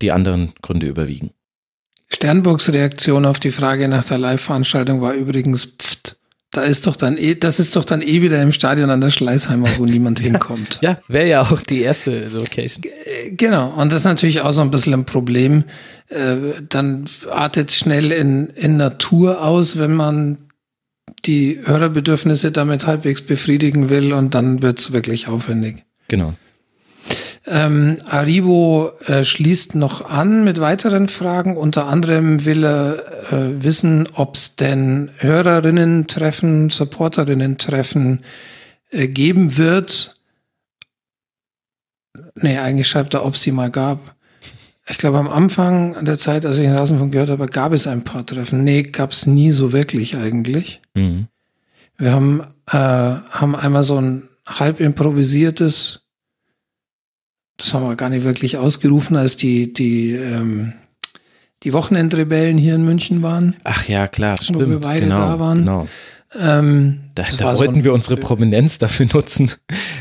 die 0.00 0.12
anderen 0.12 0.52
Gründe 0.62 0.86
überwiegen. 0.86 1.30
Sternburgs 2.12 2.72
Reaktion 2.72 3.26
auf 3.26 3.40
die 3.40 3.52
Frage 3.52 3.88
nach 3.88 4.04
der 4.04 4.18
Live-Veranstaltung 4.18 5.00
war 5.00 5.14
übrigens, 5.14 5.66
pft, 5.66 6.16
da 6.50 6.62
ist 6.62 6.86
doch 6.86 6.96
dann 6.96 7.16
eh, 7.16 7.36
das 7.36 7.60
ist 7.60 7.76
doch 7.76 7.84
dann 7.84 8.02
eh 8.02 8.22
wieder 8.22 8.42
im 8.42 8.52
Stadion 8.52 8.90
an 8.90 9.00
der 9.00 9.10
Schleißheimer, 9.10 9.68
wo 9.78 9.86
niemand 9.86 10.18
hinkommt. 10.20 10.78
Ja, 10.82 10.98
wäre 11.08 11.28
ja 11.28 11.42
auch 11.42 11.60
die 11.62 11.82
erste 11.82 12.28
Location. 12.28 12.84
Genau, 13.32 13.68
und 13.70 13.92
das 13.92 14.00
ist 14.00 14.06
natürlich 14.06 14.40
auch 14.40 14.52
so 14.52 14.60
ein 14.60 14.70
bisschen 14.70 14.94
ein 14.94 15.04
Problem. 15.04 15.64
Äh, 16.08 16.36
dann 16.68 17.04
artet 17.30 17.72
schnell 17.72 18.10
in, 18.10 18.48
in 18.48 18.76
Natur 18.76 19.42
aus, 19.42 19.78
wenn 19.78 19.94
man 19.94 20.38
die 21.26 21.60
Hörerbedürfnisse 21.62 22.50
damit 22.50 22.86
halbwegs 22.86 23.22
befriedigen 23.22 23.90
will 23.90 24.12
und 24.12 24.34
dann 24.34 24.62
wird's 24.62 24.92
wirklich 24.92 25.28
aufwendig. 25.28 25.84
Genau. 26.08 26.34
Ähm, 27.46 27.96
Aribo 28.06 28.90
äh, 29.06 29.24
schließt 29.24 29.74
noch 29.74 30.08
an 30.08 30.44
mit 30.44 30.60
weiteren 30.60 31.08
Fragen. 31.08 31.56
Unter 31.56 31.86
anderem 31.86 32.44
will 32.44 32.64
er 32.64 33.32
äh, 33.32 33.64
wissen, 33.64 34.08
ob 34.14 34.36
es 34.36 34.56
denn 34.56 35.10
Hörerinnen-Treffen, 35.18 36.68
Supporterinnen-Treffen 36.68 38.20
äh, 38.90 39.08
geben 39.08 39.56
wird. 39.56 40.16
Nee, 42.34 42.58
eigentlich 42.58 42.88
schreibt 42.88 43.14
er, 43.14 43.24
ob 43.24 43.36
sie 43.36 43.52
mal 43.52 43.70
gab. 43.70 44.14
Ich 44.88 44.98
glaube, 44.98 45.18
am 45.18 45.28
Anfang 45.28 46.04
der 46.04 46.18
Zeit, 46.18 46.44
als 46.44 46.56
ich 46.56 46.64
den 46.64 46.76
Rasenfunk 46.76 47.12
gehört 47.12 47.30
habe, 47.30 47.46
gab 47.46 47.72
es 47.72 47.86
ein 47.86 48.04
paar 48.04 48.26
Treffen. 48.26 48.64
Nee, 48.64 48.82
gab 48.82 49.12
es 49.12 49.24
nie 49.24 49.52
so 49.52 49.72
wirklich 49.72 50.16
eigentlich. 50.16 50.80
Mhm. 50.94 51.28
Wir 51.96 52.12
haben, 52.12 52.42
äh, 52.66 52.76
haben 52.76 53.54
einmal 53.54 53.82
so 53.82 54.00
ein 54.00 54.28
halb 54.46 54.80
improvisiertes 54.80 55.99
das 57.60 57.74
haben 57.74 57.86
wir 57.86 57.94
gar 57.96 58.08
nicht 58.08 58.24
wirklich 58.24 58.56
ausgerufen, 58.56 59.16
als 59.16 59.36
die, 59.36 59.72
die, 59.72 60.12
ähm, 60.12 60.72
die 61.62 61.72
Wochenendrebellen 61.72 62.56
hier 62.56 62.74
in 62.74 62.84
München 62.84 63.22
waren. 63.22 63.54
Ach 63.64 63.86
ja, 63.86 64.08
klar, 64.08 64.36
stimmt. 64.40 64.62
Wo 64.62 64.68
wir 64.68 64.80
beide 64.80 65.06
genau, 65.06 65.18
da 65.18 65.38
waren. 65.38 65.58
Genau. 65.58 65.88
Ähm, 66.38 67.00
da 67.16 67.24
da 67.38 67.58
wollten 67.58 67.76
so 67.76 67.84
wir 67.84 67.92
unsere 67.92 68.16
Prominenz 68.16 68.78
dafür 68.78 69.06
nutzen, 69.12 69.50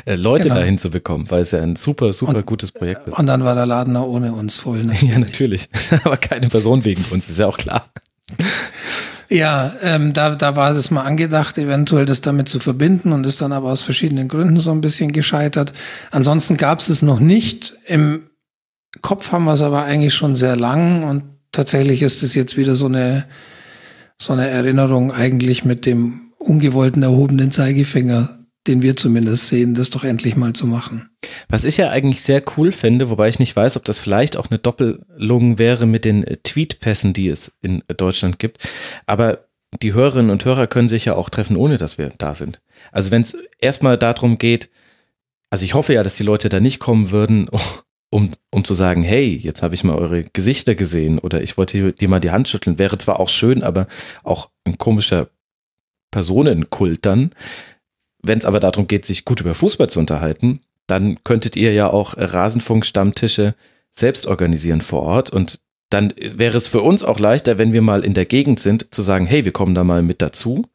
äh, 0.06 0.15
Leute 0.15 0.44
genau. 0.44 0.56
dahin 0.56 0.77
zu 0.77 0.91
bekommen, 0.91 1.26
weil 1.30 1.41
es 1.41 1.52
ja 1.52 1.61
ein 1.61 1.76
super, 1.76 2.14
super 2.14 2.38
und, 2.38 2.45
gutes 2.45 2.72
Projekt 2.72 3.07
ist. 3.07 3.18
Und 3.18 3.26
dann 3.26 3.44
war 3.44 3.56
der 3.56 3.65
Laden 3.65 3.95
auch 3.98 4.07
ohne 4.07 4.31
uns 4.34 4.57
voll. 4.57 4.84
Natürlich. 4.84 5.10
Ja, 5.10 5.19
natürlich. 5.19 5.69
Aber 6.03 6.18
keine 6.18 6.48
Person 6.48 6.86
wegen 6.86 7.03
uns, 7.11 7.27
ist 7.27 7.40
ja 7.40 7.48
auch 7.48 7.57
klar. 7.57 7.90
Ja, 9.30 9.73
ähm, 9.84 10.11
da, 10.14 10.34
da 10.34 10.56
war 10.56 10.72
es 10.72 10.89
mal 10.89 11.03
angedacht, 11.03 11.60
eventuell 11.60 12.07
das 12.07 12.22
damit 12.22 12.49
zu 12.49 12.60
verbinden 12.60 13.14
und 13.14 13.26
ist 13.27 13.41
dann 13.41 13.51
aber 13.51 13.72
aus 13.72 13.84
verschiedenen 13.84 14.27
Gründen 14.27 14.60
so 14.60 14.72
ein 14.72 14.81
bisschen 14.81 15.11
gescheitert. 15.11 15.72
Ansonsten 16.10 16.57
gab 16.57 16.80
es 16.80 16.89
es 16.89 17.03
noch 17.03 17.19
nicht. 17.19 17.76
Im 17.85 18.23
Kopf 19.01 19.31
haben 19.31 19.45
wir 19.45 19.53
es 19.53 19.61
aber 19.61 19.84
eigentlich 19.84 20.15
schon 20.15 20.35
sehr 20.35 20.56
lang 20.56 21.03
und 21.03 21.23
tatsächlich 21.51 22.01
ist 22.01 22.23
es 22.23 22.34
jetzt 22.34 22.57
wieder 22.57 22.76
so 22.76 22.88
eine, 22.88 23.26
so 24.19 24.34
eine 24.34 24.47
Erinnerung 24.49 25.11
eigentlich 25.11 25.64
mit 25.64 25.85
dem 25.85 26.31
ungewollten 26.39 27.03
erhobenen 27.03 27.51
Zeigefinger 27.51 28.38
den 28.68 28.81
wir 28.81 28.95
zumindest 28.95 29.48
sehen, 29.48 29.73
das 29.73 29.90
doch 29.90 30.03
endlich 30.03 30.36
mal 30.36 30.53
zu 30.53 30.68
machen. 30.68 31.10
Was 31.48 31.64
ich 31.64 31.77
ja 31.77 31.90
eigentlich 31.90 32.22
sehr 32.22 32.44
cool 32.57 32.72
finde, 32.72 33.10
wobei 33.10 33.30
ich 33.30 33.40
nicht 33.40 33.56
weiß, 33.56 33.77
ob 33.77 33.86
das 33.86 33.98
vielleicht 33.98 34.38
auch 34.38 34.49
eine 34.49 34.60
Doppelung 34.60 35.57
wäre 35.57 35.86
mit 35.86 36.06
den 36.06 36.23
äh, 36.23 36.38
Tweetpässen, 36.38 37.14
die 37.14 37.30
es 37.30 37.57
in 37.61 37.84
Deutschland 37.88 38.40
gibt, 38.40 38.57
aber 39.06 39.49
die 39.81 39.94
Hörerinnen 39.94 40.31
und 40.31 40.45
Hörer 40.45 40.68
können 40.68 40.90
sich 40.90 41.06
ja 41.06 41.15
auch 41.15 41.30
treffen, 41.30 41.56
ohne 41.56 41.77
dass 41.77 41.98
wir 41.98 42.11
da 42.18 42.36
sind. 42.36 42.60
Also 42.91 43.11
wenn 43.11 43.22
es 43.22 43.38
erstmal 43.60 43.98
darum 43.98 44.38
geht, 44.38 44.69
also 45.49 45.65
ich 45.65 45.73
hoffe 45.73 45.94
ja, 45.94 46.03
dass 46.03 46.15
die 46.15 46.23
Leute 46.23 46.49
da 46.49 46.60
nicht 46.60 46.80
kommen 46.80 47.11
würden, 47.11 47.49
um, 48.10 48.31
um 48.49 48.65
zu 48.65 48.73
sagen, 48.73 49.03
hey, 49.03 49.36
jetzt 49.36 49.61
habe 49.61 49.76
ich 49.76 49.84
mal 49.84 49.95
eure 49.95 50.23
Gesichter 50.23 50.76
gesehen 50.76 51.19
oder 51.19 51.44
ich 51.44 51.57
wollte 51.57 51.94
dir 51.94 52.10
mal 52.10 52.19
die 52.19 52.31
Hand 52.31 52.48
schütteln, 52.48 52.80
wäre 52.80 52.98
zwar 52.98 53.19
auch 53.19 53.30
schön, 53.30 53.61
aber 53.61 53.88
auch 54.23 54.49
ein 54.65 54.77
komischer 54.77 55.30
Personenkult 56.11 57.06
dann. 57.06 57.31
Wenn 58.21 58.39
es 58.39 58.45
aber 58.45 58.59
darum 58.59 58.87
geht, 58.87 59.05
sich 59.05 59.25
gut 59.25 59.41
über 59.41 59.53
Fußball 59.53 59.89
zu 59.89 59.99
unterhalten, 59.99 60.61
dann 60.87 61.23
könntet 61.23 61.55
ihr 61.55 61.73
ja 61.73 61.89
auch 61.89 62.15
Rasenfunk-Stammtische 62.17 63.55
selbst 63.91 64.27
organisieren 64.27 64.81
vor 64.81 65.03
Ort 65.03 65.29
und 65.29 65.59
dann 65.89 66.13
wäre 66.17 66.57
es 66.57 66.67
für 66.67 66.81
uns 66.81 67.03
auch 67.03 67.19
leichter, 67.19 67.57
wenn 67.57 67.73
wir 67.73 67.81
mal 67.81 68.03
in 68.03 68.13
der 68.13 68.25
Gegend 68.25 68.59
sind, 68.59 68.93
zu 68.93 69.01
sagen, 69.01 69.25
hey, 69.25 69.43
wir 69.43 69.51
kommen 69.51 69.73
da 69.73 69.83
mal 69.83 70.03
mit 70.03 70.21
dazu. 70.21 70.67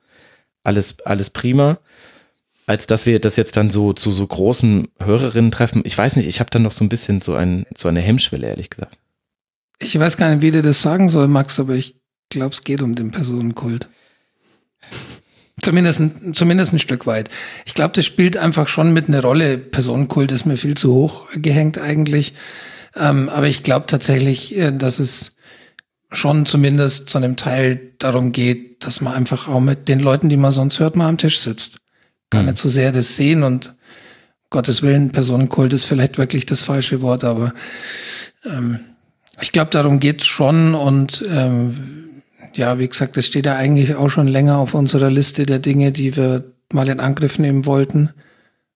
Alles, 0.64 1.00
alles 1.04 1.30
prima. 1.30 1.78
Als 2.66 2.86
dass 2.86 3.06
wir 3.06 3.20
das 3.20 3.36
jetzt 3.36 3.56
dann 3.56 3.70
so 3.70 3.92
zu 3.92 4.10
so 4.10 4.26
großen 4.26 4.88
Hörerinnen 5.00 5.52
treffen. 5.52 5.82
Ich 5.84 5.96
weiß 5.96 6.16
nicht, 6.16 6.26
ich 6.26 6.40
habe 6.40 6.50
dann 6.50 6.62
noch 6.62 6.72
so 6.72 6.84
ein 6.84 6.88
bisschen 6.88 7.20
so, 7.20 7.34
ein, 7.34 7.66
so 7.76 7.88
eine 7.88 8.00
Hemmschwelle, 8.00 8.48
ehrlich 8.48 8.70
gesagt. 8.70 8.96
Ich 9.78 9.98
weiß 9.98 10.16
gar 10.16 10.30
nicht, 10.30 10.42
wie 10.42 10.50
dir 10.50 10.62
das 10.62 10.82
sagen 10.82 11.08
soll, 11.08 11.28
Max, 11.28 11.60
aber 11.60 11.74
ich 11.74 12.00
glaube, 12.30 12.54
es 12.54 12.62
geht 12.62 12.82
um 12.82 12.94
den 12.94 13.10
Personenkult. 13.10 13.88
Zumindest, 15.64 16.02
zumindest 16.34 16.74
ein 16.74 16.78
Stück 16.78 17.06
weit. 17.06 17.30
Ich 17.64 17.72
glaube, 17.72 17.94
das 17.94 18.04
spielt 18.04 18.36
einfach 18.36 18.68
schon 18.68 18.92
mit 18.92 19.08
einer 19.08 19.22
Rolle. 19.22 19.56
Personenkult 19.56 20.30
ist 20.30 20.44
mir 20.44 20.58
viel 20.58 20.76
zu 20.76 20.92
hoch 20.92 21.26
gehängt 21.36 21.78
eigentlich. 21.78 22.34
Ähm, 22.94 23.30
aber 23.30 23.46
ich 23.46 23.62
glaube 23.62 23.86
tatsächlich, 23.86 24.54
äh, 24.58 24.72
dass 24.72 24.98
es 24.98 25.36
schon 26.12 26.44
zumindest 26.44 27.08
zu 27.08 27.16
einem 27.16 27.36
Teil 27.36 27.92
darum 27.98 28.32
geht, 28.32 28.84
dass 28.84 29.00
man 29.00 29.14
einfach 29.14 29.48
auch 29.48 29.60
mit 29.60 29.88
den 29.88 30.00
Leuten, 30.00 30.28
die 30.28 30.36
man 30.36 30.52
sonst 30.52 30.80
hört, 30.80 30.96
mal 30.96 31.08
am 31.08 31.16
Tisch 31.16 31.38
sitzt. 31.38 31.78
Gar 32.28 32.42
mhm. 32.42 32.48
nicht 32.48 32.58
so 32.58 32.68
sehr 32.68 32.92
das 32.92 33.16
sehen 33.16 33.42
und 33.42 33.74
Gottes 34.50 34.82
Willen, 34.82 35.12
Personenkult 35.12 35.72
ist 35.72 35.86
vielleicht 35.86 36.18
wirklich 36.18 36.44
das 36.44 36.60
falsche 36.60 37.00
Wort, 37.00 37.24
aber 37.24 37.54
ähm, 38.44 38.80
ich 39.40 39.50
glaube, 39.50 39.70
darum 39.70 39.98
geht's 39.98 40.26
schon 40.26 40.74
und 40.74 41.24
ähm, 41.26 42.03
ja, 42.54 42.78
wie 42.78 42.88
gesagt, 42.88 43.16
das 43.16 43.26
steht 43.26 43.46
ja 43.46 43.56
eigentlich 43.56 43.94
auch 43.94 44.08
schon 44.08 44.28
länger 44.28 44.58
auf 44.58 44.74
unserer 44.74 45.10
Liste 45.10 45.46
der 45.46 45.58
Dinge, 45.58 45.92
die 45.92 46.16
wir 46.16 46.44
mal 46.72 46.88
in 46.88 47.00
Angriff 47.00 47.38
nehmen 47.38 47.66
wollten 47.66 48.10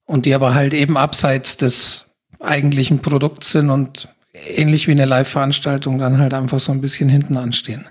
und 0.04 0.26
die 0.26 0.34
aber 0.34 0.54
halt 0.54 0.74
eben 0.74 0.96
abseits 0.96 1.56
des 1.56 2.06
eigentlichen 2.40 3.00
Produkts 3.00 3.50
sind 3.50 3.70
und 3.70 4.08
ähnlich 4.32 4.86
wie 4.86 4.92
eine 4.92 5.04
Live-Veranstaltung 5.04 5.98
dann 5.98 6.18
halt 6.18 6.34
einfach 6.34 6.60
so 6.60 6.72
ein 6.72 6.80
bisschen 6.80 7.08
hinten 7.08 7.36
anstehen. 7.36 7.86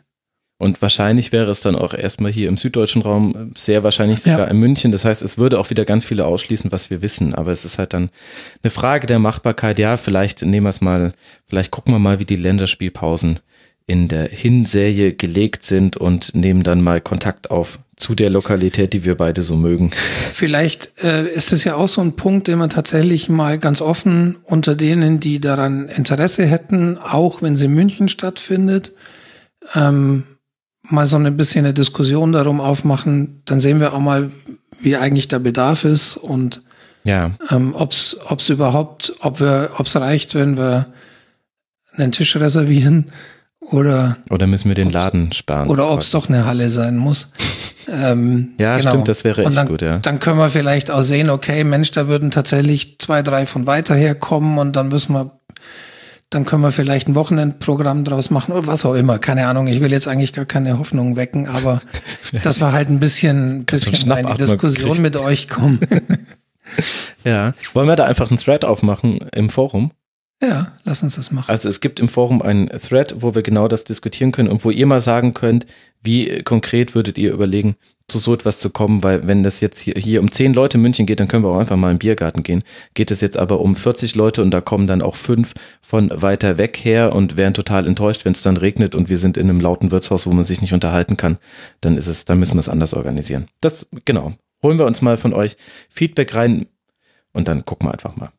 Und 0.60 0.82
wahrscheinlich 0.82 1.32
wäre 1.32 1.52
es 1.52 1.62
dann 1.62 1.76
auch 1.76 1.94
erstmal 1.94 2.32
hier 2.32 2.50
im 2.50 2.58
süddeutschen 2.58 3.04
Raum, 3.04 3.52
sehr 3.56 3.84
wahrscheinlich 3.84 4.24
sogar 4.24 4.40
ja. 4.40 4.48
in 4.48 4.58
München. 4.58 4.92
Das 4.92 5.06
heißt, 5.06 5.22
es 5.22 5.38
würde 5.38 5.60
auch 5.60 5.70
wieder 5.70 5.86
ganz 5.86 6.04
viele 6.04 6.26
ausschließen, 6.26 6.72
was 6.72 6.90
wir 6.90 7.04
wissen. 7.04 7.36
Aber 7.36 7.52
es 7.52 7.64
ist 7.64 7.78
halt 7.78 7.94
dann 7.94 8.10
eine 8.64 8.72
Frage 8.72 9.06
der 9.06 9.20
Machbarkeit. 9.20 9.78
Ja, 9.78 9.98
vielleicht 9.98 10.42
nehmen 10.42 10.66
wir 10.66 10.72
es 10.72 10.82
mal, 10.82 11.14
vielleicht 11.46 11.70
gucken 11.70 11.94
wir 11.94 12.00
mal, 12.00 12.18
wie 12.18 12.26
die 12.26 12.36
Länderspielpausen 12.36 13.40
in 13.88 14.10
der 14.10 14.28
Hinserie 14.28 15.14
gelegt 15.14 15.64
sind 15.64 15.96
und 15.96 16.36
nehmen 16.36 16.62
dann 16.62 16.82
mal 16.82 17.00
Kontakt 17.00 17.50
auf 17.50 17.80
zu 17.96 18.14
der 18.14 18.30
Lokalität, 18.30 18.94
die 18.94 19.06
wir 19.06 19.16
beide 19.16 19.42
so 19.42 19.56
mögen. 19.56 19.90
Vielleicht 19.92 20.92
äh, 21.04 21.28
ist 21.28 21.52
es 21.52 21.64
ja 21.64 21.76
auch 21.76 21.88
so 21.88 22.02
ein 22.02 22.16
Punkt, 22.16 22.48
den 22.48 22.60
man 22.60 22.70
tatsächlich 22.70 23.28
mal 23.28 23.58
ganz 23.58 23.82
offen 23.82 24.38
unter 24.44 24.76
denen, 24.76 25.20
die 25.20 25.40
daran 25.40 25.88
Interesse 25.88 26.46
hätten, 26.46 26.98
auch 26.98 27.42
wenn 27.42 27.58
sie 27.58 27.66
in 27.66 27.74
München 27.74 28.10
stattfindet, 28.10 28.92
ähm, 29.74 30.26
mal 30.84 31.08
so 31.08 31.16
ein 31.16 31.38
bisschen 31.38 31.66
eine 31.66 31.74
Diskussion 31.74 32.34
darum 32.34 32.62
aufmachen. 32.62 33.42
Dann 33.46 33.60
sehen 33.60 33.80
wir 33.80 33.94
auch 33.94 34.00
mal, 34.00 34.32
wie 34.80 34.98
eigentlich 34.98 35.30
der 35.30 35.40
Bedarf 35.40 35.86
ist 35.86 36.18
und 36.18 36.62
Ja. 37.04 37.32
Ähm, 37.50 37.74
ob's, 37.74 38.18
ob's 38.28 38.50
überhaupt, 38.50 39.14
ob 39.22 39.40
wir, 39.40 39.72
ob's 39.78 39.96
reicht, 39.96 40.36
wenn 40.36 40.58
wir 40.58 40.94
einen 41.96 42.12
Tisch 42.12 42.36
reservieren 42.36 43.12
oder, 43.60 44.18
Oder 44.30 44.48
müssen 44.48 44.68
wir 44.70 44.76
den 44.76 44.92
Laden 44.92 45.34
sparen? 45.34 45.68
oder 45.68 45.90
ob's 45.90 46.12
doch 46.12 46.30
eine 46.30 46.46
Halle 46.46 46.70
sein 46.70 46.98
muss. 46.98 47.30
Ähm, 47.90 48.50
Ja, 48.60 48.78
stimmt, 48.82 49.08
das 49.08 49.24
wäre 49.24 49.46
echt 49.46 49.56
dann, 49.56 49.70
gut, 49.70 49.82
ja. 49.82 50.00
Dann 50.00 50.20
können 50.20 50.38
wir 50.38 50.50
vielleicht 50.50 50.92
auch 50.92 51.04
sehen, 51.04 51.30
okay, 51.30 51.64
Mensch, 51.64 51.92
da 51.92 52.10
würden 52.10 52.32
tatsächlich 52.32 53.00
zwei, 53.00 53.22
drei 53.22 53.46
von 53.46 53.66
weiter 53.66 53.96
herkommen 53.96 54.58
und 54.58 54.76
dann 54.76 54.90
müssen 54.90 55.14
wir, 55.14 55.40
dann 56.30 56.44
können 56.44 56.64
wir 56.64 56.74
vielleicht 56.74 57.08
ein 57.08 57.16
Wochenendprogramm 57.16 58.04
draus 58.04 58.30
machen 58.30 58.52
oder 58.52 58.68
was 58.68 58.84
auch 58.84 58.94
immer. 58.94 59.20
Keine 59.20 59.48
Ahnung, 59.48 59.68
ich 59.68 59.80
will 59.80 59.94
jetzt 59.94 60.10
eigentlich 60.10 60.34
gar 60.34 60.44
keine 60.44 60.80
Hoffnung 60.80 61.16
wecken, 61.16 61.48
aber 61.48 61.82
dass 62.44 62.60
wir 62.60 62.74
halt 62.74 62.90
ein 62.90 63.00
bisschen, 63.00 63.64
bisschen 63.64 64.12
in 64.12 64.28
die 64.28 64.34
Diskussion 64.34 65.02
mit 65.02 65.16
euch 65.16 65.48
kommen. 65.48 65.80
Ja. 67.24 67.54
Wollen 67.74 67.88
wir 67.88 67.96
da 67.96 68.04
einfach 68.06 68.30
einen 68.30 68.38
Thread 68.38 68.66
aufmachen 68.66 69.20
im 69.34 69.50
Forum? 69.50 69.92
Ja, 70.42 70.74
lass 70.84 71.02
uns 71.02 71.16
das 71.16 71.32
machen. 71.32 71.50
Also 71.50 71.68
es 71.68 71.82
gibt 71.82 72.00
im 72.00 72.10
Forum 72.10 72.42
einen 72.42 72.70
Thread, 72.70 73.16
wo 73.20 73.34
wir 73.34 73.42
genau 73.42 73.68
das 73.68 73.84
diskutieren 73.84 74.32
können 74.32 74.50
und 74.50 74.64
wo 74.64 74.70
ihr 74.70 74.86
mal 74.86 75.02
sagen 75.02 75.34
könnt, 75.34 75.66
wie 76.04 76.44
konkret 76.44 76.94
würdet 76.94 77.18
ihr 77.18 77.34
überlegen, 77.34 77.76
zu 78.08 78.20
so 78.20 78.34
etwas 78.34 78.60
zu 78.60 78.70
kommen, 78.70 79.04
weil 79.04 79.28
wenn 79.28 79.44
das 79.44 79.60
jetzt 79.60 79.80
hier, 79.80 79.96
hier 79.96 80.22
um 80.22 80.32
10 80.32 80.54
Leute 80.54 80.78
in 80.78 80.82
München 80.82 81.06
geht, 81.06 81.20
dann 81.20 81.28
können 81.28 81.44
wir 81.44 81.50
auch 81.50 81.60
einfach 81.60 81.76
mal 81.76 81.92
im 81.92 81.98
Biergarten 81.98 82.42
gehen. 82.42 82.64
Geht 82.94 83.12
es 83.12 83.20
jetzt 83.20 83.36
aber 83.36 83.60
um 83.60 83.76
40 83.76 84.16
Leute 84.16 84.42
und 84.42 84.52
da 84.52 84.62
kommen 84.62 84.88
dann 84.88 85.02
auch 85.02 85.16
fünf 85.16 85.54
von 85.82 86.10
weiter 86.14 86.58
weg 86.58 86.78
her 86.78 87.14
und 87.14 87.36
wären 87.36 87.54
total 87.54 87.86
enttäuscht, 87.86 88.24
wenn 88.24 88.32
es 88.32 88.42
dann 88.42 88.56
regnet 88.56 88.96
und 88.96 89.10
wir 89.10 89.18
sind 89.18 89.36
in 89.36 89.50
einem 89.50 89.60
lauten 89.60 89.92
Wirtshaus, 89.92 90.26
wo 90.26 90.32
man 90.32 90.46
sich 90.46 90.62
nicht 90.62 90.74
unterhalten 90.74 91.18
kann, 91.18 91.38
dann 91.82 91.98
ist 91.98 92.08
es, 92.08 92.24
dann 92.24 92.40
müssen 92.40 92.56
wir 92.56 92.62
es 92.62 92.70
anders 92.70 92.94
organisieren. 92.94 93.48
Das, 93.60 93.90
genau. 94.06 94.34
Holen 94.64 94.80
wir 94.80 94.86
uns 94.86 95.02
mal 95.02 95.18
von 95.18 95.34
euch 95.34 95.58
Feedback 95.90 96.34
rein 96.34 96.68
und 97.34 97.48
dann 97.48 97.66
gucken 97.66 97.88
wir 97.88 97.94
einfach 97.94 98.16
mal. 98.16 98.32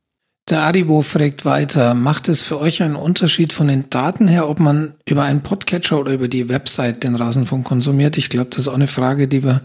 Der 0.49 0.63
Adibo 0.63 1.03
fragt 1.03 1.45
weiter, 1.45 1.93
macht 1.93 2.27
es 2.27 2.41
für 2.41 2.59
euch 2.59 2.83
einen 2.83 2.97
Unterschied 2.97 3.53
von 3.53 3.69
den 3.69 3.91
Daten 3.91 4.29
her, 4.29 4.49
ob 4.49 4.61
man 4.61 4.95
über 5.07 5.25
einen 5.25 5.43
Podcatcher 5.43 5.99
oder 6.01 6.15
über 6.15 6.29
die 6.29 6.49
Website 6.49 7.05
den 7.05 7.17
Rasenfunk 7.17 7.67
konsumiert? 7.67 8.17
Ich 8.17 8.31
glaube, 8.31 8.49
das 8.49 8.61
ist 8.61 8.69
auch 8.69 8.75
eine 8.75 8.89
Frage, 8.89 9.29
die 9.29 9.45
wir 9.45 9.61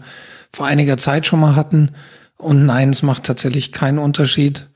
vor 0.52 0.66
einiger 0.66 0.98
Zeit 0.98 1.26
schon 1.26 1.40
mal 1.40 1.56
hatten. 1.56 1.92
Und 2.36 2.66
nein, 2.66 2.90
es 2.90 3.02
macht 3.02 3.24
tatsächlich 3.24 3.72
keinen 3.72 3.98
Unterschied. 3.98 4.68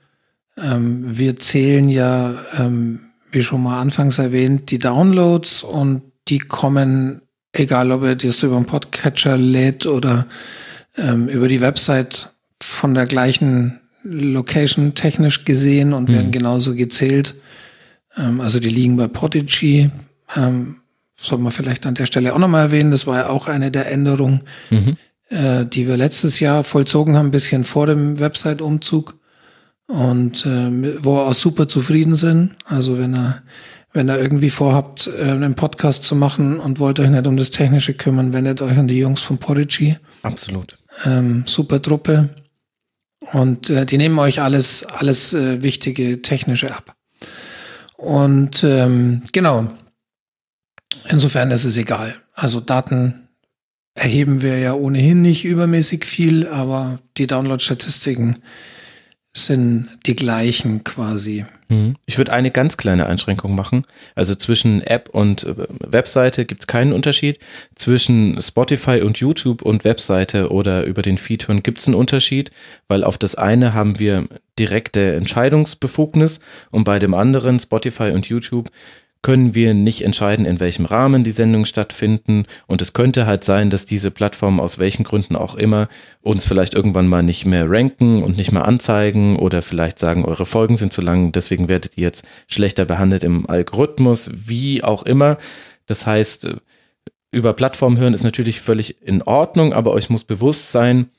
Ähm, 0.56 1.18
wir 1.18 1.38
zählen 1.38 1.90
ja, 1.90 2.36
ähm, 2.56 3.00
wie 3.30 3.42
schon 3.42 3.62
mal 3.62 3.78
anfangs 3.78 4.18
erwähnt, 4.18 4.70
die 4.70 4.78
Downloads 4.78 5.62
und 5.62 6.00
die 6.28 6.38
kommen, 6.38 7.20
egal 7.52 7.92
ob 7.92 8.02
ihr 8.04 8.16
das 8.16 8.42
über 8.42 8.56
einen 8.56 8.64
Podcatcher 8.64 9.36
lädt 9.36 9.84
oder 9.84 10.26
ähm, 10.96 11.28
über 11.28 11.48
die 11.48 11.60
Website 11.60 12.32
von 12.62 12.94
der 12.94 13.04
gleichen 13.04 13.80
Location 14.02 14.94
technisch 14.94 15.44
gesehen 15.44 15.92
und 15.92 16.08
werden 16.08 16.30
genauso 16.30 16.74
gezählt. 16.74 17.34
Ähm, 18.16 18.40
also 18.40 18.60
die 18.60 18.68
liegen 18.68 18.96
bei 18.96 19.08
Podigy. 19.08 19.90
Ähm, 20.36 20.76
soll 21.20 21.38
man 21.38 21.52
vielleicht 21.52 21.84
an 21.86 21.94
der 21.94 22.06
Stelle 22.06 22.34
auch 22.34 22.38
nochmal 22.38 22.66
erwähnen. 22.66 22.90
Das 22.90 23.06
war 23.06 23.16
ja 23.18 23.28
auch 23.28 23.48
eine 23.48 23.70
der 23.70 23.90
Änderungen, 23.90 24.42
äh, 25.30 25.66
die 25.66 25.88
wir 25.88 25.96
letztes 25.96 26.38
Jahr 26.40 26.64
vollzogen 26.64 27.16
haben, 27.16 27.26
ein 27.26 27.32
bisschen 27.32 27.64
vor 27.64 27.86
dem 27.86 28.18
Website-Umzug. 28.18 29.16
Und 29.88 30.44
äh, 30.44 31.02
wo 31.02 31.16
wir 31.16 31.26
auch 31.26 31.34
super 31.34 31.66
zufrieden 31.66 32.14
sind. 32.14 32.50
Also 32.66 32.98
wenn 32.98 33.14
ihr, 33.14 33.42
wenn 33.92 34.10
ihr 34.10 34.18
irgendwie 34.18 34.50
vorhabt, 34.50 35.10
äh, 35.18 35.30
einen 35.30 35.54
Podcast 35.54 36.04
zu 36.04 36.14
machen 36.14 36.60
und 36.60 36.78
wollt 36.78 37.00
euch 37.00 37.08
nicht 37.08 37.26
um 37.26 37.38
das 37.38 37.50
Technische 37.50 37.94
kümmern, 37.94 38.34
wendet 38.34 38.60
euch 38.60 38.76
an 38.76 38.86
die 38.86 38.98
Jungs 38.98 39.22
von 39.22 39.38
Podigy 39.38 39.96
Absolut. 40.22 40.78
ähm, 41.06 41.44
super 41.46 41.80
Truppe. 41.80 42.28
Und 43.20 43.68
äh, 43.70 43.84
die 43.84 43.98
nehmen 43.98 44.18
euch 44.18 44.40
alles, 44.40 44.84
alles 44.84 45.32
äh, 45.32 45.62
wichtige 45.62 46.22
technische 46.22 46.74
ab. 46.74 46.94
Und 47.96 48.62
ähm, 48.64 49.22
genau. 49.32 49.68
Insofern 51.08 51.50
ist 51.50 51.64
es 51.64 51.76
egal. 51.76 52.14
Also 52.34 52.60
Daten 52.60 53.28
erheben 53.94 54.42
wir 54.42 54.58
ja 54.58 54.74
ohnehin 54.74 55.22
nicht 55.22 55.44
übermäßig 55.44 56.04
viel, 56.04 56.46
aber 56.46 57.00
die 57.16 57.26
Download-Statistiken 57.26 58.38
sind 59.32 59.88
die 60.06 60.16
gleichen 60.16 60.84
quasi. 60.84 61.44
Mhm. 61.68 61.94
Ich 62.06 62.18
würde 62.18 62.32
eine 62.32 62.50
ganz 62.50 62.76
kleine 62.76 63.06
Einschränkung 63.06 63.54
machen. 63.54 63.84
Also 64.14 64.34
zwischen 64.34 64.82
App 64.82 65.10
und 65.10 65.44
äh, 65.44 65.54
Webseite 65.80 66.44
gibt 66.44 66.62
es 66.62 66.66
keinen 66.66 66.92
Unterschied. 66.92 67.38
Zwischen 67.74 68.40
Spotify 68.40 69.02
und 69.02 69.18
YouTube 69.18 69.62
und 69.62 69.84
Webseite 69.84 70.50
oder 70.50 70.84
über 70.84 71.02
den 71.02 71.18
Feed 71.18 71.46
hören 71.46 71.62
gibt 71.62 71.78
es 71.78 71.86
einen 71.86 71.94
Unterschied, 71.94 72.50
weil 72.88 73.04
auf 73.04 73.18
das 73.18 73.34
eine 73.34 73.74
haben 73.74 73.98
wir 73.98 74.26
direkte 74.58 75.14
Entscheidungsbefugnis 75.14 76.40
und 76.70 76.84
bei 76.84 76.98
dem 76.98 77.14
anderen, 77.14 77.60
Spotify 77.60 78.10
und 78.10 78.28
YouTube, 78.28 78.70
können 79.22 79.54
wir 79.54 79.74
nicht 79.74 80.02
entscheiden, 80.02 80.46
in 80.46 80.60
welchem 80.60 80.84
Rahmen 80.84 81.24
die 81.24 81.32
Sendungen 81.32 81.66
stattfinden. 81.66 82.44
Und 82.66 82.80
es 82.80 82.92
könnte 82.92 83.26
halt 83.26 83.44
sein, 83.44 83.68
dass 83.68 83.84
diese 83.84 84.10
Plattformen 84.10 84.60
aus 84.60 84.78
welchen 84.78 85.04
Gründen 85.04 85.34
auch 85.34 85.56
immer 85.56 85.88
uns 86.22 86.44
vielleicht 86.44 86.74
irgendwann 86.74 87.08
mal 87.08 87.22
nicht 87.22 87.44
mehr 87.44 87.68
ranken 87.68 88.22
und 88.22 88.36
nicht 88.36 88.52
mehr 88.52 88.64
anzeigen 88.64 89.36
oder 89.36 89.62
vielleicht 89.62 89.98
sagen, 89.98 90.24
eure 90.24 90.46
Folgen 90.46 90.76
sind 90.76 90.92
zu 90.92 91.02
lang, 91.02 91.32
deswegen 91.32 91.68
werdet 91.68 91.98
ihr 91.98 92.04
jetzt 92.04 92.24
schlechter 92.46 92.84
behandelt 92.84 93.24
im 93.24 93.48
Algorithmus, 93.48 94.30
wie 94.32 94.84
auch 94.84 95.02
immer. 95.02 95.38
Das 95.86 96.06
heißt, 96.06 96.48
über 97.30 97.52
Plattformen 97.52 97.98
hören 97.98 98.14
ist 98.14 98.24
natürlich 98.24 98.60
völlig 98.60 99.02
in 99.02 99.22
Ordnung, 99.22 99.72
aber 99.72 99.92
euch 99.92 100.10
muss 100.10 100.24
bewusst 100.24 100.70
sein, 100.70 101.10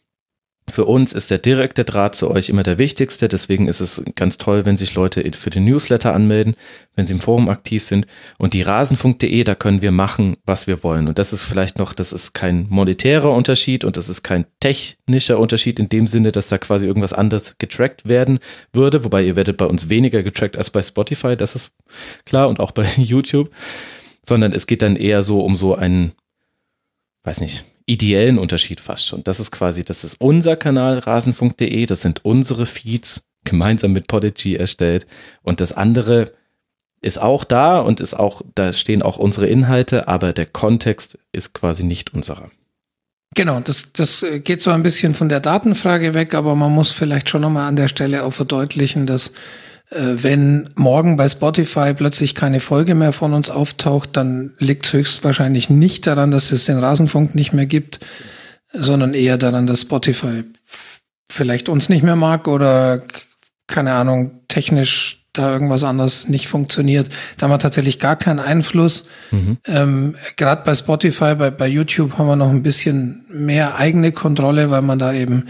für 0.69 0.85
uns 0.85 1.13
ist 1.13 1.31
der 1.31 1.37
direkte 1.37 1.85
Draht 1.85 2.15
zu 2.15 2.29
euch 2.29 2.49
immer 2.49 2.63
der 2.63 2.77
wichtigste. 2.77 3.27
Deswegen 3.27 3.67
ist 3.67 3.79
es 3.79 4.03
ganz 4.15 4.37
toll, 4.37 4.65
wenn 4.65 4.77
sich 4.77 4.93
Leute 4.95 5.29
für 5.33 5.49
den 5.49 5.65
Newsletter 5.65 6.13
anmelden, 6.13 6.55
wenn 6.95 7.05
sie 7.05 7.13
im 7.13 7.19
Forum 7.19 7.49
aktiv 7.49 7.83
sind. 7.83 8.07
Und 8.37 8.53
die 8.53 8.61
rasenfunk.de, 8.61 9.43
da 9.43 9.55
können 9.55 9.81
wir 9.81 9.91
machen, 9.91 10.35
was 10.45 10.67
wir 10.67 10.83
wollen. 10.83 11.07
Und 11.07 11.19
das 11.19 11.33
ist 11.33 11.43
vielleicht 11.43 11.77
noch, 11.77 11.93
das 11.93 12.13
ist 12.13 12.33
kein 12.33 12.67
monetärer 12.69 13.31
Unterschied 13.31 13.83
und 13.83 13.97
das 13.97 14.09
ist 14.09 14.23
kein 14.23 14.45
technischer 14.59 15.39
Unterschied 15.39 15.79
in 15.79 15.89
dem 15.89 16.07
Sinne, 16.07 16.31
dass 16.31 16.47
da 16.47 16.57
quasi 16.57 16.85
irgendwas 16.85 17.13
anderes 17.13 17.57
getrackt 17.57 18.07
werden 18.07 18.39
würde. 18.73 19.03
Wobei 19.03 19.23
ihr 19.23 19.35
werdet 19.35 19.57
bei 19.57 19.65
uns 19.65 19.89
weniger 19.89 20.23
getrackt 20.23 20.57
als 20.57 20.69
bei 20.69 20.83
Spotify, 20.83 21.35
das 21.37 21.55
ist 21.55 21.73
klar 22.25 22.49
und 22.49 22.59
auch 22.59 22.71
bei 22.71 22.85
YouTube. 22.97 23.51
Sondern 24.23 24.51
es 24.51 24.67
geht 24.67 24.81
dann 24.81 24.95
eher 24.95 25.23
so 25.23 25.41
um 25.41 25.55
so 25.55 25.75
einen, 25.75 26.11
weiß 27.23 27.39
nicht, 27.41 27.63
ideellen 27.89 28.37
Unterschied 28.37 28.79
fast 28.79 29.07
schon. 29.07 29.23
Das 29.23 29.39
ist 29.39 29.51
quasi, 29.51 29.83
das 29.83 30.03
ist 30.03 30.21
unser 30.21 30.55
Kanal 30.55 30.99
rasenfunk.de, 30.99 31.85
das 31.85 32.01
sind 32.01 32.23
unsere 32.23 32.65
Feeds 32.65 33.29
gemeinsam 33.43 33.93
mit 33.93 34.07
Podigy 34.07 34.55
erstellt 34.55 35.07
und 35.41 35.59
das 35.59 35.71
andere 35.71 36.33
ist 37.01 37.19
auch 37.19 37.43
da 37.43 37.79
und 37.79 37.99
ist 37.99 38.13
auch, 38.13 38.41
da 38.55 38.73
stehen 38.73 39.01
auch 39.01 39.17
unsere 39.17 39.47
Inhalte, 39.47 40.07
aber 40.07 40.33
der 40.33 40.45
Kontext 40.45 41.17
ist 41.31 41.53
quasi 41.53 41.83
nicht 41.83 42.13
unserer. 42.13 42.51
Genau, 43.35 43.59
das, 43.59 43.93
das 43.93 44.25
geht 44.43 44.61
so 44.61 44.71
ein 44.71 44.83
bisschen 44.83 45.13
von 45.13 45.29
der 45.29 45.39
Datenfrage 45.39 46.13
weg, 46.13 46.33
aber 46.33 46.55
man 46.55 46.73
muss 46.73 46.91
vielleicht 46.91 47.29
schon 47.29 47.41
nochmal 47.41 47.67
an 47.67 47.75
der 47.75 47.87
Stelle 47.87 48.23
auch 48.23 48.33
verdeutlichen, 48.33 49.05
dass 49.07 49.31
wenn 49.91 50.69
morgen 50.75 51.17
bei 51.17 51.27
Spotify 51.27 51.93
plötzlich 51.95 52.35
keine 52.35 52.59
Folge 52.59 52.93
mehr 52.93 53.11
von 53.11 53.33
uns 53.33 53.49
auftaucht, 53.49 54.09
dann 54.13 54.53
liegt 54.59 54.91
höchstwahrscheinlich 54.93 55.69
nicht 55.69 56.05
daran, 56.05 56.29
dass 56.31 56.51
es 56.51 56.65
den 56.65 56.77
Rasenfunk 56.77 57.33
nicht 57.33 57.53
mehr 57.53 57.65
gibt, 57.65 57.99
sondern 58.71 59.13
eher 59.15 59.37
daran, 59.37 59.65
dass 59.65 59.81
Spotify 59.81 60.43
vielleicht 61.31 61.69
uns 61.69 61.89
nicht 61.89 62.03
mehr 62.03 62.15
mag 62.15 62.47
oder 62.47 63.01
keine 63.65 63.93
Ahnung, 63.93 64.41
technisch 64.47 65.25
da 65.33 65.51
irgendwas 65.51 65.83
anderes 65.83 66.27
nicht 66.27 66.47
funktioniert. 66.47 67.09
Da 67.37 67.43
haben 67.43 67.51
wir 67.51 67.59
tatsächlich 67.59 67.99
gar 67.99 68.15
keinen 68.15 68.39
Einfluss. 68.39 69.07
Ähm, 69.67 70.15
Gerade 70.37 70.63
bei 70.65 70.75
Spotify, 70.75 71.35
bei, 71.35 71.51
bei 71.51 71.67
YouTube 71.67 72.17
haben 72.17 72.27
wir 72.27 72.35
noch 72.35 72.49
ein 72.49 72.63
bisschen 72.63 73.25
mehr 73.29 73.75
eigene 73.77 74.11
Kontrolle, 74.11 74.71
weil 74.71 74.81
man 74.81 74.99
da 74.99 75.13
eben 75.13 75.45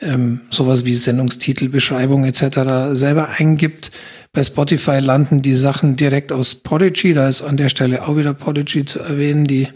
ähm, 0.00 0.42
sowas 0.50 0.84
wie 0.84 0.94
Sendungstitel, 0.94 1.68
Beschreibung 1.68 2.24
etc. 2.24 2.96
selber 2.96 3.30
eingibt. 3.38 3.90
Bei 4.32 4.44
Spotify 4.44 5.00
landen 5.00 5.42
die 5.42 5.54
Sachen 5.54 5.96
direkt 5.96 6.32
aus 6.32 6.54
Podigy. 6.54 7.14
Da 7.14 7.28
ist 7.28 7.42
an 7.42 7.56
der 7.56 7.68
Stelle 7.68 8.06
auch 8.06 8.16
wieder 8.16 8.34
Podigy 8.34 8.84
zu 8.84 9.00
erwähnen, 9.00 9.46
die, 9.46 9.68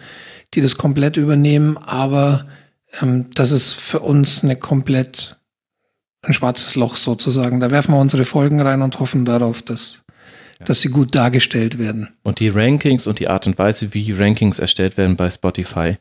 die 0.54 0.60
das 0.60 0.76
komplett 0.76 1.16
übernehmen. 1.16 1.78
Aber 1.78 2.46
ähm, 3.00 3.26
das 3.34 3.50
ist 3.50 3.72
für 3.72 4.00
uns 4.00 4.44
eine 4.44 4.56
komplett 4.56 5.36
ein 6.22 6.34
schwarzes 6.34 6.76
Loch 6.76 6.96
sozusagen. 6.96 7.60
Da 7.60 7.70
werfen 7.70 7.92
wir 7.92 8.00
unsere 8.00 8.24
Folgen 8.24 8.60
rein 8.60 8.82
und 8.82 9.00
hoffen 9.00 9.24
darauf, 9.24 9.62
dass, 9.62 9.98
dass 10.64 10.80
sie 10.80 10.88
gut 10.88 11.14
dargestellt 11.14 11.78
werden. 11.78 12.08
Und 12.22 12.38
die 12.38 12.48
Rankings 12.48 13.08
und 13.08 13.18
die 13.18 13.28
Art 13.28 13.46
und 13.46 13.58
Weise, 13.58 13.92
wie 13.92 14.12
Rankings 14.12 14.60
erstellt 14.60 14.96
werden 14.96 15.16
bei 15.16 15.28
Spotify, 15.30 15.96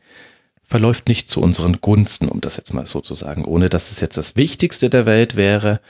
verläuft 0.72 1.06
nicht 1.06 1.28
zu 1.28 1.42
unseren 1.42 1.82
Gunsten, 1.82 2.28
um 2.28 2.40
das 2.40 2.56
jetzt 2.56 2.72
mal 2.72 2.86
so 2.86 3.02
zu 3.02 3.14
sagen, 3.14 3.44
ohne 3.44 3.68
dass 3.68 3.90
das 3.90 4.00
jetzt 4.00 4.16
das 4.16 4.36
Wichtigste 4.36 4.88
der 4.88 5.04
Welt 5.04 5.36
wäre. 5.36 5.82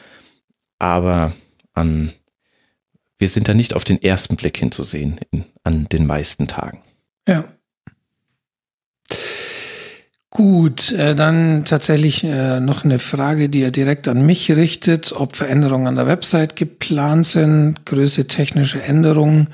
Aber 0.80 1.32
an, 1.72 2.12
wir 3.16 3.28
sind 3.28 3.46
da 3.46 3.54
nicht 3.54 3.74
auf 3.74 3.84
den 3.84 4.02
ersten 4.02 4.34
Blick 4.34 4.56
hinzusehen 4.56 5.20
in, 5.30 5.44
an 5.62 5.86
den 5.92 6.04
meisten 6.04 6.48
Tagen. 6.48 6.82
Ja. 7.28 7.44
Gut, 10.30 10.90
äh, 10.90 11.14
dann 11.14 11.64
tatsächlich 11.64 12.24
äh, 12.24 12.58
noch 12.58 12.82
eine 12.82 12.98
Frage, 12.98 13.48
die 13.48 13.62
er 13.62 13.70
direkt 13.70 14.08
an 14.08 14.26
mich 14.26 14.50
richtet, 14.50 15.12
ob 15.12 15.36
Veränderungen 15.36 15.86
an 15.86 15.94
der 15.94 16.08
Website 16.08 16.56
geplant 16.56 17.28
sind, 17.28 17.86
größere 17.86 18.26
technische 18.26 18.82
Änderungen. 18.82 19.46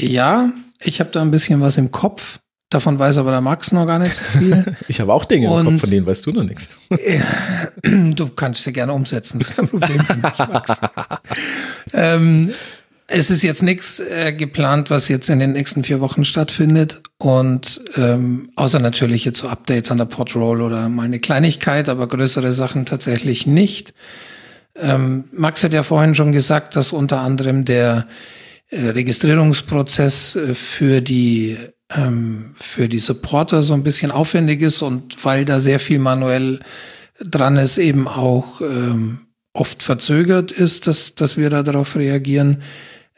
Ja, 0.00 0.50
ich 0.80 1.00
habe 1.00 1.10
da 1.10 1.20
ein 1.20 1.30
bisschen 1.30 1.60
was 1.60 1.76
im 1.76 1.90
Kopf. 1.90 2.40
Davon 2.74 2.98
weiß 2.98 3.18
aber 3.18 3.30
der 3.30 3.40
Max 3.40 3.70
noch 3.70 3.86
gar 3.86 4.00
nicht 4.00 4.14
so 4.14 4.38
viel. 4.40 4.76
ich 4.88 5.00
habe 5.00 5.12
auch 5.12 5.24
Dinge 5.24 5.46
im 5.46 5.64
Kopf, 5.64 5.80
von 5.82 5.90
denen 5.90 6.04
weißt 6.04 6.26
du 6.26 6.32
noch 6.32 6.42
nichts. 6.42 6.68
du 7.84 8.28
kannst 8.30 8.64
sie 8.64 8.72
gerne 8.72 8.92
umsetzen, 8.92 9.38
das 9.38 9.50
ist 9.50 9.56
kein 9.56 9.68
Problem 9.68 10.00
für 10.00 10.16
mich, 10.16 10.38
Max. 10.38 10.80
ähm, 11.92 12.50
es 13.06 13.30
ist 13.30 13.42
jetzt 13.42 13.62
nichts 13.62 14.00
äh, 14.00 14.32
geplant, 14.32 14.90
was 14.90 15.06
jetzt 15.06 15.30
in 15.30 15.38
den 15.38 15.52
nächsten 15.52 15.84
vier 15.84 16.00
Wochen 16.00 16.24
stattfindet. 16.24 17.00
Und 17.16 17.80
ähm, 17.94 18.50
außer 18.56 18.80
natürlich 18.80 19.24
jetzt 19.24 19.38
so 19.38 19.48
Updates 19.48 19.92
an 19.92 19.98
der 19.98 20.06
Podroll 20.06 20.60
oder 20.60 20.88
mal 20.88 21.04
eine 21.04 21.20
Kleinigkeit, 21.20 21.88
aber 21.88 22.08
größere 22.08 22.52
Sachen 22.52 22.86
tatsächlich 22.86 23.46
nicht. 23.46 23.94
Ähm, 24.74 25.26
Max 25.30 25.62
hat 25.62 25.72
ja 25.72 25.84
vorhin 25.84 26.16
schon 26.16 26.32
gesagt, 26.32 26.74
dass 26.74 26.90
unter 26.90 27.20
anderem 27.20 27.64
der 27.64 28.08
äh, 28.70 28.88
Registrierungsprozess 28.88 30.34
äh, 30.34 30.54
für 30.56 31.00
die 31.00 31.56
ähm, 31.90 32.54
für 32.56 32.88
die 32.88 33.00
Supporter 33.00 33.62
so 33.62 33.74
ein 33.74 33.82
bisschen 33.82 34.10
aufwendig 34.10 34.62
ist 34.62 34.82
und 34.82 35.24
weil 35.24 35.44
da 35.44 35.60
sehr 35.60 35.80
viel 35.80 35.98
manuell 35.98 36.60
dran 37.20 37.56
ist, 37.56 37.78
eben 37.78 38.08
auch 38.08 38.60
ähm, 38.60 39.20
oft 39.52 39.82
verzögert 39.82 40.50
ist, 40.50 40.86
dass, 40.86 41.14
dass 41.14 41.36
wir 41.36 41.50
da 41.50 41.62
darauf 41.62 41.96
reagieren. 41.96 42.62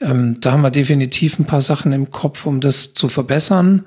Ähm, 0.00 0.38
da 0.40 0.52
haben 0.52 0.62
wir 0.62 0.70
definitiv 0.70 1.38
ein 1.38 1.46
paar 1.46 1.62
Sachen 1.62 1.92
im 1.92 2.10
Kopf, 2.10 2.46
um 2.46 2.60
das 2.60 2.92
zu 2.94 3.08
verbessern, 3.08 3.86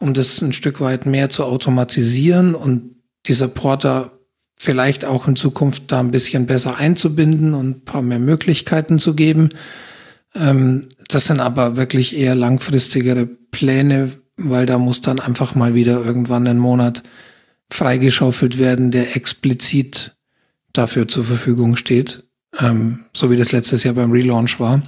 um 0.00 0.12
das 0.12 0.40
ein 0.42 0.52
Stück 0.52 0.80
weit 0.80 1.06
mehr 1.06 1.30
zu 1.30 1.44
automatisieren 1.44 2.54
und 2.54 2.96
die 3.26 3.34
Supporter 3.34 4.10
vielleicht 4.56 5.04
auch 5.04 5.28
in 5.28 5.36
Zukunft 5.36 5.92
da 5.92 6.00
ein 6.00 6.10
bisschen 6.10 6.46
besser 6.46 6.76
einzubinden 6.76 7.54
und 7.54 7.68
ein 7.68 7.84
paar 7.84 8.02
mehr 8.02 8.18
Möglichkeiten 8.18 8.98
zu 8.98 9.14
geben. 9.14 9.50
Ähm, 10.34 10.88
das 11.08 11.26
sind 11.26 11.40
aber 11.40 11.76
wirklich 11.76 12.16
eher 12.16 12.34
langfristigere 12.34 13.26
Pläne, 13.26 14.12
weil 14.36 14.66
da 14.66 14.78
muss 14.78 15.00
dann 15.00 15.20
einfach 15.20 15.54
mal 15.54 15.74
wieder 15.74 16.04
irgendwann 16.04 16.46
ein 16.46 16.58
Monat 16.58 17.02
freigeschaufelt 17.70 18.58
werden, 18.58 18.90
der 18.90 19.16
explizit 19.16 20.16
dafür 20.72 21.08
zur 21.08 21.24
Verfügung 21.24 21.76
steht, 21.76 22.24
ähm, 22.58 23.06
so 23.12 23.30
wie 23.30 23.36
das 23.36 23.52
letztes 23.52 23.84
Jahr 23.84 23.94
beim 23.94 24.10
Relaunch 24.10 24.58
war. 24.58 24.82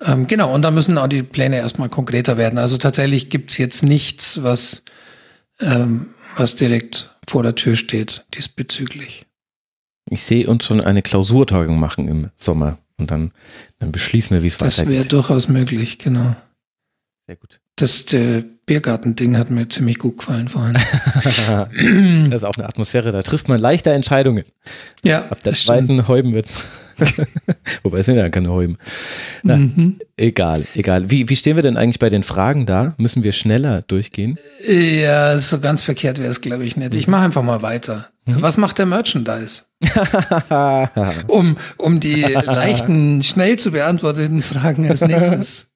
Ähm, 0.00 0.26
genau, 0.26 0.54
und 0.54 0.62
da 0.62 0.70
müssen 0.70 0.98
auch 0.98 1.06
die 1.06 1.22
Pläne 1.22 1.56
erstmal 1.56 1.88
konkreter 1.88 2.36
werden. 2.36 2.58
Also 2.58 2.76
tatsächlich 2.76 3.30
gibt's 3.30 3.56
jetzt 3.56 3.82
nichts, 3.82 4.42
was, 4.42 4.82
ähm, 5.60 6.10
was 6.36 6.54
direkt 6.56 7.16
vor 7.26 7.42
der 7.42 7.54
Tür 7.54 7.76
steht 7.76 8.26
diesbezüglich. 8.34 9.24
Ich 10.08 10.22
sehe 10.22 10.46
uns 10.46 10.64
schon 10.64 10.82
eine 10.82 11.02
Klausurtagung 11.02 11.80
machen 11.80 12.08
im 12.08 12.30
Sommer 12.36 12.78
und 12.98 13.10
dann, 13.10 13.32
dann 13.78 13.92
beschließen 13.92 14.34
wir, 14.34 14.42
wie 14.42 14.48
es 14.48 14.60
weitergeht. 14.60 14.86
Das 14.86 14.88
wäre 14.88 15.06
durchaus 15.06 15.48
möglich, 15.48 15.98
genau. 15.98 16.34
Sehr 17.26 17.36
gut. 17.36 17.60
Das 17.76 18.12
äh, 18.12 18.44
Biergarten-Ding 18.66 19.38
hat 19.38 19.50
mir 19.50 19.68
ziemlich 19.68 19.98
gut 19.98 20.18
gefallen 20.18 20.48
vorhin. 20.48 20.74
das 21.22 21.38
ist 21.38 22.44
auch 22.44 22.56
eine 22.56 22.68
Atmosphäre, 22.68 23.12
da 23.12 23.22
trifft 23.22 23.48
man 23.48 23.60
leichter 23.60 23.92
Entscheidungen. 23.92 24.44
Ja. 25.04 25.20
Ab 25.30 25.42
der 25.44 25.52
zweiten. 25.52 26.08
Heuben 26.08 26.34
wird's. 26.34 26.64
Wobei 27.82 27.98
es 27.98 28.06
sind 28.06 28.16
ja 28.16 28.28
keine 28.28 28.50
Heuben. 28.50 28.78
Na, 29.44 29.56
mhm. 29.56 30.00
egal, 30.16 30.64
egal. 30.74 31.10
Wie, 31.10 31.28
wie 31.28 31.36
stehen 31.36 31.54
wir 31.54 31.62
denn 31.62 31.76
eigentlich 31.76 32.00
bei 32.00 32.10
den 32.10 32.24
Fragen 32.24 32.66
da? 32.66 32.94
Müssen 32.96 33.22
wir 33.22 33.32
schneller 33.32 33.82
durchgehen? 33.82 34.36
Ja, 34.66 35.38
so 35.38 35.60
ganz 35.60 35.82
verkehrt 35.82 36.18
wäre 36.18 36.30
es, 36.30 36.40
glaube 36.40 36.64
ich, 36.64 36.76
nicht. 36.76 36.94
Ich 36.94 37.06
mache 37.06 37.24
einfach 37.24 37.42
mal 37.42 37.62
weiter. 37.62 38.08
Mhm. 38.24 38.42
Was 38.42 38.56
macht 38.56 38.78
der 38.78 38.86
Merchandise? 38.86 39.62
um, 41.28 41.56
um 41.76 42.00
die 42.00 42.22
leichten, 42.22 43.22
schnell 43.22 43.58
zu 43.58 43.70
beantworteten 43.70 44.42
Fragen 44.42 44.88
als 44.88 45.02
nächstes. 45.02 45.68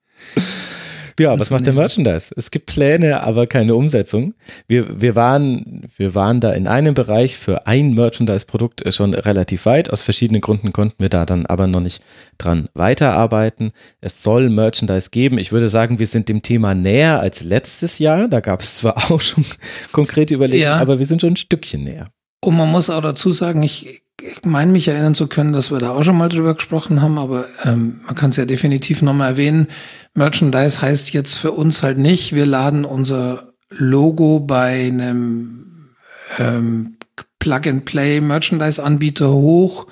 Ja, 1.20 1.38
was 1.38 1.50
macht 1.50 1.66
der 1.66 1.74
Merchandise? 1.74 2.32
Es 2.34 2.50
gibt 2.50 2.64
Pläne, 2.64 3.22
aber 3.22 3.46
keine 3.46 3.74
Umsetzung. 3.74 4.32
Wir, 4.66 5.02
wir, 5.02 5.14
waren, 5.14 5.86
wir 5.98 6.14
waren 6.14 6.40
da 6.40 6.52
in 6.52 6.66
einem 6.66 6.94
Bereich 6.94 7.36
für 7.36 7.66
ein 7.66 7.92
Merchandise-Produkt 7.92 8.82
schon 8.94 9.12
relativ 9.12 9.66
weit. 9.66 9.90
Aus 9.90 10.00
verschiedenen 10.00 10.40
Gründen 10.40 10.72
konnten 10.72 10.96
wir 10.98 11.10
da 11.10 11.26
dann 11.26 11.44
aber 11.44 11.66
noch 11.66 11.80
nicht 11.80 12.02
dran 12.38 12.70
weiterarbeiten. 12.72 13.72
Es 14.00 14.22
soll 14.22 14.48
Merchandise 14.48 15.10
geben. 15.10 15.36
Ich 15.36 15.52
würde 15.52 15.68
sagen, 15.68 15.98
wir 15.98 16.06
sind 16.06 16.30
dem 16.30 16.40
Thema 16.40 16.74
näher 16.74 17.20
als 17.20 17.44
letztes 17.44 17.98
Jahr. 17.98 18.26
Da 18.26 18.40
gab 18.40 18.62
es 18.62 18.78
zwar 18.78 18.96
auch 19.10 19.20
schon 19.20 19.44
konkrete 19.92 20.34
Überlegungen, 20.34 20.72
ja. 20.72 20.78
aber 20.78 20.98
wir 20.98 21.04
sind 21.04 21.20
schon 21.20 21.34
ein 21.34 21.36
Stückchen 21.36 21.84
näher. 21.84 22.08
Und 22.42 22.56
man 22.56 22.70
muss 22.70 22.88
auch 22.88 23.02
dazu 23.02 23.32
sagen, 23.32 23.62
ich, 23.62 24.04
ich 24.22 24.44
meine 24.44 24.72
mich 24.72 24.88
erinnern 24.88 25.14
zu 25.14 25.26
können, 25.26 25.52
dass 25.52 25.70
wir 25.70 25.78
da 25.78 25.90
auch 25.90 26.02
schon 26.02 26.16
mal 26.16 26.28
drüber 26.28 26.54
gesprochen 26.54 27.02
haben, 27.02 27.18
aber 27.18 27.46
ähm, 27.64 28.00
man 28.06 28.14
kann 28.14 28.30
es 28.30 28.36
ja 28.36 28.44
definitiv 28.44 29.02
nochmal 29.02 29.32
erwähnen. 29.32 29.68
Merchandise 30.14 30.80
heißt 30.80 31.12
jetzt 31.12 31.36
für 31.36 31.52
uns 31.52 31.82
halt 31.82 31.98
nicht, 31.98 32.34
wir 32.34 32.46
laden 32.46 32.84
unser 32.84 33.52
Logo 33.70 34.40
bei 34.40 34.86
einem 34.88 35.94
ähm, 36.38 36.96
Plug-and-Play 37.38 38.20
Merchandise-Anbieter 38.20 39.32
hoch, 39.32 39.86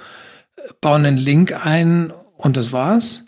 bauen 0.80 1.06
einen 1.06 1.16
Link 1.16 1.64
ein 1.64 2.12
und 2.36 2.56
das 2.56 2.72
war's. 2.72 3.24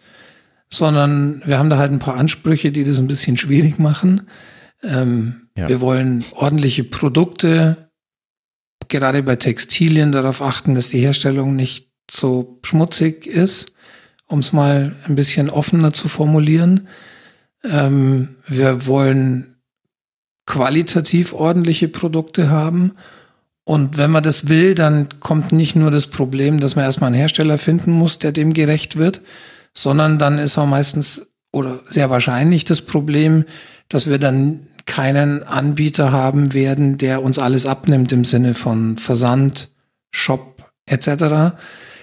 Sondern 0.72 1.42
wir 1.44 1.58
haben 1.58 1.70
da 1.70 1.78
halt 1.78 1.90
ein 1.90 1.98
paar 1.98 2.14
Ansprüche, 2.14 2.70
die 2.70 2.84
das 2.84 2.98
ein 2.98 3.08
bisschen 3.08 3.36
schwierig 3.36 3.80
machen. 3.80 4.28
Ähm, 4.84 5.48
ja. 5.56 5.68
Wir 5.68 5.80
wollen 5.80 6.24
ordentliche 6.32 6.84
Produkte, 6.84 7.89
gerade 8.90 9.22
bei 9.22 9.36
Textilien 9.36 10.12
darauf 10.12 10.42
achten, 10.42 10.74
dass 10.74 10.90
die 10.90 11.00
Herstellung 11.00 11.56
nicht 11.56 11.88
so 12.10 12.58
schmutzig 12.64 13.26
ist, 13.26 13.72
um 14.26 14.40
es 14.40 14.52
mal 14.52 14.94
ein 15.06 15.16
bisschen 15.16 15.48
offener 15.48 15.92
zu 15.92 16.08
formulieren. 16.08 16.88
Ähm, 17.64 18.36
wir 18.46 18.86
wollen 18.86 19.56
qualitativ 20.46 21.32
ordentliche 21.32 21.88
Produkte 21.88 22.50
haben. 22.50 22.92
Und 23.64 23.96
wenn 23.96 24.10
man 24.10 24.24
das 24.24 24.48
will, 24.48 24.74
dann 24.74 25.20
kommt 25.20 25.52
nicht 25.52 25.76
nur 25.76 25.92
das 25.92 26.08
Problem, 26.08 26.58
dass 26.58 26.74
man 26.74 26.84
erstmal 26.84 27.08
einen 27.08 27.20
Hersteller 27.20 27.58
finden 27.58 27.92
muss, 27.92 28.18
der 28.18 28.32
dem 28.32 28.52
gerecht 28.52 28.96
wird, 28.96 29.20
sondern 29.74 30.18
dann 30.18 30.38
ist 30.38 30.58
auch 30.58 30.66
meistens 30.66 31.30
oder 31.52 31.80
sehr 31.86 32.10
wahrscheinlich 32.10 32.64
das 32.64 32.82
Problem, 32.82 33.44
dass 33.88 34.08
wir 34.08 34.18
dann 34.18 34.66
keinen 34.90 35.44
Anbieter 35.44 36.10
haben 36.10 36.52
werden, 36.52 36.98
der 36.98 37.22
uns 37.22 37.38
alles 37.38 37.64
abnimmt 37.64 38.10
im 38.10 38.24
Sinne 38.24 38.54
von 38.54 38.98
Versand, 38.98 39.70
Shop 40.10 40.64
etc. 40.86 41.54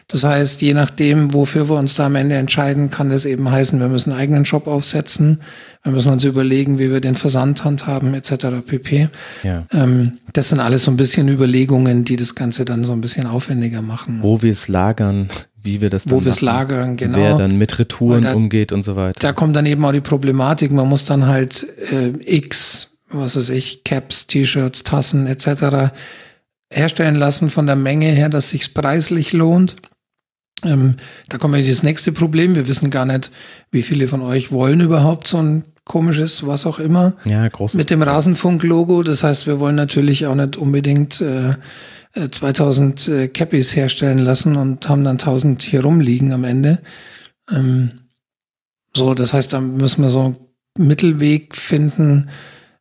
Das 0.08 0.24
heißt, 0.24 0.62
je 0.62 0.74
nachdem, 0.74 1.34
wofür 1.34 1.70
wir 1.70 1.76
uns 1.76 1.96
da 1.96 2.06
am 2.06 2.16
Ende 2.16 2.36
entscheiden, 2.36 2.90
kann 2.90 3.10
das 3.10 3.26
eben 3.26 3.52
heißen, 3.52 3.78
wir 3.78 3.90
müssen 3.90 4.14
einen 4.14 4.22
eigenen 4.22 4.46
Shop 4.46 4.68
aufsetzen, 4.68 5.42
wir 5.84 5.92
müssen 5.92 6.14
uns 6.14 6.24
überlegen, 6.24 6.80
wie 6.80 6.90
wir 6.90 7.02
den 7.02 7.16
Versand 7.16 7.66
handhaben 7.66 8.14
etc. 8.14 8.66
pp. 8.66 9.10
Ja. 9.44 9.66
Ähm, 9.74 10.20
das 10.32 10.48
sind 10.48 10.62
alles 10.62 10.86
so 10.86 10.92
ein 10.92 10.96
bisschen 10.98 11.28
Überlegungen, 11.28 12.06
die 12.06 12.16
das 12.16 12.36
Ganze 12.36 12.64
dann 12.64 12.86
so 12.86 12.94
ein 12.94 13.02
bisschen 13.02 13.28
aufwendiger 13.28 13.82
machen. 13.82 14.20
Wo 14.22 14.42
wir 14.42 14.54
es 14.54 14.70
lagern, 14.70 15.28
wie 15.68 15.82
wir 15.82 15.92
das 15.92 16.06
dann 16.06 16.16
Wo 16.16 16.26
wir 16.26 16.32
es 16.32 16.42
lagern, 16.42 16.98
genau. 16.98 17.18
Wer 17.18 17.38
dann 17.38 17.58
mit 17.58 17.78
Retouren 17.78 18.24
da, 18.24 18.34
umgeht 18.34 18.72
und 18.72 18.84
so 18.84 18.96
weiter. 18.96 19.20
Da 19.20 19.34
kommt 19.34 19.56
dann 19.56 19.68
eben 19.68 19.86
auch 19.86 19.92
die 19.92 20.02
Problematik, 20.02 20.72
man 20.72 20.88
muss 20.88 21.06
dann 21.06 21.28
halt 21.28 21.68
äh, 21.92 22.14
X, 22.26 22.92
was 23.10 23.36
weiß 23.36 23.50
ich, 23.50 23.84
Caps, 23.84 24.26
T-Shirts, 24.26 24.84
Tassen 24.84 25.28
etc. 25.28 25.94
herstellen 26.74 27.16
lassen 27.16 27.50
von 27.50 27.68
der 27.68 27.76
Menge 27.76 28.08
her, 28.08 28.30
dass 28.30 28.50
sich's 28.50 28.70
preislich 28.70 29.34
lohnt. 29.34 29.76
Ähm, 30.64 30.96
da 31.30 31.38
kommt 31.38 31.56
ja 31.56 31.62
das 31.62 31.84
nächste 31.84 32.12
Problem. 32.12 32.56
Wir 32.56 32.68
wissen 32.68 32.90
gar 32.90 33.06
nicht, 33.06 33.30
wie 33.70 33.84
viele 33.84 34.08
von 34.08 34.22
euch 34.22 34.52
wollen 34.52 34.82
überhaupt 34.82 35.28
so 35.28 35.38
ein 35.38 35.66
komisches, 35.86 36.46
was 36.46 36.66
auch 36.66 36.80
immer. 36.80 37.14
Ja, 37.26 37.48
großes. 37.48 37.78
Mit 37.78 37.90
dem 37.90 38.02
Rasenfunk-Logo. 38.02 39.04
Das 39.04 39.24
heißt, 39.24 39.48
wir 39.48 39.60
wollen 39.60 39.76
natürlich 39.76 40.26
auch 40.26 40.36
nicht 40.36 40.58
unbedingt 40.58 41.22
äh, 41.22 41.54
2000 42.30 43.08
äh, 43.08 43.28
Cappies 43.28 43.76
herstellen 43.76 44.20
lassen 44.20 44.56
und 44.56 44.88
haben 44.90 45.04
dann 45.04 45.18
1000 45.18 45.62
hier 45.62 45.82
rumliegen 45.82 46.32
am 46.32 46.44
Ende. 46.44 46.80
Ähm, 47.52 47.92
so, 48.94 49.14
das 49.14 49.34
heißt, 49.34 49.54
da 49.54 49.62
müssen 49.62 50.02
wir 50.02 50.10
so 50.10 50.22
einen 50.78 50.88
Mittelweg 50.88 51.56
finden. 51.56 52.30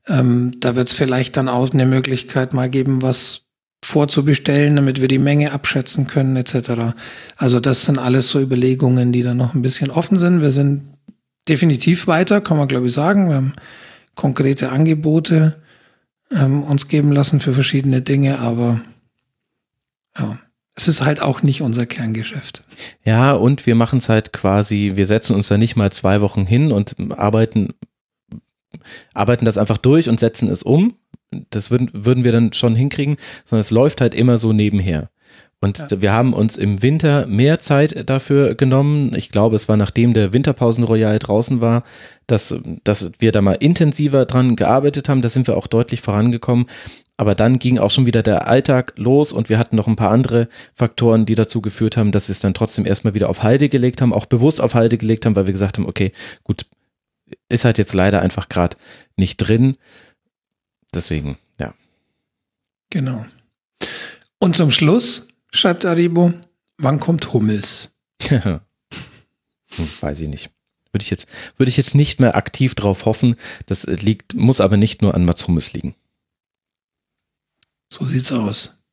Ähm, 0.08 0.54
da 0.60 0.76
wird 0.76 0.88
es 0.88 0.94
vielleicht 0.94 1.36
dann 1.36 1.48
auch 1.48 1.70
eine 1.70 1.86
Möglichkeit 1.86 2.52
mal 2.52 2.70
geben, 2.70 3.02
was 3.02 3.46
vorzubestellen, 3.84 4.76
damit 4.76 5.00
wir 5.00 5.08
die 5.08 5.18
Menge 5.18 5.52
abschätzen 5.52 6.06
können, 6.06 6.36
etc. 6.36 6.94
Also 7.36 7.60
das 7.60 7.84
sind 7.84 7.98
alles 7.98 8.30
so 8.30 8.40
Überlegungen, 8.40 9.12
die 9.12 9.22
da 9.22 9.34
noch 9.34 9.54
ein 9.54 9.62
bisschen 9.62 9.90
offen 9.90 10.18
sind. 10.18 10.40
Wir 10.40 10.50
sind 10.50 10.82
definitiv 11.48 12.06
weiter, 12.06 12.40
kann 12.40 12.56
man 12.56 12.68
glaube 12.68 12.86
ich 12.86 12.92
sagen. 12.92 13.28
Wir 13.28 13.36
haben 13.36 13.52
konkrete 14.14 14.70
Angebote 14.70 15.62
ähm, 16.32 16.62
uns 16.62 16.88
geben 16.88 17.12
lassen 17.12 17.38
für 17.38 17.52
verschiedene 17.52 18.02
Dinge, 18.02 18.38
aber 18.40 18.80
ja, 20.18 20.38
es 20.76 20.88
ist 20.88 21.04
halt 21.04 21.22
auch 21.22 21.42
nicht 21.42 21.62
unser 21.62 21.86
Kerngeschäft. 21.86 22.62
Ja, 23.02 23.32
und 23.32 23.66
wir 23.66 23.74
machen 23.74 23.98
es 23.98 24.08
halt 24.08 24.32
quasi, 24.32 24.92
wir 24.94 25.06
setzen 25.06 25.34
uns 25.34 25.48
da 25.48 25.56
nicht 25.56 25.76
mal 25.76 25.90
zwei 25.90 26.20
Wochen 26.20 26.44
hin 26.44 26.70
und 26.70 26.96
arbeiten, 27.12 27.74
arbeiten 29.14 29.46
das 29.46 29.56
einfach 29.56 29.78
durch 29.78 30.08
und 30.08 30.20
setzen 30.20 30.50
es 30.50 30.62
um, 30.62 30.96
das 31.50 31.70
würden, 31.70 31.90
würden 31.92 32.24
wir 32.24 32.32
dann 32.32 32.52
schon 32.52 32.76
hinkriegen, 32.76 33.16
sondern 33.44 33.60
es 33.60 33.70
läuft 33.70 34.02
halt 34.02 34.14
immer 34.14 34.36
so 34.36 34.52
nebenher. 34.52 35.10
Und 35.60 35.90
ja. 35.90 36.02
wir 36.02 36.12
haben 36.12 36.34
uns 36.34 36.58
im 36.58 36.82
Winter 36.82 37.26
mehr 37.26 37.58
Zeit 37.60 38.08
dafür 38.10 38.54
genommen. 38.54 39.14
Ich 39.16 39.30
glaube, 39.30 39.56
es 39.56 39.68
war 39.70 39.78
nachdem 39.78 40.12
der 40.12 40.34
Winterpausen-Royal 40.34 41.18
draußen 41.18 41.62
war, 41.62 41.82
dass, 42.26 42.54
dass 42.84 43.12
wir 43.18 43.32
da 43.32 43.40
mal 43.40 43.54
intensiver 43.54 44.26
dran 44.26 44.56
gearbeitet 44.56 45.08
haben. 45.08 45.22
Da 45.22 45.30
sind 45.30 45.46
wir 45.46 45.56
auch 45.56 45.66
deutlich 45.66 46.02
vorangekommen. 46.02 46.66
Aber 47.16 47.34
dann 47.34 47.58
ging 47.58 47.78
auch 47.78 47.90
schon 47.90 48.06
wieder 48.06 48.22
der 48.22 48.46
Alltag 48.46 48.92
los 48.96 49.32
und 49.32 49.48
wir 49.48 49.58
hatten 49.58 49.76
noch 49.76 49.86
ein 49.86 49.96
paar 49.96 50.10
andere 50.10 50.48
Faktoren, 50.74 51.24
die 51.24 51.34
dazu 51.34 51.62
geführt 51.62 51.96
haben, 51.96 52.12
dass 52.12 52.28
wir 52.28 52.32
es 52.32 52.40
dann 52.40 52.52
trotzdem 52.52 52.84
erstmal 52.84 53.14
wieder 53.14 53.30
auf 53.30 53.42
Halde 53.42 53.68
gelegt 53.68 54.02
haben, 54.02 54.12
auch 54.12 54.26
bewusst 54.26 54.60
auf 54.60 54.74
Halde 54.74 54.98
gelegt 54.98 55.24
haben, 55.24 55.34
weil 55.34 55.46
wir 55.46 55.52
gesagt 55.52 55.78
haben, 55.78 55.86
okay, 55.86 56.12
gut, 56.44 56.66
ist 57.48 57.64
halt 57.64 57.78
jetzt 57.78 57.94
leider 57.94 58.20
einfach 58.20 58.48
gerade 58.48 58.76
nicht 59.16 59.38
drin. 59.38 59.76
Deswegen, 60.94 61.38
ja. 61.58 61.74
Genau. 62.90 63.24
Und 64.38 64.56
zum 64.56 64.70
Schluss 64.70 65.28
schreibt 65.50 65.84
Aribo, 65.84 66.34
wann 66.78 67.00
kommt 67.00 67.32
Hummels? 67.32 67.90
hm, 68.28 68.60
weiß 70.00 70.20
ich 70.20 70.28
nicht. 70.28 70.50
Würde 70.92 71.02
ich 71.02 71.10
jetzt, 71.10 71.28
würde 71.56 71.68
ich 71.68 71.76
jetzt 71.76 71.94
nicht 71.94 72.20
mehr 72.20 72.36
aktiv 72.36 72.74
drauf 72.74 73.04
hoffen. 73.04 73.36
Das 73.66 73.84
liegt, 73.84 74.34
muss 74.34 74.60
aber 74.60 74.76
nicht 74.76 75.02
nur 75.02 75.14
an 75.14 75.24
Mats 75.24 75.46
Hummels 75.46 75.72
liegen. 75.72 75.94
So 77.92 78.04
sieht's 78.06 78.32
aus. 78.32 78.84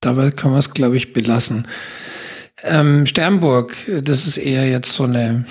Dabei 0.00 0.30
kann 0.30 0.50
man 0.50 0.60
es, 0.60 0.72
glaube 0.72 0.96
ich, 0.96 1.12
belassen. 1.12 1.66
Ähm, 2.62 3.06
Sternburg, 3.06 3.76
das 4.02 4.26
ist 4.26 4.36
eher 4.36 4.68
jetzt 4.68 4.92
so 4.92 5.04
eine 5.04 5.44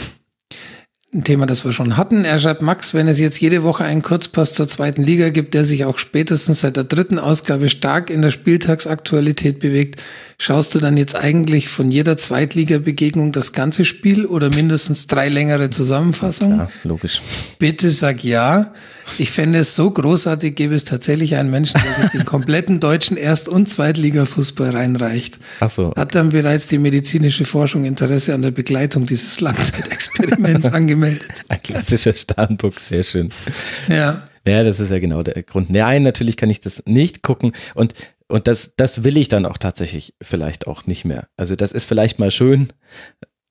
ein 1.14 1.24
Thema, 1.24 1.46
das 1.46 1.64
wir 1.64 1.72
schon 1.72 1.98
hatten. 1.98 2.26
Er 2.26 2.38
schreibt, 2.38 2.62
Max, 2.62 2.94
wenn 2.94 3.08
es 3.08 3.20
jetzt 3.20 3.40
jede 3.40 3.64
Woche 3.64 3.84
einen 3.84 4.02
Kurzpass 4.02 4.54
zur 4.54 4.68
zweiten 4.68 5.04
Liga 5.04 5.30
gibt, 5.30 5.54
der 5.54 5.64
sich 5.64 5.86
auch 5.86 5.98
spätestens 5.98 6.62
seit 6.62 6.76
der 6.76 6.84
dritten 6.84 7.18
Ausgabe 7.18 7.70
stark 7.70 8.10
in 8.10 8.22
der 8.22 8.32
Spieltagsaktualität 8.32 9.60
bewegt, 9.60 10.02
schaust 10.40 10.76
du 10.76 10.80
dann 10.80 10.98
jetzt 10.98 11.16
eigentlich 11.16 11.68
von 11.68 11.90
jeder 11.90 12.16
Zweitliga-Begegnung 12.16 13.32
das 13.32 13.54
ganze 13.54 13.86
Spiel 13.86 14.26
oder 14.26 14.54
mindestens 14.54 15.08
drei 15.08 15.30
längere 15.30 15.70
Zusammenfassungen? 15.70 16.60
Ja, 16.60 16.70
logisch. 16.84 17.22
Bitte 17.60 17.90
sag 17.90 18.24
ja. 18.24 18.74
Ich 19.18 19.32
fände 19.32 19.60
es 19.60 19.76
so 19.76 19.90
großartig, 19.90 20.56
gäbe 20.56 20.76
es 20.76 20.84
tatsächlich 20.84 21.36
einen 21.36 21.50
Menschen, 21.50 21.82
der 21.82 22.04
sich 22.04 22.12
den 22.12 22.26
kompletten 22.26 22.80
deutschen 22.80 23.18
Erst- 23.18 23.50
und 23.50 23.68
Zweitliga-Fußball 23.68 24.72
reinreicht. 24.72 25.40
Ach 25.60 25.70
so. 25.70 25.94
Hat 25.96 26.14
dann 26.14 26.30
bereits 26.30 26.68
die 26.68 26.78
medizinische 26.78 27.46
Forschung 27.46 27.86
Interesse 27.86 28.34
an 28.34 28.42
der 28.42 28.52
Begleitung 28.52 29.06
dieses 29.06 29.40
Langzeitexperiments 29.40 30.68
angemeldet. 30.74 31.30
Ein 31.48 31.62
klassischer 31.64 32.14
Sternburg, 32.14 32.80
sehr 32.82 33.04
schön. 33.04 33.30
Ja. 33.88 34.28
Ja, 34.46 34.64
das 34.64 34.80
ist 34.80 34.92
ja 34.92 35.00
genau 35.00 35.24
der 35.24 35.44
Grund. 35.44 35.70
Nein, 35.70 36.04
natürlich 36.04 36.38
kann 36.38 36.50
ich 36.50 36.62
das 36.62 36.84
nicht 36.86 37.22
gucken 37.22 37.52
und 37.76 37.94
und 38.28 38.48
das, 38.48 38.76
das 38.76 39.04
will 39.04 39.18
ich 39.18 39.30
dann 39.30 39.46
auch 39.46 39.58
tatsächlich 39.58 40.14
vielleicht 40.22 40.68
auch 40.68 40.86
nicht 40.86 41.06
mehr. 41.06 41.28
Also 41.38 41.56
das 41.56 41.72
ist 41.72 41.86
vielleicht 41.86 42.20
mal 42.20 42.32
schön, 42.32 42.70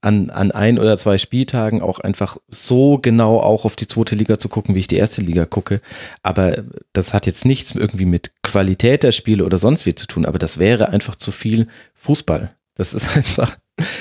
an, 0.06 0.30
an 0.30 0.52
ein 0.52 0.78
oder 0.78 0.96
zwei 0.98 1.18
Spieltagen 1.18 1.82
auch 1.82 1.98
einfach 1.98 2.36
so 2.48 2.98
genau 2.98 3.40
auch 3.40 3.64
auf 3.64 3.74
die 3.74 3.88
zweite 3.88 4.14
Liga 4.14 4.38
zu 4.38 4.48
gucken, 4.48 4.74
wie 4.74 4.80
ich 4.80 4.86
die 4.86 4.98
erste 4.98 5.20
Liga 5.20 5.46
gucke. 5.46 5.80
Aber 6.22 6.62
das 6.92 7.12
hat 7.12 7.26
jetzt 7.26 7.44
nichts 7.44 7.74
irgendwie 7.74 8.04
mit 8.04 8.30
Qualität 8.42 9.02
der 9.02 9.12
Spiele 9.12 9.44
oder 9.44 9.58
sonst 9.58 9.84
wie 9.84 9.94
zu 9.94 10.06
tun. 10.06 10.24
Aber 10.24 10.38
das 10.38 10.58
wäre 10.58 10.90
einfach 10.90 11.16
zu 11.16 11.32
viel 11.32 11.66
Fußball. 11.94 12.54
Das 12.76 12.94
ist 12.94 13.16
einfach, 13.16 13.58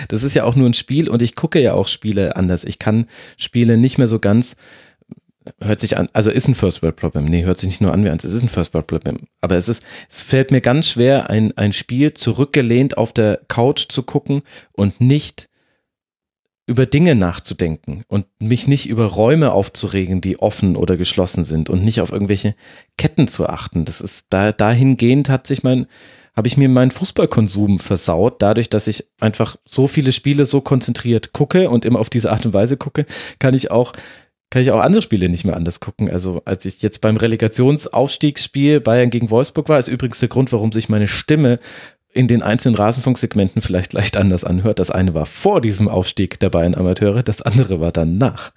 das 0.07 0.23
ist 0.23 0.35
ja 0.35 0.43
auch 0.43 0.55
nur 0.55 0.69
ein 0.69 0.75
Spiel 0.75 1.09
und 1.09 1.23
ich 1.23 1.35
gucke 1.35 1.59
ja 1.59 1.73
auch 1.73 1.87
Spiele 1.87 2.35
anders. 2.35 2.65
Ich 2.65 2.77
kann 2.77 3.07
Spiele 3.37 3.77
nicht 3.77 3.97
mehr 3.97 4.07
so 4.07 4.19
ganz 4.19 4.57
hört 5.61 5.80
sich 5.80 5.98
an, 5.98 6.09
also 6.14 6.32
ist 6.32 6.48
ein 6.48 6.56
First 6.56 6.82
World 6.82 6.95
Problem. 6.95 7.25
Nee, 7.25 7.43
hört 7.43 7.57
sich 7.57 7.69
nicht 7.69 7.82
nur 7.82 7.93
an 7.93 8.03
wie 8.03 8.09
eins, 8.09 8.24
es 8.24 8.33
ist 8.33 8.43
ein 8.43 8.49
First 8.49 8.74
World 8.74 8.88
Problem. 8.88 9.27
Aber 9.41 9.56
es 9.56 9.69
ist, 9.69 9.83
es 10.09 10.22
fällt 10.22 10.51
mir 10.51 10.61
ganz 10.61 10.90
schwer, 10.90 11.30
ein, 11.30 11.56
ein 11.57 11.74
Spiel 11.74 12.14
zurückgelehnt 12.14 12.98
auf 12.98 13.14
der 13.14 13.41
Couch 13.48 13.88
zu 13.90 14.03
gucken 14.03 14.41
und 14.72 15.01
nicht 15.01 15.49
über 16.67 16.85
Dinge 16.88 17.14
nachzudenken 17.14 18.03
und 18.07 18.25
mich 18.40 18.67
nicht 18.67 18.90
über 18.90 19.06
Räume 19.06 19.51
aufzuregen, 19.51 20.19
die 20.19 20.40
offen 20.40 20.75
oder 20.75 20.98
geschlossen 20.98 21.43
sind 21.43 21.69
und 21.69 21.83
nicht 21.83 22.01
auf 22.01 22.11
irgendwelche 22.11 22.56
Ketten 22.98 23.27
zu 23.27 23.48
achten. 23.48 23.85
Das 23.85 24.01
ist 24.01 24.27
da 24.32 24.51
dahingehend 24.51 25.30
hat 25.30 25.45
sich 25.45 25.64
mein 25.64 25.85
habe 26.35 26.48
ich 26.49 26.57
mir 26.57 26.67
meinen 26.67 26.91
Fußballkonsum 26.91 27.80
versaut, 27.80 28.41
dadurch, 28.41 28.69
dass 28.69 28.88
ich 28.88 29.07
einfach 29.22 29.56
so 29.64 29.88
viele 29.88 30.11
Spiele 30.11 30.45
so 30.45 30.59
konzentriert 30.59 31.32
gucke 31.32 31.69
und 31.69 31.85
immer 31.85 31.99
auf 31.99 32.09
diese 32.09 32.32
Art 32.32 32.45
und 32.45 32.53
Weise 32.53 32.75
gucke, 32.75 33.06
kann 33.40 33.53
ich 33.53 33.72
auch 33.72 33.93
kann 34.49 34.61
ich 34.61 34.72
auch 34.72 34.80
andere 34.80 35.01
Spiele 35.01 35.30
nicht 35.30 35.43
mehr 35.43 35.56
anders 35.56 35.80
gucken. 35.80 36.09
Also 36.09 36.41
als 36.45 36.65
ich 36.65 36.82
jetzt 36.82 37.01
beim 37.01 37.17
Relegationsaufstiegsspiel 37.17 38.80
Bayern 38.80 39.09
gegen 39.09 39.30
Wolfsburg 39.30 39.69
war, 39.69 39.80
ist 39.80 39.88
übrigens 39.88 40.19
der 40.19 40.30
Grund, 40.30 40.51
warum 40.51 40.72
sich 40.72 40.88
meine 40.88 41.07
Stimme 41.07 41.59
in 42.14 42.27
den 42.30 42.41
einzelnen 42.41 42.75
Rasenfunksegmenten 42.75 43.61
vielleicht 43.61 43.91
leicht 43.93 44.15
anders 44.17 44.45
anhört. 44.45 44.80
Das 44.80 44.91
eine 44.91 45.14
war 45.14 45.25
vor 45.25 45.59
diesem 45.59 45.90
Aufstieg 45.90 46.40
der 46.40 46.49
Bayern 46.49 46.75
Amateure, 46.75 47.24
das 47.24 47.41
andere 47.41 47.82
war 47.82 47.91
dann 47.91 48.17
nach. 48.17 48.51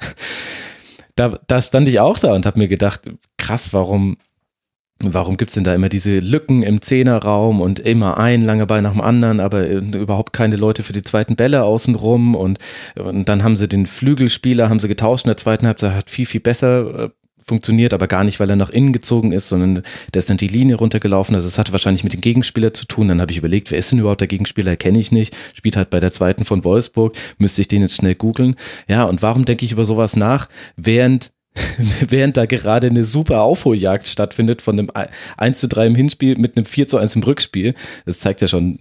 Da, 1.17 1.41
da 1.49 1.60
stand 1.60 1.89
ich 1.89 1.99
auch 1.99 2.18
da 2.20 2.33
und 2.33 2.47
habe 2.47 2.60
mir 2.60 2.68
gedacht, 2.68 3.00
krass, 3.36 3.73
warum, 3.73 4.18
warum 5.02 5.36
gibt's 5.36 5.55
denn 5.55 5.65
da 5.65 5.75
immer 5.75 5.89
diese 5.89 6.18
Lücken 6.18 6.62
im 6.62 6.83
Zehnerraum 6.83 7.60
und 7.60 7.78
immer 7.78 8.18
ein 8.18 8.43
langer 8.43 8.67
Ball 8.67 8.83
nach 8.83 8.93
dem 8.93 9.01
anderen, 9.01 9.41
aber 9.41 9.68
überhaupt 9.68 10.33
keine 10.33 10.57
Leute 10.57 10.83
für 10.83 10.93
die 10.93 11.02
zweiten 11.02 11.36
Bälle 11.36 11.62
außenrum 11.62 12.35
und, 12.35 12.59
und 12.97 13.28
dann 13.28 13.44
haben 13.44 13.57
sie 13.57 13.68
den 13.68 13.86
Flügelspieler, 13.86 14.68
haben 14.68 14.81
sie 14.81 14.89
getauscht 14.89 15.25
in 15.25 15.31
der 15.31 15.36
zweiten 15.36 15.67
Halbzeit, 15.67 15.94
hat 15.94 16.10
viel, 16.10 16.27
viel 16.27 16.41
besser 16.41 17.05
äh, 17.05 17.09
funktioniert 17.49 17.94
aber 17.94 18.07
gar 18.07 18.25
nicht, 18.25 18.39
weil 18.39 18.51
er 18.51 18.57
nach 18.57 18.70
innen 18.70 18.93
gezogen 18.93 19.33
ist, 19.33 19.49
sondern 19.49 19.83
der 20.12 20.18
ist 20.18 20.31
dann 20.31 20.36
die 20.36 20.47
Linie 20.47 20.77
runtergelaufen. 20.77 21.35
Also 21.35 21.49
es 21.49 21.59
hatte 21.59 21.73
wahrscheinlich 21.73 22.05
mit 22.05 22.12
dem 22.12 22.20
Gegenspieler 22.20 22.75
zu 22.75 22.86
tun. 22.86 23.09
Dann 23.09 23.20
habe 23.20 23.33
ich 23.33 23.39
überlegt, 23.39 23.70
wer 23.70 23.78
ist 23.78 23.91
denn 23.91 23.99
überhaupt 23.99 24.20
der 24.20 24.28
Gegenspieler? 24.28 24.77
Kenne 24.77 25.01
ich 25.01 25.10
nicht. 25.10 25.35
Spielt 25.55 25.77
halt 25.77 25.91
bei 25.91 25.99
der 25.99 26.12
zweiten 26.12 26.44
von 26.44 26.62
Wolfsburg. 26.62 27.17
Müsste 27.39 27.62
ich 27.62 27.68
den 27.68 27.83
jetzt 27.83 27.97
schnell 27.97 28.15
googeln. 28.15 28.55
Ja, 28.86 29.05
und 29.05 29.23
warum 29.23 29.47
denke 29.47 29.65
ich 29.65 29.73
über 29.73 29.86
sowas 29.86 30.15
nach, 30.15 30.49
während 30.77 31.33
während 32.08 32.36
da 32.36 32.46
gerade 32.46 32.88
eine 32.88 33.04
super 33.04 33.42
Aufholjagd 33.42 34.06
stattfindet 34.06 34.62
von 34.62 34.78
einem 34.78 34.90
1 35.36 35.60
zu 35.60 35.68
3 35.68 35.86
im 35.86 35.94
Hinspiel 35.94 36.38
mit 36.38 36.56
einem 36.56 36.66
4 36.66 36.88
zu 36.88 36.98
1 36.98 37.16
im 37.16 37.22
Rückspiel. 37.22 37.74
Das 38.06 38.20
zeigt 38.20 38.40
ja 38.40 38.48
schon, 38.48 38.80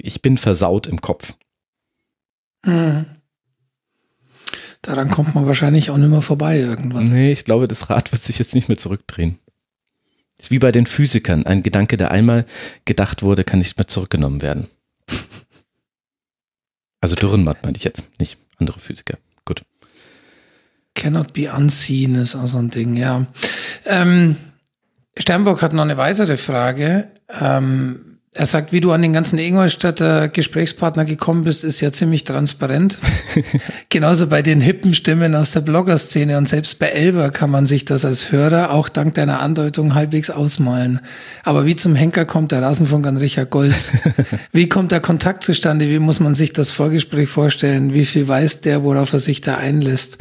ich 0.00 0.22
bin 0.22 0.38
versaut 0.38 0.86
im 0.86 1.00
Kopf. 1.00 1.34
Hm. 2.64 3.06
Daran 4.82 5.10
kommt 5.10 5.34
man 5.34 5.46
wahrscheinlich 5.46 5.90
auch 5.90 5.98
nicht 5.98 6.08
mehr 6.08 6.22
vorbei 6.22 6.58
irgendwann. 6.58 7.04
Nee, 7.04 7.32
ich 7.32 7.44
glaube, 7.44 7.68
das 7.68 7.90
Rad 7.90 8.12
wird 8.12 8.22
sich 8.22 8.38
jetzt 8.38 8.54
nicht 8.54 8.68
mehr 8.68 8.78
zurückdrehen. 8.78 9.38
Ist 10.38 10.50
wie 10.50 10.58
bei 10.58 10.72
den 10.72 10.86
Physikern. 10.86 11.44
Ein 11.44 11.62
Gedanke, 11.62 11.98
der 11.98 12.10
einmal 12.10 12.46
gedacht 12.86 13.22
wurde, 13.22 13.44
kann 13.44 13.58
nicht 13.58 13.76
mehr 13.76 13.88
zurückgenommen 13.88 14.42
werden. 14.42 14.68
Also 17.02 17.16
Dürrenmatt 17.16 17.64
meine 17.64 17.78
ich 17.78 17.84
jetzt, 17.84 18.10
nicht 18.20 18.36
andere 18.58 18.78
Physiker. 18.78 19.16
Cannot 20.94 21.32
be 21.32 21.50
unseen 21.50 22.16
ist 22.16 22.34
auch 22.34 22.46
so 22.46 22.58
ein 22.58 22.70
Ding, 22.70 22.96
ja. 22.96 23.26
Ähm, 23.86 24.36
Sternburg 25.16 25.62
hat 25.62 25.72
noch 25.72 25.82
eine 25.82 25.96
weitere 25.96 26.36
Frage. 26.36 27.08
Ähm, 27.40 28.10
er 28.32 28.46
sagt, 28.46 28.72
wie 28.72 28.80
du 28.80 28.92
an 28.92 29.02
den 29.02 29.12
ganzen 29.12 29.40
Ingolstädter 29.40 30.28
Gesprächspartner 30.28 31.04
gekommen 31.04 31.42
bist, 31.42 31.64
ist 31.64 31.80
ja 31.80 31.90
ziemlich 31.90 32.22
transparent. 32.22 32.96
Genauso 33.88 34.28
bei 34.28 34.40
den 34.40 34.60
hippen 34.60 34.94
Stimmen 34.94 35.34
aus 35.34 35.50
der 35.50 35.62
Blogger-Szene 35.62 36.38
und 36.38 36.48
selbst 36.48 36.78
bei 36.78 36.86
Elber 36.86 37.30
kann 37.30 37.50
man 37.50 37.66
sich 37.66 37.84
das 37.84 38.04
als 38.04 38.30
Hörer 38.30 38.70
auch 38.70 38.88
dank 38.88 39.14
deiner 39.14 39.40
Andeutung 39.40 39.96
halbwegs 39.96 40.30
ausmalen. 40.30 41.00
Aber 41.42 41.66
wie 41.66 41.74
zum 41.74 41.96
Henker 41.96 42.24
kommt 42.24 42.52
der 42.52 42.62
Rasenfunk 42.62 43.04
an 43.04 43.16
Richard 43.16 43.50
Golz? 43.50 43.90
Wie 44.52 44.68
kommt 44.68 44.92
der 44.92 45.00
Kontakt 45.00 45.42
zustande? 45.42 45.88
Wie 45.88 45.98
muss 45.98 46.20
man 46.20 46.36
sich 46.36 46.52
das 46.52 46.70
Vorgespräch 46.70 47.28
vorstellen? 47.28 47.92
Wie 47.94 48.06
viel 48.06 48.28
weiß 48.28 48.60
der, 48.60 48.84
worauf 48.84 49.12
er 49.12 49.18
sich 49.18 49.40
da 49.40 49.56
einlässt? 49.56 50.18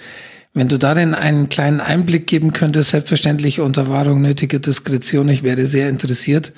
Wenn 0.54 0.68
du 0.68 0.78
darin 0.78 1.14
einen 1.14 1.50
kleinen 1.50 1.80
Einblick 1.80 2.28
geben 2.28 2.54
könntest, 2.54 2.90
selbstverständlich 2.90 3.60
unter 3.60 3.90
Wahrung 3.90 4.22
nötiger 4.22 4.60
Diskretion, 4.60 5.30
ich 5.30 5.44
wäre 5.44 5.66
sehr 5.66 5.90
interessiert. 5.90 6.52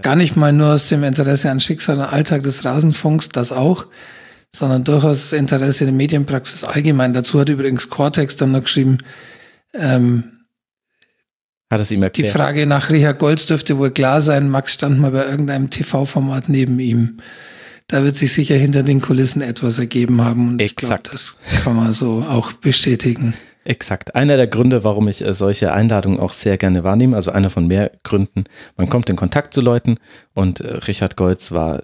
Gar 0.00 0.16
nicht 0.16 0.36
mal 0.36 0.52
nur 0.52 0.72
aus 0.72 0.88
dem 0.88 1.04
Interesse 1.04 1.50
an 1.50 1.60
Schicksal 1.60 1.98
und 1.98 2.04
Alltag 2.04 2.42
des 2.44 2.64
Rasenfunks, 2.64 3.28
das 3.28 3.52
auch, 3.52 3.86
sondern 4.54 4.84
durchaus 4.84 5.30
das 5.30 5.38
Interesse 5.38 5.84
der 5.84 5.92
Medienpraxis 5.92 6.64
allgemein. 6.64 7.12
Dazu 7.12 7.38
hat 7.38 7.50
übrigens 7.50 7.90
Cortex 7.90 8.36
dann 8.36 8.52
noch 8.52 8.62
geschrieben, 8.62 8.98
ähm, 9.74 10.24
hat 11.70 11.80
es 11.80 11.90
ihm 11.90 12.02
erklärt. 12.02 12.28
Die 12.28 12.32
Frage 12.32 12.66
nach 12.66 12.90
Richard 12.90 13.18
Golds 13.18 13.46
dürfte 13.46 13.78
wohl 13.78 13.90
klar 13.90 14.22
sein. 14.22 14.48
Max 14.48 14.74
stand 14.74 14.98
mal 14.98 15.10
bei 15.10 15.24
irgendeinem 15.26 15.70
TV-Format 15.70 16.48
neben 16.48 16.78
ihm. 16.78 17.18
Da 17.88 18.04
wird 18.04 18.16
sich 18.16 18.32
sicher 18.32 18.56
hinter 18.56 18.82
den 18.82 19.00
Kulissen 19.00 19.42
etwas 19.42 19.78
ergeben 19.78 20.22
haben. 20.22 20.48
Und 20.48 20.60
Exakt. 20.60 21.06
Ich 21.06 21.10
glaub, 21.10 21.12
das 21.12 21.36
kann 21.64 21.76
man 21.76 21.92
so 21.92 22.24
auch 22.28 22.52
bestätigen. 22.52 23.34
Exakt. 23.64 24.16
Einer 24.16 24.36
der 24.36 24.48
Gründe, 24.48 24.82
warum 24.82 25.08
ich 25.08 25.24
äh, 25.24 25.34
solche 25.34 25.72
Einladungen 25.72 26.18
auch 26.18 26.32
sehr 26.32 26.58
gerne 26.58 26.82
wahrnehme, 26.84 27.16
also 27.16 27.30
einer 27.30 27.50
von 27.50 27.66
mehr 27.66 27.92
Gründen. 28.02 28.44
Man 28.76 28.88
kommt 28.88 29.08
in 29.08 29.16
Kontakt 29.16 29.54
zu 29.54 29.60
Leuten 29.60 29.98
und 30.34 30.60
äh, 30.60 30.78
Richard 30.78 31.16
Goltz 31.16 31.52
war, 31.52 31.80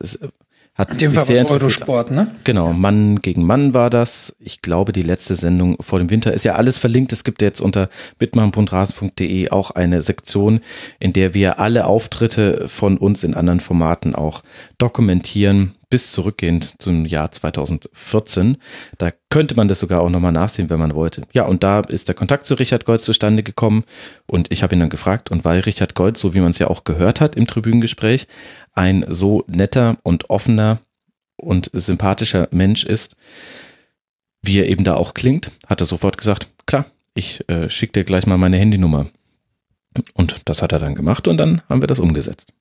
hat 0.78 0.90
In 0.92 0.98
dem 0.98 1.10
sich 1.10 1.18
Fall 1.18 1.26
sehr. 1.26 1.50
Eurosport, 1.50 2.12
ne? 2.12 2.28
Genau, 2.44 2.72
Mann 2.72 3.20
gegen 3.20 3.44
Mann 3.44 3.74
war 3.74 3.90
das. 3.90 4.36
Ich 4.38 4.62
glaube, 4.62 4.92
die 4.92 5.02
letzte 5.02 5.34
Sendung 5.34 5.76
vor 5.80 5.98
dem 5.98 6.08
Winter 6.08 6.32
ist 6.32 6.44
ja 6.44 6.54
alles 6.54 6.78
verlinkt. 6.78 7.12
Es 7.12 7.24
gibt 7.24 7.42
jetzt 7.42 7.60
unter 7.60 7.88
mitmachen.rasen.de 8.20 9.50
auch 9.50 9.72
eine 9.72 10.02
Sektion, 10.02 10.60
in 11.00 11.12
der 11.12 11.34
wir 11.34 11.58
alle 11.58 11.86
Auftritte 11.86 12.68
von 12.68 12.96
uns 12.96 13.24
in 13.24 13.34
anderen 13.34 13.58
Formaten 13.58 14.14
auch 14.14 14.42
dokumentieren, 14.78 15.74
bis 15.90 16.12
zurückgehend 16.12 16.80
zum 16.80 17.04
Jahr 17.04 17.32
2014. 17.32 18.58
Da 18.98 19.10
könnte 19.30 19.54
man 19.54 19.68
das 19.68 19.80
sogar 19.80 20.00
auch 20.00 20.10
nochmal 20.10 20.32
nachsehen, 20.32 20.70
wenn 20.70 20.78
man 20.78 20.94
wollte. 20.94 21.22
Ja, 21.32 21.44
und 21.44 21.62
da 21.62 21.80
ist 21.80 22.08
der 22.08 22.14
Kontakt 22.14 22.46
zu 22.46 22.54
Richard 22.54 22.84
Goltz 22.84 23.04
zustande 23.04 23.42
gekommen 23.42 23.84
und 24.26 24.52
ich 24.52 24.62
habe 24.62 24.74
ihn 24.74 24.80
dann 24.80 24.90
gefragt 24.90 25.30
und 25.30 25.44
weil 25.44 25.60
Richard 25.60 25.94
Goltz, 25.94 26.20
so 26.20 26.34
wie 26.34 26.40
man 26.40 26.50
es 26.50 26.58
ja 26.58 26.68
auch 26.68 26.84
gehört 26.84 27.20
hat 27.20 27.36
im 27.36 27.46
Tribünengespräch, 27.46 28.26
ein 28.74 29.04
so 29.08 29.44
netter 29.46 29.96
und 30.02 30.30
offener 30.30 30.78
und 31.36 31.70
sympathischer 31.72 32.48
Mensch 32.50 32.84
ist, 32.84 33.16
wie 34.42 34.58
er 34.58 34.68
eben 34.68 34.84
da 34.84 34.94
auch 34.94 35.14
klingt, 35.14 35.50
hat 35.66 35.80
er 35.80 35.86
sofort 35.86 36.18
gesagt, 36.18 36.48
klar, 36.66 36.84
ich 37.14 37.48
äh, 37.48 37.68
schicke 37.68 37.92
dir 37.92 38.04
gleich 38.04 38.26
mal 38.26 38.38
meine 38.38 38.58
Handynummer. 38.58 39.06
Und 40.14 40.42
das 40.44 40.62
hat 40.62 40.72
er 40.72 40.78
dann 40.78 40.94
gemacht 40.94 41.26
und 41.26 41.38
dann 41.38 41.62
haben 41.68 41.82
wir 41.82 41.88
das 41.88 41.98
umgesetzt. 41.98 42.52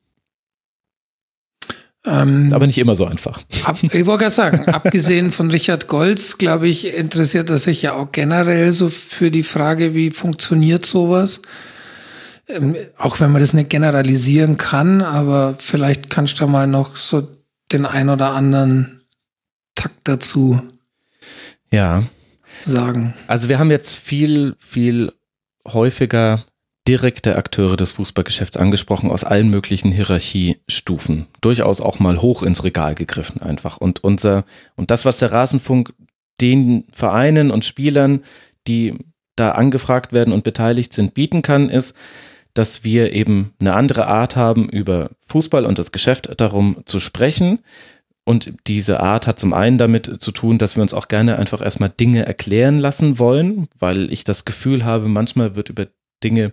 Ähm, 2.10 2.48
aber 2.54 2.66
nicht 2.68 2.78
immer 2.78 2.96
so 2.96 3.06
einfach. 3.06 3.42
Ab, 3.66 3.78
ich 3.84 4.06
wollte 4.06 4.24
gerade 4.24 4.32
sagen, 4.32 4.66
abgesehen 4.74 5.32
von 5.32 5.52
Richard 5.52 5.88
Goltz, 5.88 6.38
glaube 6.38 6.68
ich, 6.70 6.94
interessiert 6.96 7.50
er 7.50 7.60
sich 7.60 7.82
ja 7.82 7.94
auch 7.94 8.12
generell 8.14 8.72
so 8.72 8.90
für 8.90 9.30
die 9.30 9.44
Frage, 9.44 9.94
wie 9.94 10.12
funktioniert 10.12 10.86
sowas. 10.86 11.42
Ähm, 12.48 12.78
auch 12.98 13.20
wenn 13.20 13.32
man 13.34 13.42
das 13.42 13.52
nicht 13.52 13.70
generalisieren 13.70 14.56
kann, 14.58 15.02
aber 15.02 15.56
vielleicht 15.60 16.10
kannst 16.10 16.36
du 16.36 16.46
da 16.46 16.48
mal 16.48 16.66
noch 16.66 16.96
so 16.96 17.28
den 17.74 17.86
ein 17.86 18.08
oder 18.10 18.32
anderen 18.32 19.02
Takt 19.76 20.08
dazu 20.08 20.62
Ja, 21.74 22.04
sagen. 22.64 23.14
also 23.28 23.50
wir 23.50 23.60
haben 23.60 23.70
jetzt 23.70 23.94
viel, 23.96 24.56
viel 24.60 25.12
häufiger 25.68 26.42
direkte 26.88 27.36
Akteure 27.36 27.76
des 27.76 27.92
Fußballgeschäfts 27.92 28.56
angesprochen 28.56 29.12
aus 29.12 29.24
allen 29.24 29.50
möglichen 29.50 29.92
Hierarchiestufen. 29.92 31.28
Durchaus 31.42 31.82
auch 31.82 32.00
mal 32.00 32.22
hoch 32.22 32.44
ins 32.44 32.64
Regal 32.64 32.96
gegriffen 32.96 33.42
einfach. 33.42 33.78
Und 33.78 34.04
unser, 34.04 34.46
und 34.76 34.90
das, 34.90 35.04
was 35.04 35.18
der 35.18 35.32
Rasenfunk 35.32 35.94
den 36.40 36.86
Vereinen 36.92 37.52
und 37.52 37.66
Spielern, 37.66 38.24
die 38.68 38.96
da 39.36 39.52
angefragt 39.52 40.14
werden 40.14 40.34
und 40.34 40.44
beteiligt 40.44 40.94
sind, 40.94 41.14
bieten 41.14 41.42
kann, 41.42 41.70
ist, 41.70 41.96
dass 42.54 42.84
wir 42.84 43.14
eben 43.14 43.54
eine 43.60 43.74
andere 43.74 44.08
Art 44.08 44.36
haben, 44.36 44.70
über 44.70 45.12
Fußball 45.26 45.66
und 45.66 45.78
das 45.78 45.92
Geschäft 45.92 46.30
darum 46.38 46.82
zu 46.86 47.00
sprechen. 47.00 47.60
Und 48.24 48.54
diese 48.68 49.00
Art 49.00 49.28
hat 49.28 49.40
zum 49.40 49.54
einen 49.54 49.78
damit 49.78 50.22
zu 50.22 50.32
tun, 50.32 50.58
dass 50.58 50.76
wir 50.76 50.82
uns 50.82 50.94
auch 50.94 51.08
gerne 51.08 51.38
einfach 51.38 51.62
erstmal 51.62 51.90
Dinge 51.90 52.26
erklären 52.26 52.78
lassen 52.78 53.20
wollen, 53.20 53.68
weil 53.78 54.12
ich 54.12 54.24
das 54.24 54.44
Gefühl 54.44 54.86
habe, 54.86 55.08
manchmal 55.08 55.56
wird 55.56 55.70
über 55.70 55.88
Dinge 56.24 56.52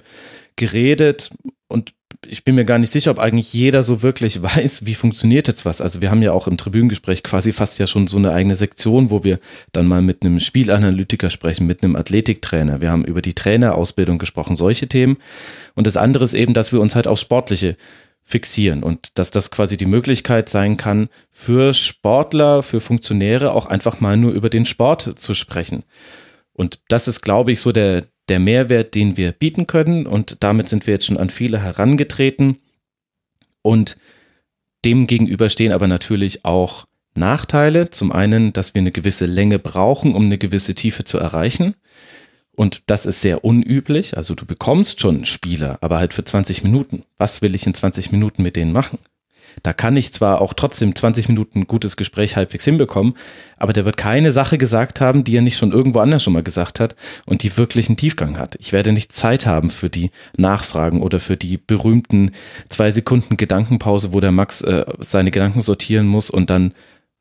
geredet 0.57 1.31
und 1.68 1.94
ich 2.26 2.44
bin 2.44 2.55
mir 2.55 2.65
gar 2.65 2.78
nicht 2.78 2.93
sicher, 2.93 3.10
ob 3.10 3.18
eigentlich 3.18 3.52
jeder 3.52 3.83
so 3.83 4.02
wirklich 4.02 4.43
weiß, 4.43 4.86
wie 4.86 4.94
funktioniert 4.94 5.49
jetzt 5.49 5.65
was. 5.65 5.81
Also 5.81 6.01
wir 6.01 6.10
haben 6.10 6.23
ja 6.23 6.33
auch 6.33 6.47
im 6.47 6.57
Tribünengespräch 6.57 7.23
quasi 7.23 7.52
fast 7.52 7.78
ja 7.78 7.86
schon 7.86 8.07
so 8.07 8.17
eine 8.17 8.33
eigene 8.33 8.57
Sektion, 8.57 9.10
wo 9.10 9.25
wir 9.25 9.39
dann 9.73 9.86
mal 9.86 10.02
mit 10.02 10.23
einem 10.23 10.41
Spielanalytiker 10.41 11.31
sprechen, 11.31 11.67
mit 11.67 11.83
einem 11.83 11.97
Athletiktrainer. 11.97 12.81
Wir 12.81 12.91
haben 12.91 13.05
über 13.05 13.23
die 13.23 13.34
Trainerausbildung 13.34 14.18
gesprochen, 14.18 14.57
solche 14.57 14.89
Themen. 14.89 15.18
Und 15.75 15.86
das 15.86 15.97
andere 15.97 16.25
ist 16.25 16.34
eben, 16.34 16.55
dass 16.55 16.73
wir 16.73 16.81
uns 16.81 16.94
halt 16.94 17.07
auf 17.07 17.18
Sportliche 17.18 17.76
fixieren 18.23 18.83
und 18.83 19.18
dass 19.18 19.31
das 19.31 19.51
quasi 19.51 19.76
die 19.76 19.84
Möglichkeit 19.84 20.49
sein 20.49 20.78
kann, 20.78 21.09
für 21.31 21.75
Sportler, 21.75 22.62
für 22.62 22.81
Funktionäre 22.81 23.52
auch 23.52 23.67
einfach 23.67 24.01
mal 24.01 24.17
nur 24.17 24.33
über 24.33 24.49
den 24.49 24.65
Sport 24.65 25.18
zu 25.18 25.34
sprechen. 25.34 25.84
Und 26.55 26.78
das 26.89 27.07
ist, 27.07 27.20
glaube 27.20 27.52
ich, 27.52 27.60
so 27.60 27.70
der, 27.70 28.05
der 28.28 28.39
Mehrwert, 28.39 28.94
den 28.94 29.17
wir 29.17 29.33
bieten 29.33 29.67
können. 29.67 30.07
Und 30.07 30.43
damit 30.43 30.69
sind 30.69 30.86
wir 30.86 30.94
jetzt 30.94 31.07
schon 31.07 31.19
an 31.19 31.31
viele 31.31 31.62
herangetreten. 31.62 32.59
Und 33.62 33.97
dem 34.85 35.07
gegenüber 35.07 35.49
stehen 35.49 35.73
aber 35.73 35.89
natürlich 35.89 36.44
auch 36.44 36.86
Nachteile. 37.15 37.91
Zum 37.91 38.12
einen, 38.12 38.53
dass 38.53 38.75
wir 38.75 38.81
eine 38.81 38.93
gewisse 38.93 39.27
Länge 39.27 39.59
brauchen, 39.59 40.15
um 40.15 40.25
eine 40.25 40.39
gewisse 40.39 40.75
Tiefe 40.75 41.05
zu 41.05 41.19
erreichen. 41.19 41.75
Und 42.53 42.83
das 42.86 43.07
ist 43.07 43.20
sehr 43.20 43.44
unüblich. 43.44 44.17
Also 44.17 44.35
du 44.35 44.47
bekommst 44.47 45.01
schon 45.01 45.25
Spieler, 45.25 45.78
aber 45.81 45.99
halt 45.99 46.15
für 46.15 46.25
20 46.25 46.62
Minuten. 46.62 47.05
Was 47.19 47.43
will 47.43 47.55
ich 47.55 47.67
in 47.67 47.75
20 47.75 48.12
Minuten 48.12 48.43
mit 48.43 48.57
denen 48.57 48.73
machen? 48.73 48.99
Da 49.62 49.73
kann 49.73 49.97
ich 49.97 50.12
zwar 50.12 50.41
auch 50.41 50.55
trotzdem 50.55 50.94
20 50.94 51.28
Minuten 51.28 51.66
gutes 51.66 51.97
Gespräch 51.97 52.36
halbwegs 52.36 52.65
hinbekommen, 52.65 53.15
aber 53.57 53.73
der 53.73 53.84
wird 53.84 53.97
keine 53.97 54.33
Sache 54.33 54.58
gesagt 54.58 55.00
haben, 55.00 55.24
die 55.24 55.36
er 55.36 55.42
nicht 55.42 55.57
schon 55.57 55.73
irgendwo 55.73 56.00
anders 56.00 56.23
schon 56.23 56.33
mal 56.33 56.42
gesagt 56.42 56.81
hat 56.81 56.97
und 57.26 57.42
die 57.42 57.57
wirklich 57.57 57.89
einen 57.89 57.97
Tiefgang 57.97 58.39
hat. 58.39 58.57
Ich 58.60 58.73
werde 58.73 58.92
nicht 58.92 59.12
Zeit 59.12 59.47
haben 59.47 59.70
für 59.70 59.89
die 59.89 60.10
Nachfragen 60.36 61.02
oder 61.02 61.20
für 61.20 61.36
die 61.36 61.57
berühmten 61.57 62.33
zwei 62.68 62.91
Sekunden 62.91 63.36
Gedankenpause, 63.36 64.12
wo 64.12 64.20
der 64.20 64.33
Max 64.33 64.60
äh, 64.62 64.84
seine 64.99 65.31
Gedanken 65.31 65.60
sortieren 65.60 66.07
muss 66.07 66.31
und 66.31 66.50
dann 66.50 66.74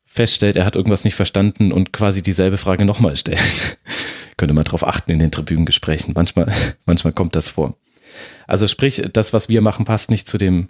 feststellt, 0.06 0.56
er 0.56 0.66
hat 0.66 0.76
irgendwas 0.76 1.06
nicht 1.06 1.16
verstanden 1.16 1.72
und 1.72 1.92
quasi 1.92 2.22
dieselbe 2.22 2.58
Frage 2.58 2.86
nochmal 2.86 3.18
stellt. 3.18 3.80
Könnte 4.38 4.54
man 4.54 4.64
drauf 4.64 4.86
achten 4.86 5.12
in 5.12 5.20
den 5.20 5.32
Tribünengesprächen. 5.32 6.14
Manchmal, 6.16 6.52
manchmal 6.86 7.14
kommt 7.14 7.36
das 7.36 7.50
vor. 7.50 7.78
Also 8.46 8.68
sprich, 8.68 9.04
das, 9.12 9.34
was 9.34 9.50
wir 9.50 9.62
machen, 9.62 9.86
passt 9.86 10.12
nicht 10.12 10.28
zu 10.28 10.38
dem 10.38 10.70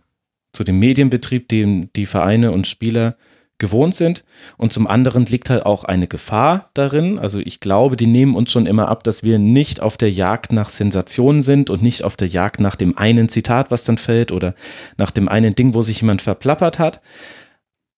zu 0.53 0.64
dem 0.64 0.80
Medienbetrieb, 0.80 1.49
dem 1.49 1.91
die 1.93 2.06
Vereine 2.06 2.51
und 2.51 2.67
Spieler 2.67 3.17
gewohnt 3.57 3.95
sind. 3.95 4.23
Und 4.57 4.73
zum 4.73 4.88
anderen 4.88 5.25
liegt 5.25 5.49
halt 5.49 5.65
auch 5.65 5.83
eine 5.83 6.07
Gefahr 6.07 6.69
darin. 6.73 7.19
Also 7.19 7.40
ich 7.40 7.59
glaube, 7.59 7.95
die 7.95 8.07
nehmen 8.07 8.35
uns 8.35 8.51
schon 8.51 8.65
immer 8.65 8.88
ab, 8.90 9.03
dass 9.03 9.23
wir 9.23 9.40
nicht 9.40 9.80
auf 9.80 9.98
der 9.98 10.11
Jagd 10.11 10.51
nach 10.51 10.69
Sensationen 10.69 11.43
sind 11.43 11.69
und 11.69 11.82
nicht 11.82 12.03
auf 12.03 12.15
der 12.15 12.27
Jagd 12.27 12.59
nach 12.59 12.75
dem 12.75 12.98
einen 12.98 13.30
Zitat, 13.30 13.72
was 13.72 13.83
dann 13.83 13.98
fällt 13.98 14.32
oder 14.32 14.56
nach 14.98 15.11
dem 15.11 15.27
einen 15.27 15.56
Ding, 15.56 15.73
wo 15.73 15.82
sich 15.82 16.01
jemand 16.01 16.22
verplappert 16.22 16.80
hat. 16.80 17.01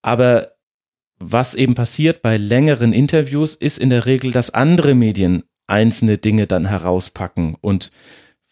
Aber 0.01 0.51
was 1.17 1.56
eben 1.56 1.74
passiert 1.75 2.22
bei 2.22 2.38
längeren 2.38 2.93
Interviews, 2.93 3.56
ist 3.56 3.77
in 3.77 3.90
der 3.90 4.06
Regel, 4.06 4.32
dass 4.32 4.53
andere 4.53 4.93
Medien 4.93 5.43
einzelne 5.67 6.17
Dinge 6.17 6.45
dann 6.45 6.66
herauspacken 6.66 7.56
und 7.59 7.92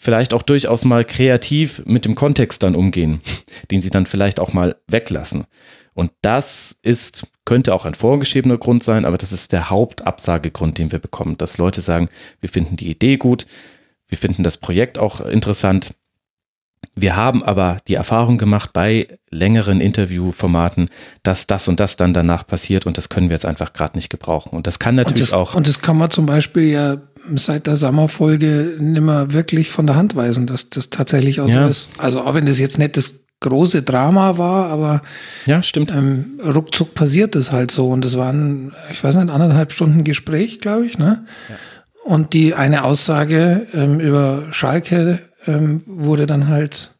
vielleicht 0.03 0.33
auch 0.33 0.41
durchaus 0.41 0.83
mal 0.83 1.06
kreativ 1.06 1.82
mit 1.85 2.03
dem 2.03 2.14
Kontext 2.14 2.61
dann 2.61 2.75
umgehen, 2.75 3.22
den 3.72 3.82
sie 3.82 3.90
dann 3.90 4.06
vielleicht 4.06 4.40
auch 4.40 4.51
mal 4.51 4.75
weglassen. 4.88 5.45
Und 5.93 6.11
das 6.22 6.77
ist, 6.82 7.27
könnte 7.45 7.73
auch 7.73 7.85
ein 7.85 7.93
vorgeschriebener 7.93 8.57
Grund 8.57 8.83
sein, 8.83 9.06
aber 9.06 9.17
das 9.17 9.32
ist 9.32 9.53
der 9.53 9.69
Hauptabsagegrund, 9.69 10.77
den 10.77 10.91
wir 10.91 10.99
bekommen, 10.99 11.38
dass 11.38 11.57
Leute 11.57 11.82
sagen, 11.82 12.09
wir 12.41 12.49
finden 12.49 12.75
die 12.75 12.90
Idee 12.90 13.17
gut, 13.17 13.48
wir 14.07 14.17
finden 14.17 14.43
das 14.43 14.57
Projekt 14.57 14.98
auch 14.98 15.22
interessant. 15.22 15.93
Wir 16.95 17.16
haben 17.16 17.44
aber 17.44 17.78
die 17.88 17.95
Erfahrung 17.95 18.38
gemacht 18.38 18.72
bei 18.74 19.08
längeren 19.32 19.82
Interviewformaten, 19.82 20.90
dass 21.24 21.48
das 21.48 21.68
und 21.68 21.80
das 21.80 21.98
dann 21.98 22.14
danach 22.14 22.45
passiert 22.45 22.86
und 22.86 22.98
das 22.98 23.10
können 23.10 23.30
wir 23.30 23.36
jetzt 23.36 23.45
einfach 23.45 23.74
gerade 23.74 23.98
nicht 23.98 24.10
gebrauchen. 24.10 24.50
Und 24.56 24.68
das 24.68 24.80
kann 24.80 24.95
natürlich 24.95 25.22
und 25.22 25.32
das, 25.32 25.34
auch. 25.34 25.56
Und 25.56 25.68
das 25.68 25.82
kann 25.82 25.98
man 25.98 26.12
zum 26.12 26.26
Beispiel 26.26 26.64
ja 26.64 26.98
seit 27.36 27.68
der 27.68 27.76
Sommerfolge 27.76 28.76
nimmer 28.80 29.34
wirklich 29.34 29.70
von 29.72 29.88
der 29.88 29.95
Hand 29.95 30.16
weisen, 30.16 30.45
dass 30.48 30.70
das 30.70 30.90
tatsächlich 30.90 31.42
auch 31.42 31.48
Ja. 31.48 31.66
so 31.66 31.72
ist. 31.72 31.90
Also 31.98 32.22
auch 32.22 32.34
wenn 32.34 32.45
das 32.45 32.60
jetzt 32.60 32.78
nicht 32.78 32.98
das 32.98 33.16
große 33.40 33.82
Drama 33.84 34.38
war, 34.38 34.68
aber 34.70 35.02
ja, 35.45 35.62
stimmt. 35.64 35.92
ähm, 35.92 36.40
ruckzuck 36.45 36.94
passiert 36.94 37.36
es 37.36 37.52
halt 37.52 37.72
so. 37.72 37.90
Und 37.90 38.06
das 38.06 38.18
waren, 38.18 38.74
ich 38.92 39.03
weiß 39.03 39.16
nicht, 39.16 39.30
anderthalb 39.30 39.72
Stunden 39.74 40.03
Gespräch, 40.03 40.60
glaube 40.60 40.86
ich, 40.86 40.98
ne? 40.98 41.26
Und 42.06 42.34
die 42.34 42.53
eine 42.53 42.84
Aussage 42.84 43.66
ähm, 43.74 44.00
über 44.02 44.44
Schalke 44.52 45.20
ähm, 45.45 45.81
wurde 45.85 46.25
dann 46.25 46.47
halt 46.47 46.91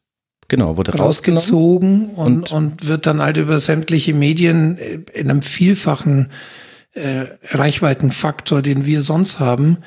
Genau, 0.50 0.78
wurde 0.78 0.94
rausgezogen 0.94 2.10
und, 2.10 2.52
Und- 2.52 2.52
und, 2.52 2.88
wird 2.88 3.06
dann 3.06 3.22
halt 3.22 3.38
über 3.38 3.60
sämtliche 3.60 4.14
Medien 4.14 4.78
äh, 4.78 5.00
in 5.14 5.30
einem 5.30 5.42
vielfachen 5.42 6.30
äh, 6.94 7.26
Reichweitenfaktor, 7.50 8.62
den 8.62 8.86
wir 8.86 9.02
sonst 9.02 9.40
haben, 9.40 9.78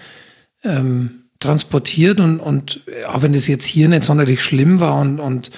ähm, 0.64 1.26
transportiert 1.38 2.18
und, 2.18 2.40
und 2.40 2.80
auch 3.06 3.22
wenn 3.22 3.32
das 3.32 3.46
jetzt 3.46 3.66
hier 3.66 3.88
nicht 3.88 4.04
sonderlich 4.04 4.42
schlimm 4.42 4.80
war 4.80 4.98
und, 4.98 5.20
und 5.20 5.50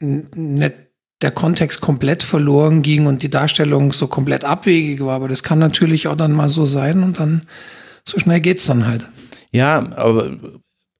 nicht 0.00 0.74
der 1.20 1.30
Kontext 1.32 1.80
komplett 1.80 2.22
verloren 2.22 2.82
ging 2.82 3.06
und 3.06 3.22
die 3.22 3.30
Darstellung 3.30 3.92
so 3.92 4.06
komplett 4.06 4.44
abwegig 4.44 5.00
war, 5.00 5.16
aber 5.16 5.28
das 5.28 5.42
kann 5.42 5.58
natürlich 5.58 6.06
auch 6.06 6.14
dann 6.14 6.32
mal 6.32 6.48
so 6.48 6.64
sein 6.66 7.02
und 7.02 7.18
dann 7.18 7.42
so 8.04 8.18
schnell 8.18 8.40
geht's 8.40 8.66
dann 8.66 8.86
halt. 8.86 9.08
Ja, 9.50 9.78
aber 9.96 10.30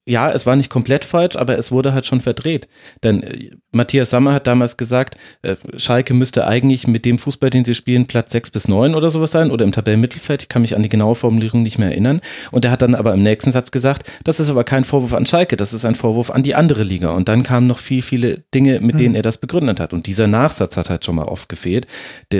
ja, 0.09 0.31
es 0.31 0.45
war 0.45 0.55
nicht 0.55 0.69
komplett 0.69 1.05
falsch, 1.05 1.35
aber 1.35 1.57
es 1.57 1.71
wurde 1.71 1.93
halt 1.93 2.05
schon 2.05 2.19
verdreht. 2.19 2.67
Denn 3.03 3.21
äh, 3.21 3.51
Matthias 3.71 4.09
Sammer 4.09 4.33
hat 4.33 4.47
damals 4.47 4.75
gesagt, 4.75 5.15
äh, 5.43 5.55
Schalke 5.77 6.15
müsste 6.15 6.47
eigentlich 6.47 6.87
mit 6.87 7.05
dem 7.05 7.19
Fußball, 7.19 7.51
den 7.51 7.63
sie 7.63 7.75
spielen, 7.75 8.07
Platz 8.07 8.31
6 8.31 8.49
bis 8.49 8.67
9 8.67 8.95
oder 8.95 9.11
sowas 9.11 9.31
sein 9.31 9.51
oder 9.51 9.65
im 9.65 9.71
Tabellenmittelfeld. 9.71 10.41
Ich 10.41 10.49
kann 10.49 10.63
mich 10.63 10.75
an 10.75 10.81
die 10.81 10.89
genaue 10.89 11.13
Formulierung 11.13 11.61
nicht 11.61 11.77
mehr 11.77 11.89
erinnern. 11.89 12.21
Und 12.49 12.65
er 12.65 12.71
hat 12.71 12.81
dann 12.81 12.95
aber 12.95 13.13
im 13.13 13.21
nächsten 13.21 13.51
Satz 13.51 13.69
gesagt, 13.69 14.09
das 14.23 14.39
ist 14.39 14.49
aber 14.49 14.63
kein 14.63 14.83
Vorwurf 14.83 15.13
an 15.13 15.27
Schalke, 15.27 15.57
das 15.57 15.73
ist 15.73 15.85
ein 15.85 15.93
Vorwurf 15.93 16.31
an 16.31 16.41
die 16.41 16.55
andere 16.55 16.81
Liga. 16.81 17.11
Und 17.11 17.29
dann 17.29 17.43
kamen 17.43 17.67
noch 17.67 17.77
viel, 17.77 18.01
viele 18.01 18.39
Dinge, 18.53 18.79
mit 18.81 18.99
denen 18.99 19.09
mhm. 19.09 19.17
er 19.17 19.21
das 19.21 19.37
begründet 19.37 19.79
hat. 19.79 19.93
Und 19.93 20.07
dieser 20.07 20.25
Nachsatz 20.25 20.75
hat 20.75 20.89
halt 20.89 21.05
schon 21.05 21.15
mal 21.15 21.25
oft 21.25 21.49
gefehlt. 21.49 21.85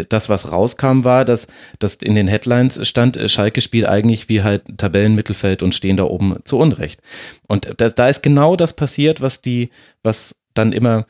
Das, 0.09 0.27
was 0.29 0.51
rauskam, 0.51 1.03
war, 1.03 1.23
dass, 1.23 1.47
dass 1.77 1.95
in 1.95 2.15
den 2.15 2.27
Headlines 2.27 2.87
stand, 2.87 3.15
äh, 3.15 3.29
Schalke 3.29 3.61
spielt 3.61 3.85
eigentlich 3.85 4.27
wie 4.27 4.41
halt 4.41 4.63
Tabellenmittelfeld 4.77 5.61
und 5.61 5.75
stehen 5.75 5.97
da 5.97 6.05
oben 6.05 6.37
zu 6.45 6.57
Unrecht. 6.57 7.01
Und 7.47 7.58
da, 7.59 7.89
da 7.89 8.09
ist 8.09 8.23
genau 8.23 8.55
das 8.55 8.73
passiert, 8.73 9.21
was 9.21 9.41
die, 9.41 9.69
was 10.03 10.35
dann 10.53 10.71
immer 10.71 11.05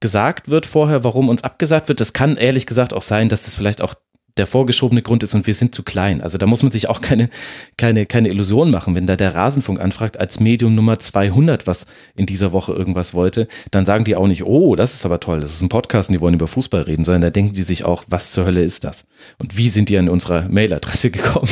gesagt 0.00 0.50
wird 0.50 0.66
vorher, 0.66 1.04
warum 1.04 1.28
uns 1.28 1.44
abgesagt 1.44 1.88
wird. 1.88 2.00
Das 2.00 2.12
kann 2.12 2.36
ehrlich 2.36 2.66
gesagt 2.66 2.92
auch 2.92 3.02
sein, 3.02 3.28
dass 3.28 3.42
das 3.42 3.54
vielleicht 3.54 3.80
auch 3.80 3.94
der 4.36 4.46
vorgeschobene 4.46 5.00
Grund 5.00 5.22
ist 5.22 5.34
und 5.34 5.46
wir 5.46 5.54
sind 5.54 5.74
zu 5.74 5.82
klein. 5.82 6.20
Also 6.20 6.36
da 6.36 6.46
muss 6.46 6.62
man 6.62 6.70
sich 6.70 6.88
auch 6.88 7.00
keine, 7.00 7.30
keine, 7.78 8.04
keine 8.04 8.28
Illusion 8.28 8.70
machen. 8.70 8.94
Wenn 8.94 9.06
da 9.06 9.16
der 9.16 9.34
Rasenfunk 9.34 9.80
anfragt 9.80 10.20
als 10.20 10.40
Medium 10.40 10.74
Nummer 10.74 10.98
200, 10.98 11.66
was 11.66 11.86
in 12.14 12.26
dieser 12.26 12.52
Woche 12.52 12.72
irgendwas 12.72 13.14
wollte, 13.14 13.48
dann 13.70 13.86
sagen 13.86 14.04
die 14.04 14.14
auch 14.14 14.26
nicht, 14.26 14.44
oh, 14.44 14.76
das 14.76 14.94
ist 14.94 15.06
aber 15.06 15.20
toll, 15.20 15.40
das 15.40 15.54
ist 15.54 15.62
ein 15.62 15.70
Podcast 15.70 16.10
und 16.10 16.14
die 16.14 16.20
wollen 16.20 16.34
über 16.34 16.48
Fußball 16.48 16.82
reden, 16.82 17.04
sondern 17.04 17.22
da 17.22 17.30
denken 17.30 17.54
die 17.54 17.62
sich 17.62 17.84
auch, 17.84 18.04
was 18.08 18.30
zur 18.30 18.44
Hölle 18.44 18.62
ist 18.62 18.84
das? 18.84 19.06
Und 19.38 19.56
wie 19.56 19.70
sind 19.70 19.88
die 19.88 19.96
an 19.96 20.08
unserer 20.08 20.48
Mailadresse 20.48 21.10
gekommen? 21.10 21.48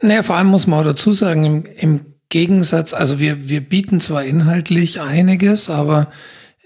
Naja, 0.00 0.22
vor 0.22 0.36
allem 0.36 0.48
muss 0.48 0.66
man 0.66 0.80
auch 0.80 0.84
dazu 0.84 1.12
sagen, 1.12 1.44
im, 1.44 1.66
im 1.78 2.11
Gegensatz, 2.32 2.94
also 2.94 3.18
wir, 3.18 3.50
wir 3.50 3.60
bieten 3.60 4.00
zwar 4.00 4.24
inhaltlich 4.24 5.02
einiges, 5.02 5.68
aber 5.68 6.10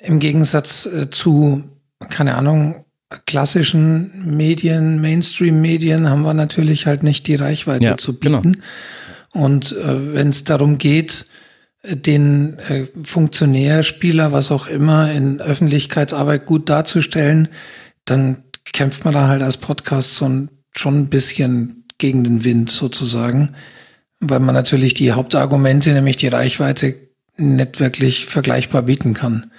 im 0.01 0.21
Gegensatz 0.21 0.87
äh, 0.87 1.11
zu, 1.11 1.65
keine 2.09 2.37
Ahnung, 2.37 2.85
klassischen 3.27 4.37
Medien, 4.37 5.01
Mainstream-Medien 5.01 6.09
haben 6.09 6.23
wir 6.23 6.35
natürlich 6.35 6.87
halt 6.87 7.03
nicht 7.03 7.27
die 7.27 7.35
Reichweite 7.35 7.85
ja, 7.85 7.97
zu 7.97 8.17
genau. 8.17 8.43
bieten. 8.43 8.63
Genau. 9.33 9.45
Und 9.45 9.73
äh, 9.73 10.15
wenn 10.15 10.29
es 10.29 10.45
darum 10.45 10.79
geht, 10.79 11.25
äh, 11.83 11.97
den 11.97 12.61
äh, 12.61 12.87
Funktionär, 13.03 13.83
Spieler, 13.83 14.31
was 14.31 14.53
auch 14.53 14.69
immer 14.69 15.11
in 15.11 15.41
Öffentlichkeitsarbeit 15.41 16.47
gut 16.47 16.69
darzustellen, 16.69 17.49
dann 18.05 18.45
kämpft 18.73 19.05
man 19.05 19.15
da 19.15 19.27
halt 19.27 19.43
als 19.43 19.57
Podcast 19.57 20.15
so 20.15 20.27
ein, 20.27 20.49
schon 20.77 20.97
ein 20.97 21.09
bisschen 21.09 21.87
gegen 21.99 22.23
den 22.23 22.45
Wind 22.45 22.71
sozusagen 22.71 23.57
weil 24.21 24.41
man 24.41 24.55
natürlich 24.55 24.95
die 24.95 25.13
Hauptargumente, 25.13 25.93
nämlich 25.93 26.17
die 26.17 26.29
Reichweite, 26.29 26.95
nicht 27.37 27.81
wirklich 27.81 28.27
vergleichbar 28.27 28.83
bieten 28.83 29.15
kann. 29.15 29.51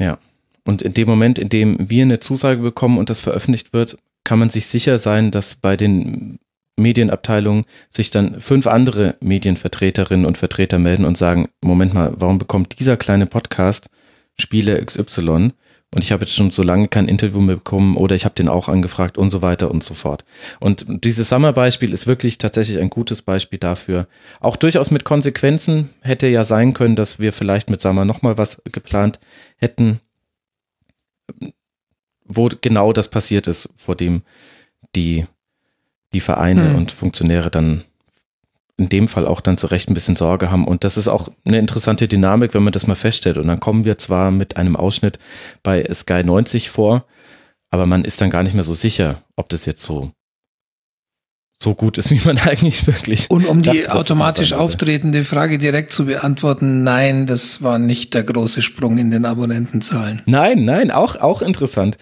Ja. 0.00 0.18
Und 0.64 0.82
in 0.82 0.94
dem 0.94 1.08
Moment, 1.08 1.38
in 1.38 1.48
dem 1.48 1.90
wir 1.90 2.02
eine 2.02 2.20
Zusage 2.20 2.60
bekommen 2.60 2.98
und 2.98 3.10
das 3.10 3.18
veröffentlicht 3.18 3.72
wird, 3.72 3.98
kann 4.24 4.38
man 4.38 4.50
sich 4.50 4.66
sicher 4.66 4.98
sein, 4.98 5.30
dass 5.30 5.56
bei 5.56 5.76
den 5.76 6.38
Medienabteilungen 6.76 7.64
sich 7.88 8.10
dann 8.10 8.40
fünf 8.40 8.66
andere 8.66 9.16
Medienvertreterinnen 9.20 10.26
und 10.26 10.38
Vertreter 10.38 10.78
melden 10.78 11.04
und 11.04 11.18
sagen, 11.18 11.48
Moment 11.62 11.94
mal, 11.94 12.12
warum 12.16 12.38
bekommt 12.38 12.78
dieser 12.78 12.96
kleine 12.96 13.26
Podcast 13.26 13.88
Spiele 14.38 14.84
XY? 14.84 15.52
Und 15.92 16.04
ich 16.04 16.12
habe 16.12 16.24
jetzt 16.24 16.34
schon 16.34 16.52
so 16.52 16.62
lange 16.62 16.86
kein 16.86 17.08
Interview 17.08 17.40
mehr 17.40 17.56
bekommen 17.56 17.96
oder 17.96 18.14
ich 18.14 18.24
habe 18.24 18.34
den 18.34 18.48
auch 18.48 18.68
angefragt 18.68 19.18
und 19.18 19.30
so 19.30 19.42
weiter 19.42 19.70
und 19.70 19.82
so 19.82 19.94
fort. 19.94 20.24
Und 20.60 20.84
dieses 20.88 21.28
Summer-Beispiel 21.28 21.92
ist 21.92 22.06
wirklich 22.06 22.38
tatsächlich 22.38 22.78
ein 22.78 22.90
gutes 22.90 23.22
Beispiel 23.22 23.58
dafür. 23.58 24.06
Auch 24.38 24.56
durchaus 24.56 24.92
mit 24.92 25.04
Konsequenzen 25.04 25.90
hätte 26.00 26.28
ja 26.28 26.44
sein 26.44 26.74
können, 26.74 26.94
dass 26.94 27.18
wir 27.18 27.32
vielleicht 27.32 27.70
mit 27.70 27.80
Summer 27.80 28.04
nochmal 28.04 28.38
was 28.38 28.62
geplant 28.70 29.18
hätten, 29.56 29.98
wo 32.24 32.48
genau 32.60 32.92
das 32.92 33.08
passiert 33.08 33.48
ist, 33.48 33.68
vor 33.76 33.96
dem 33.96 34.22
die, 34.94 35.26
die 36.12 36.20
Vereine 36.20 36.68
hm. 36.68 36.76
und 36.76 36.92
Funktionäre 36.92 37.50
dann 37.50 37.82
in 38.80 38.88
dem 38.88 39.08
Fall 39.08 39.26
auch 39.26 39.40
dann 39.40 39.58
zu 39.58 39.66
Recht 39.66 39.90
ein 39.90 39.94
bisschen 39.94 40.16
Sorge 40.16 40.50
haben. 40.50 40.66
Und 40.66 40.84
das 40.84 40.96
ist 40.96 41.06
auch 41.06 41.28
eine 41.44 41.58
interessante 41.58 42.08
Dynamik, 42.08 42.54
wenn 42.54 42.62
man 42.62 42.72
das 42.72 42.86
mal 42.86 42.94
feststellt. 42.94 43.38
Und 43.38 43.46
dann 43.46 43.60
kommen 43.60 43.84
wir 43.84 43.98
zwar 43.98 44.30
mit 44.30 44.56
einem 44.56 44.74
Ausschnitt 44.74 45.18
bei 45.62 45.86
Sky 45.92 46.24
90 46.24 46.70
vor, 46.70 47.04
aber 47.70 47.86
man 47.86 48.04
ist 48.04 48.20
dann 48.20 48.30
gar 48.30 48.42
nicht 48.42 48.54
mehr 48.54 48.64
so 48.64 48.72
sicher, 48.72 49.22
ob 49.36 49.48
das 49.50 49.66
jetzt 49.66 49.84
so 49.84 50.10
so 51.62 51.74
gut 51.74 51.98
ist, 51.98 52.10
wie 52.10 52.20
man 52.24 52.38
eigentlich 52.38 52.86
wirklich. 52.86 53.28
Und 53.30 53.46
um 53.46 53.60
die 53.62 53.88
automatisch 53.88 54.54
auftretende 54.54 55.24
Frage 55.24 55.58
direkt 55.58 55.92
zu 55.92 56.06
beantworten, 56.06 56.82
nein, 56.82 57.26
das 57.26 57.62
war 57.62 57.78
nicht 57.78 58.14
der 58.14 58.24
große 58.24 58.62
Sprung 58.62 58.96
in 58.96 59.10
den 59.10 59.26
Abonnentenzahlen. 59.26 60.22
Nein, 60.24 60.64
nein, 60.64 60.90
auch, 60.90 61.16
auch 61.16 61.42
interessant. 61.42 61.98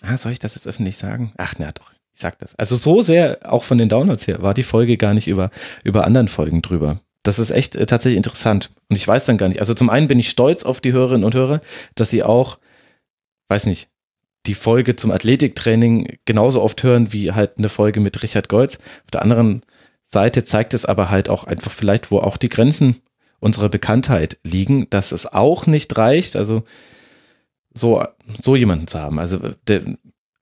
Ah, 0.00 0.16
soll 0.16 0.32
ich 0.32 0.38
das 0.38 0.54
jetzt 0.54 0.66
öffentlich 0.66 0.96
sagen? 0.96 1.34
Ach, 1.36 1.54
na 1.58 1.70
doch. 1.72 1.93
Ich 2.14 2.20
sag 2.20 2.38
das. 2.38 2.54
Also 2.56 2.76
so 2.76 3.02
sehr, 3.02 3.38
auch 3.42 3.64
von 3.64 3.78
den 3.78 3.88
Downloads 3.88 4.26
her, 4.26 4.40
war 4.40 4.54
die 4.54 4.62
Folge 4.62 4.96
gar 4.96 5.14
nicht 5.14 5.26
über, 5.26 5.50
über 5.82 6.06
anderen 6.06 6.28
Folgen 6.28 6.62
drüber. 6.62 7.00
Das 7.24 7.38
ist 7.38 7.50
echt 7.50 7.74
äh, 7.74 7.86
tatsächlich 7.86 8.18
interessant. 8.18 8.70
Und 8.88 8.96
ich 8.96 9.06
weiß 9.06 9.24
dann 9.24 9.38
gar 9.38 9.48
nicht. 9.48 9.60
Also 9.60 9.74
zum 9.74 9.90
einen 9.90 10.06
bin 10.06 10.20
ich 10.20 10.28
stolz 10.28 10.64
auf 10.64 10.80
die 10.80 10.92
Hörerinnen 10.92 11.24
und 11.24 11.34
Hörer, 11.34 11.60
dass 11.96 12.10
sie 12.10 12.22
auch, 12.22 12.58
weiß 13.48 13.66
nicht, 13.66 13.88
die 14.46 14.54
Folge 14.54 14.94
zum 14.94 15.10
Athletiktraining 15.10 16.18
genauso 16.26 16.62
oft 16.62 16.82
hören 16.82 17.12
wie 17.12 17.32
halt 17.32 17.58
eine 17.58 17.68
Folge 17.68 18.00
mit 18.00 18.22
Richard 18.22 18.48
Goltz. 18.48 18.76
Auf 18.76 19.10
der 19.12 19.22
anderen 19.22 19.62
Seite 20.04 20.44
zeigt 20.44 20.74
es 20.74 20.84
aber 20.84 21.10
halt 21.10 21.28
auch 21.28 21.44
einfach 21.44 21.72
vielleicht, 21.72 22.10
wo 22.10 22.18
auch 22.18 22.36
die 22.36 22.50
Grenzen 22.50 22.96
unserer 23.40 23.70
Bekanntheit 23.70 24.38
liegen, 24.44 24.88
dass 24.90 25.12
es 25.12 25.26
auch 25.26 25.66
nicht 25.66 25.96
reicht, 25.96 26.36
also 26.36 26.62
so, 27.72 28.04
so 28.40 28.54
jemanden 28.54 28.86
zu 28.86 29.00
haben. 29.00 29.18
Also 29.18 29.38
der, 29.66 29.82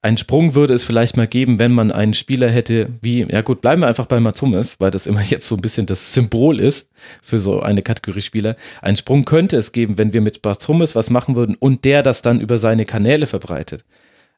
ein 0.05 0.17
Sprung 0.17 0.57
würde 0.57 0.75
es 0.75 0.83
vielleicht 0.83 1.17
mal 1.17 1.29
geben, 1.29 1.61
wenn 1.61 1.71
man 1.71 1.93
einen 1.93 2.13
Spieler 2.13 2.51
hätte, 2.51 2.89
wie, 3.01 3.25
ja 3.31 3.41
gut, 3.43 3.61
bleiben 3.61 3.83
wir 3.83 3.87
einfach 3.87 4.07
bei 4.07 4.19
Matsumis, 4.19 4.81
weil 4.81 4.91
das 4.91 5.07
immer 5.07 5.23
jetzt 5.29 5.47
so 5.47 5.55
ein 5.55 5.63
bisschen 5.63 5.87
das 5.87 6.13
Symbol 6.13 6.59
ist 6.59 6.91
für 7.23 7.39
so 7.39 7.61
eine 7.61 7.83
Kategorie 7.83 8.21
Spieler. 8.21 8.57
Ein 8.83 8.97
Sprung 8.97 9.25
könnte 9.25 9.57
es 9.57 9.71
geben, 9.71 9.99
wenn 9.99 10.13
wir 10.13 10.21
mit 10.21 10.45
Matsumis 10.45 10.97
was 10.97 11.09
machen 11.09 11.37
würden 11.37 11.57
und 11.59 11.85
der 11.85 12.03
das 12.03 12.21
dann 12.21 12.41
über 12.41 12.59
seine 12.59 12.85
Kanäle 12.85 13.29
verbreitet. 13.29 13.85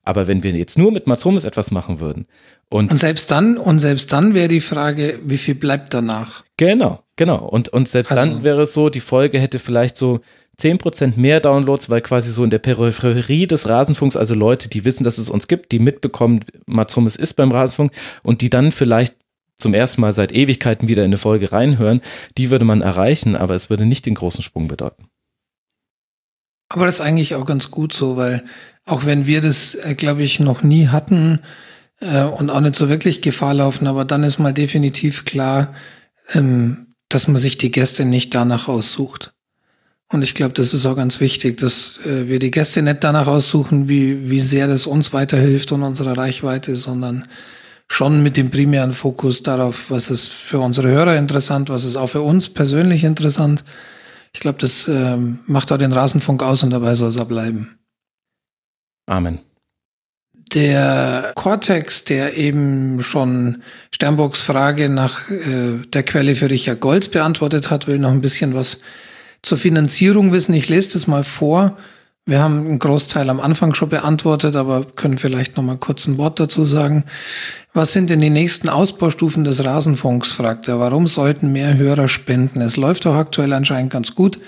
Aber 0.02 0.26
wenn 0.26 0.43
wir 0.43 0.52
jetzt 0.52 0.76
nur 0.76 0.93
mit 0.93 1.07
Matsumis 1.07 1.44
etwas 1.44 1.70
machen 1.70 1.99
würden 1.99 2.26
und, 2.68 2.91
und 2.91 2.99
selbst 2.99 3.31
dann, 3.31 3.57
und 3.57 3.78
selbst 3.78 4.12
dann 4.12 4.34
wäre 4.34 4.49
die 4.49 4.60
Frage, 4.60 5.18
wie 5.25 5.39
viel 5.39 5.55
bleibt 5.55 5.94
danach? 5.94 6.44
Genau, 6.59 7.02
genau. 7.17 7.39
Und, 7.39 7.70
und 7.70 7.89
selbst 7.89 8.12
also, 8.12 8.23
dann 8.23 8.44
wäre 8.44 8.62
es 8.62 8.75
so, 8.75 8.91
die 8.91 9.01
Folge 9.01 9.41
hätte 9.41 9.59
vielleicht 9.59 9.97
so 9.97 10.20
10% 10.60 11.18
mehr 11.18 11.41
Downloads, 11.41 11.91
weil 11.91 12.00
quasi 12.00 12.31
so 12.31 12.44
in 12.44 12.50
der 12.50 12.58
Peripherie 12.58 13.47
des 13.47 13.68
Rasenfunks, 13.68 14.16
also 14.16 14.34
Leute, 14.34 14.68
die 14.68 14.84
wissen, 14.84 15.05
dass 15.05 15.18
es 15.18 15.31
uns 15.31 15.49
gibt, 15.49 15.73
die 15.73 15.78
mitbekommen, 15.78 16.44
Matsumis 16.66 17.16
ist 17.16 17.34
beim 17.34 17.52
Rasenfunk 17.52 17.92
und 18.23 18.41
die 18.41 18.50
dann 18.50 18.73
vielleicht 18.73 19.16
zum 19.58 19.74
ersten 19.74 20.00
Mal 20.00 20.12
seit 20.12 20.33
Ewigkeiten 20.33 20.89
wieder 20.89 21.02
in 21.02 21.10
eine 21.10 21.18
Folge 21.18 21.52
reinhören, 21.52 22.00
die 22.36 22.50
würde 22.50 22.65
man 22.65 22.83
erreichen, 22.83 23.36
aber 23.36 23.55
es 23.55 23.70
würde 23.70 23.86
nicht 23.86 24.07
den 24.07 24.15
großen 24.15 24.42
Sprung 24.42 24.68
bedeuten. 24.68 25.08
Aber 26.68 26.86
das 26.86 26.97
ist 26.97 27.00
eigentlich 27.00 27.34
auch 27.34 27.47
ganz 27.47 27.70
gut 27.70 27.92
so, 27.92 28.16
weil 28.16 28.44
auch 28.84 29.05
wenn 29.05 29.26
wir 29.26 29.41
das, 29.41 29.74
äh, 29.74 29.94
glaube 29.94 30.23
ich, 30.23 30.41
noch 30.41 30.62
nie 30.62 30.89
hatten 30.89 31.41
äh, 32.00 32.24
und 32.24 32.50
auch 32.50 32.60
nicht 32.60 32.74
so 32.74 32.89
wirklich 32.89 33.23
Gefahr 33.23 33.55
laufen, 33.55 33.86
aber 33.86 34.05
dann 34.05 34.24
ist 34.24 34.39
mal 34.39 34.52
definitiv 34.52 35.24
klar, 35.24 35.74
ähm, 36.33 36.94
dass 37.08 37.28
man 37.28 37.36
sich 37.36 37.58
die 37.58 37.70
Gäste 37.70 38.05
nicht 38.05 38.34
danach 38.34 38.68
aussucht. 38.68 39.34
Und 40.15 40.23
ich 40.23 40.34
glaube, 40.34 40.55
das 40.55 40.73
ist 40.73 40.86
auch 40.86 40.94
ganz 40.94 41.18
wichtig, 41.18 41.59
dass 41.59 41.99
äh, 42.07 42.28
wir 42.28 42.39
die 42.39 42.52
Gäste 42.52 42.81
nicht 42.83 43.02
danach 43.02 43.26
aussuchen, 43.26 43.89
wie, 43.89 44.31
wie 44.31 44.39
sehr 44.39 44.68
das 44.68 44.86
uns 44.86 45.12
weiterhilft 45.12 45.73
und 45.73 45.83
unserer 45.83 46.17
Reichweite, 46.17 46.76
sondern 46.76 47.26
schon 47.89 48.23
mit 48.23 48.36
dem 48.36 48.52
primären 48.52 48.94
Fokus 48.94 49.43
darauf, 49.43 49.91
was 49.91 50.10
ist 50.10 50.33
für 50.33 50.60
unsere 50.60 50.86
Hörer 50.86 51.17
interessant, 51.17 51.68
was 51.68 51.83
ist 51.83 51.97
auch 51.97 52.07
für 52.07 52.23
uns 52.23 52.49
persönlich 52.49 53.02
interessant. 53.02 53.65
Ich 54.33 54.39
glaube, 54.39 54.59
das 54.60 54.86
ähm, 54.86 55.41
macht 55.47 55.73
auch 55.73 55.78
den 55.78 55.93
Rasenfunk 55.93 56.44
aus 56.44 56.62
und 56.62 56.70
dabei 56.70 56.94
soll 56.94 57.09
es 57.09 57.18
auch 57.18 57.26
bleiben. 57.26 57.76
Amen. 59.07 59.41
Der 60.55 61.33
Cortex, 61.34 62.05
der 62.05 62.36
eben 62.36 63.02
schon 63.02 63.65
Sternburgs 63.93 64.43
Frage 64.43 64.89
nach 64.89 65.28
äh, 65.28 65.84
der 65.93 66.05
Quelle 66.05 66.36
für 66.36 66.49
Richard 66.49 66.78
Golds 66.78 67.09
beantwortet 67.09 67.68
hat, 67.70 67.89
will 67.89 67.99
noch 67.99 68.12
ein 68.12 68.20
bisschen 68.20 68.55
was 68.55 68.78
zur 69.44 69.58
Finanzierung 69.58 70.32
wissen. 70.32 70.55
Ich 70.55 70.68
lese 70.68 70.92
das 70.94 71.06
mal 71.06 71.24
vor. 71.24 71.76
Wir 72.26 72.40
haben 72.40 72.60
einen 72.60 72.78
Großteil 72.78 73.28
am 73.28 73.39
Anfang 73.39 73.74
schon 73.74 73.90
beantwortet, 73.90 74.56
aber 74.56 74.84
können 74.84 75.18
vielleicht 75.18 75.56
noch 75.56 75.62
mal 75.62 75.76
kurz 75.76 76.06
ein 76.06 76.16
Wort 76.16 76.40
dazu 76.40 76.64
sagen. 76.64 77.05
Was 77.74 77.92
sind 77.92 78.08
denn 78.08 78.20
die 78.20 78.31
nächsten 78.31 78.70
Ausbaustufen 78.70 79.44
des 79.44 79.62
Rasenfunks, 79.62 80.32
fragt 80.32 80.68
er. 80.68 80.81
Warum 80.81 81.06
sollten 81.06 81.52
mehr 81.52 81.76
Hörer 81.76 82.08
spenden? 82.08 82.62
Es 82.62 82.78
läuft 82.78 83.05
doch 83.05 83.14
aktuell 83.14 83.52
anscheinend 83.52 83.92
ganz 83.92 84.14
gut. 84.14 84.40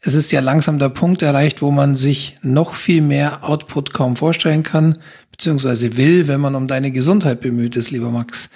Es 0.00 0.14
ist 0.14 0.30
ja 0.30 0.40
langsam 0.40 0.78
der 0.78 0.90
Punkt 0.90 1.22
erreicht, 1.22 1.60
wo 1.60 1.72
man 1.72 1.96
sich 1.96 2.36
noch 2.42 2.74
viel 2.74 3.00
mehr 3.02 3.42
Output 3.42 3.92
kaum 3.92 4.14
vorstellen 4.14 4.62
kann, 4.62 4.98
beziehungsweise 5.32 5.96
will, 5.96 6.28
wenn 6.28 6.40
man 6.40 6.54
um 6.54 6.68
deine 6.68 6.92
Gesundheit 6.92 7.40
bemüht 7.40 7.74
ist, 7.74 7.90
lieber 7.90 8.10
Max. 8.10 8.50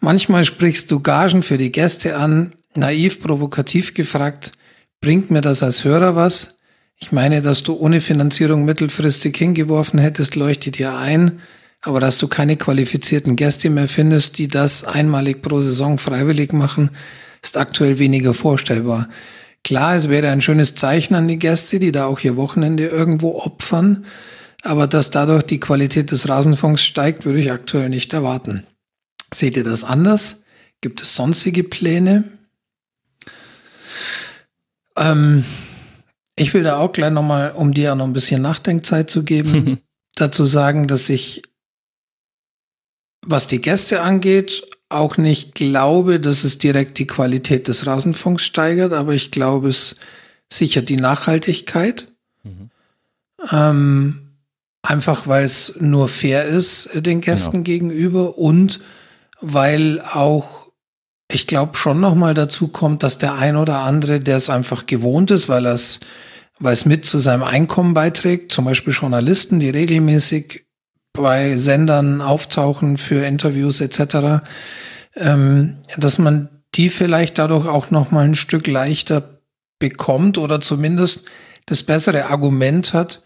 Manchmal 0.00 0.44
sprichst 0.44 0.90
du 0.90 1.00
Gagen 1.00 1.42
für 1.42 1.56
die 1.56 1.72
Gäste 1.72 2.16
an, 2.16 2.52
naiv, 2.74 3.22
provokativ 3.22 3.94
gefragt– 3.94 4.52
bringt 5.00 5.30
mir 5.30 5.40
das 5.40 5.62
als 5.62 5.84
Hörer 5.84 6.16
was? 6.16 6.58
Ich 6.96 7.12
meine, 7.12 7.40
dass 7.40 7.62
du 7.62 7.74
ohne 7.74 8.00
Finanzierung 8.00 8.64
mittelfristig 8.64 9.36
hingeworfen 9.36 9.98
hättest, 9.98 10.36
leuchtet 10.36 10.78
dir 10.78 10.96
ein. 10.96 11.40
Aber 11.82 11.98
dass 11.98 12.18
du 12.18 12.28
keine 12.28 12.56
qualifizierten 12.56 13.36
Gäste 13.36 13.70
mehr 13.70 13.88
findest, 13.88 14.36
die 14.36 14.48
das 14.48 14.84
einmalig 14.84 15.40
pro 15.40 15.60
Saison 15.60 15.98
freiwillig 15.98 16.52
machen, 16.52 16.90
ist 17.42 17.56
aktuell 17.56 17.98
weniger 17.98 18.34
vorstellbar. 18.34 19.08
Klar, 19.64 19.96
es 19.96 20.10
wäre 20.10 20.28
ein 20.28 20.42
schönes 20.42 20.74
Zeichen 20.74 21.14
an 21.14 21.26
die 21.26 21.38
Gäste, 21.38 21.78
die 21.78 21.92
da 21.92 22.04
auch 22.04 22.20
ihr 22.20 22.36
Wochenende 22.36 22.86
irgendwo 22.86 23.38
opfern. 23.38 24.04
Aber 24.62 24.86
dass 24.86 25.10
dadurch 25.10 25.44
die 25.44 25.60
Qualität 25.60 26.10
des 26.10 26.28
Rasenfunks 26.28 26.84
steigt, 26.84 27.24
würde 27.24 27.40
ich 27.40 27.50
aktuell 27.50 27.88
nicht 27.88 28.12
erwarten. 28.12 28.66
Seht 29.32 29.56
ihr 29.56 29.64
das 29.64 29.84
anders? 29.84 30.42
Gibt 30.82 31.00
es 31.00 31.14
sonstige 31.14 31.64
Pläne? 31.64 32.24
Ähm, 35.00 35.44
ich 36.36 36.54
will 36.54 36.62
da 36.62 36.78
auch 36.78 36.92
gleich 36.92 37.12
nochmal, 37.12 37.52
um 37.52 37.74
dir 37.74 37.94
noch 37.94 38.06
ein 38.06 38.12
bisschen 38.12 38.42
Nachdenkzeit 38.42 39.10
zu 39.10 39.24
geben, 39.24 39.80
dazu 40.14 40.46
sagen, 40.46 40.86
dass 40.86 41.08
ich, 41.08 41.42
was 43.26 43.46
die 43.46 43.60
Gäste 43.60 44.02
angeht, 44.02 44.62
auch 44.88 45.16
nicht 45.16 45.54
glaube, 45.54 46.20
dass 46.20 46.44
es 46.44 46.58
direkt 46.58 46.98
die 46.98 47.06
Qualität 47.06 47.68
des 47.68 47.86
Rasenfunks 47.86 48.44
steigert, 48.44 48.92
aber 48.92 49.14
ich 49.14 49.30
glaube, 49.30 49.68
es 49.68 49.96
sichert 50.52 50.88
die 50.88 50.96
Nachhaltigkeit. 50.96 52.06
Mhm. 52.42 52.70
Ähm, 53.52 54.30
einfach 54.82 55.26
weil 55.26 55.44
es 55.44 55.74
nur 55.78 56.08
fair 56.08 56.44
ist 56.44 56.88
den 56.94 57.20
Gästen 57.20 57.52
genau. 57.52 57.64
gegenüber 57.64 58.38
und 58.38 58.80
weil 59.40 60.00
auch 60.00 60.59
ich 61.30 61.46
glaube 61.46 61.76
schon 61.76 62.00
noch 62.00 62.14
mal 62.14 62.34
dazu 62.34 62.68
kommt, 62.68 63.02
dass 63.02 63.18
der 63.18 63.34
ein 63.34 63.56
oder 63.56 63.78
andere, 63.78 64.20
der 64.20 64.36
es 64.36 64.50
einfach 64.50 64.86
gewohnt 64.86 65.30
ist, 65.30 65.48
weil 65.48 65.66
es 65.66 66.00
weil 66.60 66.74
es 66.74 66.84
mit 66.84 67.06
zu 67.06 67.18
seinem 67.18 67.42
Einkommen 67.42 67.94
beiträgt, 67.94 68.52
zum 68.52 68.66
Beispiel 68.66 68.92
Journalisten, 68.92 69.60
die 69.60 69.70
regelmäßig 69.70 70.66
bei 71.14 71.56
Sendern 71.56 72.20
auftauchen 72.20 72.98
für 72.98 73.24
Interviews 73.24 73.80
etc., 73.80 74.44
ähm, 75.16 75.78
dass 75.96 76.18
man 76.18 76.48
die 76.74 76.90
vielleicht 76.90 77.38
dadurch 77.38 77.66
auch 77.66 77.90
noch 77.90 78.10
mal 78.10 78.24
ein 78.24 78.36
Stück 78.36 78.66
leichter 78.66 79.40
bekommt 79.78 80.38
oder 80.38 80.60
zumindest 80.60 81.24
das 81.66 81.82
bessere 81.82 82.26
Argument 82.26 82.92
hat, 82.92 83.22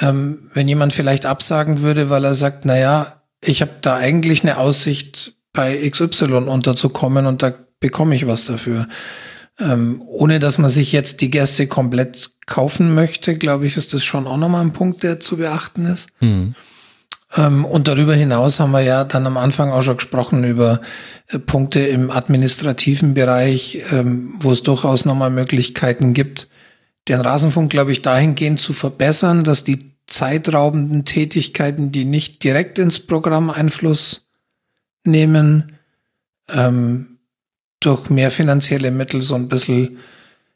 ähm, 0.00 0.48
wenn 0.54 0.68
jemand 0.68 0.92
vielleicht 0.92 1.26
absagen 1.26 1.82
würde, 1.82 2.08
weil 2.08 2.24
er 2.24 2.34
sagt, 2.34 2.64
na 2.64 2.78
ja, 2.78 3.22
ich 3.42 3.60
habe 3.60 3.72
da 3.82 3.96
eigentlich 3.96 4.42
eine 4.42 4.56
Aussicht 4.58 5.34
bei 5.60 5.90
XY 5.90 6.48
unterzukommen 6.48 7.26
und 7.26 7.42
da 7.42 7.52
bekomme 7.80 8.14
ich 8.14 8.26
was 8.26 8.46
dafür. 8.46 8.88
Ähm, 9.58 10.00
ohne 10.06 10.40
dass 10.40 10.56
man 10.56 10.70
sich 10.70 10.90
jetzt 10.90 11.20
die 11.20 11.30
Gäste 11.30 11.66
komplett 11.66 12.30
kaufen 12.46 12.94
möchte, 12.94 13.36
glaube 13.36 13.66
ich, 13.66 13.76
ist 13.76 13.92
das 13.92 14.02
schon 14.02 14.26
auch 14.26 14.38
nochmal 14.38 14.62
ein 14.62 14.72
Punkt, 14.72 15.02
der 15.02 15.20
zu 15.20 15.36
beachten 15.36 15.84
ist. 15.84 16.08
Mhm. 16.20 16.54
Ähm, 17.36 17.66
und 17.66 17.88
darüber 17.88 18.14
hinaus 18.14 18.58
haben 18.58 18.70
wir 18.70 18.80
ja 18.80 19.04
dann 19.04 19.26
am 19.26 19.36
Anfang 19.36 19.70
auch 19.70 19.82
schon 19.82 19.98
gesprochen 19.98 20.44
über 20.44 20.80
äh, 21.26 21.38
Punkte 21.38 21.80
im 21.80 22.10
administrativen 22.10 23.12
Bereich, 23.12 23.82
ähm, 23.92 24.32
wo 24.40 24.52
es 24.52 24.62
durchaus 24.62 25.04
nochmal 25.04 25.28
Möglichkeiten 25.28 26.14
gibt, 26.14 26.48
den 27.06 27.20
Rasenfunk, 27.20 27.68
glaube 27.68 27.92
ich, 27.92 28.00
dahingehend 28.00 28.60
zu 28.60 28.72
verbessern, 28.72 29.44
dass 29.44 29.62
die 29.62 29.90
zeitraubenden 30.06 31.04
Tätigkeiten, 31.04 31.92
die 31.92 32.06
nicht 32.06 32.42
direkt 32.44 32.78
ins 32.78 32.98
Programm 32.98 33.50
Einfluss 33.50 34.29
nehmen, 35.04 35.78
ähm, 36.48 37.18
durch 37.80 38.10
mehr 38.10 38.30
finanzielle 38.30 38.90
Mittel 38.90 39.22
so 39.22 39.34
ein 39.34 39.48
bisschen 39.48 39.98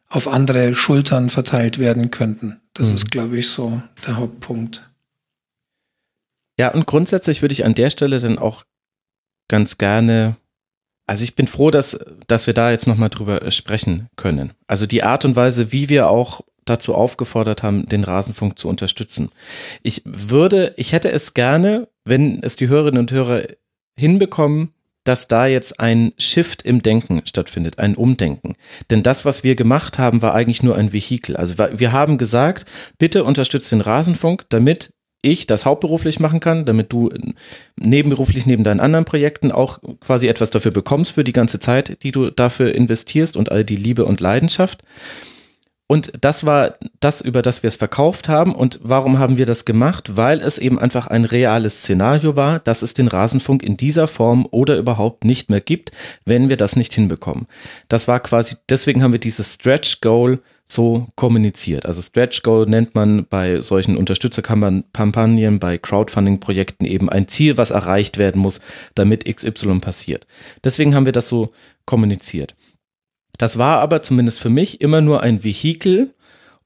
auf 0.08 0.28
andere 0.28 0.74
Schultern 0.74 1.30
verteilt 1.30 1.78
werden 1.78 2.10
könnten. 2.10 2.60
Das 2.74 2.90
mhm. 2.90 2.94
ist, 2.96 3.10
glaube 3.10 3.38
ich, 3.38 3.48
so 3.48 3.82
der 4.06 4.16
Hauptpunkt. 4.16 4.88
Ja, 6.58 6.72
und 6.72 6.86
grundsätzlich 6.86 7.42
würde 7.42 7.52
ich 7.52 7.64
an 7.64 7.74
der 7.74 7.90
Stelle 7.90 8.20
dann 8.20 8.38
auch 8.38 8.64
ganz 9.48 9.78
gerne, 9.78 10.36
also 11.06 11.24
ich 11.24 11.34
bin 11.34 11.46
froh, 11.46 11.70
dass, 11.70 11.98
dass 12.26 12.46
wir 12.46 12.54
da 12.54 12.70
jetzt 12.70 12.86
nochmal 12.86 13.10
drüber 13.10 13.50
sprechen 13.50 14.08
können. 14.16 14.52
Also 14.66 14.86
die 14.86 15.02
Art 15.02 15.24
und 15.24 15.34
Weise, 15.34 15.72
wie 15.72 15.88
wir 15.88 16.08
auch 16.08 16.42
dazu 16.64 16.94
aufgefordert 16.94 17.62
haben, 17.62 17.86
den 17.88 18.04
Rasenfunk 18.04 18.58
zu 18.58 18.68
unterstützen. 18.68 19.30
Ich 19.82 20.02
würde, 20.04 20.72
ich 20.76 20.92
hätte 20.92 21.10
es 21.10 21.34
gerne, 21.34 21.88
wenn 22.04 22.42
es 22.42 22.56
die 22.56 22.68
Hörerinnen 22.68 23.00
und 23.00 23.12
Hörer 23.12 23.42
hinbekommen, 23.98 24.74
dass 25.04 25.28
da 25.28 25.46
jetzt 25.46 25.80
ein 25.80 26.12
Shift 26.16 26.62
im 26.62 26.82
Denken 26.82 27.22
stattfindet, 27.26 27.78
ein 27.78 27.94
Umdenken. 27.94 28.56
Denn 28.90 29.02
das, 29.02 29.24
was 29.24 29.44
wir 29.44 29.54
gemacht 29.54 29.98
haben, 29.98 30.22
war 30.22 30.34
eigentlich 30.34 30.62
nur 30.62 30.76
ein 30.76 30.92
Vehikel. 30.92 31.36
Also 31.36 31.56
wir 31.58 31.92
haben 31.92 32.16
gesagt, 32.16 32.66
bitte 32.98 33.24
unterstützt 33.24 33.70
den 33.70 33.82
Rasenfunk, 33.82 34.46
damit 34.48 34.94
ich 35.20 35.46
das 35.46 35.64
hauptberuflich 35.64 36.20
machen 36.20 36.40
kann, 36.40 36.64
damit 36.66 36.92
du 36.92 37.10
nebenberuflich 37.76 38.44
neben 38.46 38.64
deinen 38.64 38.80
anderen 38.80 39.04
Projekten 39.04 39.52
auch 39.52 39.78
quasi 40.00 40.28
etwas 40.28 40.50
dafür 40.50 40.70
bekommst 40.70 41.12
für 41.12 41.24
die 41.24 41.32
ganze 41.32 41.58
Zeit, 41.60 42.02
die 42.02 42.12
du 42.12 42.30
dafür 42.30 42.74
investierst 42.74 43.36
und 43.36 43.50
all 43.50 43.64
die 43.64 43.76
Liebe 43.76 44.04
und 44.04 44.20
Leidenschaft. 44.20 44.82
Und 45.86 46.12
das 46.22 46.46
war 46.46 46.78
das, 47.00 47.20
über 47.20 47.42
das 47.42 47.62
wir 47.62 47.68
es 47.68 47.76
verkauft 47.76 48.28
haben. 48.28 48.54
Und 48.54 48.80
warum 48.82 49.18
haben 49.18 49.36
wir 49.36 49.44
das 49.44 49.66
gemacht? 49.66 50.16
Weil 50.16 50.40
es 50.40 50.56
eben 50.56 50.78
einfach 50.78 51.08
ein 51.08 51.26
reales 51.26 51.80
Szenario 51.80 52.36
war, 52.36 52.58
dass 52.58 52.80
es 52.80 52.94
den 52.94 53.06
Rasenfunk 53.06 53.62
in 53.62 53.76
dieser 53.76 54.06
Form 54.06 54.48
oder 54.50 54.78
überhaupt 54.78 55.24
nicht 55.24 55.50
mehr 55.50 55.60
gibt, 55.60 55.90
wenn 56.24 56.48
wir 56.48 56.56
das 56.56 56.76
nicht 56.76 56.94
hinbekommen. 56.94 57.46
Das 57.88 58.08
war 58.08 58.20
quasi, 58.20 58.56
deswegen 58.70 59.02
haben 59.02 59.12
wir 59.12 59.20
dieses 59.20 59.54
Stretch 59.54 60.00
Goal 60.00 60.40
so 60.64 61.08
kommuniziert. 61.16 61.84
Also 61.84 62.00
Stretch 62.00 62.42
Goal 62.42 62.64
nennt 62.66 62.94
man 62.94 63.26
bei 63.28 63.60
solchen 63.60 63.98
Unterstützerkampagnen, 63.98 65.58
bei 65.58 65.76
Crowdfunding-Projekten 65.76 66.86
eben 66.86 67.10
ein 67.10 67.28
Ziel, 67.28 67.58
was 67.58 67.70
erreicht 67.70 68.16
werden 68.16 68.40
muss, 68.40 68.60
damit 68.94 69.26
XY 69.26 69.80
passiert. 69.80 70.26
Deswegen 70.64 70.94
haben 70.94 71.04
wir 71.04 71.12
das 71.12 71.28
so 71.28 71.52
kommuniziert. 71.84 72.54
Das 73.38 73.58
war 73.58 73.80
aber 73.80 74.02
zumindest 74.02 74.40
für 74.40 74.50
mich 74.50 74.80
immer 74.80 75.00
nur 75.00 75.22
ein 75.22 75.42
Vehikel, 75.42 76.14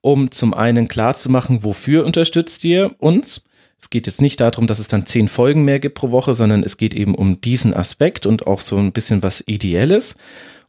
um 0.00 0.30
zum 0.30 0.54
einen 0.54 0.88
klarzumachen, 0.88 1.64
wofür 1.64 2.04
unterstützt 2.04 2.64
ihr 2.64 2.94
uns. 2.98 3.44
Es 3.80 3.90
geht 3.90 4.06
jetzt 4.06 4.20
nicht 4.20 4.40
darum, 4.40 4.66
dass 4.66 4.78
es 4.78 4.88
dann 4.88 5.06
zehn 5.06 5.28
Folgen 5.28 5.64
mehr 5.64 5.78
gibt 5.78 5.96
pro 5.96 6.10
Woche, 6.10 6.34
sondern 6.34 6.62
es 6.62 6.76
geht 6.76 6.94
eben 6.94 7.14
um 7.14 7.40
diesen 7.40 7.74
Aspekt 7.74 8.26
und 8.26 8.46
auch 8.46 8.60
so 8.60 8.76
ein 8.76 8.92
bisschen 8.92 9.22
was 9.22 9.42
Ideelles. 9.46 10.16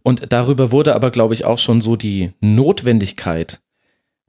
Und 0.03 0.31
darüber 0.31 0.71
wurde 0.71 0.95
aber, 0.95 1.11
glaube 1.11 1.33
ich, 1.33 1.45
auch 1.45 1.57
schon 1.57 1.81
so 1.81 1.95
die 1.95 2.31
Notwendigkeit 2.39 3.59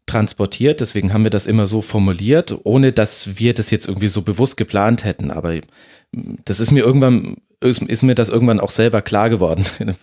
transportiert. 0.06 0.80
Deswegen 0.80 1.12
haben 1.12 1.24
wir 1.24 1.30
das 1.30 1.46
immer 1.46 1.66
so 1.66 1.82
formuliert, 1.82 2.54
ohne 2.64 2.92
dass 2.92 3.38
wir 3.38 3.54
das 3.54 3.70
jetzt 3.70 3.86
irgendwie 3.86 4.08
so 4.08 4.22
bewusst 4.22 4.56
geplant 4.56 5.04
hätten. 5.04 5.30
Aber 5.30 5.54
das 6.44 6.60
ist 6.60 6.72
mir 6.72 6.82
irgendwann, 6.82 7.36
ist 7.60 8.02
mir 8.02 8.14
das 8.14 8.28
irgendwann 8.28 8.60
auch 8.60 8.70
selber 8.70 9.02
klar 9.02 9.30
geworden, 9.30 9.64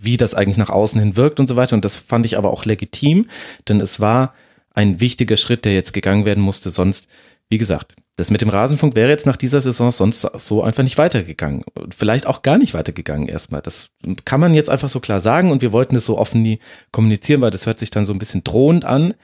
wie 0.00 0.16
das 0.16 0.34
eigentlich 0.34 0.56
nach 0.56 0.70
außen 0.70 0.98
hin 0.98 1.16
wirkt 1.16 1.40
und 1.40 1.46
so 1.46 1.56
weiter. 1.56 1.74
Und 1.74 1.84
das 1.84 1.96
fand 1.96 2.26
ich 2.26 2.38
aber 2.38 2.52
auch 2.52 2.64
legitim, 2.64 3.28
denn 3.68 3.80
es 3.80 4.00
war 4.00 4.34
ein 4.72 5.00
wichtiger 5.00 5.36
Schritt, 5.36 5.64
der 5.64 5.74
jetzt 5.74 5.92
gegangen 5.92 6.24
werden 6.24 6.42
musste. 6.42 6.70
Sonst, 6.70 7.08
wie 7.48 7.58
gesagt, 7.58 7.96
das 8.16 8.30
mit 8.30 8.40
dem 8.40 8.48
Rasenfunk 8.48 8.96
wäre 8.96 9.10
jetzt 9.10 9.26
nach 9.26 9.36
dieser 9.36 9.60
Saison 9.60 9.90
sonst 9.90 10.20
so 10.20 10.62
einfach 10.62 10.82
nicht 10.82 10.98
weitergegangen. 10.98 11.64
Vielleicht 11.96 12.26
auch 12.26 12.42
gar 12.42 12.58
nicht 12.58 12.74
weitergegangen 12.74 13.28
erstmal. 13.28 13.62
Das 13.62 13.90
kann 14.24 14.40
man 14.40 14.54
jetzt 14.54 14.70
einfach 14.70 14.88
so 14.88 15.00
klar 15.00 15.20
sagen 15.20 15.50
und 15.50 15.62
wir 15.62 15.72
wollten 15.72 15.96
es 15.96 16.06
so 16.06 16.18
offen 16.18 16.42
nie 16.42 16.60
kommunizieren, 16.92 17.40
weil 17.40 17.50
das 17.50 17.66
hört 17.66 17.78
sich 17.78 17.90
dann 17.90 18.04
so 18.04 18.12
ein 18.12 18.18
bisschen 18.18 18.44
drohend 18.44 18.84
an. 18.84 19.14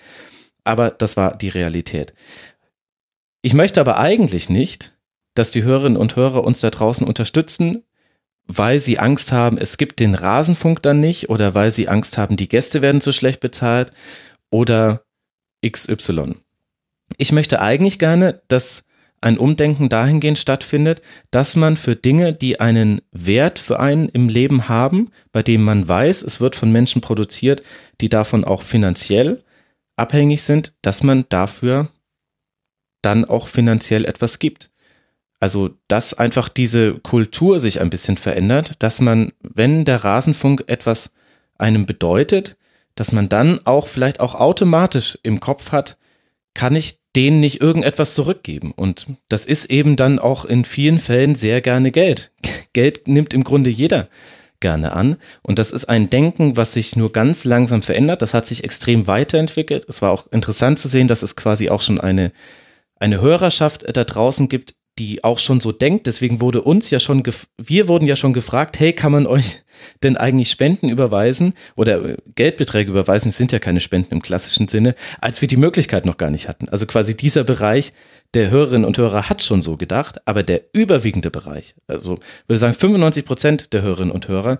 Aber 0.64 0.90
das 0.90 1.16
war 1.16 1.36
die 1.36 1.48
Realität. 1.48 2.12
Ich 3.42 3.54
möchte 3.54 3.80
aber 3.80 3.98
eigentlich 3.98 4.48
nicht, 4.48 4.96
dass 5.34 5.50
die 5.50 5.62
Hörerinnen 5.62 5.98
und 5.98 6.16
Hörer 6.16 6.42
uns 6.42 6.60
da 6.60 6.70
draußen 6.70 7.06
unterstützen, 7.06 7.84
weil 8.46 8.80
sie 8.80 8.98
Angst 8.98 9.32
haben, 9.32 9.58
es 9.58 9.76
gibt 9.76 10.00
den 10.00 10.14
Rasenfunk 10.14 10.82
dann 10.82 11.00
nicht 11.00 11.30
oder 11.30 11.54
weil 11.54 11.70
sie 11.70 11.88
Angst 11.88 12.18
haben, 12.18 12.36
die 12.36 12.48
Gäste 12.48 12.82
werden 12.82 13.00
zu 13.00 13.12
schlecht 13.12 13.40
bezahlt 13.40 13.92
oder 14.50 15.02
XY. 15.66 16.36
Ich 17.18 17.32
möchte 17.32 17.60
eigentlich 17.60 17.98
gerne, 17.98 18.42
dass 18.48 18.84
ein 19.20 19.38
Umdenken 19.38 19.88
dahingehend 19.88 20.38
stattfindet, 20.38 21.00
dass 21.30 21.56
man 21.56 21.76
für 21.76 21.96
Dinge, 21.96 22.32
die 22.32 22.60
einen 22.60 23.00
Wert 23.10 23.58
für 23.58 23.80
einen 23.80 24.08
im 24.08 24.28
Leben 24.28 24.68
haben, 24.68 25.10
bei 25.32 25.42
dem 25.42 25.62
man 25.62 25.88
weiß, 25.88 26.22
es 26.22 26.40
wird 26.40 26.54
von 26.54 26.70
Menschen 26.70 27.00
produziert, 27.00 27.62
die 28.00 28.08
davon 28.08 28.44
auch 28.44 28.62
finanziell 28.62 29.42
abhängig 29.96 30.42
sind, 30.42 30.74
dass 30.82 31.02
man 31.02 31.24
dafür 31.28 31.88
dann 33.02 33.24
auch 33.24 33.48
finanziell 33.48 34.04
etwas 34.04 34.38
gibt. 34.38 34.70
Also, 35.38 35.70
dass 35.88 36.14
einfach 36.14 36.48
diese 36.48 36.94
Kultur 36.94 37.58
sich 37.58 37.80
ein 37.80 37.90
bisschen 37.90 38.16
verändert, 38.16 38.72
dass 38.78 39.00
man, 39.00 39.32
wenn 39.40 39.84
der 39.84 40.02
Rasenfunk 40.02 40.64
etwas 40.66 41.12
einem 41.58 41.86
bedeutet, 41.86 42.56
dass 42.94 43.12
man 43.12 43.28
dann 43.28 43.60
auch 43.64 43.86
vielleicht 43.86 44.20
auch 44.20 44.34
automatisch 44.34 45.18
im 45.22 45.40
Kopf 45.40 45.72
hat, 45.72 45.98
kann 46.54 46.74
ich 46.74 47.00
denen 47.14 47.40
nicht 47.40 47.60
irgendetwas 47.60 48.14
zurückgeben. 48.14 48.72
Und 48.72 49.06
das 49.28 49.44
ist 49.46 49.66
eben 49.66 49.96
dann 49.96 50.18
auch 50.18 50.44
in 50.44 50.64
vielen 50.64 50.98
Fällen 50.98 51.34
sehr 51.34 51.60
gerne 51.60 51.90
Geld. 51.90 52.32
Geld 52.72 53.06
nimmt 53.06 53.34
im 53.34 53.44
Grunde 53.44 53.70
jeder 53.70 54.08
gerne 54.60 54.92
an. 54.92 55.16
Und 55.42 55.58
das 55.58 55.70
ist 55.70 55.84
ein 55.84 56.08
Denken, 56.08 56.56
was 56.56 56.72
sich 56.72 56.96
nur 56.96 57.12
ganz 57.12 57.44
langsam 57.44 57.82
verändert. 57.82 58.22
Das 58.22 58.32
hat 58.32 58.46
sich 58.46 58.64
extrem 58.64 59.06
weiterentwickelt. 59.06 59.84
Es 59.88 60.00
war 60.00 60.10
auch 60.10 60.26
interessant 60.32 60.78
zu 60.78 60.88
sehen, 60.88 61.08
dass 61.08 61.22
es 61.22 61.36
quasi 61.36 61.68
auch 61.68 61.82
schon 61.82 62.00
eine, 62.00 62.32
eine 62.98 63.20
Hörerschaft 63.20 63.84
da 63.94 64.04
draußen 64.04 64.48
gibt, 64.48 64.74
die 64.98 65.24
auch 65.24 65.38
schon 65.38 65.60
so 65.60 65.72
denkt. 65.72 66.06
Deswegen 66.06 66.40
wurde 66.40 66.62
uns 66.62 66.90
ja 66.90 67.00
schon, 67.00 67.22
wir 67.58 67.88
wurden 67.88 68.06
ja 68.06 68.16
schon 68.16 68.32
gefragt, 68.32 68.78
hey, 68.78 68.92
kann 68.92 69.12
man 69.12 69.26
euch 69.26 69.62
denn 70.02 70.16
eigentlich 70.16 70.50
Spenden 70.50 70.88
überweisen 70.88 71.54
oder 71.74 72.02
äh, 72.04 72.16
Geldbeträge 72.34 72.90
überweisen? 72.90 73.28
Es 73.28 73.36
sind 73.36 73.52
ja 73.52 73.58
keine 73.58 73.80
Spenden 73.80 74.14
im 74.14 74.22
klassischen 74.22 74.68
Sinne, 74.68 74.94
als 75.20 75.40
wir 75.40 75.48
die 75.48 75.56
Möglichkeit 75.56 76.06
noch 76.06 76.16
gar 76.16 76.30
nicht 76.30 76.48
hatten. 76.48 76.68
Also 76.68 76.86
quasi 76.86 77.16
dieser 77.16 77.44
Bereich 77.44 77.92
der 78.34 78.50
Hörerinnen 78.50 78.84
und 78.84 78.98
Hörer 78.98 79.28
hat 79.28 79.42
schon 79.42 79.62
so 79.62 79.76
gedacht, 79.76 80.20
aber 80.26 80.42
der 80.42 80.62
überwiegende 80.72 81.30
Bereich, 81.30 81.74
also 81.86 82.18
würde 82.46 82.58
sagen 82.58 82.74
95 82.74 83.24
Prozent 83.24 83.72
der 83.72 83.82
Hörerinnen 83.82 84.10
und 84.10 84.28
Hörer, 84.28 84.58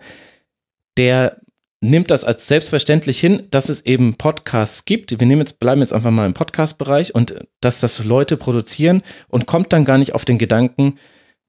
der 0.96 1.36
nimmt 1.80 2.10
das 2.10 2.24
als 2.24 2.46
selbstverständlich 2.48 3.20
hin, 3.20 3.46
dass 3.50 3.68
es 3.68 3.84
eben 3.84 4.14
Podcasts 4.14 4.84
gibt. 4.84 5.18
Wir 5.18 5.26
nehmen 5.26 5.42
jetzt, 5.42 5.58
bleiben 5.58 5.80
jetzt 5.80 5.92
einfach 5.92 6.10
mal 6.10 6.26
im 6.26 6.34
Podcast-Bereich 6.34 7.14
und 7.14 7.34
dass 7.60 7.80
das 7.80 8.04
Leute 8.04 8.36
produzieren 8.36 9.02
und 9.28 9.46
kommt 9.46 9.72
dann 9.72 9.84
gar 9.84 9.98
nicht 9.98 10.14
auf 10.14 10.24
den 10.24 10.38
Gedanken, 10.38 10.98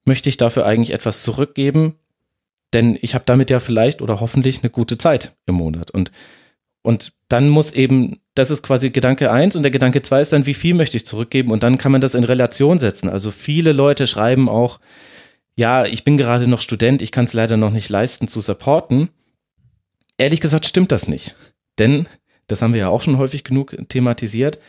möchte 0.06 0.30
ich 0.30 0.38
dafür 0.38 0.66
eigentlich 0.66 0.94
etwas 0.94 1.24
zurückgeben? 1.24 1.96
Denn 2.74 2.98
ich 3.02 3.16
habe 3.16 3.24
damit 3.26 3.50
ja 3.50 3.60
vielleicht 3.60 4.02
oder 4.02 4.20
hoffentlich 4.20 4.62
eine 4.62 4.70
gute 4.70 4.98
Zeit 4.98 5.38
im 5.46 5.56
Monat. 5.56 5.92
Und, 5.92 6.12
und 6.82 7.14
dann 7.30 7.48
muss 7.48 7.72
eben, 7.72 8.20
das 8.36 8.52
ist 8.52 8.64
quasi 8.64 8.90
Gedanke 8.90 9.32
eins 9.32 9.56
und 9.56 9.64
der 9.64 9.72
Gedanke 9.72 10.02
zwei 10.02 10.22
ist 10.22 10.34
dann, 10.34 10.46
wie 10.46 10.54
viel 10.54 10.74
möchte 10.74 10.98
ich 10.98 11.06
zurückgeben? 11.06 11.52
Und 11.52 11.64
dann 11.64 11.78
kann 11.78 11.94
man 11.94 12.02
das 12.02 12.16
in 12.16 12.26
Relation 12.26 12.80
setzen. 12.80 13.08
Also 13.08 13.32
viele 13.32 13.72
Leute 13.72 14.08
schreiben 14.08 14.50
auch, 14.50 14.80
ja, 15.56 15.86
ich 15.86 16.04
bin 16.04 16.18
gerade 16.18 16.48
noch 16.48 16.62
Student, 16.62 17.02
ich 17.02 17.12
kann 17.12 17.26
es 17.26 17.34
leider 17.34 17.58
noch 17.58 17.72
nicht 17.72 17.90
leisten 17.90 18.28
zu 18.28 18.42
supporten. 18.42 19.10
Ehrlich 20.18 20.42
gesagt 20.42 20.66
stimmt 20.66 20.92
das 20.92 21.08
nicht. 21.08 21.36
Denn, 21.78 22.08
das 22.48 22.62
haben 22.62 22.74
wir 22.74 22.80
ja 22.80 22.90
auch 22.90 23.02
schon 23.02 23.18
häufig 23.18 23.44
genug 23.44 23.76
thematisiert, 23.90 24.60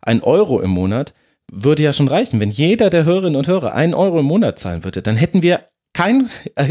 ein 0.00 0.22
Euro 0.22 0.60
im 0.60 0.70
Monat 0.70 1.14
würde 1.50 1.82
ja 1.82 1.92
schon 1.92 2.08
reichen. 2.08 2.40
Wenn 2.40 2.50
jeder 2.50 2.90
der 2.90 3.04
Hörerinnen 3.04 3.36
und 3.36 3.48
Hörer 3.48 3.74
einen 3.74 3.94
Euro 3.94 4.20
im 4.20 4.26
Monat 4.26 4.58
zahlen 4.58 4.84
würde, 4.84 5.02
dann 5.02 5.16
hätten 5.16 5.42
wir 5.42 5.64
kein, 5.94 6.28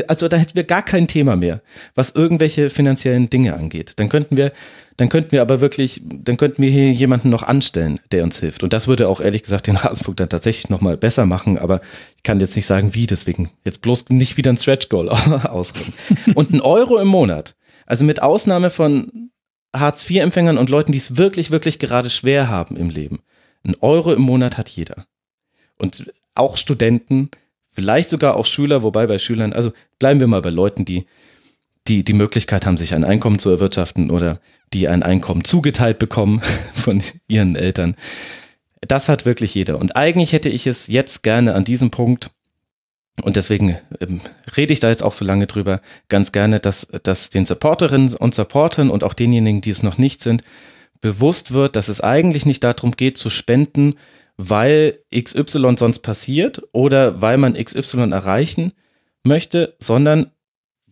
also 0.07 0.27
dann 0.27 0.39
hätten 0.39 0.55
wir 0.55 0.63
gar 0.63 0.83
kein 0.83 1.07
Thema 1.07 1.35
mehr, 1.35 1.61
was 1.95 2.11
irgendwelche 2.11 2.69
finanziellen 2.69 3.29
Dinge 3.29 3.55
angeht. 3.55 3.93
Dann 3.97 4.07
könnten 4.07 4.37
wir, 4.37 4.53
dann 4.95 5.09
könnten 5.09 5.31
wir 5.31 5.41
aber 5.41 5.59
wirklich, 5.59 6.01
dann 6.05 6.37
könnten 6.37 6.61
wir 6.61 6.69
hier 6.69 6.91
jemanden 6.91 7.29
noch 7.29 7.43
anstellen, 7.43 7.99
der 8.11 8.23
uns 8.23 8.39
hilft. 8.39 8.63
Und 8.63 8.71
das 8.71 8.87
würde 8.87 9.09
auch 9.09 9.19
ehrlich 9.19 9.43
gesagt 9.43 9.67
den 9.67 9.75
Rasenfunk 9.75 10.17
dann 10.17 10.29
tatsächlich 10.29 10.69
nochmal 10.69 10.95
besser 10.95 11.25
machen, 11.25 11.57
aber 11.57 11.81
ich 12.15 12.23
kann 12.23 12.39
jetzt 12.39 12.55
nicht 12.55 12.67
sagen, 12.67 12.93
wie, 12.93 13.07
deswegen 13.07 13.49
jetzt 13.65 13.81
bloß 13.81 14.09
nicht 14.09 14.37
wieder 14.37 14.53
ein 14.53 14.57
Stretch 14.57 14.87
Goal 14.87 15.09
ausreden. 15.43 15.93
Und 16.35 16.53
ein 16.53 16.61
Euro 16.61 16.99
im 16.99 17.07
Monat 17.07 17.55
also 17.87 18.05
mit 18.05 18.21
Ausnahme 18.21 18.69
von 18.69 19.31
Hartz-IV-Empfängern 19.75 20.59
und 20.59 20.69
Leuten, 20.69 20.91
die 20.91 20.99
es 20.99 21.17
wirklich, 21.17 21.49
wirklich 21.49 21.79
gerade 21.79 22.11
schwer 22.11 22.47
haben 22.47 22.77
im 22.77 22.91
Leben. 22.91 23.19
Ein 23.63 23.75
Euro 23.81 24.13
im 24.13 24.21
Monat 24.21 24.57
hat 24.57 24.69
jeder. 24.69 25.07
Und 25.77 26.11
auch 26.35 26.57
Studenten, 26.57 27.29
vielleicht 27.71 28.09
sogar 28.09 28.35
auch 28.35 28.45
Schüler, 28.45 28.83
wobei 28.83 29.07
bei 29.07 29.17
Schülern, 29.17 29.53
also 29.53 29.71
bleiben 29.97 30.19
wir 30.19 30.27
mal 30.27 30.41
bei 30.41 30.51
Leuten, 30.51 30.85
die 30.85 31.07
die 31.87 32.03
die 32.03 32.13
Möglichkeit 32.13 32.65
haben, 32.65 32.77
sich 32.77 32.93
ein 32.93 33.03
Einkommen 33.03 33.39
zu 33.39 33.49
erwirtschaften 33.49 34.11
oder 34.11 34.39
die 34.73 34.87
ein 34.87 35.03
Einkommen 35.03 35.43
zugeteilt 35.43 35.99
bekommen 35.99 36.41
von 36.73 37.01
ihren 37.27 37.55
Eltern. 37.55 37.95
Das 38.81 39.09
hat 39.09 39.25
wirklich 39.25 39.55
jeder. 39.55 39.79
Und 39.79 39.95
eigentlich 39.95 40.33
hätte 40.33 40.49
ich 40.49 40.67
es 40.67 40.87
jetzt 40.87 41.23
gerne 41.23 41.55
an 41.55 41.63
diesem 41.63 41.89
Punkt 41.89 42.31
und 43.23 43.35
deswegen 43.35 43.77
ähm, 43.99 44.21
rede 44.55 44.73
ich 44.73 44.79
da 44.79 44.89
jetzt 44.89 45.03
auch 45.03 45.13
so 45.13 45.25
lange 45.25 45.47
drüber, 45.47 45.81
ganz 46.07 46.31
gerne, 46.31 46.59
dass, 46.59 46.87
dass 47.03 47.29
den 47.29 47.45
Supporterinnen 47.45 48.13
und 48.13 48.35
Supportern 48.35 48.89
und 48.89 49.03
auch 49.03 49.13
denjenigen, 49.13 49.61
die 49.61 49.71
es 49.71 49.83
noch 49.83 49.97
nicht 49.97 50.21
sind, 50.21 50.43
bewusst 51.01 51.51
wird, 51.51 51.75
dass 51.75 51.87
es 51.87 52.01
eigentlich 52.01 52.45
nicht 52.45 52.63
darum 52.63 52.91
geht 52.91 53.17
zu 53.17 53.29
spenden, 53.29 53.95
weil 54.37 54.99
XY 55.13 55.75
sonst 55.77 55.99
passiert 55.99 56.61
oder 56.71 57.21
weil 57.21 57.37
man 57.37 57.55
XY 57.55 58.11
erreichen 58.11 58.73
möchte, 59.23 59.75
sondern 59.79 60.31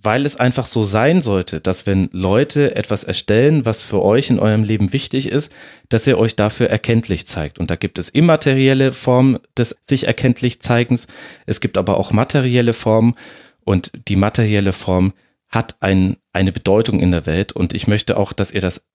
weil 0.05 0.25
es 0.25 0.35
einfach 0.35 0.65
so 0.65 0.83
sein 0.83 1.21
sollte, 1.21 1.59
dass 1.59 1.85
wenn 1.85 2.09
Leute 2.11 2.75
etwas 2.75 3.03
erstellen, 3.03 3.65
was 3.65 3.83
für 3.83 4.01
euch 4.01 4.29
in 4.29 4.39
eurem 4.39 4.63
Leben 4.63 4.93
wichtig 4.93 5.27
ist, 5.29 5.51
dass 5.89 6.07
ihr 6.07 6.17
euch 6.17 6.35
dafür 6.35 6.69
erkenntlich 6.69 7.27
zeigt. 7.27 7.59
Und 7.59 7.71
da 7.71 7.75
gibt 7.75 7.99
es 7.99 8.09
immaterielle 8.09 8.93
Formen 8.93 9.39
des 9.57 9.77
sich 9.81 10.07
erkenntlich 10.07 10.61
Zeigens. 10.61 11.07
Es 11.45 11.59
gibt 11.59 11.77
aber 11.77 11.97
auch 11.97 12.11
materielle 12.11 12.73
Formen 12.73 13.15
und 13.63 13.91
die 14.07 14.15
materielle 14.15 14.73
Form 14.73 15.13
hat 15.49 15.77
ein, 15.79 16.17
eine 16.33 16.51
Bedeutung 16.51 16.99
in 16.99 17.11
der 17.11 17.25
Welt. 17.25 17.51
Und 17.51 17.73
ich 17.73 17.87
möchte 17.87 18.17
auch, 18.17 18.33
dass 18.33 18.51
ihr 18.51 18.61
das 18.61 18.85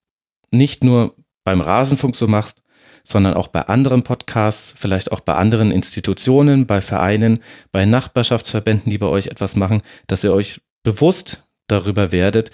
nicht 0.50 0.84
nur 0.84 1.16
beim 1.44 1.60
Rasenfunk 1.60 2.14
so 2.14 2.28
macht, 2.28 2.62
sondern 3.02 3.34
auch 3.34 3.48
bei 3.48 3.62
anderen 3.62 4.02
Podcasts, 4.02 4.74
vielleicht 4.76 5.10
auch 5.10 5.20
bei 5.20 5.34
anderen 5.34 5.72
Institutionen, 5.72 6.66
bei 6.66 6.80
Vereinen, 6.80 7.40
bei 7.72 7.84
Nachbarschaftsverbänden, 7.84 8.90
die 8.90 8.98
bei 8.98 9.06
euch 9.06 9.28
etwas 9.28 9.56
machen, 9.56 9.82
dass 10.06 10.22
ihr 10.22 10.32
euch 10.32 10.60
bewusst 10.82 11.44
darüber 11.66 12.12
werdet, 12.12 12.50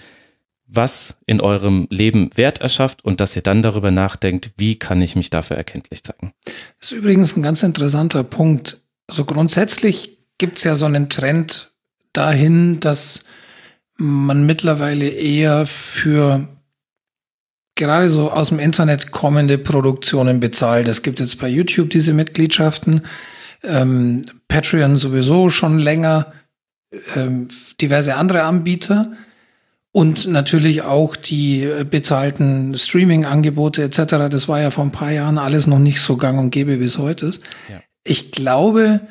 was 0.67 1.19
in 1.25 1.39
eurem 1.39 1.87
Leben 1.89 2.29
Wert 2.35 2.59
erschafft 2.59 3.03
und 3.03 3.21
dass 3.21 3.35
ihr 3.35 3.41
dann 3.41 3.63
darüber 3.63 3.89
nachdenkt, 3.89 4.51
wie 4.57 4.77
kann 4.77 5.01
ich 5.01 5.15
mich 5.15 5.29
dafür 5.29 5.55
erkenntlich 5.55 6.03
zeigen. 6.03 6.33
Das 6.79 6.91
ist 6.91 6.97
übrigens 6.97 7.37
ein 7.37 7.43
ganz 7.43 7.63
interessanter 7.63 8.23
Punkt. 8.23 8.81
Also 9.07 9.23
grundsätzlich 9.23 10.17
gibt 10.37 10.57
es 10.57 10.65
ja 10.65 10.75
so 10.75 10.85
einen 10.85 11.09
Trend 11.09 11.71
dahin, 12.11 12.79
dass 12.79 13.23
man 13.95 14.45
mittlerweile 14.45 15.07
eher 15.07 15.65
für 15.65 16.47
gerade 17.75 18.09
so 18.09 18.31
aus 18.31 18.49
dem 18.49 18.59
Internet 18.59 19.11
kommende 19.11 19.57
Produktionen 19.57 20.39
bezahlt. 20.39 20.87
Es 20.87 21.01
gibt 21.01 21.19
jetzt 21.19 21.39
bei 21.39 21.47
YouTube 21.47 21.89
diese 21.91 22.13
Mitgliedschaften, 22.13 23.01
ähm, 23.63 24.23
Patreon 24.47 24.97
sowieso 24.97 25.49
schon 25.49 25.79
länger 25.79 26.33
ähm, 27.15 27.47
diverse 27.79 28.15
andere 28.15 28.43
Anbieter 28.43 29.11
und 29.91 30.27
natürlich 30.27 30.83
auch 30.83 31.15
die 31.15 31.63
äh, 31.63 31.83
bezahlten 31.83 32.77
Streaming-Angebote 32.77 33.83
etc. 33.83 34.29
Das 34.29 34.47
war 34.47 34.61
ja 34.61 34.71
vor 34.71 34.83
ein 34.83 34.91
paar 34.91 35.11
Jahren 35.11 35.37
alles 35.37 35.67
noch 35.67 35.79
nicht 35.79 36.01
so 36.01 36.17
gang 36.17 36.39
und 36.39 36.51
gäbe, 36.51 36.79
wie 36.79 36.85
es 36.85 36.97
heute 36.97 37.25
ist. 37.25 37.43
Ja. 37.69 37.81
Ich 38.03 38.31
glaube, 38.31 39.01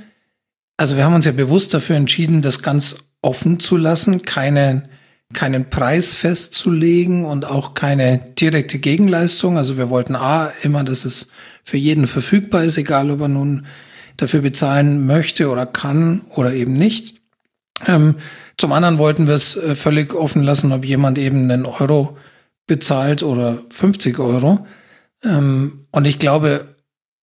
also 0.77 0.97
wir 0.97 1.05
haben 1.05 1.15
uns 1.15 1.25
ja 1.25 1.33
bewusst 1.33 1.75
dafür 1.75 1.97
entschieden, 1.97 2.43
das 2.43 2.63
ganz 2.63 2.97
offen 3.21 3.59
zu 3.59 3.77
lassen, 3.77 4.23
keine, 4.23 4.89
keinen 5.33 5.71
Preis 5.71 6.15
festzulegen 6.15 7.25
und 7.25 7.45
auch 7.45 7.75
keine 7.75 8.19
direkte 8.39 8.79
Gegenleistung. 8.79 9.59
Also 9.59 9.77
wir 9.77 9.89
wollten 9.91 10.15
A, 10.15 10.53
immer, 10.63 10.85
dass 10.85 11.05
es 11.05 11.29
für 11.65 11.79
jeden 11.79 12.07
verfügbar 12.07 12.65
ist, 12.65 12.79
egal 12.79 13.11
ob 13.11 13.23
er 13.23 13.29
nun 13.29 13.67
dafür 14.17 14.41
bezahlen 14.41 15.07
möchte 15.07 15.51
oder 15.51 15.67
kann 15.67 16.23
oder 16.31 16.55
eben 16.55 16.75
nicht. 16.75 17.16
Ähm, 17.87 18.17
zum 18.57 18.73
anderen 18.73 18.99
wollten 18.99 19.27
wir 19.27 19.35
es 19.35 19.57
äh, 19.57 19.75
völlig 19.75 20.15
offen 20.15 20.43
lassen, 20.43 20.73
ob 20.73 20.85
jemand 20.85 21.19
eben 21.19 21.51
einen 21.51 21.67
Euro 21.67 22.17
bezahlt 22.67 23.23
oder 23.23 23.63
50 23.71 24.19
Euro. 24.19 24.67
Ähm, 25.23 25.87
und 25.93 26.05
ich 26.07 26.19
glaube, 26.19 26.77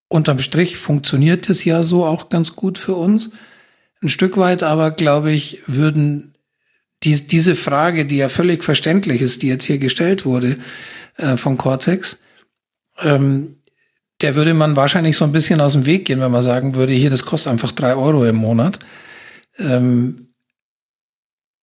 unterm 0.09 0.41
Strich 0.41 0.77
funktioniert 0.77 1.49
das 1.49 1.65
ja 1.65 1.83
so 1.83 2.05
auch 2.05 2.29
ganz 2.29 2.53
gut 2.53 2.79
für 2.79 2.95
uns. 2.95 3.31
Ein 4.03 4.09
Stück 4.09 4.37
weit 4.37 4.63
aber, 4.63 4.91
glaube 4.91 5.33
ich, 5.33 5.63
würden 5.67 6.35
die, 7.03 7.27
diese 7.27 7.57
Frage, 7.57 8.05
die 8.05 8.19
ja 8.19 8.29
völlig 8.29 8.63
verständlich 8.63 9.23
ist, 9.23 9.43
die 9.43 9.49
jetzt 9.49 9.65
hier 9.65 9.79
gestellt 9.79 10.25
wurde 10.25 10.59
äh, 11.17 11.37
von 11.37 11.57
Cortex, 11.57 12.19
ähm, 13.01 13.57
der 14.21 14.37
würde 14.37 14.55
man 14.55 14.77
wahrscheinlich 14.77 15.17
so 15.17 15.25
ein 15.25 15.33
bisschen 15.33 15.61
aus 15.61 15.73
dem 15.73 15.87
Weg 15.87 16.05
gehen, 16.05 16.21
wenn 16.21 16.31
man 16.31 16.43
sagen 16.43 16.75
würde, 16.75 16.93
hier, 16.93 17.11
das 17.11 17.25
kostet 17.25 17.51
einfach 17.51 17.73
drei 17.73 17.97
Euro 17.97 18.25
im 18.25 18.37
Monat. 18.37 18.79
Ähm, 19.59 20.32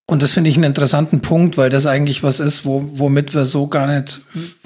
und 0.09 0.23
das 0.23 0.31
finde 0.31 0.49
ich 0.49 0.55
einen 0.55 0.63
interessanten 0.63 1.21
Punkt, 1.21 1.55
weil 1.55 1.69
das 1.69 1.85
eigentlich 1.85 2.23
was 2.23 2.39
ist, 2.39 2.65
wo, 2.65 2.83
womit 2.93 3.35
wir 3.35 3.45
so 3.45 3.67
gar 3.67 3.85
nicht 3.85 4.21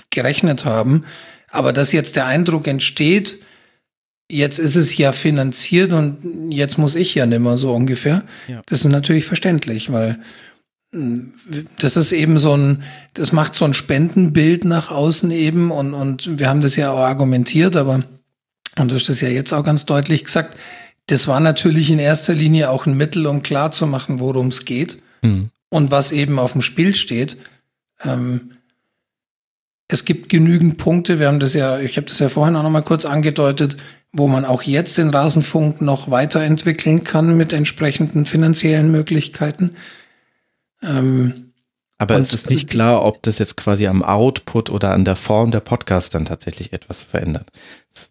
gerechnet 0.09 0.63
haben. 0.63 1.03
Aber 1.51 1.73
dass 1.73 1.91
jetzt 1.91 2.15
der 2.15 2.27
Eindruck 2.27 2.65
entsteht, 2.65 3.39
jetzt 4.31 4.57
ist 4.57 4.77
es 4.77 4.95
ja 4.95 5.11
finanziert 5.11 5.91
und 5.91 6.49
jetzt 6.49 6.77
muss 6.77 6.95
ich 6.95 7.13
ja 7.13 7.25
nimmer 7.25 7.57
so 7.57 7.73
ungefähr. 7.73 8.23
Ja. 8.47 8.61
Das 8.67 8.85
ist 8.85 8.85
natürlich 8.85 9.25
verständlich, 9.25 9.91
weil 9.91 10.17
hm, 10.93 11.33
das 11.77 11.97
ist 11.97 12.13
eben 12.13 12.37
so 12.37 12.55
ein, 12.55 12.83
das 13.13 13.33
macht 13.33 13.53
so 13.53 13.65
ein 13.65 13.73
Spendenbild 13.73 14.63
nach 14.63 14.91
außen 14.91 15.29
eben 15.31 15.71
und, 15.71 15.93
und 15.93 16.39
wir 16.39 16.47
haben 16.47 16.61
das 16.61 16.77
ja 16.77 16.93
auch 16.93 16.99
argumentiert, 16.99 17.75
aber, 17.75 18.01
und 18.77 18.87
du 18.87 18.95
hast 18.95 19.09
das 19.09 19.19
ja 19.19 19.27
jetzt 19.27 19.51
auch 19.51 19.65
ganz 19.65 19.85
deutlich 19.85 20.23
gesagt, 20.23 20.55
das 21.07 21.27
war 21.27 21.41
natürlich 21.41 21.91
in 21.91 21.99
erster 21.99 22.33
Linie 22.33 22.69
auch 22.69 22.85
ein 22.85 22.95
Mittel, 22.95 23.27
um 23.27 23.43
klar 23.43 23.71
zu 23.71 23.85
machen, 23.87 24.21
worum 24.21 24.47
es 24.47 24.63
geht. 24.63 25.02
Mhm. 25.23 25.49
Und 25.69 25.89
was 25.89 26.11
eben 26.11 26.37
auf 26.37 26.51
dem 26.51 26.61
Spiel 26.61 26.93
steht, 26.93 27.37
ähm, 28.03 28.51
es 29.87 30.05
gibt 30.05 30.29
genügend 30.29 30.77
Punkte, 30.77 31.19
wir 31.19 31.27
haben 31.27 31.39
das 31.39 31.53
ja, 31.53 31.79
ich 31.79 31.97
habe 31.97 32.07
das 32.07 32.19
ja 32.19 32.29
vorhin 32.29 32.55
auch 32.55 32.63
noch 32.63 32.69
mal 32.69 32.81
kurz 32.81 33.05
angedeutet, 33.05 33.77
wo 34.11 34.27
man 34.27 34.45
auch 34.45 34.61
jetzt 34.61 34.97
den 34.97 35.09
Rasenfunk 35.09 35.81
noch 35.81 36.11
weiterentwickeln 36.11 37.03
kann 37.03 37.35
mit 37.35 37.51
entsprechenden 37.51 38.25
finanziellen 38.25 38.91
Möglichkeiten. 38.91 39.75
Ähm, 40.83 41.52
Aber 41.99 42.15
Und- 42.15 42.21
es 42.21 42.33
ist 42.33 42.49
nicht 42.49 42.69
klar, 42.69 43.05
ob 43.05 43.21
das 43.23 43.39
jetzt 43.39 43.55
quasi 43.55 43.87
am 43.87 44.03
Output 44.03 44.69
oder 44.69 44.91
an 44.91 45.05
der 45.05 45.15
Form 45.15 45.51
der 45.51 45.59
Podcast 45.59 46.15
dann 46.15 46.25
tatsächlich 46.25 46.73
etwas 46.73 47.03
verändert. 47.03 47.49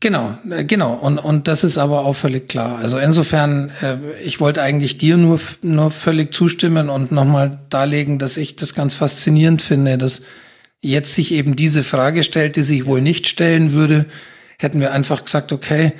Genau, 0.00 0.38
äh, 0.50 0.64
genau. 0.64 0.94
Und, 0.94 1.18
und 1.18 1.48
das 1.48 1.64
ist 1.64 1.76
aber 1.78 2.04
auch 2.04 2.14
völlig 2.14 2.48
klar. 2.48 2.78
Also 2.78 2.98
insofern, 2.98 3.70
äh, 3.82 3.96
ich 4.22 4.40
wollte 4.40 4.62
eigentlich 4.62 4.98
dir 4.98 5.16
nur, 5.16 5.40
nur 5.62 5.90
völlig 5.90 6.32
zustimmen 6.32 6.88
und 6.88 7.10
nochmal 7.10 7.58
darlegen, 7.70 8.18
dass 8.18 8.36
ich 8.36 8.54
das 8.56 8.74
ganz 8.74 8.94
faszinierend 8.94 9.60
finde, 9.60 9.98
dass 9.98 10.22
jetzt 10.80 11.14
sich 11.14 11.32
eben 11.32 11.56
diese 11.56 11.82
Frage 11.84 12.22
stellt, 12.22 12.56
die 12.56 12.62
sich 12.62 12.86
wohl 12.86 13.00
nicht 13.00 13.26
stellen 13.28 13.72
würde, 13.72 14.06
hätten 14.58 14.80
wir 14.80 14.92
einfach 14.92 15.24
gesagt, 15.24 15.52
okay, 15.52 15.92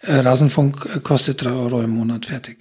äh, 0.00 0.14
Rasenfunk 0.14 1.02
kostet 1.02 1.42
drei 1.42 1.50
Euro 1.50 1.82
im 1.82 1.90
Monat 1.90 2.26
fertig. 2.26 2.58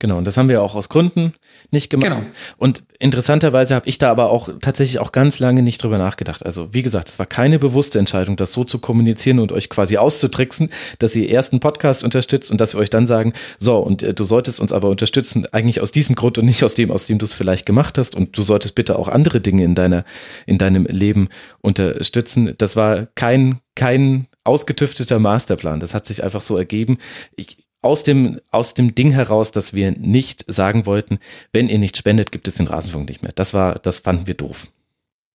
Genau, 0.00 0.16
und 0.16 0.24
das 0.24 0.38
haben 0.38 0.48
wir 0.48 0.62
auch 0.62 0.74
aus 0.74 0.88
Gründen 0.88 1.34
nicht 1.70 1.90
gemacht. 1.90 2.08
Genau. 2.08 2.22
Und 2.56 2.82
interessanterweise 2.98 3.74
habe 3.74 3.86
ich 3.86 3.98
da 3.98 4.10
aber 4.10 4.30
auch 4.30 4.48
tatsächlich 4.62 4.98
auch 4.98 5.12
ganz 5.12 5.38
lange 5.40 5.62
nicht 5.62 5.82
drüber 5.82 5.98
nachgedacht. 5.98 6.44
Also 6.44 6.72
wie 6.72 6.80
gesagt, 6.80 7.10
es 7.10 7.18
war 7.18 7.26
keine 7.26 7.58
bewusste 7.58 7.98
Entscheidung, 7.98 8.36
das 8.36 8.54
so 8.54 8.64
zu 8.64 8.78
kommunizieren 8.78 9.38
und 9.38 9.52
euch 9.52 9.68
quasi 9.68 9.98
auszutricksen, 9.98 10.70
dass 10.98 11.14
ihr 11.14 11.28
erst 11.28 11.52
einen 11.52 11.60
Podcast 11.60 12.02
unterstützt 12.02 12.50
und 12.50 12.62
dass 12.62 12.74
wir 12.74 12.80
euch 12.80 12.88
dann 12.88 13.06
sagen, 13.06 13.34
so, 13.58 13.76
und 13.78 14.02
äh, 14.02 14.14
du 14.14 14.24
solltest 14.24 14.62
uns 14.62 14.72
aber 14.72 14.88
unterstützen, 14.88 15.46
eigentlich 15.52 15.82
aus 15.82 15.92
diesem 15.92 16.14
Grund 16.14 16.38
und 16.38 16.46
nicht 16.46 16.64
aus 16.64 16.74
dem, 16.74 16.90
aus 16.90 17.06
dem 17.06 17.18
du 17.18 17.26
es 17.26 17.34
vielleicht 17.34 17.66
gemacht 17.66 17.98
hast. 17.98 18.16
Und 18.16 18.38
du 18.38 18.42
solltest 18.42 18.74
bitte 18.74 18.98
auch 18.98 19.08
andere 19.08 19.42
Dinge 19.42 19.64
in 19.64 19.74
deiner, 19.74 20.04
in 20.46 20.56
deinem 20.56 20.86
Leben 20.86 21.28
unterstützen. 21.60 22.54
Das 22.56 22.74
war 22.74 23.06
kein, 23.16 23.58
kein 23.74 24.28
ausgetüfteter 24.44 25.18
Masterplan. 25.18 25.80
Das 25.80 25.92
hat 25.92 26.06
sich 26.06 26.24
einfach 26.24 26.40
so 26.40 26.56
ergeben. 26.56 26.96
Ich, 27.36 27.58
aus 27.82 28.04
dem, 28.04 28.40
aus 28.50 28.74
dem 28.74 28.94
Ding 28.94 29.10
heraus, 29.10 29.52
dass 29.52 29.72
wir 29.74 29.92
nicht 29.92 30.44
sagen 30.46 30.86
wollten, 30.86 31.18
wenn 31.52 31.68
ihr 31.68 31.78
nicht 31.78 31.96
spendet, 31.96 32.32
gibt 32.32 32.46
es 32.48 32.54
den 32.54 32.66
Rasenfunk 32.66 33.08
nicht 33.08 33.22
mehr. 33.22 33.32
Das 33.34 33.54
war, 33.54 33.78
das 33.78 34.00
fanden 34.00 34.26
wir 34.26 34.34
doof. 34.34 34.66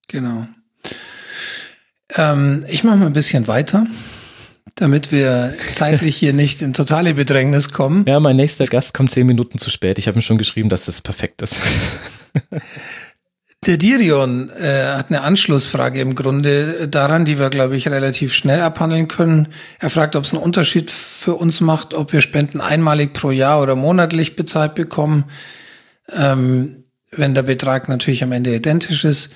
Genau. 0.08 0.48
Ähm, 2.16 2.66
ich 2.70 2.84
mache 2.84 2.98
mal 2.98 3.08
ein 3.08 3.14
bisschen 3.14 3.48
weiter, 3.48 3.88
damit 4.76 5.12
wir 5.12 5.54
zeitlich 5.74 6.18
hier 6.18 6.34
nicht 6.34 6.62
in 6.62 6.74
totale 6.74 7.16
Bedrängnis 7.16 7.72
kommen. 7.72 8.06
Ja, 8.08 8.20
mein 8.20 8.36
nächster 8.36 8.66
Gast 8.66 8.94
kommt 8.94 9.12
zehn 9.12 9.26
Minuten 9.26 9.58
zu 9.58 9.72
spät. 9.72 9.98
Ich 9.98 10.08
habe 10.08 10.20
ihm 10.20 10.22
schon 10.22 10.38
geschrieben, 10.38 10.70
dass 10.70 10.86
das 10.86 11.02
perfekt 11.02 11.42
ist. 11.42 11.60
Der 13.66 13.78
Dirion 13.78 14.52
äh, 14.52 14.84
hat 14.96 15.10
eine 15.10 15.22
Anschlussfrage 15.22 16.00
im 16.00 16.14
Grunde 16.14 16.88
daran, 16.88 17.26
die 17.26 17.40
wir, 17.40 17.50
glaube 17.50 17.76
ich, 17.76 17.88
relativ 17.88 18.34
schnell 18.34 18.62
abhandeln 18.62 19.08
können. 19.08 19.48
Er 19.80 19.90
fragt, 19.90 20.16
ob 20.16 20.24
es 20.24 20.34
einen 20.34 20.44
Unterschied 20.44 20.92
für 20.92 21.34
uns 21.34 21.62
macht, 21.62 21.96
ob 21.96 22.14
wir 22.14 22.22
Spenden 22.22 22.62
einmalig 22.62 23.14
pro 23.14 23.32
Jahr 23.32 23.62
oder 23.64 23.76
monatlich 23.76 24.36
bezahlt 24.36 24.76
bekommen, 24.76 25.26
ähm, 26.14 26.84
wenn 27.12 27.34
der 27.34 27.42
Betrag 27.42 27.90
natürlich 27.90 28.22
am 28.22 28.34
Ende 28.34 28.54
identisch 28.54 29.04
ist. 29.04 29.34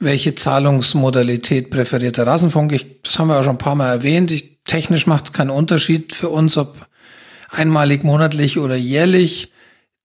Welche 0.00 0.34
Zahlungsmodalität 0.34 1.70
präferiert 1.70 2.16
der 2.16 2.26
Rasenfunk? 2.26 2.72
Ich, 2.72 3.02
das 3.02 3.20
haben 3.20 3.28
wir 3.28 3.36
ja 3.36 3.44
schon 3.44 3.54
ein 3.54 3.58
paar 3.58 3.76
Mal 3.76 3.90
erwähnt. 3.90 4.32
Ich, 4.32 4.58
technisch 4.64 5.06
macht 5.06 5.26
es 5.26 5.32
keinen 5.32 5.50
Unterschied 5.50 6.12
für 6.12 6.30
uns, 6.30 6.56
ob 6.56 6.74
einmalig, 7.50 8.02
monatlich 8.02 8.58
oder 8.58 8.74
jährlich. 8.74 9.52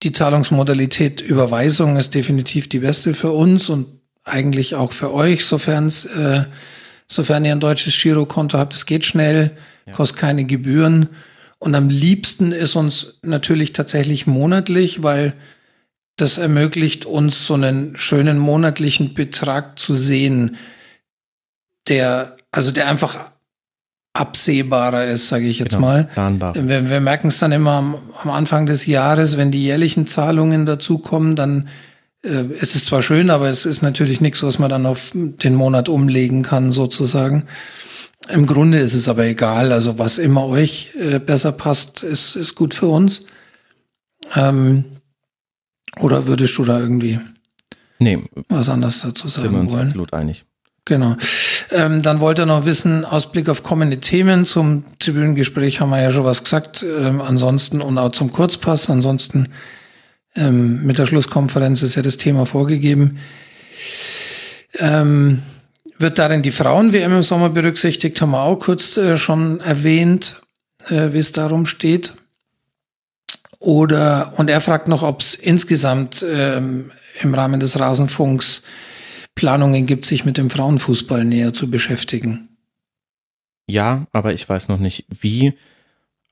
Die 0.02 0.12
Zahlungsmodalität 0.12 1.20
Überweisung 1.20 1.96
ist 1.96 2.14
definitiv 2.14 2.68
die 2.68 2.80
beste 2.80 3.14
für 3.14 3.32
uns 3.32 3.68
und 3.68 3.86
eigentlich 4.24 4.74
auch 4.74 4.92
für 4.92 5.12
euch, 5.14 5.44
sofern 5.44 5.86
es, 5.86 6.04
äh, 6.04 6.44
sofern 7.08 7.44
ihr 7.44 7.52
ein 7.52 7.60
deutsches 7.60 8.00
Girokonto 8.00 8.58
habt. 8.58 8.74
Es 8.74 8.86
geht 8.86 9.04
schnell, 9.04 9.56
kostet 9.92 10.18
keine 10.18 10.44
Gebühren. 10.44 11.08
Und 11.58 11.74
am 11.74 11.88
liebsten 11.88 12.52
ist 12.52 12.76
uns 12.76 13.18
natürlich 13.22 13.72
tatsächlich 13.72 14.26
monatlich, 14.26 15.02
weil 15.02 15.34
das 16.16 16.38
ermöglicht 16.38 17.04
uns 17.06 17.46
so 17.46 17.54
einen 17.54 17.96
schönen 17.96 18.38
monatlichen 18.38 19.14
Betrag 19.14 19.78
zu 19.78 19.94
sehen, 19.94 20.56
der, 21.88 22.36
also 22.50 22.72
der 22.72 22.88
einfach 22.88 23.30
absehbarer 24.20 25.06
ist, 25.06 25.28
sage 25.28 25.46
ich 25.46 25.58
jetzt 25.58 25.72
Genau, 25.74 25.86
mal. 25.86 26.04
planbar. 26.04 26.54
Wir, 26.54 26.88
wir 26.88 27.00
merken 27.00 27.28
es 27.28 27.38
dann 27.38 27.52
immer 27.52 27.72
am, 27.72 27.96
am 28.22 28.30
Anfang 28.30 28.66
des 28.66 28.86
Jahres, 28.86 29.36
wenn 29.36 29.50
die 29.50 29.62
jährlichen 29.62 30.06
Zahlungen 30.06 30.66
dazukommen, 30.66 31.36
dann 31.36 31.68
äh, 32.24 32.44
ist 32.60 32.74
es 32.76 32.84
zwar 32.86 33.02
schön, 33.02 33.30
aber 33.30 33.48
es 33.48 33.66
ist 33.66 33.82
natürlich 33.82 34.20
nichts, 34.20 34.42
was 34.42 34.58
man 34.58 34.70
dann 34.70 34.86
auf 34.86 35.12
den 35.14 35.54
Monat 35.54 35.88
umlegen 35.88 36.42
kann, 36.42 36.72
sozusagen. 36.72 37.44
Im 38.28 38.46
Grunde 38.46 38.78
ist 38.78 38.94
es 38.94 39.08
aber 39.08 39.24
egal. 39.24 39.70
Also 39.72 39.98
was 39.98 40.18
immer 40.18 40.46
euch 40.46 40.90
äh, 40.98 41.18
besser 41.20 41.52
passt, 41.52 42.02
ist, 42.02 42.34
ist 42.36 42.54
gut 42.54 42.74
für 42.74 42.86
uns. 42.88 43.26
Ähm, 44.34 44.84
oder 46.00 46.26
würdest 46.26 46.56
du 46.58 46.64
da 46.64 46.78
irgendwie 46.80 47.20
Nee, 47.98 48.22
was 48.48 48.68
anderes 48.68 49.00
dazu 49.00 49.28
sind 49.28 49.44
wir 49.44 49.50
sagen 49.50 49.60
uns 49.60 49.72
wollen? 49.72 49.86
absolut 49.86 50.12
einig. 50.12 50.44
Genau. 50.84 51.16
Ähm, 51.70 52.02
dann 52.02 52.20
wollte 52.20 52.42
er 52.42 52.46
noch 52.46 52.64
wissen, 52.64 53.04
Ausblick 53.04 53.48
auf 53.48 53.62
kommende 53.62 53.98
Themen. 53.98 54.46
Zum 54.46 54.84
Tribünengespräch 54.98 55.80
haben 55.80 55.90
wir 55.90 56.00
ja 56.00 56.10
schon 56.10 56.24
was 56.24 56.44
gesagt. 56.44 56.82
Ähm, 56.82 57.20
ansonsten 57.20 57.80
und 57.82 57.98
auch 57.98 58.12
zum 58.12 58.32
Kurzpass. 58.32 58.88
Ansonsten 58.88 59.48
ähm, 60.36 60.84
mit 60.84 60.98
der 60.98 61.06
Schlusskonferenz 61.06 61.82
ist 61.82 61.94
ja 61.94 62.02
das 62.02 62.18
Thema 62.18 62.46
vorgegeben. 62.46 63.18
Ähm, 64.78 65.42
wird 65.98 66.18
darin 66.18 66.42
die 66.42 66.50
Frauen-WM 66.50 67.16
im 67.16 67.22
Sommer 67.22 67.48
berücksichtigt, 67.48 68.20
haben 68.20 68.32
wir 68.32 68.42
auch 68.42 68.56
kurz 68.56 68.96
äh, 68.96 69.16
schon 69.16 69.60
erwähnt, 69.60 70.42
äh, 70.88 71.12
wie 71.12 71.18
es 71.18 71.32
darum 71.32 71.66
steht. 71.66 72.14
Oder, 73.58 74.34
und 74.36 74.50
er 74.50 74.60
fragt 74.60 74.88
noch, 74.88 75.02
ob 75.02 75.20
es 75.20 75.34
insgesamt 75.34 76.24
ähm, 76.28 76.92
im 77.22 77.34
Rahmen 77.34 77.60
des 77.60 77.80
Rasenfunks 77.80 78.62
Planungen 79.36 79.86
gibt, 79.86 80.06
sich 80.06 80.24
mit 80.24 80.38
dem 80.38 80.50
Frauenfußball 80.50 81.24
näher 81.24 81.52
zu 81.52 81.70
beschäftigen. 81.70 82.48
Ja, 83.68 84.06
aber 84.12 84.32
ich 84.32 84.48
weiß 84.48 84.68
noch 84.68 84.78
nicht, 84.78 85.04
wie. 85.08 85.52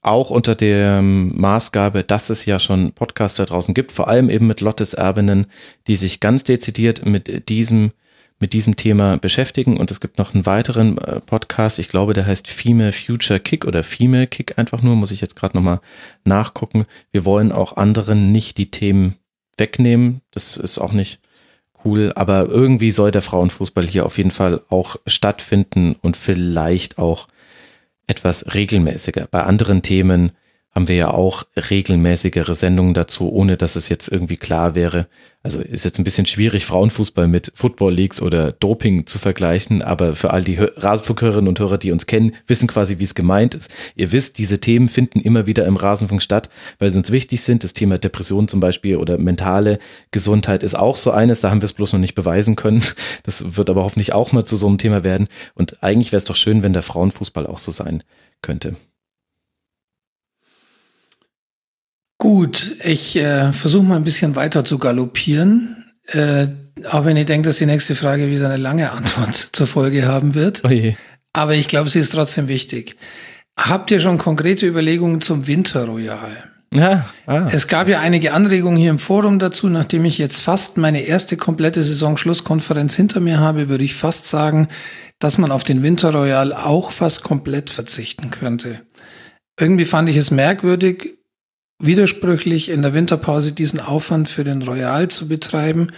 Auch 0.01 0.29
unter 0.29 0.55
der 0.55 1.01
Maßgabe, 1.01 2.05
dass 2.05 2.29
es 2.29 2.45
ja 2.45 2.59
schon 2.59 2.93
Podcaster 2.93 3.47
draußen 3.47 3.73
gibt, 3.73 3.91
vor 3.91 4.07
allem 4.07 4.29
eben 4.29 4.47
mit 4.47 4.61
Lottes 4.61 4.93
Erbinnen, 4.93 5.47
die 5.87 5.97
sich 5.97 6.21
ganz 6.21 6.45
dezidiert 6.45 7.07
mit 7.07 7.49
diesem, 7.49 7.93
mit 8.39 8.53
diesem 8.53 8.77
Thema 8.77 9.17
beschäftigen. 9.17 9.79
Und 9.79 9.91
es 9.91 10.01
gibt 10.01 10.19
noch 10.19 10.35
einen 10.35 10.45
weiteren 10.45 10.99
äh, 10.99 11.21
Podcast, 11.21 11.79
ich 11.79 11.89
glaube, 11.89 12.13
der 12.13 12.27
heißt 12.27 12.49
Female 12.49 12.93
Future 12.93 13.41
Kick 13.41 13.65
oder 13.65 13.83
Female 13.83 14.27
Kick 14.27 14.59
einfach 14.59 14.83
nur, 14.83 14.95
muss 14.95 15.11
ich 15.11 15.23
jetzt 15.23 15.37
gerade 15.37 15.57
nochmal 15.57 15.81
nachgucken. 16.25 16.85
Wir 17.11 17.25
wollen 17.25 17.51
auch 17.51 17.79
anderen 17.79 18.31
nicht 18.31 18.59
die 18.59 18.71
Themen 18.71 19.17
wegnehmen. 19.57 20.21
Das 20.33 20.59
ist 20.59 20.77
auch 20.77 20.93
nicht 20.93 21.19
cool, 21.85 22.13
aber 22.15 22.47
irgendwie 22.47 22.91
soll 22.91 23.11
der 23.11 23.23
Frauenfußball 23.23 23.87
hier 23.87 24.07
auf 24.07 24.19
jeden 24.19 24.31
Fall 24.31 24.61
auch 24.69 24.97
stattfinden 25.07 25.97
und 26.01 26.17
vielleicht 26.17 26.99
auch 26.99 27.29
etwas 28.07 28.55
regelmäßiger. 28.55 29.29
Bei 29.31 29.45
anderen 29.45 29.83
Themen 29.83 30.33
haben 30.75 30.89
wir 30.89 30.97
ja 30.97 31.11
auch 31.13 31.45
regelmäßigere 31.71 32.55
Sendungen 32.55 32.95
dazu, 32.95 33.33
ohne 33.33 33.57
dass 33.57 33.77
es 33.77 33.89
jetzt 33.89 34.09
irgendwie 34.09 34.37
klar 34.37 34.75
wäre. 34.75 35.07
Also 35.45 35.61
ist 35.61 35.85
jetzt 35.85 35.99
ein 35.99 36.05
bisschen 36.05 36.27
schwierig, 36.27 36.65
Frauenfußball 36.65 37.29
mit 37.29 37.53
Football 37.55 37.93
Leagues 37.95 38.21
oder 38.21 38.51
Doping 38.51 39.07
zu 39.07 39.19
vergleichen, 39.19 39.83
aber 39.83 40.17
für 40.17 40.31
all 40.33 40.43
die 40.43 40.59
Hö- 40.59 40.73
Rasenfunkhörerinnen 40.75 41.49
und 41.49 41.61
Hörer, 41.61 41.79
die 41.79 41.93
uns 41.93 42.07
kennen, 42.07 42.33
wissen 42.47 42.67
quasi, 42.67 42.99
wie 42.99 43.05
es 43.05 43.15
gemeint 43.15 43.55
ist. 43.55 43.71
Ihr 43.95 44.11
wisst, 44.11 44.39
diese 44.39 44.59
Themen 44.59 44.89
finden 44.89 45.21
immer 45.21 45.47
wieder 45.47 45.67
im 45.67 45.77
Rasenfunk 45.77 46.23
statt, 46.23 46.49
weil 46.79 46.91
sie 46.91 46.99
uns 46.99 47.13
wichtig 47.13 47.43
sind. 47.43 47.63
Das 47.63 47.75
Thema 47.75 47.99
Depression 47.99 48.49
zum 48.49 48.61
Beispiel 48.61 48.97
oder 48.97 49.19
mentale 49.19 49.79
Gesundheit 50.11 50.63
ist 50.63 50.77
auch 50.77 50.97
so 50.97 51.11
eines, 51.11 51.41
da 51.41 51.51
haben 51.51 51.61
wir 51.61 51.67
es 51.67 51.75
bloß 51.75 51.93
noch 51.93 52.01
nicht 52.01 52.15
beweisen 52.15 52.57
können. 52.57 52.83
Das 53.23 53.57
wird 53.57 53.71
aber 53.71 53.85
hoffentlich 53.85 54.13
auch 54.13 54.33
mal 54.33 54.45
zu 54.45 54.57
so 54.57 54.67
einem 54.67 54.79
Thema 54.79 55.05
werden. 55.05 55.29
Und 55.55 55.83
eigentlich 55.85 56.11
wäre 56.11 56.19
es 56.19 56.25
doch 56.25 56.37
schön, 56.37 56.63
wenn 56.63 56.73
der 56.73 56.83
Frauenfußball 56.83 57.47
auch 57.47 57.59
so 57.59 57.71
sein 57.71 58.03
könnte. 58.43 58.77
Gut, 62.25 62.77
ich 62.83 63.17
äh, 63.17 63.53
versuche 63.53 63.83
mal 63.83 63.97
ein 63.97 64.05
bisschen 64.05 64.35
weiter 64.35 64.65
zu 64.65 64.79
galoppieren. 64.79 65.85
Äh, 66.07 66.47
auch 66.91 67.05
wenn 67.05 67.19
ihr 67.19 67.27
denkt, 67.27 67.47
dass 67.47 67.59
die 67.59 67.67
nächste 67.67 67.95
Frage 67.95 68.31
wieder 68.31 68.47
eine 68.47 68.57
lange 68.57 68.93
Antwort 68.93 69.37
zur 69.53 69.67
Folge 69.67 70.07
haben 70.07 70.35
wird. 70.35 70.65
Oje. 70.65 70.97
Aber 71.35 71.55
ich 71.55 71.69
glaube, 71.69 71.91
sie 71.91 71.99
ist 71.99 72.13
trotzdem 72.13 72.49
wichtig. 72.49 72.97
Habt 73.59 73.91
ihr 73.91 74.01
schon 74.01 74.17
konkrete 74.17 74.67
Überlegungen 74.67 75.21
zum 75.21 75.47
Winterroyal? 75.47 76.35
Ja, 76.73 77.05
ah. 77.27 77.49
Es 77.53 77.69
gab 77.69 77.89
ja 77.89 78.01
einige 78.01 78.33
Anregungen 78.33 78.79
hier 78.79 78.89
im 78.89 78.99
Forum 78.99 79.39
dazu. 79.39 79.69
Nachdem 79.69 80.07
ich 80.07 80.17
jetzt 80.17 80.41
fast 80.41 80.79
meine 80.79 81.03
erste 81.03 81.37
komplette 81.37 81.85
Saison-Schlusskonferenz 81.85 82.95
hinter 82.95 83.21
mir 83.21 83.39
habe, 83.39 83.69
würde 83.69 83.85
ich 83.85 83.95
fast 83.95 84.29
sagen, 84.29 84.69
dass 85.19 85.37
man 85.37 85.53
auf 85.53 85.63
den 85.63 85.83
Winterroyal 85.83 86.55
auch 86.55 86.91
fast 86.91 87.23
komplett 87.23 87.69
verzichten 87.69 88.31
könnte. 88.31 88.81
Irgendwie 89.61 89.85
fand 89.85 90.09
ich 90.09 90.17
es 90.17 90.31
merkwürdig, 90.31 91.19
widersprüchlich 91.79 92.69
in 92.69 92.83
der 92.83 92.95
Winterpause 92.95 93.53
diesen 93.53 93.81
Aufwand 93.81 94.29
für 94.29 94.45
den 94.45 94.63
Royal 94.63 95.09
zu 95.09 95.29
betreiben. 95.29 95.89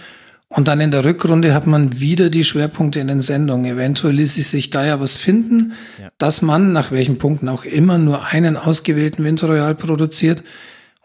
Und 0.49 0.69
dann 0.69 0.79
in 0.79 0.91
der 0.91 1.03
Rückrunde 1.03 1.53
hat 1.53 1.67
man 1.67 1.99
wieder 1.99 2.29
die 2.29 2.45
Schwerpunkte 2.45 2.99
in 2.99 3.07
den 3.07 3.19
Sendungen. 3.19 3.65
Eventuell 3.69 4.13
ließ 4.15 4.35
sich 4.35 4.69
da 4.69 4.85
ja 4.85 4.99
was 5.01 5.17
finden, 5.17 5.73
Ja. 6.01 6.09
dass 6.17 6.41
man, 6.41 6.71
nach 6.71 6.91
welchen 6.91 7.17
Punkten 7.17 7.49
auch 7.49 7.65
immer, 7.65 7.97
nur 7.97 8.25
einen 8.27 8.55
ausgewählten 8.55 9.25
Winterroyal 9.25 9.75
produziert 9.75 10.43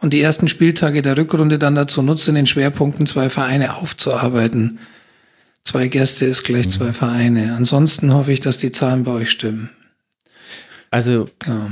und 0.00 0.12
die 0.12 0.20
ersten 0.20 0.46
Spieltage 0.46 1.02
der 1.02 1.16
Rückrunde 1.16 1.58
dann 1.58 1.74
dazu 1.74 2.02
nutzt, 2.02 2.28
in 2.28 2.36
den 2.36 2.46
Schwerpunkten 2.46 3.06
zwei 3.06 3.28
Vereine 3.30 3.74
aufzuarbeiten. 3.76 4.78
Zwei 5.64 5.88
Gäste 5.88 6.24
ist 6.26 6.44
gleich 6.44 6.70
zwei 6.70 6.92
Vereine. 6.92 7.54
Ansonsten 7.56 8.12
hoffe 8.14 8.32
ich, 8.32 8.40
dass 8.40 8.58
die 8.58 8.72
Zahlen 8.72 9.02
bei 9.04 9.12
euch 9.12 9.30
stimmen. 9.30 9.70
Also 10.90 11.28
Ja. 11.46 11.70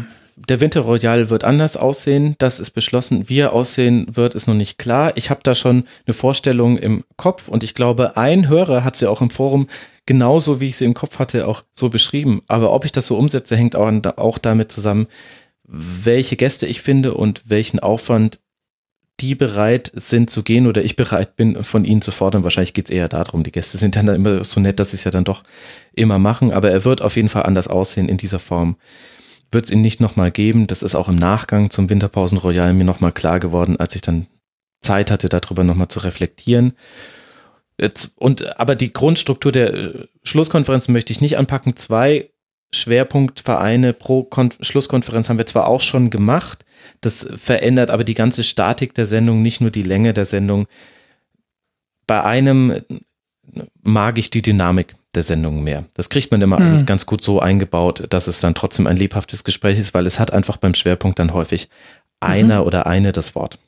Der 0.49 0.61
Winter 0.61 0.81
Royal 0.81 1.29
wird 1.29 1.45
anders 1.45 1.77
aussehen, 1.77 2.35
das 2.39 2.61
ist 2.61 2.71
beschlossen. 2.71 3.29
Wie 3.29 3.39
er 3.39 3.53
aussehen 3.53 4.07
wird, 4.11 4.35
ist 4.35 4.47
noch 4.47 4.55
nicht 4.55 4.79
klar. 4.79 5.17
Ich 5.17 5.31
habe 5.31 5.41
da 5.43 5.55
schon 5.55 5.85
eine 6.07 6.15
Vorstellung 6.15 6.79
im 6.79 7.05
Kopf 7.17 7.49
und 7.49 7.63
ich 7.63 7.75
glaube, 7.75 8.17
ein 8.17 8.49
Hörer 8.49 8.83
hat 8.83 8.97
sie 8.97 9.09
auch 9.09 9.21
im 9.21 9.31
Forum 9.31 9.69
genauso, 10.07 10.61
wie 10.61 10.69
ich 10.69 10.77
sie 10.77 10.87
im 10.87 10.95
Kopf 10.95 11.19
hatte, 11.19 11.47
auch 11.47 11.63
so 11.73 11.91
beschrieben. 11.91 12.43
Aber 12.49 12.73
ob 12.73 12.85
ich 12.85 12.93
das 12.93 13.07
so 13.07 13.17
umsetze, 13.17 13.57
hängt 13.57 13.77
auch, 13.77 13.93
auch 14.17 14.39
damit 14.39 14.73
zusammen, 14.73 15.07
welche 15.65 16.37
Gäste 16.37 16.67
ich 16.67 16.83
finde 16.83 17.15
und 17.15 17.43
welchen 17.47 17.79
Aufwand 17.79 18.41
die 19.21 19.35
bereit 19.35 19.93
sind 19.95 20.31
zu 20.31 20.43
gehen 20.43 20.67
oder 20.67 20.83
ich 20.83 20.97
bereit 20.97 21.37
bin, 21.37 21.63
von 21.63 21.85
ihnen 21.85 22.01
zu 22.01 22.11
fordern. 22.11 22.43
Wahrscheinlich 22.43 22.73
geht 22.73 22.87
es 22.87 22.91
eher 22.91 23.09
darum, 23.09 23.43
die 23.43 23.53
Gäste 23.53 23.77
sind 23.77 23.95
dann 23.95 24.09
immer 24.09 24.43
so 24.45 24.61
nett, 24.61 24.81
dass 24.81 24.93
sie 24.93 24.97
es 24.97 25.05
ja 25.05 25.11
dann 25.11 25.25
doch 25.25 25.43
immer 25.93 26.19
machen, 26.19 26.53
aber 26.53 26.71
er 26.71 26.87
wird 26.87 27.03
auf 27.03 27.17
jeden 27.17 27.29
Fall 27.29 27.43
anders 27.43 27.69
aussehen 27.69 28.09
in 28.09 28.17
dieser 28.17 28.39
Form 28.39 28.77
wird 29.53 29.65
es 29.65 29.71
ihn 29.71 29.81
nicht 29.81 30.01
nochmal 30.01 30.31
geben. 30.31 30.67
Das 30.67 30.83
ist 30.83 30.95
auch 30.95 31.09
im 31.09 31.17
Nachgang 31.17 31.71
zum 31.71 31.91
Winterpausen 31.91 32.39
Royal 32.39 32.73
mir 32.73 32.85
nochmal 32.85 33.13
klar 33.13 33.41
geworden, 33.41 33.77
als 33.79 33.95
ich 33.95 34.03
dann 34.03 34.27
Zeit 34.81 35.11
hatte, 35.11 35.29
darüber 35.29 35.65
nochmal 35.65 35.89
zu 35.89 36.01
reflektieren. 36.01 36.73
Jetzt, 37.79 38.13
und, 38.17 38.59
aber 38.61 38.75
die 38.75 38.93
Grundstruktur 38.93 39.53
der 39.53 39.73
äh, 39.73 40.07
Schlusskonferenzen 40.23 40.93
möchte 40.93 41.13
ich 41.13 41.21
nicht 41.21 41.39
anpacken. 41.39 41.77
Zwei 41.77 42.31
Schwerpunktvereine 42.73 43.93
pro 43.93 44.23
Kon 44.23 44.51
Schlusskonferenz 44.61 45.29
haben 45.29 45.39
wir 45.39 45.47
zwar 45.47 45.67
auch 45.67 45.81
schon 45.81 46.11
gemacht, 46.11 46.65
das 47.01 47.29
verändert 47.37 47.91
aber 47.91 48.05
die 48.05 48.15
ganze 48.15 48.45
Statik 48.45 48.95
der 48.95 49.07
Sendung, 49.07 49.43
nicht 49.43 49.61
nur 49.61 49.71
die 49.71 49.83
Länge 49.83 50.15
der 50.15 50.25
Sendung. 50.25 50.67
Bei 52.07 52.23
einem 52.23 52.81
mag 53.83 54.19
ich 54.19 54.31
die 54.31 54.43
Dynamik 54.43 54.95
der 55.15 55.23
Sendung 55.23 55.63
mehr. 55.63 55.85
Das 55.95 56.09
kriegt 56.09 56.31
man 56.31 56.41
immer 56.41 56.59
Hm. 56.59 56.67
eigentlich 56.67 56.87
ganz 56.87 57.07
gut 57.07 57.23
so 57.23 57.41
eingebaut, 57.41 58.07
dass 58.11 58.27
es 58.27 58.41
dann 58.41 58.55
trotzdem 58.55 58.87
ein 58.87 58.97
lebhaftes 58.97 59.45
Gespräch 59.45 59.79
ist, 59.79 59.95
weil 59.95 60.07
es 60.07 60.19
hat 60.19 60.33
einfach 60.33 60.57
beim 60.57 60.75
Schwerpunkt 60.75 61.19
dann 61.19 61.33
häufig 61.33 61.69
einer 62.21 62.67
oder 62.67 62.87
eine 62.87 63.13
das 63.13 63.35
Wort. 63.35 63.59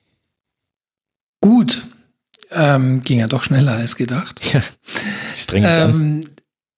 Gut. 1.41 1.89
Ähm, 2.51 3.01
ging 3.03 3.19
ja 3.19 3.27
doch 3.27 3.43
schneller 3.43 3.73
als 3.73 3.97
gedacht. 3.97 4.41
Ja, 4.53 4.63
streng. 5.35 5.65
Ähm, 5.67 6.21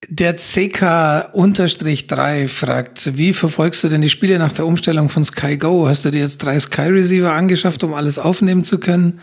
der 0.08 0.36
CK-3 0.38 2.48
fragt, 2.48 3.16
wie 3.16 3.32
verfolgst 3.32 3.82
du 3.82 3.88
denn 3.88 4.02
die 4.02 4.10
Spiele 4.10 4.38
nach 4.38 4.52
der 4.52 4.66
Umstellung 4.66 5.08
von 5.08 5.24
Sky 5.24 5.58
Go? 5.58 5.88
Hast 5.88 6.04
du 6.04 6.10
dir 6.10 6.20
jetzt 6.20 6.42
drei 6.42 6.58
Sky 6.60 6.82
Receiver 6.82 7.32
angeschafft, 7.32 7.82
um 7.84 7.94
alles 7.94 8.18
aufnehmen 8.18 8.64
zu 8.64 8.78
können? 8.78 9.20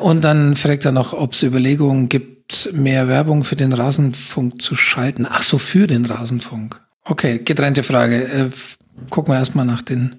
Und 0.00 0.22
dann 0.22 0.54
fragt 0.54 0.84
er 0.84 0.92
noch, 0.92 1.12
ob 1.12 1.32
es 1.32 1.42
Überlegungen 1.42 2.08
gibt, 2.08 2.70
mehr 2.72 3.08
Werbung 3.08 3.44
für 3.44 3.56
den 3.56 3.72
Rasenfunk 3.72 4.62
zu 4.62 4.76
schalten. 4.76 5.26
Ach 5.28 5.42
so, 5.42 5.58
für 5.58 5.86
den 5.86 6.06
Rasenfunk. 6.06 6.80
Okay, 7.04 7.40
getrennte 7.44 7.82
Frage. 7.82 8.24
Äh, 8.24 8.50
gucken 9.10 9.32
wir 9.32 9.38
erstmal 9.38 9.66
nach 9.66 9.82
den 9.82 10.16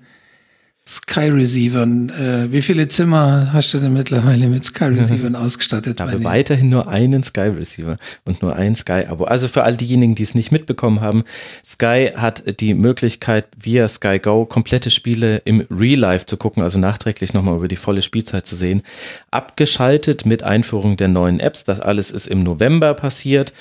Sky 0.89 1.29
Receivern. 1.29 2.09
Äh, 2.09 2.51
wie 2.51 2.63
viele 2.63 2.87
Zimmer 2.87 3.53
hast 3.53 3.71
du 3.75 3.79
denn 3.79 3.93
mittlerweile 3.93 4.47
mit 4.47 4.65
Sky 4.65 4.85
Receivern 4.85 5.35
ausgestattet? 5.35 5.99
Ich 5.99 6.01
habe 6.01 6.23
weiterhin 6.23 6.69
nur 6.69 6.87
einen 6.87 7.21
Sky 7.21 7.41
Receiver 7.41 7.97
und 8.25 8.41
nur 8.41 8.55
ein 8.55 8.75
Sky 8.75 9.05
Abo. 9.07 9.25
Also 9.25 9.47
für 9.47 9.63
all 9.63 9.77
diejenigen, 9.77 10.15
die 10.15 10.23
es 10.23 10.33
nicht 10.33 10.51
mitbekommen 10.51 11.01
haben, 11.01 11.23
Sky 11.63 12.13
hat 12.15 12.59
die 12.59 12.73
Möglichkeit, 12.73 13.45
via 13.61 13.87
Sky 13.87 14.17
Go 14.17 14.45
komplette 14.45 14.89
Spiele 14.89 15.43
im 15.45 15.63
Real 15.69 15.99
Life 15.99 16.25
zu 16.25 16.37
gucken, 16.37 16.63
also 16.63 16.79
nachträglich 16.79 17.35
nochmal 17.35 17.57
über 17.57 17.67
die 17.67 17.75
volle 17.75 18.01
Spielzeit 18.01 18.47
zu 18.47 18.55
sehen. 18.55 18.81
Abgeschaltet 19.29 20.25
mit 20.25 20.41
Einführung 20.41 20.97
der 20.97 21.07
neuen 21.07 21.39
Apps. 21.39 21.65
Das 21.65 21.79
alles 21.79 22.09
ist 22.09 22.25
im 22.25 22.41
November 22.41 22.95
passiert. 22.95 23.53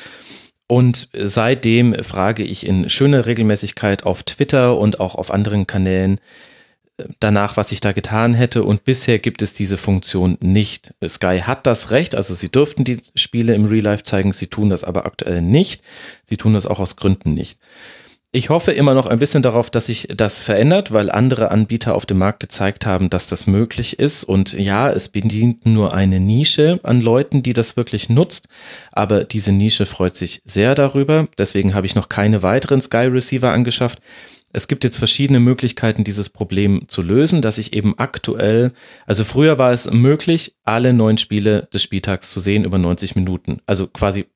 Und 0.67 1.09
seitdem 1.13 1.95
frage 2.03 2.43
ich 2.43 2.67
in 2.67 2.89
schöner 2.89 3.27
Regelmäßigkeit 3.27 4.05
auf 4.05 4.23
Twitter 4.23 4.79
und 4.79 4.99
auch 5.01 5.15
auf 5.15 5.31
anderen 5.31 5.67
Kanälen 5.67 6.21
danach, 7.21 7.57
was 7.57 7.73
ich 7.73 7.81
da 7.81 7.93
getan 7.93 8.35
hätte. 8.35 8.65
Und 8.65 8.85
bisher 8.85 9.19
gibt 9.19 9.43
es 9.43 9.55
diese 9.55 9.79
Funktion 9.79 10.39
nicht. 10.41 10.95
Sky 11.07 11.41
hat 11.41 11.67
das 11.67 11.91
Recht, 11.91 12.15
also 12.15 12.35
sie 12.35 12.51
dürften 12.51 12.85
die 12.85 13.01
Spiele 13.15 13.55
im 13.55 13.67
Real 13.67 13.85
Life 13.85 14.05
zeigen, 14.05 14.33
sie 14.33 14.49
tun 14.49 14.71
das 14.71 14.85
aber 14.85 15.07
aktuell 15.07 15.43
nicht. 15.43 15.83
Sie 16.25 16.37
tun 16.37 16.55
das 16.55 16.67
auch 16.67 16.81
aus 16.81 16.97
Gründen 16.97 17.35
nicht. 17.35 17.59
Ich 18.31 18.51
hoffe 18.51 18.73
immer 18.73 18.93
noch 18.93 19.07
ein 19.07 19.19
bisschen 19.19 19.43
darauf, 19.43 19.71
dass 19.71 19.87
sich 19.87 20.09
das 20.15 20.39
verändert, 20.39 20.93
weil 20.93 21.11
andere 21.11 21.51
Anbieter 21.51 21.95
auf 21.95 22.05
dem 22.05 22.19
Markt 22.19 22.41
gezeigt 22.41 22.85
haben, 22.85 23.09
dass 23.09 23.27
das 23.27 23.47
möglich 23.47 23.99
ist. 23.99 24.23
Und 24.23 24.53
ja, 24.53 24.91
es 24.91 25.09
bedient 25.09 25.65
nur 25.65 25.95
eine 25.95 26.21
Nische 26.21 26.79
an 26.83 27.01
Leuten, 27.01 27.43
die 27.43 27.55
das 27.55 27.79
wirklich 27.79 28.11
nutzt. 28.11 28.49
Aber 28.93 29.25
diese 29.25 29.53
Nische 29.53 29.87
freut 29.87 30.15
sich 30.15 30.43
sehr 30.45 30.75
darüber. 30.75 31.27
Deswegen 31.39 31.73
habe 31.75 31.87
ich 31.87 31.95
noch 31.95 32.11
keine 32.11 32.43
weiteren 32.43 32.83
Sky 32.83 33.07
Receiver 33.07 33.51
angeschafft. 33.51 34.01
Es 34.53 34.67
gibt 34.67 34.85
jetzt 34.85 34.97
verschiedene 34.97 35.41
Möglichkeiten, 35.41 36.05
dieses 36.05 36.31
Problem 36.31 36.89
zu 36.89 37.03
lösen, 37.03 37.43
dass 37.43 37.59
ich 37.59 37.75
eben 37.75 37.99
aktuell, 37.99 38.73
also 39.07 39.25
früher 39.25 39.59
war 39.59 39.73
es 39.73 39.91
möglich, 39.91 40.57
alle 40.65 40.93
neun 40.93 41.19
Spiele 41.19 41.69
des 41.73 41.83
Spieltags 41.83 42.31
zu 42.31 42.41
sehen 42.41 42.65
über 42.65 42.79
90 42.79 43.15
Minuten. 43.15 43.61
Also 43.67 43.87
quasi 43.87 44.27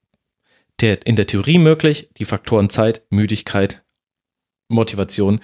in 1.04 1.14
der 1.14 1.28
Theorie 1.28 1.58
möglich, 1.58 2.08
die 2.18 2.24
Faktoren 2.24 2.68
Zeit, 2.68 3.02
Müdigkeit, 3.08 3.84
Motivation 4.68 5.40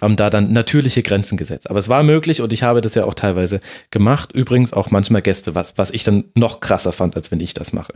haben 0.00 0.16
da 0.16 0.30
dann 0.30 0.52
natürliche 0.52 1.02
Grenzen 1.02 1.36
gesetzt. 1.36 1.68
Aber 1.70 1.78
es 1.78 1.88
war 1.88 2.02
möglich 2.02 2.40
und 2.40 2.52
ich 2.52 2.62
habe 2.62 2.80
das 2.80 2.94
ja 2.94 3.04
auch 3.04 3.14
teilweise 3.14 3.60
gemacht. 3.90 4.32
Übrigens 4.32 4.72
auch 4.72 4.90
manchmal 4.90 5.22
Gäste, 5.22 5.54
was, 5.54 5.78
was 5.78 5.90
ich 5.90 6.04
dann 6.04 6.24
noch 6.34 6.60
krasser 6.60 6.92
fand, 6.92 7.16
als 7.16 7.30
wenn 7.30 7.40
ich 7.40 7.54
das 7.54 7.72
mache. 7.72 7.92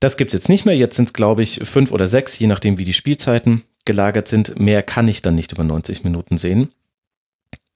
Das 0.00 0.16
gibt's 0.16 0.32
jetzt 0.34 0.48
nicht 0.48 0.64
mehr. 0.64 0.76
Jetzt 0.76 0.96
sind 0.96 1.08
es, 1.08 1.12
glaube 1.12 1.42
ich, 1.42 1.60
fünf 1.64 1.92
oder 1.92 2.08
sechs, 2.08 2.38
je 2.38 2.46
nachdem, 2.46 2.78
wie 2.78 2.84
die 2.84 2.94
Spielzeiten 2.94 3.62
gelagert 3.84 4.28
sind. 4.28 4.58
Mehr 4.58 4.82
kann 4.82 5.08
ich 5.08 5.22
dann 5.22 5.34
nicht 5.34 5.52
über 5.52 5.62
90 5.62 6.04
Minuten 6.04 6.38
sehen. 6.38 6.70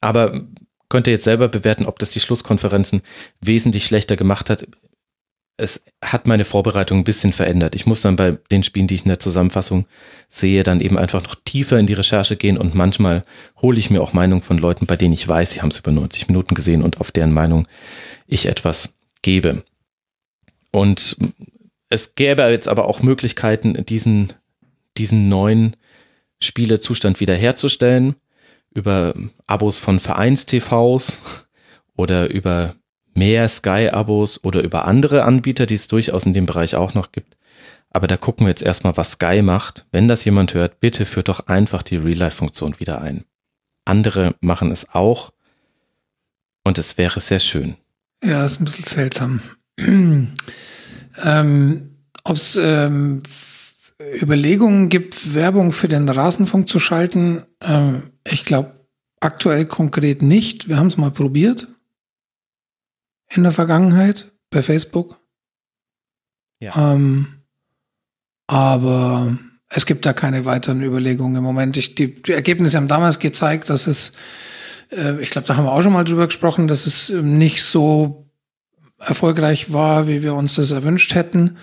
Aber 0.00 0.40
könnt 0.88 1.06
ihr 1.06 1.12
jetzt 1.12 1.24
selber 1.24 1.48
bewerten, 1.48 1.86
ob 1.86 1.98
das 1.98 2.12
die 2.12 2.20
Schlusskonferenzen 2.20 3.02
wesentlich 3.40 3.84
schlechter 3.84 4.16
gemacht 4.16 4.48
hat. 4.48 4.66
Es 5.56 5.84
hat 6.04 6.26
meine 6.26 6.44
Vorbereitung 6.44 6.98
ein 6.98 7.04
bisschen 7.04 7.32
verändert. 7.32 7.74
Ich 7.74 7.86
muss 7.86 8.00
dann 8.00 8.16
bei 8.16 8.38
den 8.50 8.62
Spielen, 8.62 8.86
die 8.86 8.96
ich 8.96 9.02
in 9.04 9.08
der 9.08 9.20
Zusammenfassung 9.20 9.86
sehe, 10.28 10.62
dann 10.62 10.80
eben 10.80 10.98
einfach 10.98 11.22
noch 11.22 11.36
tiefer 11.44 11.78
in 11.78 11.86
die 11.86 11.94
Recherche 11.94 12.36
gehen 12.36 12.58
und 12.58 12.74
manchmal 12.74 13.22
hole 13.62 13.78
ich 13.78 13.90
mir 13.90 14.02
auch 14.02 14.12
Meinungen 14.12 14.42
von 14.42 14.58
Leuten, 14.58 14.86
bei 14.86 14.96
denen 14.96 15.14
ich 15.14 15.28
weiß, 15.28 15.52
sie 15.52 15.62
haben 15.62 15.70
es 15.70 15.78
über 15.78 15.92
90 15.92 16.26
Minuten 16.28 16.54
gesehen 16.54 16.82
und 16.82 17.00
auf 17.00 17.12
deren 17.12 17.32
Meinung 17.32 17.68
ich 18.26 18.46
etwas 18.46 18.94
gebe. 19.22 19.62
Und 20.72 21.16
es 21.94 22.14
gäbe 22.14 22.42
jetzt 22.44 22.68
aber 22.68 22.86
auch 22.86 23.02
Möglichkeiten, 23.02 23.86
diesen, 23.86 24.32
diesen 24.98 25.28
neuen 25.28 25.76
Spielezustand 26.40 27.20
wiederherzustellen 27.20 28.16
über 28.74 29.14
Abos 29.46 29.78
von 29.78 30.00
Vereins-TVs 30.00 31.46
oder 31.96 32.28
über 32.28 32.74
mehr 33.14 33.48
Sky-Abos 33.48 34.42
oder 34.42 34.62
über 34.62 34.86
andere 34.86 35.22
Anbieter, 35.22 35.66
die 35.66 35.74
es 35.74 35.88
durchaus 35.88 36.26
in 36.26 36.34
dem 36.34 36.46
Bereich 36.46 36.74
auch 36.74 36.94
noch 36.94 37.12
gibt. 37.12 37.36
Aber 37.90 38.08
da 38.08 38.16
gucken 38.16 38.46
wir 38.46 38.50
jetzt 38.50 38.62
erstmal, 38.62 38.96
was 38.96 39.12
Sky 39.12 39.40
macht. 39.42 39.86
Wenn 39.92 40.08
das 40.08 40.24
jemand 40.24 40.52
hört, 40.54 40.80
bitte 40.80 41.06
führt 41.06 41.28
doch 41.28 41.46
einfach 41.46 41.84
die 41.84 41.96
Real-Life-Funktion 41.96 42.80
wieder 42.80 43.00
ein. 43.00 43.24
Andere 43.84 44.34
machen 44.40 44.72
es 44.72 44.92
auch 44.92 45.32
und 46.64 46.78
es 46.78 46.98
wäre 46.98 47.20
sehr 47.20 47.38
schön. 47.38 47.76
Ja, 48.24 48.44
ist 48.44 48.60
ein 48.60 48.64
bisschen 48.64 48.84
seltsam. 48.84 49.40
Ähm, 51.22 51.96
Ob 52.24 52.36
es 52.36 52.56
ähm, 52.56 53.22
Überlegungen 54.20 54.88
gibt, 54.88 55.34
Werbung 55.34 55.72
für 55.72 55.88
den 55.88 56.08
Rasenfunk 56.08 56.68
zu 56.68 56.78
schalten, 56.78 57.42
ähm, 57.60 58.10
ich 58.24 58.44
glaube 58.44 58.72
aktuell 59.20 59.66
konkret 59.66 60.22
nicht. 60.22 60.68
Wir 60.68 60.76
haben 60.76 60.88
es 60.88 60.96
mal 60.96 61.10
probiert 61.10 61.68
in 63.30 63.42
der 63.42 63.52
Vergangenheit 63.52 64.32
bei 64.50 64.62
Facebook. 64.62 65.18
Ja. 66.60 66.94
Ähm, 66.94 67.26
aber 68.46 69.36
es 69.68 69.86
gibt 69.86 70.06
da 70.06 70.12
keine 70.12 70.44
weiteren 70.44 70.82
Überlegungen 70.82 71.36
im 71.36 71.42
Moment. 71.42 71.76
Ich, 71.76 71.94
die, 71.94 72.14
die 72.14 72.32
Ergebnisse 72.32 72.76
haben 72.76 72.88
damals 72.88 73.18
gezeigt, 73.18 73.70
dass 73.70 73.86
es, 73.86 74.12
äh, 74.90 75.20
ich 75.20 75.30
glaube, 75.30 75.46
da 75.46 75.56
haben 75.56 75.64
wir 75.64 75.72
auch 75.72 75.82
schon 75.82 75.92
mal 75.92 76.04
drüber 76.04 76.26
gesprochen, 76.26 76.68
dass 76.68 76.86
es 76.86 77.08
nicht 77.08 77.62
so 77.62 78.23
erfolgreich 79.06 79.72
war, 79.72 80.06
wie 80.06 80.22
wir 80.22 80.34
uns 80.34 80.54
das 80.54 80.70
erwünscht 80.70 81.14
hätten. 81.14 81.56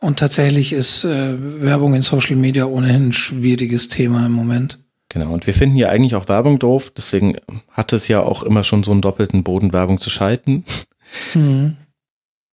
Und 0.00 0.18
tatsächlich 0.18 0.72
ist 0.72 1.04
äh, 1.04 1.34
Werbung 1.62 1.94
in 1.94 2.02
Social 2.02 2.36
Media 2.36 2.66
ohnehin 2.66 3.08
ein 3.08 3.12
schwieriges 3.12 3.88
Thema 3.88 4.26
im 4.26 4.32
Moment. 4.32 4.78
Genau, 5.08 5.32
und 5.32 5.46
wir 5.46 5.54
finden 5.54 5.76
ja 5.76 5.88
eigentlich 5.88 6.14
auch 6.14 6.28
Werbung 6.28 6.58
doof, 6.58 6.92
deswegen 6.94 7.36
hat 7.70 7.92
es 7.94 8.08
ja 8.08 8.20
auch 8.20 8.42
immer 8.42 8.62
schon 8.62 8.84
so 8.84 8.92
einen 8.92 9.00
doppelten 9.00 9.42
Boden, 9.42 9.72
Werbung 9.72 9.98
zu 9.98 10.10
schalten. 10.10 10.64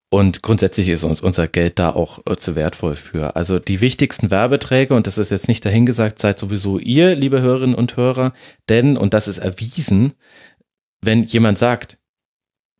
Und 0.10 0.42
grundsätzlich 0.42 0.88
ist 0.88 1.04
uns 1.04 1.20
unser 1.20 1.48
Geld 1.48 1.78
da 1.78 1.90
auch 1.90 2.20
äh, 2.26 2.38
zu 2.38 2.56
wertvoll 2.56 2.96
für. 2.96 3.36
Also 3.36 3.60
die 3.60 3.82
wichtigsten 3.82 4.32
Werbeträge, 4.32 4.94
und 4.94 5.08
das 5.08 5.18
ist 5.18 5.32
jetzt 5.32 5.50
nicht 5.50 5.66
dahingesagt, 5.66 6.20
seid 6.20 6.40
sowieso 6.40 6.80
ihr, 6.80 7.16
liebe 7.16 7.42
Hörerinnen 7.42 7.76
und 7.76 7.98
Hörer, 7.98 8.32
denn, 8.70 8.96
und 8.96 9.14
das 9.14 9.28
ist 9.28 9.40
erwiesen, 9.40 10.14
wenn 11.02 11.24
jemand 11.24 11.58
sagt, 11.58 11.98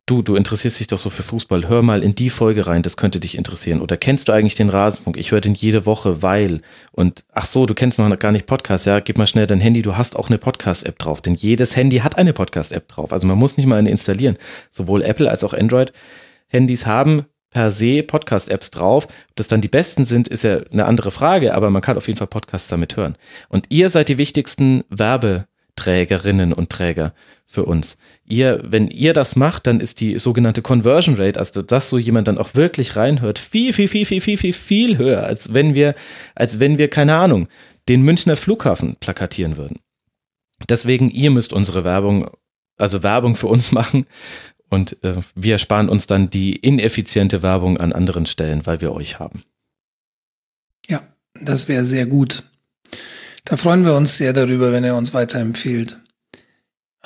du, 0.06 0.22
du 0.22 0.36
interessierst 0.36 0.78
dich 0.78 0.86
doch 0.86 0.98
so 0.98 1.10
für 1.10 1.24
Fußball, 1.24 1.68
hör 1.68 1.82
mal 1.82 2.02
in 2.02 2.14
die 2.14 2.30
Folge 2.30 2.66
rein, 2.66 2.82
das 2.82 2.96
könnte 2.96 3.20
dich 3.20 3.36
interessieren. 3.36 3.80
Oder 3.80 3.96
kennst 3.96 4.28
du 4.28 4.32
eigentlich 4.32 4.54
den 4.54 4.70
Rasenfunk? 4.70 5.16
Ich 5.16 5.32
höre 5.32 5.40
den 5.40 5.54
jede 5.54 5.84
Woche, 5.84 6.22
weil. 6.22 6.62
Und 6.92 7.24
ach 7.32 7.46
so, 7.46 7.66
du 7.66 7.74
kennst 7.74 7.98
noch 7.98 8.18
gar 8.18 8.32
nicht 8.32 8.46
Podcast, 8.46 8.86
ja, 8.86 9.00
gib 9.00 9.18
mal 9.18 9.26
schnell 9.26 9.46
dein 9.46 9.60
Handy, 9.60 9.82
du 9.82 9.96
hast 9.96 10.16
auch 10.16 10.28
eine 10.28 10.38
Podcast-App 10.38 10.98
drauf. 10.98 11.20
Denn 11.20 11.34
jedes 11.34 11.76
Handy 11.76 11.98
hat 11.98 12.16
eine 12.16 12.32
Podcast-App 12.32 12.88
drauf. 12.88 13.12
Also 13.12 13.26
man 13.26 13.36
muss 13.36 13.56
nicht 13.56 13.66
mal 13.66 13.78
eine 13.78 13.90
installieren. 13.90 14.38
Sowohl 14.70 15.02
Apple 15.02 15.28
als 15.28 15.42
auch 15.42 15.52
Android-Handys 15.52 16.86
haben 16.86 17.26
per 17.50 17.70
se 17.72 18.02
Podcast-Apps 18.04 18.70
drauf. 18.70 19.06
Ob 19.06 19.36
das 19.36 19.48
dann 19.48 19.60
die 19.60 19.68
besten 19.68 20.04
sind, 20.04 20.28
ist 20.28 20.44
ja 20.44 20.60
eine 20.70 20.86
andere 20.86 21.10
Frage, 21.10 21.54
aber 21.54 21.70
man 21.70 21.82
kann 21.82 21.96
auf 21.96 22.06
jeden 22.06 22.18
Fall 22.18 22.26
Podcasts 22.28 22.68
damit 22.68 22.96
hören. 22.96 23.16
Und 23.48 23.66
ihr 23.70 23.90
seid 23.90 24.08
die 24.08 24.18
wichtigsten 24.18 24.84
Werbeträgerinnen 25.76 26.52
und 26.52 26.70
Träger 26.70 27.14
für 27.46 27.64
uns. 27.64 27.98
Ihr, 28.26 28.60
wenn 28.64 28.88
ihr 28.88 29.12
das 29.12 29.36
macht, 29.36 29.66
dann 29.66 29.80
ist 29.80 30.00
die 30.00 30.18
sogenannte 30.18 30.62
Conversion 30.62 31.14
Rate, 31.16 31.38
also 31.38 31.62
dass 31.62 31.88
so 31.88 31.98
jemand 31.98 32.28
dann 32.28 32.38
auch 32.38 32.54
wirklich 32.54 32.96
reinhört, 32.96 33.38
viel, 33.38 33.72
viel, 33.72 33.88
viel, 33.88 34.04
viel, 34.04 34.20
viel, 34.20 34.38
viel, 34.38 34.52
viel 34.52 34.98
höher, 34.98 35.22
als 35.22 35.54
wenn 35.54 35.74
wir, 35.74 35.94
als 36.34 36.58
wenn 36.58 36.78
wir, 36.78 36.88
keine 36.88 37.16
Ahnung, 37.16 37.48
den 37.88 38.02
Münchner 38.02 38.36
Flughafen 38.36 38.96
plakatieren 38.98 39.56
würden. 39.56 39.78
Deswegen, 40.68 41.10
ihr 41.10 41.30
müsst 41.30 41.52
unsere 41.52 41.84
Werbung, 41.84 42.30
also 42.78 43.02
Werbung 43.02 43.36
für 43.36 43.46
uns 43.46 43.70
machen 43.72 44.06
und 44.68 45.02
äh, 45.04 45.16
wir 45.36 45.58
sparen 45.58 45.88
uns 45.88 46.08
dann 46.08 46.30
die 46.30 46.56
ineffiziente 46.56 47.42
Werbung 47.42 47.78
an 47.78 47.92
anderen 47.92 48.26
Stellen, 48.26 48.66
weil 48.66 48.80
wir 48.80 48.92
euch 48.92 49.20
haben. 49.20 49.44
Ja, 50.88 51.06
das 51.40 51.68
wäre 51.68 51.84
sehr 51.84 52.06
gut. 52.06 52.42
Da 53.46 53.56
freuen 53.56 53.84
wir 53.84 53.94
uns 53.94 54.16
sehr 54.16 54.32
darüber, 54.32 54.72
wenn 54.72 54.84
ihr 54.84 54.96
uns 54.96 55.14
weiterempfehlt. 55.14 55.96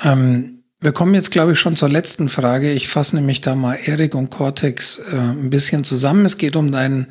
Ähm, 0.03 0.65
wir 0.81 0.93
kommen 0.93 1.15
jetzt, 1.15 1.31
glaube 1.31 1.53
ich, 1.53 1.61
schon 1.61 1.77
zur 1.77 1.91
letzten 1.91 2.31
Frage. 2.31 2.73
Ich 2.73 2.89
fasse 2.89 3.15
nämlich 3.15 3.43
da 3.43 3.55
mal 3.55 3.75
Erik 3.85 4.15
und 4.15 4.31
Cortex 4.31 4.99
äh, 5.13 5.17
ein 5.17 5.51
bisschen 5.51 5.85
zusammen. 5.85 6.25
Es 6.25 6.39
geht 6.39 6.57
um 6.57 6.73
deinen 6.73 7.09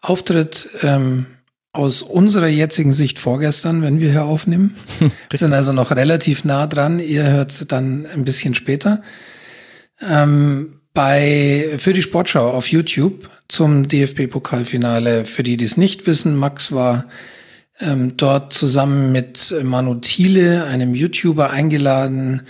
Auftritt 0.00 0.70
ähm, 0.80 1.26
aus 1.72 2.00
unserer 2.00 2.48
jetzigen 2.48 2.94
Sicht 2.94 3.18
vorgestern, 3.18 3.82
wenn 3.82 4.00
wir 4.00 4.10
hier 4.10 4.24
aufnehmen. 4.24 4.74
Wir 5.28 5.38
sind 5.38 5.52
also 5.52 5.74
noch 5.74 5.90
relativ 5.90 6.44
nah 6.44 6.66
dran. 6.66 6.98
Ihr 6.98 7.24
hört 7.24 7.70
dann 7.70 8.06
ein 8.06 8.24
bisschen 8.24 8.54
später. 8.54 9.02
Ähm, 10.00 10.80
bei, 10.94 11.74
für 11.76 11.92
die 11.92 12.00
Sportschau 12.00 12.52
auf 12.52 12.68
YouTube 12.68 13.28
zum 13.48 13.86
DFB-Pokalfinale. 13.86 15.26
Für 15.26 15.42
die, 15.42 15.58
die 15.58 15.66
es 15.66 15.76
nicht 15.76 16.06
wissen, 16.06 16.36
Max 16.36 16.72
war 16.72 17.04
ähm, 17.80 18.16
dort 18.16 18.52
zusammen 18.52 19.12
mit 19.12 19.54
Manu 19.62 19.96
Thiele, 19.96 20.64
einem 20.64 20.94
YouTuber, 20.94 21.50
eingeladen, 21.50 22.42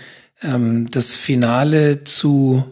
ähm, 0.42 0.90
das 0.90 1.14
Finale 1.14 2.04
zu, 2.04 2.64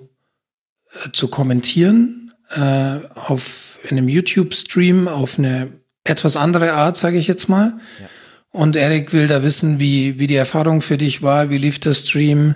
äh, 0.92 1.10
zu 1.12 1.28
kommentieren 1.28 2.32
äh, 2.50 2.98
auf 3.14 3.78
in 3.88 3.98
einem 3.98 4.08
YouTube-Stream 4.08 5.08
auf 5.08 5.38
eine 5.38 5.70
etwas 6.04 6.36
andere 6.36 6.72
Art, 6.72 6.96
sage 6.96 7.18
ich 7.18 7.26
jetzt 7.26 7.48
mal. 7.48 7.74
Ja. 8.00 8.06
Und 8.50 8.76
Erik 8.76 9.12
will 9.12 9.26
da 9.26 9.42
wissen, 9.42 9.78
wie, 9.78 10.18
wie 10.18 10.26
die 10.26 10.36
Erfahrung 10.36 10.80
für 10.80 10.96
dich 10.96 11.22
war, 11.22 11.50
wie 11.50 11.58
lief 11.58 11.80
der 11.80 11.94
Stream, 11.94 12.54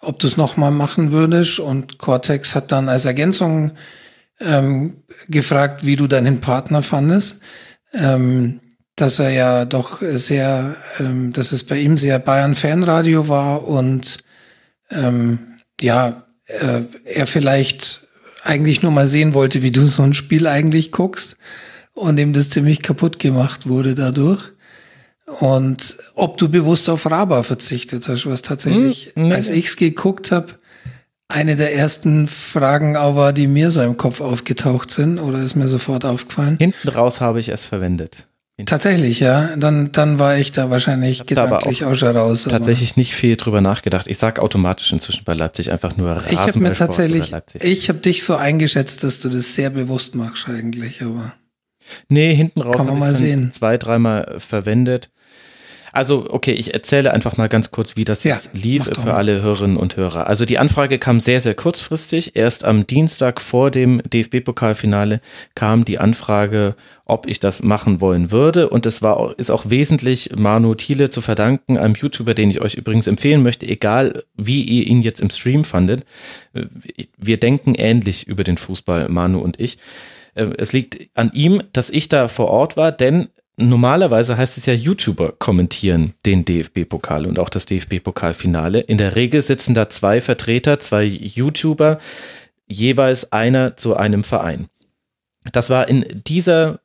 ob 0.00 0.18
du 0.18 0.26
es 0.26 0.36
nochmal 0.36 0.70
machen 0.70 1.12
würdest. 1.12 1.60
Und 1.60 1.98
Cortex 1.98 2.54
hat 2.54 2.72
dann 2.72 2.88
als 2.88 3.04
Ergänzung 3.04 3.72
ähm, 4.40 5.02
gefragt, 5.28 5.84
wie 5.84 5.96
du 5.96 6.06
deinen 6.06 6.40
Partner 6.40 6.82
fandest. 6.82 7.40
Ähm, 7.92 8.60
dass 9.00 9.18
er 9.18 9.30
ja 9.30 9.64
doch 9.64 10.00
sehr, 10.00 10.74
ähm, 10.98 11.32
dass 11.32 11.52
es 11.52 11.64
bei 11.64 11.78
ihm 11.78 11.96
sehr 11.96 12.18
Bayern-Fanradio 12.18 13.28
war 13.28 13.66
und 13.66 14.18
ähm, 14.90 15.38
ja, 15.80 16.24
äh, 16.46 16.82
er 17.04 17.26
vielleicht 17.26 18.06
eigentlich 18.42 18.82
nur 18.82 18.92
mal 18.92 19.06
sehen 19.06 19.34
wollte, 19.34 19.62
wie 19.62 19.70
du 19.70 19.86
so 19.86 20.02
ein 20.02 20.14
Spiel 20.14 20.46
eigentlich 20.46 20.90
guckst 20.90 21.36
und 21.94 22.18
ihm 22.18 22.32
das 22.32 22.48
ziemlich 22.50 22.82
kaputt 22.82 23.18
gemacht 23.18 23.68
wurde 23.68 23.94
dadurch. 23.94 24.52
Und 25.40 25.98
ob 26.14 26.38
du 26.38 26.48
bewusst 26.48 26.88
auf 26.88 27.04
Raba 27.10 27.42
verzichtet 27.42 28.08
hast, 28.08 28.24
was 28.24 28.40
tatsächlich, 28.40 29.12
hm, 29.14 29.28
nee, 29.28 29.34
als 29.34 29.50
ich's 29.50 29.76
geguckt 29.76 30.32
habe, 30.32 30.54
eine 31.28 31.56
der 31.56 31.74
ersten 31.74 32.26
Fragen 32.26 32.96
auch 32.96 33.14
war, 33.14 33.34
die 33.34 33.46
mir 33.46 33.70
so 33.70 33.82
im 33.82 33.98
Kopf 33.98 34.22
aufgetaucht 34.22 34.90
sind, 34.90 35.18
oder 35.18 35.42
ist 35.42 35.54
mir 35.54 35.68
sofort 35.68 36.06
aufgefallen? 36.06 36.56
Hinten 36.58 36.88
raus 36.88 37.20
habe 37.20 37.40
ich 37.40 37.50
es 37.50 37.64
verwendet. 37.64 38.26
Tatsächlich, 38.66 39.20
ja. 39.20 39.56
Dann, 39.56 39.92
dann 39.92 40.18
war 40.18 40.36
ich 40.36 40.50
da 40.50 40.68
wahrscheinlich 40.68 41.26
gedanklich 41.26 41.84
auch, 41.84 41.92
auch 41.92 41.94
schon 41.94 42.16
raus. 42.16 42.46
Tatsächlich 42.48 42.96
nicht 42.96 43.14
viel 43.14 43.36
drüber 43.36 43.60
nachgedacht. 43.60 44.06
Ich 44.08 44.18
sag 44.18 44.40
automatisch 44.40 44.92
inzwischen 44.92 45.24
bei 45.24 45.34
Leipzig 45.34 45.70
einfach 45.70 45.96
nur 45.96 46.10
Rasenballsport 46.10 46.32
Ich 46.32 46.56
habe 46.56 46.58
mir 46.60 46.72
tatsächlich, 46.72 47.62
ich 47.62 47.88
habe 47.88 48.00
dich 48.00 48.24
so 48.24 48.34
eingeschätzt, 48.34 49.04
dass 49.04 49.20
du 49.20 49.28
das 49.28 49.54
sehr 49.54 49.70
bewusst 49.70 50.16
machst 50.16 50.48
eigentlich, 50.48 51.02
aber. 51.02 51.34
Nee, 52.08 52.34
hinten 52.34 52.60
raus 52.60 52.78
habe 52.78 52.98
ich 52.98 53.50
zwei, 53.52 53.78
dreimal 53.78 54.36
verwendet. 54.38 55.10
Also, 55.98 56.28
okay, 56.30 56.52
ich 56.52 56.74
erzähle 56.74 57.12
einfach 57.12 57.38
mal 57.38 57.48
ganz 57.48 57.72
kurz, 57.72 57.96
wie 57.96 58.04
das 58.04 58.22
ja, 58.22 58.36
jetzt 58.36 58.50
lief 58.52 58.84
für 58.84 59.14
alle 59.14 59.42
Hörerinnen 59.42 59.76
und 59.76 59.96
Hörer. 59.96 60.28
Also 60.28 60.44
die 60.44 60.56
Anfrage 60.58 61.00
kam 61.00 61.18
sehr, 61.18 61.40
sehr 61.40 61.54
kurzfristig. 61.54 62.36
Erst 62.36 62.64
am 62.64 62.86
Dienstag 62.86 63.40
vor 63.40 63.72
dem 63.72 64.00
DFB-Pokalfinale 64.08 65.20
kam 65.56 65.84
die 65.84 65.98
Anfrage, 65.98 66.76
ob 67.04 67.26
ich 67.26 67.40
das 67.40 67.64
machen 67.64 68.00
wollen 68.00 68.30
würde. 68.30 68.68
Und 68.68 68.86
es 68.86 69.02
war, 69.02 69.36
ist 69.40 69.50
auch 69.50 69.70
wesentlich 69.70 70.30
Manu 70.36 70.76
Thiele 70.76 71.10
zu 71.10 71.20
verdanken, 71.20 71.76
einem 71.76 71.96
YouTuber, 71.96 72.34
den 72.34 72.52
ich 72.52 72.60
euch 72.60 72.74
übrigens 72.74 73.08
empfehlen 73.08 73.42
möchte, 73.42 73.66
egal 73.66 74.22
wie 74.36 74.62
ihr 74.62 74.86
ihn 74.86 75.00
jetzt 75.00 75.20
im 75.20 75.30
Stream 75.30 75.64
fandet. 75.64 76.04
Wir 77.16 77.40
denken 77.40 77.74
ähnlich 77.74 78.28
über 78.28 78.44
den 78.44 78.56
Fußball, 78.56 79.08
Manu 79.08 79.40
und 79.40 79.58
ich. 79.58 79.78
Es 80.36 80.72
liegt 80.72 81.08
an 81.18 81.32
ihm, 81.34 81.60
dass 81.72 81.90
ich 81.90 82.08
da 82.08 82.28
vor 82.28 82.46
Ort 82.46 82.76
war, 82.76 82.92
denn 82.92 83.30
normalerweise 83.58 84.36
heißt 84.36 84.56
es 84.56 84.66
ja, 84.66 84.74
YouTuber 84.74 85.32
kommentieren 85.38 86.14
den 86.24 86.44
DFB-Pokal 86.44 87.26
und 87.26 87.38
auch 87.38 87.48
das 87.48 87.66
DFB-Pokalfinale. 87.66 88.80
In 88.80 88.98
der 88.98 89.16
Regel 89.16 89.42
sitzen 89.42 89.74
da 89.74 89.88
zwei 89.88 90.20
Vertreter, 90.20 90.80
zwei 90.80 91.04
YouTuber, 91.04 91.98
jeweils 92.66 93.32
einer 93.32 93.76
zu 93.76 93.96
einem 93.96 94.24
Verein. 94.24 94.68
Das 95.52 95.70
war 95.70 95.88
in 95.88 96.04
dieser 96.26 96.80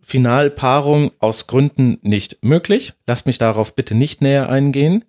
Finalpaarung 0.00 1.12
aus 1.20 1.46
Gründen 1.46 1.98
nicht 2.02 2.38
möglich. 2.42 2.92
Lasst 3.06 3.26
mich 3.26 3.38
darauf 3.38 3.74
bitte 3.74 3.94
nicht 3.94 4.20
näher 4.20 4.48
eingehen. 4.48 5.04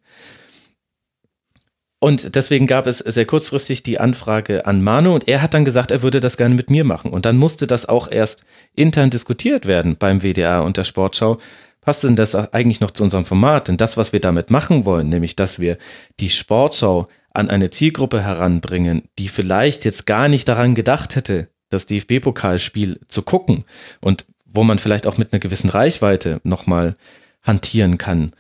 Und 2.04 2.36
deswegen 2.36 2.68
gab 2.68 2.86
es 2.86 2.98
sehr 2.98 3.24
kurzfristig 3.24 3.82
die 3.82 3.98
Anfrage 3.98 4.66
an 4.66 4.84
Manu 4.84 5.14
und 5.14 5.30
er 5.30 5.42
hat 5.42 5.54
dann 5.54 5.64
gesagt, 5.64 5.90
er 5.90 6.02
würde 6.02 6.20
das 6.20 6.36
gerne 6.36 6.54
mit 6.54 6.70
mir 6.70 6.84
machen. 6.84 7.12
Und 7.12 7.26
dann 7.26 7.38
musste 7.38 7.66
das 7.66 7.88
auch 7.88 8.12
erst 8.12 8.44
intern 8.76 9.10
diskutiert 9.10 9.68
werden 9.68 9.96
beim 9.96 10.20
WDR 10.20 10.66
und 10.66 10.76
der 10.76 10.84
Sportschau. 10.84 11.40
Passt 11.80 12.04
denn 12.04 12.18
das 12.18 12.36
eigentlich 12.36 12.82
noch 12.82 12.92
zu 12.92 13.06
unserem 13.06 13.24
Format? 13.24 13.70
Denn 13.70 13.78
das, 13.78 13.96
was 13.96 14.12
wir 14.12 14.20
damit 14.20 14.52
machen 14.52 14.84
wollen, 14.84 15.08
nämlich, 15.08 15.38
dass 15.38 15.60
wir 15.60 15.78
die 16.20 16.30
Sportschau 16.30 17.08
an 17.34 17.50
eine 17.50 17.70
Zielgruppe 17.70 18.22
heranbringen, 18.22 19.04
die 19.18 19.30
vielleicht 19.30 19.86
jetzt 19.86 20.06
gar 20.06 20.28
nicht 20.28 20.50
daran 20.50 20.76
gedacht 20.76 21.16
hätte, 21.16 21.48
das 21.70 21.86
DFB-Pokalspiel 21.86 23.00
zu 23.08 23.22
gucken 23.22 23.64
und 24.02 24.26
wo 24.44 24.66
man 24.66 24.78
vielleicht 24.78 25.08
auch 25.08 25.18
mit 25.18 25.32
einer 25.32 25.40
gewissen 25.40 25.70
Reichweite 25.70 26.42
nochmal 26.44 26.98
hantieren 27.44 27.98
kann. 27.98 28.34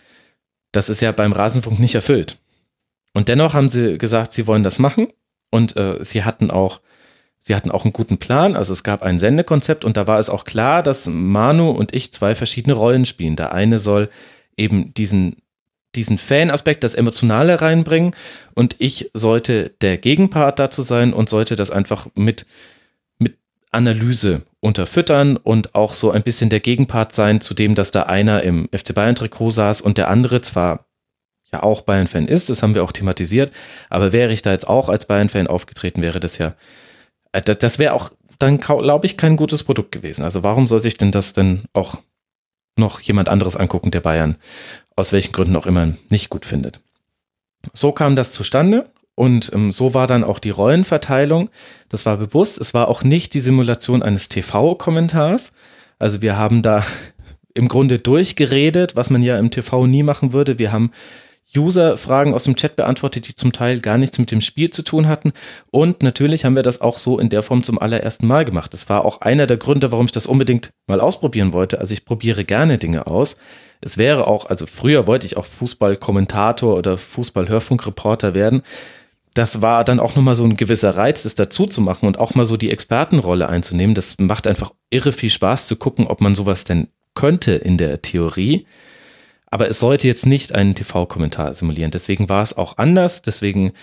Das 0.74 0.90
ist 0.90 1.00
ja 1.00 1.14
beim 1.14 1.32
Rasenfunk 1.32 1.80
nicht 1.80 1.96
erfüllt. 1.96 2.43
Und 3.14 3.30
dennoch 3.30 3.54
haben 3.54 3.70
sie 3.70 3.98
gesagt, 3.98 4.34
sie 4.34 4.48
wollen 4.48 4.64
das 4.64 4.80
machen. 4.80 5.08
Und 5.50 5.78
äh, 5.78 6.04
sie 6.04 6.24
hatten 6.24 6.50
auch, 6.52 6.82
sie 7.40 7.56
hatten 7.56 7.72
auch 7.72 7.84
einen 7.84 7.94
guten 7.94 8.18
Plan. 8.18 8.56
Also 8.56 8.74
es 8.74 8.84
gab 8.84 9.04
ein 9.04 9.20
Sendekonzept 9.20 9.86
und 9.86 9.98
da 9.98 10.08
war 10.08 10.20
es 10.20 10.30
auch 10.30 10.46
klar, 10.46 10.82
dass 10.82 11.08
Manu 11.08 11.70
und 11.70 11.96
ich 11.96 12.12
zwei 12.12 12.34
verschiedene 12.36 12.74
Rollen 12.74 13.06
spielen. 13.06 13.36
Der 13.36 13.54
eine 13.54 13.80
soll 13.80 14.10
eben 14.58 14.94
diesen 14.94 15.38
diesen 15.96 16.18
Fan-Aspekt, 16.18 16.84
das 16.84 16.96
Emotionale 16.96 17.62
reinbringen 17.62 18.16
und 18.56 18.76
ich 18.80 19.12
sollte 19.14 19.76
der 19.82 19.98
Gegenpart 19.98 20.60
dazu 20.60 20.82
sein 20.82 21.14
und 21.14 21.30
sollte 21.30 21.56
das 21.56 21.70
einfach 21.72 22.08
mit, 22.16 22.46
mit 23.20 23.38
Analyse 23.72 24.44
unterfüttern 24.60 25.38
und 25.38 25.76
auch 25.76 25.94
so 25.94 26.12
ein 26.12 26.24
bisschen 26.24 26.50
der 26.50 26.62
Gegenpart 26.62 27.14
sein 27.14 27.42
zu 27.42 27.54
dem, 27.54 27.76
dass 27.76 27.92
da 27.92 28.04
einer 28.04 28.44
im 28.44 28.70
FC 28.76 28.96
Bayern-Trikot 28.96 29.52
saß 29.52 29.82
und 29.82 29.98
der 29.98 30.10
andere 30.10 30.42
zwar 30.42 30.86
ja 31.54 31.64
auch 31.64 31.82
Bayern-Fan 31.82 32.28
ist, 32.28 32.50
das 32.50 32.62
haben 32.62 32.76
wir 32.76 32.84
auch 32.84 32.92
thematisiert, 32.92 33.54
aber 33.90 34.12
wäre 34.12 34.34
ich 34.34 34.42
da 34.42 34.52
jetzt 34.52 34.68
auch 34.68 34.90
als 34.90 35.06
Bayern-Fan 35.06 35.48
aufgetreten, 35.48 36.02
wäre 36.02 36.20
das 36.20 36.38
ja, 36.38 36.54
äh, 37.32 37.42
das 37.42 37.80
wäre 37.80 37.94
auch 37.94 38.12
dann, 38.40 38.60
glaube 38.60 39.06
ich, 39.06 39.18
kein 39.18 39.38
gutes 39.38 39.64
Produkt 39.64 39.92
gewesen. 39.92 40.24
Also 40.24 40.44
warum 40.44 40.68
soll 40.68 40.82
sich 40.82 40.98
denn 40.98 41.12
das 41.12 41.34
denn 41.34 41.64
auch 41.74 41.96
noch 42.78 43.00
jemand 43.00 43.30
anderes 43.30 43.56
angucken, 43.56 43.92
der 43.92 44.02
Bayern 44.02 44.38
aus 44.96 45.14
welchen 45.14 45.32
Gründen 45.32 45.56
auch 45.56 45.66
immer 45.66 45.94
nicht 46.10 46.30
gut 46.30 46.46
findet? 46.46 46.82
So 47.74 47.92
kam 47.92 48.16
das 48.16 48.34
zustande 48.34 48.90
und 49.16 49.52
ähm, 49.54 49.72
so 49.72 49.94
war 49.94 50.08
dann 50.08 50.24
auch 50.24 50.40
die 50.40 50.50
Rollenverteilung. 50.50 51.50
Das 51.90 52.06
war 52.06 52.18
bewusst. 52.18 52.60
Es 52.60 52.74
war 52.74 52.88
auch 52.88 53.04
nicht 53.04 53.34
die 53.34 53.40
Simulation 53.40 54.04
eines 54.04 54.28
TV-Kommentars. 54.30 55.54
Also 56.00 56.22
wir 56.22 56.38
haben 56.38 56.62
da 56.62 56.84
im 57.54 57.68
Grunde 57.68 58.00
durchgeredet, 58.00 58.96
was 58.96 59.10
man 59.10 59.22
ja 59.22 59.38
im 59.38 59.52
TV 59.52 59.86
nie 59.86 60.04
machen 60.04 60.34
würde. 60.34 60.58
Wir 60.58 60.72
haben 60.72 60.92
User-Fragen 61.56 62.34
aus 62.34 62.44
dem 62.44 62.56
Chat 62.56 62.76
beantwortet, 62.76 63.28
die 63.28 63.36
zum 63.36 63.52
Teil 63.52 63.80
gar 63.80 63.98
nichts 63.98 64.20
mit 64.20 64.32
dem 64.32 64.42
Spiel 64.42 64.70
zu 64.70 64.84
tun 64.84 65.08
hatten. 65.08 65.34
Und 65.72 66.04
natürlich 66.04 66.46
haben 66.46 66.56
wir 66.56 66.64
das 66.64 66.82
auch 66.82 66.98
so 66.98 67.20
in 67.20 67.30
der 67.30 67.44
Form 67.44 67.64
zum 67.64 67.80
allerersten 67.80 68.28
Mal 68.28 68.46
gemacht. 68.46 68.74
Das 68.74 68.90
war 68.90 69.06
auch 69.06 69.22
einer 69.22 69.48
der 69.48 69.58
Gründe, 69.58 69.92
warum 69.92 70.06
ich 70.06 70.12
das 70.12 70.28
unbedingt 70.28 70.72
mal 70.88 71.00
ausprobieren 71.00 71.54
wollte. 71.54 71.80
Also 71.80 71.94
ich 71.94 72.06
probiere 72.06 72.44
gerne 72.46 72.78
Dinge 72.78 73.08
aus. 73.08 73.38
Es 73.82 73.98
wäre 73.98 74.28
auch, 74.28 74.46
also 74.46 74.66
früher 74.66 75.08
wollte 75.08 75.26
ich 75.26 75.36
auch 75.38 75.46
Fußballkommentator 75.46 76.78
oder 76.78 76.98
Fußballhörfunkreporter 76.98 78.34
werden. 78.34 78.64
Das 79.34 79.62
war 79.62 79.84
dann 79.84 80.00
auch 80.00 80.16
nochmal 80.16 80.36
so 80.36 80.44
ein 80.44 80.58
gewisser 80.58 80.96
Reiz, 80.96 81.24
das 81.24 81.36
dazu 81.36 81.66
zu 81.66 81.82
machen 81.82 82.06
und 82.06 82.20
auch 82.20 82.36
mal 82.36 82.46
so 82.46 82.56
die 82.56 82.72
Expertenrolle 82.72 83.50
einzunehmen. 83.50 83.96
Das 83.96 84.18
macht 84.20 84.48
einfach 84.48 84.72
irre 84.90 85.12
viel 85.12 85.32
Spaß 85.32 85.68
zu 85.68 85.76
gucken, 85.76 86.08
ob 86.08 86.22
man 86.22 86.36
sowas 86.36 86.64
denn 86.64 86.88
könnte 87.16 87.54
in 87.54 87.78
der 87.78 88.02
Theorie. 88.02 88.66
Aber 89.54 89.70
es 89.70 89.78
sollte 89.78 90.08
jetzt 90.08 90.26
nicht 90.26 90.56
einen 90.56 90.74
TV-Kommentar 90.74 91.54
simulieren. 91.54 91.92
Deswegen 91.92 92.28
war 92.28 92.42
es 92.42 92.58
auch 92.58 92.80
anders. 92.80 93.22
Deswegen 93.22 93.74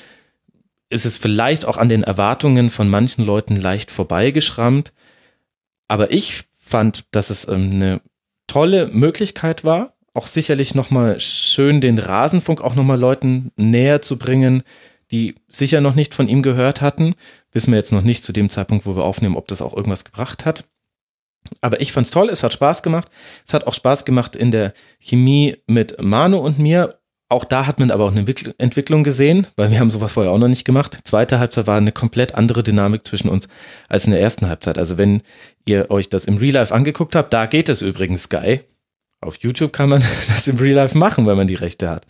ist 0.89 1.05
es 1.07 1.16
vielleicht 1.16 1.65
auch 1.65 1.76
an 1.76 1.89
den 1.89 2.02
Erwartungen 2.02 2.70
von 2.70 2.89
manchen 2.89 3.24
Leuten 3.24 3.55
leicht 3.55 3.92
vorbeigeschrammt. 3.92 4.92
Aber 5.86 6.10
ich 6.10 6.49
fand, 6.58 7.15
dass 7.15 7.31
es 7.31 7.47
ähm, 7.47 7.70
eine 7.70 8.00
tolle 8.49 8.89
Möglichkeit 8.89 9.62
war, 9.62 9.94
auch 10.12 10.26
sicherlich 10.26 10.74
nochmal 10.74 11.20
schön 11.20 11.81
den 11.81 12.00
Rasenfunk 12.00 12.62
auch 12.62 12.74
nochmal 12.74 12.99
Leuten 12.99 13.52
näher 13.55 14.02
zu 14.02 14.18
bringen, 14.18 14.65
die 15.12 15.36
sicher 15.47 15.81
noch 15.81 15.94
nicht 15.94 16.15
von 16.15 16.26
ihm 16.26 16.42
gehört 16.42 16.81
hatten. 16.81 17.15
Wissen 17.52 17.70
wir 17.70 17.78
jetzt 17.78 17.92
noch 17.92 18.02
nicht 18.02 18.24
zu 18.24 18.32
dem 18.32 18.50
Zeitpunkt, 18.50 18.86
wo 18.86 18.97
wir 18.97 19.05
aufnehmen, 19.05 19.36
ob 19.36 19.47
das 19.47 19.62
auch 19.62 19.76
irgendwas 19.76 20.05
gebracht 20.05 20.44
hat. 20.44 20.65
Aber 21.60 21.81
ich 21.81 21.93
fand's 21.93 22.10
toll, 22.10 22.28
es 22.28 22.43
hat 22.43 22.52
Spaß 22.52 22.83
gemacht. 22.83 23.09
Es 23.47 23.55
hat 23.55 23.67
auch 23.67 23.75
Spaß 23.75 24.05
gemacht 24.05 24.36
in 24.36 24.51
der 24.51 24.73
Chemie 24.99 25.57
mit 25.67 26.02
Manu 26.02 26.39
und 26.39 26.59
mir. 26.59 27.01
Auch 27.28 27.44
da 27.44 27.65
hat 27.67 27.78
man 27.78 27.93
aber 27.93 28.05
auch 28.05 28.10
eine 28.10 28.25
Entwicklung 28.59 29.05
gesehen, 29.05 29.47
weil 29.55 29.70
wir 29.70 29.78
haben 29.78 29.93
sowas 29.93 30.12
vorher 30.12 30.33
auch 30.33 30.39
noch 30.39 30.49
nicht 30.49 30.65
gemacht. 30.65 30.99
Zweite 31.05 31.39
Halbzeit 31.39 31.69
war 31.69 31.77
eine 31.77 31.93
komplett 31.93 32.35
andere 32.35 32.65
Dynamik 32.65 33.07
zwischen 33.07 33.28
uns 33.28 33.49
als 33.89 34.07
in 34.07 34.10
der 34.10 34.20
ersten 34.20 34.49
Halbzeit. 34.49 34.78
Also 34.78 34.99
wenn 34.99 35.23
ihr 35.65 35.93
euch 35.93 36.09
das 36.09 36.25
im 36.25 36.39
Real 36.39 36.55
Life 36.55 36.75
angeguckt 36.75 37.15
habt, 37.15 37.33
da 37.33 37.47
geht 37.47 37.69
es 37.69 37.83
übrigens, 37.83 38.25
Sky. 38.25 38.62
Auf 39.20 39.36
YouTube 39.36 39.73
kann 39.73 39.91
man 39.91 40.02
das 40.35 40.49
im 40.49 40.57
Real 40.57 40.75
Life 40.75 40.99
machen, 40.99 41.27
wenn 41.27 41.36
man 41.36 41.47
die 41.47 41.55
Rechte 41.55 41.89
hat. 41.89 42.05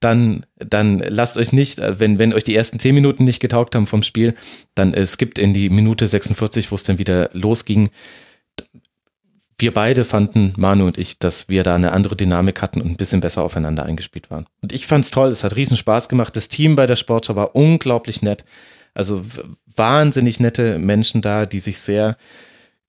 Dann, 0.00 0.44
dann 0.56 0.98
lasst 0.98 1.38
euch 1.38 1.52
nicht, 1.52 1.80
wenn, 1.80 2.18
wenn 2.18 2.34
euch 2.34 2.44
die 2.44 2.56
ersten 2.56 2.78
zehn 2.78 2.94
Minuten 2.94 3.24
nicht 3.24 3.40
getaugt 3.40 3.74
haben 3.74 3.86
vom 3.86 4.02
Spiel, 4.02 4.34
dann 4.74 4.92
äh, 4.92 5.06
skippt 5.06 5.38
in 5.38 5.54
die 5.54 5.70
Minute 5.70 6.06
46, 6.06 6.70
wo 6.70 6.74
es 6.74 6.82
dann 6.82 6.98
wieder 6.98 7.30
losging 7.32 7.88
wir 9.62 9.72
beide 9.72 10.04
fanden, 10.04 10.52
Manu 10.58 10.86
und 10.86 10.98
ich, 10.98 11.18
dass 11.18 11.48
wir 11.48 11.62
da 11.62 11.74
eine 11.74 11.92
andere 11.92 12.16
Dynamik 12.16 12.60
hatten 12.60 12.82
und 12.82 12.88
ein 12.88 12.96
bisschen 12.96 13.20
besser 13.22 13.42
aufeinander 13.42 13.86
eingespielt 13.86 14.30
waren. 14.30 14.46
Und 14.60 14.72
ich 14.72 14.86
fand's 14.86 15.10
toll, 15.10 15.30
es 15.30 15.44
hat 15.44 15.56
riesen 15.56 15.78
Spaß 15.78 16.10
gemacht. 16.10 16.36
Das 16.36 16.48
Team 16.48 16.76
bei 16.76 16.86
der 16.86 16.96
Sportschau 16.96 17.36
war 17.36 17.54
unglaublich 17.54 18.20
nett. 18.20 18.44
Also 18.92 19.22
wahnsinnig 19.74 20.40
nette 20.40 20.78
Menschen 20.78 21.22
da, 21.22 21.46
die 21.46 21.60
sich 21.60 21.78
sehr 21.78 22.16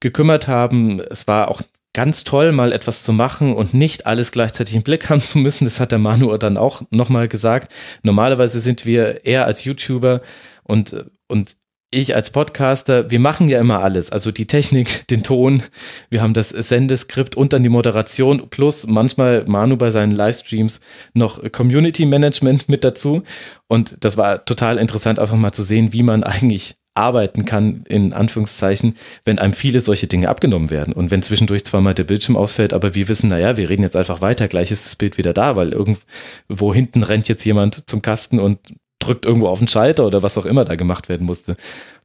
gekümmert 0.01 0.49
haben. 0.49 0.99
Es 0.99 1.27
war 1.27 1.47
auch 1.47 1.61
ganz 1.93 2.23
toll, 2.23 2.51
mal 2.51 2.73
etwas 2.73 3.03
zu 3.03 3.13
machen 3.13 3.53
und 3.53 3.73
nicht 3.73 4.05
alles 4.07 4.31
gleichzeitig 4.31 4.75
im 4.75 4.83
Blick 4.83 5.09
haben 5.09 5.21
zu 5.21 5.37
müssen. 5.37 5.65
Das 5.65 5.79
hat 5.79 5.91
der 5.91 5.99
Manu 5.99 6.35
dann 6.37 6.57
auch 6.57 6.81
nochmal 6.89 7.27
gesagt. 7.27 7.71
Normalerweise 8.01 8.59
sind 8.59 8.85
wir 8.85 9.25
eher 9.25 9.45
als 9.45 9.63
YouTuber 9.63 10.21
und, 10.63 11.05
und 11.27 11.55
ich 11.93 12.15
als 12.15 12.29
Podcaster, 12.29 13.09
wir 13.09 13.19
machen 13.19 13.47
ja 13.47 13.59
immer 13.59 13.83
alles. 13.83 14.11
Also 14.11 14.31
die 14.31 14.47
Technik, 14.47 15.07
den 15.09 15.23
Ton, 15.23 15.63
wir 16.09 16.21
haben 16.21 16.33
das 16.33 16.49
Sendeskript 16.49 17.35
und 17.35 17.53
dann 17.53 17.63
die 17.63 17.69
Moderation 17.69 18.49
plus 18.49 18.87
manchmal 18.87 19.45
Manu 19.45 19.77
bei 19.77 19.91
seinen 19.91 20.11
Livestreams 20.11 20.81
noch 21.13 21.41
Community 21.51 22.05
Management 22.05 22.69
mit 22.69 22.83
dazu. 22.83 23.23
Und 23.67 23.97
das 24.01 24.17
war 24.17 24.45
total 24.45 24.77
interessant, 24.77 25.19
einfach 25.19 25.37
mal 25.37 25.53
zu 25.53 25.63
sehen, 25.63 25.93
wie 25.93 26.03
man 26.03 26.23
eigentlich 26.23 26.75
arbeiten 26.95 27.45
kann, 27.45 27.83
in 27.87 28.13
Anführungszeichen, 28.13 28.95
wenn 29.25 29.39
einem 29.39 29.53
viele 29.53 29.81
solche 29.81 30.07
Dinge 30.07 30.29
abgenommen 30.29 30.69
werden. 30.69 30.93
Und 30.93 31.09
wenn 31.09 31.23
zwischendurch 31.23 31.65
zweimal 31.65 31.95
der 31.95 32.03
Bildschirm 32.03 32.37
ausfällt, 32.37 32.73
aber 32.73 32.93
wir 32.93 33.07
wissen, 33.07 33.29
naja, 33.29 33.57
wir 33.57 33.69
reden 33.69 33.83
jetzt 33.83 33.95
einfach 33.95 34.21
weiter, 34.21 34.47
gleich 34.47 34.69
ist 34.69 34.85
das 34.85 34.95
Bild 34.95 35.17
wieder 35.17 35.33
da, 35.33 35.55
weil 35.55 35.71
irgendwo 35.71 36.73
hinten 36.73 37.03
rennt 37.03 37.27
jetzt 37.27 37.45
jemand 37.45 37.89
zum 37.89 38.01
Kasten 38.01 38.39
und 38.39 38.59
drückt 39.03 39.25
irgendwo 39.25 39.47
auf 39.47 39.59
den 39.59 39.67
Schalter 39.67 40.05
oder 40.05 40.23
was 40.23 40.37
auch 40.37 40.45
immer 40.45 40.65
da 40.65 40.75
gemacht 40.75 41.09
werden 41.09 41.25
musste. 41.25 41.55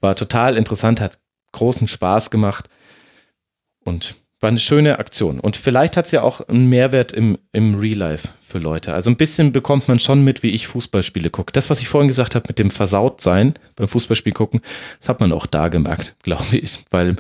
War 0.01 0.17
total 0.17 0.57
interessant, 0.57 1.01
hat 1.01 1.19
großen 1.53 1.89
Spaß 1.89 2.31
gemacht 2.31 2.69
und 3.85 4.15
war 4.41 4.49
eine 4.49 4.61
schöne 4.61 4.99
Aktion. 5.01 5.41
Und 5.41 5.57
vielleicht 5.57 5.97
hat 5.97 6.07
es 6.07 6.13
ja 6.13 6.23
auch 6.23 6.41
einen 6.49 6.69
Mehrwert 6.69 7.11
im, 7.11 7.39
im 7.53 7.75
Real 7.75 7.99
Life 7.99 8.29
für 8.41 8.59
Leute. 8.59 8.95
Also 8.95 9.11
ein 9.11 9.17
bisschen 9.17 9.51
bekommt 9.51 9.89
man 9.89 9.99
schon 9.99 10.23
mit, 10.23 10.45
wie 10.45 10.51
ich 10.51 10.69
Fußballspiele 10.69 11.31
gucke. 11.31 11.53
Das, 11.53 11.71
was 11.71 11.81
ich 11.81 11.89
vorhin 11.89 12.07
gesagt 12.07 12.37
habe 12.37 12.45
mit 12.47 12.59
dem 12.59 12.71
Versautsein 12.71 13.55
beim 13.75 13.89
Fußballspiel 13.89 14.33
gucken, 14.33 14.61
das 15.01 15.09
hat 15.09 15.19
man 15.19 15.33
auch 15.33 15.47
da 15.47 15.69
gemerkt, 15.69 16.15
glaube 16.23 16.57
ich. 16.57 16.79
Weil 16.91 17.17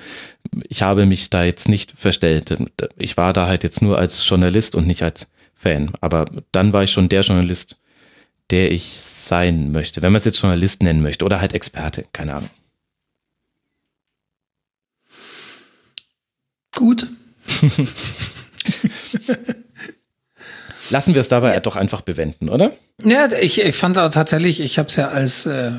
ich 0.68 0.82
habe 0.82 1.06
mich 1.06 1.28
da 1.30 1.42
jetzt 1.42 1.68
nicht 1.68 1.92
verstellt. 1.92 2.56
Ich 2.96 3.16
war 3.16 3.32
da 3.32 3.48
halt 3.48 3.64
jetzt 3.64 3.82
nur 3.82 3.98
als 3.98 4.28
Journalist 4.28 4.76
und 4.76 4.86
nicht 4.86 5.02
als 5.02 5.32
Fan. 5.54 5.90
Aber 6.00 6.26
dann 6.52 6.72
war 6.72 6.84
ich 6.84 6.92
schon 6.92 7.08
der 7.08 7.22
Journalist, 7.22 7.78
der 8.50 8.70
ich 8.70 9.00
sein 9.00 9.72
möchte, 9.72 10.02
wenn 10.02 10.12
man 10.12 10.18
es 10.18 10.24
jetzt 10.24 10.40
Journalist 10.40 10.82
nennen 10.82 11.02
möchte 11.02 11.24
oder 11.24 11.40
halt 11.40 11.52
Experte, 11.52 12.06
keine 12.12 12.34
Ahnung. 12.34 12.50
Gut. 16.74 17.08
Lassen 20.90 21.14
wir 21.14 21.20
es 21.20 21.28
dabei 21.28 21.54
ja. 21.54 21.60
doch 21.60 21.76
einfach 21.76 22.00
bewenden, 22.00 22.48
oder? 22.48 22.72
Ja, 23.04 23.30
ich, 23.32 23.60
ich 23.60 23.76
fand 23.76 23.98
auch 23.98 24.10
tatsächlich, 24.10 24.60
ich 24.60 24.78
habe 24.78 24.88
es 24.88 24.96
ja 24.96 25.08
als 25.08 25.44
äh, 25.46 25.72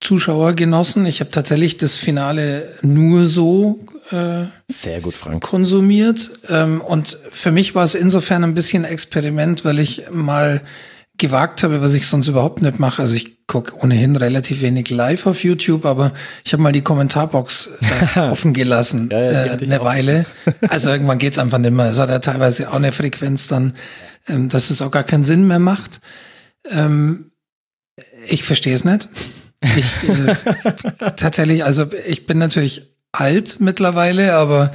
Zuschauer 0.00 0.54
genossen. 0.54 1.06
Ich 1.06 1.20
habe 1.20 1.30
tatsächlich 1.30 1.78
das 1.78 1.94
Finale 1.96 2.74
nur 2.82 3.26
so 3.26 3.78
äh, 4.10 4.44
sehr 4.68 5.00
gut, 5.00 5.14
Frank 5.14 5.42
konsumiert. 5.42 6.30
Ähm, 6.48 6.80
und 6.80 7.18
für 7.30 7.52
mich 7.52 7.74
war 7.74 7.84
es 7.84 7.94
insofern 7.94 8.44
ein 8.44 8.54
bisschen 8.54 8.84
Experiment, 8.84 9.64
weil 9.64 9.78
ich 9.78 10.04
mal 10.10 10.62
gewagt 11.18 11.62
habe, 11.62 11.80
was 11.80 11.94
ich 11.94 12.06
sonst 12.06 12.28
überhaupt 12.28 12.62
nicht 12.62 12.78
mache. 12.78 13.02
Also 13.02 13.14
ich 13.14 13.46
gucke 13.46 13.76
ohnehin 13.76 14.16
relativ 14.16 14.60
wenig 14.60 14.90
live 14.90 15.26
auf 15.26 15.44
YouTube, 15.44 15.84
aber 15.84 16.12
ich 16.44 16.52
habe 16.52 16.62
mal 16.62 16.72
die 16.72 16.82
Kommentarbox 16.82 17.70
offen 18.16 18.52
gelassen 18.52 19.08
ja, 19.10 19.20
ja, 19.20 19.44
äh, 19.46 19.64
eine 19.64 19.82
Weile. 19.82 20.26
Also 20.68 20.90
irgendwann 20.90 21.18
geht's 21.18 21.38
einfach 21.38 21.58
nicht 21.58 21.72
mehr. 21.72 21.90
Es 21.90 21.98
hat 21.98 22.10
ja 22.10 22.18
teilweise 22.18 22.70
auch 22.70 22.74
eine 22.74 22.92
Frequenz 22.92 23.46
dann, 23.46 23.74
ähm, 24.28 24.48
dass 24.48 24.70
es 24.70 24.82
auch 24.82 24.90
gar 24.90 25.04
keinen 25.04 25.24
Sinn 25.24 25.46
mehr 25.46 25.58
macht. 25.58 26.00
Ähm, 26.70 27.30
ich 28.26 28.42
verstehe 28.42 28.74
es 28.74 28.84
nicht. 28.84 29.08
Ich, 29.62 30.08
äh, 30.08 30.34
tatsächlich, 31.16 31.64
also 31.64 31.86
ich 32.06 32.26
bin 32.26 32.38
natürlich 32.38 32.82
alt 33.12 33.60
mittlerweile, 33.60 34.34
aber 34.34 34.72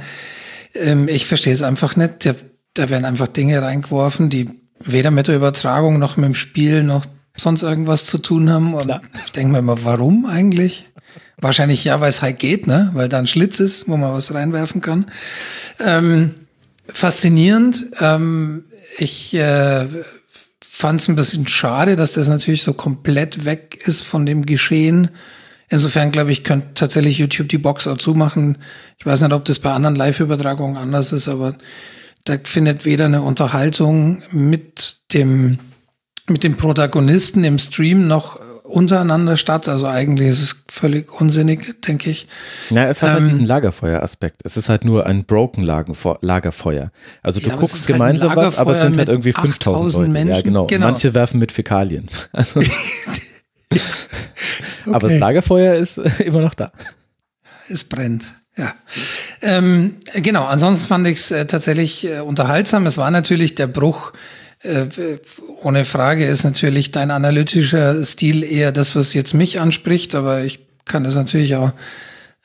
ähm, 0.74 1.08
ich 1.08 1.26
verstehe 1.26 1.52
es 1.52 1.62
einfach 1.62 1.96
nicht. 1.96 2.26
Da, 2.26 2.34
da 2.74 2.88
werden 2.88 3.04
einfach 3.04 3.28
Dinge 3.28 3.60
reingeworfen, 3.62 4.30
die 4.30 4.61
weder 4.84 5.10
mit 5.10 5.28
der 5.28 5.36
Übertragung 5.36 5.98
noch 5.98 6.16
mit 6.16 6.26
dem 6.26 6.34
Spiel 6.34 6.82
noch 6.82 7.06
sonst 7.36 7.62
irgendwas 7.62 8.06
zu 8.06 8.18
tun 8.18 8.50
haben. 8.50 8.74
Und 8.74 8.84
Klar. 8.84 9.02
ich 9.24 9.32
denke 9.32 9.52
mir 9.52 9.58
immer, 9.58 9.84
warum 9.84 10.26
eigentlich? 10.26 10.90
Wahrscheinlich 11.38 11.84
ja, 11.84 12.00
weil 12.00 12.10
es 12.10 12.22
halt 12.22 12.38
geht, 12.38 12.66
ne? 12.66 12.90
Weil 12.94 13.08
da 13.08 13.18
ein 13.18 13.26
Schlitz 13.26 13.58
ist, 13.58 13.88
wo 13.88 13.96
man 13.96 14.12
was 14.12 14.32
reinwerfen 14.32 14.80
kann. 14.80 15.06
Ähm, 15.80 16.34
faszinierend. 16.86 17.86
Ähm, 18.00 18.64
ich 18.98 19.34
äh, 19.34 19.86
fand 20.60 21.00
es 21.00 21.08
ein 21.08 21.16
bisschen 21.16 21.46
schade, 21.48 21.96
dass 21.96 22.12
das 22.12 22.28
natürlich 22.28 22.62
so 22.62 22.74
komplett 22.74 23.44
weg 23.44 23.78
ist 23.84 24.02
von 24.02 24.26
dem 24.26 24.46
Geschehen. 24.46 25.10
Insofern 25.68 26.12
glaube 26.12 26.32
ich, 26.32 26.44
könnte 26.44 26.74
tatsächlich 26.74 27.18
YouTube 27.18 27.48
die 27.48 27.58
Box 27.58 27.86
auch 27.86 27.96
zumachen. 27.96 28.58
Ich 28.98 29.06
weiß 29.06 29.22
nicht, 29.22 29.32
ob 29.32 29.44
das 29.44 29.58
bei 29.58 29.72
anderen 29.72 29.96
Live-Übertragungen 29.96 30.76
anders 30.76 31.12
ist, 31.12 31.28
aber 31.28 31.56
da 32.24 32.36
findet 32.42 32.84
weder 32.84 33.06
eine 33.06 33.22
Unterhaltung 33.22 34.22
mit 34.30 34.98
dem, 35.12 35.58
mit 36.28 36.44
dem 36.44 36.56
Protagonisten 36.56 37.44
im 37.44 37.58
Stream 37.58 38.06
noch 38.06 38.38
untereinander 38.64 39.36
statt. 39.36 39.68
Also 39.68 39.86
eigentlich 39.86 40.28
ist 40.28 40.42
es 40.42 40.64
völlig 40.68 41.12
unsinnig, 41.20 41.82
denke 41.82 42.10
ich. 42.10 42.26
Ja, 42.70 42.88
es 42.88 43.02
hat 43.02 43.10
halt 43.10 43.18
ähm, 43.18 43.24
halt 43.24 43.34
diesen 43.34 43.46
Lagerfeuer-Aspekt. 43.46 44.40
Es 44.44 44.56
ist 44.56 44.68
halt 44.68 44.84
nur 44.84 45.06
ein 45.06 45.24
broken 45.24 45.62
Lagerfeuer. 45.62 46.90
Also 47.22 47.40
du 47.40 47.48
ja, 47.48 47.56
guckst 47.56 47.86
gemeinsam 47.86 48.30
halt 48.30 48.38
was, 48.38 48.58
aber 48.58 48.72
es 48.72 48.80
sind 48.80 48.96
halt 48.96 49.08
irgendwie 49.08 49.32
5000 49.32 49.94
Leute. 49.94 50.10
Menschen. 50.10 50.34
Ja, 50.34 50.40
genau. 50.42 50.66
genau. 50.66 50.86
Manche 50.86 51.14
werfen 51.14 51.38
mit 51.38 51.52
Fäkalien. 51.52 52.06
Also, 52.32 52.60
okay. 52.60 53.80
Aber 54.86 55.08
das 55.08 55.18
Lagerfeuer 55.18 55.74
ist 55.74 55.98
immer 56.20 56.40
noch 56.40 56.54
da. 56.54 56.72
Es 57.68 57.84
brennt. 57.84 58.24
Ja, 58.56 58.74
ähm, 59.42 59.96
genau. 60.14 60.44
Ansonsten 60.44 60.86
fand 60.86 61.06
ich 61.06 61.18
es 61.18 61.30
äh, 61.30 61.46
tatsächlich 61.46 62.06
äh, 62.06 62.20
unterhaltsam. 62.20 62.86
Es 62.86 62.96
war 62.96 63.10
natürlich 63.10 63.54
der 63.54 63.66
Bruch. 63.66 64.12
Äh, 64.62 64.86
ohne 65.62 65.84
Frage 65.84 66.24
ist 66.26 66.44
natürlich 66.44 66.92
dein 66.92 67.10
analytischer 67.10 68.04
Stil 68.04 68.44
eher 68.44 68.70
das, 68.70 68.94
was 68.94 69.14
jetzt 69.14 69.34
mich 69.34 69.60
anspricht. 69.60 70.14
Aber 70.14 70.44
ich 70.44 70.60
kann 70.84 71.04
das 71.04 71.16
natürlich 71.16 71.56
auch 71.56 71.72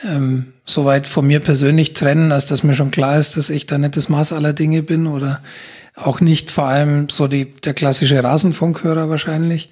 ähm, 0.04 0.54
soweit 0.66 1.08
von 1.08 1.26
mir 1.26 1.40
persönlich 1.40 1.94
trennen, 1.94 2.32
als 2.32 2.46
dass 2.46 2.64
mir 2.64 2.76
schon 2.76 2.92
klar 2.92 3.20
ist, 3.20 3.38
dass 3.38 3.50
ich 3.50 3.66
da 3.66 3.78
nicht 3.78 3.96
das 3.96 4.10
Maß 4.10 4.34
aller 4.34 4.54
Dinge 4.54 4.84
bin 4.84 5.08
oder 5.08 5.42
Auch 5.96 6.22
nicht 6.22 6.52
vor 6.52 6.66
allem 6.66 7.10
so 7.10 7.28
die, 7.28 7.54
der 7.54 7.74
klassische 7.74 8.24
Rasenfunkhörer 8.24 9.10
wahrscheinlich. 9.10 9.70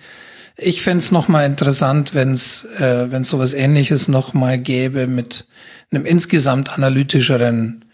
Ich 0.58 0.82
fände 0.82 1.04
es 1.04 1.12
nochmal 1.12 1.46
interessant, 1.46 2.16
wenn 2.16 2.34
es 2.34 2.66
äh, 2.80 3.12
wenn's 3.12 3.30
sowas 3.30 3.54
ähnliches 3.54 4.08
nochmal 4.08 4.58
gäbe 4.58 5.06
mit 5.06 5.46
einem 5.92 6.06
insgesamt 6.06 6.72
analytischeren 6.72 7.86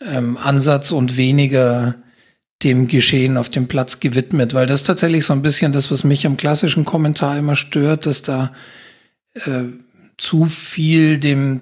ähm, 0.00 0.36
Ansatz 0.36 0.90
und 0.92 1.16
weniger 1.16 1.96
dem 2.62 2.88
Geschehen 2.88 3.36
auf 3.36 3.48
dem 3.50 3.68
Platz 3.68 4.00
gewidmet, 4.00 4.54
weil 4.54 4.66
das 4.66 4.80
ist 4.80 4.86
tatsächlich 4.86 5.24
so 5.24 5.32
ein 5.32 5.42
bisschen 5.42 5.72
das, 5.72 5.90
was 5.90 6.04
mich 6.04 6.26
am 6.26 6.36
klassischen 6.36 6.84
Kommentar 6.84 7.36
immer 7.36 7.56
stört, 7.56 8.06
dass 8.06 8.22
da 8.22 8.52
äh, 9.34 9.64
zu 10.16 10.46
viel 10.46 11.18
dem, 11.18 11.60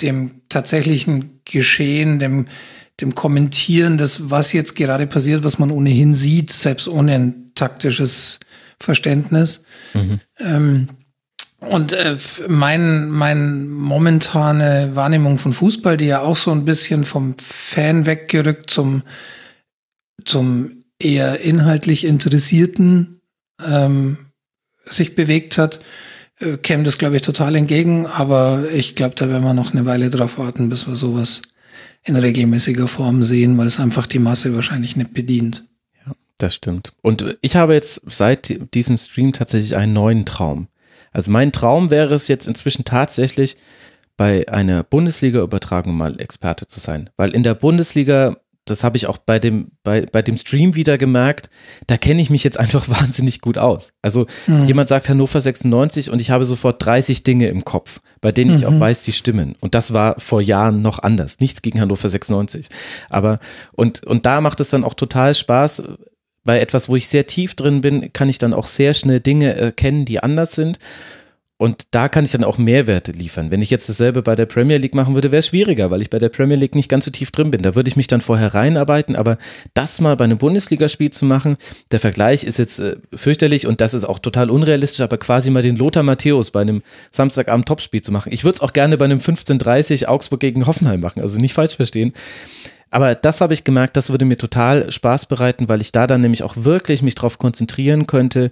dem 0.00 0.42
tatsächlichen 0.48 1.40
Geschehen, 1.44 2.18
dem, 2.18 2.46
dem 3.00 3.14
Kommentieren 3.14 3.98
des, 3.98 4.30
was 4.30 4.52
jetzt 4.52 4.74
gerade 4.74 5.06
passiert, 5.06 5.44
was 5.44 5.58
man 5.58 5.70
ohnehin 5.70 6.14
sieht, 6.14 6.50
selbst 6.50 6.88
ohne 6.88 7.14
ein 7.14 7.52
taktisches 7.54 8.40
Verständnis. 8.80 9.64
Mhm. 9.94 10.20
Ähm, 10.38 10.88
und 11.68 11.92
äh, 11.92 12.16
mein, 12.48 13.10
mein 13.10 13.68
momentane 13.68 14.90
Wahrnehmung 14.94 15.38
von 15.38 15.52
Fußball, 15.52 15.96
die 15.96 16.06
ja 16.06 16.20
auch 16.20 16.36
so 16.36 16.50
ein 16.50 16.64
bisschen 16.64 17.04
vom 17.04 17.34
Fan 17.38 18.06
weggerückt 18.06 18.70
zum, 18.70 19.02
zum 20.24 20.84
eher 20.98 21.40
inhaltlich 21.40 22.04
Interessierten 22.04 23.20
ähm, 23.64 24.18
sich 24.84 25.14
bewegt 25.14 25.58
hat, 25.58 25.80
äh, 26.40 26.56
käme 26.56 26.84
das, 26.84 26.98
glaube 26.98 27.16
ich, 27.16 27.22
total 27.22 27.56
entgegen. 27.56 28.06
Aber 28.06 28.70
ich 28.72 28.94
glaube, 28.94 29.14
da 29.16 29.28
werden 29.28 29.44
wir 29.44 29.54
noch 29.54 29.72
eine 29.72 29.86
Weile 29.86 30.10
drauf 30.10 30.38
warten, 30.38 30.68
bis 30.68 30.86
wir 30.86 30.96
sowas 30.96 31.42
in 32.04 32.16
regelmäßiger 32.16 32.88
Form 32.88 33.24
sehen, 33.24 33.58
weil 33.58 33.66
es 33.66 33.80
einfach 33.80 34.06
die 34.06 34.18
Masse 34.20 34.54
wahrscheinlich 34.54 34.96
nicht 34.96 35.12
bedient. 35.12 35.64
Ja, 36.06 36.12
das 36.38 36.54
stimmt. 36.54 36.92
Und 37.02 37.36
ich 37.40 37.56
habe 37.56 37.74
jetzt 37.74 38.02
seit 38.06 38.74
diesem 38.74 38.96
Stream 38.96 39.32
tatsächlich 39.32 39.76
einen 39.76 39.92
neuen 39.92 40.24
Traum. 40.24 40.68
Also 41.16 41.30
mein 41.30 41.50
Traum 41.50 41.88
wäre 41.88 42.12
es 42.12 42.28
jetzt 42.28 42.46
inzwischen 42.46 42.84
tatsächlich, 42.84 43.56
bei 44.18 44.46
einer 44.50 44.82
Bundesliga-Übertragung 44.82 45.96
mal 45.96 46.20
Experte 46.20 46.66
zu 46.66 46.78
sein. 46.78 47.08
Weil 47.16 47.30
in 47.30 47.42
der 47.42 47.54
Bundesliga, 47.54 48.36
das 48.66 48.84
habe 48.84 48.98
ich 48.98 49.06
auch 49.06 49.16
bei 49.16 49.38
dem, 49.38 49.72
bei, 49.82 50.02
bei 50.04 50.20
dem 50.20 50.36
Stream 50.36 50.74
wieder 50.74 50.98
gemerkt, 50.98 51.48
da 51.86 51.96
kenne 51.96 52.20
ich 52.20 52.28
mich 52.28 52.44
jetzt 52.44 52.60
einfach 52.60 52.90
wahnsinnig 52.90 53.40
gut 53.40 53.56
aus. 53.56 53.94
Also 54.02 54.26
mhm. 54.46 54.66
jemand 54.66 54.90
sagt 54.90 55.08
Hannover 55.08 55.40
96 55.40 56.10
und 56.10 56.20
ich 56.20 56.30
habe 56.30 56.44
sofort 56.44 56.84
30 56.84 57.24
Dinge 57.24 57.48
im 57.48 57.64
Kopf, 57.64 58.02
bei 58.20 58.30
denen 58.30 58.50
mhm. 58.50 58.56
ich 58.58 58.66
auch 58.66 58.72
mhm. 58.72 58.80
weiß, 58.80 59.04
die 59.04 59.12
stimmen. 59.12 59.56
Und 59.60 59.74
das 59.74 59.94
war 59.94 60.20
vor 60.20 60.42
Jahren 60.42 60.82
noch 60.82 60.98
anders. 60.98 61.40
Nichts 61.40 61.62
gegen 61.62 61.80
Hannover 61.80 62.10
96. 62.10 62.68
Aber, 63.08 63.38
und, 63.72 64.04
und 64.04 64.26
da 64.26 64.42
macht 64.42 64.60
es 64.60 64.68
dann 64.68 64.84
auch 64.84 64.94
total 64.94 65.34
Spaß, 65.34 65.82
bei 66.46 66.60
etwas, 66.60 66.88
wo 66.88 66.96
ich 66.96 67.08
sehr 67.08 67.26
tief 67.26 67.54
drin 67.54 67.82
bin, 67.82 68.12
kann 68.12 68.30
ich 68.30 68.38
dann 68.38 68.54
auch 68.54 68.66
sehr 68.66 68.94
schnell 68.94 69.20
Dinge 69.20 69.54
erkennen, 69.54 70.06
die 70.06 70.22
anders 70.22 70.52
sind. 70.54 70.78
Und 71.58 71.86
da 71.92 72.10
kann 72.10 72.26
ich 72.26 72.32
dann 72.32 72.44
auch 72.44 72.58
Mehrwerte 72.58 73.12
liefern. 73.12 73.50
Wenn 73.50 73.62
ich 73.62 73.70
jetzt 73.70 73.88
dasselbe 73.88 74.20
bei 74.20 74.34
der 74.34 74.44
Premier 74.44 74.76
League 74.76 74.94
machen 74.94 75.14
würde, 75.14 75.32
wäre 75.32 75.40
es 75.40 75.46
schwieriger, 75.46 75.90
weil 75.90 76.02
ich 76.02 76.10
bei 76.10 76.18
der 76.18 76.28
Premier 76.28 76.56
League 76.56 76.74
nicht 76.74 76.90
ganz 76.90 77.06
so 77.06 77.10
tief 77.10 77.30
drin 77.30 77.50
bin. 77.50 77.62
Da 77.62 77.74
würde 77.74 77.88
ich 77.88 77.96
mich 77.96 78.08
dann 78.08 78.20
vorher 78.20 78.52
reinarbeiten, 78.52 79.16
aber 79.16 79.38
das 79.72 79.98
mal 80.02 80.16
bei 80.16 80.24
einem 80.24 80.36
Bundesligaspiel 80.36 81.10
zu 81.10 81.24
machen, 81.24 81.56
der 81.92 82.00
Vergleich 82.00 82.44
ist 82.44 82.58
jetzt 82.58 82.80
äh, 82.80 82.96
fürchterlich 83.14 83.66
und 83.66 83.80
das 83.80 83.94
ist 83.94 84.04
auch 84.04 84.18
total 84.18 84.50
unrealistisch, 84.50 85.00
aber 85.00 85.16
quasi 85.16 85.48
mal 85.48 85.62
den 85.62 85.76
Lothar 85.76 86.02
Matthäus 86.02 86.50
bei 86.50 86.60
einem 86.60 86.82
Samstagabend 87.10 87.66
Topspiel 87.66 88.02
zu 88.02 88.12
machen. 88.12 88.32
Ich 88.32 88.44
würde 88.44 88.56
es 88.56 88.60
auch 88.60 88.74
gerne 88.74 88.98
bei 88.98 89.06
einem 89.06 89.20
15:30 89.20 90.08
Augsburg 90.08 90.40
gegen 90.40 90.66
Hoffenheim 90.66 91.00
machen, 91.00 91.22
also 91.22 91.40
nicht 91.40 91.54
falsch 91.54 91.76
verstehen. 91.76 92.12
Aber 92.90 93.14
das 93.14 93.40
habe 93.40 93.54
ich 93.54 93.64
gemerkt, 93.64 93.96
das 93.96 94.10
würde 94.10 94.24
mir 94.24 94.38
total 94.38 94.90
Spaß 94.90 95.26
bereiten, 95.26 95.68
weil 95.68 95.80
ich 95.80 95.92
da 95.92 96.06
dann 96.06 96.20
nämlich 96.20 96.42
auch 96.42 96.54
wirklich 96.56 97.02
mich 97.02 97.14
darauf 97.14 97.38
konzentrieren 97.38 98.06
könnte, 98.06 98.50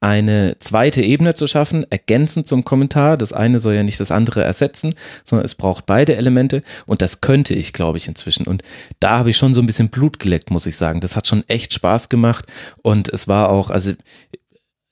eine 0.00 0.56
zweite 0.60 1.02
Ebene 1.02 1.34
zu 1.34 1.46
schaffen, 1.46 1.84
ergänzend 1.90 2.46
zum 2.46 2.64
Kommentar. 2.64 3.18
Das 3.18 3.34
eine 3.34 3.60
soll 3.60 3.74
ja 3.74 3.82
nicht 3.82 4.00
das 4.00 4.10
andere 4.10 4.42
ersetzen, 4.42 4.94
sondern 5.24 5.44
es 5.44 5.54
braucht 5.54 5.84
beide 5.84 6.16
Elemente 6.16 6.62
und 6.86 7.02
das 7.02 7.20
könnte 7.20 7.54
ich, 7.54 7.74
glaube 7.74 7.98
ich, 7.98 8.08
inzwischen. 8.08 8.46
Und 8.46 8.62
da 8.98 9.18
habe 9.18 9.30
ich 9.30 9.36
schon 9.36 9.52
so 9.52 9.60
ein 9.60 9.66
bisschen 9.66 9.90
Blut 9.90 10.18
geleckt, 10.18 10.50
muss 10.50 10.66
ich 10.66 10.76
sagen. 10.76 11.00
Das 11.00 11.16
hat 11.16 11.26
schon 11.26 11.44
echt 11.48 11.74
Spaß 11.74 12.08
gemacht 12.08 12.46
und 12.82 13.08
es 13.08 13.28
war 13.28 13.50
auch, 13.50 13.68
also 13.70 13.92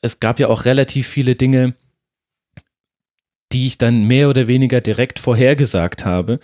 es 0.02 0.20
gab 0.20 0.39
ja 0.39 0.49
auch 0.49 0.67
relativ 0.67 1.08
viele 1.08 1.34
Dinge, 1.34 1.75
die 3.52 3.67
ich 3.67 3.78
dann 3.78 4.05
mehr 4.05 4.28
oder 4.28 4.47
weniger 4.47 4.83
direkt 4.83 5.18
vorhergesagt 5.18 6.05
habe 6.05 6.39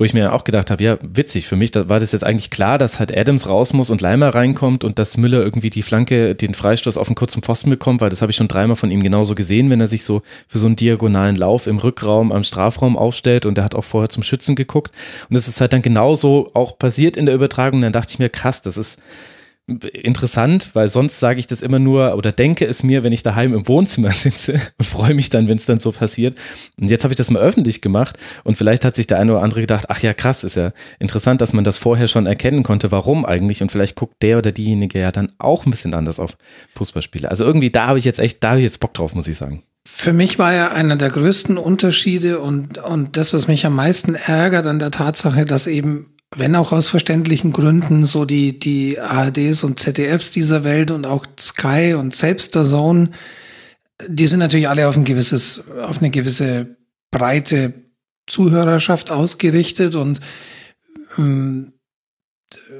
wo 0.00 0.04
ich 0.04 0.14
mir 0.14 0.32
auch 0.32 0.44
gedacht 0.44 0.70
habe, 0.70 0.82
ja, 0.82 0.96
witzig, 1.02 1.46
für 1.46 1.56
mich 1.56 1.72
da 1.72 1.90
war 1.90 2.00
das 2.00 2.12
jetzt 2.12 2.24
eigentlich 2.24 2.48
klar, 2.48 2.78
dass 2.78 2.98
halt 2.98 3.14
Adams 3.14 3.46
raus 3.46 3.74
muss 3.74 3.90
und 3.90 4.00
Leimer 4.00 4.34
reinkommt 4.34 4.82
und 4.82 4.98
dass 4.98 5.18
Müller 5.18 5.42
irgendwie 5.42 5.68
die 5.68 5.82
Flanke, 5.82 6.34
den 6.34 6.54
Freistoß 6.54 6.96
auf 6.96 7.08
einen 7.08 7.16
kurzen 7.16 7.42
Pfosten 7.42 7.68
bekommt, 7.68 8.00
weil 8.00 8.08
das 8.08 8.22
habe 8.22 8.30
ich 8.30 8.36
schon 8.36 8.48
dreimal 8.48 8.76
von 8.76 8.90
ihm 8.90 9.02
genauso 9.02 9.34
gesehen, 9.34 9.68
wenn 9.68 9.78
er 9.78 9.88
sich 9.88 10.06
so 10.06 10.22
für 10.48 10.56
so 10.56 10.64
einen 10.64 10.76
diagonalen 10.76 11.36
Lauf 11.36 11.66
im 11.66 11.76
Rückraum 11.76 12.32
am 12.32 12.44
Strafraum 12.44 12.96
aufstellt 12.96 13.44
und 13.44 13.58
er 13.58 13.64
hat 13.64 13.74
auch 13.74 13.84
vorher 13.84 14.08
zum 14.08 14.22
Schützen 14.22 14.56
geguckt. 14.56 14.90
Und 15.28 15.34
das 15.34 15.48
ist 15.48 15.60
halt 15.60 15.74
dann 15.74 15.82
genauso 15.82 16.50
auch 16.54 16.78
passiert 16.78 17.18
in 17.18 17.26
der 17.26 17.34
Übertragung, 17.34 17.82
dann 17.82 17.92
dachte 17.92 18.12
ich 18.14 18.18
mir, 18.18 18.30
krass, 18.30 18.62
das 18.62 18.78
ist 18.78 19.02
interessant, 19.92 20.70
weil 20.74 20.88
sonst 20.88 21.20
sage 21.20 21.40
ich 21.40 21.46
das 21.46 21.62
immer 21.62 21.78
nur 21.78 22.16
oder 22.16 22.32
denke 22.32 22.66
es 22.66 22.82
mir, 22.82 23.02
wenn 23.02 23.12
ich 23.12 23.22
daheim 23.22 23.54
im 23.54 23.68
Wohnzimmer 23.68 24.10
sitze 24.12 24.60
und 24.78 24.84
freue 24.84 25.14
mich 25.14 25.30
dann, 25.30 25.48
wenn 25.48 25.56
es 25.56 25.66
dann 25.66 25.80
so 25.80 25.92
passiert. 25.92 26.36
Und 26.80 26.88
jetzt 26.88 27.04
habe 27.04 27.12
ich 27.12 27.16
das 27.16 27.30
mal 27.30 27.40
öffentlich 27.40 27.80
gemacht 27.80 28.18
und 28.44 28.56
vielleicht 28.56 28.84
hat 28.84 28.96
sich 28.96 29.06
der 29.06 29.18
eine 29.18 29.32
oder 29.32 29.42
andere 29.42 29.60
gedacht, 29.60 29.86
ach 29.88 30.00
ja, 30.00 30.14
krass, 30.14 30.44
ist 30.44 30.56
ja 30.56 30.72
interessant, 30.98 31.40
dass 31.40 31.52
man 31.52 31.64
das 31.64 31.76
vorher 31.76 32.08
schon 32.08 32.26
erkennen 32.26 32.62
konnte, 32.62 32.90
warum 32.90 33.24
eigentlich 33.24 33.62
und 33.62 33.72
vielleicht 33.72 33.96
guckt 33.96 34.22
der 34.22 34.38
oder 34.38 34.52
diejenige 34.52 34.98
ja 34.98 35.12
dann 35.12 35.32
auch 35.38 35.66
ein 35.66 35.70
bisschen 35.70 35.94
anders 35.94 36.18
auf 36.18 36.36
Fußballspiele. 36.74 37.30
Also 37.30 37.44
irgendwie 37.44 37.70
da 37.70 37.88
habe 37.88 37.98
ich 37.98 38.04
jetzt 38.04 38.20
echt, 38.20 38.42
da 38.42 38.50
habe 38.50 38.60
ich 38.60 38.64
jetzt 38.64 38.80
Bock 38.80 38.94
drauf, 38.94 39.14
muss 39.14 39.28
ich 39.28 39.36
sagen. 39.36 39.62
Für 39.86 40.12
mich 40.12 40.38
war 40.38 40.52
ja 40.52 40.72
einer 40.72 40.96
der 40.96 41.10
größten 41.10 41.58
Unterschiede 41.58 42.40
und, 42.40 42.78
und 42.78 43.16
das, 43.16 43.32
was 43.32 43.48
mich 43.48 43.66
am 43.66 43.74
meisten 43.74 44.14
ärgert 44.14 44.66
an 44.66 44.78
der 44.78 44.90
Tatsache, 44.90 45.44
dass 45.44 45.66
eben 45.66 46.06
wenn 46.36 46.54
auch 46.54 46.72
aus 46.72 46.88
verständlichen 46.88 47.52
Gründen, 47.52 48.06
so 48.06 48.24
die, 48.24 48.58
die 48.58 49.00
ARDs 49.00 49.64
und 49.64 49.80
ZDFs 49.80 50.30
dieser 50.30 50.62
Welt 50.62 50.90
und 50.90 51.04
auch 51.04 51.26
Sky 51.38 51.94
und 51.94 52.14
selbst 52.14 52.54
der 52.54 52.64
Zone, 52.64 53.10
die 54.06 54.26
sind 54.26 54.38
natürlich 54.38 54.68
alle 54.68 54.88
auf 54.88 54.96
ein 54.96 55.04
gewisses, 55.04 55.64
auf 55.82 55.98
eine 55.98 56.10
gewisse 56.10 56.76
breite 57.10 57.72
Zuhörerschaft 58.26 59.10
ausgerichtet 59.10 59.96
und 59.96 60.20
ähm, 61.18 61.72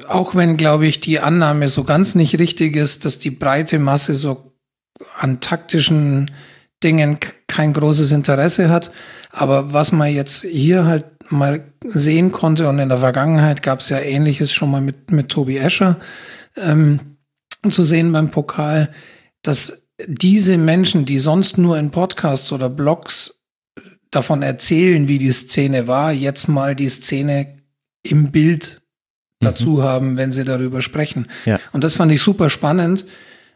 auch 0.09 0.35
wenn, 0.35 0.57
glaube 0.57 0.87
ich, 0.87 1.01
die 1.01 1.21
Annahme 1.21 1.69
so 1.69 1.85
ganz 1.85 2.15
nicht 2.15 2.39
richtig 2.39 2.77
ist, 2.77 3.05
dass 3.05 3.19
die 3.19 3.31
breite 3.31 3.79
Masse 3.79 4.15
so 4.15 4.53
an 5.17 5.41
taktischen 5.41 6.31
Dingen 6.83 7.19
kein 7.47 7.73
großes 7.73 8.13
Interesse 8.13 8.71
hat. 8.71 8.91
Aber 9.31 9.73
was 9.73 9.93
man 9.93 10.13
jetzt 10.13 10.43
hier 10.43 10.85
halt 10.85 11.05
mal 11.31 11.65
sehen 11.85 12.33
konnte, 12.33 12.69
und 12.69 12.79
in 12.79 12.89
der 12.89 12.99
Vergangenheit 12.99 13.63
gab 13.63 13.81
es 13.81 13.89
ja 13.89 13.99
ähnliches 13.99 14.53
schon 14.53 14.71
mal 14.71 14.81
mit, 14.81 15.11
mit 15.11 15.29
Tobi 15.29 15.59
Escher 15.59 15.99
ähm, 16.57 17.01
zu 17.69 17.83
sehen 17.83 18.13
beim 18.13 18.31
Pokal, 18.31 18.91
dass 19.43 19.87
diese 20.07 20.57
Menschen, 20.57 21.05
die 21.05 21.19
sonst 21.19 21.59
nur 21.59 21.79
in 21.79 21.91
Podcasts 21.91 22.53
oder 22.53 22.71
Blogs 22.71 23.41
davon 24.11 24.43
erzählen, 24.43 25.09
wie 25.09 25.19
die 25.19 25.33
Szene 25.33 25.87
war, 25.87 26.13
jetzt 26.13 26.49
mal 26.49 26.75
die 26.75 26.89
Szene 26.89 27.59
im 28.03 28.31
Bild 28.31 28.83
dazu 29.41 29.71
mhm. 29.71 29.83
haben, 29.83 30.17
wenn 30.17 30.33
sie 30.33 30.45
darüber 30.45 30.83
sprechen. 30.83 31.27
Ja. 31.45 31.59
Und 31.73 31.85
das 31.85 31.95
fand 31.95 32.13
ich 32.13 32.23
super 32.23 32.51
spannend, 32.51 33.07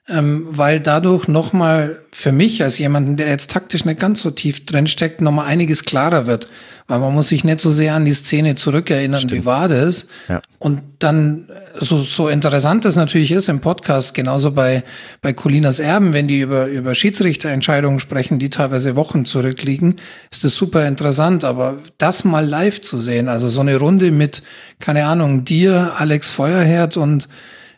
ähm, 0.07 0.47
weil 0.51 0.81
dadurch 0.81 1.29
nochmal 1.29 1.99
für 2.13 2.31
mich 2.31 2.63
als 2.63 2.77
jemanden, 2.77 3.17
der 3.17 3.29
jetzt 3.29 3.51
taktisch 3.51 3.87
nicht 3.87 3.99
ganz 3.99 4.21
so 4.21 4.31
tief 4.31 4.67
drin 4.67 4.87
steckt, 4.87 5.23
nochmal 5.23 5.47
einiges 5.47 5.85
klarer 5.85 6.27
wird. 6.27 6.49
Weil 6.87 6.99
man 6.99 7.15
muss 7.15 7.29
sich 7.29 7.45
nicht 7.45 7.61
so 7.61 7.71
sehr 7.71 7.95
an 7.95 8.05
die 8.05 8.13
Szene 8.13 8.55
zurückerinnern, 8.55 9.21
Stimmt. 9.21 9.33
wie 9.33 9.47
war 9.47 9.69
das? 9.69 10.07
Ja. 10.29 10.43
Und 10.59 10.83
dann, 10.99 11.49
so, 11.81 12.03
so 12.03 12.29
interessant 12.29 12.85
das 12.85 12.97
natürlich 12.97 13.33
ist 13.33 13.49
im 13.49 13.61
Podcast, 13.61 14.13
genauso 14.13 14.51
bei, 14.51 14.85
bei 15.23 15.33
Colinas 15.33 15.79
Erben, 15.79 16.13
wenn 16.13 16.29
die 16.29 16.41
über, 16.41 16.67
über 16.67 16.95
Schiedsrichterentscheidungen 16.95 17.99
sprechen, 17.99 18.39
die 18.39 18.51
teilweise 18.51 18.97
Wochen 18.97 19.25
zurückliegen, 19.25 19.97
ist 20.31 20.45
das 20.45 20.55
super 20.55 20.87
interessant. 20.87 21.45
Aber 21.45 21.79
das 21.97 22.25
mal 22.25 22.47
live 22.47 22.83
zu 22.83 22.99
sehen, 22.99 23.31
also 23.31 23.49
so 23.49 23.61
eine 23.63 23.77
Runde 23.77 24.11
mit, 24.11 24.43
keine 24.81 25.07
Ahnung, 25.07 25.45
dir, 25.45 25.95
Alex 25.97 26.29
Feuerherd 26.29 26.99
und 26.99 27.25
äh, 27.25 27.29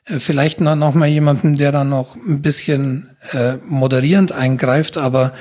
vielleicht 0.07 0.61
noch, 0.61 0.77
noch 0.77 0.95
mal 0.95 1.09
jemanden, 1.09 1.57
der 1.57 1.73
dann 1.73 1.89
noch 1.89 2.17
ein 2.17 2.43
bisschen 2.43 3.11
äh, 3.33 3.55
moderierend 3.69 4.33
eingreift, 4.33 4.97
aber 4.97 5.33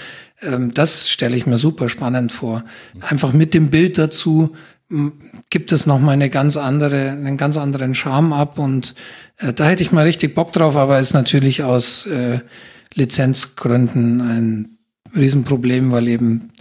ähm, 0.42 0.74
das 0.74 1.10
stelle 1.10 1.38
ich 1.38 1.46
mir 1.46 1.58
super 1.58 1.90
spannend 1.90 2.32
vor. 2.32 2.64
Einfach 3.02 3.34
mit 3.34 3.54
dem 3.54 3.70
Bild 3.70 3.98
dazu 3.98 4.56
gibt 5.50 5.72
es 5.72 5.86
noch 5.86 6.00
mal 6.00 6.12
eine 6.12 6.30
ganz 6.30 6.58
andere, 6.58 7.10
einen 7.10 7.38
ganz 7.38 7.58
anderen 7.58 7.96
Charme 7.96 8.34
ab 8.34 8.60
und 8.60 8.96
äh, 9.38 9.54
da 9.54 9.68
hätte 9.68 9.84
ich 9.84 9.92
mal 9.92 10.06
richtig 10.06 10.36
Bock 10.36 10.54
drauf, 10.54 10.76
aber 10.76 11.00
ist 11.00 11.14
natürlich 11.14 11.64
aus 11.64 12.06
äh, 12.06 12.40
Lizenzgründen 12.94 14.22
ein 14.22 14.78
Riesenproblem, 15.16 15.92
weil 15.92 16.08
eben 16.08 16.52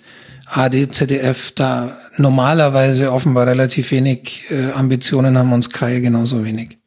AD, 0.46 0.88
ZDF 0.88 1.52
da 1.52 1.98
normalerweise 2.16 3.12
offenbar 3.12 3.46
relativ 3.46 3.90
wenig 3.90 4.44
äh, 4.50 4.70
Ambitionen 4.72 5.36
haben 5.36 5.52
und 5.52 5.64
Sky 5.64 6.00
genauso 6.00 6.44
wenig. 6.44 6.78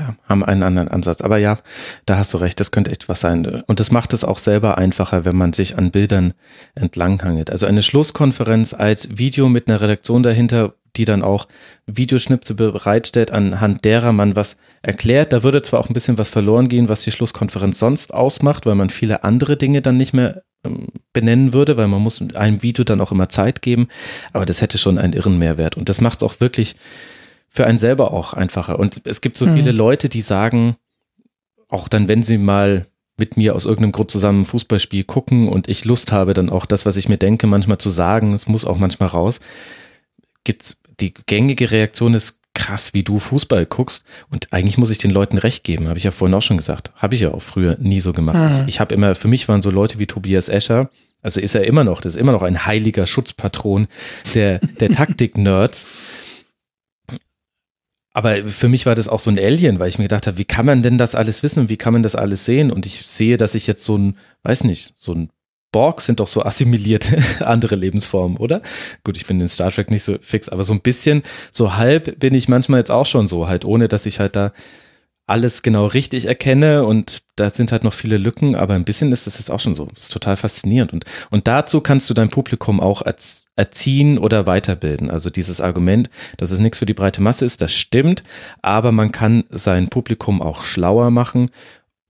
Ja, 0.00 0.16
haben 0.28 0.44
einen 0.44 0.64
anderen 0.64 0.88
Ansatz. 0.88 1.20
Aber 1.20 1.38
ja, 1.38 1.58
da 2.04 2.18
hast 2.18 2.34
du 2.34 2.38
recht, 2.38 2.58
das 2.58 2.72
könnte 2.72 2.90
echt 2.90 3.08
was 3.08 3.20
sein. 3.20 3.62
Und 3.66 3.78
das 3.78 3.92
macht 3.92 4.12
es 4.12 4.24
auch 4.24 4.38
selber 4.38 4.76
einfacher, 4.76 5.24
wenn 5.24 5.36
man 5.36 5.52
sich 5.52 5.78
an 5.78 5.92
Bildern 5.92 6.34
entlanghangelt. 6.74 7.50
Also 7.50 7.66
eine 7.66 7.82
Schlusskonferenz 7.82 8.74
als 8.74 9.18
Video 9.18 9.48
mit 9.48 9.68
einer 9.68 9.80
Redaktion 9.80 10.24
dahinter, 10.24 10.74
die 10.96 11.04
dann 11.04 11.22
auch 11.22 11.46
Videoschnipse 11.86 12.54
bereitstellt, 12.54 13.30
anhand 13.30 13.84
derer 13.84 14.12
man 14.12 14.34
was 14.34 14.56
erklärt. 14.82 15.32
Da 15.32 15.44
würde 15.44 15.62
zwar 15.62 15.80
auch 15.80 15.88
ein 15.88 15.94
bisschen 15.94 16.18
was 16.18 16.28
verloren 16.28 16.68
gehen, 16.68 16.88
was 16.88 17.02
die 17.02 17.12
Schlusskonferenz 17.12 17.78
sonst 17.78 18.12
ausmacht, 18.12 18.66
weil 18.66 18.74
man 18.74 18.90
viele 18.90 19.22
andere 19.22 19.56
Dinge 19.56 19.80
dann 19.80 19.96
nicht 19.96 20.12
mehr 20.12 20.42
ähm, 20.64 20.88
benennen 21.12 21.52
würde, 21.52 21.76
weil 21.76 21.88
man 21.88 22.02
muss 22.02 22.20
einem 22.34 22.62
Video 22.62 22.84
dann 22.84 23.00
auch 23.00 23.12
immer 23.12 23.28
Zeit 23.28 23.62
geben. 23.62 23.88
Aber 24.32 24.44
das 24.44 24.60
hätte 24.60 24.78
schon 24.78 24.98
einen 24.98 25.12
irren 25.12 25.38
Mehrwert. 25.38 25.76
Und 25.76 25.88
das 25.88 26.00
macht 26.00 26.18
es 26.18 26.28
auch 26.28 26.40
wirklich 26.40 26.74
für 27.54 27.66
einen 27.66 27.78
selber 27.78 28.12
auch 28.12 28.32
einfacher. 28.32 28.80
Und 28.80 29.02
es 29.04 29.20
gibt 29.20 29.38
so 29.38 29.46
mhm. 29.46 29.54
viele 29.54 29.70
Leute, 29.70 30.08
die 30.08 30.22
sagen, 30.22 30.74
auch 31.68 31.86
dann, 31.86 32.08
wenn 32.08 32.24
sie 32.24 32.36
mal 32.36 32.86
mit 33.16 33.36
mir 33.36 33.54
aus 33.54 33.64
irgendeinem 33.64 33.92
Grund 33.92 34.10
zusammen 34.10 34.40
ein 34.40 34.44
Fußballspiel 34.44 35.04
gucken 35.04 35.46
und 35.46 35.68
ich 35.68 35.84
Lust 35.84 36.10
habe, 36.10 36.34
dann 36.34 36.50
auch 36.50 36.66
das, 36.66 36.84
was 36.84 36.96
ich 36.96 37.08
mir 37.08 37.16
denke, 37.16 37.46
manchmal 37.46 37.78
zu 37.78 37.90
sagen, 37.90 38.34
es 38.34 38.48
muss 38.48 38.64
auch 38.64 38.76
manchmal 38.76 39.08
raus, 39.10 39.38
gibt's 40.42 40.82
die 40.98 41.14
gängige 41.14 41.70
Reaktion 41.70 42.14
ist 42.14 42.40
krass, 42.54 42.92
wie 42.92 43.04
du 43.04 43.20
Fußball 43.20 43.66
guckst. 43.66 44.04
Und 44.30 44.52
eigentlich 44.52 44.78
muss 44.78 44.90
ich 44.90 44.98
den 44.98 45.12
Leuten 45.12 45.38
recht 45.38 45.62
geben, 45.62 45.86
habe 45.86 45.98
ich 45.98 46.04
ja 46.04 46.10
vorhin 46.10 46.34
auch 46.34 46.42
schon 46.42 46.56
gesagt. 46.56 46.90
Habe 46.96 47.14
ich 47.14 47.20
ja 47.20 47.32
auch 47.32 47.42
früher 47.42 47.76
nie 47.80 48.00
so 48.00 48.12
gemacht. 48.12 48.36
Mhm. 48.36 48.62
Ich, 48.62 48.74
ich 48.74 48.80
habe 48.80 48.94
immer, 48.94 49.14
für 49.14 49.28
mich 49.28 49.48
waren 49.48 49.62
so 49.62 49.70
Leute 49.70 50.00
wie 50.00 50.06
Tobias 50.06 50.48
Escher, 50.48 50.90
also 51.22 51.40
ist 51.40 51.54
er 51.54 51.66
immer 51.66 51.84
noch, 51.84 52.00
das 52.00 52.16
ist 52.16 52.20
immer 52.20 52.32
noch 52.32 52.42
ein 52.42 52.66
heiliger 52.66 53.06
Schutzpatron 53.06 53.86
der, 54.34 54.58
der 54.58 54.88
Taktik-Nerds. 54.92 55.86
Aber 58.14 58.46
für 58.46 58.68
mich 58.68 58.86
war 58.86 58.94
das 58.94 59.08
auch 59.08 59.18
so 59.18 59.30
ein 59.30 59.38
Alien, 59.38 59.80
weil 59.80 59.88
ich 59.88 59.98
mir 59.98 60.04
gedacht 60.04 60.28
habe, 60.28 60.38
wie 60.38 60.44
kann 60.44 60.64
man 60.64 60.82
denn 60.82 60.98
das 60.98 61.16
alles 61.16 61.42
wissen 61.42 61.60
und 61.60 61.68
wie 61.68 61.76
kann 61.76 61.92
man 61.92 62.04
das 62.04 62.14
alles 62.14 62.44
sehen? 62.44 62.70
Und 62.70 62.86
ich 62.86 63.02
sehe, 63.06 63.36
dass 63.36 63.56
ich 63.56 63.66
jetzt 63.66 63.84
so 63.84 63.98
ein, 63.98 64.16
weiß 64.44 64.64
nicht, 64.64 64.94
so 64.96 65.12
ein 65.12 65.30
Borg 65.72 66.00
sind 66.00 66.20
doch 66.20 66.28
so 66.28 66.44
assimilierte 66.44 67.18
andere 67.44 67.74
Lebensformen, 67.74 68.36
oder? 68.36 68.62
Gut, 69.02 69.16
ich 69.16 69.26
bin 69.26 69.40
in 69.40 69.48
Star 69.48 69.72
Trek 69.72 69.90
nicht 69.90 70.04
so 70.04 70.16
fix, 70.20 70.48
aber 70.48 70.62
so 70.62 70.72
ein 70.72 70.80
bisschen, 70.80 71.24
so 71.50 71.74
halb 71.74 72.20
bin 72.20 72.34
ich 72.34 72.48
manchmal 72.48 72.78
jetzt 72.78 72.92
auch 72.92 73.06
schon 73.06 73.26
so, 73.26 73.48
halt 73.48 73.64
ohne, 73.64 73.88
dass 73.88 74.06
ich 74.06 74.20
halt 74.20 74.36
da 74.36 74.52
alles 75.26 75.62
genau 75.62 75.86
richtig 75.86 76.26
erkenne 76.26 76.84
und 76.84 77.22
da 77.36 77.48
sind 77.48 77.72
halt 77.72 77.82
noch 77.82 77.94
viele 77.94 78.18
Lücken, 78.18 78.54
aber 78.54 78.74
ein 78.74 78.84
bisschen 78.84 79.10
ist 79.10 79.26
es 79.26 79.38
jetzt 79.38 79.50
auch 79.50 79.60
schon 79.60 79.74
so. 79.74 79.86
Das 79.86 80.04
ist 80.04 80.12
total 80.12 80.36
faszinierend 80.36 80.92
und, 80.92 81.04
und 81.30 81.48
dazu 81.48 81.80
kannst 81.80 82.10
du 82.10 82.14
dein 82.14 82.28
Publikum 82.28 82.78
auch 82.80 83.02
erziehen 83.56 84.18
oder 84.18 84.46
weiterbilden. 84.46 85.10
Also 85.10 85.30
dieses 85.30 85.60
Argument, 85.60 86.10
dass 86.36 86.50
es 86.50 86.58
nichts 86.58 86.78
für 86.78 86.86
die 86.86 86.94
breite 86.94 87.22
Masse 87.22 87.44
ist, 87.44 87.62
das 87.62 87.72
stimmt, 87.72 88.22
aber 88.60 88.92
man 88.92 89.12
kann 89.12 89.44
sein 89.48 89.88
Publikum 89.88 90.42
auch 90.42 90.62
schlauer 90.62 91.10
machen 91.10 91.50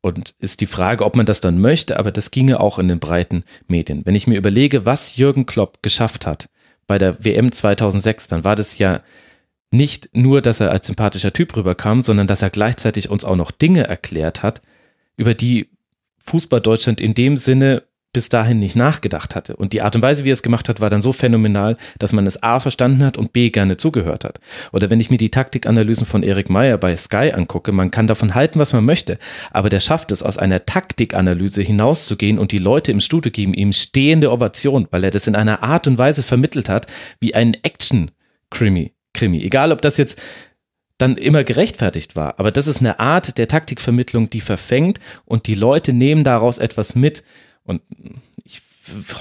und 0.02 0.34
ist 0.41 0.60
die 0.60 0.67
Frage, 0.67 1.05
ob 1.05 1.15
man 1.15 1.25
das 1.25 1.41
dann 1.41 1.60
möchte, 1.60 1.99
aber 1.99 2.10
das 2.10 2.33
ginge 2.33 2.59
auch 2.59 2.78
in 2.78 2.89
den 2.89 2.99
breiten 2.99 3.44
Medien. 3.68 4.02
Wenn 4.05 4.17
ich 4.17 4.26
mir 4.26 4.36
überlege, 4.36 4.84
was 4.84 5.17
Jürgen 5.17 5.47
Klopp 5.47 5.83
geschafft 5.83 6.26
hat 6.26 6.49
bei 6.86 6.99
der 6.99 7.25
WM 7.25 7.52
2006, 7.52 8.26
dann 8.26 8.44
war 8.44 8.57
das 8.57 8.76
ja 8.76 9.01
nicht 9.74 10.10
nur, 10.12 10.40
dass 10.40 10.60
er 10.60 10.70
als 10.70 10.86
sympathischer 10.86 11.32
Typ 11.32 11.54
rüberkam, 11.56 12.00
sondern 12.00 12.26
dass 12.26 12.42
er 12.42 12.50
gleichzeitig 12.50 13.10
uns 13.10 13.24
auch 13.24 13.36
noch 13.36 13.50
Dinge 13.50 13.86
erklärt 13.86 14.42
hat, 14.42 14.62
über 15.16 15.34
die 15.34 15.68
Fußball 16.18 16.60
Deutschland 16.60 17.00
in 17.00 17.14
dem 17.14 17.36
Sinne 17.36 17.82
bis 18.14 18.28
dahin 18.28 18.60
nicht 18.60 18.76
nachgedacht 18.76 19.34
hatte. 19.34 19.56
Und 19.56 19.72
die 19.72 19.82
Art 19.82 19.96
und 19.96 20.02
Weise, 20.02 20.24
wie 20.24 20.30
er 20.30 20.34
es 20.34 20.44
gemacht 20.44 20.68
hat, 20.68 20.80
war 20.80 20.88
dann 20.88 21.02
so 21.02 21.12
phänomenal, 21.12 21.76
dass 21.98 22.12
man 22.12 22.26
es 22.28 22.42
A 22.44 22.60
verstanden 22.60 23.04
hat 23.04 23.18
und 23.18 23.32
B 23.32 23.50
gerne 23.50 23.76
zugehört 23.76 24.24
hat. 24.24 24.38
Oder 24.72 24.88
wenn 24.88 25.00
ich 25.00 25.10
mir 25.10 25.18
die 25.18 25.30
Taktikanalysen 25.30 26.06
von 26.06 26.22
Erik 26.22 26.48
Meyer 26.48 26.78
bei 26.78 26.96
Sky 26.96 27.32
angucke, 27.34 27.72
man 27.72 27.90
kann 27.90 28.06
davon 28.06 28.36
halten, 28.36 28.60
was 28.60 28.72
man 28.72 28.84
möchte, 28.84 29.18
aber 29.50 29.68
der 29.68 29.80
schafft 29.80 30.12
es, 30.12 30.22
aus 30.22 30.38
einer 30.38 30.64
Taktikanalyse 30.64 31.60
hinauszugehen 31.60 32.38
und 32.38 32.52
die 32.52 32.58
Leute 32.58 32.92
im 32.92 33.00
Studio 33.00 33.32
geben 33.32 33.52
ihm 33.52 33.72
stehende 33.72 34.30
Ovation, 34.30 34.86
weil 34.92 35.02
er 35.02 35.10
das 35.10 35.26
in 35.26 35.34
einer 35.34 35.64
Art 35.64 35.88
und 35.88 35.98
Weise 35.98 36.22
vermittelt 36.22 36.68
hat, 36.68 36.86
wie 37.18 37.34
ein 37.34 37.54
Action-Krimi. 37.64 38.93
Krimi. 39.15 39.43
Egal, 39.43 39.73
ob 39.73 39.81
das 39.81 39.97
jetzt 39.97 40.20
dann 40.99 41.17
immer 41.17 41.43
gerechtfertigt 41.43 42.15
war. 42.15 42.39
Aber 42.39 42.52
das 42.52 42.67
ist 42.67 42.81
eine 42.81 43.01
Art 43.01 43.39
der 43.39 43.49
Taktikvermittlung, 43.49 44.31
die 44.31 44.41
verfängt 44.41 45.01
und 45.25 45.47
die 45.47 45.55
Leute 45.55 45.93
nehmen 45.93 46.23
daraus 46.23 46.59
etwas 46.59 46.94
mit. 46.94 47.25
Und 47.65 47.83
ich 48.44 48.60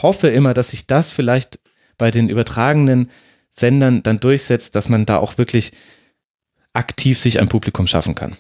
hoffe 0.02 0.28
immer, 0.28 0.54
dass 0.54 0.72
sich 0.72 0.86
das 0.88 1.10
vielleicht 1.10 1.60
bei 1.98 2.12
den 2.12 2.30
übertragenen 2.30 3.10
Sendern 3.50 4.04
dann 4.04 4.20
durchsetzt, 4.20 4.76
dass 4.76 4.90
man 4.90 5.06
da 5.06 5.18
auch 5.18 5.38
wirklich 5.38 5.72
aktiv 6.74 7.20
sich 7.20 7.40
ein 7.40 7.50
Publikum 7.50 7.88
schaffen 7.88 8.16
kann. 8.16 8.36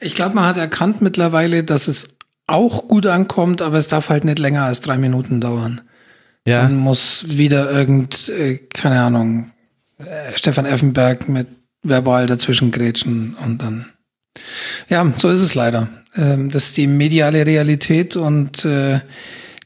Ich 0.00 0.14
glaube, 0.14 0.34
man 0.34 0.44
hat 0.44 0.56
erkannt 0.56 1.02
mittlerweile, 1.02 1.64
dass 1.64 1.88
es 1.88 2.16
auch 2.46 2.88
gut 2.88 3.06
ankommt, 3.06 3.62
aber 3.62 3.78
es 3.78 3.88
darf 3.88 4.10
halt 4.10 4.24
nicht 4.24 4.38
länger 4.38 4.64
als 4.64 4.80
drei 4.80 4.98
Minuten 4.98 5.40
dauern. 5.40 5.80
Ja. 6.46 6.62
Dann 6.62 6.76
muss 6.76 7.38
wieder 7.38 7.70
irgend, 7.70 8.28
äh, 8.28 8.58
keine 8.58 9.00
Ahnung, 9.00 9.50
äh, 10.06 10.36
Stefan 10.36 10.66
Effenberg 10.66 11.28
mit 11.28 11.48
verbal 11.82 12.26
dazwischen 12.26 12.70
grätschen 12.70 13.36
und 13.44 13.58
dann. 13.58 13.86
Ja, 14.88 15.12
so 15.16 15.28
ist 15.28 15.40
es 15.40 15.54
leider. 15.54 15.88
Ähm, 16.16 16.50
das 16.50 16.66
ist 16.66 16.76
die 16.76 16.86
mediale 16.86 17.46
Realität 17.46 18.16
und 18.16 18.64
äh, 18.64 19.00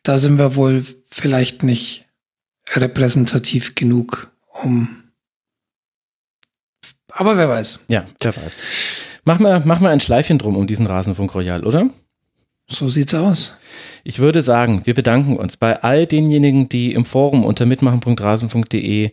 da 0.02 0.18
sind 0.18 0.38
wir 0.38 0.56
wohl 0.56 0.84
vielleicht 1.10 1.62
nicht 1.62 2.06
repräsentativ 2.74 3.74
genug, 3.74 4.30
um. 4.62 5.04
Aber 7.10 7.36
wer 7.36 7.48
weiß. 7.48 7.80
Ja, 7.88 8.06
wer 8.20 8.36
weiß. 8.36 8.60
Mach 9.24 9.38
mal, 9.38 9.62
mach 9.64 9.80
mal 9.80 9.90
ein 9.90 10.00
Schleifchen 10.00 10.38
drum 10.38 10.56
um 10.56 10.66
diesen 10.66 10.86
Rasenfunk 10.86 11.34
Royal, 11.34 11.64
oder? 11.64 11.90
So 12.70 12.88
sieht's 12.88 13.14
aus. 13.14 13.56
Ich 14.04 14.18
würde 14.18 14.42
sagen, 14.42 14.82
wir 14.84 14.94
bedanken 14.94 15.36
uns 15.36 15.56
bei 15.56 15.82
all 15.82 16.06
denjenigen, 16.06 16.68
die 16.68 16.92
im 16.92 17.04
Forum 17.04 17.44
unter 17.44 17.66
mitmachen.rasenfunk.de 17.66 19.12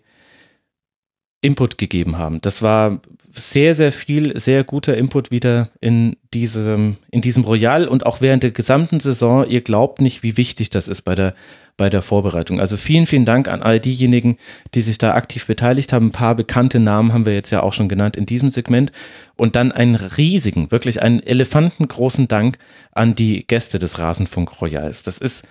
Input 1.45 1.77
gegeben 1.77 2.17
haben. 2.17 2.41
Das 2.41 2.61
war 2.61 2.99
sehr, 3.37 3.75
sehr 3.75 3.91
viel, 3.91 4.37
sehr 4.39 4.63
guter 4.63 4.95
Input 4.95 5.29
wieder 5.29 5.69
in 5.81 6.15
diesem, 6.33 6.97
in 7.11 7.21
diesem 7.21 7.43
Royal 7.43 7.87
und 7.87 8.05
auch 8.05 8.21
während 8.21 8.43
der 8.43 8.51
gesamten 8.51 8.99
Saison. 8.99 9.45
Ihr 9.47 9.61
glaubt 9.61 10.01
nicht, 10.01 10.23
wie 10.23 10.37
wichtig 10.37 10.69
das 10.69 10.87
ist 10.87 11.01
bei 11.01 11.15
der, 11.15 11.35
bei 11.77 11.89
der 11.89 12.01
Vorbereitung. 12.01 12.61
Also 12.61 12.77
vielen, 12.77 13.05
vielen 13.05 13.25
Dank 13.25 13.49
an 13.49 13.61
all 13.61 13.79
diejenigen, 13.79 14.37
die 14.73 14.81
sich 14.81 14.97
da 14.97 15.13
aktiv 15.13 15.45
beteiligt 15.45 15.91
haben. 15.91 16.07
Ein 16.07 16.11
paar 16.11 16.35
bekannte 16.35 16.79
Namen 16.79 17.13
haben 17.13 17.25
wir 17.25 17.33
jetzt 17.33 17.51
ja 17.51 17.61
auch 17.61 17.73
schon 17.73 17.89
genannt 17.89 18.15
in 18.15 18.25
diesem 18.25 18.49
Segment. 18.49 18.91
Und 19.35 19.57
dann 19.57 19.73
einen 19.73 19.95
riesigen, 19.95 20.71
wirklich 20.71 21.01
einen 21.01 21.21
elefantengroßen 21.21 22.29
Dank 22.29 22.57
an 22.93 23.15
die 23.15 23.45
Gäste 23.45 23.79
des 23.79 23.99
Rasenfunk 23.99 24.61
Royals. 24.61 25.03
Das 25.03 25.17
ist, 25.17 25.45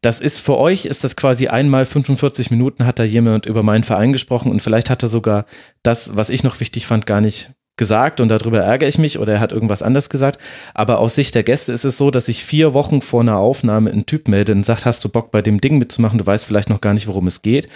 das 0.00 0.20
ist 0.20 0.38
für 0.38 0.58
euch, 0.58 0.84
ist 0.84 1.04
das 1.04 1.16
quasi 1.16 1.48
einmal 1.48 1.84
45 1.84 2.50
Minuten 2.50 2.86
hat 2.86 2.98
da 2.98 3.04
jemand 3.04 3.46
über 3.46 3.62
meinen 3.62 3.84
Verein 3.84 4.12
gesprochen 4.12 4.50
und 4.50 4.60
vielleicht 4.60 4.90
hat 4.90 5.02
er 5.02 5.08
sogar 5.08 5.46
das, 5.82 6.16
was 6.16 6.30
ich 6.30 6.44
noch 6.44 6.60
wichtig 6.60 6.86
fand, 6.86 7.06
gar 7.06 7.20
nicht 7.20 7.50
gesagt 7.76 8.20
und 8.20 8.28
darüber 8.28 8.60
ärgere 8.60 8.88
ich 8.88 8.98
mich 8.98 9.18
oder 9.18 9.34
er 9.34 9.40
hat 9.40 9.52
irgendwas 9.52 9.82
anders 9.82 10.10
gesagt. 10.10 10.38
Aber 10.74 10.98
aus 10.98 11.14
Sicht 11.14 11.34
der 11.34 11.42
Gäste 11.42 11.72
ist 11.72 11.84
es 11.84 11.96
so, 11.96 12.10
dass 12.10 12.26
sich 12.26 12.44
vier 12.44 12.74
Wochen 12.74 13.00
vor 13.00 13.22
einer 13.22 13.38
Aufnahme 13.38 13.90
ein 13.90 14.04
Typ 14.04 14.28
meldet 14.28 14.54
und 14.54 14.64
sagt, 14.64 14.84
hast 14.84 15.02
du 15.04 15.08
Bock 15.08 15.30
bei 15.30 15.40
dem 15.40 15.62
Ding 15.62 15.78
mitzumachen? 15.78 16.18
Du 16.18 16.26
weißt 16.26 16.44
vielleicht 16.44 16.68
noch 16.68 16.82
gar 16.82 16.92
nicht, 16.92 17.06
worum 17.06 17.26
es 17.26 17.40
geht. 17.40 17.68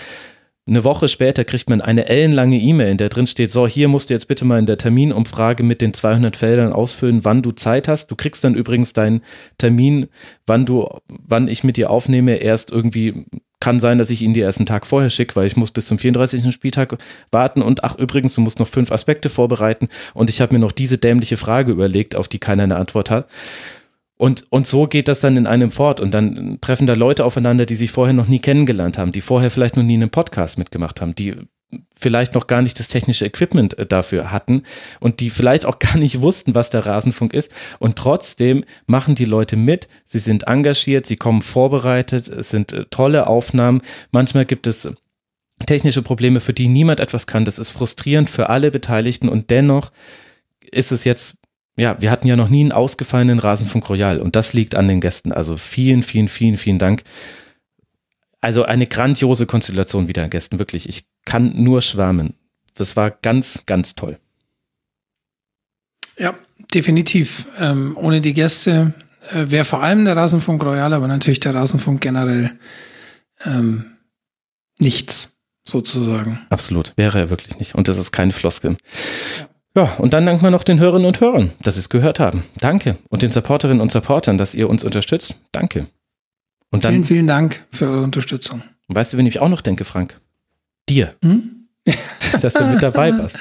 Eine 0.67 0.83
Woche 0.83 1.09
später 1.09 1.45
kriegt 1.45 1.69
man 1.69 1.83
eine 1.83 2.07
ellenlange 2.07 2.59
E-Mail, 2.59 2.93
in 2.93 2.97
der 2.97 3.11
drin 3.11 3.27
steht, 3.27 3.51
so, 3.51 3.67
hier 3.69 3.89
musst 3.89 4.09
du 4.09 4.15
jetzt 4.15 4.29
bitte 4.29 4.47
mal 4.47 4.59
in 4.59 4.65
der 4.65 4.79
Terminumfrage 4.79 5.63
mit 5.63 5.83
den 5.83 5.93
200 5.93 6.37
Feldern 6.37 6.73
ausfüllen, 6.73 7.23
wann 7.23 7.43
du 7.43 7.53
Zeit 7.53 7.87
hast. 7.87 8.11
Du 8.11 8.17
kriegst 8.17 8.45
dann 8.45 8.55
übrigens 8.55 8.95
deinen 8.95 9.23
Termin, 9.59 10.07
wann 10.47 10.65
du, 10.65 10.89
wann 11.09 11.49
ich 11.49 11.65
mit 11.65 11.77
dir 11.77 11.91
aufnehme, 11.91 12.37
erst 12.37 12.73
irgendwie 12.73 13.27
kann 13.61 13.79
sein, 13.79 13.99
dass 13.99 14.11
ich 14.11 14.23
ihn 14.23 14.33
dir 14.33 14.45
erst 14.45 14.59
einen 14.59 14.67
Tag 14.67 14.87
vorher 14.87 15.11
schicke, 15.11 15.37
weil 15.37 15.47
ich 15.47 15.57
muss 15.57 15.71
bis 15.71 15.87
zum 15.87 15.99
34. 15.99 16.53
Spieltag 16.53 16.97
warten 17.31 17.61
und 17.61 17.85
ach 17.85 17.97
übrigens, 17.97 18.35
du 18.35 18.41
musst 18.41 18.59
noch 18.59 18.69
fünf 18.69 18.91
Aspekte 18.91 19.29
vorbereiten 19.29 19.89
und 20.15 20.31
ich 20.31 20.41
habe 20.41 20.55
mir 20.55 20.61
noch 20.61 20.73
diese 20.73 20.97
dämliche 20.97 21.37
Frage 21.37 21.73
überlegt, 21.73 22.17
auf 22.17 22.29
die 22.29 22.39
keiner 22.39 22.65
eine 22.65 22.77
Antwort 22.77 23.11
hat. 23.11 23.29
Und, 24.25 24.47
und 24.49 24.67
so 24.67 24.87
geht 24.87 25.09
das 25.09 25.21
dann 25.21 25.37
in 25.37 25.47
einem 25.47 25.71
fort. 25.71 26.01
Und 26.01 26.13
dann 26.13 26.57
treffen 26.63 26.87
da 26.87 26.95
Leute 26.95 27.27
aufeinander, 27.27 27.67
die 27.67 27.75
sich 27.75 27.91
vorher 27.91 28.15
noch 28.15 28.27
nie 28.27 28.39
kennengelernt 28.39 28.97
haben, 28.97 29.13
die 29.13 29.21
vorher 29.21 29.51
vielleicht 29.51 29.77
noch 29.77 29.83
nie 29.83 29.97
einen 29.97 30.09
Podcast 30.09 30.57
mitgemacht 30.57 31.03
haben, 31.03 31.15
die 31.15 31.35
vielleicht 31.95 32.35
noch 32.35 32.47
gar 32.47 32.63
nicht 32.63 32.81
das 32.81 32.89
technische 32.89 33.27
Equipment 33.27 33.79
äh, 33.79 33.85
dafür 33.85 34.31
hatten 34.31 34.63
und 34.99 35.21
die 35.21 35.29
vielleicht 35.29 35.67
auch 35.67 35.79
gar 35.79 35.99
nicht 35.99 36.23
wussten, 36.23 36.55
was 36.55 36.71
der 36.71 36.87
Rasenfunk 36.87 37.35
ist. 37.35 37.53
Und 37.81 37.97
trotzdem 37.97 38.65
machen 38.87 39.15
die 39.15 39.27
Leute 39.27 39.57
mit, 39.57 39.89
sie 40.07 40.21
sind 40.21 40.45
engagiert, 40.45 41.05
sie 41.05 41.17
kommen 41.17 41.43
vorbereitet, 41.43 42.27
es 42.27 42.49
sind 42.49 42.73
äh, 42.73 42.87
tolle 42.89 43.27
Aufnahmen. 43.27 43.83
Manchmal 44.11 44.47
gibt 44.47 44.67
es 44.67 44.91
technische 45.67 46.01
Probleme, 46.01 46.41
für 46.41 46.55
die 46.55 46.69
niemand 46.69 47.01
etwas 47.01 47.27
kann. 47.27 47.45
Das 47.45 47.59
ist 47.59 47.73
frustrierend 47.73 48.31
für 48.31 48.49
alle 48.49 48.71
Beteiligten 48.71 49.29
und 49.29 49.51
dennoch 49.51 49.93
ist 50.71 50.93
es 50.93 51.05
jetzt 51.05 51.44
ja, 51.77 52.01
wir 52.01 52.11
hatten 52.11 52.29
ja 52.29 52.37
noch 52.37 52.49
nie 52.49 52.61
einen 52.61 52.73
ausgefallenen 52.73 53.39
Rasenfunk 53.39 53.89
Royal 53.89 54.21
und 54.21 54.37
das 54.37 54.53
liegt 54.53 54.75
an 54.75 54.89
den 54.89 55.01
Gästen. 55.01 55.33
Also 55.33 55.57
vielen, 55.57 56.03
vielen, 56.03 56.29
vielen, 56.29 56.57
vielen 56.57 56.79
Dank. 56.79 57.03
Also 58.41 58.65
eine 58.65 58.87
grandiose 58.87 59.47
Konstellation 59.47 60.07
wieder 60.07 60.23
an 60.25 60.31
Gästen, 60.31 60.59
wirklich. 60.59 60.89
Ich 60.89 61.07
kann 61.25 61.63
nur 61.63 61.83
schwärmen. 61.83 62.35
Das 62.75 62.97
war 62.97 63.11
ganz, 63.11 63.63
ganz 63.67 63.95
toll. 63.95 64.19
Ja, 66.19 66.35
definitiv. 66.73 67.47
Ähm, 67.59 67.97
ohne 67.97 68.21
die 68.21 68.35
Gäste 68.35 68.93
äh, 69.31 69.51
wäre 69.51 69.65
vor 69.65 69.83
allem 69.83 70.05
der 70.05 70.17
Rasenfunk 70.17 70.65
Royal, 70.65 70.93
aber 70.93 71.09
natürlich 71.09 71.41
der 71.41 71.55
Rasenfunk 71.55 72.01
generell 72.01 72.53
ähm, 73.45 73.97
nichts, 74.79 75.37
sozusagen. 75.65 76.39
Absolut, 76.51 76.93
wäre 76.97 77.19
er 77.19 77.31
wirklich 77.31 77.59
nicht. 77.59 77.75
Und 77.75 77.89
das 77.89 77.99
ist 77.99 78.13
keine 78.13 78.33
Floskel. 78.33 78.77
Ja. 79.41 79.47
Ja, 79.77 79.85
und 79.99 80.13
dann 80.15 80.27
danken 80.27 80.43
wir 80.43 80.51
noch 80.51 80.65
den 80.65 80.79
Hörerinnen 80.79 81.07
und 81.07 81.21
Hörern, 81.21 81.51
dass 81.63 81.75
sie 81.75 81.81
es 81.81 81.89
gehört 81.89 82.21
haben. 82.21 82.43
Danke. 82.59 82.97
Und 83.09 83.23
den 83.23 83.31
Supporterinnen 83.31 83.81
und 83.81 83.91
Supportern, 83.93 84.39
dass 84.39 84.55
ihr 84.55 84.69
uns 84.69 84.85
unterstützt. 84.85 85.37
Danke. 85.53 85.87
Und 86.71 86.85
dann, 86.85 86.93
vielen, 86.93 87.05
vielen 87.05 87.27
Dank 87.27 87.61
für 87.71 87.87
eure 87.87 88.03
Unterstützung. 88.03 88.63
weißt 88.89 89.13
du, 89.13 89.17
wen 89.17 89.27
ich 89.27 89.41
auch 89.41 89.49
noch 89.49 89.61
denke, 89.61 89.85
Frank? 89.85 90.21
Dir. 90.89 91.15
Hm? 91.23 91.69
dass 92.41 92.55
du 92.55 92.65
mit 92.65 92.83
dabei 92.83 93.13
warst. 93.19 93.39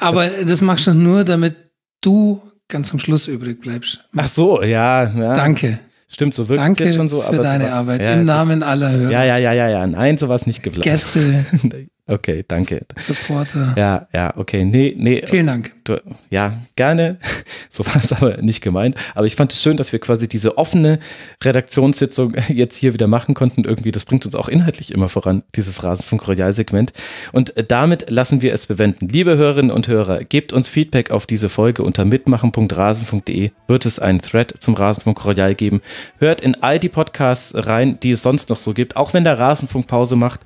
Aber 0.00 0.28
das 0.28 0.60
machst 0.60 0.86
du 0.86 0.94
nur, 0.94 1.24
damit 1.24 1.56
du 2.00 2.40
ganz 2.68 2.92
am 2.92 2.98
Schluss 2.98 3.26
übrig 3.26 3.60
bleibst. 3.60 4.00
Ach 4.16 4.28
so, 4.28 4.62
ja. 4.62 5.04
ja. 5.04 5.34
Danke. 5.34 5.78
Stimmt, 6.08 6.34
so 6.34 6.48
wirkt 6.48 6.62
Danke 6.62 6.84
jetzt 6.84 6.94
schon 6.94 7.08
so. 7.08 7.20
für 7.20 7.28
aber 7.28 7.38
deine 7.38 7.64
sowas, 7.64 7.76
Arbeit. 7.76 8.00
Ja, 8.00 8.14
Im 8.14 8.24
Namen 8.24 8.62
aller 8.62 8.90
Hörer. 8.90 9.10
Ja, 9.10 9.24
ja, 9.24 9.36
ja, 9.36 9.52
ja, 9.52 9.68
ja. 9.68 9.86
Nein, 9.86 10.16
sowas 10.16 10.46
nicht 10.46 10.62
geplant. 10.62 10.84
Gäste, 10.84 11.44
Okay, 12.06 12.44
danke. 12.46 12.84
Supporter. 12.98 13.72
Ja, 13.78 14.08
ja, 14.12 14.36
okay. 14.36 14.66
Nee, 14.66 14.94
nee. 14.98 15.22
Vielen 15.26 15.46
Dank. 15.46 15.72
Du, 15.84 16.00
ja, 16.30 16.60
gerne. 16.76 17.18
So 17.70 17.84
war 17.86 17.96
es 17.96 18.12
aber 18.12 18.36
nicht 18.40 18.62
gemeint. 18.62 18.94
Aber 19.16 19.26
ich 19.26 19.34
fand 19.34 19.52
es 19.52 19.60
schön, 19.60 19.76
dass 19.76 19.90
wir 19.90 19.98
quasi 19.98 20.28
diese 20.28 20.58
offene 20.58 21.00
Redaktionssitzung 21.42 22.36
jetzt 22.48 22.76
hier 22.76 22.94
wieder 22.94 23.08
machen 23.08 23.34
konnten. 23.34 23.64
Irgendwie, 23.64 23.90
das 23.90 24.04
bringt 24.04 24.24
uns 24.24 24.36
auch 24.36 24.46
inhaltlich 24.46 24.92
immer 24.92 25.08
voran, 25.08 25.42
dieses 25.56 25.82
Rasenfunk-Royal-Segment. 25.82 26.92
Und 27.32 27.52
damit 27.66 28.08
lassen 28.10 28.42
wir 28.42 28.54
es 28.54 28.66
bewenden. 28.66 29.08
Liebe 29.08 29.36
Hörerinnen 29.36 29.72
und 29.72 29.88
Hörer, 29.88 30.22
gebt 30.22 30.52
uns 30.52 30.68
Feedback 30.68 31.10
auf 31.10 31.26
diese 31.26 31.48
Folge 31.48 31.82
unter 31.82 32.04
mitmachen.rasen.de. 32.04 33.50
Wird 33.66 33.86
es 33.86 33.98
einen 33.98 34.22
Thread 34.22 34.54
zum 34.60 34.74
Rasenfunk 34.74 35.24
Royal 35.24 35.56
geben. 35.56 35.82
Hört 36.18 36.42
in 36.42 36.54
all 36.62 36.78
die 36.78 36.90
Podcasts 36.90 37.54
rein, 37.56 37.98
die 37.98 38.12
es 38.12 38.22
sonst 38.22 38.50
noch 38.50 38.56
so 38.58 38.72
gibt. 38.72 38.94
Auch 38.94 39.14
wenn 39.14 39.24
der 39.24 39.40
Rasenfunk 39.40 39.88
Pause 39.88 40.14
macht. 40.14 40.42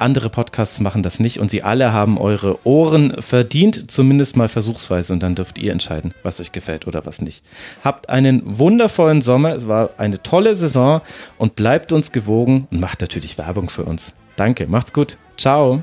Andere 0.00 0.30
Podcasts 0.30 0.80
machen 0.80 1.02
das 1.02 1.20
nicht 1.20 1.40
und 1.40 1.50
sie 1.50 1.62
alle 1.62 1.92
haben 1.92 2.18
eure 2.18 2.58
Ohren 2.66 3.20
verdient, 3.20 3.90
zumindest 3.90 4.36
mal 4.36 4.48
versuchsweise 4.48 5.12
und 5.12 5.22
dann 5.22 5.34
dürft 5.34 5.58
ihr 5.58 5.72
entscheiden, 5.72 6.14
was 6.22 6.40
euch 6.40 6.52
gefällt 6.52 6.86
oder 6.86 7.04
was 7.06 7.20
nicht. 7.20 7.44
Habt 7.84 8.08
einen 8.08 8.42
wundervollen 8.44 9.22
Sommer, 9.22 9.54
es 9.54 9.68
war 9.68 9.90
eine 9.98 10.22
tolle 10.22 10.54
Saison 10.54 11.00
und 11.38 11.56
bleibt 11.56 11.92
uns 11.92 12.12
gewogen 12.12 12.66
und 12.70 12.80
macht 12.80 13.00
natürlich 13.00 13.38
Werbung 13.38 13.68
für 13.68 13.84
uns. 13.84 14.14
Danke, 14.36 14.66
macht's 14.66 14.92
gut. 14.92 15.18
Ciao. 15.36 15.82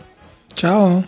Ciao. 0.56 1.04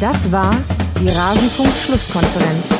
Das 0.00 0.32
war 0.32 0.54
die 1.00 1.08
Rasenfunk-Schlusskonferenz. 1.08 2.79